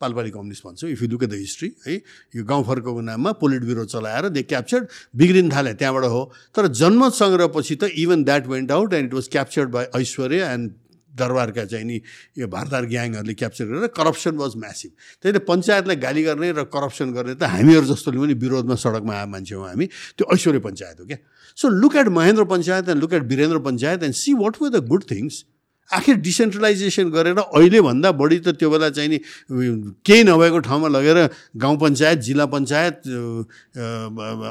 Palpali 0.01 0.31
communist 0.31 0.67
भन्छौँ 0.67 0.91
if 0.91 1.03
you 1.03 1.09
look 1.09 1.23
at 1.23 1.31
the 1.31 1.35
history 1.35 1.73
है 1.87 1.95
यो 2.37 2.45
गाउँ 2.45 3.03
नाममा 3.05 3.33
पोलिट 3.39 3.63
ब्युरो 3.65 3.85
चलाएर 3.87 4.29
दे 4.31 4.43
क्याप्चर्ड 4.43 4.89
बिग्रिन 5.17 5.51
थाले 5.53 5.75
त्यहाँबाट 5.75 6.05
हो। 6.05 6.23
तर 6.55 6.67
जन्म 6.81 7.09
सङ्ग्रहपछि 7.21 7.75
त 7.77 7.91
even 7.99 8.25
that 8.25 8.47
went 8.47 8.73
out 8.73 8.93
and 8.95 9.07
it 9.09 9.15
was 9.15 9.29
captured 9.33 9.71
by 9.71 9.85
Aishwarya 10.01 10.53
and 10.55 10.71
दरबारका 11.19 11.65
चाहिँ 11.65 11.85
नि 11.85 12.01
यो 12.39 12.47
भारतार 12.47 12.85
ग्याङहरूले 12.87 13.35
क्याप्चर 13.35 13.65
गरेर 13.67 13.87
करप्सन 13.91 14.37
वाज 14.39 14.53
म्यासिभ 14.57 14.91
त्यही 15.23 15.33
त 15.35 15.43
पञ्चायतलाई 15.51 15.97
गाली 15.99 16.23
गर्ने 16.23 16.51
र 16.55 16.63
करप्सन 16.71 17.11
गर्ने 17.13 17.35
त 17.35 17.51
हामीहरू 17.51 17.87
जस्तोले 17.91 18.19
पनि 18.23 18.35
विरोधमा 18.39 18.75
सडकमा 18.79 19.15
आए 19.19 19.27
मान्छे 19.27 19.55
हो 19.55 19.65
हामी 19.67 19.87
त्यो 20.15 20.25
ऐश्वर्य 20.35 20.61
पञ्चायत 20.63 21.01
हो 21.01 21.07
क्या। 21.11 21.19
So 21.59 21.69
look 21.75 21.97
at 21.97 22.09
Mahendra 22.15 22.45
panchayat 22.55 22.89
and 22.89 23.01
look 23.03 23.13
at 23.19 23.23
Birendra 23.35 23.59
panchayat 23.67 24.03
and 24.07 24.15
see 24.15 24.35
what 24.39 24.63
were 24.63 24.69
the 24.71 24.85
good 24.87 25.11
things 25.11 25.45
आखिर 25.91 26.17
डिसेन्ट्रलाइजेसन 26.21 27.09
गरेर 27.11 27.39
अहिलेभन्दा 27.39 28.09
बढी 28.13 28.39
त 28.45 28.49
त्यो 28.61 28.69
बेला 28.71 28.89
चाहिँ 28.93 29.09
नि 29.09 29.19
केही 30.05 30.23
नभएको 30.29 30.59
ठाउँमा 30.69 30.89
लगेर 30.93 31.19
गाउँ 31.57 31.77
पञ्चायत 31.81 32.19
जिल्ला 32.29 32.47
पञ्चायत 32.53 32.97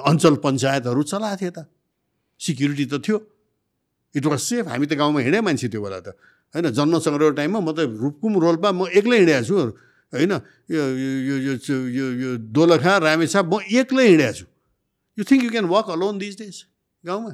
अञ्चल 0.09 0.35
पञ्चायतहरू 0.41 1.01
चलाएको 1.03 1.38
थियो 1.38 1.51
त। 1.53 1.59
सिक्युरिटी 2.41 2.85
त 2.89 2.95
थियो। 3.05 3.18
इट 4.18 4.26
वाज 4.26 4.41
सेफ 4.41 4.65
हामी 4.65 4.85
त 4.89 4.93
गाउँमा 4.97 5.19
हिँडे 5.22 5.39
मान्छे 5.45 5.68
त्यो 5.69 5.81
बेला 5.81 5.99
त। 6.01 6.18
होइन 6.57 6.73
जन्म 6.73 6.97
सङ्ग्रह 7.05 7.30
टाइममा 7.38 7.59
म 7.61 7.69
त 7.77 7.85
रुकुम 7.85 8.34
रोल्पा 8.41 8.69
म 8.73 8.89
एक्लै 8.89 9.18
हिँडेको 9.22 9.45
छु। 9.45 9.55
होइन 10.14 10.34
यो 10.73 10.84
यो 11.30 11.35
यो 11.53 12.05
यो 12.18 12.30
दोलखा 12.49 12.93
रामेछाप 12.97 13.45
म 13.45 13.61
एक्लै 13.61 14.05
हिँडेको 14.09 14.34
छु। 14.41 14.45
You 15.18 15.23
think 15.30 15.41
you 15.45 15.49
can 15.53 15.65
walk 15.69 15.85
alone 15.93 16.18
this 16.18 16.34
days 16.41 16.57
गाउँमा? 17.05 17.31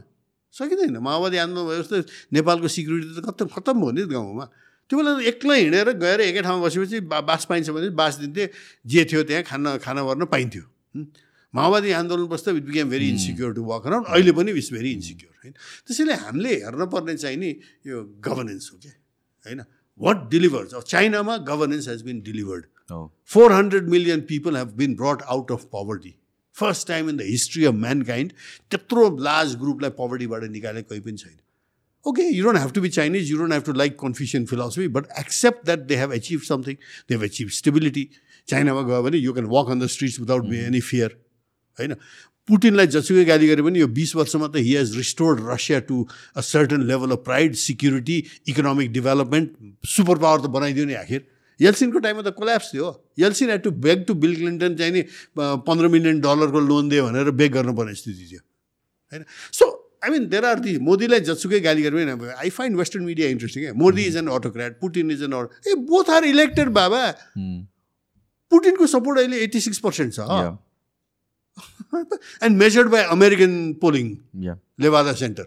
सकिँदैन। 0.53 0.97
माओवादी 1.01 1.37
आन्दोलन 1.37 1.65
भयो 1.67 1.81
जस्तो 1.81 1.97
नेपालको 2.29 2.67
सिक्युरिटी 2.69 3.11
त 3.17 3.25
खत्तम 3.25 3.47
खत्तम 3.49 3.75
भयो 3.81 3.91
नि 3.91 4.01
गाउँमा। 4.13 4.45
त्यो 4.89 4.95
बेला 4.99 5.11
एक्लै 5.25 5.57
हिँडेर 5.59 5.89
गएर 5.97 6.19
एकै 6.29 6.41
ठाउँमा 6.45 6.61
बसेपछि 6.65 6.97
बा 7.09 7.17
बास 7.25 7.45
पाइन्छ 7.49 7.69
भने 7.73 7.89
बास 7.97 8.13
दिन्थे 8.21 8.43
जे 8.85 9.01
थियो 9.09 9.21
त्यहाँ 9.25 9.43
खाना 9.49 9.77
खाना 9.81 10.01
गर्न 10.03 10.25
पाइन्थ्यो। 10.29 10.63
माओवादी 11.53 11.89
आन्दोलन 11.91 12.27
बस्दा 12.29 12.51
it 12.57 12.65
became 12.65 12.89
very 12.89 13.07
insecure 13.09 13.53
to 13.53 13.63
work 13.63 13.85
around 13.87 14.07
अहिले 14.09 14.31
पनि 14.33 14.51
इट्स 14.53 14.69
भेरी 14.73 14.91
इन्सिक्योर 14.91 15.33
होइन? 15.41 15.53
त्यसैले 15.85 16.13
हामीले 16.21 16.53
हेर्न 16.65 16.85
पर्ने 16.89 17.15
चाहिँ 17.17 17.37
नि 17.37 17.49
यो 17.87 17.97
गभर्नेन्स 18.21 18.69
हो 18.73 18.77
क्या 18.81 18.93
होइन? 19.45 19.61
वाट 20.01 20.17
डिलिभर्स 20.29 20.73
अब 20.73 20.83
चाइनामा 20.83 21.37
governance 21.49 21.87
has 21.89 22.01
been 22.03 22.21
delivered 22.21 22.65
four 23.29 23.53
hundred 23.53 23.89
million 23.89 24.21
people 24.29 24.57
have 24.57 24.69
been 24.77 24.95
brought 24.95 25.21
out 25.29 25.51
of 25.51 25.63
poverty 25.73 26.13
first 26.57 26.87
time 26.87 27.09
in 27.09 27.17
the 27.17 27.27
history 27.27 27.65
of 27.65 27.73
mankind 27.85 28.33
त्यत्रो 28.71 29.09
लार्ज 29.23 29.55
ग्रुपलाई 29.61 29.89
पवर्टीबाट 29.97 30.43
निकाले 30.51 30.81
कोही 30.83 30.99
पनि 31.01 31.17
छैन 31.17 31.37
okay 32.05 32.27
you 32.29 32.43
don't 32.43 32.59
have 32.59 32.71
to 32.71 32.81
be 32.81 32.89
Chinese 32.91 33.31
you 33.31 33.37
don't 33.37 33.53
have 33.53 33.63
to 33.63 33.73
like 33.73 33.97
Confucian 33.99 34.45
philosophy 34.45 34.87
but 34.95 35.07
accept 35.19 35.65
that 35.65 35.87
they 35.87 35.95
have 35.95 36.13
achieve 36.13 36.41
something 36.47 36.75
they 36.75 37.15
have 37.15 37.23
achieve 37.23 37.49
stability 37.57 38.07
चाइनामा 38.47 38.81
गयो 38.89 39.01
भने 39.03 39.17
you 39.17 39.33
can 39.33 39.45
walk 39.51 39.69
on 39.71 39.79
the 39.79 39.87
streets 39.95 40.19
without 40.19 40.45
be 40.45 40.57
any 40.61 40.81
fear 40.89 41.17
होइन 41.79 41.95
पुटिनलाई 42.49 42.87
जसुकै 42.93 43.23
गाली 43.25 43.47
गरे 43.47 43.63
पनि 43.63 43.79
यो 43.79 43.87
बिस 43.97 44.15
वर्षमा 44.15 44.47
त 44.47 44.63
he 44.63 44.75
has 44.75 44.95
restored 44.97 45.45
Russia 45.49 45.79
to 45.89 45.99
a 46.35 46.41
certain 46.43 46.81
level 46.87 47.15
of 47.15 47.23
pride 47.25 47.55
security 47.61 48.17
economic 48.47 48.91
development 48.93 49.87
super 49.91 50.17
power 50.25 50.41
त 50.41 50.51
बनाइदियो 50.57 50.85
नि 50.85 50.97
आखिर 51.01 51.25
यल्सिनको 51.59 51.99
टाइममा 51.99 52.21
त 52.21 52.33
कोल्याप्स 52.33 52.73
थियो 52.73 52.87
Yeltsin 53.19 53.49
had 53.49 53.63
to 53.63 53.71
beg 53.85 54.05
to 54.05 54.13
Bill 54.23 54.35
Clinton 54.35 54.75
चाहिँ 54.75 54.93
नि 54.93 55.01
पन्ध्र 55.37 55.87
मिलियन 55.95 56.19
डलरको 56.21 56.59
लोन 56.61 56.89
दियो 56.89 57.05
भनेर 57.05 57.31
बेग 57.31 57.51
गर्नुपर्ने 57.53 57.93
स्थिति 57.95 58.25
थियो। 58.31 58.41
होइन? 59.11 59.23
So 59.51 59.65
I 60.03 60.09
mean 60.11 60.27
there 60.29 60.45
are 60.45 60.59
the 60.59 60.77
मोदीलाई 60.83 61.19
जसुकै 61.29 61.59
गाली 61.61 61.81
गरे 61.83 62.33
I 62.33 62.49
find 62.49 62.77
western 62.77 63.03
media 63.05 63.27
interesting 63.29 63.63
है। 63.63 63.71
Modi 63.79 64.03
is 64.03 64.17
an 64.17 64.27
autocrat 64.37 64.79
Putin 64.81 65.11
is 65.11 65.23
an 65.23 65.31
auto 65.33 65.71
uh 65.71 65.75
both 65.91 66.09
are 66.09 66.23
elected 66.25 66.69
बाबा। 66.75 67.01
पुटिनको 68.51 68.87
सपोर्ट 68.87 69.19
अहिले 69.19 69.37
एट्टी 69.43 69.59
सिक्स 69.61 69.79
पर्सेन्ट 69.79 70.13
छ। 70.13 70.19
And 72.43 72.57
measured 72.57 72.87
by 72.89 73.01
American 73.13 73.51
polling 73.81 74.05
Levada 74.81 75.13
centre 75.15 75.45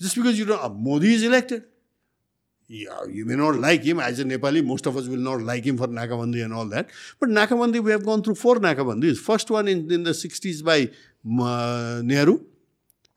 just 0.00 0.18
because 0.18 0.40
you 0.40 0.46
Modi 0.86 1.14
is 1.14 1.24
elected 1.24 1.62
yeah, 2.67 3.05
you 3.09 3.25
may 3.25 3.35
not 3.35 3.55
like 3.55 3.83
him 3.83 3.99
as 3.99 4.19
a 4.19 4.25
Nepali. 4.25 4.63
Most 4.63 4.85
of 4.85 4.97
us 4.97 5.07
will 5.07 5.17
not 5.17 5.41
like 5.41 5.63
him 5.63 5.77
for 5.77 5.87
Nakabandi 5.87 6.43
and 6.43 6.53
all 6.53 6.65
that. 6.65 6.89
But 7.19 7.29
Nakabandi, 7.29 7.81
we 7.81 7.91
have 7.91 8.05
gone 8.05 8.23
through 8.23 8.35
four 8.35 8.55
Nakabandis. 8.57 9.17
First 9.17 9.49
one 9.49 9.67
in, 9.67 9.89
in 9.91 10.03
the 10.03 10.11
60s 10.11 10.63
by 10.63 10.89
uh, 11.41 12.01
Nehru, 12.03 12.41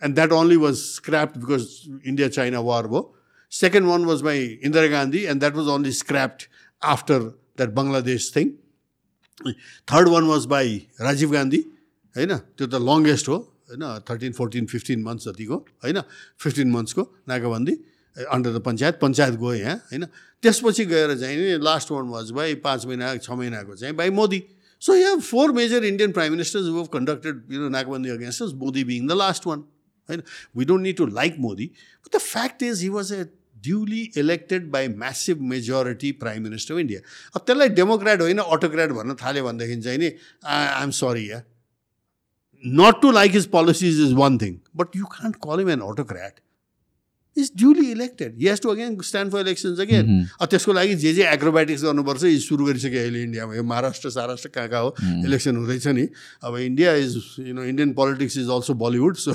and 0.00 0.14
that 0.16 0.30
only 0.30 0.56
was 0.56 0.94
scrapped 0.94 1.40
because 1.40 1.88
India-China 2.04 2.62
war. 2.62 2.86
Wo. 2.86 3.14
Second 3.48 3.88
one 3.88 4.06
was 4.06 4.22
by 4.22 4.36
Indira 4.36 4.88
Gandhi, 4.88 5.26
and 5.26 5.40
that 5.40 5.54
was 5.54 5.66
only 5.66 5.90
scrapped 5.90 6.48
after 6.82 7.32
that 7.56 7.74
Bangladesh 7.74 8.30
thing. 8.30 8.56
Third 9.86 10.08
one 10.08 10.28
was 10.28 10.46
by 10.46 10.86
Rajiv 11.00 11.32
Gandhi, 11.32 11.64
होइन 12.16 12.32
त्यो 12.58 12.66
त 12.66 12.74
longest 12.74 13.26
हो 13.30 13.36
होइन 13.70 13.84
thirteen 14.08 14.32
fourteen 14.38 14.66
fifteen 14.66 15.02
months 15.06 15.24
जतिको 15.30 15.56
होइन 15.84 15.98
fifteen 16.42 16.68
मन्थ्सको 16.74 17.02
नाकाबन्दी 17.30 17.74
under 18.17 18.57
the 18.57 18.61
panchayat 18.61 18.99
panchayat 19.01 19.33
गयो 19.35 19.53
यहाँ 19.53 19.75
होइन 19.91 20.05
त्यसपछि 20.43 20.85
गएर 20.85 21.15
चाहिँ 21.19 21.37
नि 21.37 21.57
लास्ट 21.63 21.91
वान 21.91 22.07
वाज 22.09 22.31
बाई 22.31 22.55
पाँच 22.65 22.85
महिना 22.85 23.15
छ 23.17 23.31
महिनाको 23.31 23.75
चाहिँ 23.75 23.95
बाई 23.95 24.09
मोदी 24.19 24.43
सो 24.81 24.95
यहाँ 24.95 25.17
four 25.21 25.51
major 25.51 25.85
Indian 25.85 26.11
prime 26.11 26.31
ministers 26.31 26.67
who 26.67 26.77
have 26.77 26.87
conducted 26.93 27.41
you 27.51 27.61
know 27.61 27.69
nakabandi 27.69 28.09
against 28.09 28.55
Modi 28.63 28.83
being 28.83 29.07
the 29.07 29.17
last 29.21 29.47
one 29.47 29.63
होइन 30.09 30.23
we 30.57 30.65
don't 30.65 30.83
need 30.83 30.97
to 30.97 31.05
like 31.13 31.35
Modi 31.39 31.65
but 32.05 32.15
the 32.15 32.21
fact 32.21 32.63
is 32.63 32.81
he 32.81 32.89
was 32.89 33.11
a 33.13 33.23
duly 33.63 34.01
elected 34.17 34.69
by 34.71 34.87
massive 34.95 35.41
majority 35.53 36.11
prime 36.23 36.43
minister 36.43 36.73
of 36.73 36.79
India 36.79 36.99
अब 37.35 37.41
त्यसलाई 37.47 37.69
Democrat 37.81 38.21
होइन 38.21 38.37
अटोक्रेट 38.39 38.91
भन्न 38.91 39.15
थाल्यो 39.23 39.43
भनेदेखि 39.43 39.81
चाहिँ 39.81 39.99
नि 39.99 40.11
I'm 40.45 40.91
sorry 41.01 41.29
yeah 41.31 41.41
not 42.63 43.01
to 43.01 43.11
like 43.11 43.31
his 43.31 43.45
policies 43.45 43.99
is 43.99 44.13
one 44.13 44.39
thing, 44.39 44.61
but 44.73 44.95
you 44.95 45.05
can't 45.07 45.39
call 45.39 45.59
him 45.59 45.67
an 45.67 45.81
autocrat. 45.81 46.39
Is 47.37 47.51
duly 47.57 47.89
elected 47.91 48.35
he 48.39 48.47
has 48.47 48.61
to 48.61 48.69
again 48.69 48.97
stand 49.03 49.31
for 49.31 49.39
elections 49.39 49.79
again 49.79 50.25
त्यसको 50.49 50.73
लागि 50.73 50.95
जे 50.95 51.13
जे 51.13 51.23
एग्रोबेटिक्स 51.29 51.83
गर्नुपर्छ 51.83 52.23
यी 52.23 52.39
सुरु 52.39 52.65
गरिसक्यो 52.65 52.99
अहिले 52.99 53.23
इन्डियामा. 53.23 53.55
यो 53.55 53.63
महाराष्ट्र 53.63 54.09
साराष्ट्र 54.09 54.49
कहाँ 54.55 54.67
कहाँ 54.69 54.81
हो? 54.83 54.95
इलेक्सन 55.25 55.55
हुँदैछ 55.55 55.87
नि। 55.87 56.07
अब 56.43 56.57
India 56.57 56.93
is 56.95 57.17
you 57.39 57.53
know 57.53 57.63
Indian 57.63 57.93
politics 57.93 58.37
is 58.37 58.49
also 58.49 58.73
Bollywood 58.73 59.15
so 59.17 59.33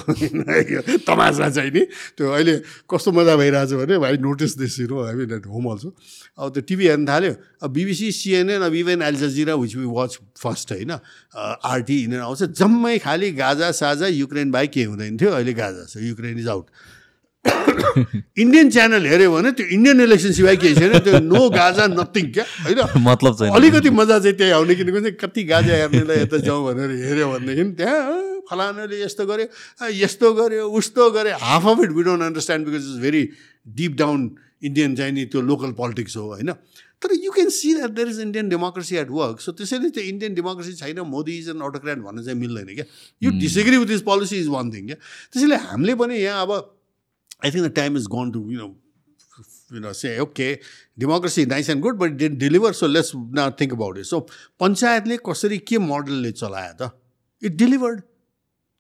तमासा 1.06 1.48
चाहिँ 1.50 1.70
नि। 1.70 1.84
त्यो 2.16 2.30
अहिले 2.30 2.56
कस्तो 2.90 3.12
मजा 3.12 3.36
भइरहेछ 3.36 3.72
भने 3.80 4.04
I 4.06 4.16
notice 4.18 4.56
this 4.58 4.78
you 4.80 4.86
know 4.88 5.04
I 5.04 5.14
mean 5.14 5.32
at 5.36 5.46
home 5.46 5.70
also 5.70 5.94
अब 6.38 6.52
त्यो 6.54 6.62
टिभी 6.68 6.88
हेर्नु 6.88 7.06
थाल्यो। 7.08 7.34
अब 7.62 7.70
बिबिसी 7.72 8.10
सिएनएन 8.12 8.62
अब 8.62 8.74
even 8.74 9.02
Al 9.02 9.16
Jazeera 9.16 9.54
which 9.54 9.76
we 9.76 9.84
watch 9.92 10.18
first 10.38 10.72
होइन। 10.72 10.90
आरटी 10.90 12.00
हिँडेर 12.00 12.20
आउँछ 12.20 12.42
जम्मै 12.56 12.98
खालि 12.98 13.30
गाजा 13.36 13.70
साजा 13.76 14.06
युक्रेन 14.06 14.50
बाहेक 14.50 14.70
के 14.70 14.84
हुँदैन 14.84 15.16
थियो 15.20 15.30
अहिले 15.30 15.52
गाजा 15.52 15.84
छ। 15.84 15.96
Ukraine 16.00 16.38
is 16.38 16.48
out 16.48 16.66
Indian 18.42 18.70
channel 18.70 19.06
हेऱ्यो 19.06 19.30
भने 19.32 19.50
त्यो 19.56 19.66
इन्डियन 19.76 20.00
इलेक्सन 20.00 20.32
सिवाय 20.38 20.56
केही 20.60 20.74
छैन 20.74 20.98
त्यो 21.04 21.18
नो 21.24 21.48
गाजा 21.50 21.86
नथिङ 21.88 22.26
क्या? 22.36 22.44
होइन? 22.64 22.80
मतलब 23.08 23.32
चाहिँ 23.38 23.54
अलिकति 23.56 23.90
मजा 23.90 24.18
चाहिँ 24.18 24.36
त्यही 24.36 24.52
आउने 24.58 24.74
किनभने 24.76 25.00
चाहिँ 25.00 25.16
कति 25.20 25.42
गाजा 25.52 25.74
हेर्नेलाई 25.80 26.18
यता 26.20 26.38
जाउँ 26.44 26.60
भनेर 26.66 26.90
हेऱ्यो 27.04 27.28
भनेदेखि 27.32 27.64
त्यहाँ 27.80 28.44
फलानाले 28.50 29.00
यस्तो 29.04 29.26
गर्यो 29.26 29.46
यस्तो 30.04 30.32
गर्यो 30.40 30.68
उस्तो 30.68 31.10
गर्यो। 31.16 31.36
Half 31.40 31.66
of 31.72 31.80
it 31.84 31.90
we 31.96 32.02
don't 32.04 32.22
understand 32.28 32.66
because 32.68 32.84
is 32.92 33.00
very 33.02 33.22
deep 33.66 33.92
down 33.98 34.30
Indian 34.68 34.94
चाहिँ 34.96 35.12
नि 35.12 35.24
त्यो 35.32 35.40
लोकल 35.40 35.72
पोलिटिक्स 35.80 36.16
हो 36.16 36.26
होइन? 36.32 36.52
तर 37.02 37.14
you 37.24 37.30
can 37.32 37.48
see 37.48 37.74
that 37.74 37.90
there 37.96 38.08
is 38.08 38.20
Indian 38.20 38.48
democracy 38.48 38.96
at 39.02 39.10
work 39.10 39.40
so 39.40 39.52
त्यसैले 39.56 39.88
त्यो 39.88 40.04
इन्डियन 40.04 40.34
डेमोक्रेसी 40.34 40.72
छैन 40.80 41.00
मोदी 41.08 41.38
इज 41.38 41.48
एन 41.48 41.60
अटोक्राट 41.68 41.98
भन्न 42.04 42.24
चाहिँ 42.24 42.38
मिल्दैन 42.40 42.74
क्या? 42.74 42.84
You 43.22 43.30
disagree 43.40 43.76
with 43.76 43.86
this 43.86 44.02
policy 44.10 44.40
is 44.40 44.48
one 44.56 44.72
thing 44.72 44.86
क्या? 44.86 44.96
त्यसैले 45.32 45.56
हामीले 45.70 45.94
पनि 46.02 46.20
यहाँ 46.20 46.42
अब 46.42 46.76
I 47.42 47.50
think 47.50 47.62
the 47.62 47.70
time 47.70 47.96
is 47.96 48.06
gone 48.06 48.32
to, 48.32 48.46
you 48.48 48.58
know, 48.58 48.74
you 49.70 49.80
know, 49.80 49.92
say, 49.92 50.18
okay, 50.20 50.60
democracy 50.98 51.46
nice 51.46 51.68
and 51.68 51.82
good, 51.82 51.98
but 51.98 52.12
it 52.12 52.16
didn't 52.16 52.38
deliver, 52.38 52.72
so 52.72 52.86
now 53.30 53.50
think 53.50 53.72
about 53.72 53.98
it. 53.98 54.06
So, 54.06 54.26
पञ्चायतले 54.60 55.16
कसरी 55.26 55.58
के 55.66 55.78
मोडलले 55.78 56.32
चलायो 56.32 56.72
त 56.80 56.92
इट 57.42 57.56
डिलिभर्ड 57.56 58.00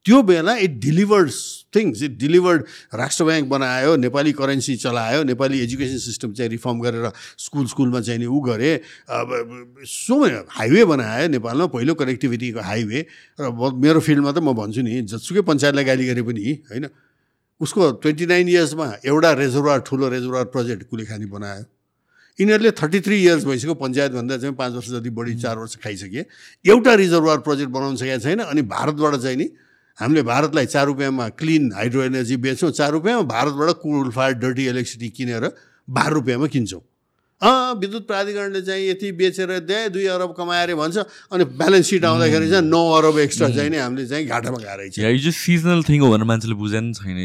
त्यो 0.06 0.22
बेला 0.22 0.54
it 0.64 0.78
delivered 0.80 1.30
things 1.76 2.02
it 2.02 2.16
delivered 2.18 2.64
राष्ट्र 3.00 3.24
bank 3.24 3.48
बनायो 3.48 3.96
Nepali 3.96 4.32
currency 4.32 4.76
चलायो 4.84 5.22
नेपाली 5.30 5.60
एजुकेसन 5.60 5.98
सिस्टम 6.04 6.32
चाहिँ 6.32 6.50
रिफर्म 6.50 6.80
गरेर 6.80 7.10
स्कुल 7.44 7.66
स्कुलमा 7.72 8.00
चाहिँ 8.00 8.20
नि 8.20 8.26
ऊ 8.26 8.40
गरे 8.48 8.72
सो 9.94 10.18
हाइवे 10.56 10.84
बनायो 10.92 11.28
नेपालमा 11.36 11.66
पहिलो 11.76 11.94
कनेक्टिभिटीको 12.00 12.60
हाइवे 12.70 13.06
र 13.40 13.52
मेरो 13.84 14.00
फिल्डमा 14.08 14.32
त 14.32 14.38
म 14.40 14.56
भन्छु 14.56 14.82
नि 14.88 15.02
जसुकै 15.12 15.44
पञ्चायतलाई 15.52 15.84
गाली 15.84 16.06
गरे 16.12 16.22
पनि 16.32 16.44
होइन 16.72 16.88
उसको 17.60 17.90
ट्वेन्टी 18.02 18.26
नाइन 18.26 18.48
इयर्समा 18.48 18.86
एउटा 19.04 19.32
रेजर्भर 19.32 19.78
ठुलो 19.86 20.08
रेजर्भर 20.08 20.44
प्रोजेक्ट 20.52 20.82
कुलेखानी 20.90 21.26
बनायो। 21.26 21.64
यिनीहरूले 22.38 22.70
थर्टी 22.72 23.00
थ्री 23.00 23.16
इयर्स 23.22 23.44
भइसक्यो 23.44 23.74
पञ्चायतभन्दा 23.74 24.36
चाहिँ 24.36 24.54
पाँच 24.56 24.72
वर्ष 24.74 24.88
जति 24.90 25.10
बढी 25.10 25.34
चार 25.40 25.58
वर्ष 25.58 25.76
खाइसके। 25.76 26.24
एउटा 26.64 26.94
रिजर्भर 26.94 27.38
प्रोजेक्ट 27.44 27.70
बनाउन 27.72 27.96
सकेको 27.96 28.18
छैन 28.18 28.38
अनि 28.40 28.62
भारतबाट 28.64 29.16
चाहिँ 29.16 29.36
नि 29.36 29.48
हामीले 29.98 30.22
भारतलाई 30.22 30.66
चार 30.66 30.86
रुपियाँमा 30.86 31.28
क्लिन 31.36 31.72
हाइड्रो 31.74 32.02
एनर्जी 32.02 32.36
बेच्छौँ 32.40 32.70
चार 32.70 32.90
रुपियाँमा 32.92 33.22
भारतबाट 33.28 33.76
कुल 33.82 34.10
फायर 34.10 34.34
डर्टी 34.40 34.66
इलेक्ट्रिसिटी 34.68 35.08
किनेर 35.10 35.50
बाह्र 35.88 36.12
रुपियाँमा 36.12 36.46
किन्छौँ। 36.46 36.80
अँ 37.40 37.74
विद्युत 37.80 38.06
प्राधिकरणले 38.06 38.60
चाहिँ 38.62 38.88
यति 38.88 39.12
बेचेर 39.16 39.58
दे 39.64 39.88
दुई 39.88 40.06
अरब 40.12 40.34
कमाएर 40.36 40.74
भन्छ। 40.76 40.96
अनि 41.32 41.44
ब्यालेन्स 41.56 41.86
सिट 41.90 42.04
आउँदाखेरि 42.04 42.50
चाहिँ 42.50 42.64
नौ 42.68 42.82
अरब 42.92 43.18
एक्स्ट्रा 43.18 43.48
चाहिँ 43.48 43.70
नि 43.70 43.76
हामीले 43.80 44.06
चाहिँ 44.06 44.26
घाटामा 44.26 44.58
खाएर 44.60 44.80
यो 45.16 45.32
सिजनल 45.32 45.82
थिङ 45.88 46.00
हो 46.00 46.10
भनेर 46.12 46.28
मान्छेले 46.28 46.54
बुझेन 46.60 46.92
छैन। 46.92 47.16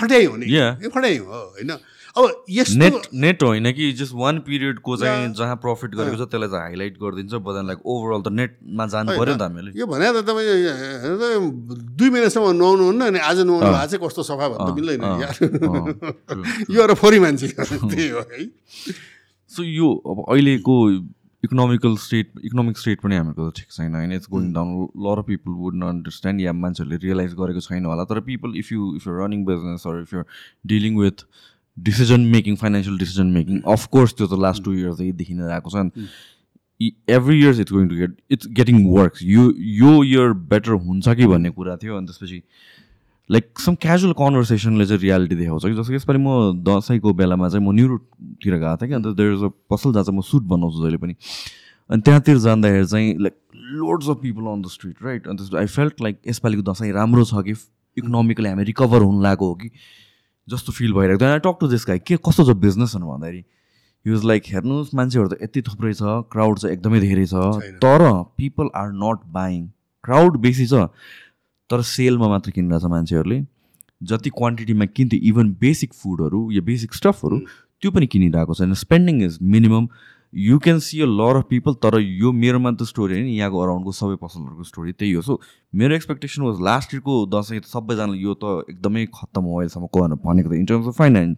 फटाइ 0.00 0.24
हो 0.24 0.36
नि। 0.36 0.88
फटाइ 0.88 1.16
हो 1.16 1.28
होइन। 1.28 1.76
अब 2.10 2.44
यस 2.50 2.70
नेट 2.74 2.94
नेट 3.14 3.42
होइन 3.42 3.70
कि 3.72 3.92
जस्ट 4.00 4.12
वान 4.18 4.38
पिरियडको 4.42 4.96
चाहिँ 4.96 5.28
जहाँ 5.38 5.56
प्रफिट 5.62 5.90
गरेको 5.94 6.16
छ 6.18 6.26
त्यसलाई 6.26 6.48
चाहिँ 6.48 6.64
हाइलाइट 6.66 6.94
गरिदिन्छ। 6.98 7.32
लाइक 7.68 7.86
ओभरअल 7.86 8.20
त 8.22 8.28
नेटमा 8.34 8.86
जानु 8.90 9.14
पऱ्यो 9.14 9.34
नि 9.34 9.38
त 9.38 9.42
हामीले 9.42 9.70
यो 9.78 9.86
भने 9.86 10.10
त 10.10 10.24
तपाईँ 10.26 11.38
दुई 12.00 12.10
महिनासम्म 12.10 12.50
नुहाउनु 12.56 12.84
हुन्न 12.90 13.02
अनि 13.14 13.18
आज 13.20 13.38
नुहाउनु 13.46 13.70
भएको 13.70 13.86
चाहिँ 13.86 14.02
कस्तो 14.08 14.22
सफा 14.26 14.48
भन्नु 14.48 14.72
मिल्दैन 14.74 15.00
यो 16.74 16.80
एउटा 16.82 16.94
फोरी 16.98 17.18
मान्छे 17.20 17.46
त्यही 17.54 18.08
हो 18.08 18.26
है। 18.26 18.42
सो 19.50 19.62
यो 19.64 19.92
अब 20.06 20.24
अहिलेको 20.28 20.76
इकोनोमिकल 21.44 21.94
स्टेट 21.96 22.32
इकोनोमिक 22.44 22.78
स्टेट 22.78 23.00
पनि 23.02 23.16
हामीहरूको 23.16 23.50
ठिक 23.58 23.70
छैन 23.72 23.94
होइन। 23.94 24.12
It's 24.12 24.28
going 24.30 24.52
down 24.52 24.72
lot 25.04 25.18
of 25.18 25.26
people 25.26 25.52
would 25.60 25.74
न 25.74 25.88
अन्डरस्ट्यान्ड 25.88 26.40
या 26.40 26.52
मान्छेहरूले 26.64 26.96
रियलाइज 27.04 27.34
गरेको 27.38 27.60
छैन 27.60 27.86
होला। 27.86 28.04
तर 28.10 28.20
people 28.26 28.56
if 28.58 28.72
you 28.72 28.94
if 28.96 29.06
you 29.06 29.12
running 29.20 29.44
business 29.44 29.86
or 29.86 30.00
if 30.02 30.12
you 30.14 30.22
dealing 30.72 30.98
with 30.98 31.24
decision 31.76 32.26
making 32.34 32.56
financial 32.56 32.98
decision 32.98 33.26
making 33.36 33.60
of course 33.74 34.14
त्यो 34.14 34.26
त 34.26 34.38
लास्ट 34.40 34.64
टु 34.64 34.72
इयर्सदेखि 34.74 35.34
नै 35.34 35.52
आएको 35.52 35.70
छ। 35.70 35.76
नि 35.76 36.92
every 37.14 37.38
years 37.40 37.60
it's 37.60 37.72
going 37.72 37.88
to 37.88 37.96
get 37.96 38.16
it's 38.30 38.46
getting 38.58 38.84
work 38.88 39.22
यो 39.22 39.42
यो 39.78 40.02
इयर 40.04 40.32
बेटर 40.52 40.72
हुन्छ 40.84 41.08
कि 41.08 41.26
भन्ने 41.26 41.50
कुरा 41.56 41.76
थियो। 41.82 41.96
अनि 41.96 42.06
त्यसपछि 42.06 42.42
लाइक 43.30 43.58
सम 43.58 43.74
क्याजुअल 43.82 44.12
कन्भर्सेसनले 44.18 44.86
चाहिँ 44.86 45.00
रियालिटी 45.00 45.34
देखाउँछ 45.36 45.64
कि? 45.64 45.74
जस्तो 45.74 45.94
यसपालि 45.94 46.18
म 46.18 46.62
दसैँको 46.66 47.12
बेलामा 47.14 47.48
चाहिँ 47.48 47.66
म 47.66 47.72
न्युरोतिर 47.74 48.54
गएको 48.58 48.76
थिएँ 48.76 48.88
कि 48.88 48.94
अन्त 48.94 49.06
देयर 49.16 49.32
इज 49.34 49.42
अ 49.44 49.50
पसल 49.70 49.92
जहाँ 49.92 50.04
चाहिँ 50.04 50.18
म 50.18 50.22
सुट 50.26 50.42
बनाउँछु 50.50 50.82
जहिले 50.82 50.98
पनि। 50.98 51.14
अनि 51.90 52.02
त्यहाँतिर 52.02 52.38
जाँदाखेरि 52.38 52.86
चाहिँ 52.86 53.14
like 53.20 53.36
loads 53.54 54.08
of 54.10 54.18
people 54.22 54.50
on 54.50 54.62
the 54.62 54.66
street 54.74 54.96
right 55.04 55.28
अन्त 55.28 55.54
आई 55.54 55.66
फेल्ट 55.66 56.02
लाइक 56.02 56.18
यसपालिको 56.26 56.62
दसैँ 56.70 56.92
राम्रो 56.92 57.24
छ 57.24 57.46
कि? 57.46 57.54
इकोनोमिकली 57.96 58.48
हामी 58.48 58.64
रिकभर 58.64 59.02
हुनु 59.02 59.22
लागेको 59.22 59.46
हो 59.46 59.54
कि? 59.54 59.70
जस्तो 60.48 60.72
फिल 60.72 60.92
भइरहेको 60.92 61.24
थियो। 61.24 61.38
टक 61.38 61.56
टु 61.60 61.68
दिस 61.68 61.86
गाई 61.86 61.98
के 62.02 62.16
कस्तो 62.26 62.44
छ 62.44 62.56
बिजनेस 62.58 62.96
भन्दाखेरि 62.96 63.44
युज 64.06 64.24
लाइक 64.24 64.42
हेर्नुहोस् 64.46 64.94
मान्छेहरू 64.94 65.28
त 65.28 65.38
यति 65.42 65.62
थुप्रै 65.62 65.92
छ 65.94 66.02
क्राउड 66.34 66.58
चाहिँ 66.58 66.76
एकदमै 66.76 67.00
धेरै 67.00 67.26
छ। 67.26 67.78
तर 67.78 68.06
people 68.38 68.70
are 68.74 68.90
not 68.90 69.26
buying 69.30 69.66
crowd 70.04 70.36
बेसी 70.40 70.66
छ। 70.66 70.90
तर 71.70 71.82
सेलमा 71.86 72.28
मात्र 72.28 72.50
किनिरहेछ 72.50 72.84
मान्छेहरूले। 72.90 73.40
जति 74.02 74.30
क्वान्टिटीमा 74.36 74.84
किन्थ्यो 74.86 75.20
इभन 75.30 75.50
बेसिक 75.60 75.92
फुडहरू 75.94 76.50
या 76.52 76.62
बेसिक 76.62 76.94
स्टफहरू 76.94 77.38
त्यो 77.82 77.90
पनि 77.90 78.06
किनिरहेको 78.06 78.54
छैन। 78.54 78.72
Spending 78.76 79.22
is 79.24 79.38
minimum 79.54 79.88
you 80.32 80.58
can 80.64 80.78
see 80.78 81.00
a 81.00 81.06
lot 81.06 81.36
of 81.36 81.44
people 81.48 81.74
तर 81.84 81.98
यो 81.98 82.32
मेरोमा 82.32 82.70
त 82.72 82.82
स्टोरी 82.86 83.14
होइन। 83.14 83.26
यहाँको 83.28 83.60
अराउन्डको 83.62 83.92
सबै 83.92 84.16
पसलहरूको 84.22 84.64
स्टोरी 84.64 84.92
त्यही 84.92 85.12
हो। 85.12 85.22
सो 85.22 85.40
मेरो 85.74 85.94
एक्सपेक्टेसन 85.94 86.42
वाज 86.42 86.60
लास्ट 86.62 86.94
इयरको 86.94 87.14
दसैँ 87.34 87.60
सबैजनाले 87.66 88.18
यो 88.18 88.34
त 88.34 88.44
एकदमै 88.70 89.06
खत्तम 89.14 89.42
हो 89.44 89.58
अहिलेसम्म 89.58 89.86
भनेको 90.24 90.50
त 90.50 90.52
इन 90.54 90.66
टर्म्स 90.66 90.86
अफ 90.86 90.98
फाइनेन्स 90.98 91.36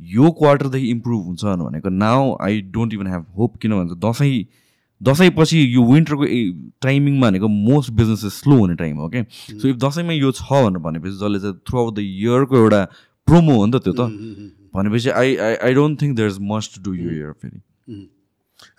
यो 0.00 0.30
क्वार्टरदेखि 0.38 0.90
इम्प्रुभ 0.90 1.24
हुन्छ 1.26 1.44
भनेको। 1.62 1.88
Now 1.88 2.36
I 2.46 2.60
don't 2.70 2.94
even 2.94 3.06
have 3.06 3.24
hope 3.36 3.56
किनभने 3.62 3.98
दसैँ 4.00 4.34
दसैँपछि 5.00 5.58
यो 5.74 5.82
विन्टरको 5.92 6.24
टाइमिङमा 6.82 7.26
भनेको 7.28 7.48
मोस्ट 7.48 7.90
बिजनेसेस 7.92 8.40
स्लो 8.40 8.56
हुने 8.58 8.74
टाइम 8.76 8.96
हो 8.96 9.08
क्या 9.08 9.24
सो 9.32 9.68
इफ 9.68 9.76
दसैँमा 9.84 10.12
यो 10.12 10.32
छ 10.32 10.42
भनेर 10.50 10.82
भनेपछि 10.88 11.16
जसले 11.22 11.38
चाहिँ 11.40 11.56
थ्रु 11.68 11.78
आउट 11.78 11.94
द 11.94 11.98
इयरको 12.00 12.56
एउटा 12.56 12.84
प्रोमो 13.28 13.56
हो 13.56 13.66
नि 13.66 13.72
त 13.76 13.82
त्यो 13.84 13.92
त 13.92 14.08
भनेपछि 14.74 15.10
I 15.20 15.36
I 15.36 15.54
I 15.68 15.74
don't 15.74 16.00
think 16.02 16.16
there 16.16 16.28
is 16.28 16.38
must 16.48 16.80
do 16.84 16.94
यो 16.94 17.10
इयर 17.10 17.32
फेरि। 17.42 17.60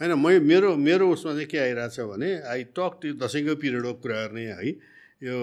होइन 0.02 0.14
मै 0.20 0.40
मेरो 0.42 0.76
मेरो 0.78 1.10
उसमा 1.14 1.32
चाहिँ 1.32 1.48
के 1.54 1.58
आइरहेछ 1.58 2.00
भने 2.12 2.30
आई 2.54 2.64
टक 2.78 2.92
त्यो 3.02 3.14
दसैँको 3.24 3.56
पिरियडको 3.62 3.94
कुरा 4.02 4.16
गर्ने 4.26 4.46
है। 4.46 4.70
यो 5.28 5.38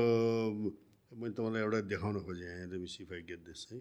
मैले 1.15 1.33
तपाईँलाई 1.35 1.63
एउटा 1.63 1.81
देखाउन 1.91 2.15
खोजेँ। 2.27 2.87
सिफाइ 2.87 3.21
गेट 3.31 3.41
दिस 3.47 3.67
है। 3.73 3.79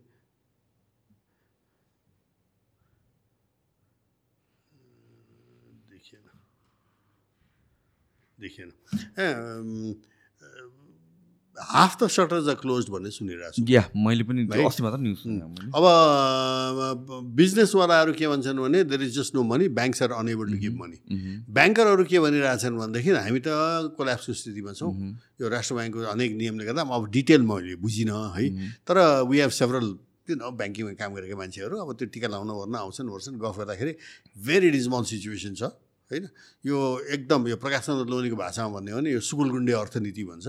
देखिएन। 8.44 8.70
Half 11.58 12.02
the 12.02 12.08
shutters 12.10 12.48
are 12.50 12.56
close 12.60 12.90
भन्ने 12.90 13.10
सुनिरहेको 13.14 13.54
छु। 13.54 13.62
या 13.70 13.84
मैले 13.94 14.24
पनि 14.26 14.42
त्यो. 14.50 14.66
अस्ति 14.68 14.82
मात्र 14.84 15.00
न्युज 15.06 15.22
अब 15.78 15.86
बिजनेसवालाहरू 17.38 18.14
के 18.18 18.26
भन्छन् 18.28 18.58
भने 18.58 18.84
there 18.90 19.02
is 19.06 19.12
just 19.18 19.36
no 19.36 19.42
money 19.46 19.68
banks 19.78 20.02
are 20.04 20.12
unable 20.18 20.46
to 20.50 20.58
give 20.60 20.74
money 20.82 20.98
ब्याङ्करहरू 21.54 22.04
के 22.10 22.18
भनिरहेछन् 22.26 22.78
भनेदेखि 22.78 23.10
हामी 23.14 23.40
त 23.46 23.48
कोल्याप्सको 23.98 24.34
स्थितिमा 24.34 24.74
छौँ। 24.74 24.92
यो 25.42 25.46
राष्ट्र 25.46 25.74
ब्याङ्कको 25.78 26.00
अनेक 26.10 26.32
नियमले 26.42 26.66
गर्दा 26.66 26.82
अब 26.90 27.04
डिटेल 27.14 27.42
मैले 27.46 27.76
बुझिनँ 27.86 28.34
है। 28.34 28.46
तर 28.82 28.98
वी 29.30 29.38
हेभ 29.46 29.54
सेभरल 29.54 29.88
किन 30.26 30.40
ब्याङ्किङमा 30.58 30.94
काम 30.98 31.12
गरेका 31.14 31.36
मान्छेहरू 31.38 31.76
अब 31.86 31.90
त्यो 32.02 32.08
टिका 32.10 32.28
लाउन 32.34 32.50
ओर्न 32.50 32.76
आउँछन् 32.82 33.08
ओर्छन्। 33.14 33.38
गफ 33.38 33.56
गर्दाखेरि 33.62 33.94
भेरी 34.42 34.70
डिजमल 34.74 35.04
सिचुएसन 35.06 35.54
छ। 35.54 35.64
होइन? 36.12 36.28
यो 36.66 36.78
एकदम 37.14 37.48
यो 37.48 37.56
प्रकाश 37.58 37.82
चन्द्र 37.86 38.06
लोनीको 38.12 38.36
भाषामा 38.36 38.70
भन्ने 38.76 38.92
हो 38.92 38.98
भने 39.00 39.12
यो 39.12 39.20
सुकुलगुन्डे 39.22 39.74
अर्थनीति 39.74 40.24
भन्छ। 40.24 40.48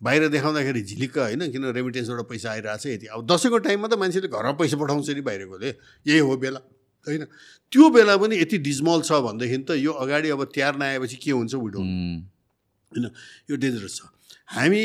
बाहिर 0.00 0.28
देखाउँदाखेरि 0.30 0.80
झिलिक्क 0.82 1.18
होइन 1.18 1.50
किन 1.52 1.64
रेमिटेन्सबाट 1.74 2.26
पैसा 2.30 2.50
आइरहेको 2.50 2.78
छ 2.78 2.86
यति। 2.86 3.06
अब 3.10 3.26
दसैँको 3.26 3.58
टाइममा 3.66 3.88
त 3.88 3.94
मान्छेले 3.98 4.28
घरमा 4.30 4.52
पैसा 4.54 4.76
पठाउँछ 4.78 5.10
नि 5.10 5.22
बाहिरकोले 5.26 5.70
यही 6.06 6.18
हो 6.22 6.36
बेला 6.38 6.60
होइन? 7.06 7.24
त्यो 7.72 7.84
बेला 7.90 8.14
पनि 8.16 8.36
यति 8.38 8.58
डिजमल 8.62 9.02
छ 9.02 9.18
भनेदेखि 9.26 9.58
त 9.66 9.70
यो 9.78 9.92
अगाडि 9.98 10.28
अब 10.30 10.44
तिहार 10.54 10.78
नआएपछि 10.78 11.16
के 11.18 11.30
हुन्छ 11.34 11.54
विडो 11.56 11.82
होइन? 11.82 13.04
यो 13.50 13.56
डेन्जरस 13.58 13.96
छ। 13.98 14.14
हामी 14.48 14.80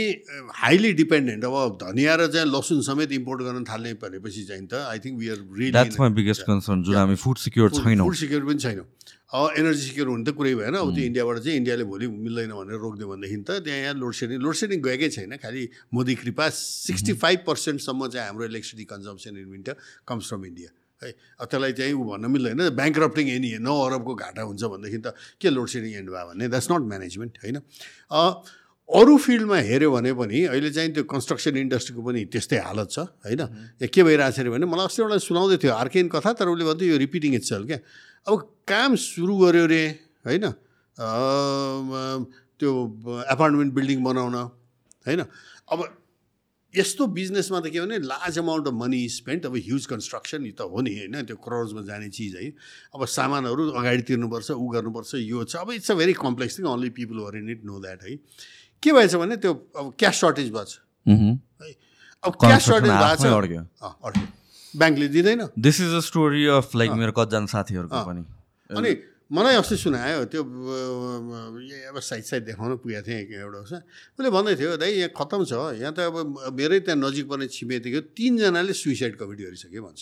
हाइली 0.59 0.91
डिपेन्डेन्ट 0.93 1.43
अब 1.45 1.77
धनियाँ 1.79 2.17
र 2.17 2.27
चाहिँ 2.27 2.47
लसुन 2.49 2.81
समेत 2.83 3.11
इम्पोर्ट 3.15 3.41
गर्न 3.47 3.63
थाल्ने 3.63 3.93
भनेपछि 3.95 4.43
चाहिँ 4.43 4.67
त 4.67 4.81
I 4.91 4.99
think 4.99 5.15
we 5.19 5.29
are 5.29 5.39
my 5.99 6.09
biggest 6.19 6.41
concern 6.43 6.83
जुन 6.83 6.95
हामी 6.95 7.15
फुड 7.15 7.37
सिक्योर 7.37 7.69
छैनौँ। 7.71 8.05
फुड 8.05 8.15
सिक्योर 8.17 8.43
पनि 8.43 8.59
छैनौँ। 8.59 8.85
एनर्जी 9.33 9.81
सिक्योर 9.89 10.07
हुने 10.13 10.23
त 10.23 10.37
कुरै 10.37 10.53
भएन। 10.61 10.75
अब 10.77 10.93
त्यो 10.93 11.03
इन्डियाबाट 11.09 11.37
चाहिँ 11.41 11.57
इन्डियाले 11.57 11.83
भोलि 11.89 12.05
मिल्दैन 12.05 12.53
भनेर 12.53 12.77
रोकिदियो 12.77 13.07
भनेदेखि 13.09 13.37
त 13.41 13.65
त्यहाँ 13.65 13.79
यहाँ 13.81 13.95
लोड 13.97 14.13
सेडिङ 14.13 14.37
लोड 14.45 14.55
सेडिङ 14.61 14.79
गएकै 14.85 15.09
छैन। 15.09 15.33
खालि 15.41 15.63
मोदी 15.89 16.13
कृपा 16.21 16.45
सिक्सटी 16.53 17.13
फाइभ 17.17 17.39
पर्सेन्टसम्म 17.49 18.01
चाहिँ 18.13 18.27
हाम्रो 18.29 18.45
electricity 18.45 18.85
consumption 18.93 19.33
in 19.41 19.47
winter 19.49 19.75
comes 20.05 20.25
from 20.29 20.45
India 20.53 20.69
है। 21.01 21.11
अब 21.41 21.45
त्यसलाई 21.49 21.73
चाहिँ 21.73 21.93
ऊ 21.97 22.03
भन्न 22.13 22.25
मिल्दैन। 22.29 22.61
ब्याङ्क 22.77 22.97
रप्टिङ 23.09 23.25
एनी 23.41 23.49
नौ 23.57 23.73
अरबको 23.73 24.13
घाटा 24.13 24.41
हुन्छ 24.45 24.63
भनेदेखि 24.69 24.99
त 25.01 25.17
के 25.41 25.49
लोड 25.49 25.67
सेडिङ 25.67 25.91
एन्ड 26.05 26.09
भयो 26.13 26.25
भने 26.29 26.45
द्याट्स 26.53 26.67
नट 26.69 26.83
म्यानेजमेन्ट 26.93 27.33
होइन। 27.41 27.57
अरू 28.89 29.13
फिल्डमा 29.17 29.57
हेऱ्यो 29.65 29.89
भने 29.91 30.11
पनि 30.13 30.39
अहिले 30.53 30.69
चाहिँ 30.69 30.91
त्यो 30.93 31.03
कन्स्ट्रक्सन 31.09 31.57
इन्डस्ट्रीको 31.57 32.01
पनि 32.03 32.21
त्यस्तै 32.29 32.57
हालत 32.69 32.87
छ 32.93 32.97
होइन। 33.25 33.41
के 33.81 34.01
भइरहेको 34.03 34.31
छ 34.35 34.39
अरे 34.45 34.49
भने 34.53 34.65
मलाई 34.69 34.85
अस्ति 34.91 35.01
एउटा 35.01 35.17
सुनाउँदै 35.25 35.57
थियो 35.63 35.73
अर्केन 35.73 36.07
कथा 36.13 36.31
तर 36.37 36.47
उसले 36.53 36.65
भन्थ्यो 36.69 36.87
यो 36.93 36.97
रिपिटिङ 37.01 37.31
इट्स 37.41 37.51
क्या? 37.65 37.79
अब 38.27 38.37
काम 38.67 38.95
सुरु 38.95 39.35
गर्यो 39.37 39.65
रे 39.67 39.83
होइन? 40.25 40.45
त्यो 42.59 42.71
एपार्टमेन्ट 43.31 43.73
बिल्डिङ 43.73 44.03
बनाउन 44.03 44.35
होइन? 44.35 45.21
अब 45.71 45.79
यस्तो 46.73 47.05
बिजनेसमा 47.07 47.59
त 47.59 47.69
के 47.69 47.79
भने 47.81 47.97
large 48.01 48.39
amount 48.39 48.67
of 48.67 48.73
money 48.73 49.01
spend 49.09 49.45
अब 49.45 49.55
ह्युज 49.55 49.85
कन्स्ट्रक्सन 49.85 50.49
त 50.57 50.61
हो 50.71 50.81
नि 50.81 50.91
होइन? 50.97 51.15
त्यो 51.27 51.35
क्रोर्समा 51.37 51.81
जाने 51.85 52.09
चिज 52.09 52.35
है। 52.35 52.49
अब 52.95 53.05
सामानहरू 53.05 53.69
अगाडि 53.71 54.01
तिर्नुपर्छ 54.09 54.51
ऊ 54.51 54.67
गर्नुपर्छ 54.71 55.11
यो 55.15 55.43
छ। 55.43 55.55
अब 55.61 55.71
it's 55.77 55.91
a 55.91 55.95
very 55.95 56.13
complex 56.17 56.59
thing 56.59 56.65
only 56.65 56.89
people 56.97 57.17
were 57.19 57.37
in 57.37 57.49
it 57.49 57.61
know 57.65 57.79
that 57.79 58.03
है? 58.03 58.15
के 58.83 58.91
भएछ 58.93 59.15
भने 59.15 59.35
त्यो 59.37 59.53
अब 59.53 59.93
क्यास 59.99 60.15
सर्टेज 60.21 60.49
भएको 60.49 60.65
छ। 60.65 60.79
है? 61.61 61.75
अब 62.23 62.31
क्यास 62.41 62.61
सर्टेज 62.65 62.91
भएको। 62.91 63.19
छ। 63.21 64.42
ब्याङ्कले 64.75 65.07
दिँदैन। 65.07 65.41
This 65.57 65.77
is 65.81 65.93
a 65.93 65.99
story 66.09 66.45
of 66.57 66.75
like 66.75 66.91
मेरो 67.01 67.11
कतिजना 67.13 67.47
साथीहरूको 67.49 67.99
पनि। 68.05 68.21
अनि 68.69 68.91
मलाई 69.33 69.55
अस्ति 69.55 69.77
सुनायो 69.77 70.25
त्यो 70.29 70.41
अब 70.43 71.97
साइड 71.99 72.23
साइड 72.23 72.43
देखाउन 72.45 72.75
पुगेको 72.81 73.01
थिएँ 73.07 73.41
एउटा 73.41 73.59
उसमा। 73.65 73.79
उसले 74.17 74.29
भन्दै 74.29 74.55
थियो 74.55 74.77
दाइ 74.77 74.91
यहाँ 74.93 75.11
खत्तम 75.17 75.41
छ 75.49 75.53
यहाँ 75.81 75.93
त 75.93 75.99
अब 76.09 76.53
मेरै 76.53 76.79
त्यहाँ 76.85 76.99
नजिक 77.01 77.25
पर्ने 77.29 77.47
छिमेकीको 77.49 77.99
तिनजनाले 78.13 78.73
सुइसाइड 78.73 79.13
कमिट 79.17 79.37
गरिसक्यो 79.41 79.81
भन्छ। 79.81 80.01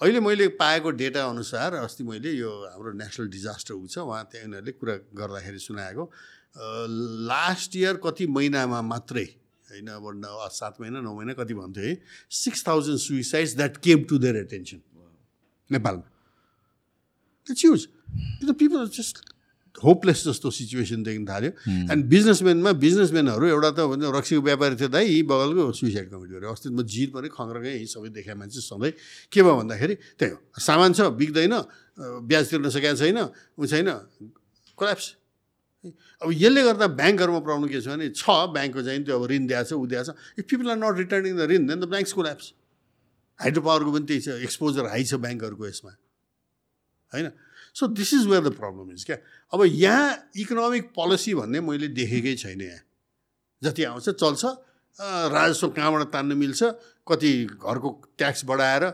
अहिले 0.00 0.20
मैले 0.20 0.46
पाएको 0.60 0.90
डेटा 0.92 1.20
अनुसार 1.24 1.74
अस्ति 1.80 2.04
मैले 2.04 2.30
यो 2.36 2.50
हाम्रो 2.74 2.92
नेसनल 3.00 3.26
डिजास्टर 3.32 3.74
ऊ 3.74 3.86
छ 3.86 4.04
उहाँ 4.04 4.24
त्यहाँ 4.28 4.46
उनीहरूले 4.46 4.72
कुरा 4.76 4.94
गर्दाखेरि 5.14 5.58
सुनाएको 5.58 6.04
लास्ट 7.30 7.76
इयर 7.76 7.96
कति 8.04 8.26
महिनामा 8.28 8.80
मात्रै 8.82 9.26
होइन 9.70 9.88
अब 9.88 10.48
सात 10.52 10.76
महिना 10.80 11.00
नौ 11.00 11.14
महिना 11.14 11.32
कति 11.34 11.54
भन्थ्यो 11.54 11.84
है? 11.84 11.94
Six 12.30 12.66
thousand 12.66 12.98
suicides 13.00 13.56
that 13.56 13.76
came 13.82 14.04
to 14.04 14.18
their 14.18 14.36
attention 14.36 14.80
नेपालमा। 15.70 16.06
इट्स 17.48 17.64
ह्युज 17.64 17.86
किन 18.40 18.52
पिपल 18.52 18.88
जस्ट 18.96 19.16
होपलेस 19.76 20.24
जस्तो 20.24 20.50
सिचुएसन 20.50 21.02
देखिन 21.02 21.24
थाल्यो। 21.28 21.50
एन्ड 21.92 22.04
बिजनेसम्यानमा 22.08 22.72
बिजनेसम्यानहरू 22.80 23.46
एउटा 23.46 23.70
त 23.70 23.80
भन्छ 23.92 24.08
रक्सीको 24.16 24.42
व्यापारी 24.42 24.76
थियो 24.80 24.88
दाइ 24.88 25.04
यी 25.04 25.22
बगलको 25.28 25.72
सुइसाइड 25.76 26.06
कमिट 26.10 26.30
गर्यो 26.32 26.48
अस्ति 26.48 26.68
म 26.72 26.80
जिर 26.86 27.08
पनि 27.12 27.28
खङ्ग्रकै 27.28 27.72
यही 27.74 27.86
सबै 27.86 28.08
देखा 28.16 28.34
मान्छे 28.40 28.60
सधैँ। 28.64 28.92
के 29.32 29.40
भयो 29.42 29.54
भन्दाखेरि 29.60 29.94
त्यही 30.16 30.30
हो। 30.32 30.38
सामान 30.56 30.90
छ 30.96 31.12
बिग्दैन 31.20 31.54
ब्याज 32.24 32.44
तिर्न 32.50 32.68
सकेको 32.72 32.96
छैन 32.96 33.18
ऊ 33.58 33.66
छैन 33.68 33.88
कोल्याप्स 34.78 35.06
अब 36.22 36.28
यसले 36.32 36.62
गर्दा 36.62 36.86
ब्याङ्कहरूमा 37.00 37.40
प्रब्लम 37.46 37.68
के 37.68 37.80
छ 37.80 37.88
भने 37.88 38.08
छ 38.10 38.24
ब्याङ्कको 38.56 38.82
चाहिँ 38.82 39.04
त्यो 39.04 39.14
अब 39.18 39.24
ऋण 39.30 39.46
दिएको 39.46 39.64
छ 39.64 39.72
ऊ 39.72 39.86
दिएको 39.86 40.04
छ। 40.04 40.16
If 40.38 40.44
people 40.50 40.70
are 40.70 40.78
not 40.82 40.94
returning 40.98 41.32
the 41.36 41.42
ऋण 41.50 41.66
then 41.66 41.78
the 41.80 41.84
banks 41.92 42.12
collapse 42.12 42.46
hydro 43.40 43.62
पावरको 43.62 43.90
पनि 43.92 44.06
त्यही 44.06 44.20
छ 44.20 44.28
एक्सपोजर 44.48 44.84
हाई 44.92 45.04
छ 45.04 45.14
ब्याङ्कहरूको 45.20 45.64
यसमा। 45.66 45.92
होइन? 47.12 47.26
So 47.76 47.86
this 47.92 48.10
is 48.14 48.26
where 48.26 48.42
the 48.48 48.50
problem 48.56 48.92
is 48.92 49.04
क्या? 49.04 49.16
अब 49.52 49.60
यहाँ 49.64 50.30
इकोनोमिक 50.36 50.84
पोलिसी 50.96 51.34
भन्ने 51.36 51.60
मैले 51.60 51.88
देखेकै 51.92 52.34
छैन 52.36 52.60
यहाँ। 52.60 52.80
जति 53.62 53.82
आउँछ 53.84 54.08
चल्छ। 54.16 54.44
राजस्व 54.98 55.68
कहाँबाट 55.76 56.08
तान्न 56.12 56.32
मिल्छ? 56.36 56.62
कति 57.04 57.32
घरको 57.60 57.88
ट्याक्स 58.16 58.44
बढाएर। 58.48 58.84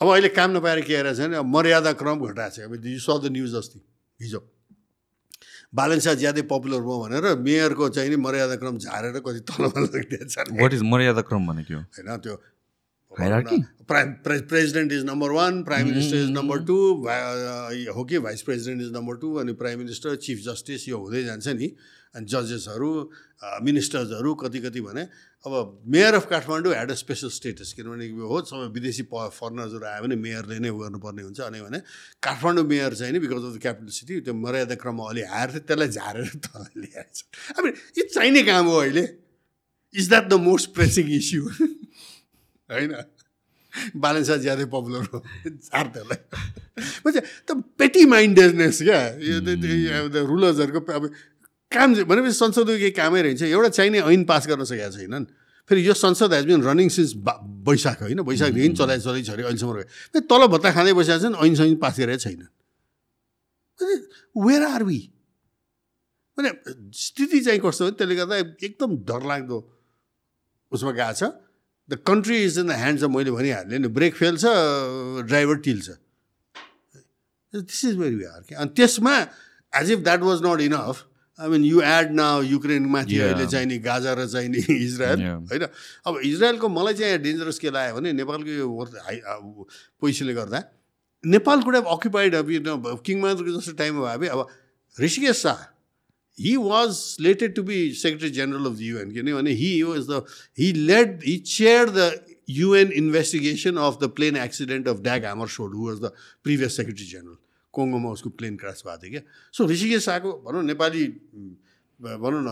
अब 0.00 0.08
अहिले 0.08 0.28
काम 0.32 0.56
नपाएर 0.56 0.80
के 0.80 0.94
आइरहेको 0.96 1.16
छ 1.16 1.28
भने 1.28 1.36
अब 1.36 1.46
मर्यादा 1.46 1.92
क्रम 2.00 2.24
घटाएको 2.24 2.56
छ। 2.56 2.58
अब 2.64 2.72
द 2.80 3.28
न्युज 3.32 3.54
अस्ति 3.54 3.80
हिजो। 4.20 4.40
बालेन्सा 5.72 6.14
ज्यादै 6.20 6.42
पपुलर 6.52 6.80
भयो 6.86 6.96
भनेर 7.02 7.26
मेयरको 7.48 7.88
चाहिँ 7.96 8.10
नि 8.10 8.16
मर्यादा 8.26 8.56
क्रम 8.62 8.78
झारेर 8.78 9.18
कति 9.26 9.40
तलमा 9.50 9.80
लगिदिएको 9.86 10.30
छ 10.34 10.60
वाट 10.62 10.72
इज 10.74 10.82
मर्यादा 10.94 11.22
क्रम 11.28 11.46
भनेको? 11.50 11.82
होइन 11.98 12.16
त्यो? 12.24 12.36
Prime 13.12 14.10
president 14.24 14.92
is 14.92 15.04
number 15.04 15.30
one 15.36 15.62
prime 15.68 15.86
minister 15.86 16.16
is 16.16 16.30
number 16.30 16.58
two 16.64 16.76
हो 17.96 18.04
कि 18.10 18.18
vice 18.26 18.42
president 18.48 18.82
is 18.82 18.92
number 18.96 19.16
two 19.22 19.34
अनि 19.42 19.52
प्राइम 19.62 19.78
मिनिस्टर 19.78 20.16
चिफ 20.26 20.42
जस्टिस 20.44 20.88
यो 20.88 20.98
हुँदै 20.98 21.22
जान्छ 21.24 21.48
नि 21.60 21.70
अनि 22.14 22.26
जजेसहरू 22.26 22.90
मिनिस्टर्सहरू 23.62 24.34
कति 24.36 24.60
कति 24.60 24.80
भने 24.80 25.02
अब 25.44 25.52
mayor 25.86 26.14
of 26.14 26.26
Kathmandu 26.26 26.72
had 26.72 26.90
a 26.90 26.94
special 26.96 27.28
status 27.30 27.72
किनभने 27.72 28.08
हो 28.22 28.40
सबै 28.44 28.66
विदेशी 28.70 29.02
प 29.08 29.30
फरेनर्सहरू 29.32 29.86
आयो 29.86 30.02
भने 30.02 30.16
मेयरले 30.18 30.58
नै 30.58 30.70
गर्नुपर्ने 30.74 31.22
हुन्छ 31.22 31.40
अनि 31.42 31.60
भने 31.60 31.78
काठमाडौँ 32.20 32.64
मेयर 32.66 32.94
चाहिँ 32.94 33.12
नि 33.12 33.18
because 33.20 33.44
of 33.44 33.54
the 33.54 33.60
capital 33.62 33.94
city 33.96 34.20
त्यो 34.20 34.34
मर्यादा 34.36 34.74
क्रममा 34.76 35.08
अलि 35.08 35.22
हायर 35.30 35.50
थियो 35.50 35.62
त्यसलाई 35.64 35.88
झारेर 35.90 36.28
तल 36.42 36.66
ल्याएको 36.76 37.12
छ 37.14 37.56
अब 37.56 37.72
यो 37.96 38.04
चाहिने 38.10 38.42
काम 38.42 38.66
हो 38.66 38.76
अहिले 38.80 39.06
is 39.94 40.08
that 40.08 40.28
the 40.28 40.42
most 40.42 40.74
pressing 40.74 41.14
issue 41.14 41.42
होइन 42.68 42.92
बालेन्सा 43.96 44.36
ज्यादै 44.44 44.64
पपुलर 44.68 45.08
हो 45.12 45.22
झार 45.46 45.86
त्यसलाई 45.94 47.20
त 47.46 47.56
पेटी 47.78 48.04
माइन्डेडनेस 48.10 48.82
क्या 48.82 49.00
यो 49.22 50.26
रुलर्सहरूको 50.26 50.92
अब 50.92 51.04
काम 51.72 51.94
भनेपछि 52.04 52.34
संसदको 52.34 52.74
केही 52.82 52.90
कामै 52.98 53.20
रहन्छ 53.22 53.42
एउटा 53.46 53.68
चाहिने 53.78 53.98
ऐन 54.02 54.24
पास 54.26 54.46
गर्न 54.50 54.64
सकेका 54.66 54.90
छैनन्। 54.90 55.24
फेरि 55.70 55.80
यो 55.86 55.94
संसद 55.94 56.32
हेज 56.34 56.44
बिन 56.46 56.62
रनिङ 56.66 56.88
सिन्स 56.90 57.12
बा 57.22 57.32
वैशाख 57.62 58.02
होइन? 58.02 58.20
वैशाखदेखि 58.26 58.74
चलाइ 58.74 58.98
चलाइ 59.00 59.22
छोरी 59.22 59.42
अहिलेसम्म 59.46 59.72
रह्यो। 59.78 59.86
फेरि 60.12 60.26
तल 60.26 60.42
भत्ता 60.50 60.70
खाँदै 60.74 60.92
बसेका 60.98 61.18
छन् 61.22 61.36
ऐन 61.38 61.54
सैन 61.54 61.76
पास 61.78 61.94
गरेका 62.00 62.18
छैन 62.26 62.42
वेयर 64.36 64.62
आर 64.66 64.82
वी 64.82 65.00
भने 66.38 66.50
स्थिति 66.90 67.38
चाहिँ 67.40 67.60
कस्तो 67.62 67.84
हो? 67.84 67.90
त्यसले 67.94 68.14
गर्दा 68.18 68.36
एकदम 68.66 68.90
डरलाग्दो 69.06 69.58
उसमा 70.72 70.90
गएको 70.90 71.14
छ। 71.14 71.22
The 71.88 72.02
country 72.06 72.36
is 72.44 72.58
in 72.58 72.66
the 72.66 72.74
hands 72.82 73.02
of 73.04 73.10
मैले 73.10 73.30
भनिहालेँ 73.30 73.78
नि 73.78 73.88
ब्रेक 73.94 74.14
फेल 74.14 74.36
छ 74.42 74.50
ड्राइभर 75.26 75.56
टिल्छ। 75.62 75.88
दिस 77.54 77.84
इज 77.84 77.96
वेरी 77.98 78.16
वी 78.16 78.26
अनि 78.26 78.70
त्यसमा 78.74 79.14
as 79.72 79.90
if 79.90 79.98
that 80.02 80.20
was 80.26 80.42
not 80.46 80.60
enough 80.66 81.06
I 81.40 81.48
mean 81.48 81.64
you 81.64 81.80
add 81.82 82.10
न 82.12 82.24
युक्रेनमाथि 82.46 83.18
अहिले 83.18 83.46
चाहिने 83.46 83.78
गाजा 83.80 84.12
र 84.14 84.26
चाहिने 84.28 84.58
इजरायल 84.86 85.20
होइन? 85.48 85.66
अब 86.06 86.20
इजरायलको 86.24 86.68
मलाई 86.68 86.94
चाहिँ 86.94 87.18
डेन्जरस 87.18 87.58
के 87.58 87.70
लाग्यो 87.70 87.94
भने 87.96 88.12
नेपालको 88.12 88.50
यो 88.50 88.68
पैसाले 90.02 90.34
गर्दा 90.34 90.62
नेपाल 91.24 91.62
कुरा 91.62 91.80
अकुपाइड 91.90 92.34
किङमा 93.04 93.32
जस्तो 93.34 93.72
टाइममा 93.76 94.12
अब 94.12 94.24
अब 94.26 94.46
Rishikesh 94.96 95.36
Shah 95.42 95.60
he 96.38 96.56
was 96.58 96.90
related 97.20 97.54
to 97.54 97.62
be 97.62 97.78
secretary 97.96 98.30
general 98.30 98.66
of 98.66 98.74
the 98.74 98.80
UN 98.82 99.12
किनभने 99.12 99.54
was 99.82 100.06
the 100.10 100.24
he 100.58 100.72
led 100.72 101.20
he 101.26 101.36
chair 101.48 101.90
the 101.90 102.10
UN 102.50 102.92
investigation 102.94 103.76
of 103.78 103.98
the 104.02 104.08
plane 104.16 104.36
accident 104.38 104.88
of 104.88 105.00
Dag 105.00 105.24
Hammarskjold 105.56 105.74
was 105.76 106.00
the 106.00 106.12
previous 106.44 106.76
secretary 106.76 107.06
general 107.06 107.36
कोङ्गोमा 107.72 108.10
उसको 108.10 108.30
plane 108.38 108.56
crash 108.56 108.82
भएको 108.86 109.02
थियो 109.02 109.10
क्या। 109.10 109.22
So 109.54 109.66
Rishikesh 109.70 110.04
शाहको 110.04 110.30
भनौँ 110.46 110.62
नेपाली 110.64 111.04
भनौँ 112.00 112.42
न 112.46 112.50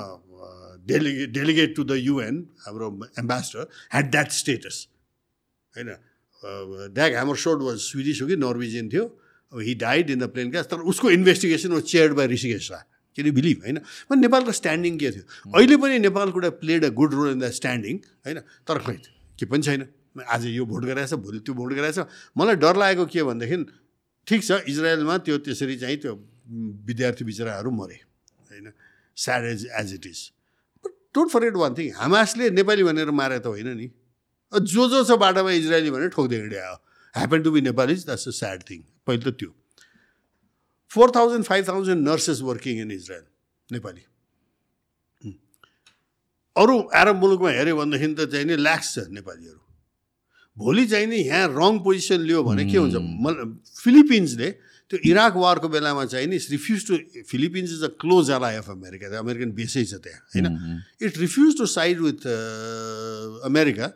डेलिगे 0.89 1.27
delegate 1.37 1.77
to 1.77 1.85
the 1.85 1.97
UN 1.99 2.37
हाम्रो 2.67 2.89
एम्बेसडर 3.19 3.67
ह्याड 3.93 4.11
द्याट 4.11 4.31
स्टेटस 4.33 4.77
होइन? 5.75 5.89
ड्याग 6.95 7.13
ह्यामर 7.13 7.37
सोड 7.37 7.63
वाज 7.63 7.79
स्विडिस 7.81 8.23
हो 8.23 8.27
कि? 8.29 8.37
नर्वेजियन 8.37 8.89
थियो। 8.93 9.05
अब 9.53 9.61
he 9.61 9.75
died 9.81 10.11
in 10.11 10.19
the 10.19 10.29
plane 10.31 10.51
crash 10.51 10.67
तर 10.71 10.87
उसको 10.93 11.11
investigation 11.11 11.73
was 11.73 11.83
chaired 11.83 12.15
by 12.17 12.27
Rishikesh 12.29 12.71
can 13.17 13.27
you 13.27 13.35
believe 13.35 13.63
होइन? 13.65 13.79
म 14.13 14.15
नेपालको 14.15 14.53
स्ट्यान्डिङ 14.53 14.97
के 14.99 15.11
थियो? 15.11 15.25
अहिले 15.51 15.77
पनि 15.83 15.99
नेपालको 15.99 16.39
एउटा 16.39 16.51
played 16.63 16.85
a 16.85 16.89
good 16.95 17.15
role 17.15 17.31
in 17.31 17.39
the 17.41 17.51
standing 17.51 17.97
होइन? 18.27 18.39
तर 18.63 18.79
खै 18.79 18.95
के 19.39 19.47
पनि 19.47 19.63
छैन। 19.63 19.83
आज 20.23 20.47
यो 20.47 20.65
भोट 20.65 20.85
गराएछ 20.85 21.15
भोलि 21.19 21.39
त्यो 21.43 21.55
भोट 21.55 21.73
गराएछ। 21.75 21.99
मलाई 22.39 22.57
डर 22.63 22.77
लागेको 22.79 23.07
के 23.11 23.23
भनेदेखि 23.23 23.57
ठिक 24.29 24.43
छ 24.45 24.61
इजरायलमा 24.69 25.17
त्यो 25.27 25.37
त्यसरी 25.45 25.77
चाहिँ 25.83 25.97
त्यो 26.05 26.15
विद्यार्थी 26.89 27.25
बिचराहरू 27.25 27.71
मरे 27.71 27.99
होइन? 28.51 28.73
Sad 29.17 29.45
as 29.45 29.67
as 29.81 29.93
it 29.95 30.07
is 30.07 30.21
but 30.85 30.93
don't 31.15 31.31
forget 31.33 31.57
one 31.63 31.75
thing 31.79 31.93
हामासले 31.97 32.51
Nepali 32.51 32.83
भनेर 32.85 33.11
मारे 33.21 33.39
त 33.39 33.47
होइन 33.47 33.69
नि? 33.77 33.89
जो 34.53 34.89
जो 34.89 35.05
छ 35.05 35.17
बाटोमा 35.23 35.51
इजरायली 35.61 35.91
भनेर 35.91 36.09
ठोक्दै 36.17 36.37
हिँड्यो 36.37 36.75
happen 37.15 37.43
to 37.43 37.51
be 37.51 37.61
Nepali 37.61 37.95
that's 38.05 38.29
a 38.29 38.33
sad 38.41 38.63
thing 38.71 38.81
पहिलो 39.07 39.31
त 39.31 39.35
त्यो। 39.41 39.51
Four 40.91 41.11
thousand 41.17 41.45
five 41.45 41.69
thousand 41.69 42.09
nurses 42.09 42.41
working 42.43 42.81
in 42.81 42.91
Israel 42.93 43.25
Nepali. 43.71 44.05
अरू 46.57 46.77
आरब 47.01 47.17
मुलुकमा 47.17 47.51
हेऱ्यो 47.51 47.77
भनेदेखि 47.77 48.15
त 48.15 48.31
चाहिँ 48.33 48.47
नि 48.47 48.57
ल्याक्स 48.57 48.95
छ 48.95 48.97
नेपालीहरू। 49.17 49.61
भोलि 50.59 50.87
चाहिँ 50.87 51.07
नि 51.07 51.17
यहाँ 51.17 51.49
रङ 51.55 51.79
पोजिसन 51.87 52.21
लियो 52.29 52.43
भने 52.43 52.65
के 52.71 52.77
हुन्छ? 52.79 52.97
म 52.99 53.61
फिलिपिन्सले 53.83 54.51
त्यो 54.91 54.99
इराक 55.11 55.35
वारको 55.37 55.69
बेलामा 55.69 56.05
चाहिँ 56.13 56.27
नि 56.27 56.37
refuse 56.51 56.87
to 56.89 56.97
Philippines 57.31 57.71
is 57.79 57.83
a 57.85 57.93
close 58.03 58.31
ally 58.37 58.57
of 58.57 58.71
America 58.71 59.19
American 59.19 59.51
बेसै 59.61 59.85
छ 59.85 60.03
त्यहाँ 60.05 60.21
होइन? 60.35 60.83
It 61.03 61.19
refuse 61.19 61.59
to 61.59 61.67
side 61.79 62.01
with 62.09 62.27
America 63.53 63.93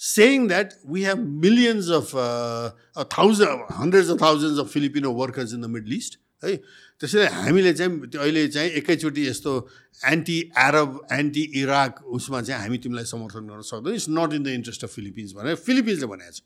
saying 0.00 0.44
that 0.48 0.70
we 0.92 1.02
have 1.06 1.18
millions 1.40 1.88
of 1.94 2.12
uh, 2.14 2.70
a 2.96 3.04
thousand 3.14 3.64
hundreds 3.80 4.08
of 4.12 4.18
thousands 4.18 4.60
of 4.62 4.70
Filipino 4.74 5.10
workers 5.18 5.52
in 5.52 5.60
the 5.60 5.68
Middle 5.72 5.92
East 5.92 6.16
है 6.44 6.54
त्यसैले 7.00 7.26
हामीले 7.32 7.72
चाहिँ 7.72 7.92
अहिले 8.14 8.46
चाहिँ 8.48 8.70
एकैचोटि 8.78 9.26
यस्तो 9.26 9.52
एन्टी 10.12 10.38
एरब 10.58 10.90
एन्टी 11.12 11.42
इराक 11.60 12.04
उसमा 12.04 12.40
चाहिँ 12.42 12.60
हामी 12.62 12.78
तिमीलाई 12.78 13.04
समर्थन 13.08 13.46
गर्न 13.48 13.62
सक्दैनौँ। 13.64 13.96
It's 13.96 14.08
not 14.10 14.32
in 14.36 14.42
the 14.42 14.48
interest 14.60 14.84
of 14.84 14.90
Philippines 14.94 15.32
भनेर 15.32 15.54
फिलिपिन्सले 15.64 16.06
भनेको 16.06 16.32
छ। 16.32 16.42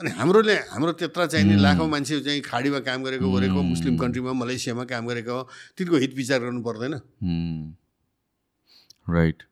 अनि 0.00 0.10
हाम्रोले 0.16 0.54
हाम्रो 0.72 0.92
त्यत्र 0.96 1.26
चाहिँ 1.26 1.44
नि 1.44 1.56
लाखौँ 1.60 1.88
मान्छे 1.88 2.20
चाहिँ 2.20 2.40
खाडीमा 2.40 2.80
काम 2.88 3.04
गरेको 3.04 3.32
गरेको 3.32 3.62
मुस्लिम 3.62 3.96
कन्ट्रीमा 4.00 4.32
मलेसियामा 4.32 4.84
काम 4.88 5.06
गरेको 5.06 5.36
तिनको 5.76 5.96
हित 5.96 6.12
विचार 6.16 6.40
गर्नु 6.40 6.62
पर्दैन। 6.64 6.94
राइट 9.12 9.42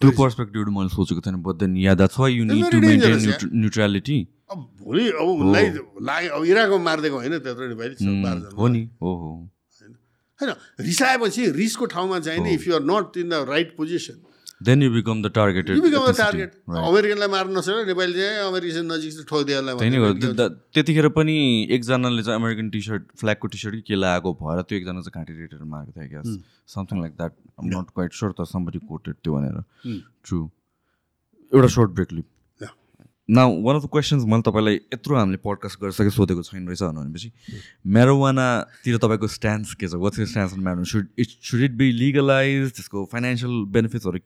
त्यो 0.00 0.10
पर्सपेक्टिभ 0.22 0.68
मैले 0.70 0.94
सोचेको 0.94 1.20
थिएन 1.26 1.42
but 1.42 1.56
then 1.58 1.76
yeah 1.82 1.94
that's 1.98 2.18
why 2.18 2.32
you 2.32 2.44
need 2.44 2.70
to 2.70 2.78
maintain 2.78 3.18
neutrality 3.58 4.18
अब 4.52 4.58
भोलि 4.80 5.04
अब 5.10 5.28
उसलाई 5.28 5.66
लाग्यो 6.08 6.34
अब 6.36 6.44
इराकमा 6.52 6.78
मारिदिएको 6.88 7.16
होइन 7.16 7.38
त्यत्रो 7.38 7.68
नेपाली 7.68 7.94
हो 8.58 8.68
नि 8.68 8.82
हो 9.02 9.14
हो। 9.22 9.30
होइन 10.40 10.52
रिसाएपछि 10.86 11.42
रिसको 11.62 11.86
ठाउँमा 11.94 12.18
चाहिँ 12.26 12.40
नि 12.42 12.54
if 12.54 12.68
you 12.68 12.74
are 12.74 12.84
not 12.92 13.16
in 13.24 13.28
the 13.28 13.46
right 13.48 13.74
position 13.76 14.20
then 14.66 14.82
you 14.82 14.90
become 14.92 15.22
the 15.22 15.30
targeted 15.34 15.76
you 15.76 15.82
become 15.82 16.06
the 16.06 16.14
target 16.16 16.50
अमेरिकनलाई 16.70 17.28
मार्न 17.28 17.56
नसक्यो 17.58 17.84
नेपाली 17.86 18.12
चाहिँ 18.14 18.38
अमेरिकन 18.48 18.84
नजिक 18.92 19.12
चाहिँ 19.12 19.26
ठोकिदिएलाई 19.30 20.48
त्यतिखेर 20.74 21.08
पनि 21.16 21.36
एकजनाले 21.76 22.22
चाहिँ 22.22 22.40
अमेरिकन 22.40 22.68
टी 22.70 22.80
सर्ट 22.82 23.02
फ्ल्यागको 23.20 23.46
टी 23.54 23.58
सर्ट 23.58 23.82
कि 23.86 23.94
लगाएको 23.94 24.32
भएर 24.42 24.62
त्यो 24.62 24.78
एकजना 24.78 25.00
चाहिँ 25.00 25.14
घाँटी 25.14 25.32
रेटेर 25.40 25.64
मारेको 25.72 26.00
थियो 26.00 26.08
क्या 26.10 26.22
something 26.74 27.00
like 27.00 27.12
that 27.16 27.32
not 27.74 27.86
quite 27.94 28.12
sure 28.20 28.34
त 28.40 28.46
समबडी 28.52 28.78
कोटेड 28.90 29.14
त्यो 29.22 29.34
भनेर। 29.34 29.56
ट्रु 30.24 30.38
एउटा 31.52 31.68
सर्ट 31.76 31.90
ब्रेक 31.98 32.12
लिप 32.12 32.28
न 33.30 33.38
वान 33.64 33.76
अफ 33.76 33.82
द 33.84 33.88
क्वेसन्स 33.92 34.24
मैले 34.26 34.42
तपाईँलाई 34.42 34.74
यत्रो 34.94 35.14
हामीले 35.16 35.38
पडकास्ट 35.46 35.78
गरिसके 35.80 36.10
सोधेको 36.10 36.42
छैन 36.42 36.66
रहेछ 36.66 36.82
भनेपछि 36.82 37.28
म्यारोवानातिर 37.86 38.96
तपाईँको 38.98 39.26
स्ट्यान्स 39.30 39.74
के 39.78 39.86
छ? 39.86 39.94
वाट्स 39.94 40.18
यो 40.18 40.26
stance 40.26 40.54
म्यारो 40.58 40.84
should 40.84 41.06
it 41.18 41.28
should 41.50 41.60
it 41.62 41.72
be 41.78 41.86
legalize 42.02 42.72
त्यसको 42.74 43.04
फाइनेन्सियल 43.12 43.54
बेनिफिट्सहरू 43.70 44.18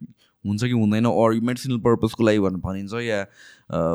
हुन्छ 0.44 0.62
कि 0.64 0.72
हुँदैन? 0.72 1.06
अर 1.12 1.40
मेडिसिनल 1.44 1.78
पर्पजको 1.84 2.24
लागि 2.24 2.38
भनेर 2.40 2.60
भनिन्छ 2.64 2.92
या 3.04 3.20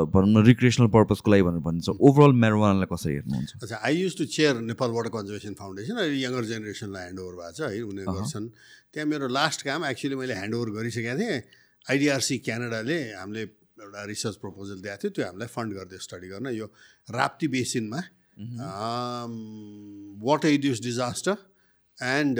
भनौँ 0.06 0.30
न 0.38 0.44
रिक्रिएसनल 0.46 0.88
पर्पजको 0.94 1.30
लागि 1.30 1.42
भनेर 1.50 1.62
भनिन्छ? 1.66 1.88
ओभरअल 1.98 2.32
म्यारोवानालाई 2.38 2.86
कसरी 2.92 3.14
हेर्नुहुन्छ? 3.18 3.50
अच्छा 3.62 3.76
I 3.82 3.96
use 3.96 4.18
to 4.18 4.24
chair 4.36 4.60
Nepal 4.70 4.90
water 4.96 5.10
conservation 5.18 5.54
foundation 5.58 5.96
अहिले 5.98 6.22
यङ्गर 6.22 6.44
जेनेरेसनलाई 6.52 7.02
ह्यान्ड 7.02 7.20
ओभर 7.20 7.34
भएको 7.42 7.52
छ 7.58 7.60
है 7.74 7.82
उनीहरू 7.90 8.12
गर्छन्। 8.22 8.46
त्यहाँ 8.92 9.08
मेरो 9.08 9.26
लास्ट 9.34 9.66
काम 9.66 9.84
एक्चुली 9.90 10.14
मैले 10.22 10.34
ह्यान्ड 10.38 10.54
ओभर 10.54 10.70
गरिसकेको 10.78 11.18
थिएँ। 11.18 11.42
आइडिआरसी 11.90 12.38
क्यानाडाले 12.46 12.98
हामीले 13.18 13.44
एउटा 13.80 14.04
रिसर्च 14.04 14.36
प्रपोजल 14.42 14.80
दिएको 14.84 14.98
थियो 15.02 15.10
त्यो 15.16 15.24
हामीलाई 15.26 15.48
फन्ड 15.54 15.70
गरिदियो 15.78 16.00
स्टडी 16.08 16.28
गर्न। 16.28 16.46
यो 16.56 16.66
Rapti 17.08 17.48
बेसिनमा 17.54 18.00
water 20.26 20.48
induced 20.58 20.80
disaster 20.82 21.36
and 21.98 22.38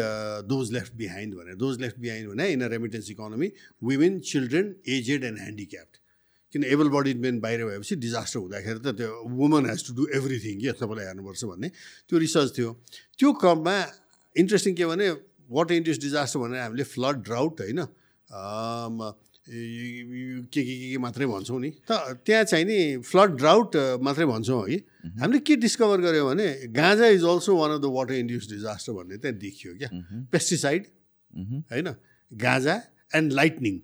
those 0.49 0.73
left 0.73 0.93
behind 0.97 1.35
भनेर 1.39 1.55
दोज 1.65 1.81
लेफ्ट 1.81 1.99
बिहाइन्ड 2.05 2.27
भने 2.31 2.45
in 2.53 2.61
a 2.63 2.69
remittance 2.75 3.11
economy 3.11 3.49
women 3.89 4.21
children 4.31 4.75
aged 4.99 5.25
and 5.25 5.39
handicapped 5.39 5.97
किन 6.53 6.65
एबल 6.65 6.89
बडिड 6.95 7.19
मेन 7.25 7.41
बाहिर 7.41 7.65
भएपछि 7.65 7.97
डिजास्टर 7.97 8.39
हुँदाखेरि 8.39 8.81
त 8.85 8.95
त्यो 8.97 9.11
woman 9.41 9.67
has 9.71 9.81
to 9.87 9.93
do 9.95 10.07
everything 10.17 10.55
कि 10.61 10.73
तपाईँलाई 10.81 11.07
हेर्नुपर्छ 11.07 11.45
भन्ने 11.53 11.69
त्यो 12.09 12.19
रिसर्च 12.19 12.49
थियो। 12.59 12.71
त्यो 13.19 13.33
क्रममा 13.43 13.77
इन्ट्रेस्टिङ 14.37 14.73
के 14.77 14.85
भने 14.93 15.07
वाटर 15.57 15.75
इन्ड्युस 15.75 15.99
डिजास्टर 16.01 16.39
भनेर 16.41 16.61
हामीले 16.61 16.85
फ्लड 16.93 17.17
ड्राउट 17.29 17.61
होइन 17.61 17.81
के 19.43 20.47
के 20.53 20.63
के 20.63 20.91
के 20.91 20.99
मात्रै 20.99 21.27
भन्छौँ 21.27 21.61
नि। 21.61 21.71
त 21.83 22.23
त्यहाँ 22.23 22.45
चाहिँ 22.45 22.65
नि 22.65 23.03
फ्लड 23.03 23.31
ड्राउट 23.37 23.77
मात्रै 24.01 24.27
भन्छौँ 24.27 24.63
है। 24.71 24.77
हामीले 25.19 25.39
के 25.43 25.57
डिस्कभर 25.59 25.99
गऱ्यौँ 26.01 26.27
भने 26.29 26.47
ganja 26.71 27.07
is 27.19 27.25
also 27.27 27.51
one 27.51 27.71
of 27.75 27.81
the 27.83 27.87
water 27.91 28.15
induce 28.23 28.45
disaster 28.51 28.93
भन्ने 28.93 29.17
त्यहाँ 29.19 29.37
देखियो 29.39 29.71
क्या। 29.79 29.91
पेस्टिसाइड 30.31 30.83
होइन? 31.69 31.89
गाँजा 32.31 32.75
एन्ड 33.19 33.33
लाइटनिङ 33.33 33.77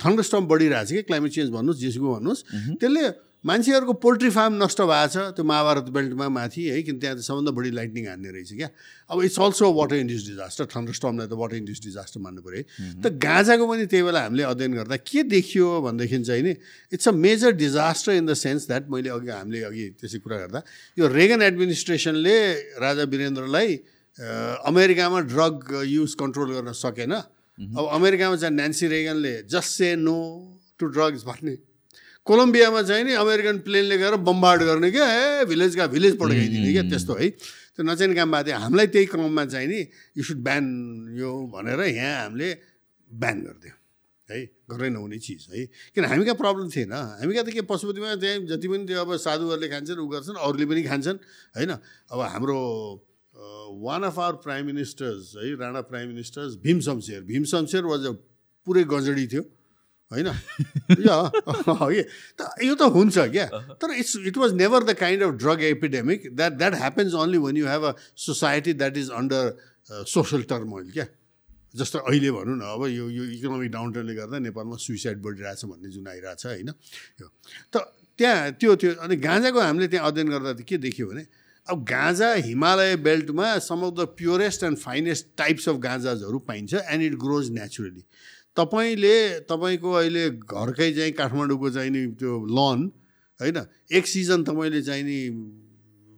थन्डरस्टम 0.00 0.46
बढिरहेको 0.48 0.88
छ 0.88 0.92
कि 0.92 1.02
क्लाइमेट 1.04 1.32
चेन्ज 1.32 1.50
भन्नुहोस् 1.52 1.80
जेसुको 1.80 2.08
भन्नुहोस्। 2.14 2.40
त्यसले 2.80 3.04
मान्छेहरूको 3.44 3.92
पोल्ट्री 4.02 4.30
फार्म 4.30 4.54
नष्ट 4.62 4.80
भएको 4.82 5.06
छ 5.14 5.16
त्यो 5.38 5.44
महाभारत 5.46 5.86
बेल्टमा 5.94 6.26
माथि 6.28 6.62
है 6.68 6.82
किन 6.82 6.98
त्यहाँ 6.98 7.22
सबभन्दा 7.22 7.50
बढी 7.54 7.70
लाइटनिङ 7.70 8.06
हान्ने 8.08 8.30
रहेछ 8.34 8.50
क्या। 8.58 8.68
अब 9.10 9.22
it's 9.22 9.38
also 9.38 9.72
water 9.78 9.96
induce 9.96 10.24
disaster 10.26 10.64
थन्डरस्टमलाई 10.74 11.26
त 11.26 11.38
वाटर 11.38 11.56
इन्ड्युस 11.56 11.80
डिजास्टर 11.86 12.18
मान्नु 12.18 12.42
पऱ्यो 12.42 12.58
है। 12.58 12.98
त 12.98 13.06
गाँजाको 13.14 13.64
पनि 13.70 13.86
त्यही 13.86 14.02
बेला 14.02 14.20
हामीले 14.26 14.42
अध्ययन 14.42 14.72
गर्दा 14.74 14.96
के 15.06 15.22
देखियो 15.30 15.66
भनेदेखि 15.86 16.18
चाहिँ 16.26 16.42
नि 16.42 16.52
it's 16.92 17.08
a 17.08 17.12
major 17.14 17.50
disaster 17.62 18.12
in 18.18 18.26
the 18.26 18.34
sense 18.34 18.66
that 18.66 18.90
मैले 18.90 19.10
अघि 19.14 19.30
हामीले 19.30 19.62
अघि 19.70 19.86
त्यसै 20.02 20.18
कुरा 20.18 20.36
गर्दा 20.42 20.60
यो 20.98 21.06
रेगन 21.06 21.42
एडमिनिस्ट्रेसनले 21.42 22.36
राजा 22.82 23.04
वीरेन्द्रलाई 23.06 23.70
अमेरिकामा 24.66 25.18
ड्रग 25.30 25.54
युज 25.86 26.14
कन्ट्रोल 26.18 26.48
गर्न 26.58 26.72
सकेन। 26.74 27.14
अब 27.14 27.84
अमेरिकामा 27.86 28.36
चाहिँ 28.36 28.54
Nancy 28.54 28.86
रेगनले 28.90 29.34
just 29.46 29.70
say 29.78 29.94
no 29.94 30.18
to 30.78 30.86
drugs 30.90 31.22
भन्ने 31.22 31.54
कोलम्बियामा 32.28 32.82
चाहिँ 32.84 33.04
नि 33.04 33.12
अमेरिकन 33.16 33.58
प्लेनले 33.64 33.96
गएर 33.98 34.14
बम्बार्ड 34.20 34.60
गर्ने 34.68 34.90
क्या 34.92 35.06
ए 35.08 35.44
भिलेजका 35.48 35.86
भिलेज 35.88 36.14
पड्काइदिने 36.20 36.72
क्या 36.72 36.84
त्यस्तो 36.92 37.14
है। 37.16 37.28
त्यो 37.74 37.82
नचाहिने 37.88 38.14
काम 38.14 38.28
भएको 38.32 38.44
थियो 38.44 38.58
हामीलाई 38.60 38.86
त्यही 38.92 39.06
क्रममा 39.08 39.44
चाहिँ 39.48 39.68
नि 39.68 39.80
यु 40.18 40.22
सुड 40.28 40.40
ब्यान 40.44 40.64
यो 41.16 41.30
भनेर 41.48 41.80
यहाँ 41.88 42.14
हामीले 42.28 42.48
ब्यान 43.10 43.36
गरिदियो 43.48 43.74
है। 44.28 44.38
गरेर 44.68 44.90
नहुने 44.92 45.18
चिज 45.24 45.46
है। 45.48 45.64
किन 45.96 46.04
हामी 46.04 46.24
कहाँ 46.28 46.36
प्रब्लम 46.36 46.68
थिएन? 46.68 46.92
हामी 46.92 47.32
कहाँ 47.32 47.44
त 47.48 47.50
के 47.56 47.64
पशुपतिमा 47.64 48.20
त्यहाँ 48.20 48.44
जति 48.44 48.66
पनि 48.68 48.84
त्यो 48.84 49.00
अब 49.00 49.16
साधुहरूले 49.16 49.68
खान्छन् 49.72 49.96
ऊ 49.96 50.06
गर्छन् 50.12 50.36
अरूले 50.36 50.66
पनि 50.68 50.82
खान्छन् 50.84 51.18
होइन। 51.56 51.70
अब 52.12 52.20
हाम्रो 52.36 52.60
one 53.88 54.02
of 54.04 54.18
our 54.18 54.34
prime 54.44 54.66
ministers 54.66 55.32
है 55.40 55.56
Rana 55.56 55.80
prime 55.88 56.08
ministers 56.12 56.60
Bhim 56.60 56.80
Shamsher 56.84 57.20
Bhim 57.24 57.44
Shamsher 57.48 57.84
was 57.88 58.04
a 58.04 58.12
पुरै 58.66 58.84
गजडी 58.84 59.26
थियो। 59.32 59.42
होइन? 60.12 60.28
त 62.38 62.40
यो 62.64 62.74
त 62.74 62.82
हुन्छ 62.94 63.18
क्या। 63.18 63.46
तर 63.76 63.94
it's 63.94 64.16
it 64.26 64.36
was 64.38 64.52
never 64.54 64.84
the 64.84 64.94
kind 64.98 65.22
of 65.22 65.34
drug 65.42 65.62
epidemic 65.62 66.28
that 66.36 66.52
that 66.58 66.74
happens 66.74 67.14
only 67.22 67.38
when 67.38 67.56
you 67.56 67.66
have 67.68 67.84
a 67.84 67.92
society 68.26 68.72
that 68.74 68.96
is 68.96 69.10
under 69.20 69.44
social 70.08 70.42
turmoil 70.48 70.90
क्या। 70.92 71.06
जस्तो 71.76 71.98
अहिले 71.98 72.30
भनौँ 72.32 72.56
न 72.56 72.60
अब 72.74 72.86
यो 72.88 73.08
यो 73.10 73.24
इकोनोमिक 73.36 73.70
डाउनटर्नले 73.70 74.14
गर्दा 74.14 74.38
नेपालमा 74.40 74.76
सुइसाइड 74.80 75.18
बढिरहेछ 75.22 75.64
भन्ने 75.64 75.88
जुन 75.92 76.06
आइरहेछ 76.08 76.46
होइन? 76.46 76.68
यो। 77.20 77.26
त 77.72 77.84
त्यहाँ 78.18 78.50
त्यो 78.60 78.74
त्यो 78.74 78.90
अनि 79.04 79.16
गाँजाको 79.16 79.60
हामीले 79.60 79.88
त्यहाँ 79.88 80.06
अध्ययन 80.08 80.28
गर्दा 80.28 80.52
त 80.52 80.64
के 80.64 80.76
देख्यो 80.80 81.06
भने 81.06 81.24
अब 81.66 81.84
गाँजा 81.84 82.32
Himalaya 82.48 82.96
बेल्टमा 83.04 83.46
some 83.60 83.80
of 83.86 83.92
the 83.94 84.00
purest 84.16 84.62
and 84.64 84.78
finest 84.78 85.26
types 85.36 85.68
of 85.68 85.76
गाँजाजहरू 85.76 86.38
पाइन्छ 86.48 86.74
एन्ड 86.74 87.02
इट 87.04 87.14
ग्रोज 87.20 87.50
नेचुरली 87.52 88.02
तपाईँले 88.58 89.46
तपाईँको 89.46 89.90
अहिले 89.92 90.24
घरकै 90.42 90.92
चाहिँ 90.92 91.12
काठमाडौँको 91.14 91.70
चाहिँ 91.70 91.90
नि 91.90 92.02
त्यो 92.18 92.32
लन 92.50 92.90
होइन? 93.40 93.58
एक 93.92 94.04
सिजन 94.06 94.42
तपाईँले 94.44 94.82
चाहिँ 94.82 95.04
नि 95.06 95.18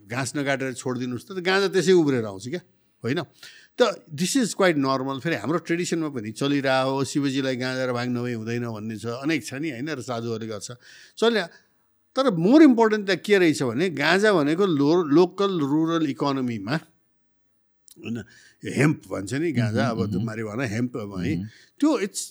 घाँस 0.09 0.33
नकाटेर 0.36 0.73
छोडिदिनुहोस् 0.73 1.27
त 1.28 1.39
गाँजा 1.44 1.69
त्यसै 1.69 1.93
उब्रेर 1.93 2.25
आउँछ 2.25 2.49
क्या 2.49 2.62
होइन? 3.05 3.20
त 3.78 3.81
दिस 4.09 4.36
इज 4.36 4.55
क्वाइट 4.55 4.77
नर्मल 4.77 5.20
फेरि 5.20 5.36
हाम्रो 5.36 5.59
ट्रेडिसनमा 5.69 6.09
पनि 6.09 6.31
चलिरहेको 6.33 6.91
हो 6.91 7.05
शिवजीलाई 7.05 7.57
गाँजा 7.57 7.85
र 7.86 7.93
भाङ 7.93 8.09
नभई 8.17 8.33
हुँदैन 8.41 8.67
भन्ने 8.67 8.97
छ 8.97 9.07
अनेक 9.20 9.41
छ 9.44 9.55
नि 9.60 9.70
होइन? 9.70 9.89
र 9.93 10.01
साधुहरूले 10.01 10.49
गर्छ। 10.49 10.69
चल्या 11.20 11.47
तर 12.17 12.35
मोर 12.35 12.62
इम्पोर्टेन्ट 12.62 13.05
त 13.10 13.20
के 13.23 13.39
रहेछ 13.39 13.62
भने 13.62 13.91
गाँजा 13.94 14.33
भनेको 14.33 14.65
लो 14.67 14.91
लोकल 15.15 15.52
रुरल 15.60 16.05
इकोनोमीमा 16.10 16.77
होइन 18.05 18.23
हेम्प 18.62 19.03
भन्छ 19.09 19.33
नि 19.35 19.53
गाँजा 19.53 19.87
अब 19.89 19.99
मारिवाना 20.25 20.65
हेम्प 20.67 20.97
है 20.97 21.35
त्यो 21.81 21.99
it's 22.01 22.23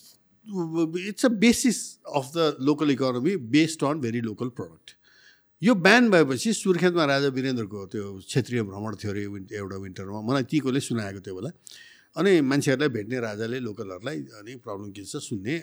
it's 1.07 1.25
a 1.25 1.30
basis 1.39 1.77
of 2.15 2.31
the 2.35 2.56
local 2.61 2.91
economy 2.91 3.35
based 3.56 3.83
on 3.83 3.99
very 4.01 4.22
local 4.22 4.49
product 4.59 4.95
यो 5.61 5.73
ब्यान 5.75 6.09
भएपछि 6.09 6.53
सुर्खेतमा 6.53 7.06
राजा 7.06 7.27
वीरेन्द्रको 7.38 7.85
त्यो 7.93 8.03
क्षेत्रीय 8.22 8.61
भ्रमण 8.64 8.95
थियो 8.95 9.11
अरे 9.11 9.25
विन- 9.27 9.51
एउटा 9.53 9.77
विन्टरमा। 9.77 10.22
मलाई 10.22 10.43
तीकोले 10.43 10.80
सुनाएको 10.80 11.19
त्यो 11.19 11.33
बेला 11.35 11.51
अनि 12.15 12.31
मान्छेहरूलाई 12.41 12.89
भेट्ने 12.89 13.19
राजाले 13.19 13.59
लोकलहरूलाई 13.59 14.17
अनि 14.39 14.56
प्रब्लम 14.64 14.91
के 14.91 15.03
छ 15.03 15.19
सुन्ने 15.22 15.56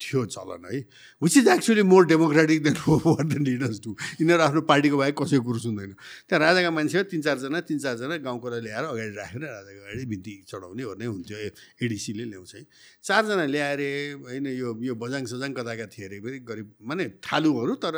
थियो 0.00 0.24
चलन 0.26 0.64
है? 0.66 0.80
Which 1.22 1.36
is 1.36 1.48
actually 1.48 1.82
more 1.84 2.06
democratic 2.06 2.62
than 2.64 2.76
what 2.88 3.26
the 3.26 3.36
leaders 3.46 3.78
do 3.84 3.90
यिनीहरू 4.20 4.42
आफ्नो 4.42 4.60
पार्टीको 4.66 4.96
बाहेक 4.96 5.14
कसैको 5.20 5.44
कुरो 5.44 5.58
सुन्दैन। 5.60 5.92
त्यहाँ 6.28 6.40
राजाका 6.40 6.70
मान्छे 6.70 7.02
तिन 7.12 7.20
चारजना 7.22 7.60
तिन 7.68 7.78
चारजना 7.78 8.16
गाउँकोलाई 8.24 8.60
ल्याएर 8.60 8.84
अगाडि 8.84 9.14
राखेर 9.16 9.42
राजाको 9.44 9.80
अगाडि 9.80 10.04
बिन्ती 10.12 10.34
चढाउने 10.48 10.84
ओर्ने 10.90 11.06
हुन्थ्यो 11.06 11.38
एडिसीले 11.84 12.24
ल्याउँछ 12.32 12.54
है? 12.54 12.62
चारजना 13.04 13.44
ल्याएर 13.44 13.80
होइन 14.24 14.46
यो 14.56 14.68
यो 14.88 14.94
बजाङ 14.96 15.22
सजाङ 15.28 15.52
कताका 15.52 15.86
थिए 15.92 16.06
अरे 16.08 16.18
फेरि 16.24 16.38
गरिब 16.48 16.68
माने 16.88 17.04
थालुहरू 17.20 17.74
तर 17.84 17.94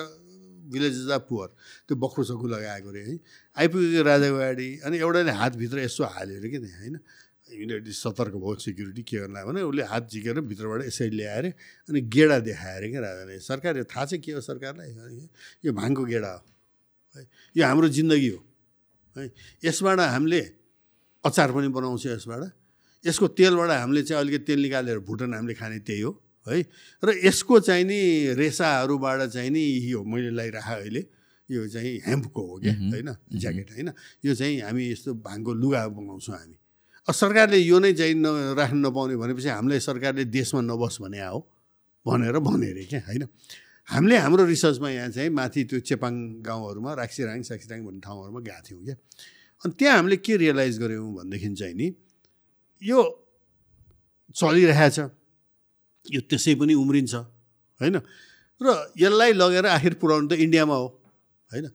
भिलेजेस 0.73 1.11
आर 1.11 1.19
पुवर 1.29 1.49
त्यो 1.89 1.95
बख्रो 2.03 2.23
सखु 2.25 2.47
लगाएको 2.49 2.89
अरे 2.89 3.03
है? 3.03 3.15
आइपुगेको 3.57 4.03
राजाको 4.03 4.37
अगाडि 4.37 4.69
अनि 4.87 4.97
एउटाले 4.99 5.33
हातभित्र 5.39 5.79
यसो 5.87 6.05
हाल्यो 6.05 6.39
अरे 6.39 6.49
कि 6.51 6.59
त्यहाँ 6.59 6.81
होइन? 6.81 6.97
इमिडिएटली 7.53 7.93
सतर्क 7.93 8.35
भयो 8.35 8.55
सेक्युरिटी 8.65 9.03
के 9.03 9.17
गर्ला 9.19 9.45
भने 9.45 9.63
उसले 9.63 9.83
हात 9.83 10.09
झिकेर 10.09 10.41
भित्रबाट 10.41 10.81
यसरी 10.87 11.11
ल्याएर 11.17 11.47
अनि 11.89 12.01
गेडा 12.09 12.39
देखायो 12.49 12.77
अरे 12.77 12.89
क्या 12.91 13.01
राजाले 13.01 13.39
सरकार 13.41 13.77
यो 13.77 13.85
थाहा 13.85 14.05
चाहिँ 14.05 14.23
के 14.23 14.33
हो 14.33 14.41
सरकारलाई? 14.41 14.91
यो 15.65 15.73
भाङको 15.73 16.05
गेडा 16.05 16.33
हो 16.33 16.41
है। 17.17 17.27
यो 17.57 17.63
हाम्रो 17.67 17.89
जिन्दगी 17.89 18.29
हो 18.29 18.41
है। 19.17 19.31
यसबाट 19.65 20.01
हामीले 20.01 20.41
अचार 21.25 21.53
पनि 21.53 21.69
बनाउँछ 21.69 22.07
यसबाट। 22.07 22.43
यसको 23.05 23.27
तेलबाट 23.35 23.71
हामीले 23.71 24.03
चाहिँ 24.03 24.21
अलिकति 24.23 24.45
तेल 24.47 24.61
निकालेर 24.63 24.99
भुटन 25.03 25.35
हामीले 25.35 25.55
खाने 25.55 25.79
त्यही 25.83 26.01
हो 26.01 26.11
है। 26.47 26.63
र 27.03 27.09
यसको 27.25 27.61
चाहिँ 27.61 27.85
नि 27.85 28.01
रेसाहरूबाट 28.39 29.21
चाहिँ 29.31 29.51
नि 29.51 29.63
यो 29.91 30.03
मैले 30.03 30.31
लगाइराखेँ 30.31 30.81
अहिले 30.81 31.03
यो 31.51 31.67
चाहिँ 31.69 32.01
हेम्पको 32.07 32.41
हो 32.47 32.55
क्या 32.63 32.75
होइन 32.75 33.11
ज्याकेट 33.37 33.71
होइन। 33.71 33.93
यो 34.25 34.35
चाहिँ 34.35 34.61
हामी 34.63 34.83
यस्तो 34.91 35.15
भाङको 35.21 35.53
लुगा 35.53 35.87
बनाउँछौँ 35.89 36.37
हामी। 36.39 36.57
सरकारले 37.11 37.59
यो 37.59 37.79
नै 37.83 37.93
चाहिँ 37.99 38.15
न 38.15 38.55
राख्नु 38.55 38.79
नपाउने 38.79 39.17
भनेपछि 39.19 39.49
हामीलाई 39.49 39.81
सरकारले 39.83 40.25
देशमा 40.31 40.61
नबस् 40.63 41.03
भने 41.03 41.19
हो 41.19 41.39
भनेर 42.07 42.39
भने 42.39 42.71
अरे 42.71 42.85
क्या 42.87 43.01
होइन? 43.03 43.27
हामीले 43.91 44.17
हाम्रो 44.17 44.45
रिसर्चमा 44.47 44.89
यहाँ 44.91 45.11
चाहिँ 45.11 45.31
माथि 45.35 45.65
त्यो 45.67 45.81
चेपाङ 45.83 46.15
गाउँहरूमा 46.47 46.95
राक्सिराङ 46.95 47.43
साक्सिराङ 47.43 47.83
भन्ने 47.83 48.01
ठाउँहरूमा 48.07 48.41
गएको 48.47 48.63
थियौँ 48.63 48.83
क्या। 48.87 48.97
अनि 49.65 49.73
त्यहाँ 49.79 49.97
हामीले 49.97 50.17
के 50.23 50.37
रियलाइज 50.37 50.79
गऱ्यौँ 50.79 51.11
भनेदेखि 51.19 51.49
चाहिँ 51.59 51.75
नि 51.75 51.87
यो 52.83 52.99
चलिरहेछ 54.35 54.99
यो 56.07 56.21
त्यसै 56.31 56.55
पनि 56.55 56.75
उम्रिन्छ 56.75 57.15
होइन? 57.83 57.97
र 58.63 58.67
यसलाई 58.95 59.33
लगेर 59.35 59.67
आखिर 59.67 59.95
पुऱ्याउनु 59.99 60.29
त 60.31 60.39
इन्डियामा 60.39 60.75
हो 60.75 60.87
होइन? 61.51 61.67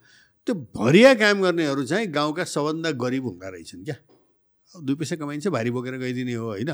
त्यो 0.47 0.55
भरिया 0.71 1.13
काम 1.19 1.43
गर्नेहरू 1.43 1.83
चाहिँ 1.83 2.07
गाउँका 2.07 2.43
सबभन्दा 2.47 2.91
गरिब 2.95 3.23
हुँदा 3.27 3.47
रहेछन् 3.51 3.83
क्या। 3.83 4.06
दुई 4.83 4.95
पैसा 4.95 5.15
कमाइन्छ 5.15 5.47
भारी 5.47 5.69
बोकेर 5.71 5.95
गइदिने 5.97 6.33
हो 6.33 6.45
होइन? 6.47 6.71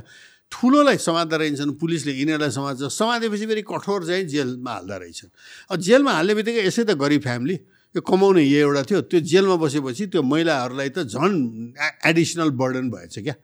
ठुलोलाई 0.52 0.98
समात्दा 0.98 1.36
रहेछन् 1.38 1.72
पुलिसले 1.80 2.12
यिनीहरूलाई 2.14 2.52
समात्छ 2.52 2.82
समातेपछि 2.92 3.46
फेरि 3.46 3.62
कठोर 3.64 4.06
चाहिँ 4.06 4.26
जेलमा 4.28 4.72
हाल्दा 4.72 4.96
रहेछन्। 4.98 5.30
अब 5.72 5.78
जेलमा 5.80 6.12
हाल्ने 6.12 6.34
बित्तिकै 6.36 6.66
यसै 6.68 6.84
त 6.84 6.98
गरिब 6.98 7.22
फ्यामिली 7.22 7.56
यो 7.96 8.02
कमाउने 8.02 8.44
यो 8.44 8.60
एउटा 8.68 8.82
थियो 8.90 9.02
त्यो 9.10 9.20
जेलमा 9.22 9.56
बसेपछि 9.62 10.04
त्यो 10.14 10.22
महिलाहरूलाई 10.22 10.90
त 10.90 11.06
झन् 11.06 11.38
एडिसनल 12.06 12.50
बर्डन 12.58 12.90
भएछ 12.90 13.20
क्या 13.20 13.36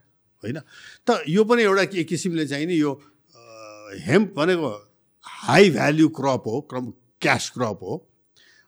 होइन? 0.43 0.57
त 1.05 1.09
यो 1.27 1.43
पनि 1.43 1.61
एउटा 1.63 1.83
एक 1.93 2.07
किसिमले 2.07 2.45
चाहिँ 2.47 2.65
नि 2.65 2.75
यो 2.79 2.91
हेम्प 4.05 4.33
भनेको 4.37 4.69
हाई 5.49 5.69
भ्याल्यु 5.69 6.07
क्रप 6.09 6.43
हो 6.45 6.61
क्रप 6.69 6.93
क्यास 7.21 7.49
क्रप 7.57 7.79
हो। 7.81 7.93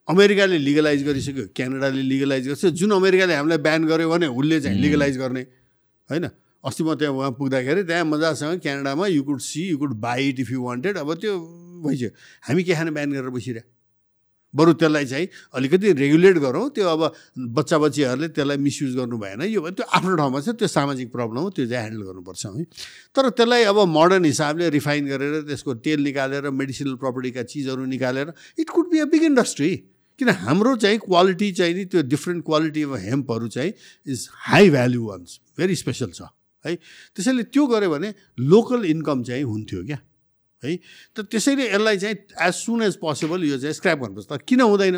अमेरिकाले 0.08 0.58
लिगलाइज 0.58 1.04
गरिसक्यो 1.06 1.46
क्यानाडाले 1.56 2.02
लिगलाइज 2.02 2.48
गर्छ। 2.48 2.66
जुन 2.74 2.92
अमेरिकाले 2.92 3.34
हामीलाई 3.34 3.58
ब्यान 3.58 3.86
गर्यो 3.86 4.10
भने 4.10 4.28
उसले 4.28 4.62
चाहिँ 4.62 4.78
लिगलाइज 4.82 5.18
गर्ने। 5.18 5.44
होइन? 6.12 6.30
अस्ति 6.64 6.84
म 6.84 6.94
त्यहाँ 6.94 7.14
उहाँ 7.16 7.32
पुग्दाखेरि 7.40 7.84
त्यहाँ 7.84 8.06
मजासँग 8.06 8.60
क्यानाडामा 8.62 9.08
you 9.08 9.24
could 9.24 9.40
see 9.42 9.62
you 9.70 9.78
could 9.78 9.94
buy 9.98 10.30
it 10.30 10.40
if 10.40 10.52
you 10.52 10.62
wanted 10.62 10.98
अब 10.98 11.14
त्यो 11.18 11.34
भइसक्यो। 11.86 12.10
हामी 12.46 12.64
के 12.64 12.74
खाने 12.76 12.92
ब्यान 12.92 13.12
गरेर 13.12 13.30
बसिरह 13.34 13.64
बरु 14.54 14.74
त्यसलाई 14.76 15.06
चाहिँ 15.08 15.28
अलिकति 15.56 15.92
रेगुलेट 15.96 16.38
गरौँ। 16.44 16.70
त्यो 16.76 16.86
अब 16.86 17.02
बच्चा 17.56 17.78
बच्चीहरूले 17.78 18.28
त्यसलाई 18.36 18.58
मिसयुज 18.60 18.96
गर्नु 18.96 19.18
भएन। 19.18 19.42
यो 19.48 19.62
त्यो 19.64 19.86
आफ्नो 19.88 20.16
ठाउँमा 20.20 20.40
छ 20.44 20.50
त्यो 20.60 20.68
सामाजिक 20.68 21.12
प्रब्लम 21.12 21.40
हो 21.40 21.50
त्यो 21.56 21.66
चाहिँ 21.72 21.88
ह्यान्डल 21.88 22.04
गर्नुपर्छ 22.04 22.46
है। 22.46 22.64
तर 23.16 23.30
त्यसलाई 23.32 23.64
अब 23.72 23.78
मोडर्न 23.88 24.26
हिसाबले 24.28 24.70
रिफाइन 24.70 25.08
गरेर 25.08 25.42
त्यसको 25.48 25.74
तेल 25.80 26.04
निकालेर 26.04 26.50
मेडिसिनल 26.52 26.96
प्रपर्टीका 27.00 27.44
चिजहरू 27.48 27.86
निकालेर 27.96 28.34
it 28.60 28.70
could 28.70 28.92
be 28.92 29.00
a 29.00 29.06
big 29.08 29.24
industry 29.32 29.72
किन 30.22 30.30
हाम्रो 30.46 30.76
चाहिँ 30.78 30.98
क्वालिटी 31.02 31.52
चाहिँ 31.58 31.74
नि 31.74 31.86
त्यो 31.90 32.02
डिफ्रेन्ट 32.14 32.46
क्वालिटी 32.46 32.82
अफ 32.84 32.94
हेम्पहरू 33.02 33.48
चाहिँ 33.58 33.74
is 34.08 34.28
high 34.46 34.70
value 34.70 35.02
once 35.08 35.40
very 35.58 35.76
special 35.76 36.12
छ 36.14 36.30
है। 36.66 36.76
त्यसैले 37.18 37.44
त्यो 37.50 37.66
गऱ्यो 37.68 37.90
भने 37.90 38.14
लोकल 38.38 38.86
इन्कम 38.86 39.24
चाहिँ 39.26 39.44
हुन्थ्यो 39.44 39.84
क्या 39.86 40.00
है। 40.64 40.78
त 41.18 41.26
त्यसैले 41.26 41.66
यसलाई 41.74 41.98
चाहिँ 41.98 42.16
एज 42.38 42.54
सुन 42.54 42.82
एज 42.86 42.96
पोसिबल 43.02 43.44
यो 43.50 43.58
चाहिँ 43.58 43.74
स्क्रैप 43.74 43.98
गर्नुपर्छ 43.98 44.28
तर 44.30 44.38
किन 44.46 44.62
हुँदैन? 44.62 44.98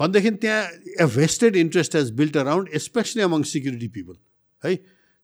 भनेदेखि 0.00 0.30
त्यहाँ 0.40 0.62
a 0.64 1.06
vested 1.16 1.56
interest 1.56 1.96
has 1.96 2.10
built 2.16 2.36
around 2.40 2.78
specially 2.80 3.22
among 3.22 3.42
security 3.44 3.88
people 3.92 4.16
है। 4.64 4.74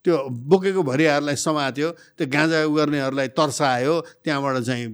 त्यो 0.05 0.15
बोकेको 0.29 0.83
भरियाहरूलाई 0.85 1.37
समात्यो 1.41 1.89
त्यो 2.21 2.27
गाँजा 2.29 2.59
गर्नेहरूलाई 2.69 3.29
तर्सायो 3.33 3.95
त्यहाँबाट 4.25 4.57
चाहिँ 4.69 4.87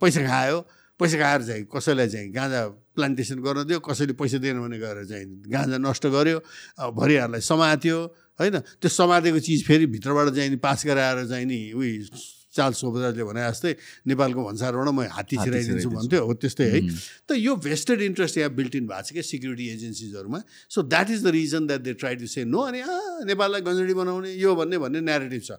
पैसा 0.00 0.20
खायो। 0.26 0.58
पैसा 1.02 1.18
खाएर 1.18 1.42
चाहिँ 1.42 1.64
कसैलाई 1.74 2.08
चाहिँ 2.08 2.30
गाँजा 2.32 2.60
प्लान्टेसन 2.94 3.38
गर्न 3.42 3.66
दियो 3.66 3.78
कसैले 3.82 4.12
पैसा 4.14 4.38
दिएन 4.38 4.58
भने 4.62 4.78
गएर 4.78 4.98
चाहिँ 5.10 5.26
गाँजा 5.50 5.78
नष्ट 5.82 6.06
गर्यो 6.06 6.38
अब 6.78 6.94
भरियाहरूलाई 6.94 7.40
समात्यो 7.42 7.98
होइन? 8.40 8.58
त्यो 8.80 8.88
समातेको 8.88 9.38
चिज 9.38 9.66
फेरि 9.66 9.86
भित्रबाट 9.94 10.28
चाहिँ 10.34 10.50
नि 10.50 10.56
पास 10.62 10.86
गराएर 10.86 11.26
चाहिँ 11.28 11.46
नि 11.46 11.58
उयो 11.74 12.41
चार्ल्स 12.52 12.76
सोबराजले 12.80 13.24
भने 13.24 13.40
जस्तै 13.42 13.72
नेपालको 14.06 14.40
भन्सारबाट 14.44 14.88
म 14.92 15.00
हात्ती 15.08 15.36
छिराइदिन्छु 15.40 15.88
भन्थ्यो। 15.88 16.20
हो 16.20 16.32
त्यस्तै 16.36 16.64
है। 16.68 16.80
त 17.24 17.30
यो 17.40 17.52
भेस्टेड 17.56 18.00
इन्ट्रेस्ट 18.12 18.38
यहाँ 18.38 18.52
बिल्ट 18.52 18.74
इन 18.76 18.84
भएको 18.86 19.02
छ 19.02 19.12
क्या 19.12 19.24
security 19.24 19.66
एजेन्सिजहरूमा 19.72 20.40
so 20.68 20.82
that 20.84 21.08
is 21.10 21.20
the 21.24 21.28
reason 21.32 21.66
that 21.66 21.82
they 21.82 21.92
try 21.96 22.14
to 22.20 22.26
say 22.28 22.44
no 22.44 22.60
अनि 22.68 22.80
नेपाललाई 23.24 23.60
गन्जडी 23.64 23.94
बनाउने 23.96 24.30
यो 24.36 24.54
भन्ने 24.54 24.78
भन्ने 24.78 25.00
नेरेटिभ 25.00 25.42
छ। 25.42 25.50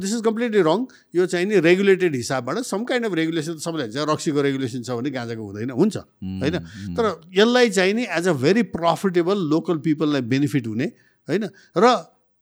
दिस 0.00 0.12
इज 0.14 0.20
कम्प्लिटली 0.24 0.60
रङ 0.64 0.78
यो 1.14 1.26
चाहिँ 1.28 1.46
नि 1.46 1.60
रेगुलेटेड 1.60 2.14
हिसाबबाट 2.16 2.64
सम 2.64 2.84
काइन्ड 2.88 3.06
अफ 3.06 3.12
रेगुलेसन 3.12 3.58
सबैलाई 3.60 3.86
हुन्छ। 3.92 4.08
रक्सीको 4.08 4.40
रेगुलेसन 4.48 4.82
छ 4.82 4.90
भने 4.96 5.10
गाँजाको 5.12 5.42
हुँदैन 5.44 5.70
हुन्छ। 5.70 5.96
होइन? 5.96 6.56
तर 6.96 7.04
यसलाई 7.36 7.70
चाहिँ 7.70 7.94
नि 7.94 8.04
as 8.08 8.28
a 8.28 8.32
very 8.32 8.62
profitable 8.72 9.36
local 9.52 9.76
पिपललाई 9.84 10.22
benefit 10.32 10.66
हुने 10.66 10.86
होइन? 11.28 11.44
र 11.76 11.86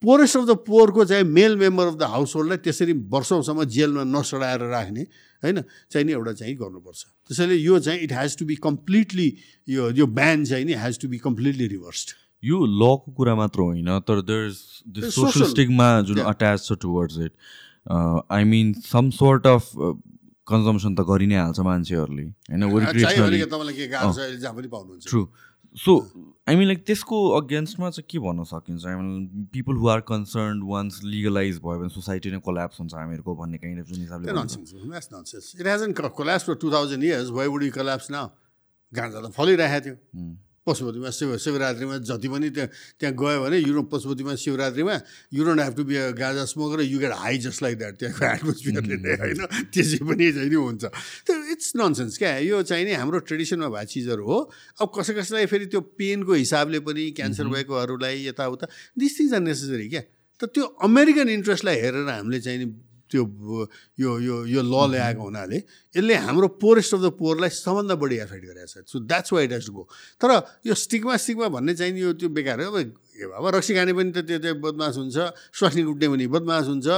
पोरेस्ट 0.02 0.36
अफ 0.36 0.44
द 0.46 0.56
पोवरको 0.66 1.04
चाहिँ 1.04 1.24
male 1.24 1.56
member 1.56 1.86
of 1.86 1.94
the 1.94 2.02
house 2.14 2.34
होल्डलाई 2.36 2.58
त्यसरी 2.64 2.92
वर्षौँसम्म 3.14 3.64
जेलमा 3.76 4.04
नसडाएर 4.04 4.60
राख्ने 4.70 5.02
होइन 5.42 5.60
चाहिँ 5.92 6.04
नि 6.06 6.12
एउटा 6.12 6.32
चाहिँ 6.40 6.54
गर्नुपर्छ 6.56 7.04
त्यसैले 7.04 7.54
यो 7.56 7.78
चाहिँ 7.86 8.00
it 8.00 8.12
has 8.12 8.36
to 8.38 8.44
be 8.46 8.54
completely 8.66 9.28
यो 9.68 9.90
यो 10.00 10.06
ब्यान 10.18 10.44
चाहिँ 10.44 10.64
नि 10.64 10.74
has 10.84 10.98
to 11.02 11.08
be 11.08 11.18
completely 11.26 11.66
reversed 11.68 12.08
यो 12.42 12.64
लको 12.82 13.12
कुरा 13.16 13.34
मात्र 13.34 13.60
होइन 13.60 13.98
तर 14.08 14.20
देयर 14.22 14.46
इज 14.48 15.04
सोसल 15.14 15.44
स्टिगमा 15.52 15.88
जुन. 16.02 16.18
अट्याच 16.32 16.66
छ 16.66 16.78
towards 16.82 17.18
it 17.18 17.32
I 18.30 18.44
mean 18.44 18.72
some 18.84 19.10
sort 19.18 19.46
of 19.46 19.70
consumption 20.46 20.94
त 20.94 21.00
गरि 21.08 21.26
नै 21.26 21.36
हाल्छ 21.36 21.60
मान्छेहरूले 21.66 22.22
होइन? 22.22 22.62
True 25.06 25.22
so 25.76 25.94
I 26.48 26.56
mean 26.56 26.66
like 26.66 26.84
त्यसको 26.86 27.16
अगेन्स्टमा 27.40 27.90
चाहिँ 27.90 28.06
के 28.10 28.18
भन्न 28.26 28.44
सकिन्छ 28.50 28.86
I 28.86 28.94
mean 28.94 29.46
people 29.52 29.76
who 29.82 29.88
are 29.94 30.00
concern 30.10 30.62
once 30.72 31.00
legalize 31.04 31.58
भयो 31.64 31.78
भने 31.80 31.88
सोसाइटी 31.96 32.30
नै 32.30 32.38
कोल्याप्स 32.48 32.80
हुन्छ 32.80 32.94
हामीहरूको 32.94 33.34
भन्ने 33.42 33.58
काइन्ड 33.64 33.80
अफ 33.82 33.86
जुन 33.92 34.00
हिसाबले. 34.00 34.32
It 35.60 35.66
hasn't 35.72 35.96
co- 36.00 36.10
collapsed 36.20 36.46
for 36.52 36.56
2000 36.66 37.02
years. 37.08 37.30
Why 37.38 37.46
would 37.54 37.66
you 37.68 37.72
collapse 37.78 38.10
now? 38.16 38.26
गाँजा 38.92 39.20
त 39.26 39.32
फलिरहेको 39.36 39.84
थियो 39.86 39.96
पशुपतिमा 40.66 41.10
शिव 41.14 41.36
शिवरात्रिमा 41.38 41.96
जति 42.10 42.28
पनि 42.28 42.50
त्यहाँ 42.50 42.68
त्यहाँ 42.98 43.14
गयो 43.14 43.38
भने 43.42 43.58
युरो 43.58 43.82
पशुपतिमा 43.86 44.34
शिवरात्रिमा 44.34 44.94
you 45.32 45.44
don't 45.46 45.60
have 45.62 45.74
to 45.76 45.84
be 45.86 45.96
a 45.96 46.10
ganja 46.18 46.44
smoker 46.52 46.80
you 46.82 46.98
get 46.98 47.12
high 47.22 47.38
just 47.46 47.62
like 47.62 47.78
that 47.78 47.94
त्यहाँको 48.02 48.24
एटमोस्फियरले 48.26 48.96
नै 49.06 49.14
होइन 49.22 49.40
त्यसै 49.70 49.98
पनि 50.02 50.32
चाहिँ 50.32 50.50
नि 50.50 50.58
हुन्छ। 50.58 50.84
त्यो 51.26 51.34
इट्स 51.54 51.72
ननसेन्स 51.76 52.18
क्या 52.18 52.32
यो 52.50 52.62
चाहिँ 52.66 52.84
नि 52.84 52.92
हाम्रो 52.98 53.18
ट्रेडिसनमा 53.30 53.68
भएको 53.70 53.90
चिजहरू 53.94 54.24
हो। 54.26 54.38
अब 54.82 54.88
कसै 54.90 55.14
कसैलाई 55.14 55.46
फेरि 55.46 55.66
त्यो 55.70 55.80
पेनको 55.94 56.32
हिसाबले 56.34 56.78
पनि 56.82 57.04
क्यान्सर 57.14 57.46
भएकोहरूलाई 57.46 58.26
यताउता 58.26 58.66
दिस 58.98 59.12
थिङ्स 59.18 59.32
आर 59.32 59.42
नेसेसरी 59.46 59.88
क्या। 59.88 60.02
त 60.40 60.50
त्यो 60.50 60.64
अमेरिकन 60.82 61.28
इन्ट्रेस्टलाई 61.30 61.76
हेरेर 61.80 62.08
हामीले 62.10 62.40
चाहिँ 62.42 62.58
नि 62.58 62.66
त्यो 63.16 63.24
यो 63.98 64.10
यो 64.20 64.36
यो 64.44 64.60
ल 64.60 64.74
ल्याएको 64.92 65.22
हुनाले 65.24 65.58
यसले 65.96 66.14
हाम्रो 66.28 66.48
पोरेस्ट 66.60 66.92
अफ 66.94 67.00
द 67.00 67.08
पोरलाई 67.16 67.50
सबभन्दा 67.56 67.94
बढी 67.96 68.16
एफेक्ट 68.28 68.44
गरेको 68.44 68.68
छ। 68.68 68.84
So 68.84 68.96
that's 69.08 69.32
why 69.32 69.46
to 69.48 69.72
go 69.72 69.82
तर 70.20 70.30
यो 70.68 70.74
स्टिकमा 70.76 71.16
स्टिकमा 71.16 71.48
भन्ने 71.56 71.72
चाहिँ 71.74 71.96
यो 71.96 72.12
त्यो 72.20 72.28
बेकार 72.28 72.60
हो। 72.68 72.84
अब 73.16 73.44
रक्सी 73.48 73.72
खाने 73.72 73.92
पनि 73.96 74.12
त 74.12 74.28
त्यो 74.28 74.38
चाहिँ 74.44 74.60
बदमास 74.60 74.94
हुन्छ 75.00 75.16
स्वास्नी 75.56 75.82
कुट्ने 75.88 76.06
पनि 76.12 76.24
बदमास 76.28 76.64
हुन्छ 76.68 76.88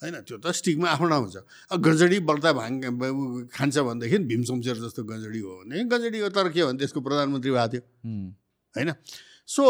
होइन? 0.00 0.14
त्यो 0.24 0.36
त 0.40 0.48
स्टिकमा 0.56 0.88
आफ्नो 0.88 1.06
ठाउँ 1.12 1.22
हुन्छ। 1.28 1.36
अब 1.68 1.78
गजडी 1.84 2.18
बढ्दा 2.24 2.50
भाङ 2.56 2.72
खान्छ 3.52 3.76
भनेदेखि 3.84 4.18
भीम 4.24 4.42
शमशेर 4.48 4.76
जस्तो 4.80 5.04
गजडी 5.04 5.40
हो 5.44 5.52
भने 5.60 5.84
गजडी 5.84 6.18
हो 6.24 6.28
तर 6.32 6.48
के 6.48 6.60
हो 6.64 6.72
भने 6.72 6.80
त्यसको 6.80 7.00
प्रधानमन्त्री 7.04 7.50
भएको 7.52 7.68
थियो। 7.68 7.82
होइन? 8.74 8.90
सो 9.48 9.64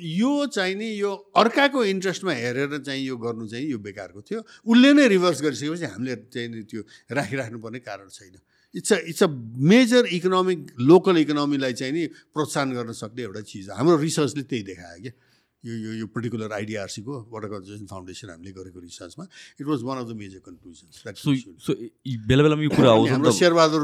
यो 0.00 0.46
चाहिँ 0.46 0.74
नि 0.74 0.88
यो 1.00 1.12
अर्काको 1.36 1.84
इन्ट्रेस्टमा 1.84 2.32
हेरेर 2.32 2.78
चाहिँ 2.78 3.04
यो 3.04 3.16
गर्नु 3.16 3.46
चाहिँ 3.48 3.66
यो 3.70 3.78
बेकारको 3.78 4.20
थियो। 4.22 4.40
उसले 4.64 4.92
नै 4.92 5.08
रिभर्स 5.08 5.42
गरिसकेपछि 5.42 5.84
हामीले 5.84 6.16
चाहिँ 6.32 6.48
नि 6.48 6.62
त्यो 6.64 6.82
राखिराख्नुपर्ने 7.12 7.78
कारण 7.84 8.08
छैन। 8.08 8.40
It's 8.74 8.92
a 8.92 8.96
it's 9.12 9.22
a 9.22 9.28
major 9.70 10.06
economic 10.16 10.66
local 10.80 11.16
इकोनोमीलाई 11.18 11.72
चाहिँ 11.72 11.92
नि 11.92 12.06
प्रोत्साहन 12.32 12.72
गर्न 12.72 12.92
सक्ने 12.96 13.22
एउटा 13.22 13.40
चिज 13.40 13.68
हो। 13.68 13.74
हाम्रो 13.76 13.96
रिसर्चले 13.98 14.42
त्यही 14.42 14.62
देखायो 14.62 15.00
क्या। 15.02 15.12
यो 15.64 15.74
यो 15.76 15.92
यो 15.92 16.06
पर्टिकुलर 16.12 16.52
आइडिआरसीको 16.56 17.14
वाटर 17.32 17.48
कन्जर्भेसन 17.48 17.86
फाउन्डेसन 17.86 18.28
हामीले 18.30 18.52
गरेको 18.58 18.80
रिसर्चमा 18.80 19.24
it 19.60 19.66
was 19.66 19.82
one 19.88 19.98
of 20.00 20.06
the 20.08 20.16
major 20.20 20.40
conclusions 20.46 20.94
बेला 22.28 22.42
बेलामा 22.42 22.62
यो 22.64 22.70
कुरा 22.76 22.90
आउँछ 22.90 23.10
हाम्रो 23.10 23.32
शेरबहादुर 23.38 23.82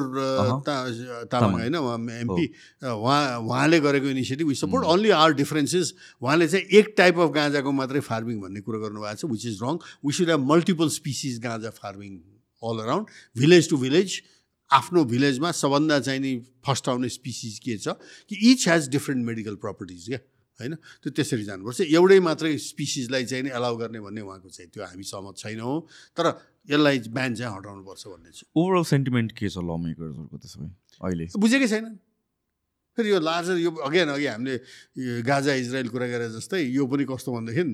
तामाङ। 1.32 1.52
होइन 1.60 1.76
उहाँ 1.76 1.98
एमपी 2.20 2.46
उहाँ 2.92 3.20
उहाँले 3.40 3.80
गरेको 3.86 4.08
initiative 4.16 4.46
we 4.48 4.54
support 4.62 4.86
only 4.92 5.10
are 5.16 5.34
differences 5.42 5.92
उहाँले 6.22 6.48
चाहिँ 6.48 6.64
एक 6.80 6.94
टाइप 6.98 7.18
अफ 7.26 7.30
गाँजाको 7.34 7.72
मात्रै 7.80 8.00
फार्मिङ 8.08 8.40
भन्ने 8.40 8.60
कुरो 8.68 8.80
गर्नुभएको 8.84 9.20
छ 9.20 9.30
which 9.32 9.44
is 9.52 9.58
wrong 9.62 9.74
we 10.06 10.12
should 10.20 10.30
have 10.30 10.46
multiple 10.52 10.88
species 10.96 11.34
ganja 11.44 11.70
farming 11.82 12.16
all 12.62 12.80
around 12.86 13.12
village 13.42 13.68
to 13.70 13.76
village 13.84 14.08
आफ्नो 14.70 15.04
भिलेजमा 15.12 15.50
सबभन्दा 15.60 15.98
चाहिँ 16.08 16.20
नि 16.20 16.32
फर्स्ट 16.66 16.88
आउने 16.88 17.08
स्पिसिस 17.18 17.58
के 17.66 17.76
छ 17.84 17.94
कि 18.30 18.40
each 18.52 18.68
has 18.68 18.88
different 18.96 19.26
medical 19.26 19.54
properties 19.66 20.06
क्या? 20.08 20.18
होइन? 20.60 20.74
त्यो 20.74 21.10
त्यसरी 21.12 21.44
जानुपर्छ। 21.44 21.80
एउटै 21.92 22.18
मात्रै 22.20 22.56
स्पिसिसलाई 22.58 23.24
चाहिँ 23.24 23.44
नि 23.44 23.50
एलाउ 23.50 23.76
गर्ने 23.76 24.00
भन्ने 24.00 24.20
उहाँको 24.20 24.48
चाहिँ 24.48 24.70
त्यो 24.72 24.82
हामी 24.84 25.04
सहमत 25.04 25.36
छैनौँ 25.36 25.74
तर 26.16 26.26
यसलाई 26.70 26.98
ब्यान 27.12 27.34
चाहिँ 27.34 27.52
हटाउनुपर्छ 27.56 28.02
भन्ने 28.08 28.30
चाहिँ 28.30 28.46
ओभरअल 28.56 28.84
सेन्टिमेन्ट 28.84 29.32
के 29.32 29.48
छ 29.48 29.58
ल 29.58 29.70
मेकर्सहरूको 29.76 30.36
त्यसो 30.38 30.58
भए 30.60 30.70
अहिले? 31.04 31.24
बुझेकै 31.36 31.68
छैन। 31.68 31.84
फेरि 32.96 33.08
यो 33.12 33.20
लार्जर 33.20 33.56
यो 33.60 33.70
अघि 33.76 34.00
न 34.08 34.16
अघि 34.16 34.26
हामीले 34.26 34.56
गाजा 35.20 35.52
इजरायल 35.60 35.88
कुरा 35.92 36.06
गरेर 36.08 36.30
जस्तै 36.32 36.64
यो 36.72 36.82
पनि 36.88 37.04
कस्तो 37.04 37.28
भनेदेखि 37.28 37.64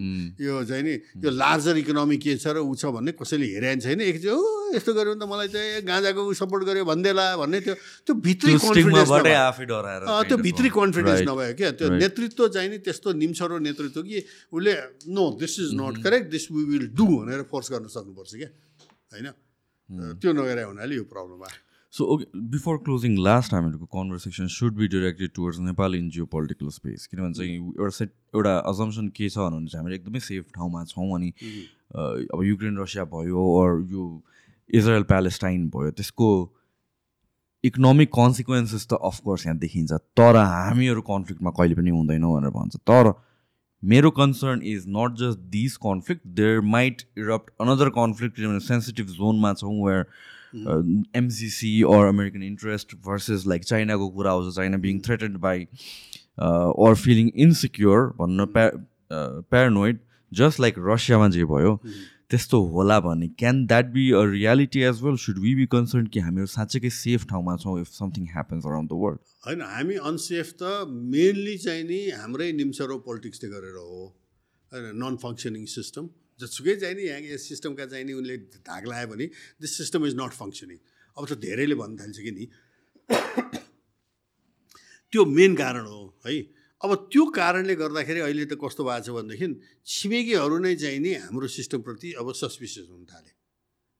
यो 0.42 0.54
चाहिँ 0.66 0.82
नि 0.82 0.94
यो 1.22 1.30
लार्जर 1.30 1.76
इकोनोमी 1.78 2.16
के 2.18 2.34
छ 2.42 2.58
र 2.58 2.66
ऊ 2.66 2.74
छ 2.74 2.90
भन्ने 2.90 3.14
कसैले 3.14 3.46
हेरेन 3.54 3.78
छैन 3.86 4.00
एक 4.02 4.18
चाहिँ 4.18 4.34
ओ 4.34 4.74
यस्तो 4.74 4.90
गऱ्यो 4.98 5.14
भने 5.14 5.22
त 5.22 5.30
मलाई 5.30 5.48
चाहिँ 5.54 5.86
गाँजाको 5.86 6.20
सपोर्ट 6.42 6.62
गर्यो 6.66 6.84
भनिदेला 6.90 7.26
भन्ने 7.38 7.58
त्यो 7.62 7.74
त्यो 8.02 8.14
भित्री 8.18 8.52
कन्फिडेन्स 8.58 9.10
त्यो 10.28 10.36
भित्री। 10.42 10.68
कन्फिडेन्स. 10.74 11.20
नभयो 11.28 11.54
क्या 11.54 11.70
त्यो. 11.78 11.88
नेतृत्व 12.02 12.48
चाहिँ 12.48 12.68
नि 12.70 12.78
त्यस्तो 12.82 13.12
निम्छरो 13.22 13.58
नेतृत्व 13.62 14.02
कि 14.02 14.18
उसले 14.50 14.72
no 15.06 15.24
this 15.38 15.54
is. 15.60 15.68
Not 15.78 16.02
correct 16.02 16.26
this 16.34 16.44
we 16.50 16.62
will 16.72 16.86
do 16.98 17.06
भनेर 17.06 17.42
फोर्स 17.50 17.66
गर्न 17.72 17.86
सक्नुपर्छ 17.86 18.32
क्या 18.34 18.50
होइन. 19.12 19.28
त्यो 20.18 20.30
नगरे 20.32 20.62
हुनाले 20.62 20.94
यो 20.96 21.04
प्रब्लम 21.04 21.42
आयो 21.46 21.71
so 21.92 22.04
okay 22.12 22.24
before 22.52 22.76
closing 22.84 23.16
last 23.24 23.52
हामीहरूको 23.54 23.86
conversation 23.96 24.46
should 24.52 24.74
be 24.76 24.86
directed 24.94 25.30
towards 25.34 25.58
Nepal 25.68 25.94
in 25.94 26.08
geopolitical 26.34 26.68
space 26.76 27.06
किनभने 27.06 27.32
चाहिँ 27.38 27.56
एउटा 27.56 27.88
सेट 27.96 28.12
एउटा 28.34 28.56
अजम्सन 28.72 29.08
के 29.18 29.28
छ 29.28 29.38
भने 29.38 29.66
चाहिँ 29.66 29.82
हामीले 29.82 29.96
एकदमै 30.00 30.20
सेफ 30.28 30.44
ठाउँमा 30.54 30.84
छौँ 30.94 31.08
अनि 31.18 31.28
अ, 31.38 32.00
अब 32.34 32.42
युक्रेन 32.44 32.78
रसिया 32.78 33.04
भयो 33.14 33.44
अर 33.62 33.80
यो 33.92 34.06
इजरायल 34.70 35.02
प्यालेस्टाइन 35.12 35.68
भयो 35.76 35.90
त्यसको 36.00 36.30
इकोनोमिक 37.64 38.08
कन्सिक्वेन्सेस 38.14 38.86
त 38.92 38.98
अफकोर्स 39.10 39.46
यहाँ 39.46 39.58
देखिन्छ 39.58 39.92
तर 40.20 40.36
हामीहरू 40.36 41.00
कन्फ्लिक्टमा 41.10 41.50
कहिले 41.58 41.74
पनि 41.80 41.90
हुँदैनौँ 41.98 42.32
भनेर 42.36 42.50
भन्छ। 42.56 42.76
तर 42.90 43.12
मेरो 43.82 44.10
concern 44.16 44.62
is 44.70 44.84
not 44.96 45.14
just 45.20 45.38
this 45.52 45.76
conflict 45.84 46.26
there 46.40 46.60
might 46.74 47.02
erupt 47.18 47.50
another 47.60 47.88
conflict 47.98 48.36
किनभने 48.36 48.60
सेन्सिटिभ 48.66 49.06
जोनमा 49.20 49.52
छौँ 49.62 49.74
where 49.86 50.04
MCC 50.54 51.72
or 51.90 52.06
American 52.06 52.42
interest 52.42 52.94
versus 53.06 53.46
like 53.46 53.64
चाइनाको 53.64 54.08
कुरा 54.08 54.30
आउँछ 54.30 54.54
China 54.56 54.78
being 54.78 55.00
threatened 55.00 55.36
by 55.44 55.66
or 56.86 56.94
feeling 56.94 57.30
insecure 57.36 58.08
भन्न 58.18 58.46
प्या 58.46 58.70
प्यारानोइड 59.50 59.98
जस्ट 60.32 60.60
लाइक 60.60 60.74
रसियामा 60.78 61.28
जे 61.28 61.44
भयो 61.44 61.76
त्यस्तो 62.30 62.60
होला 62.66 62.98
भने 63.00 63.26
can 63.38 63.64
that 63.66 63.86
be 63.92 64.10
a 64.12 64.22
reality 64.30 64.80
as 64.80 65.02
well 65.02 65.16
should 65.24 65.38
we 65.38 65.54
be 65.54 65.66
concern 65.72 66.06
कि 66.06 66.20
हामीहरू 66.20 66.46
साँच्चैकै 66.46 66.90
सेफ 66.90 67.26
ठाउँमा 67.30 67.56
छौँ 67.56 67.80
if 67.80 67.88
something 67.96 68.26
happens 68.26 68.66
around 68.66 68.90
the 68.90 69.00
world 69.02 69.18
होइन 69.46 69.62
हामी 69.62 69.94
अनसेफ 70.10 70.52
त 70.62 70.86
मेनली 71.12 71.56
चाहिँ 71.58 71.84
नि 71.84 72.00
हाम्रै 72.20 72.50
निम्सरो 72.52 72.98
पोलिटिक्सले 73.08 73.50
गरेर 73.50 73.76
हो। 73.76 74.02
होइन 74.72 74.96
नन 75.04 75.16
फङ्सनिङ 75.22 75.64
सिस्टम 75.72 76.08
जसुकै 76.40 76.74
नि 76.94 77.02
यहाँ 77.02 77.20
यस 77.20 77.48
सिस्टमका 77.48 77.86
चाहिँ 77.86 78.04
नि 78.04 78.12
उनले 78.12 78.36
धाग 78.64 78.86
लगायो 78.86 79.08
भने 79.12 79.26
this 79.60 79.72
system 79.76 80.06
is 80.06 80.14
not 80.16 80.32
functioning 80.32 80.78
अब 81.16 81.22
त 81.26 81.32
धेरैले 81.44 81.74
भन्न 81.74 81.96
थाल्छ 82.00 82.18
कि 82.24 82.32
नि। 82.32 82.44
त्यो 85.12 85.24
मेन 85.28 85.54
कारण 85.56 85.84
हो 85.86 86.00
है। 86.26 86.40
अब 86.80 86.90
त्यो 87.12 87.24
कारणले 87.36 87.74
गर्दाखेरि 87.76 88.20
अहिले 88.20 88.44
त 88.46 88.56
कस्तो 88.56 88.82
भएको 88.84 89.04
छ 89.04 89.08
भनेदेखि 89.12 89.46
छिमेकीहरू 89.86 90.56
नै 90.64 90.74
चाहिँ 90.76 90.98
नि 90.98 91.12
हाम्रो 91.28 91.46
सिस्टमप्रति 91.58 92.08
अब 92.18 92.32
सस्पिसियस 92.32 92.88
हुन 92.90 93.04
थाले। 93.06 93.41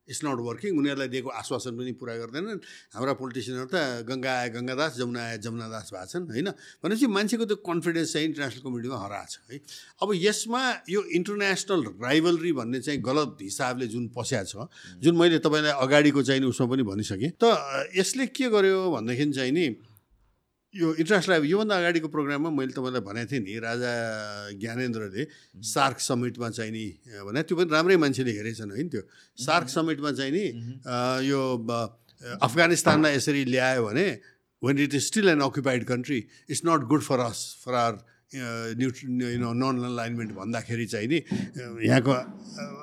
इट्स 0.08 0.20
नट 0.24 0.39
वर्किङ 0.42 0.70
उनीहरूलाई 0.78 1.08
दिएको 1.08 1.31
आश्वासन 1.31 1.72
पनि 1.78 1.92
पुरा 1.94 2.14
गर्दैनन्। 2.22 2.60
हाम्रा 2.94 3.12
पोलिटिसियनहरू 3.22 3.68
त 3.70 4.02
गङ्गा 4.02 4.32
आए 4.40 4.48
गङ्गादास 4.56 4.92
जमुना 4.98 5.20
आए 5.22 5.39
जमुनादास 5.39 5.86
भएको 5.94 6.06
छन् 6.10 6.26
होइन? 6.32 6.48
भनेपछि 6.82 7.06
मान्छेको 7.06 7.44
त्यो 7.47 7.56
कन्फिडेन्स 7.62 8.12
चाहिँ 8.12 8.26
इन्टरनेसनल 8.28 8.62
कम्युनिटीमा 8.66 8.98
हराएको 8.98 9.31
छ 9.31 9.36
है? 9.47 9.56
अब 10.02 10.08
यसमा 10.18 10.62
यो 10.90 11.00
इन्टरनेसनल 11.18 11.81
राइभलरी 12.02 12.52
भन्ने 12.58 12.81
चाहिँ 12.82 13.00
गलत 13.00 13.31
हिसाबले 13.42 13.86
जुन 13.94 14.05
पस्या 14.10 14.42
छ 14.50 14.66
जुन 14.98 15.14
मैले 15.14 15.39
तपाईँलाई 15.39 15.74
अगाडिको 15.86 16.20
चाहिँ 16.22 16.42
उसमा 16.50 16.66
पनि 16.66 16.82
भनिसकेँ 16.82 17.32
त 17.39 17.55
यसले 17.94 18.26
के 18.34 18.50
गर्यो 18.50 18.90
भनेदेखि 18.90 19.31
चाहिँ 19.32 19.52
नि 19.52 19.66
यो 20.75 20.89
इन्टरनेसनल 21.05 21.44
योभन्दा 21.44 21.76
अगाडिको 21.76 22.09
प्रोग्राममा 22.09 22.51
मैले 22.57 22.73
तपाईँलाई 22.73 23.05
भनेको 23.05 23.28
थिएँ 23.28 23.44
नि 23.44 23.55
राजा 23.60 23.92
ज्ञानेन्द्रले 24.57 25.23
सार्क 25.60 25.99
समिटमा 26.01 26.49
चाहिँ 26.49 26.73
नि 26.73 26.86
भने 27.28 27.42
त्यो 27.44 27.57
पनि 27.60 27.68
राम्रै 27.68 27.97
मान्छेले 28.01 28.33
हेरेछन् 28.33 28.73
होइन 28.73 28.89
त्यो। 28.89 29.02
सार्क 29.36 29.68
समिटमा 29.68 30.10
चाहिँ 30.17 30.33
नि 30.33 30.44
यो 31.28 31.41
अफगानिस्तानलाई 32.41 33.12
यसरी 33.17 33.44
ल्यायो 33.52 33.84
भने 33.84 34.07
when 34.62 34.78
it 34.81 34.94
is 34.97 35.05
still 35.07 35.28
an 35.28 35.41
occupied 35.44 35.84
country 35.84 36.18
it's 36.49 36.62
not 36.65 36.89
good 36.89 37.02
for 37.05 37.18
us 37.20 37.41
for 37.65 37.75
our 37.76 37.94
neutral 38.34 39.00
you 39.32 39.38
know 39.38 39.52
non 39.52 39.84
alignment 39.84 40.30
भन्दाखेरि 40.32 40.86
चाहिँ 40.86 41.08
नि 41.08 41.18
यहाँको 41.86 42.12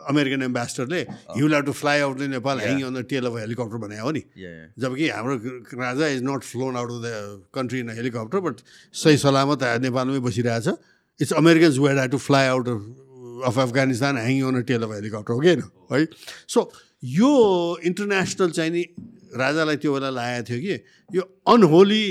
American 0.10 0.42
एम्बेसडरले 0.44 1.02
you 1.38 1.48
have 1.48 1.66
to 1.66 1.74
fly 1.74 2.00
out 2.02 2.18
the 2.18 2.22
Nepal 2.38 2.60
hang 2.60 2.82
on 2.84 2.94
the 2.94 3.06
tail 3.10 3.26
of 3.26 3.34
helicopter 3.40 3.78
भने 3.82 4.00
हो 4.00 4.12
नि। 4.12 4.22
जबकि 4.78 5.10
हाम्रो 5.10 5.36
राजा 5.74 6.08
is 6.08 6.22
not 6.24 6.44
flown 6.44 6.78
out 6.78 6.90
of 6.92 7.00
the 7.02 7.10
country 7.56 7.80
in 7.80 7.90
helicopter 7.98 8.40
but 8.46 8.56
सही 8.94 9.18
सलामत 9.18 9.64
नेपालमै 9.82 10.20
बसिरहेछ। 10.22 10.68
It's 11.20 11.34
Americans 11.34 11.78
had 11.78 12.00
to 12.12 12.18
fly 12.18 12.48
out 12.48 12.68
of 13.50 13.58
Afghanistan 13.58 14.18
hanging 14.18 14.46
on 14.46 14.62
tail 14.70 14.84
of 14.84 14.92
helicopter 14.94 15.34
हो 15.34 15.40
कि 15.40 15.50
होइन 15.50 16.00
है? 16.00 16.06
सो 16.48 16.72
यो 17.04 17.34
इन्टरनेसनल 17.90 18.50
चाहिँ 18.52 18.72
नि 18.72 18.84
राजालाई 19.36 19.78
त्यो 19.82 19.94
बेला 19.94 20.10
लागेको 20.10 20.44
थियो 20.50 20.60
कि 20.62 21.18
यो 21.18 21.24
अनहोली 21.48 22.06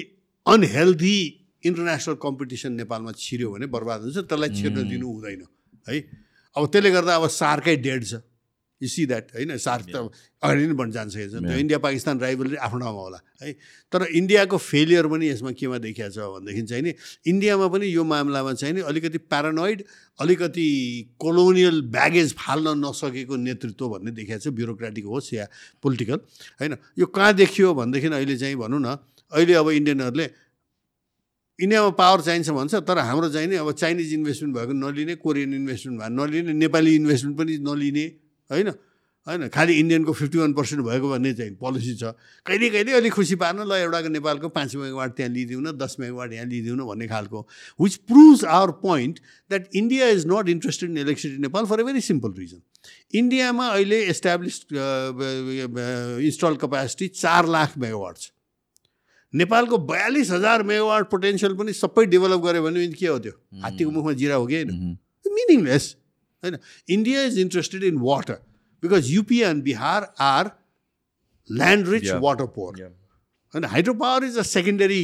अनहेल्दी 0.47 1.38
इन्टरनेसनल 1.65 2.17
कम्पिटिसन 2.23 2.73
नेपालमा 2.78 3.12
छिर्यो 3.19 3.51
भने 3.53 3.67
बर्बाद 3.67 4.01
हुन्छ 4.03 4.19
त्यसलाई 4.31 4.51
छिर्न 4.55 4.89
दिनु 4.89 5.07
हुँदैन 5.09 5.43
है? 5.89 6.01
अब 6.57 6.62
त्यसले 6.73 6.91
गर्दा 6.91 7.15
अब 7.17 7.28
सार्कै 7.28 7.77
डेड 7.83 8.05
छ। 8.05 8.15
यु 8.81 8.89
सी 8.89 9.05
द्याट 9.11 9.35
होइन? 9.35 9.57
सार्क 9.59 9.87
त 9.91 10.07
अगाडि 10.39 10.67
नै 10.70 10.75
बढ्न 10.78 10.91
जान्छ 10.95 11.15
त्यो 11.35 11.57
इन्डिया 11.59 11.78
पाकिस्तान 11.83 12.19
राइभलरी 12.23 12.57
आफ्नो 12.62 12.78
ठाउँमा 12.78 13.03
होला 13.03 13.19
है? 13.43 13.53
तर 13.91 14.07
इन्डियाको 14.07 14.57
फेलियर 14.57 15.07
पनि 15.11 15.28
यसमा 15.28 15.51
केमा 15.59 15.78
देखिया 15.83 16.09
छ 16.15 16.31
भनेदेखि 16.31 16.62
चाहिँ 16.62 16.83
नि 16.87 16.93
इन्डियामा 17.27 17.67
पनि 17.75 17.87
यो 17.91 18.05
मामलामा 18.07 18.53
चाहिँ 18.55 18.75
नि 18.75 18.81
अलिकति 18.87 19.19
प्यारानोइड 19.27 19.83
अलिकति 20.23 20.67
कोलोनियल 21.19 21.83
ब्यागेज 21.91 22.35
फाल्न 22.39 22.78
नसकेको 22.78 23.35
नेतृत्व 23.35 23.89
भन्ने 23.99 24.11
देखिया 24.15 24.39
छ 24.39 24.55
ब्युरोक्रेटिक 24.55 25.05
होस् 25.11 25.35
या 25.35 25.51
पोलिटिकल 25.83 26.19
होइन? 26.62 26.77
यो 26.99 27.07
कहाँ 27.11 27.35
देखियो 27.35 27.75
भनेदेखि 27.75 28.15
अहिले 28.15 28.37
चाहिँ 28.39 28.57
भनौँ 28.62 28.78
न 28.78 28.95
अहिले 29.35 29.55
अब 29.59 29.69
इन्डियनहरूले 29.75 30.27
इन्डियामा 31.59 31.91
पावर 31.99 32.20
चाहिन्छ 32.20 32.51
भन्छ 32.51 32.75
तर 32.87 32.99
हाम्रो 32.99 33.28
चाहिँ 33.31 33.49
नि 33.49 33.57
अब 33.57 33.73
चाइनिज 33.75 34.12
इन्भेस्टमेन्ट 34.15 34.57
भएको 34.57 34.73
नलिने 34.73 35.15
कोरियन 35.19 35.55
इन्भेस्टमेन्ट 35.55 36.01
भएको 36.01 36.15
नलिने 36.15 36.53
नेपाली 36.55 36.95
इन्भेस्टमेन्ट 36.97 37.39
पनि 37.39 37.59
नलिने 37.67 38.05
होइन? 38.51 38.69
होइन? 39.27 39.49
खालि 39.53 39.73
इन्डियनको 39.75 40.12
फिफ्टी 40.12 40.39
वान 40.39 40.53
पर्सेन्ट 40.55 40.85
भएको 40.85 41.09
भन्ने 41.11 41.33
चाहिँ 41.35 41.55
पोलिसी 41.61 41.95
छ। 41.99 42.15
कहिले 42.47 42.70
कहिले 42.70 42.93
अलिक 42.97 43.12
खुसी 43.12 43.35
पार्न 43.43 43.67
ल 43.67 43.73
एउटाको 43.77 44.09
नेपालको 44.09 44.49
पाँच 44.49 44.77
मेगावाट 44.77 45.11
त्यहाँ 45.17 45.33
लिइदिउँ 45.33 45.62
न 45.62 45.73
दस 45.77 45.97
मेगावाट 46.01 46.33
यहाँ 46.33 46.47
लिइदिउँ 46.47 46.77
न 46.78 46.87
भन्ने 46.87 47.07
खालको। 47.09 47.47
Which 47.81 47.95
proves 48.07 48.45
our 48.47 48.70
point 48.81 49.19
that 49.51 49.69
India 49.75 50.09
is 50.09 50.25
not 50.27 50.49
interested 50.49 50.91
in 50.91 50.99
electricity 50.99 51.43
Nepal 51.43 51.65
for 51.67 51.81
a 51.81 51.85
very 51.85 52.01
simple 52.01 52.33
reason 52.39 52.61
इन्डियामा 53.19 53.67
अहिले 53.69 54.01
एस्टाब्लिस 54.07 54.61
इन्स्टल 56.25 56.55
कपेसिटी 56.65 57.09
चार 57.20 57.49
लाख 57.49 57.78
मेगावाट 57.78 58.17
छ 58.17 58.31
नेपालको 59.35 59.79
बयालिस 59.89 60.31
हजार 60.31 60.63
मेगावाट 60.63 61.11
पोटेन्सियल 61.11 61.55
पनि 61.57 61.73
सबै 61.73 62.05
डेभलप 62.07 62.41
गऱ्यो 62.41 62.63
भने 62.63 62.87
के 62.93 63.07
हो 63.07 63.19
त्यो? 63.19 63.33
हात्तीको 63.63 63.91
मुखमा 63.91 64.13
जिरा 64.21 64.35
हो 64.35 64.47
कि 64.47 64.55
होइन? 64.55 64.97
मिनिङलेस 65.27 65.97
होइन? 66.43 66.57
India 66.89 67.23
is 67.25 67.39
interested 67.39 67.85
in 67.85 67.99
water 68.01 68.39
because 68.83 69.11
UP 69.11 69.41
and 69.43 69.63
Bihar 69.65 70.13
are 70.21 70.51
land 71.51 71.89
rich. 71.89 72.11
Water 72.23 72.47
poor. 72.57 72.81
होइन 73.55 73.65
hydro 73.65 73.95
power 73.95 74.25
is 74.25 74.39
a 74.39 74.43
secondary 74.49 75.03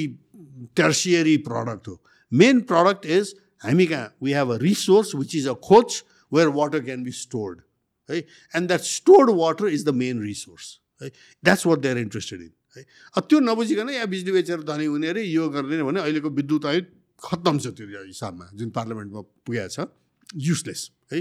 tertiary 0.77 1.37
product 1.45 1.89
हो 1.89 2.01
मेन 2.33 2.61
प्रडक्ट 2.73 3.07
इज 3.07 3.35
हामी 3.65 3.87
कहाँ? 3.87 4.15
We 4.23 4.33
have 4.33 4.51
a 4.53 4.57
resource 4.63 5.15
which 5.15 5.35
is 5.37 5.47
a 5.49 5.55
gorge 5.69 6.03
where 6.33 6.49
water 6.57 6.81
can 6.85 7.05
be 7.05 7.11
stored 7.21 7.61
है 8.09 8.19
and 8.19 8.69
that 8.69 8.81
stored 8.81 9.31
water 9.37 9.69
is 9.69 9.85
the 9.85 9.95
main 10.03 10.23
resource 10.23 10.79
है 11.03 11.09
that's 11.09 11.67
what 11.67 11.79
they 11.79 11.89
are 11.89 11.99
interested 11.99 12.41
in 12.41 12.51
है। 12.77 12.83
त्यो 13.21 13.39
नबुझिकन 13.41 13.89
यहाँ 13.89 14.09
बिजुली 14.09 14.33
बेचेर 14.33 14.63
धनी 14.67 14.87
हुने 14.87 15.09
अरे 15.09 15.23
यो 15.23 15.49
गर्ने 15.49 15.83
भने 15.83 16.01
अहिलेको 16.01 16.29
विद्युत 16.31 16.65
आयोग 16.67 16.85
खत्तम 17.23 17.57
छ 17.59 17.67
त्यो 17.75 18.05
हिसाबमा 18.07 18.45
जुन 18.55 18.71
पार्लियामेन्टमा 18.71 19.21
पुगेको 19.47 19.69
छ। 19.69 19.87
युसलेस 20.35 20.91
है। 21.13 21.21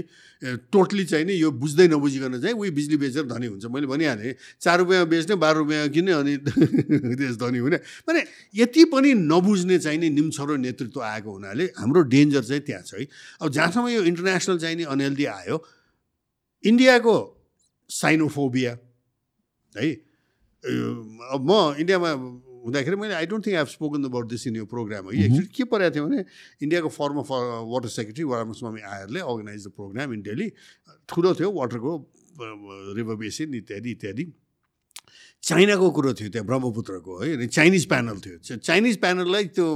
टोटली 0.72 1.04
चाहिँ 1.06 1.24
नि 1.24 1.34
यो 1.38 1.50
बुझ्दै 1.54 1.86
नबुझिकन 1.86 2.40
चाहिँ 2.42 2.56
उयो 2.56 2.72
बिजुली 2.74 2.96
बेचेर 2.98 3.24
धनी 3.30 3.46
हुन्छ। 3.46 3.64
मैले 3.70 3.86
भनिहालेँ 3.86 4.34
चार 4.58 4.78
रुपियाँमा 4.82 5.06
बेच्ने 5.06 5.34
बाह्र 5.38 5.56
रुपियाँमा 5.62 5.88
किन्ने 5.94 6.12
अनि 6.18 6.34
देश 7.22 7.36
धनी 7.38 7.58
हुने। 7.62 7.78
माने 8.08 8.20
यति 8.58 8.84
पनि 8.90 9.14
नबुझ्ने 9.14 9.78
चाहिँ 9.78 9.98
नि 10.02 10.08
निम्छरो 10.18 10.56
नेतृत्व 10.56 10.98
आएको 10.98 11.30
हुनाले 11.30 11.64
हाम्रो 11.78 12.00
डेन्जर 12.10 12.42
चाहिँ 12.42 12.62
त्यहाँ 12.66 12.82
छ 12.82 12.94
है। 12.98 13.06
अब 13.38 13.48
जहाँसम्म 13.54 13.86
यो 13.88 14.02
इन्टरनेसनल 14.02 14.58
चाहिँ 14.58 14.76
नि 14.76 14.84
अनहेल्दी 14.90 15.24
आयो 15.30 15.56
इन्डियाको 16.64 17.14
साइनोफोबिया 17.90 18.72
है। 19.78 19.88
अब 20.64 21.40
म 21.44 21.52
इन्डियामा 21.80 22.10
हुँदाखेरि 22.64 22.96
मैले 22.96 23.14
I 23.14 23.26
don't 23.28 23.46
think 23.46 23.54
I 23.54 23.60
have 23.60 23.68
spoken 23.68 24.04
about 24.08 24.26
this 24.28 24.46
in 24.48 24.56
यो 24.56 24.64
प्रोग्राम 24.64 25.10
है 25.10 25.24
एक्चुली 25.24 25.48
के 25.52 25.64
परेको 25.68 25.94
थियो 25.94 26.04
भने 26.08 26.20
इन्डियाको 26.64 26.88
former 26.88 27.22
for 27.28 27.40
water 27.68 27.88
secretary 27.92 28.24
Ramaswamy 28.24 28.80
आयरले 28.80 29.20
organise 29.20 29.66
the 29.66 29.70
programme 29.76 30.12
in 30.16 30.22
Delhi 30.24 30.48
ठुलो 31.08 31.34
थियो 31.36 31.50
वाटरको 31.52 31.92
रिभर 32.96 33.14
बेसिन 33.20 33.54
इत्यादि 33.54 33.90
इत्यादि। 33.90 34.24
चाइनाको 35.44 35.86
कुरो 35.92 36.12
थियो 36.16 36.28
त्यहाँ 36.32 36.46
ब्रह्मपुत्रको 36.48 37.12
है 37.20 37.28
अनि 37.36 37.46
चाइनिज 37.52 37.84
प्यानल 37.92 38.18
थियो। 38.24 38.56
चाइनिज 38.64 38.96
प्यानललाई 38.96 39.44
त्यो 39.52 39.66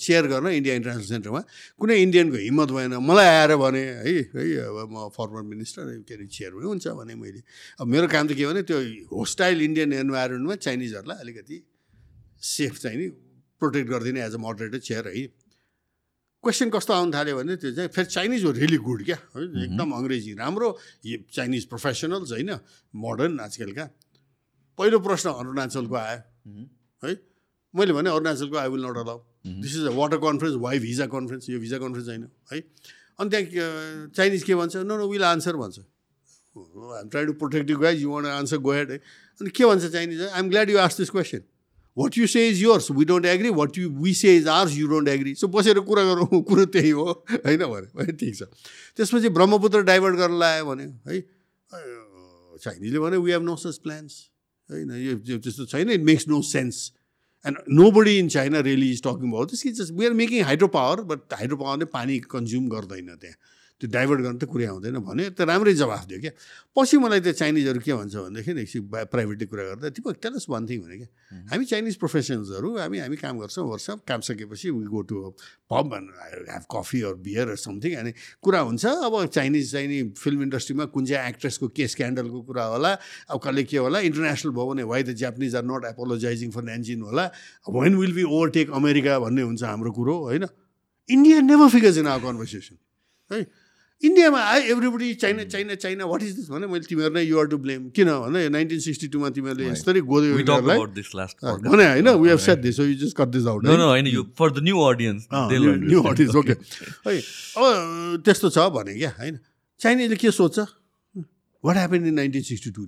चेयर 0.00 0.24
गर्न 0.32 0.46
इन्डिया 0.56 0.74
इन्टरनेसनल 0.80 1.08
सेन्टरमा 1.20 1.40
कुनै 1.76 1.96
इन्डियनको 2.00 2.36
हिम्मत 2.48 2.68
भएन। 2.72 2.96
मलाई 2.96 3.28
आएर 3.36 3.52
भने 3.60 3.82
है 4.08 4.14
है 4.32 4.44
अब 4.72 4.88
म 4.88 5.12
फर्मर 5.12 5.42
मिनिस्टर 5.52 5.84
के 6.08 6.14
अरे 6.16 6.26
चेयर 6.32 6.50
पनि 6.56 6.64
हुन्छ 6.64 6.86
भने 6.96 7.14
मैले 7.20 7.40
अब 7.76 7.86
मेरो 7.92 8.06
काम 8.08 8.24
त 8.24 8.32
के 8.40 8.44
भने 8.48 8.62
त्यो 8.64 8.78
होस्टाइल 9.12 9.56
इन्डियन 9.68 9.92
इन्भाइरोमेन्टमा 10.08 10.54
चाइनिजहरूलाई 10.64 11.18
अलिकति 11.20 11.56
सेफ 12.40 12.74
चाहिँ 12.80 12.96
नि 12.96 13.06
प्रोटेक्ट 13.60 13.86
गरिदिने 13.90 14.24
एज 14.24 14.34
अ 14.34 14.40
मोडरेटर 14.40 14.78
चेयर 14.80 15.12
है। 15.12 15.28
क्वेसन 16.40 16.70
कस्तो 16.70 16.92
आउनु 16.94 17.12
थाल्यो 17.12 17.36
भने 17.36 17.56
त्यो 17.60 17.70
चाहिँ 17.76 17.90
फेरि 17.92 18.08
चाइनिज 18.08 18.44
हो 18.44 18.50
रियली 18.56 18.76
गुड 18.80 19.04
क्या? 19.04 19.18
है 19.36 19.42
एकदम 19.44 19.88
अङ्ग्रेजी 19.92 20.32
राम्रो 20.40 20.68
चाइनिज 21.36 21.64
प्रोफेसनल्स 21.68 22.30
होइन 22.32 22.50
मोडर्न 22.94 23.40
आजकलका। 23.44 23.84
पहिलो 24.78 24.98
प्रश्न 25.00 25.30
अरुणाचलको 25.30 25.94
आयो। 25.96 26.18
है? 27.02 27.14
मैले 27.74 27.92
भने 27.92 28.10
अरुणाचलको 28.10 28.56
I 28.56 28.68
will 28.68 28.84
not 28.84 28.96
allow 28.96 29.18
this 29.60 29.76
is 29.76 29.84
a 29.86 29.92
water 29.94 30.16
conference 30.24 30.56
why 30.62 30.78
visa 30.78 31.06
conference 31.12 31.50
यो 31.50 31.58
भिजा 31.60 31.78
कन्फरेन्स 31.78 32.08
होइन 32.08 32.22
है? 32.52 32.60
अनि 33.18 33.30
त्यहाँ 33.30 34.10
चाइनिज 34.16 34.42
के 34.42 34.54
भन्छ? 34.54 34.76
नो 34.76 34.96
नो 34.96 35.08
विल 35.08 35.24
आन्सर 35.24 35.56
भन्छ। 35.56 35.78
I'm 35.78 37.08
try 37.08 37.26
to 37.26 37.32
protect 37.34 37.70
you 37.70 37.78
guys 37.78 38.02
you 38.02 38.10
want 38.10 38.26
answer 38.26 38.58
go 38.58 38.72
head 38.72 38.90
है? 38.90 38.98
अनि 39.40 39.50
के 39.50 39.64
भन्छ 39.66 39.84
Chinese 39.86 40.20
I 40.22 40.40
am 40.40 40.48
glad 40.48 40.70
you 40.70 40.78
ask 40.78 40.98
this 40.98 41.10
question 41.10 41.42
what 41.96 42.18
you 42.18 42.26
say 42.26 42.48
is 42.48 42.62
yours 42.62 42.90
we 42.90 43.04
don't 43.04 43.26
agree 43.26 43.50
what 43.50 43.78
you 43.78 43.90
we 44.02 44.14
say 44.14 44.36
is 44.36 44.48
ours 44.48 44.72
you 44.76 44.86
don't 44.88 45.08
agree 45.08 45.34
so 45.34 45.48
बसेर 45.48 45.80
कुरा 45.82 46.02
गरौँ 46.04 46.42
कुरो 46.42 46.64
त्यही 46.66 46.90
हो 46.90 47.04
होइन 47.30 47.64
भने 47.66 48.12
ठिक 48.12 48.36
छ। 48.36 48.42
त्यसपछि 48.96 49.28
ब्रह्मपुत्र 49.28 49.82
डाइभर्ट 49.82 50.16
गर्न 50.16 50.38
लायो 50.38 50.64
भने 50.66 50.84
है? 51.06 51.20
चाइनिजले 51.70 52.98
भने 52.98 53.16
we 53.16 53.32
have 53.32 53.42
no 53.42 53.56
such 53.56 53.76
plans 53.78 54.12
होइन 54.70 55.20
यो 55.26 55.38
त्यस्तो 55.38 55.66
छैन 55.66 55.90
it 55.90 56.00
makes 56.04 56.28
no 56.28 56.40
sense 56.44 56.80
and 57.44 57.58
nobody 57.90 58.16
in 58.18 58.28
China 58.28 58.60
really 58.60 58.90
is 58.92 59.02
talking 59.02 59.30
about 59.30 59.50
this 59.50 59.66
just 59.80 59.92
we 59.92 60.06
are 60.06 60.18
making 60.22 60.44
hydro 60.44 60.68
power 60.74 61.00
but 61.12 61.34
hydro 61.34 61.56
पावरले 61.56 61.84
पानी 61.94 62.18
कन्ज्युम 62.30 62.68
गर्दैन 62.68 63.14
त्यहाँ 63.16 63.36
त्यो 63.78 63.88
डाइभर्ट 63.94 64.20
गर्न 64.20 64.36
त 64.38 64.44
कुरै 64.50 64.66
आउँदैन 64.74 64.98
भने 65.06 65.24
त 65.30 65.46
राम्रै 65.46 65.74
जवाफ 65.78 66.02
दियो 66.10 66.18
क्या। 66.20 66.32
पछि 66.74 66.96
मलाई 66.98 67.20
त्यो 67.22 67.32
चाइनिजहरू 67.38 67.80
के 67.80 67.92
भन्छ 67.94 68.14
भनेदेखि 68.14 68.52
एकछिन 68.58 68.82
प्राइभेटली 69.06 69.46
कुरा 69.46 69.64
गर्दा 69.70 69.86
तिम्रो 69.94 70.12
टेलस 70.18 70.46
वान 70.50 70.62
थिङ 70.66 70.78
भने 70.82 70.96
क्या। 70.98 71.08
हामी 71.54 71.64
चाइनिज 71.64 71.94
प्रोफेसनल्सहरू 72.02 72.68
हामी 72.78 72.98
हामी 72.98 73.16
काम 73.22 73.38
गर्छौँ 73.38 73.66
वर्ष 73.70 73.86
काम 74.02 74.20
सकेपछि 74.26 74.70
we 74.74 74.84
go 74.90 75.00
to 75.06 75.16
pub 75.70 75.94
have 75.94 76.64
coffee 76.74 77.00
or 77.06 77.14
beer 77.22 77.54
something 77.54 77.94
अनि 78.02 78.12
कुरा 78.42 78.60
हुन्छ। 78.66 78.84
अब 79.06 79.14
चाइनिज 79.30 79.70
चाहिँ 79.72 79.88
नि 79.88 79.98
फिल्म 80.18 80.42
इन्डस्ट्रीमा 80.42 80.84
कुन 80.90 81.06
चाहिँ 81.06 81.28
एक्ट्रेसको 81.28 81.68
के 81.70 81.86
स्क्यान्डलको 81.94 82.42
कुरा 82.50 82.64
होला 82.74 82.90
अब 83.30 83.38
कसले 83.38 83.62
के 83.62 83.78
होला 83.78 83.98
इन्टरनेसनल 84.10 84.52
भयो 84.58 84.66
भने 84.74 84.82
why 84.90 85.02
the 85.02 85.14
Japanese 85.22 85.54
are 85.54 85.64
not 85.70 85.84
apologising 85.94 86.50
for 86.50 86.62
Nanjing 86.66 87.00
होला 87.06 87.24
when 87.70 87.94
will 87.94 88.12
be 88.18 88.24
overtake 88.26 88.70
America 88.74 89.18
भन्ने 89.22 89.42
हुन्छ 89.42 89.62
हाम्रो 89.62 89.92
कुरो 89.94 90.18
होइन। 90.26 90.46
India 91.08 91.40
never 91.46 91.68
figures 91.70 91.98
in 91.98 92.06
our 92.06 92.22
conversation 92.26 92.76
है 93.30 93.40
इन्डियामा 94.02 94.40
आयो 94.48 94.62
everybody 94.72 95.14
China 95.22 95.44
China 95.52 95.74
China 95.74 96.04
what 96.06 96.22
is 96.22 96.34
this 96.34 96.48
भने 96.50 96.66
मैले 96.72 96.86
तिमीहरू 96.86 97.14
नै 97.14 97.22
युआर 97.22 97.46
टु 97.50 97.58
ब्लेम 97.58 97.88
किन 97.98 98.08
भन्दा 98.24 98.48
नाइन्टिन 98.56 98.80
सिक्सटी 98.80 99.08
टूमा 99.14 99.28
तिमीहरूले 99.34 99.70
यस्तरी 99.70 100.00
गोद्यो. 100.10 100.34
भने 101.66 101.86
होइन 101.86 102.08
we 102.08 102.28
have 102.28 102.38
set 102.46 102.58
this 102.62 102.78
you 102.80 102.94
just 103.02 103.16
cut 103.16 103.28
this 103.36 103.46
out 103.46 103.64
No, 103.66 103.76
no, 103.76 103.88
होइन 103.90 104.06
यो 104.06 104.22
for 104.38 104.50
the 104.58 104.62
new 104.68 104.78
audience. 104.88 105.26
they'll 105.50 105.66
new. 105.84 106.02
Artist 106.08 106.36
okay 106.36 106.52
है 106.52 107.18
अब 107.18 108.22
त्यस्तो 108.24 108.50
छ 108.50 108.68
भने 108.78 108.94
क्या 108.98 109.10
होइन? 109.18 109.38
चाइनिजले 109.80 110.16
के 110.16 110.30
सोध्छ? 110.38 110.58
What 111.64 111.76
happen 111.76 112.06
in 112.06 112.14
nineteen 112.14 112.42
sixty 112.42 112.70
two 112.70 112.84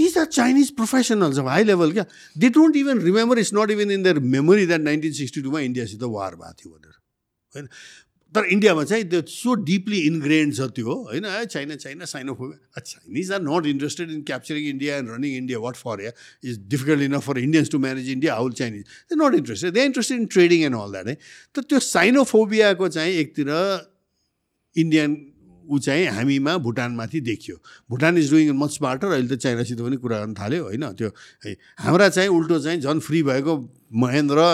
these 0.00 0.18
are 0.18 0.24
Chinese 0.40 0.70
professionals 0.76 1.38
अब 1.38 1.48
हाई 1.48 1.64
लेभल 1.64 1.92
क्या? 1.92 2.04
They 2.38 2.48
don't 2.56 2.76
even 2.76 3.00
remember 3.10 3.38
it's 3.38 3.52
not 3.54 3.70
even 3.70 3.90
in 3.90 4.02
their 4.02 4.18
memory 4.34 4.66
that 4.66 4.80
nineteen 4.88 5.12
sixty 5.20 5.42
टूमा 5.42 5.60
इन्डियासित 5.68 6.02
वार 6.16 6.34
भएको 6.34 6.52
थियो 6.62 6.70
भनेर 6.72 6.94
होइन? 7.52 7.68
तर 8.34 8.44
इन्डियामा 8.52 8.84
चाहिँ 8.84 9.04
त्यो 9.10 9.20
सो 9.32 9.54
डिपली 9.64 9.98
इन्ग्रेन्ड 10.06 10.54
छ 10.54 10.60
त्यो 10.76 10.94
होइन? 10.94 11.24
है 11.24 11.44
China 11.46 11.76
China 11.76 12.04
sinophobia 12.04 12.80
Chinese 12.80 13.32
are 13.32 13.42
not 13.42 13.66
interested 13.66 14.10
in 14.10 14.22
capturing 14.22 14.64
India 14.68 14.96
and 14.96 15.10
running 15.10 15.36
India 15.36 15.58
what 15.58 15.76
for 15.76 16.02
ya 16.04 16.12
is 16.44 16.58
difficult 16.68 17.02
enough 17.02 17.26
for 17.26 17.38
Indians 17.38 17.70
to 17.70 17.78
manage 17.78 18.10
India 18.10 18.34
how'll 18.34 18.52
Chinese 18.62 18.82
they 19.12 19.22
not 19.22 19.34
interested 19.34 19.74
they 19.74 19.84
interested 19.84 20.20
in 20.20 20.26
trading 20.34 20.64
and 20.64 20.76
all 20.76 20.92
that 20.92 21.08
है 21.08 21.16
तर 21.54 21.62
त्यो 21.62 21.78
साइनोफोबियाको 21.86 22.88
चाहिँ 22.88 23.14
एकतिर 23.14 23.54
Indian 24.76 25.16
ऊ 25.66 25.78
चाहिँ 25.78 26.06
हामीमा 26.06 26.56
भुटानमाथि 26.62 27.20
देखियो। 27.20 27.56
Bhutan 27.90 28.18
is 28.18 28.30
doing 28.30 28.50
much 28.54 28.70
smarter 28.70 29.06
अहिले 29.06 29.36
त 29.36 29.38
चाइनासित 29.40 29.80
पनि 29.80 29.96
कुरा 29.96 30.18
गर्न 30.18 30.34
थाल्यो 30.34 30.62
होइन? 30.64 30.84
त्यो 30.94 31.08
है 31.46 31.56
हाम्रा 31.78 32.08
चाहिँ 32.08 32.30
उल्टो 32.30 32.58
चाहिँ 32.58 32.80
झन् 32.80 33.00
फ्री 33.00 33.22
भएको 33.22 33.54
महेन्द्र 34.02 34.44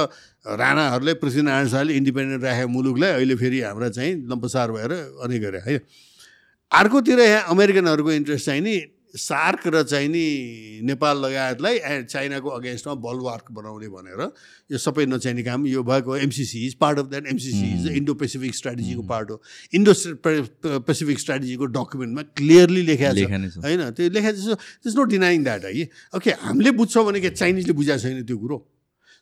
राणाहरूले 0.46 1.14
पृथ्वीनारायण 1.14 1.68
शाहले 1.68 1.94
इन्डिपेन्डेन्ट 1.94 2.42
राखेको 2.44 2.68
मुलुकलाई 2.68 3.10
अहिले 3.12 3.34
फेरि 3.36 3.60
हाम्रा 3.62 3.88
चाहिँ 3.88 4.14
लम्पसार 4.26 4.72
भएर 4.72 4.92
अनि 5.22 5.38
गरे 5.38 5.60
है। 5.66 5.78
अर्कोतिर 6.72 7.20
यहाँ 7.20 7.44
अमेरिकनहरूको 7.50 8.12
इन्ट्रेस्ट 8.12 8.46
चाहिँ 8.46 8.60
नि 8.60 8.74
सार्क 9.12 9.66
र 9.68 9.82
चाहिँ 9.84 10.08
नि 10.08 10.24
नेपाल 10.88 11.16
लगायतलाई 11.20 11.78
चाइनाको 12.08 12.48
अगेन्स्टमा 12.48 12.94
बलवार्क 12.96 13.52
बनाउने 13.52 13.88
भनेर 13.92 14.20
यो 14.72 14.78
सबै 14.80 15.04
नचाहिने 15.06 15.42
काम 15.44 15.66
यो 15.68 15.82
भएको 15.84 16.16
MCC 16.16 16.64
is 16.66 16.74
part 16.80 16.98
of 16.98 17.06
that 17.06 17.26
MCC 17.28 17.66
is 17.74 17.86
Indo 17.92 18.14
Pacific 18.16 18.54
स्ट्राटेजीको 18.54 19.02
part 19.04 19.30
हो। 19.30 19.42
इन्डो 19.76 19.92
पेसिफिक 20.80 21.18
स्ट्राटेजीको 21.18 21.66
डकुमेन्टमा 21.76 22.22
क्लियरली 22.40 22.82
लेखा 22.82 23.12
छ। 23.12 23.28
होइन 23.60 23.90
त्यो 23.92 24.08
लेखेको 24.10 24.56
छ। 24.56 24.58
त्यस 24.80 24.96
नो 24.96 25.04
डिनाइङ 25.12 25.44
द्याट 25.44 25.64
है। 25.64 25.88
ओके 26.16 26.30
हामीले 26.42 26.70
बुझ्छौँ 26.72 27.04
भने 27.06 27.20
के 27.20 27.30
चाइनिजले 27.36 27.72
बुझाएको 27.76 28.02
छैन 28.02 28.24
त्यो 28.24 28.38
कुरो। 28.38 28.56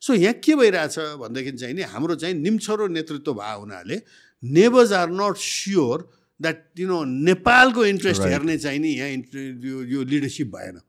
सो 0.02 0.14
यहाँ 0.14 0.34
के 0.44 0.54
भइरहेछ 0.56 0.98
भनेदेखि 1.20 1.52
चाहिँ 1.56 1.74
नि 1.74 1.82
हाम्रो 1.94 2.14
चाहिँ 2.22 2.34
निम्छरो 2.34 2.86
नेतृत्व 2.98 3.32
भएको 3.32 3.60
हुनाले 3.60 4.00
neighbours 4.42 4.92
are 4.92 5.10
not 5.10 5.36
sure 5.36 6.08
that 6.40 6.80
you 6.80 6.86
know 6.88 7.02
नेपालको 7.04 7.84
इन्ट्रेस्ट. 7.86 8.22
हेर्ने 8.22 8.56
चाहिँ 8.58 8.78
नि 8.78 8.88
यहाँ 8.88 9.10
यो 9.10 9.82
यो 9.94 10.04
लिडरसिप 10.04 10.56
भएन 10.56 10.80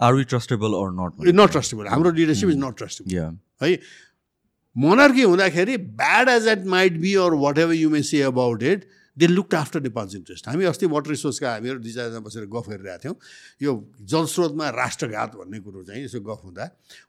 Are 0.00 0.14
we 0.14 0.24
trustable 0.24 0.74
or 0.74 0.88
not? 0.90 1.12
Not 1.26 1.50
trustable 1.52 1.86
हाम्रो 1.86 2.10
लिडरसिप 2.12 2.48
इज 2.50 2.56
नट 2.58 2.76
ट्रस्टेबल. 2.76 3.36
है 3.62 3.78
मोनर्की 4.76 5.22
हुँदाखेरि 5.22 5.76
bad 6.00 6.28
as 6.28 6.46
it 6.48 6.64
might 6.74 6.92
be 7.00 7.14
or 7.24 7.34
whatever 7.58 7.74
you 7.74 7.90
may 7.90 8.02
say 8.02 8.22
about 8.22 8.62
it 8.62 8.88
they 9.16 9.26
looked 9.26 9.54
after 9.54 9.80
Nepal's 9.82 10.14
interest 10.14 10.48
हामी 10.48 10.64
अस्ति 10.64 10.86
वाटर 10.86 11.10
रिसोर्सका 11.10 11.52
हामीहरू 11.52 11.78
दुई 11.78 11.92
चारजना 11.92 12.20
बसेर 12.20 12.46
गफ 12.48 12.68
गरिरहेको 12.68 13.02
थियौँ। 13.04 13.16
यो 13.62 13.72
जलस्रोतमा 14.02 14.68
राष्ट्रघात 14.72 15.34
भन्ने 15.36 15.60
कुरो 15.60 15.84
चाहिँ 15.84 16.04
यसो 16.04 16.20
गफ 16.20 16.40
हुँदा। 16.44 16.64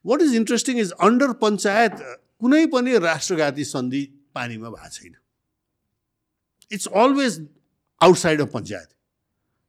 What 0.05 0.21
is 0.21 0.35
interesting 0.35 0.79
is 0.79 0.91
under 0.99 1.31
panchayat 1.39 1.95
कुनै 2.39 2.65
पनि 2.67 2.97
राष्ट्रघाती 2.99 3.63
सन्धि 3.63 4.03
पानीमा 4.35 4.69
भएको 4.69 4.89
छैन। 4.89 5.15
It's 6.71 6.87
always 6.87 7.33
outside 8.01 8.41
of 8.41 8.49
panchayat 8.53 8.89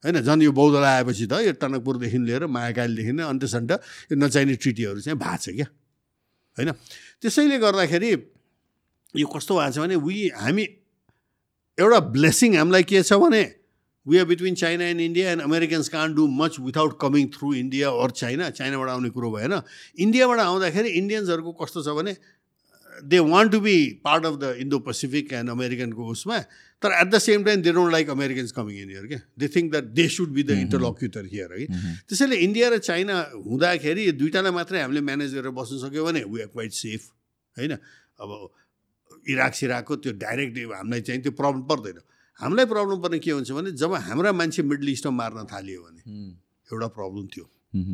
होइन 0.04 0.20
झन् 0.20 0.42
यो 0.42 0.52
बौद्धलाई 0.52 0.94
आएपछि 0.96 1.26
त 1.26 1.32
यो 1.46 1.52
टनकपुरदेखि 1.54 2.18
लिएर 2.18 2.46
महाकालीदेखि 2.50 3.12
नै 3.14 3.24
अन्त्यसन्ट 3.24 3.70
यो 4.10 4.14
नचाहिने 4.18 4.54
ट्रिटीहरू 4.58 5.00
चाहिँ 5.00 5.18
भएको 5.18 5.36
छ 5.38 5.54
क्या। 5.54 5.68
होइन 6.58 6.70
त्यसैले 7.22 7.58
गर्दाखेरि 7.58 8.10
यो 9.14 9.26
कस्तो 9.26 9.52
भएको 9.54 9.72
छ 9.72 9.78
भने 9.78 9.96
वी 9.96 10.28
हामी 10.34 10.64
एउटा 11.78 12.00
ब्लेसिङ 12.14 12.56
हामीलाई 12.56 12.82
के 12.90 13.02
छ 13.02 13.18
भने 13.22 13.42
we 14.06 14.18
are 14.18 14.24
between 14.26 14.54
China 14.54 14.84
and 14.84 15.00
India 15.00 15.30
and 15.32 15.42
Americans 15.42 15.88
can't 15.88 16.14
do 16.14 16.26
much 16.40 16.60
without 16.60 16.98
coming 17.00 17.28
through 17.34 17.54
India 17.54 17.90
or 18.04 18.10
China 18.20 18.50
चाइनाबाट 18.58 18.88
आउने 18.90 19.10
कुरो 19.10 19.30
भएन। 19.32 19.60
इन्डियाबाट 20.06 20.38
आउँदाखेरि 20.40 20.88
इन्डियन्सहरूको 21.00 21.52
कस्तो 21.62 21.82
छ 21.82 21.96
भने 21.98 22.14
they 23.10 23.18
want 23.26 23.52
to 23.52 23.60
be 23.60 23.76
part 24.04 24.26
of 24.26 24.34
the 24.38 24.54
Indo 24.64 24.78
Pacific 24.86 25.32
and 25.32 25.50
अमेरिकनको 25.50 26.06
उसमा 26.14 26.38
तर 26.82 26.92
at 27.00 27.08
the 27.10 27.18
same 27.26 27.44
time 27.44 27.62
they 27.62 27.72
don't 27.72 27.92
like 27.92 28.10
Americans 28.10 28.52
coming 28.54 28.76
in 28.82 28.88
here 28.94 29.06
क्या 29.12 29.20
they 29.38 29.48
think 29.56 29.70
that 29.72 29.84
they 29.98 30.08
should 30.16 30.30
be 30.36 30.42
the 30.42 30.58
interlocutor 30.64 31.24
here 31.32 31.58
है 31.58 31.66
त्यसैले 32.06 32.36
इन्डिया 32.46 32.68
र 32.70 32.78
China 32.86 33.16
हुँदाखेरि 33.50 34.10
दुइटालाई 34.20 34.52
मात्रै 34.58 34.80
हामीले 34.84 35.00
manage 35.10 35.34
गरेर 35.34 35.56
बस्नु 35.58 35.78
सक्यो 35.86 36.04
भने 36.04 36.22
वी 36.28 36.46
आर 36.46 36.52
क्वाइट 36.54 36.72
सेफ 36.82 37.10
होइन? 37.56 37.72
अब 38.20 38.30
इराक 39.28 39.52
सिराकको 39.54 39.96
त्यो 39.96 40.12
डाइरेक्ट 40.20 40.58
हामीलाई 40.72 41.00
चाहिँ 41.00 41.20
त्यो 41.22 41.32
प्रब्लम 41.32 41.62
पर्दैन। 41.70 41.98
हामीलाई 42.40 42.66
प्रब्लम 42.66 42.98
पर्ने 43.02 43.18
के 43.18 43.30
हुन्छ 43.30 43.50
भने 43.52 43.70
जब 43.78 43.94
हाम्रा 44.06 44.32
मान्छे 44.32 44.62
मिडल 44.62 44.88
इस्टमा 44.88 45.12
मार्न 45.16 45.44
थालियो 45.52 45.80
भने 45.82 46.00
एउटा 46.68 46.88
प्रब्लम 46.98 47.26
थियो 47.32 47.46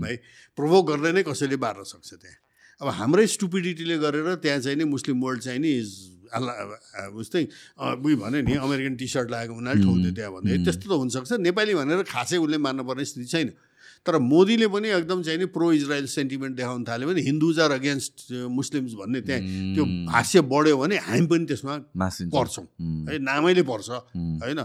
है 0.05 0.17
प्रोभोक 0.59 0.85
गर्दै 0.91 1.13
नै 1.13 1.23
कसैले 1.29 1.57
मार्न 1.57 1.83
सक्छ 1.85 2.11
त्यहाँ। 2.15 2.39
अब 2.81 2.89
हाम्रै 2.99 3.27
स्टुपिडिटीले 3.27 3.97
गरेर 4.01 4.29
त्यहाँ 4.41 4.59
चाहिँ 4.65 4.77
नि 4.79 4.85
मुस्लिम 4.89 5.17
वर्ल्ड 5.21 5.41
चाहिँ 5.45 5.61
नि 5.61 5.73
उस्तै 7.21 7.43
उयो 8.01 8.17
भन्यो 8.17 8.41
नि 8.49 8.55
अमेरिकन 8.65 8.95
टी 8.97 9.07
सर्ट 9.15 9.29
लगाएको 9.31 9.55
उनीहरूले 9.55 9.85
ठोक्थ्यो 9.85 10.13
त्यहाँ 10.17 10.33
भन्दै 10.35 10.57
त्यस्तो 10.65 10.87
त 10.89 10.93
हुनसक्छ। 10.97 11.31
नेपाली 11.45 11.75
भनेर 11.75 12.03
खासै 12.09 12.37
उसले 12.41 12.59
मान्नुपर्ने 12.65 13.05
स्थिति 13.05 13.27
छैन। 13.29 13.49
तर 14.07 14.17
मोदीले 14.19 14.67
पनि 14.73 14.89
एकदम 14.89 15.23
चाहिँ 15.23 15.39
नि 15.39 15.47
प्रो 15.53 15.67
इजरायल 15.73 16.07
सेन्टिमेन्ट 16.09 16.57
देखाउन 16.57 16.85
थाल्यो 16.89 17.09
भने 17.09 17.21
हिन्दुज 17.21 17.59
आर 17.61 17.71
अगेन्स्ट 17.71 18.33
मुस्लिम्स 18.49 18.93
भन्ने 18.97 19.21
त्यहाँ 19.21 19.41
त्यो 19.77 19.85
भाष्य 20.09 20.41
बढ्यो 20.49 20.77
भने 20.81 20.97
हामी 21.05 21.27
पनि 21.29 21.45
त्यसमा 21.45 21.77
पर्छौँ। 22.33 22.65
है 23.09 23.19
नामैले 23.21 23.63
पर्छ। 23.63 23.89
होइन 24.41 24.65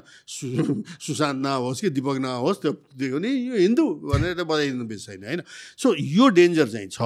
सुशान्त 1.04 1.40
नहोस् 1.44 1.82
कि 1.84 1.90
दिपक 2.00 2.18
नहोस् 2.24 2.62
त्यो 2.64 2.72
दिएको 2.96 3.20
नि 3.20 3.32
यो 3.52 3.56
हिन्दू 3.60 3.86
भनेर 4.08 4.34
त 4.40 4.48
बजाइदिनु 4.48 4.86
बेस 4.88 5.06
छैन 5.06 5.24
होइन। 5.28 5.42
सो 5.84 5.88
यो 6.00 6.26
डेन्जर 6.32 6.68
चाहिँ 6.72 6.90
छ। 6.96 7.00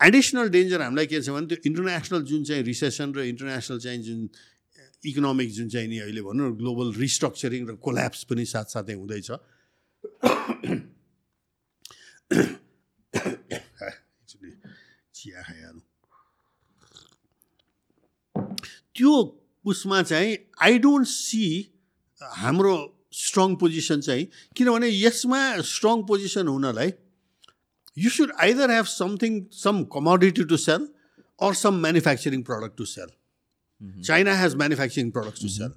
एडिसनल 0.00 0.48
डेन्जर 0.48 0.80
हामीलाई 0.80 1.06
के 1.12 1.20
छ 1.20 1.28
भने 1.28 1.46
त्यो 1.52 1.60
इन्टरनेसनल 1.60 2.20
जुन 2.24 2.40
चाहिँ 2.48 2.62
रिसेसन 2.64 3.12
र 3.12 3.28
इन्टरनेसनल 3.28 3.78
चाहिँ 3.84 4.00
जुन 4.00 4.28
इकोनोमिक 5.04 5.48
जुन 5.52 5.68
चाहिँ 5.68 5.88
नि 5.92 5.98
अहिले 6.08 6.22
भनौँ 6.24 6.48
न 6.48 6.56
ग्लोबल 6.56 6.96
रिस्ट्रक्चरिङ 6.96 7.68
र 7.68 7.72
कोल्याप्स 7.84 8.32
पनि 8.32 8.44
साथसाथै 8.48 8.96
हुँदैछ। 8.96 9.28
चिया 15.14 15.42
खाइहाल्नु 15.48 15.82
त्यो 18.94 19.12
उसमा 19.64 20.02
चाहिँ 20.04 20.36
आई 20.62 20.78
डोन्ट 20.78 21.06
सी 21.08 21.44
हाम्रो 22.20 22.74
स्ट्रङ 23.14 23.54
पोजिसन 23.56 24.00
चाहिँ 24.00 24.26
किनभने 24.56 24.88
यसमा 24.90 25.40
स्ट्रङ 25.64 26.02
पोजिसन 26.06 26.46
हुनलाई 26.48 26.90
you 27.96 28.10
should 28.10 28.32
either 28.40 28.70
have 28.70 28.86
something 28.92 29.32
some 29.54 29.82
commodity 29.92 30.44
to 30.44 30.56
sell 30.58 30.88
or 31.38 31.54
some 31.56 31.74
manufacturing 31.80 32.42
product 32.42 32.76
to 32.78 32.84
sell 32.86 33.10
China 34.02 34.34
has 34.36 34.54
manufacturing 34.54 35.10
products 35.10 35.42
to 35.42 35.48
sell 35.48 35.72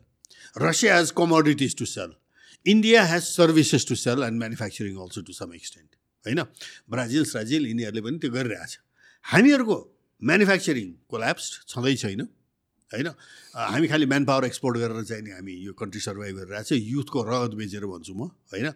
Russia 0.58 0.98
has 0.98 1.12
commodities 1.18 1.76
to 1.78 1.86
sell 1.88 2.12
India 2.66 3.04
has 3.06 3.24
services 3.26 3.88
to 3.88 3.96
sell 3.98 4.24
and 4.24 4.40
manufacturing 4.40 4.96
also 5.06 5.22
to 5.22 5.34
some 5.34 5.54
extent 5.54 5.97
होइन? 6.28 6.42
Brazil 6.92 7.24
स्राजिल 7.26 7.64
यिनीहरूले 7.68 8.02
पनि 8.04 8.18
त्यो 8.20 8.32
गरिरहेछ। 8.32 8.72
हामीहरूको 9.26 9.78
manufacturing 10.22 10.88
collapse 11.08 11.46
छँदै 11.72 11.96
छैन 11.96 12.22
होइन? 12.92 13.08
हामी 13.52 13.88
खालि 13.88 14.06
म्यान 14.06 14.24
पावर 14.26 14.46
एक्सपोर्ट 14.46 14.76
गरेर 14.78 15.04
चाहिँ 15.04 15.24
नि 15.24 15.32
हामी 15.32 15.54
यो 15.66 15.72
कन्ट्री 15.74 16.02
सर्भाइभ 16.04 16.36
गरिरहेको 16.40 16.68
छ। 16.68 16.72
युथको 16.72 17.20
रगत 17.24 17.54
बेचेर 17.60 17.84
भन्छु 17.84 18.14
म 18.16 18.32
होइन? 18.52 18.68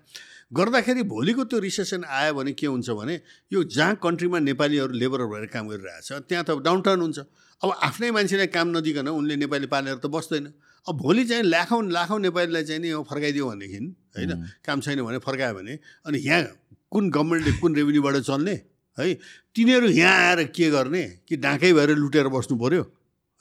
गर्दाखेरि 0.51 1.03
भोलिको 1.07 1.43
त्यो 1.47 1.59
रिसेसन 1.63 2.03
आयो 2.03 2.33
भने 2.35 2.51
के 2.59 2.67
हुन्छ 2.67 2.89
भने 2.91 3.15
यो 3.53 3.63
जहाँ 3.71 3.95
कन्ट्रीमा 4.03 4.39
नेपालीहरू 4.43 4.93
लेबर 4.93 5.19
भएर 5.31 5.45
काम 5.47 5.65
गरिरहेछ 5.71 6.27
त्यहाँ 6.27 6.43
त 6.43 6.59
डाउन 6.59 6.99
हुन्छ। 7.07 7.19
अब 7.63 7.69
आफ्नै 7.71 8.11
मान्छेलाई 8.11 8.49
काम 8.51 8.67
नदिकन 8.75 9.07
उनले 9.07 9.35
नेपाली 9.47 9.67
पालेर 9.71 10.03
त 10.03 10.11
बस्दैन। 10.11 10.51
अब 10.87 10.93
भोलि 10.97 11.23
चाहिँ 11.29 11.43
लाखौँ 11.45 11.81
लाखौँ 11.87 12.19
नेपालीलाई 12.19 12.63
चाहिँ 12.67 12.81
नि 12.81 12.89
फर्काइदियो 13.07 13.45
भनेदेखि 13.47 13.79
होइन? 14.17 14.31
काम 14.65 14.77
छैन 14.81 14.99
भने 15.07 15.17
फर्कायो 15.23 15.53
भने 15.55 15.73
अनि 16.03 16.17
यहाँ 16.19 16.43
कुन 16.91 17.09
गभर्मेन्टले 17.09 17.51
कुन 17.59 17.75
रेभेन्यूबाट 17.75 18.15
चल्ने? 18.29 18.55
है? 18.97 19.13
तिनीहरू 19.55 19.87
यहाँ 19.87 20.17
आएर 20.27 20.43
के 20.55 20.69
गर्ने? 20.69 21.03
कि 21.27 21.37
डाँकै 21.37 21.71
भएर 21.73 21.89
लुटेर 21.95 22.27
बस्नु 22.27 22.57
पऱ्यो 22.59 22.81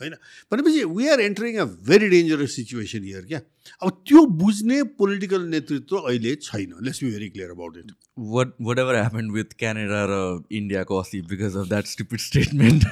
होइन? 0.01 0.15
भनेपछि 0.53 0.85
we 0.97 1.09
are 1.09 1.21
entering 1.21 1.57
a 1.57 1.65
very 1.89 2.09
dangerous 2.09 2.55
situation 2.57 3.03
here 3.05 3.25
क्या? 3.27 3.41
अब 3.83 3.91
त्यो 4.07 4.25
बुझ्ने 4.43 4.83
पोलिटिकल 4.97 5.43
नेतृत्व 5.51 5.97
अहिले 5.97 6.35
छैन। 6.47 6.75
Let's 6.83 7.03
be 7.05 7.11
very 7.11 7.29
clear 7.31 7.51
about 7.51 7.77
it 7.77 7.93
what 8.35 8.55
whatever 8.79 8.95
happen 8.95 9.31
with 9.31 9.59
Canada 9.59 10.05
र 10.11 10.15
इन्डियाको 10.61 10.99
अस्ति 10.99 11.21
because 11.35 11.57
of 11.57 11.69
that 11.69 11.87
stupid 11.95 12.21
statement 12.21 12.85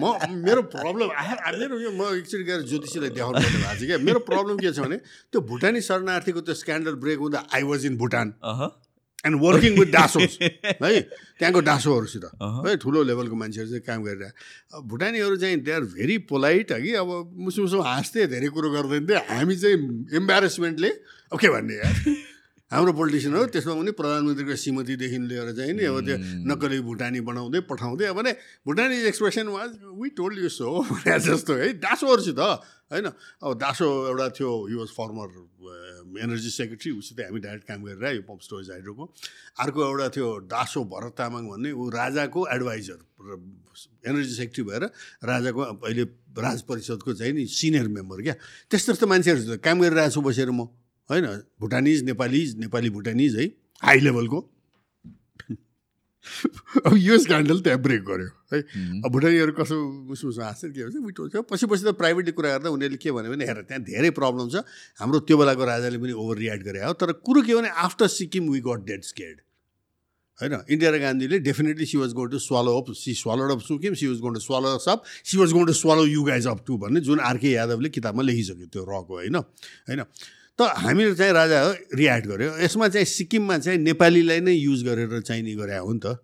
म 0.00 0.14
मेरो 0.46 0.62
प्रब्लम 0.72 1.08
मेरो 1.58 1.80
यो 1.80 1.90
म 1.90 2.14
एकचोटि 2.16 2.44
गएर 2.44 2.62
ज्योतिषीलाई 2.70 3.10
देखाउनु 3.10 3.38
पर्ने 3.38 3.58
भएको 3.58 3.76
छ 3.76 3.86
क्या? 3.86 3.98
मेरो 3.98 4.20
प्रब्लम 4.30 4.56
के 4.58 4.72
छ 4.72 4.78
भने 4.86 4.96
त्यो 4.96 5.40
भुटानी 5.52 5.80
शरणार्थीको 5.84 6.40
त्यो 6.48 6.54
स्क्यान्डल 6.54 6.94
ब्रेक 7.04 7.18
हुँदा 7.18 7.46
I 7.54 7.62
was 7.70 7.86
in 7.86 7.96
Bhutan 7.98 8.32
and 9.26 9.36
working 9.42 9.78
with 9.78 9.90
Dashos 9.92 10.38
है? 10.42 11.00
त्यहाँको 11.38 11.60
डासोहरूसित 11.60 12.24
है 12.66 12.76
ठुलो 12.78 13.02
लेभलको 13.02 13.34
मान्छेहरू 13.34 13.68
चाहिँ 13.70 13.82
काम 13.82 14.02
गरिरहेको 14.04 14.82
भुटानीहरू 14.86 15.36
चाहिँ 15.36 15.56
दे 15.66 15.72
आर 15.72 15.82
भेरी 15.98 16.18
पोलाइट 16.30 16.72
कि? 16.72 16.92
अब 16.94 17.34
मुसु 17.34 17.62
मुसु 17.62 17.78
हाँस्थे 17.82 18.26
धेरै 18.30 18.48
कुरो 18.54 18.70
गर्दैन 18.70 19.06
थियो 19.06 19.18
हामी 19.26 19.56
चाहिँ 19.58 19.76
इम्बारेसमेन्टले 20.22 20.90
अब 21.32 21.38
के 21.38 21.48
भन्ने 21.50 21.74
यार? 21.74 21.94
हाम्रो 22.70 22.92
पोलिटिसियनहरू 22.92 23.46
त्यसमा 23.48 23.74
पनि 23.74 23.92
प्रधानमन्त्रीको 23.96 24.54
श्रीमतीदेखि 24.54 25.18
लिएर 25.24 25.50
चाहिँ 25.56 25.72
नि 25.72 25.84
अब 25.88 25.98
त्यो 26.04 26.16
नक्कली 26.46 26.78
भुटानी 26.84 27.20
बनाउँदै 27.24 27.60
पठाउँदै। 27.64 28.04
अब 28.12 28.16
भने 28.20 28.32
भुटानी 28.68 28.96
expression 29.08 29.48
was 29.48 29.70
we 29.98 30.08
told 30.14 30.38
you 30.38 30.48
so 30.52 30.84
जस्तो 31.08 31.52
है? 31.58 31.72
डासोहरूसित 31.80 32.38
होइन? 32.90 33.06
अब 33.42 33.50
दासो 33.58 33.86
एउटा 34.08 34.28
थियो 34.38 34.50
you 34.68 34.78
was 34.78 34.90
former 34.96 35.28
energy 36.24 36.50
secretary 36.50 36.90
उसित 36.98 37.20
हामी 37.20 37.40
डाइरेक्ट 37.40 37.66
काम 37.68 37.84
गरेर 37.84 38.14
यो 38.16 38.22
पम्प 38.24 38.40
स्टोरेज 38.40 38.70
हाइड्रोको 38.70 39.04
अर्को 39.60 39.80
एउटा 39.84 40.08
थियो 40.16 40.28
दासो 40.48 40.84
भरत 40.84 41.12
तामाङ 41.18 41.42
भन्ने 41.48 41.70
ऊ 41.72 41.88
राजाको 41.90 42.46
एडभाइजर 42.48 42.98
एनर्जी 44.08 44.34
सेक्रेटरी 44.34 44.64
भएर 44.64 44.84
राजाको 45.24 45.60
अहिले 45.60 46.04
राज 46.38 46.62
परिषदको 46.62 47.14
चाहिँ 47.14 47.32
नि 47.32 47.46
सिनियर 47.46 47.88
मेम्बर 47.88 48.22
क्या। 48.22 48.34
त्यस्तो 48.70 48.92
त्यस्तो 48.92 49.06
मान्छेहरू 49.06 49.58
काम 49.58 49.80
गरिरहेको 49.82 50.14
छु 50.14 50.20
बसेर 50.22 50.50
म। 50.50 50.60
होइन? 51.10 51.26
भुटानिज 51.60 52.02
नेपालिज 52.04 52.56
नेपाली 52.58 52.90
भुटानिज 52.90 53.36
है 53.36 53.46
हाई 53.82 54.00
लेभलको 54.00 54.38
अब 56.86 56.96
यो 56.96 57.18
स्क्यान्डल 57.18 57.60
त्यहाँ 57.60 57.80
ब्रेक 57.82 58.02
गऱ्यो 58.04 58.28
है? 58.52 58.58
अब 59.04 59.10
भुटानीहरू 59.12 59.52
कसो 59.58 59.76
मुसु 60.08 60.30
हाँस्छ 60.40 60.64
के 60.64 60.84
भन्छ 60.84 60.96
मिठो 61.06 61.28
छ 61.28 61.42
पछि 61.50 61.66
पछि 61.66 61.84
त 61.84 61.94
प्राइभेटली 61.96 62.32
कुरा 62.32 62.48
गर्दा 62.56 62.70
उनीहरूले 62.70 63.00
के 63.02 63.10
भन्यो 63.12 63.30
भने 63.32 63.44
हेर 63.44 63.60
त्यहाँ 63.68 63.82
धेरै 63.84 64.10
प्रब्लम 64.14 64.48
छ। 64.48 64.62
हाम्रो 65.00 65.18
त्यो 65.26 65.36
बेलाको 65.38 65.64
राजाले 65.64 65.98
पनि 65.98 66.12
ओभर 66.12 66.36
रियाक्ट 66.38 66.62
गरे। 66.64 66.84
हो 66.84 66.92
तर 66.96 67.12
कुरो 67.26 67.42
के 67.42 67.54
भने 67.54 67.68
after 67.84 68.06
Sikkim 68.14 68.48
we 68.50 68.60
got 68.62 68.86
dead 68.86 69.02
scared 69.04 69.36
होइन? 70.38 70.54
इन्दिरा 70.70 70.98
गान्धीले 71.02 71.38
definitely 71.42 71.86
she 71.86 71.98
was 71.98 72.12
gone 72.14 72.28
to 72.30 72.38
swallow 72.38 72.70
up 72.78 72.92
she 72.94 73.14
swallow 73.20 73.48
up 73.54 73.60
Sikkim 73.66 73.94
she 73.98 74.06
was 74.06 74.18
gone 74.22 74.34
to 74.34 74.40
swallow 74.40 74.68
up 74.78 75.02
she 75.04 75.38
was 75.38 75.52
gone 75.52 75.66
to 75.66 75.72
swallow 75.74 76.06
you 76.06 76.22
guys 76.24 76.46
up 76.46 76.62
too 76.66 76.76
भन्ने 76.78 77.00
जुन 77.02 77.20
RK 77.26 77.50
यादवले 77.50 77.88
किताबमा 77.90 78.22
लेखिसक्यो 78.22 78.66
त्यो 78.66 78.82
रको 78.86 79.14
होइन? 79.18 79.36
होइन? 79.90 80.04
त 80.58 80.60
हामीले 80.84 81.14
चाहिँ 81.14 81.32
राजा 81.32 81.58
रियाक्ट 81.94 82.26
गर्यो। 82.26 82.50
यसमा 82.58 82.88
चाहिँ 82.88 83.06
सिक्किममा 83.06 83.58
चाहिँ 83.58 83.78
नेपालीलाई 83.78 84.40
नै 84.42 84.52
युज 84.52 84.82
गरेर 84.84 85.20
चाहिँ 85.22 85.42
नि 85.42 85.54
गरे 85.54 85.78
हो 85.78 85.92
नि 85.92 86.00
त। 86.02 86.18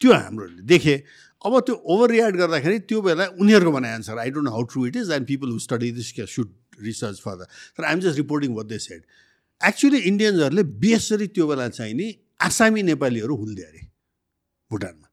त्यो 0.00 0.12
हाम्रोले 0.12 0.62
देखेँ। 0.62 0.98
अब 1.44 1.52
त्यो 1.66 1.74
ओभर 1.74 2.10
रियाक्ट 2.10 2.36
गर्दाखेरि 2.36 2.78
त्यो 2.84 3.00
बेला 3.00 3.24
उनीहरूको 3.40 3.72
बनाए 3.72 3.92
answer 3.94 4.18
I 4.18 4.30
don't 4.36 4.48
how 4.48 4.62
true 4.68 4.86
it 4.86 4.96
is 4.96 5.10
and 5.10 5.26
people 5.26 5.48
who 5.50 5.58
study 5.58 5.90
this 5.96 6.12
के 6.12 6.26
सुड 6.26 6.52
रिसर्च 6.84 7.20
फर 7.24 7.34
द 7.36 7.46
तर 7.78 7.84
I'm 7.84 8.00
just 8.00 8.16
reporting 8.16 8.54
what 8.54 8.66
they 8.66 8.78
said 8.78 9.02
actually 9.60 9.98
इन्डियन्सहरूले 10.10 10.62
बेसरी 10.84 11.26
त्यो 11.32 11.46
बेला 11.46 11.68
चाहिँ 11.68 11.94
नि 11.94 12.12
आसामी 12.40 12.82
नेपालीहरू 12.82 13.36
हुल्दे 13.36 13.62
अरे 13.62 13.82
भुटानमा। 14.70 15.07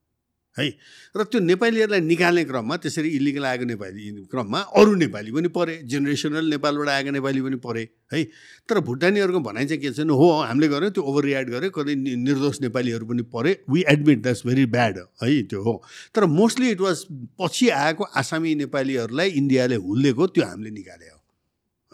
है? 0.57 0.67
र 1.15 1.23
त्यो 1.23 1.39
नेपालीहरूलाई 1.41 2.01
निकाल्ने 2.01 2.43
क्रममा 2.45 2.75
त्यसरी 2.77 3.09
इलिगल 3.17 3.45
आएको 3.45 3.65
नेपाली 3.65 4.03
क्रममा 4.31 4.59
अरू 4.75 4.93
नेपाली 4.95 5.31
पनि 5.31 5.47
परे 5.51 5.75
जेनेरेसनल 5.83 6.45
नेपालबाट 6.49 6.89
आएको 6.89 7.11
नेपाली 7.11 7.41
पनि 7.41 7.55
परे 7.59 7.83
है? 8.13 8.23
तर 8.69 8.79
भुटानीहरूको 8.79 9.39
भनाइ 9.39 9.65
चाहिँ 9.65 9.81
के 9.81 9.91
छैन? 9.91 10.09
हो 10.09 10.27
हामीले 10.41 10.67
गऱ्यौँ 10.67 10.91
त्यो 10.91 11.03
ओभर 11.03 11.23
रियाक्ट 11.25 11.49
गऱ्यो 11.49 11.69
कतै 11.75 11.95
निर्दोष 11.95 12.61
नेपालीहरू 12.61 13.05
पनि 13.05 13.23
परे। 13.33 13.51
We 13.69 13.83
admit 13.87 14.21
that's 14.23 14.45
very 14.47 14.65
bad 14.71 14.97
है? 15.23 15.41
त्यो 15.43 15.61
हो। 15.61 15.75
तर 16.15 16.25
मोस्टली 16.25 16.69
इट 16.71 16.81
वाज 16.81 17.05
पछि 17.39 17.69
आएको 17.69 18.03
आसामी 18.15 18.55
नेपालीहरूलाई 18.55 19.29
इन्डियाले 19.43 19.75
हुल्लेको 19.75 20.27
त्यो 20.27 20.43
हामीले 20.45 20.71
निकाले 20.71 21.09
हो 21.09 21.19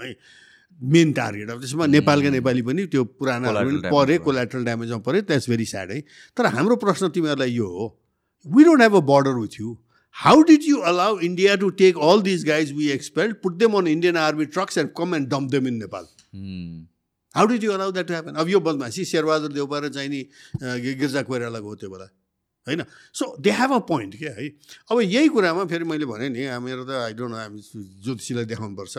है? 0.04 0.16
मेन 0.82 1.12
टार्गेट 1.14 1.50
अब 1.50 1.60
त्यसमा 1.62 1.86
नेपालका 1.86 2.30
नेपाली 2.30 2.62
पनि 2.62 2.86
त्यो 2.90 3.04
पुरानाहरू 3.18 3.70
पनि 3.70 3.90
परे। 3.90 4.18
कोलाट्रल 4.18 4.64
ड्यामेजमा 4.66 4.98
परे 5.06 5.22
द्याट्स 5.22 5.50
भेरी 5.50 5.66
स्याड 5.66 5.92
है? 5.92 6.00
तर 6.38 6.46
हाम्रो 6.46 6.76
प्रश्न 6.76 7.10
तिमीहरूलाई 7.10 7.52
यो 7.54 7.68
हो 7.68 7.98
we 8.46 8.64
don't 8.64 8.82
have 8.82 8.96
a 8.96 9.06
border 9.14 9.34
with 9.40 9.58
you. 9.60 9.78
How 10.16 10.44
did 10.44 10.66
you 10.68 10.80
allow 10.90 11.10
india 11.26 11.58
to 11.60 11.68
take 11.82 12.00
all 12.06 12.24
these 12.24 12.42
guys 12.48 12.72
we 12.80 12.88
expelled 12.96 13.36
put 13.44 13.60
them 13.60 13.76
on 13.80 13.90
indian 13.92 14.18
army 14.24 14.48
trucks 14.56 14.80
and 14.82 14.96
come 15.02 15.14
and 15.20 15.30
dump 15.34 15.52
them 15.52 15.70
in 15.72 15.78
nepal? 15.84 16.10
Hmm. 16.32 16.80
how 17.36 17.46
did 17.46 17.64
you 17.64 17.76
allow 17.76 17.92
that 17.92 18.08
to 18.08 18.14
happen? 18.14 18.36
अब 18.36 18.50
यो 18.50 18.60
बदमासी 18.60 19.06
शेरबहादुर 19.06 19.52
देउपा 19.54 19.80
र 19.80 19.90
चाहिँ 19.90 20.10
नि 20.10 20.22
गिर्जा 21.00 21.22
कोइरालाको 21.30 21.68
हो 21.68 21.76
त्यो 21.76 21.90
बेला 21.90 22.08
होइन 22.68 22.84
so 23.20 23.26
they 23.42 23.52
have 23.60 23.72
a 23.74 23.80
point 23.88 24.18
क्या 24.18 24.34
है 24.38 24.48
अब 24.92 25.00
यही 25.02 25.28
कुरामा 25.36 25.66
फेरि 25.72 25.84
मैले 25.92 26.06
भने 26.06 26.30
नि 26.30 26.42
मेरो 26.66 26.84
त 26.86 26.92
आई 27.08 27.14
डोन्ट 27.16 27.32
नो 27.32 27.38
हामी 27.38 27.62
ज्योतिषीलाई 28.04 28.46
देखाउनुपर्छ 28.52 28.98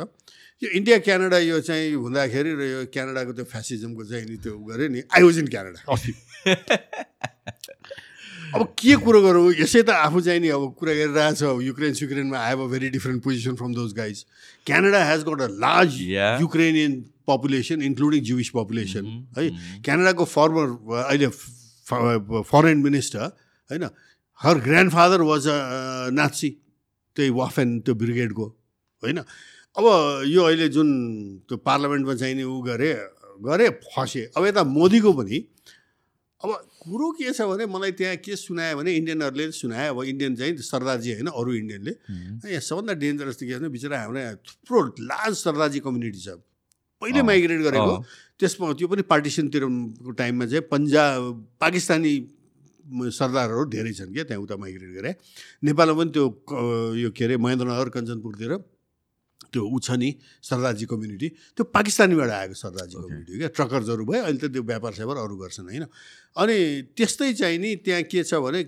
यो 0.62 0.68
इन्डिया 0.80 0.98
क्यानाडा 1.06 1.38
यो 1.38 1.60
चाहिँ 1.68 1.92
हुँदाखेरि 1.94 2.52
र 2.56 2.62
यो 2.72 2.80
क्यानाडाको 2.96 3.32
त्यो 3.38 3.44
फेसिजमको 3.52 4.04
चाहिँ 4.10 4.26
नि 4.32 4.36
त्यो 4.42 4.58
गऱ्यो 4.70 4.88
नि 4.96 5.00
आई 5.12 5.22
वाज 5.22 5.38
इन 5.38 5.48
क्यानाडा 5.54 5.80
अब 8.55 8.74
के 8.78 8.94
कुरो 9.00 9.20
गरौँ? 9.22 9.52
यसै 9.56 9.82
त 9.82 9.90
आफू 9.90 10.20
चाहिँ 10.20 10.40
नि 10.40 10.48
अब 10.52 10.62
कुरा 10.76 10.92
गरिरहेछ। 10.92 11.42
Ukraine 11.64 11.92
सुक्रेनमा 11.94 12.39
I 12.39 12.48
have 12.50 12.60
a 12.60 12.66
very 12.68 12.89
different 12.92 13.22
position 13.24 13.55
from 13.56 13.72
those 13.74 13.92
guys 13.97 14.24
Canada 14.66 15.00
has 15.05 15.20
got 15.24 15.40
a 15.40 15.48
large. 15.56 15.92
Ukrainian 16.40 16.92
population 17.26 17.82
including 17.82 18.20
Jewish 18.22 18.50
population 18.52 19.05
है? 19.39 19.48
क्यानाडाको 19.84 20.24
फर्मर 20.24 20.66
अहिले 21.08 21.28
फरेन 22.52 22.78
मिनिस्टर 22.82 23.24
होइन? 23.70 23.84
Her 24.40 24.58
grandfather 24.92 25.20
was 25.22 25.48
a 25.48 25.56
Nazi 26.12 26.50
त्यही 27.16 27.31
वाफेन 27.31 27.68
त्यो 27.81 27.94
ब्रिगेडको 27.94 28.47
होइन? 29.02 29.18
अब 29.76 29.84
यो 30.28 30.42
अहिले 30.44 30.68
जुन 30.68 30.89
त्यो 31.48 31.56
पार्लियामेन्टमा 31.64 32.14
चाहिँ 32.20 32.34
नि 32.36 32.44
ऊ 32.44 32.60
गरे 32.68 32.92
गरे 33.40 33.68
फसे। 33.89 34.22
अब 34.36 34.44
यता 34.47 34.62
मोदीको 34.68 35.12
पनि 35.12 35.39
अब 36.42 36.50
कुरो 36.83 37.11
के 37.15 37.31
छ 37.31 37.47
भने 37.47 37.67
मलाई 37.70 37.93
त्यहाँ 37.94 38.17
के 38.27 38.35
सुनायो 38.35 38.77
भने 38.83 38.91
इन्डियनहरूले 38.99 39.44
सुनायो 39.55 39.94
अब 39.94 40.02
इन्डियन 40.02 40.35
चाहिँ 40.35 40.57
सरदारजी 40.59 41.11
होइन 41.15 41.28
अरू 41.31 41.51
इन्डियनले। 41.62 41.93
यहाँ 42.51 42.59
सबभन्दा 42.59 42.94
डेन्जरस 42.99 43.36
त 43.39 43.43
के 43.47 43.55
छ 43.55 43.62
भने 43.62 43.70
बिचरा 43.70 43.97
हाम्रो 44.02 44.19
यहाँ 44.19 44.36
थुप्रो 44.43 44.81
लार्ज 45.07 45.35
सरदारजी 45.47 45.78
कम्युनिटी 45.86 46.20
छ। 46.27 46.43
पहिले 47.02 47.23
माइग्रेट 47.23 47.61
गरेको। 47.70 47.94
त्यसमा 48.35 48.73
त्यो 48.75 48.86
पनि 48.91 49.02
पार्टिसनतिरको 49.07 50.11
टाइममा 50.11 50.44
चाहिँ 50.51 50.67
पन्जाब 50.67 51.20
पाकिस्तानी 51.62 52.15
सरदारहरू 53.15 53.65
धेरै 53.70 53.93
छन् 53.94 54.12
क्या 54.15 54.25
त्यहाँ 54.27 54.43
उता 54.43 54.57
माइग्रेट 54.59 54.91
गरे। 54.99 55.11
नेपालमा 55.62 55.94
पनि 56.02 56.11
त्यो 56.11 56.25
यो 56.99 57.11
के 57.15 57.25
अरे 57.25 57.36
महेन्द्रनगर 57.39 57.89
कञ्चनपुरतिर 57.94 58.52
त्यो 59.52 59.62
ऊ 59.62 59.78
छ 59.78 59.90
नि 60.00 60.10
सरदारजी 60.42 60.84
कम्युनिटी 60.89 61.28
त्यो 61.56 61.64
पाकिस्तानीबाट 61.76 62.31
आएको 62.31 62.55
सरदारजी 62.56 62.97
कम्युनिटी 62.97 63.32
क्या? 63.39 63.48
ट्रकर्सहरू 63.56 64.02
भयो 64.08 64.22
अहिले 64.24 64.39
त 64.40 64.52
त्यो 64.52 64.62
व्यापार 64.72 64.92
स्यापार 64.98 65.16
अरू 65.24 65.36
गर्छन् 65.36 65.68
होइन? 65.68 65.84
अनि 66.36 66.56
त्यस्तै 66.97 67.32
चाहिँ 67.40 67.58
नि 67.58 67.70
त्यहाँ 67.84 68.02
के 68.08 68.24
छ 68.24 68.40
भने 68.40 68.60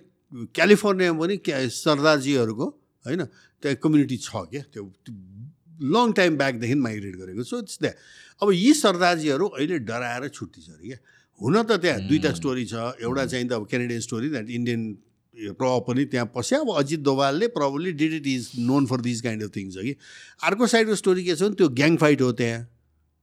क्यालिफोर्नियामा 0.53 1.19
पनि 1.21 1.37
क्या 1.41 1.59
सरदारजीहरूको 1.73 2.67
होइन 3.05 3.23
त्यहाँ 3.63 3.77
कम्युनिटी 3.81 4.17
छ 4.21 4.31
क्या? 4.53 4.63
त्यो 4.73 4.83
लङ 5.95 6.13
टाइम 6.13 6.33
ब्याकदेखि 6.39 6.75
माइग्रेट 6.87 7.15
गरेको 7.17 7.43
सो 7.43 7.59
इट्स 7.65 7.79
द्याट 7.83 7.97
अब 8.43 8.49
यी 8.53 8.71
सरदारजीहरू 8.75 9.47
अहिले 9.59 9.79
डराएर 9.89 10.29
छुट्टी 10.29 10.61
छ 10.63 10.69
अरे 10.77 10.87
क्या? 10.87 10.99
हुन 11.41 11.63
त 11.67 11.73
त्यहाँ 11.83 12.01
दुईवटा 12.07 12.31
स्टोरी 12.39 12.65
छ। 12.71 12.75
एउटा 13.03 13.25
चाहिँ 13.27 13.47
त 13.49 13.53
अब 13.59 13.67
क्यानेडियन 13.67 14.01
स्टोरी 14.01 14.29
द्याट 14.31 14.49
इन्डियन 14.51 14.83
प्रभाव 15.35 15.81
पनि 15.89 16.05
त्यहाँ 16.05 16.31
पस्यो 16.35 16.61
अब 16.65 16.77
Ajit 16.79 17.01
दोभालले 17.01 17.47
probably 17.55 17.93
did 17.93 18.13
it 18.15 18.27
is 18.27 18.51
known 18.59 18.87
for 18.87 19.01
this 19.01 19.21
kind 19.23 19.43
of 19.43 19.51
things 19.57 19.77
हो। 19.77 19.83
कि 19.83 19.97
अर्को 20.45 20.67
साइडको 20.67 20.95
स्टोरी 20.95 21.25
के 21.25 21.35
छ 21.37 21.43
भने 21.43 21.55
त्यो 21.55 21.69
ग्याङ 21.81 21.97
फाइट 21.97 22.21
हो 22.23 22.31
त्यहाँ 22.33 22.61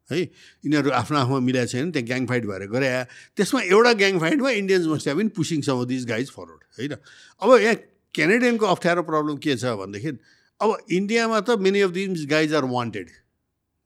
है। 0.09 0.19
यिनीहरू 0.19 0.89
आफ्नो 0.91 1.17
आफूमा 1.17 1.39
मिलाएको 1.39 1.71
छैन 1.71 1.91
त्यहाँ 1.91 2.07
ग्याङ 2.07 2.25
फाइट 2.27 2.45
भएर 2.45 2.67
गरे। 2.67 2.89
त्यसमा 3.37 3.61
एउटा 3.61 3.93
gang 4.03 4.19
फाइटमा 4.19 4.49
Indians 4.51 4.87
must 4.87 5.07
have 5.07 5.17
been 5.17 5.29
pushing 5.39 5.61
some 5.61 5.79
of 5.81 5.87
this 5.87 6.05
guys 6.05 6.29
forward 6.31 6.61
होइन। 6.79 6.93
अब 7.41 7.49
यहाँ 7.61 7.75
क्यानेडियनको 8.13 8.65
अप्ठ्यारो 8.65 9.03
प्रब्लम 9.07 9.37
के 9.39 9.55
छ 9.55 9.71
भनेदेखि 9.79 10.17
अब 10.59 10.77
इन्डियामा 10.91 11.39
त 11.39 11.57
many 11.63 11.81
of 11.81 11.91
this 11.91 12.25
guys 12.27 12.53
are 12.53 12.65
wanted 12.67 13.09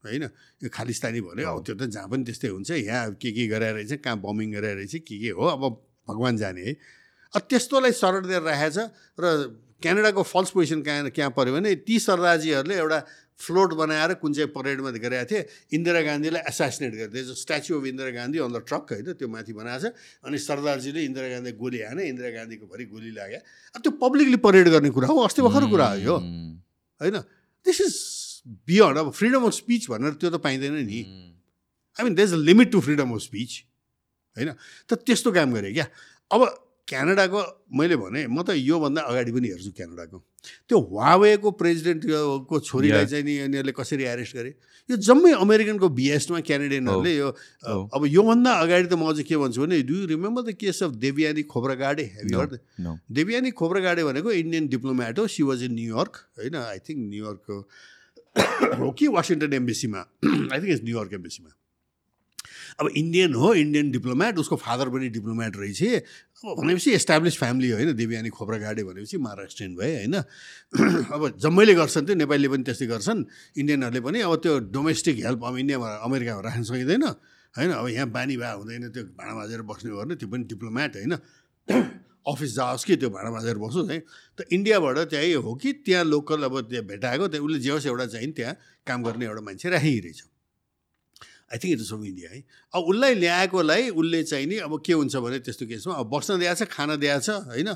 होइन। 0.04 0.22
यो 0.62 0.68
खालिस्तानी 0.74 1.20
भन्यो 1.20 1.46
अब 1.46 1.62
त्यो 1.62 1.74
त 1.78 1.88
जहाँ 1.94 2.08
पनि 2.10 2.24
त्यस्तै 2.24 2.48
हुन्छ 2.48 2.70
यहाँ 2.70 3.14
के 3.22 3.30
के 3.32 3.46
गरेर 3.46 3.74
रहेछ 3.74 4.02
कहाँ 4.02 4.18
बमिङ 4.18 4.52
गरेर 4.52 4.76
रहेछ 4.76 4.94
के 5.06 5.18
के 5.22 5.30
हो 5.30 5.44
अब 5.46 5.62
भगवान् 6.08 6.36
जाने 6.38 6.62
है। 6.62 6.76
त्यस्तोलाई 7.38 7.92
सरट 7.92 8.24
दिएर 8.26 8.42
राखेको 8.42 8.70
छ 8.72 8.78
र 9.20 9.24
क्यानाडाको 9.82 10.22
फल्स 10.22 10.50
पोजिसन 10.56 10.80
कहाँ 10.82 11.10
कहाँ 11.12 11.30
पऱ्यो 11.36 11.52
भने 11.52 11.74
ती 11.84 11.98
सरदारजीहरूले 12.00 12.76
एउटा 12.76 12.98
फ्लोट 13.36 13.70
बनाएर 13.76 14.14
कुन 14.16 14.32
चाहिँ 14.32 14.48
परेडमा 14.48 14.90
गरेका 14.96 15.24
थिए 15.28 15.40
इन्दिरा 15.76 16.00
गान्धीलाई 16.08 16.42
एसासिनेट 16.48 16.92
गर्दै 16.96 17.20
statue 17.36 17.76
of 17.76 17.84
Indira 17.84 18.10
Gandhi 18.16 18.38
on 18.40 18.52
the 18.56 18.64
truck 18.64 18.96
होइन 18.96 19.12
त्यो 19.20 19.28
माथि 19.28 19.52
बनाएको 19.52 19.80
छ। 19.84 19.92
अनि 20.24 20.36
सरदारजीले 20.40 21.00
इन्दिरा 21.04 21.28
गान्धी 21.28 21.52
गोली 21.60 21.80
हाने 21.84 22.02
इन्दिरा 22.08 22.30
गान्धीको 22.32 22.64
भरि 22.64 22.84
गोली 22.88 23.12
लाग्यो। 23.12 23.40
अब 23.76 23.80
त्यो 23.84 23.92
पब्लिकली 24.00 24.38
परेड 24.40 24.68
गर्ने 24.72 24.90
कुरा 24.96 25.08
हो 25.12 25.20
अस्ति 25.28 25.40
भर्खर 25.44 25.64
कुरा 25.68 25.86
हो 25.92 25.96
यो. 26.00 26.16
होइन? 26.16 27.16
दिस 27.66 27.78
इज 27.84 27.94
बियन्ड 28.64 28.96
अब 28.96 29.12
फ्रिडम 29.12 29.44
अफ 29.44 29.52
स्पिच 29.52 29.82
भनेर 29.92 30.16
त्यो 30.16 30.32
त 30.32 30.40
पाइँदैन 30.40 30.80
नि। 30.88 31.00
I 32.00 32.02
mean 32.08 32.14
there's 32.16 32.32
a 32.32 32.40
limit 32.40 32.72
to 32.72 32.80
freedom 32.80 33.12
of 33.12 33.20
speech 33.20 33.50
होइन? 34.36 34.56
त 34.88 34.90
त्यस्तो 35.04 35.32
काम 35.36 35.52
गरेँ 35.52 35.76
क्या। 35.76 35.86
अब 36.32 36.40
क्यानाडाको 36.88 37.40
मैले 37.78 37.96
भने 37.98 38.20
म 38.30 38.42
त 38.46 38.54
योभन्दा 38.54 39.00
अगाडि 39.10 39.30
पनि 39.34 39.46
हेर्छु 39.50 39.70
क्यानाडाको 39.74 40.18
त्यो 40.70 40.76
वावेको 40.78 41.48
प्रेसिडेन्टको 41.58 42.56
छोरीलाई. 42.62 43.06
चाहिँ 43.10 43.24
नि 43.26 43.32
यिनीहरूले 43.42 43.74
कसरी 43.74 44.04
एरेस्ट 44.06 44.34
गरे 44.38 44.50
यो 44.88 44.96
जम्मै 45.02 45.32
अमेरिकनको 45.42 45.88
बिएसमा 45.98 46.40
क्यानेडियनहरूले 46.46 47.14
यो. 47.16 47.28
अब 47.90 48.02
योभन्दा 48.06 48.50
अगाडि 48.62 48.86
त 48.86 48.94
म 48.94 49.10
अझै 49.10 49.26
के 49.26 49.34
भन्छु 49.34 49.66
भने 49.66 49.82
do 49.82 49.94
you 49.98 50.06
remember 50.14 50.42
the 50.46 50.54
case 50.62 50.82
of 50.86 50.90
Devyani 51.02 51.42
Khobragade 51.50 52.06
No. 52.78 52.94
Devyani 53.10 53.50
Khobragade 53.50 54.02
भनेको 54.06 54.30
इन्डियन 54.46 54.64
डिप्लोमेट 54.70 55.18
हो 55.18 55.26
she 55.26 55.42
was 55.42 55.62
in 55.66 55.74
New York 55.74 56.14
होइन 56.38 56.54
आई 56.62 56.78
थिङ्क 56.86 57.00
न्युयोर्कको 57.10 57.56
हो 58.78 58.90
कि 58.94 59.06
Washington 59.18 59.52
एम्बेसीमा 59.58 60.00
I 60.22 60.58
think 60.62 60.70
it's 60.70 60.84
New York 60.86 61.12
एम्बेसीमा 61.18 61.50
अब 62.80 62.88
इन्डियन 63.00 63.34
हो 63.34 63.52
इन्डियन 63.56 63.90
डिप्लोमेट 63.90 64.38
उसको 64.38 64.56
फादर 64.62 64.88
पनि 64.94 65.08
डिप्लोमेट 65.08 65.56
रहेछ 65.56 65.82
अब 66.44 66.56
भनेपछि 66.60 66.90
एस्टाब्लिस 66.92 67.36
फ्यामिली 67.38 67.70
होइन? 67.70 67.92
देवियानी 67.96 68.28
खोब्रागाडे 68.28 68.82
भनेपछि 68.84 69.16
महाराष्ट्रियन 69.16 69.72
भए 69.76 69.92
होइन? 69.96 70.14
अब 71.16 71.40
जम्मैले 71.40 71.74
गर्छन् 71.74 72.06
त्यो 72.06 72.14
नेपालीले 72.20 72.48
पनि 72.52 72.62
त्यस्तै 72.68 72.86
गर्छन्। 72.92 73.20
इन्डियनहरूले 73.56 74.00
पनि 74.04 74.20
अब 74.20 74.34
त्यो 74.44 74.52
डोमेस्टिक 74.68 75.16
हेल्प 75.24 75.40
अब 75.48 75.56
इन्डियामा 75.56 75.88
अमेरिकामा 76.04 76.40
राख्न 76.44 76.62
सकिँदैन 76.68 77.02
होइन? 77.56 77.70
अब 77.72 77.88
यहाँ 77.88 78.08
बानी 78.12 78.36
भए 78.36 78.52
हुँदैन 78.52 78.84
त्यो 78.92 79.02
भाँडा 79.16 79.34
माझेर 79.34 79.62
बस्ने 79.64 79.90
गर्ने 79.96 80.14
त्यो 80.20 80.28
पनि 80.28 80.44
डिप्लोमेट 80.44 80.92
होइन? 80.96 81.14
अफिस 82.28 82.50
जाओस् 82.54 82.84
कि 82.84 82.96
त्यो 83.00 83.08
भाँडा 83.16 83.30
माझेर 83.32 83.56
बसोस् 83.56 83.90
है? 83.90 83.98
त 84.36 84.44
इन्डियाबाट 84.52 84.98
चाहिँ 85.08 85.34
हो 85.40 85.54
कि 85.56 85.72
त्यहाँ 85.88 86.04
लोकल 86.04 86.42
अब 86.52 86.60
त्यहाँ 86.68 86.84
भेटाएको 86.84 87.28
त्यहाँ 87.32 87.46
उसले 87.46 87.58
जे 87.64 87.70
होस् 87.70 87.86
एउटा 87.86 88.06
चाहिँ 88.12 88.32
त्यहाँ 88.36 88.54
काम 88.84 89.02
गर्ने 89.08 89.24
एउटा 89.24 89.40
मान्छे 89.40 89.70
राखिरहेछ। 89.72 90.20
I 91.46 91.58
think 91.62 91.72
it 91.72 91.80
is 91.80 91.88
from 91.88 92.04
India 92.04 92.30
है। 92.30 92.40
अब 92.74 92.82
उसलाई 92.90 93.14
ल्याएकोलाई 93.14 93.88
उसले 93.90 94.22
चाहिँ 94.22 94.46
नि 94.46 94.56
अब 94.66 94.72
के 94.82 94.92
हुन्छ 94.92 95.16
भने 95.16 95.38
त्यस्तो 95.46 95.66
केसमा 95.66 95.94
अब 95.94 96.06
बस्न 96.10 96.38
दिएको 96.42 96.54
छ 96.58 96.68
खाना 96.68 96.96
दिएको 96.98 97.20
छ 97.22 97.30
होइन। 97.46 97.68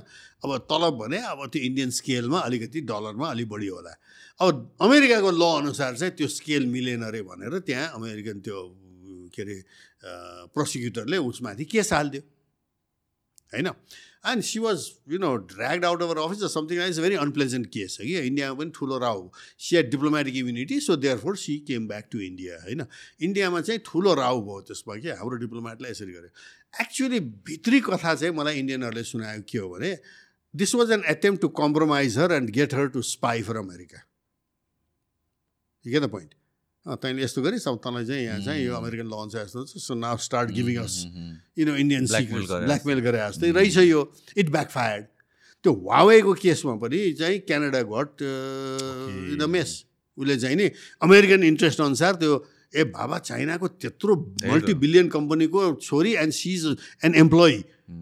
अब 0.43 0.51
तलब 0.67 0.95
भने 0.99 1.19
अब 1.31 1.47
त्यो 1.47 1.63
इन्डियन 1.63 1.91
स्केलमा 1.95 2.39
अलिकति 2.41 2.81
डलरमा 2.91 3.27
अलिक 3.31 3.49
बढी 3.49 3.69
होला। 3.71 3.93
अब 4.41 4.53
अमेरिकाको 4.81 5.31
ल 5.31 5.45
अनुसार 5.63 5.97
चाहिँ 5.97 6.13
त्यो 6.19 6.29
स्केल 6.29 6.67
मिलेन 6.67 7.03
अरे 7.05 7.23
भनेर 7.23 7.59
त्यहाँ 7.63 7.87
अमेरिकन 7.95 8.41
त्यो 8.43 8.59
के 9.31 9.43
अरे 9.43 9.57
प्रोसिक्युटरले 10.51 11.17
उसमाथि 11.21 11.65
केस 11.71 11.93
हालिदियो 11.93 12.23
होइन। 13.55 13.69
And 14.25 14.43
she 14.43 14.59
was 14.59 14.87
you 15.09 15.19
know 15.19 15.35
dragged 15.51 15.85
out 15.85 16.03
of 16.03 16.17
office 16.19 16.53
something 16.55 16.83
is 16.83 16.99
very 17.01 17.15
unpleasant 17.17 17.67
case 17.67 17.97
हो 18.01 18.07
कि 18.07 18.19
इन्डियामा 18.21 18.59
पनि 18.59 18.71
ठुलो 18.71 18.99
row 18.99 19.29
she 19.59 19.77
had 19.77 19.91
diplomatic 19.91 20.37
immunity 20.37 20.81
so 20.81 20.97
therefore 21.19 21.37
she 21.37 21.57
came 21.69 21.87
back 21.89 22.09
to 22.13 22.21
India 22.21 22.57
होइन 22.63 22.85
इन्डियामा 23.21 23.61
चाहिँ 23.61 23.81
ठुलो 23.87 24.15
राउ 24.15 24.41
भयो 24.41 24.61
त्यसमा 24.63 24.97
कि 24.97 25.09
हाम्रो 25.21 25.37
डिप्लोमेटलाई 25.37 25.91
यसरी 25.91 26.13
गर्यो 26.13 26.83
एक्चुअली 26.83 27.21
भित्री 27.47 27.81
कथा 27.81 28.15
चाहिँ 28.15 28.35
मलाई 28.35 28.59
इन्डियनहरूले 28.59 29.05
सुनायो 29.05 29.43
के 29.51 29.59
हो 29.59 29.69
भने 29.69 29.95
this 30.55 30.75
was 30.75 30.93
an 30.93 31.05
attempt 31.09 31.41
to 31.41 31.49
compromise 31.57 32.19
her 32.19 32.33
and 32.33 32.51
get 32.59 32.75
her 32.75 32.89
to 32.89 33.03
spy 33.09 33.43
for 33.43 33.57
America 33.57 34.05
के 35.85 36.01
त 36.01 36.11
पोइन्ट 36.11 36.40
तैँले 36.87 37.23
यस्तो 37.23 37.43
गरिस् 37.43 37.69
अब 37.69 37.77
तँलाई 37.85 38.05
चाहिँ 38.07 38.25
यहाँ 38.25 38.41
चाहिँ 38.41 38.65
यो 38.65 38.75
अमेरिकन 38.75 39.07
ल 39.13 39.29
छ 39.29 39.37
यस्तो 39.37 39.65
so 39.69 39.95
now 39.95 40.17
start 40.17 40.51
giving 40.57 40.77
us 40.81 40.95
you 41.59 41.67
know 41.67 41.75
Indian 41.77 42.07
secrets 42.09 42.51
blackmail 42.51 42.99
गरे 43.05 43.19
जस्तै। 43.21 43.51
रहेछ 43.53 43.77
यो। 43.85 44.01
इट 44.37 44.49
ब्याकफायर्ड 44.49 45.05
त्यो 45.65 45.73
वावेको 45.77 46.33
केसमा 46.41 46.75
पनि 46.81 47.01
चाहिँ 47.21 47.39
क्यानाडा 47.45 47.83
घट 47.85 48.25
द 49.37 49.45
मेस 49.45 49.71
उसले 50.19 50.37
चाहिँ 50.41 50.57
नि 50.57 50.71
अमेरिकन 51.05 51.43
इन्ट्रेस्ट 51.45 51.81
अनुसार 51.81 52.15
त्यो 52.17 52.33
ए 52.73 52.85
बाबा 52.97 53.19
चाइनाको 53.29 53.67
त्यत्रो 53.77 54.15
मल्टी 54.49 54.75
बिलियन 54.81 55.09
कम्पनीको 55.13 55.75
छोरी 55.85 56.13
एन्ड 56.17 56.33
सिज 56.33 56.65
एन 57.05 57.15
एम्प्लोइ 57.15 57.55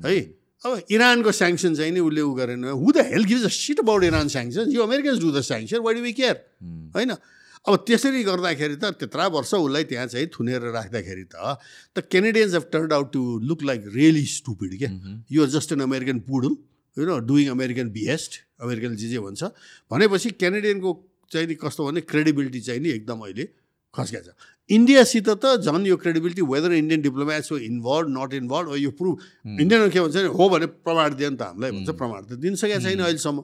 है? 0.07 0.19
अब 0.63 0.83
इरानको 0.91 1.33
स्याङ्सन 1.33 1.75
चाहिँ 1.75 1.93
नि 1.93 2.01
उसले 2.01 2.21
उ 2.21 2.33
गरेन। 2.35 2.65
Who 2.79 2.93
the 2.93 3.03
hell 3.11 3.27
gives 3.27 3.45
a 3.45 3.53
shit 3.59 3.79
about 3.81 4.05
Iran 4.05 4.29
sanction 4.29 4.71
you 4.71 4.83
Americans 4.83 5.19
do 5.19 5.31
the 5.35 5.41
sanction 5.51 5.83
why 5.83 5.95
do 5.95 6.01
we 6.03 6.13
care 6.13 6.37
होइन? 6.95 7.11
अब 7.69 7.75
त्यसरी 7.85 8.23
गर्दाखेरि 8.25 8.77
त 8.81 8.97
त्यत्रा 8.97 9.27
वर्ष 9.29 9.53
उसलाई 9.55 9.85
त्यहाँ 9.93 10.07
चाहिँ 10.09 10.27
थुनेर 10.33 10.63
राख्दाखेरि 10.73 11.25
त 11.29 11.37
the 11.93 12.01
Canadians 12.09 12.53
have 12.57 12.65
turn 12.73 12.93
out 12.97 13.13
to 13.13 13.23
look 13.45 13.63
like 13.69 13.81
really 13.95 14.25
stupid 14.41 14.79
क्या? 14.79 14.91
यो 15.29 15.47
just 15.53 15.73
an 15.77 15.81
American 15.85 16.19
poodle 16.25 16.53
you 16.97 17.05
know 17.07 17.19
doing 17.29 17.49
American 17.53 17.91
behest 17.93 18.33
American 18.65 18.97
जे 18.97 19.09
जे 19.09 19.19
भन्छ। 19.21 19.43
भनेपछि 19.93 20.31
क्यानेडियनको 20.41 20.91
चाहिँ 21.31 21.47
नि 21.49 21.55
कस्तो 21.61 21.85
भने 21.87 22.01
क्रेडिबिलिटी 22.09 22.61
चाहिँ 22.69 22.81
नि 22.81 22.89
एकदम 22.99 23.21
अहिले 23.29 23.45
खस्किया 23.95 24.21
छ। 24.25 24.29
इन्डियासित 24.71 25.29
त 25.29 25.61
झन् 25.61 25.87
यो 25.87 25.97
क्रेडिबिलिटी 25.97 26.43
वेदर 26.49 26.73
इन्डियन 26.73 27.01
डिप्लोमेट्स 27.03 27.53
हो 27.53 27.57
इन्भल्भ 27.69 28.09
नट 28.17 28.33
इन्भल्भ 28.41 28.75
यो 28.81 28.91
प्रुभ 28.97 29.15
इन्डियनहरू 29.61 29.91
के 29.93 30.01
भन्छ 30.01 30.17
भने 30.17 30.33
हो 30.41 30.49
भने 30.49 30.67
प्रमाण 30.89 31.15
दियो 31.21 31.31
नि 31.31 31.37
त 31.37 31.43
हामीलाई 31.43 31.71
भन्छ 31.77 31.91
प्रमाण 32.01 32.21
त 32.25 32.41
दिन 32.41 32.55
सकेको 32.57 32.81
छैन 32.81 33.01
अहिलेसम्म। 33.01 33.39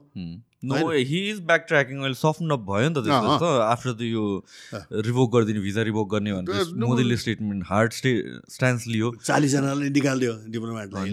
No 0.71 0.79
he 1.11 1.21
is 1.31 1.39
back 1.49 1.65
tracking 1.69 1.99
अहिले 2.01 2.19
सफ्ट 2.21 2.53
अप 2.57 2.63
भयो 2.71 2.89
नि 2.89 2.95
त 2.95 3.05
त्यसपछि 3.07 3.37
त 3.43 3.51
आफ्टर 3.67 3.93
त 3.93 4.09
यो 4.09 4.25
रिभोक 5.09 5.29
गरिदिने 5.35 5.61
भिजा 5.67 5.83
रिभोक 5.89 6.11
गर्ने 6.15 6.33
भनेर 6.39 6.73
मोदीले 6.85 7.17
स्टेटमेन्ट 7.25 7.65
हार्ड 7.69 7.99
स्टे 7.99 8.13
स्ट्यान्स 8.55 8.87
लियो। 8.89 9.13
चालिसजनाले 9.25 9.91
निकालिदियो 9.99 10.35
डिप्लोमेटलाई 10.57 11.07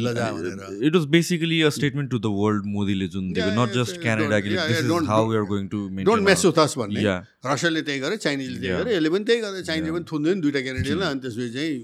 it 0.87 0.95
was 0.95 1.05
basically 1.17 1.61
a 1.61 1.69
statement 1.77 2.11
to 2.11 2.19
the 2.19 2.33
world 2.39 2.71
मोदीले 2.77 3.07
जुन 3.17 3.31
दिएको 3.33 3.51
not 3.59 3.77
just 3.79 4.01
Canada 4.01 4.39
this 4.47 4.79
is 4.79 4.91
how 5.09 5.29
we 5.29 5.37
are 5.37 5.45
going 5.51 5.67
to 5.75 5.79
don't 6.09 6.23
mess 6.29 6.45
with 6.45 6.59
us 6.65 6.77
भन्ने। 6.77 7.01
रसियाले 7.45 7.81
त्यही 7.81 7.99
गरे 7.99 8.17
चाइनिजले 8.17 8.57
त्यही 8.59 8.77
गरे 8.77 8.95
यसले 8.95 9.09
पनि 9.09 9.23
त्यही 9.29 9.41
गरे। 9.41 9.61
चाइनिजले 9.69 9.91
पनि 9.97 10.05
थुन्दैन 10.11 10.41
दुइटा 10.41 10.61
क्यानेडियनलाई 10.67 11.11
अनि 11.11 11.21
त्यसपछि 11.21 11.49
चाहिँ 11.53 11.75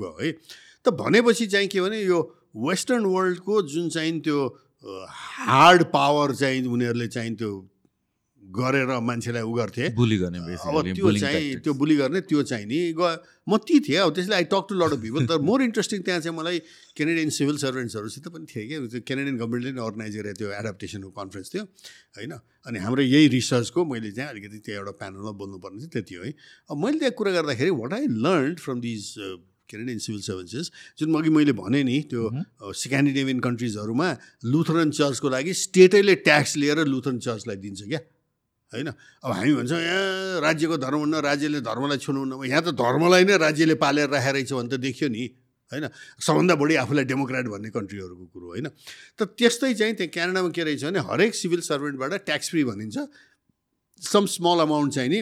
भयो 0.00 0.16
है। 0.22 0.32
त 0.84 0.86
भनेपछि 1.00 1.46
चाहिँ 1.52 1.68
के 1.68 1.80
भने 1.80 1.98
यो 2.02 2.18
वेस्टर्न 2.56 3.04
वर्ल्डको 3.14 3.54
जुन 3.72 3.88
चाहिँ 3.94 4.20
त्यो 4.26 4.38
हार्ड 4.84 5.82
पावर 5.92 6.34
चाहिँ 6.34 6.66
उनीहरूले 6.66 7.08
चाहिँ 7.08 7.34
त्यो 7.36 7.50
गरेर 8.42 8.88
मान्छेलाई 9.04 9.42
उ 9.42 9.52
गर्थे। 9.52 9.88
बुली 9.92 10.16
गर्ने 10.18 10.38
अब 10.38 10.94
त्यो 10.96 11.12
चाहिँ 11.18 11.56
त्यो 11.60 11.72
बुली 11.74 11.96
गर्ने 11.96 12.20
त्यो 12.24 12.42
चाहिँ 12.42 12.66
नि 12.66 12.94
ग 12.96 13.18
म 13.44 13.56
ती 13.60 13.80
थिएँ। 13.80 13.98
अब 13.98 14.14
त्यसले 14.14 14.34
I 14.34 14.44
talk 14.48 14.64
to 14.68 14.74
lot 14.74 14.92
of 14.96 15.00
people 15.00 15.26
तर 15.26 15.38
मोर 15.44 15.62
इन्ट्रेस्टिङ 15.62 16.00
त्यहाँ 16.02 16.20
चाहिँ 16.20 16.36
मलाई 16.38 16.58
केनेडियन 16.96 17.28
सिभिल 17.28 17.56
सर्भेन्ट्सहरूसित 17.58 18.28
पनि 18.28 18.46
थिएँ 18.48 18.66
क्या। 18.68 18.78
त्यो 18.88 19.00
केनेडियन 19.04 19.36
गभर्मेन्टले 19.36 19.72
नै 19.72 19.82
अर्गनाइज 19.84 20.16
गरेर 20.16 20.34
त्यो 20.40 20.48
एडाप्टेसनको 20.48 21.10
कन्फरेन्स 21.12 21.48
थियो 21.52 21.64
होइन? 21.64 22.32
अनि 22.66 22.78
हाम्रो 22.78 23.02
यही 23.02 23.28
रिसर्चको 23.36 23.84
मैले 23.84 24.10
चाहिँ 24.16 24.30
अलिकति 24.30 24.58
त्यो 24.64 24.74
एउटा 24.80 24.92
प्यानलमा 24.96 25.32
बोल्नुपर्ने 25.36 25.78
चाहिँ 25.78 25.92
त्यति 25.92 26.14
हो 26.14 26.24
है। 26.24 26.32
अब 26.70 26.76
मैले 26.84 26.98
त्यहाँ 26.98 27.14
कुरा 27.18 27.32
गर्दाखेरि 27.36 27.70
what 27.82 27.92
I 27.92 28.06
learn 28.24 28.54
from 28.64 28.80
these 28.80 29.02
Canadian 29.68 29.98
civil 29.98 30.22
services 30.22 30.70
जुन 30.98 31.14
अघि 31.14 31.30
मैले 31.30 31.52
भने 31.52 31.82
नि 31.84 31.96
त्यो 32.10 32.22
स्क्यान्डिनेभियन 32.74 33.40
कन्ट्रिजहरूमा 33.40 34.08
लुथरन 34.44 34.90
चर्चको 34.90 35.28
लागि 35.28 35.52
स्टेटैले 35.54 36.14
ट्याक्स 36.24 36.56
लिएर 36.56 36.78
लुथरन 36.88 37.18
चर्चलाई 37.20 37.56
दिन्छ 37.56 37.82
क्या। 37.84 38.00
होइन? 38.72 38.88
अब 39.24 39.30
हामी 39.32 39.52
भन्छौँ 39.54 39.80
यहाँ 39.80 40.40
राज्यको 40.40 40.76
धर्म 40.76 40.98
हुन्न 40.98 41.14
राज्यले 41.24 41.60
धर्मलाई 41.64 41.98
छुनुहुन्न। 41.98 42.32
यहाँ 42.48 42.62
त 42.62 42.76
धर्मलाई 42.76 43.24
नै 43.24 43.36
राज्यले 43.38 43.74
पालेर 43.80 44.08
राखेर 44.08 44.32
रहेछ 44.34 44.52
भने 44.52 44.68
त 44.68 44.80
देखियो 44.80 45.08
नि। 45.08 45.24
होइन? 45.72 45.84
सबभन्दा 46.20 46.54
बढी 46.56 46.74
आफूलाई 46.84 47.04
डेमोक्रेट 47.04 47.46
भन्ने 47.48 47.70
कन्ट्रीहरूको 47.70 48.24
कुरो 48.32 48.46
होइन? 48.48 48.68
त 49.16 49.20
त्यस्तै 49.36 49.72
चाहिँ 49.72 49.94
त्यहाँ 49.96 50.12
क्यानाडामा 50.12 50.50
के 50.52 50.62
रहेछ 50.64 50.84
भने 50.84 51.00
हरेक 51.00 51.32
सिभिल 51.34 51.60
सर्भेन्टबाट 51.60 52.12
ट्याक्स 52.24 52.46
फ्री 52.50 52.64
भनिन्छ। 52.64 52.96
सम 54.02 54.24
स्मल 54.36 54.58
अमाउन्ट 54.64 54.92
चाहिँ 54.94 55.10
नि 55.10 55.20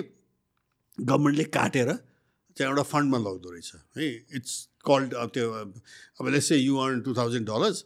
गभर्मेन्टले 0.99 1.44
काटेर 1.50 1.91
त्यहाँ 2.57 2.73
एउटा 2.73 2.83
फन्डमा 2.91 3.18
लग्दो 3.18 3.51
रहेछ 3.51 3.73
है? 3.75 4.09
इट्स 4.36 4.52
कल्ड 4.86 5.15
अब 5.15 5.31
त्यो 5.35 5.51
अब 6.20 6.28
let's say 6.35 6.57
you 6.57 6.76
earn 6.78 7.01
two 7.02 7.15
thousand 7.15 7.47
dollars 7.47 7.85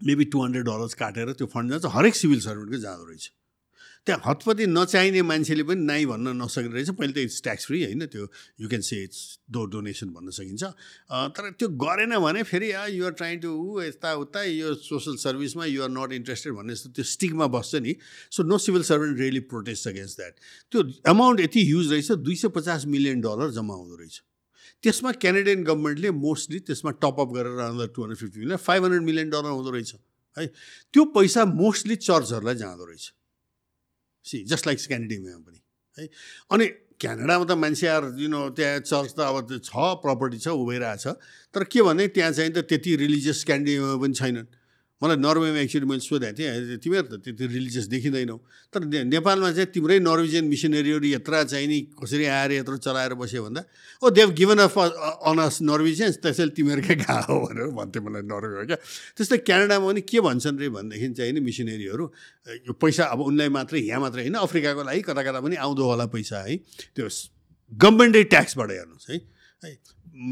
maybe 0.00 0.24
two 0.32 0.42
hundred 0.44 0.64
dollars 0.64 0.94
काटेर 1.02 1.32
त्यो 1.32 1.46
फन्ड 1.54 1.70
जान्छ 1.70 1.94
हरेक 1.94 2.14
सिभिल 2.16 2.40
सर्भेन्टको 2.40 2.78
जाँदो 2.80 3.04
रहेछ। 3.04 3.30
त्यहाँ 4.06 4.22
हतपति 4.26 4.66
नचाहिने 4.66 5.22
मान्छेले 5.22 5.62
पनि 5.62 5.84
नाइ 5.84 6.04
भन्न 6.06 6.28
नसक्ने 6.40 6.72
रहेछ। 6.72 6.90
पहिले 6.96 7.12
त 7.12 7.18
इट्स 7.28 7.42
ट्याक्स 7.42 7.66
फ्री 7.66 7.82
होइन 7.84 8.06
त्यो। 8.06 8.26
You 8.60 8.68
can 8.68 8.80
say 8.80 8.96
it's 9.04 9.20
do 9.52 9.64
donation 9.76 10.08
भन्न 10.16 10.30
सकिन्छ। 10.32 10.62
तर 11.36 11.50
त्यो 11.52 11.68
गरेन 11.76 12.16
भने 12.18 12.42
फेरि 12.42 12.72
युआर 12.96 13.12
ट्राइङ 13.12 13.40
टु 13.40 13.50
ऊ 13.52 13.80
यता 13.82 14.14
उता 14.24 14.42
यो 14.42 14.74
सोसल 14.74 15.16
सर्भिसमा 15.20 15.64
युआर 15.66 15.90
नट 15.90 16.12
इन्ट्रेस्टेड 16.12 16.52
भन्ने 16.56 16.74
जस्तो 16.74 16.90
त्यो 16.96 17.04
स्टिकमा 17.04 17.46
बस्छ 17.52 17.74
नि। 17.76 17.94
So 18.32 18.42
no 18.42 18.58
civil 18.58 18.82
servant 18.88 19.18
really 19.20 19.40
protest 19.52 19.88
against 19.88 20.16
that 20.16 20.34
त्यो 20.72 20.80
एमाउन्ट 21.12 21.40
यति 21.40 21.64
ह्युज 21.68 21.92
रहेछ 21.92 22.12
दुई 22.24 22.36
सय 22.36 22.48
पचास 22.56 22.86
मिलियन 22.88 23.20
डलर 23.20 23.50
जम्मा 23.52 23.74
हुँदो 23.74 23.96
रहेछ। 24.00 24.22
त्यसमा 24.82 25.12
क्यानेडियन 25.12 25.64
गभर्मेन्टले 25.64 26.10
मोस्टली 26.18 26.58
त्यसमा 26.64 26.90
टपअप 27.04 27.28
गरेर 27.36 27.58
another 27.68 27.86
two 27.94 28.02
hundred 28.02 28.18
fifty 28.18 28.40
million 28.40 28.56
five 28.58 28.84
hundred 28.84 29.02
million 29.04 29.30
dollar 29.30 29.50
हुँदो 29.52 29.70
रहेछ। 29.70 29.94
है? 30.36 30.46
त्यो 30.92 31.04
पैसा 31.12 31.44
मोस्टली 31.44 31.96
चर्चहरूलाई 32.00 32.54
जाँदो 32.56 32.84
रहेछ। 32.84 33.12
सी 34.24 34.44
जस्ट 34.44 34.66
लाइक 34.66 34.80
स्क्यान्डिनेभियामा 34.80 35.42
पनि 35.46 35.60
है? 35.98 36.08
अनि 36.52 36.66
क्यानाडामा 37.00 37.44
त 37.44 37.52
मान्छे 37.56 37.86
आएर 37.88 38.04
यु 38.20 38.28
नो 38.28 38.40
त्यहाँ 38.52 38.78
चर्च 38.84 39.10
त 39.16 39.20
अब 39.20 39.58
छ 39.64 39.72
प्रपर्टी 40.04 40.38
छ 40.38 40.48
उभिरहेछ 40.52 41.06
तर 41.54 41.64
के 41.64 41.82
भने 41.82 42.08
त्यहाँ 42.12 42.32
चाहिँ 42.32 42.52
त 42.52 42.58
त्यति 42.68 42.96
रिलिजियस 42.96 43.44
क्यान्डिनेभियामा 43.44 43.96
पनि 44.02 44.14
छैनन्। 44.14 44.46
मलाई 45.00 45.16
नर्वेमा 45.16 45.60
एक्चुली 45.64 45.86
मैले 45.88 46.04
सोधेको 46.04 46.36
थिएँ 46.36 46.76
तिमीहरू 46.84 47.08
त 47.08 47.24
त्यति 47.24 47.44
रिलिजियस 47.56 47.86
देखिँदैनौ। 47.88 48.36
तर 48.68 48.80
नेपालमा 49.08 49.48
चाहिँ 49.56 49.72
तिम्रै 49.72 49.98
नर्वेजियन 50.04 50.44
मिसनरीहरू 50.44 51.06
यत्र 51.16 51.34
चाहिँ 51.48 51.66
नि 51.66 51.78
कसरी 51.96 52.24
आएर 52.28 52.52
यत्रो 52.60 52.76
चलाएर 52.84 53.14
बस्यो 53.16 53.40
भन्दा 53.48 53.62
ओ 54.04 54.10
they've 54.12 54.28
given 54.36 54.58
of 54.68 54.76
honours 54.76 55.56
Norwegians 55.64 56.16
त्यसैले 56.20 56.52
तिमीहरूकै 56.52 56.94
गएको 57.00 57.32
हो 57.32 57.40
भनेर 57.48 57.72
भन्थ्यो 57.80 58.00
मलाई 58.04 58.22
नर्वे 58.28 58.64
क्या। 58.68 58.78
त्यस्तै 59.16 59.38
क्यानाडामा 59.48 59.86
पनि 59.88 60.00
के 60.04 60.20
भन्छन् 60.20 60.60
रे 60.60 60.68
भनेदेखि 60.68 61.08
चाहिँ 61.16 61.32
नि 61.32 61.40
मिसनरीहरू 61.48 62.04
यो 62.68 62.72
पैसा 62.76 63.04
अब 63.08 63.20
उनलाई 63.24 63.48
मात्रै 63.56 63.80
यहाँ 63.88 64.00
मात्रै 64.04 64.22
होइन 64.28 64.36
अफ्रिकाको 64.36 64.82
लागि 64.84 65.00
कता 65.08 65.22
कता 65.24 65.40
पनि 65.40 65.56
आउँदो 65.64 65.82
होला 65.90 66.06
पैसा 66.12 66.44
है। 66.44 66.56
त्यो 66.92 67.08
गभर्मेन्टै 67.72 68.22
ट्याक्सबाट 68.28 68.68
हेर्नुहोस् 68.70 69.10
है। 69.10 69.16
है 69.64 69.70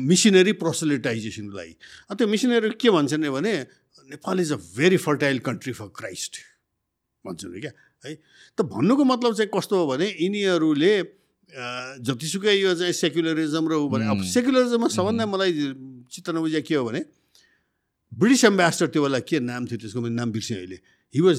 मिसनरी 0.09 0.53
प्रोसलिटाइजेसनको 0.61 1.57
लागि 1.57 1.75
त्यो 2.17 2.27
मिसनरीहरू 2.29 2.77
के 2.77 2.89
भन्छन् 2.91 3.29
भने 3.33 3.55
Nepal 4.11 4.41
is 4.41 4.53
a 4.53 4.57
very 4.77 4.97
fertile 4.97 5.39
country 5.45 5.73
for 5.73 5.87
Christ 5.97 6.37
भन्छौँ 7.25 7.61
क्या? 7.61 7.73
है? 8.05 8.15
त 8.57 8.63
भन्नुको 8.63 9.05
मतलब 9.05 9.35
चाहिँ 9.35 9.51
कस्तो 9.55 9.75
हो 9.77 9.87
भने 9.87 10.07
यिनीहरूले 10.07 10.93
जतिसुकै 12.05 12.55
यो 12.61 12.75
चाहिँ 12.75 12.93
सेक्युलरिजम 12.93 13.69
र 13.69 13.73
ऊ 13.75 13.89
भने 13.89 14.05
अब 14.09 14.23
सेक्युलरिजममा 14.33 14.89
सबभन्दा 14.89 15.25
मलाई 15.27 15.53
चित्त 16.13 16.29
नबुझ्या 16.37 16.61
के 16.61 16.75
हो 16.75 16.85
भने 16.89 17.01
ब्रिटिस 18.13 18.45
एम्बेसडर 18.45 18.87
त्यो 18.93 19.03
बेला 19.03 19.19
के 19.25 19.41
नाम 19.41 19.67
थियो 19.69 19.79
त्यसको 19.81 20.01
मैले 20.01 20.15
नाम 20.15 20.33
बिर्सेँ 20.33 20.57
अहिले। 20.57 20.79
He 21.15 21.21
was 21.21 21.39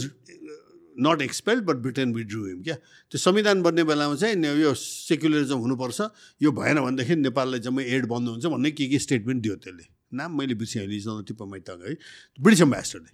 not 1.06 1.22
expelled 1.22 1.64
but 1.66 1.78
Britain 1.86 2.14
withdrew 2.14 2.46
him 2.46 2.62
क्या? 2.64 2.76
त्यो 3.10 3.18
संविधान 3.18 3.62
बन्ने 3.62 3.84
बेलामा 3.90 4.16
चाहिँ 4.16 4.36
यो 4.62 4.74
सेक्युलरिजम 4.74 5.58
हुनुपर्छ। 5.66 6.00
यो 6.42 6.52
भएन 6.52 6.78
भनेदेखि 6.86 7.16
नेपाललाई 7.16 7.60
जम्मै 7.66 7.84
एड 7.86 8.06
बन्द 8.06 8.30
हुन्छ 8.30 8.46
भन्ने 8.46 8.72
के 8.72 8.88
के 8.90 9.00
स्टेटमेन्ट 9.00 9.42
दियो 9.44 9.56
त्यसले। 9.56 9.86
नाम 10.12 10.38
मैले 10.38 10.56
बिर्सेँ 10.56 10.82
अहिले 10.82 10.98
इज 10.98 11.08
टिप 11.28 11.42
माइ 11.44 11.60
टङ 11.68 11.78
है 11.86 11.94
ब्रिटिस 12.40 12.62
एम्बेसडरले 12.62 13.10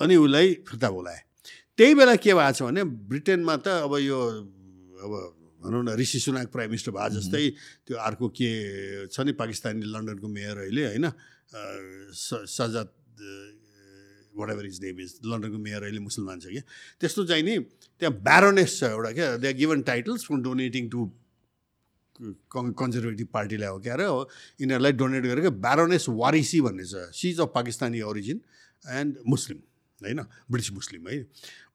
अनि 0.00 0.14
उसलाई 0.16 0.54
फिर्ता 0.68 0.90
बोलाएँ। 0.90 1.20
त्यही 1.78 1.94
बेला 1.94 2.14
के 2.16 2.34
भएको 2.34 2.52
छ 2.52 2.62
भने 2.62 2.82
ब्रिटेनमा 2.84 3.56
त 3.56 3.68
अब 3.86 3.92
यो 4.00 4.18
अब 4.96 5.12
भनौँ 5.62 5.82
न 5.84 5.94
ऋषि 5.98 6.18
सुनाक 6.20 6.48
प्राइम 6.52 6.70
मिनिस्टर 6.70 6.92
भए 6.92 7.08
जस्तै 7.14 7.44
त्यो 7.86 7.96
अर्को 7.98 8.26
के 8.32 8.50
छ 9.08 9.20
नि 9.26 9.32
पाकिस्तानी 9.34 9.82
लन्डनको 9.84 10.28
मेयर 10.28 10.58
अहिले 10.64 10.82
होइन 10.86 11.06
Sajjad 12.14 12.88
whatever 14.50 14.66
is 14.66 14.78
name 14.82 15.00
is 15.00 15.12
लन्डनको 15.26 15.58
mayor 15.58 15.82
अहिले 15.82 16.00
मुसलमान 16.00 16.40
छ 16.40 16.46
क्या। 16.52 16.62
त्यस्तो 17.00 17.24
चाहिँ 17.26 17.42
नि 17.42 17.54
त्यहाँ 18.00 18.14
ब्यारोनेस 18.22 18.78
छ 18.78 18.82
एउटा 18.94 19.10
क्या 19.12 19.36
they 19.36 19.48
are 19.48 19.56
given 19.60 19.82
titles 19.88 20.26
from 20.26 20.42
donating 20.42 20.88
to 20.88 21.00
conservative 22.16 23.28
पार्टीलाई 23.32 23.68
हो 23.68 23.78
क्या 23.80 23.96
र 24.00 24.02
यिनीहरूलाई 24.60 24.92
डोनेट 24.92 25.24
गरेको 25.26 25.50
ब्यारोनेस 25.58 26.06
वारिसी 26.08 26.60
भन्ने 26.60 26.84
छ। 26.84 27.10
She's 27.12 27.40
of 27.40 27.52
Pakistani 27.54 28.00
origin 28.02 28.40
and 28.84 29.16
Muslim 29.26 29.58
होइन? 30.00 30.20
ब्रिटिस 30.50 30.72
मुस्लिम 30.72 31.08
है? 31.08 31.16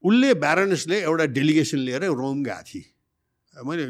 उसले 0.04 0.34
ब्यारोनेसले 0.34 0.98
एउटा 1.02 1.26
डेलिगेसन 1.38 1.78
लिएर 1.78 2.04
रोम 2.12 2.44
गएको 2.44 2.64
थिएँ 2.70 2.86
मैले 3.68 3.84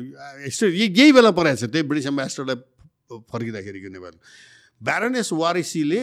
यस्तो 0.47 0.67
यही 0.67 1.11
बेला 1.13 1.31
परेको 1.31 1.55
छ 1.55 1.71
त्यही 1.71 1.83
ब्रिटिस 1.87 2.07
एम्बेसडरलाई 2.11 2.57
फर्किँदाखेरिको 3.31 3.89
नेपाल 3.93 4.13
ब्यारोनेस 4.81 5.29
वारिसीले 5.33 6.01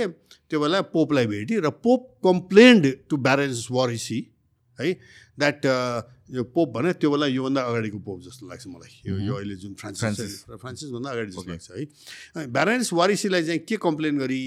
त्यो 0.48 0.60
बेला 0.60 0.80
पोपलाई 0.94 1.26
भेटी 1.26 1.54
र 1.60 1.70
pope 1.82 2.02
complained 2.24 2.82
to 3.10 3.16
baroness 3.16 3.66
Warsi 3.70 4.18
है? 4.78 4.88
द्याट 5.38 5.66
यो 6.34 6.42
पोप 6.44 6.68
भने 6.74 6.92
त्यो 7.00 7.10
बेला 7.10 7.26
योभन्दा 7.26 7.60
अगाडिको 7.62 7.98
पोप 8.04 8.20
जस्तो 8.22 8.48
लाग्छ 8.48 8.66
मलाई। 8.66 8.92
यो 9.06 9.18
यो 9.18 9.34
अहिले 9.34 9.54
जुन 9.56 9.74
फ्रान्सिस 9.74 10.44
फ्रान्सिसभन्दा 10.50 11.10
अगाडि 11.10 11.30
जस्तो 11.30 11.50
लाग्छ 11.50 11.70
है। 11.70 12.46
ब्यारेन्स 12.52 12.92
वारिसीलाई 12.92 13.42
चाहिँ 13.44 13.60
के 13.64 13.76
कम्प्लेन 13.78 14.18
गरी 14.18 14.42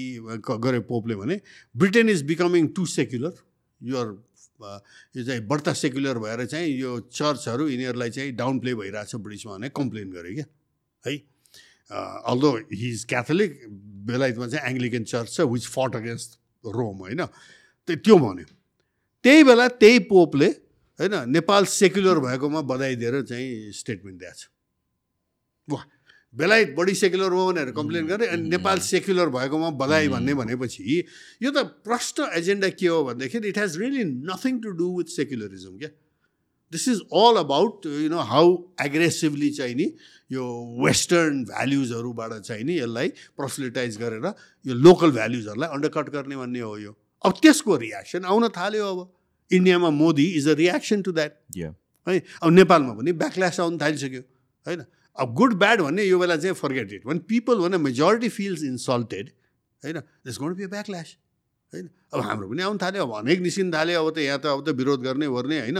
गरे 0.46 0.80
पोपले 0.86 1.14
भने 1.16 1.40
Britain 1.74 2.08
is 2.08 2.22
becoming 2.28 2.68
too 2.76 2.86
secular 2.86 3.34
you're 3.80 4.08
यो 5.16 5.24
चाहिँ 5.24 5.42
बढ्ता 5.48 5.72
सेक्युलर 5.74 6.18
भएर 6.22 6.44
चाहिँ 6.46 6.70
यो 6.78 6.98
चर्चहरू 7.10 7.68
यिनीहरूलाई 7.68 8.10
चाहिँ 8.10 8.32
डाउन 8.38 8.58
प्ले 8.60 8.74
भइरहेछ 8.78 9.14
ब्रिटिसमा 9.16 9.56
भने 9.56 9.68
कम्प्लेन 9.74 10.10
गरे 10.12 10.34
क्या 10.34 10.46
है? 11.04 11.16
अल्दो 12.30 12.50
हि 12.70 12.88
इज 12.90 13.04
क्याथोलिक 13.10 13.50
बेलायतमा 14.06 14.46
चाहिँ 14.48 14.70
एङ्ग्लिकन 14.70 15.04
चर्च 15.04 15.34
छ 15.34 15.40
विच 15.50 15.66
फट 15.66 15.96
अगेन्स्ट 15.96 16.38
रोम 16.64 16.96
होइन? 16.98 17.26
त्यो 17.88 17.96
त्यो 17.96 18.16
भन्यो। 18.18 18.46
त्यही 19.24 19.42
बेला 19.44 19.66
त्यही 19.82 19.98
पोपले 20.10 20.48
होइन 21.02 21.14
नेपाल 21.30 21.64
सेक्युलर 21.66 22.18
भएकोमा 22.22 22.60
बधाई 22.70 22.96
दिएर 22.96 23.22
चाहिँ 23.26 23.72
स्टेटमेन्ट 23.74 24.18
दिएको 24.20 24.38
छ। 24.38 24.46
वाह! 25.68 25.82
बेलायत 26.34 26.74
बढी 26.76 26.94
सेक्युलर 26.94 27.32
हो 27.32 27.46
भनेर 27.46 27.70
कम्प्लेन 27.76 28.06
गरे 28.06 28.26
अनि 28.26 28.48
नेपाल 28.48 28.78
सेक्युलर 28.80 29.28
भएकोमा 29.28 29.70
बधाई 29.76 30.08
भन्ने 30.08 30.34
भनेपछि 30.34 30.82
यो 31.42 31.50
त 31.50 31.64
प्रष्ट 31.84 32.20
एजेन्डा 32.32 32.68
के 32.78 32.86
हो 32.86 33.02
भनेदेखि 33.04 33.38
it 33.48 33.58
has 33.58 33.76
really 33.78 34.04
nothing 34.30 34.60
to 34.62 34.70
do 34.78 34.86
with 34.98 35.12
secularism 35.12 35.76
क्या? 35.78 35.90
This 36.72 36.88
is 36.88 37.00
all 37.12 37.36
about 37.36 37.86
you 37.86 38.08
know 38.08 38.20
how 38.32 38.56
aggressively 38.80 39.50
चाहिँ 39.58 39.74
नि 39.74 39.92
यो 40.30 40.44
वेस्टर्न 40.86 41.44
भ्याल्युजहरूबाट 41.44 42.32
चाहिँ 42.40 42.64
नि 42.64 42.78
यसलाई 42.78 43.08
प्रोफिलिटाइज 43.36 43.98
गरेर 43.98 44.26
यो 44.66 44.74
लोकल 44.86 45.10
भ्याल्युजहरूलाई 45.12 45.68
अन्डरकट 45.68 46.08
गर्ने 46.16 46.36
भन्ने 46.36 46.60
हो 46.60 46.76
यो। 46.78 46.96
अब 47.24 47.32
त्यसको 47.42 47.76
रियाक्सन 47.76 48.24
आउन 48.24 48.48
थाल्यो 48.56 48.86
अब। 48.86 49.00
इन्डियामा 49.50 49.90
Modi 49.90 50.26
is 50.38 50.48
a 50.48 50.54
reaction 50.54 51.02
to 51.02 51.12
that. 51.12 51.32
है? 51.56 52.22
अब 52.42 52.50
नेपालमा 52.50 52.92
पनि 52.94 53.12
ब्याकल्यास 53.12 53.60
आउनु 53.60 53.78
थालिसक्यो 53.78 54.22
होइन? 54.66 54.84
अब 55.16 55.34
गुड 55.34 55.52
ब्याड 55.58 55.80
भन्ने 55.80 56.04
यो 56.04 56.18
बेला 56.18 56.36
चाहिँ 56.36 56.54
फर्गेट 56.54 56.92
इट 56.92 57.06
वान 57.06 57.18
पिपल 57.28 57.58
भने 57.58 57.76
मेजोरिटी 57.78 58.28
फिल्स 58.28 58.62
इन्सल्टेड 58.64 59.30
होइन? 59.82 59.98
दिस 60.26 60.38
गोन्ट 60.38 60.56
बी 60.56 60.66
ब्याकल्यास 60.66 61.16
होइन? 61.72 61.88
अब 62.12 62.20
हाम्रो 62.20 62.48
पनि 62.48 62.62
आउनु 62.62 62.78
थाल्यो 62.78 63.02
अब 63.02 63.12
अनेक 63.18 63.40
निस्किन 63.40 63.72
थाल्यो 63.72 64.00
अब 64.02 64.08
त 64.14 64.18
यहाँ 64.18 64.38
त 64.40 64.46
अब 64.46 64.60
त 64.66 64.74
विरोध 64.76 65.00
गर्ने 65.02 65.26
गर्ने 65.26 65.58
होइन? 65.60 65.78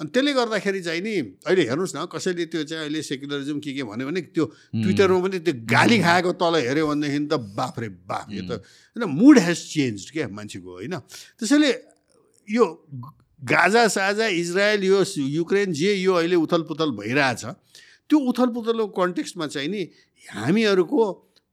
अनि 0.00 0.08
त्यसले 0.10 0.32
गर्दाखेरि 0.34 0.80
चाहिँ 0.82 1.00
नि 1.02 1.14
अहिले 1.46 1.62
हेर्नुहोस् 1.62 1.94
न 1.96 2.06
कसैले 2.10 2.44
त्यो 2.50 2.62
चाहिँ 2.64 2.82
अहिले 2.84 3.02
सेक्युलरिजम 3.02 3.58
के 3.62 3.72
के 3.72 3.82
भन्यो 3.82 4.06
भने 4.06 4.20
त्यो 4.34 4.44
ट्विटरमा 4.82 5.18
पनि 5.22 5.38
त्यो 5.46 5.54
गाली 5.66 5.98
खाएको 6.02 6.32
तल 6.42 6.54
हेऱ्यो 6.66 6.86
भनेदेखि 6.86 7.20
त 7.26 7.34
बाफ 7.58 7.78
रे 7.78 7.88
बाफ 8.02 8.26
यो 8.30 8.42
त 8.50 8.52
होइन? 8.96 9.02
मुड 9.08 9.38
हेज 9.38 9.58
चेन्ज 9.72 10.10
क्या 10.10 10.28
मान्छेको 10.28 10.70
होइन? 10.70 10.94
त्यसैले 11.38 11.70
यो 12.52 12.66
गाजा 13.42 13.86
साजा 13.88 14.26
इजरायल 14.38 14.84
यो 14.84 15.02
युक्रेन 15.18 15.72
जे 15.72 15.94
यो 15.94 16.12
अहिले 16.14 16.36
उथल 16.36 16.62
पुथल 16.70 16.90
भइरहेछ 16.98 17.44
त्यो 18.08 18.18
उथल 18.30 18.48
पुथलको 18.56 18.86
कन्टेक्स्टमा 18.98 19.46
चाहिँ 19.54 19.68
नि 19.68 19.82
हामीहरूको 20.22 21.02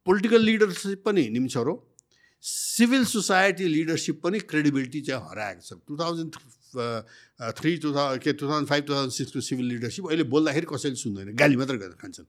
पोलिटिकल 0.06 0.42
लिडरसिप 0.50 1.02
पनि 1.06 1.24
निम्छरो 1.36 1.74
सिभिल 2.44 3.04
सोसाइटी 3.06 3.66
लिडरसिप 3.68 4.22
पनि 4.24 4.40
क्रेडिबिलिटी 4.50 5.02
चाहिँ 5.08 5.24
हराएको 5.30 5.62
छ। 5.62 5.74
Two 5.88 5.94
thousand 6.00 6.32
three 7.58 7.72
two 7.84 7.90
thousand 7.96 8.22
के 8.24 8.34
two 8.34 8.46
thousand 8.48 8.68
five 8.70 8.84
two 8.88 8.94
thousand 8.94 9.14
सिक्सको 9.14 9.40
civil 9.42 9.66
leadership 9.74 10.04
अहिले 10.08 10.24
बोल्दाखेरि 10.34 10.68
कसैले 10.70 10.96
सुन्दैन 10.96 11.36
गाली 11.36 11.56
मात्रै 11.60 11.78
गरेर 11.78 11.98
खान्छन् 12.00 12.28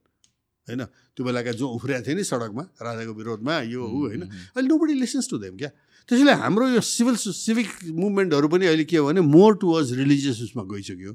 होइन? 0.68 0.82
त्यो 1.14 1.22
बेलाका 1.24 1.52
जो 1.60 1.66
उफ्रिएको 1.78 2.04
थियो 2.06 2.16
नि 2.16 2.24
सडकमा 2.24 2.64
राजाको 2.86 3.12
विरोधमा 3.20 3.54
यो 3.70 3.80
ऊ 3.82 3.98
होइन? 4.08 4.22
अहिले 4.56 4.68
no 4.68 4.76
body 4.82 4.94
listens 4.98 5.26
to 5.30 5.38
them 5.38 5.56
क्या? 5.56 5.70
त्यसैले 6.08 6.32
हाम्रो 6.42 6.68
यो 6.68 6.80
सिभिल 6.80 7.16
सिभिक 7.16 7.68
मुभमेन्टहरू 7.92 8.48
पनि 8.48 8.66
अहिले 8.66 8.84
के 8.84 8.96
हो 8.96 9.06
भने 9.08 9.20
मोर 9.20 9.56
टुवर्ड्स 9.60 9.92
रिलिजियस 10.00 10.42
उसमा 10.42 10.62
गइसक्यो। 10.70 11.12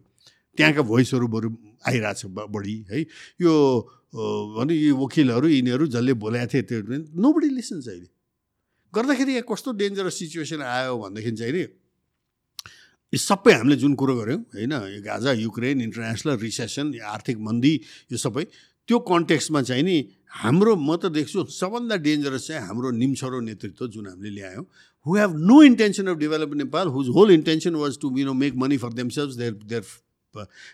त्यहाँका 0.58 0.82
भोइसहरू 0.82 1.28
बरु 1.28 1.50
आइरहेछ 1.88 2.22
बढी 2.32 2.76
है। 2.92 3.00
यो 3.42 3.54
भने 4.56 4.74
यो 4.74 4.96
वकिलहरू 4.96 5.48
यिनीहरू 5.48 5.86
जसले 5.92 6.14
बोलाएको 6.16 6.52
थिए 6.54 6.62
त्यो 6.64 6.80
नो 7.12 7.30
बडी 7.34 7.50
लिसन्स 7.60 7.88
अहिले। 7.88 8.08
गर्दाखेरि 8.94 9.32
यहाँ 9.32 9.46
कस्तो 9.52 9.70
डेन्जरस 9.76 10.16
सिचुएसन 10.20 10.62
आयो 10.64 10.96
भनेदेखि 10.96 11.32
चाहिँ 11.36 11.54
नि 11.54 11.64
यो 13.14 13.20
सबै 13.20 13.52
हामीले 13.54 13.76
जुन 13.76 13.94
कुरो 14.00 14.16
गऱ्यौँ 14.16 14.40
होइन 14.56 14.72
यो 14.72 15.02
गाजा 15.04 15.32
युक्रेन 15.44 15.82
इन्टरनेसनल 15.82 16.38
रिसेसन 16.40 16.86
आर्थिक 17.04 17.38
मन्दी 17.44 17.74
यो 18.12 18.18
सबै 18.18 18.44
त्यो 18.88 18.98
कन्टेक्स्टमा 19.12 19.62
चाहिँ 19.68 19.84
नि 19.84 19.98
हाम्रो 20.36 20.76
म 20.76 20.96
त 21.02 21.12
देख्छु 21.18 21.44
सबभन्दा 21.58 21.96
डेन्जरस 22.08 22.48
चाहिँ 22.48 22.62
हाम्रो 22.68 22.92
निम्छरो 23.02 23.40
नेतृत्व 23.50 23.88
जुन 23.94 24.08
हामीले 24.08 24.32
ल्यायौँ 24.36 24.66
who 25.06 25.16
have 25.18 25.32
no 25.52 25.62
intention 25.64 26.08
of 26.12 26.18
develop 26.24 26.54
Nepal 26.62 26.88
whose 26.96 27.08
whole 27.16 27.32
intention 27.32 27.76
was 27.84 27.98
to 28.02 28.12
you 28.20 28.26
know 28.26 28.34
make 28.44 28.56
money 28.64 28.78
for 28.84 28.94
themselves 29.00 29.36
there 29.42 29.54
there 29.72 29.84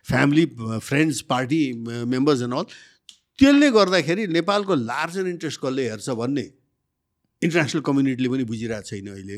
family 0.10 0.46
friends 0.90 1.22
party 1.30 1.62
members 2.16 2.42
and 2.42 2.54
all 2.54 2.66
त्यसले 3.40 3.70
गर्दाखेरि 3.78 4.28
नेपालको 4.40 4.76
लार्जर 4.90 5.28
इन्ट्रेस्ट 5.28 5.60
कसले 5.62 5.90
हेर्छ 5.90 6.10
भन्ने 6.22 6.46
इन्टरनेसनल 7.42 7.82
कम्युनिटीले 7.88 8.30
पनि 8.30 8.44
बुझिरहेको 8.50 8.88
छैन 8.90 9.08
अहिले। 9.14 9.38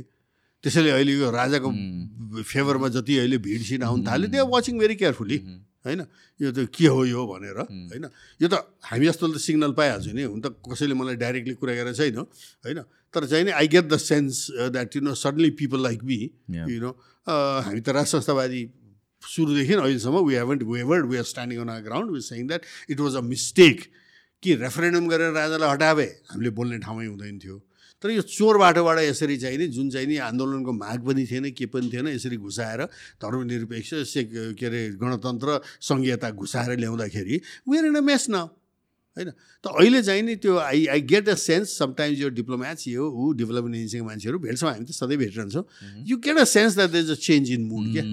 त्यसैले 0.63 0.89
अहिले 0.95 1.13
यो 1.13 1.29
राजाको 1.31 1.69
फेभरमा 2.51 2.87
जति 2.95 3.17
अहिले 3.19 3.37
भिडसिड 3.45 3.83
आउनु 3.83 4.03
थाल्यो 4.07 4.27
they 4.31 4.37
are 4.39 4.47
watching 4.55 4.79
very 4.79 4.95
carefully 5.03 5.37
होइन? 5.85 6.01
यो 6.39 6.49
त 6.51 6.67
के 6.71 6.87
हो 6.87 7.01
यो 7.05 7.21
भनेर 7.27 7.59
होइन? 7.59 8.05
यो 8.41 8.47
त 8.47 8.55
हामी 8.87 9.05
जस्तोले 9.07 9.33
त 9.35 9.39
सिग्नल 9.39 9.71
पाइहाल्छु 9.75 10.11
नि। 10.15 10.23
हुन 10.23 10.41
त 10.41 10.55
कसैले 10.63 10.95
मलाई 10.95 11.15
डाइरेक्टली 11.19 11.55
कुरा 11.59 11.73
गरेर 11.75 11.93
छैन 11.93 12.17
होइन? 12.17 12.79
तर 13.13 13.25
चाहिँ 13.29 13.45
नि 13.45 13.51
I 13.51 13.67
get 13.67 13.85
the 13.91 13.97
sense 13.99 14.71
that 14.73 14.95
you 14.95 15.01
know 15.03 15.13
suddenly 15.13 15.51
people 15.59 15.79
like 15.83 15.99
me. 16.03 16.19
You 16.71 16.79
know 16.81 16.91
हामी 17.27 17.81
त 17.81 17.89
राज 17.93 18.07
संस्थावादी 18.15 18.61
सुरुदेखि 19.23 19.73
अहिलेसम्म 19.73 20.17
we 20.27 20.35
haven't 20.35 20.61
wavered 20.63 21.05
we 21.07 21.17
are 21.17 21.27
standing 21.31 21.59
on 21.61 21.69
a 21.69 21.79
ground 21.83 22.11
we 22.11 22.21
saying 22.21 22.47
that 22.47 22.61
it 22.91 22.99
was 22.99 23.15
a 23.15 23.21
mistake 23.23 23.77
कि 24.43 24.55
रेफरेन्डम 24.59 25.07
गरेर 25.07 25.31
राजालाई 25.31 25.69
हटावे 25.71 26.07
हामीले 26.31 26.49
बोल्ने 26.51 26.77
ठाउँमै 26.83 27.05
हुँदैन 27.07 27.39
थियो। 27.39 27.55
तर 28.03 28.11
यो 28.11 28.21
चोर 28.21 28.57
बाटोबाट 28.59 28.99
यसरी 28.99 29.37
चाहिँ 29.39 29.57
नि 29.57 29.67
जुन 29.71 29.89
चाहिँ 29.89 30.07
नि 30.07 30.17
आन्दोलनको 30.27 30.71
माग 30.75 30.99
पनि 31.07 31.23
थिएन 31.31 31.51
के 31.55 31.65
पनि 31.71 31.87
थिएन 31.93 32.07
यसरी 32.07 32.37
घुसाएर 32.37 32.83
धर्मनिरपेक्ष 33.23 33.93
से 34.11 34.23
के 34.59 34.65
अरे 34.65 34.81
गणतन्त्र 34.99 35.59
सङ्घीयता 35.89 36.29
घुसाएर 36.35 36.77
ल्याउँदाखेरि 36.83 37.41
वेयर 37.69 37.85
इन 37.85 37.95
अ 37.95 38.01
मेस 38.03 38.27
न 38.29 38.35
होइन? 39.15 39.29
त 39.63 39.65
अहिले 39.79 40.01
चाहिँ 40.03 40.21
नि 40.21 40.35
त्यो 40.35 40.57
I 40.57 40.85
I 40.91 41.01
get 41.07 41.29
a 41.29 41.35
sense 41.39 41.77
sometimes 41.79 42.19
यो 42.19 42.29
डिप्लोम्याट्स 42.29 42.87
यो 42.87 43.07
ऊ 43.07 43.33
डेभलपमेन्ट 43.39 43.75
एजेन्सीको 43.75 44.05
मान्छेहरू 44.05 44.39
भेट्छौँ 44.39 44.69
हामी 44.69 44.85
त 44.85 44.91
सधैँ 44.91 45.17
भेटिरहन्छौँ। 45.17 45.63
You 46.03 46.17
get 46.17 46.37
a 46.37 46.43
sense 46.43 46.75
that 46.75 46.89
there 46.91 47.03
is 47.05 47.11
a 47.11 47.19
change 47.23 47.51
in 47.51 47.63
mood 47.71 47.91
क्या? 47.93 48.03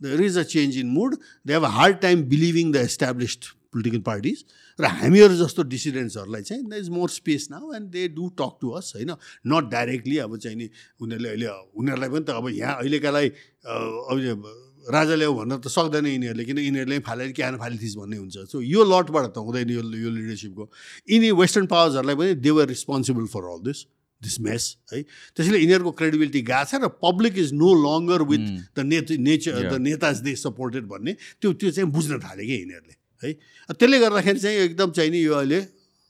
There 0.00 0.20
is 0.20 0.38
a 0.38 0.42
change 0.52 0.78
in 0.78 0.88
mood 0.90 1.16
they 1.46 1.52
have 1.54 1.64
a 1.64 1.72
hard 1.78 1.96
time 2.02 2.22
believing 2.28 2.72
the 2.72 2.76
established 2.90 3.44
political 3.74 4.02
parties 4.06 4.44
र 4.78 4.84
हामीहरू 5.02 5.34
जस्तो 5.42 5.62
डिसिडेन्ट्सहरूलाई 5.74 6.42
चाहिँ 6.42 6.62
there 6.64 6.74
is 6.80 6.88
more 6.96 7.08
space 7.10 7.48
now 7.50 7.72
and 7.74 7.90
they 7.90 8.08
do 8.16 8.28
talk 8.40 8.58
to 8.62 8.68
us 8.78 8.92
होइन? 8.96 9.10
Not 9.46 9.64
directly 9.70 10.18
अब 10.26 10.36
चाहिँ 10.38 10.56
नि 10.56 10.68
उनीहरूले 11.02 11.28
अहिले 11.28 11.48
उनीहरूलाई 11.74 12.08
पनि 12.14 12.24
त 12.24 12.30
अब 12.30 12.48
यहाँ 12.54 12.74
अहिलेकालाई 12.78 13.28
अब 13.66 14.46
राजा 14.84 15.14
ल्याऊ 15.16 15.34
भन्न 15.34 15.56
त 15.64 15.72
सक्दैन 15.72 16.06
यिनीहरूले 16.06 16.44
किन 16.44 16.58
यिनीहरूले 16.60 16.98
फालेर 17.08 17.32
के 17.32 17.42
आन 17.42 17.56
फालिथिस् 17.56 17.96
भन्ने 17.96 18.16
हुन्छ। 18.16 18.36
सो 18.52 18.60
यो 18.60 18.84
लटबाट 18.84 19.26
त 19.32 19.40
हुँदैन 19.40 19.70
यो 19.72 19.80
यो 19.80 20.10
लिडरसिपको 20.12 20.64
यिनी 21.08 21.30
वेस्टर्न 21.40 21.66
पावर्सहरूलाई 21.72 22.16
पनि 22.20 22.34
they 22.44 22.50
were 22.52 22.66
responsible 22.68 23.26
for 23.32 23.44
all 23.52 23.60
this 23.64 23.80
this 24.20 24.40
mess 24.40 24.64
है? 24.92 25.00
त्यसैले 25.36 25.58
यिनीहरूको 25.58 25.92
क्रेडिबिलिटी 26.00 26.40
गएको 26.52 26.68
छ 26.68 26.84
र 26.84 26.88
public 27.00 27.38
is 27.38 27.52
no 27.56 27.70
longer 27.80 28.22
with 28.28 28.44
the 28.76 28.84
nature 28.84 29.08
nature 29.24 29.72
the 29.72 29.80
नेताज 29.88 30.20
they 30.20 30.36
supported 30.44 30.84
भन्ने 30.92 31.16
त्यो 31.40 31.52
त्यो 31.56 31.70
चाहिँ 31.70 31.88
बुझ्न 31.88 32.20
थाले 32.20 32.44
क्या 32.44 32.58
यिनीहरूले। 32.60 32.96
है। 33.24 33.32
त्यसले 33.74 33.98
गर्दाखेरि 34.00 34.40
चाहिँ 34.40 34.58
एकदम 34.68 34.90
चाहिँ 34.92 35.10
नि 35.10 35.20
यो 35.24 35.34
अहिले 35.34 35.60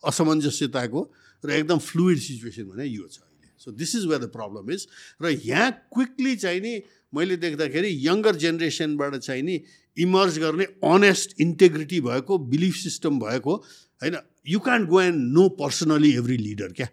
असमञ्जस्यताको 0.05 1.01
र 1.44 1.51
एकदम 1.51 1.78
फ्लुइड 1.78 2.18
सिचुएसन 2.18 2.65
भने 2.70 2.84
यो 2.86 3.07
छ 3.07 3.23
अहिले। 3.23 3.49
So 3.59 3.70
this 3.73 3.94
is 3.97 4.07
where 4.07 4.20
the 4.20 4.28
problem 4.34 4.70
is 4.70 4.86
र 5.23 5.31
यहाँ 5.47 5.70
क्विकली 5.94 6.36
चाहिँ 6.36 6.60
नि 6.60 6.75
मैले 7.15 7.36
देख्दाखेरि 7.36 7.91
यङ्गर 8.07 8.34
जेनेरेसनबाट 8.43 9.17
चाहिँ 9.23 9.43
नि 9.43 9.57
इमर्ज 9.97 10.39
गर्ने 10.39 10.65
अनेस्ट 10.83 11.41
इन्टेग्रिटी 11.41 12.01
भएको 12.01 12.39
बिलिफ 12.51 12.75
सिस्टम 12.76 13.18
भएको 13.20 13.55
होइन 14.02 14.17
you 14.49 14.59
can 14.60 14.86
go 14.86 15.01
and 15.01 15.18
know 15.33 15.49
personally 15.60 16.10
every 16.18 16.36
leader 16.36 16.73
क्या? 16.73 16.89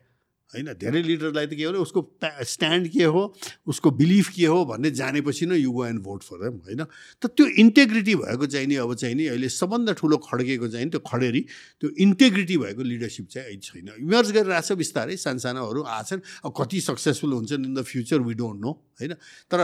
होइन 0.52 0.74
धेरै 0.76 1.02
लिडरलाई 1.02 1.48
त 1.48 1.54
के 1.56 1.64
हो 1.64 1.82
उसको 1.82 2.02
स्ट्यान्ड 2.22 2.88
के 2.92 3.04
हो 3.04 3.22
उसको 3.68 3.92
बिलिफ 3.92 4.30
के 4.36 4.46
हो 4.46 4.60
भन्ने 4.66 4.92
जानेपछि 4.92 5.46
नै 5.46 5.58
you 5.58 5.72
go 5.72 5.86
and 5.86 6.02
vote 6.04 6.24
for 6.24 6.38
them 6.44 6.56
होइन? 6.62 6.84
त 7.22 7.32
त्यो 7.32 7.46
इन्टेग्रिटी 7.64 8.16
भएको 8.16 8.46
चाहिँ 8.46 8.68
नि 8.68 8.76
अब 8.84 8.94
चाहिँ 8.94 9.16
नि 9.16 9.26
अहिले 9.32 9.50
सबभन्दा 9.50 9.94
ठुलो 9.96 10.18
खड्केको 10.18 10.68
चाहिँ 10.68 10.86
नि 10.86 10.92
त्यो 10.92 11.02
खडेरी 11.08 11.42
त्यो 11.82 11.90
इन्टेग्रिटी 11.98 12.58
भएको 12.58 12.84
लिडरसिप 12.84 13.28
चाहिँ 13.32 13.48
अहिले 13.48 13.64
छैन। 13.64 13.90
इमर्ज 14.04 14.32
गरिरहेको 14.32 14.68
छ 14.68 14.78
बिस्तारै 14.78 15.16
सानसानोहरू 15.18 15.82
आछन् 15.82 16.22
अब 16.46 16.52
कति 16.52 16.80
सक्सेसफुल 16.82 17.32
हुन्छन् 17.34 17.66
in 17.66 17.74
the 17.74 17.82
future 17.82 18.20
we 18.22 18.34
don't 18.36 18.60
know 18.62 18.72
होइन? 19.00 19.14
तर 19.48 19.60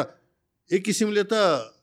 एक 0.71 0.83
किसिमले 0.83 1.23
त 1.31 1.76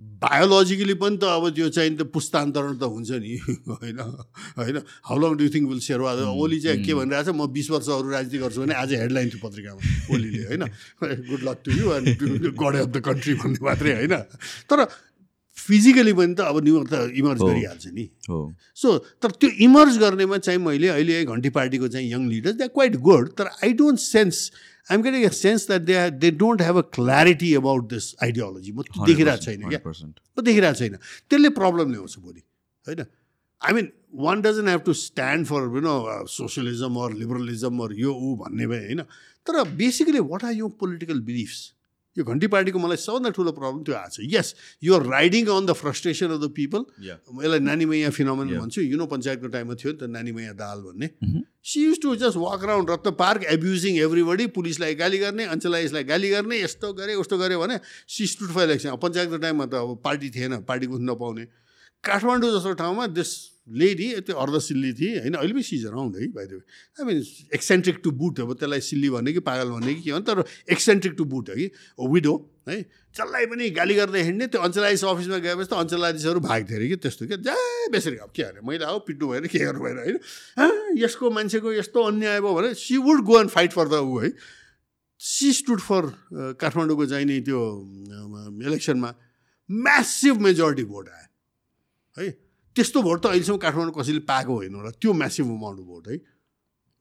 बायोलोजिकली 0.00 0.94
पनि 1.00 1.16
त 1.16 1.24
अब 1.24 1.44
त्यो 1.56 1.68
चाहिँ 1.76 1.96
त 1.96 2.02
पुस्तान्तरण 2.12 2.76
त 2.76 2.88
हुन्छ 2.88 3.10
नि 3.20 3.36
होइन 3.68 3.98
होइन। 4.56 4.76
How 5.04 5.16
long 5.20 5.36
do 5.36 5.48
think 5.48 5.68
will 5.68 5.80
share 5.80 6.00
Oli 6.00 6.60
चाहिँ 6.60 6.84
के 6.84 6.92
भनिरहेको 6.94 7.32
छ 7.32 7.36
म 7.36 7.46
बिस 7.52 7.70
वर्ष 7.70 7.88
अरू 7.88 8.08
राजनीति 8.08 8.38
गर्छु 8.38 8.60
भने 8.60 8.74
आज 8.80 8.92
हेडलाइन 8.96 9.28
थियो 9.28 9.40
पत्रिकामा 9.44 9.80
ओलीले 10.14 10.42
होइन। 10.48 10.64
Good 11.28 11.42
luck 11.48 11.58
to 11.64 11.70
you 11.72 11.92
and 11.92 12.08
God 12.56 12.74
of 12.80 12.88
the 12.88 13.04
country 13.04 13.34
भन्ने 13.44 13.60
मात्रै 13.64 13.92
होइन। 14.00 14.16
तर 14.68 14.78
फिजिकली 15.56 16.12
पनि 16.16 16.34
त 16.34 16.40
अब 16.48 16.56
न्युयोर्क 16.64 16.88
त 16.88 17.12
इमर्ज। 17.20 17.40
गरिहाल्छ 17.40 17.86
नि। 17.92 18.04
सो 18.76 18.88
तर 19.20 19.30
त्यो 19.36 19.48
इमर्ज 19.68 19.98
गर्नेमा 20.00 20.36
चाहिँ 20.40 20.60
मैले 20.60 20.88
अहिले 20.96 21.24
घन्टी 21.24 21.50
पार्टीको 21.52 21.88
चाहिँ 21.88 22.08
young 22.12 22.28
leaders 22.28 22.56
they 22.56 22.68
quite 22.72 22.96
good 22.96 23.28
तर 23.36 23.46
I 23.60 23.72
don't 23.76 23.98
sense 24.00 24.36
I'm 24.88 25.02
getting 25.02 25.24
a 25.24 25.32
sense 25.36 25.66
that 25.70 25.82
they 25.86 25.94
they 26.18 26.30
don't 26.42 26.62
have 26.62 26.76
a 26.78 26.84
clarity 26.96 27.54
about 27.54 27.88
this 27.92 28.06
ideology 28.22 28.72
म 28.72 28.82
त्यो 28.82 29.06
देखिरहेको 29.06 29.44
छैन 29.44 29.68
क्या 29.68 29.80
100%. 29.80 30.20
म 30.38 30.42
देखिरहेको 30.50 30.78
छैन 30.78 30.94
त्यसले 31.30 31.50
प्रब्लम 31.58 31.90
ल्याउँछ 31.92 32.18
भोलि 32.18 32.42
होइन 32.86 33.04
I 33.62 33.72
mean 33.78 33.90
one 34.26 34.40
doesn't 34.42 34.68
have 34.68 34.82
to 34.86 34.92
stand 35.00 35.46
for 35.46 35.68
you 35.76 35.80
know 35.86 35.96
socialism 36.36 36.96
or 37.04 37.12
liberalism 37.22 37.84
or 37.86 37.92
यो 38.00 38.14
ऊ 38.14 38.34
भन्ने 38.42 38.66
भए 38.72 38.80
होइन 38.86 39.02
तर 39.46 39.62
बेसिकली 39.82 40.20
वाट 40.32 40.44
आर 40.44 40.54
यो 40.62 40.68
पोलिटिकल 40.80 41.20
बिलिफ्स 41.28 41.60
यो 42.20 42.24
घन्टी 42.24 42.46
पार्टीको 42.52 42.78
मलाई 42.78 43.00
सबभन्दा 43.00 43.30
ठुलो 43.32 43.52
प्रब्लम 43.56 43.82
त्यो 43.88 43.94
आएको 43.96 44.12
छ। 44.12 44.28
Yes 44.28 44.48
you're 44.84 45.02
riding 45.08 45.44
on 45.48 45.64
the 45.66 45.72
frustration 45.80 46.36
of 46.36 46.40
the 46.40 46.52
people 46.52 46.80
यसलाई 47.00 47.60
नानी 47.64 47.84
मैया 47.88 48.10
फिनोमेन. 48.12 48.48
भन्छु। 48.60 48.80
युनो 48.84 49.06
पञ्चायतको 49.08 49.48
टाइममा 49.48 49.74
थियो 49.80 49.92
नि 49.92 49.98
त 49.98 50.12
नानी 50.12 50.32
मैया 50.36 50.52
दाल 50.60 50.78
भन्ने. 50.84 51.08
She 51.64 51.78
used 51.84 51.98
to 52.02 52.14
just 52.16 52.36
walk 52.36 52.60
around 52.64 52.90
Ratna 52.90 53.10
Park 53.16 53.44
abusing 53.56 53.96
everybody 54.04 54.46
पुलिसलाई 54.52 54.94
गाली 55.00 55.18
गर्ने 55.18 55.44
अञ्चलाइसलाई 55.54 56.04
गाली 56.04 56.28
गर्ने 56.30 56.56
यस्तो 56.60 56.92
गरे 57.00 57.14
उस्तो 57.20 57.36
गरे 57.38 57.56
भने 57.56 57.76
सी 58.08 58.26
स्टुड 58.26 58.50
फर 58.52 58.62
इलेक्सन 58.64 58.96
पञ्चायतको 58.96 59.36
टाइममा 59.38 59.66
त 59.66 59.74
अब 59.80 60.00
पार्टी 60.04 60.30
थिएन 60.36 60.64
पार्टी 60.64 60.86
कुद्नु 60.88 61.12
नपाउने 61.12 61.44
काठमाडौँ 62.04 62.50
जस्तो 62.56 62.72
ठाउँमा 62.80 63.06
दिस 63.12 63.30
लेडी 63.70 64.08
त्यो 64.26 64.36
अर्धसिल्ली 64.36 64.92
थिए 64.98 65.18
होइन? 65.20 65.34
अहिले 65.34 65.52
पनि 65.54 65.62
सिज 65.62 65.86
अराउन्ड 65.86 66.16
है 66.16 66.26
भाइ 66.34 66.46
I 66.46 67.04
mean 67.06 67.22
eccentric 67.54 68.00
to 68.04 68.10
boot 68.10 68.40
अब 68.40 68.52
त्यसलाई 68.58 68.80
सिल्ली 68.80 69.10
भन्ने 69.10 69.32
कि 69.32 69.40
पागल 69.46 69.70
भन्ने 69.70 69.94
कि 69.94 70.02
के 70.02 70.12
भन्छ 70.12 70.26
तर 70.26 70.44
एक्सेन्ट्रिक 70.72 71.14
टु 71.18 71.24
बुट 71.24 71.48
हो 71.50 71.54
कि? 71.54 71.70
विडो 72.00 72.34
है? 72.68 72.80
जसलाई 73.16 73.46
पनि 73.46 73.70
गाली 73.78 73.94
गर्दै 73.94 74.22
हिँड्ने 74.22 74.46
त्यो 74.46 74.60
अञ्चलाइस 74.60 75.04
अफिसमा 75.04 75.38
गएपछि 75.46 75.68
त 75.70 75.72
अञ्चलाधीशहरू 75.74 76.40
भाग्थ्यो 76.40 76.76
अरे 76.76 76.88
कि 76.88 76.96
त्यस्तो 77.02 77.26
क्या? 77.26 77.36
जा 77.46 77.54
बेसरी 77.90 78.16
अब 78.26 78.30
के 78.34 78.42
अरे 78.42 78.60
मैले 78.66 78.84
अब 78.84 79.04
पिट्नु 79.06 79.28
भएन 79.28 79.46
के 79.46 79.58
गर्नु 79.58 79.80
भएन 79.84 79.98
होइन? 79.98 80.18
"हाँ, 80.58 80.72
यसको 80.98 81.30
मान्छेको 81.30 81.72
यस्तो 81.72 81.98
अन्याय 82.10 82.40
भयो 82.40 82.54
भने 82.54 82.74
she 82.74 82.96
would 82.96 83.20
go 83.24 83.40
and 83.40 83.50
fight 83.50 83.72
for 83.72 83.88
the 83.88 84.02
ऊ 84.02 84.18
है? 84.18 84.30
सी 85.20 85.52
स्टुड 85.52 85.80
फर 85.80 86.02
काठमाडौँको 86.60 87.06
चाहिँ 87.06 87.26
नि 87.26 87.40
त्यो 87.46 87.60
इलेक्सनमा 88.66 89.10
म्यासिभ 89.70 90.40
मेजोरिटी 90.40 90.84
भोट 90.84 91.08
आयो 91.08 92.24
है? 92.24 92.49
त्यस्तो 92.76 93.02
भोट 93.02 93.18
त 93.22 93.26
अहिलेसम्म 93.26 93.58
काठमाडौँ 93.58 93.94
कसैले 93.98 94.22
पाएको 94.30 94.52
होइन 94.54 94.74
होला। 94.74 94.90
त्यो 95.00 95.12
म्यासिभ 95.12 95.46
अमाउन्ट 95.46 95.80
भोट 95.80 96.08
है। 96.08 96.16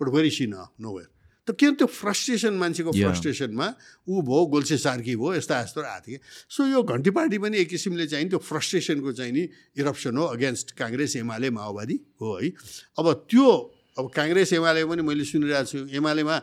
बट 0.02 0.08
भेरी 0.16 0.30
सी 0.30 0.46
न 0.48 0.66
नो 0.82 0.90
वेयर 0.98 1.10
त 1.48 1.56
किन 1.58 1.74
त्यो 1.82 1.88
फ्रस्ट्रेसन 1.88 2.54
मान्छेको. 2.62 2.92
फ्रस्ट्रेसनमा 2.94 3.68
ऊ 4.10 4.22
भयो 4.22 4.46
गोल्से 4.54 4.78
सार्की 4.78 5.16
भयो 5.18 5.34
यस्ता 5.36 5.56
यस्तो 5.62 5.82
आएको 5.82 6.06
थियो। 6.06 6.18
कि 6.18 6.26
सो 6.50 6.62
यो 6.68 6.80
घन्टी 6.84 7.10
पार्टी 7.10 7.38
पनि 7.42 7.58
एक 7.58 7.70
किसिमले 7.70 8.06
चाहिँ 8.06 8.30
त्यो 8.30 8.40
फ्रस्ट्रेसनको 8.40 9.12
चाहिँ 9.18 9.34
नि 9.34 9.44
इरप्सन 9.78 10.18
हो 10.18 10.24
अगेन्स्ट 10.38 10.78
काङ्ग्रेस 10.78 11.16
एमाले 11.22 11.50
माओवादी 11.50 11.98
हो 12.22 12.30
है। 12.38 12.50
अब 12.98 13.06
त्यो 13.30 13.50
अब 13.98 14.06
काङ्ग्रेस 14.14 14.54
एमाले 14.54 14.86
पनि 14.86 15.02
मैले 15.02 15.26
सुनिरहेको 15.26 15.66
छु 15.70 15.78
एमालेमा 15.98 16.36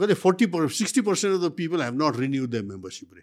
कति 0.00 0.14
forty 0.14 0.46
per 0.52 0.68
sixty 0.72 1.00
percent 1.00 1.32
of 1.36 1.40
the 1.44 1.52
people 1.54 1.82
have 1.82 1.94
not 2.02 2.14
renew 2.16 2.46
the 2.48 2.64
membership 2.64 3.10
रे। 3.14 3.22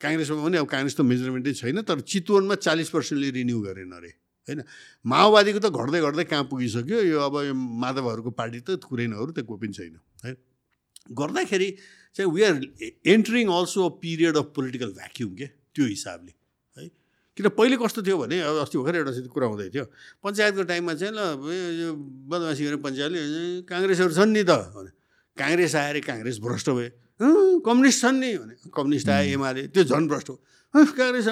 काङ्ग्रेसमा 0.00 0.42
पनि 0.46 0.56
अब 0.62 0.66
काङ्ग्रेस 0.66 0.94
त 0.94 1.00
मेजरमेन्टै 1.00 1.52
छैन 1.58 1.82
तर 1.82 2.00
चितवनमा 2.00 2.54
चालिस 2.66 2.88
पर्सेन्टले 2.94 3.30
रिन्यू 3.42 3.60
गरेन 3.60 3.92
अरे 3.98 4.10
होइन? 4.48 4.62
माओवादीको 5.06 5.58
त 5.58 5.66
घट्दै 5.66 6.00
घट्दै 6.00 6.24
कहाँ 6.24 6.44
पुगिसक्यो? 6.44 7.00
यो 7.02 7.20
अब 7.20 7.44
यो 7.46 7.54
माधवहरूको 7.54 8.30
पार्टी 8.30 8.60
त 8.60 8.70
कुरैनहरू 8.70 9.32
त्यो 9.32 9.44
कोही 9.44 9.60
पनि 9.60 9.72
छैन 9.72 10.00
है? 10.24 10.36
गर्दाखेरि 11.12 11.76
चाहिँ 12.14 12.30
we 12.32 12.42
are 12.42 12.54
entering 13.06 13.48
also 13.48 13.88
a 13.88 13.98
period 14.02 14.36
of 14.36 14.52
political 14.56 14.86
vacuum 14.86 15.34
के? 15.34 15.46
त्यो 15.46 15.86
हिसाबले 15.86 16.32
है? 16.82 16.88
किन 17.36 17.48
पहिले 17.48 17.76
कस्तो 17.76 18.02
थियो 18.02 18.18
भने 18.18 18.40
अब 18.40 18.56
अस्ति 18.56 18.78
भर्खर 18.78 18.96
एउटा 18.96 19.10
चाहिँ 19.10 19.28
कुरा 19.28 19.46
हुँदै 19.46 19.68
थियो। 19.68 19.84
पञ्चायतको 20.24 20.62
टाइममा 20.62 20.94
चाहिँ 20.94 21.14
ल 21.14 21.18
यो 21.80 21.94
बदमासी 22.28 22.64
गरेर 22.64 22.76
पञ्चायतले 22.76 23.62
काङ्ग्रेसहरू 23.62 24.14
छन् 24.14 24.32
नि 24.32 24.44
त 24.44 24.50
भने। 24.50 24.90
काङ्ग्रेस 25.38 25.74
आएर 25.74 26.00
काङ्ग्रेस 26.00 26.38
भ्रष्ट 26.38 26.70
भए। 26.70 26.88
"अँ, 27.20 27.60
कम्युनिस्ट 27.60 28.00
छन् 28.00 28.20
नि 28.20 28.38
भने। 28.38 28.54
कम्युनिस्ट 28.54 29.08
आए 29.08 29.32
एमाले 29.32 29.66
त्यो 29.66 29.84
झन् 29.84 30.08
भ्रष्ट 30.08 30.30
हो। 30.30 30.34
"अँ, 30.34 30.53
काङ्ग्रेस 30.74 31.26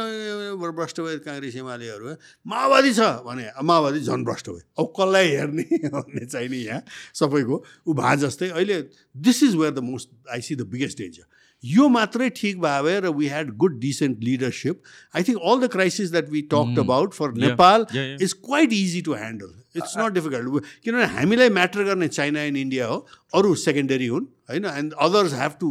भ्रष्ट 0.79 1.01
भए 1.01 1.17
काङ्ग्रेस 1.27 1.57
एमालेहरू। 1.57 2.15
माओवादी 2.47 2.93
छ 2.95 3.01
भने 3.27 3.47
माओवादी 3.65 4.01
झन् 4.01 4.25
भ्रष्ट 4.25 4.49
भयो 4.49 4.63
अब 4.79 4.93
कसलाई 4.99 5.29
हेर्ने 5.29 5.65
भन्ने 5.95 6.27
चाहिँ 6.27 6.49
नि 6.49 6.59
यहाँ 6.67 6.83
सबैको 7.21 7.57
ऊ 7.89 7.95
भा 7.95 8.15
जस्तै। 8.23 8.49
अहिले 8.49 8.81
this 9.29 9.43
is 9.43 9.55
where 9.57 9.73
the 9.73 9.79
most 9.91 10.11
I 10.31 10.41
see 10.41 10.55
the 10.57 10.69
biggest 10.75 10.99
danger 10.99 11.27
यो 11.65 11.89
मात्रै 11.89 12.29
ठिक 12.37 12.61
भयो 12.61 12.83
भए 12.83 13.01
र 13.01 13.11
we 13.19 13.27
had 13.29 13.51
good 13.57 13.79
decent 13.81 14.23
leadership 14.25 14.81
I 15.17 15.23
think 15.29 15.39
all 15.43 15.61
the 15.61 15.71
crisis 15.73 16.11
that 16.11 16.31
we 16.31 16.43
talked 16.55 16.79
about 16.79 17.13
for. 17.15 17.33
Nepal. 17.47 17.87
Is 18.23 18.33
quite 18.47 18.73
easy 18.73 19.03
to 19.03 19.13
handle 19.15 19.53
it's 19.77 19.95
not 19.99 20.13
difficult 20.13 20.65
किनभने 20.85 21.05
हामीलाई 21.19 21.49
matter 21.59 21.85
गर्ने 21.85 22.09
China 22.09 22.43
and 22.43 22.57
India 22.59 22.87
हो 22.87 23.07
अरू 23.35 23.55
सेकेन्डरी 23.67 24.07
हुन् 24.07 24.27
होइन 24.51 24.65
and 24.79 24.93
others 25.07 25.33
have 25.35 25.53
to 25.61 25.71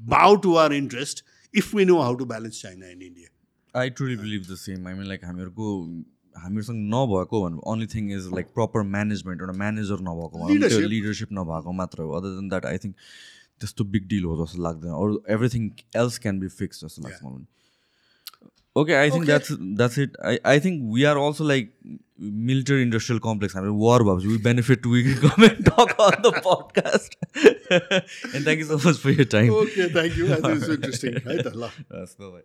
bow 0.00 0.34
to 0.46 0.54
our 0.56 0.74
interest 0.74 1.24
if 1.58 1.74
we 1.74 1.84
know 1.84 2.00
how 2.00 2.14
to 2.14 2.24
balance 2.32 2.62
China 2.62 2.86
and 2.86 3.02
India 3.02 3.80
I 3.82 3.90
truly 3.90 4.16
believe 4.16 4.42
the 4.50 4.56
same 4.64 4.88
I 4.88 4.94
mean 4.94 5.06
like 5.08 5.24
हामीहरूको 5.24 5.70
हामीहरूसँग 6.36 6.78
नभएको 6.94 7.42
भन्नु 7.42 7.60
only 7.72 7.86
thing 7.94 8.10
is 8.12 8.28
like 8.34 8.46
proper 8.54 8.82
management 8.94 9.40
एउटा 9.40 9.56
manager 9.58 9.98
नभएको. 10.08 10.48
Leadership 10.94 11.32
नभएको 11.32 11.72
मात्र 11.80 12.02
हो। 12.02 12.10
Other 12.18 12.36
than 12.36 12.48
that 12.48 12.64
I 12.66 12.78
think 12.84 12.94
त्यस्तो 13.60 13.84
बिग 13.96 14.08
डिल 14.08 14.24
हो 14.24 14.36
जस्तो 14.44 14.62
लाग्दैन। 14.62 14.92
अरू 15.00 15.22
everything 15.34 15.70
else 15.96 16.18
can 16.24 16.40
be 16.40 16.48
fix 16.60 16.84
जस्तो 16.84 17.02
लाग्छ 17.02 17.22
मलाई। 17.24 17.46
Okay 18.76 18.94
I 18.94 19.10
think 19.10 19.22
Okay. 19.22 19.26
That's 19.26 19.52
that's 19.80 19.98
it 19.98 20.16
I 20.30 20.38
I 20.52 20.60
think 20.60 20.82
we 20.94 21.04
are 21.10 21.16
also 21.16 21.44
like 21.48 21.74
military 22.18 22.82
industrial 22.82 23.20
complex. 23.20 23.56
I 23.56 23.60
mean, 23.60 23.76
war 23.76 24.04
Babs. 24.04 24.26
We 24.26 24.38
benefit. 24.38 24.84
We 24.86 25.14
come 25.14 25.44
and 25.44 25.64
talk 25.64 25.98
on 25.98 26.22
the 26.22 26.32
podcast. 26.32 27.16
and 28.34 28.44
thank 28.44 28.58
you 28.58 28.64
so 28.64 28.78
much 28.78 28.98
for 28.98 29.10
your 29.10 29.24
time. 29.24 29.50
Okay, 29.50 29.88
thank 29.88 30.16
you. 30.16 30.28
That 30.28 30.50
is 30.50 30.68
interesting. 30.76 31.14
That's 31.24 32.14
the 32.14 32.30
way. 32.30 32.42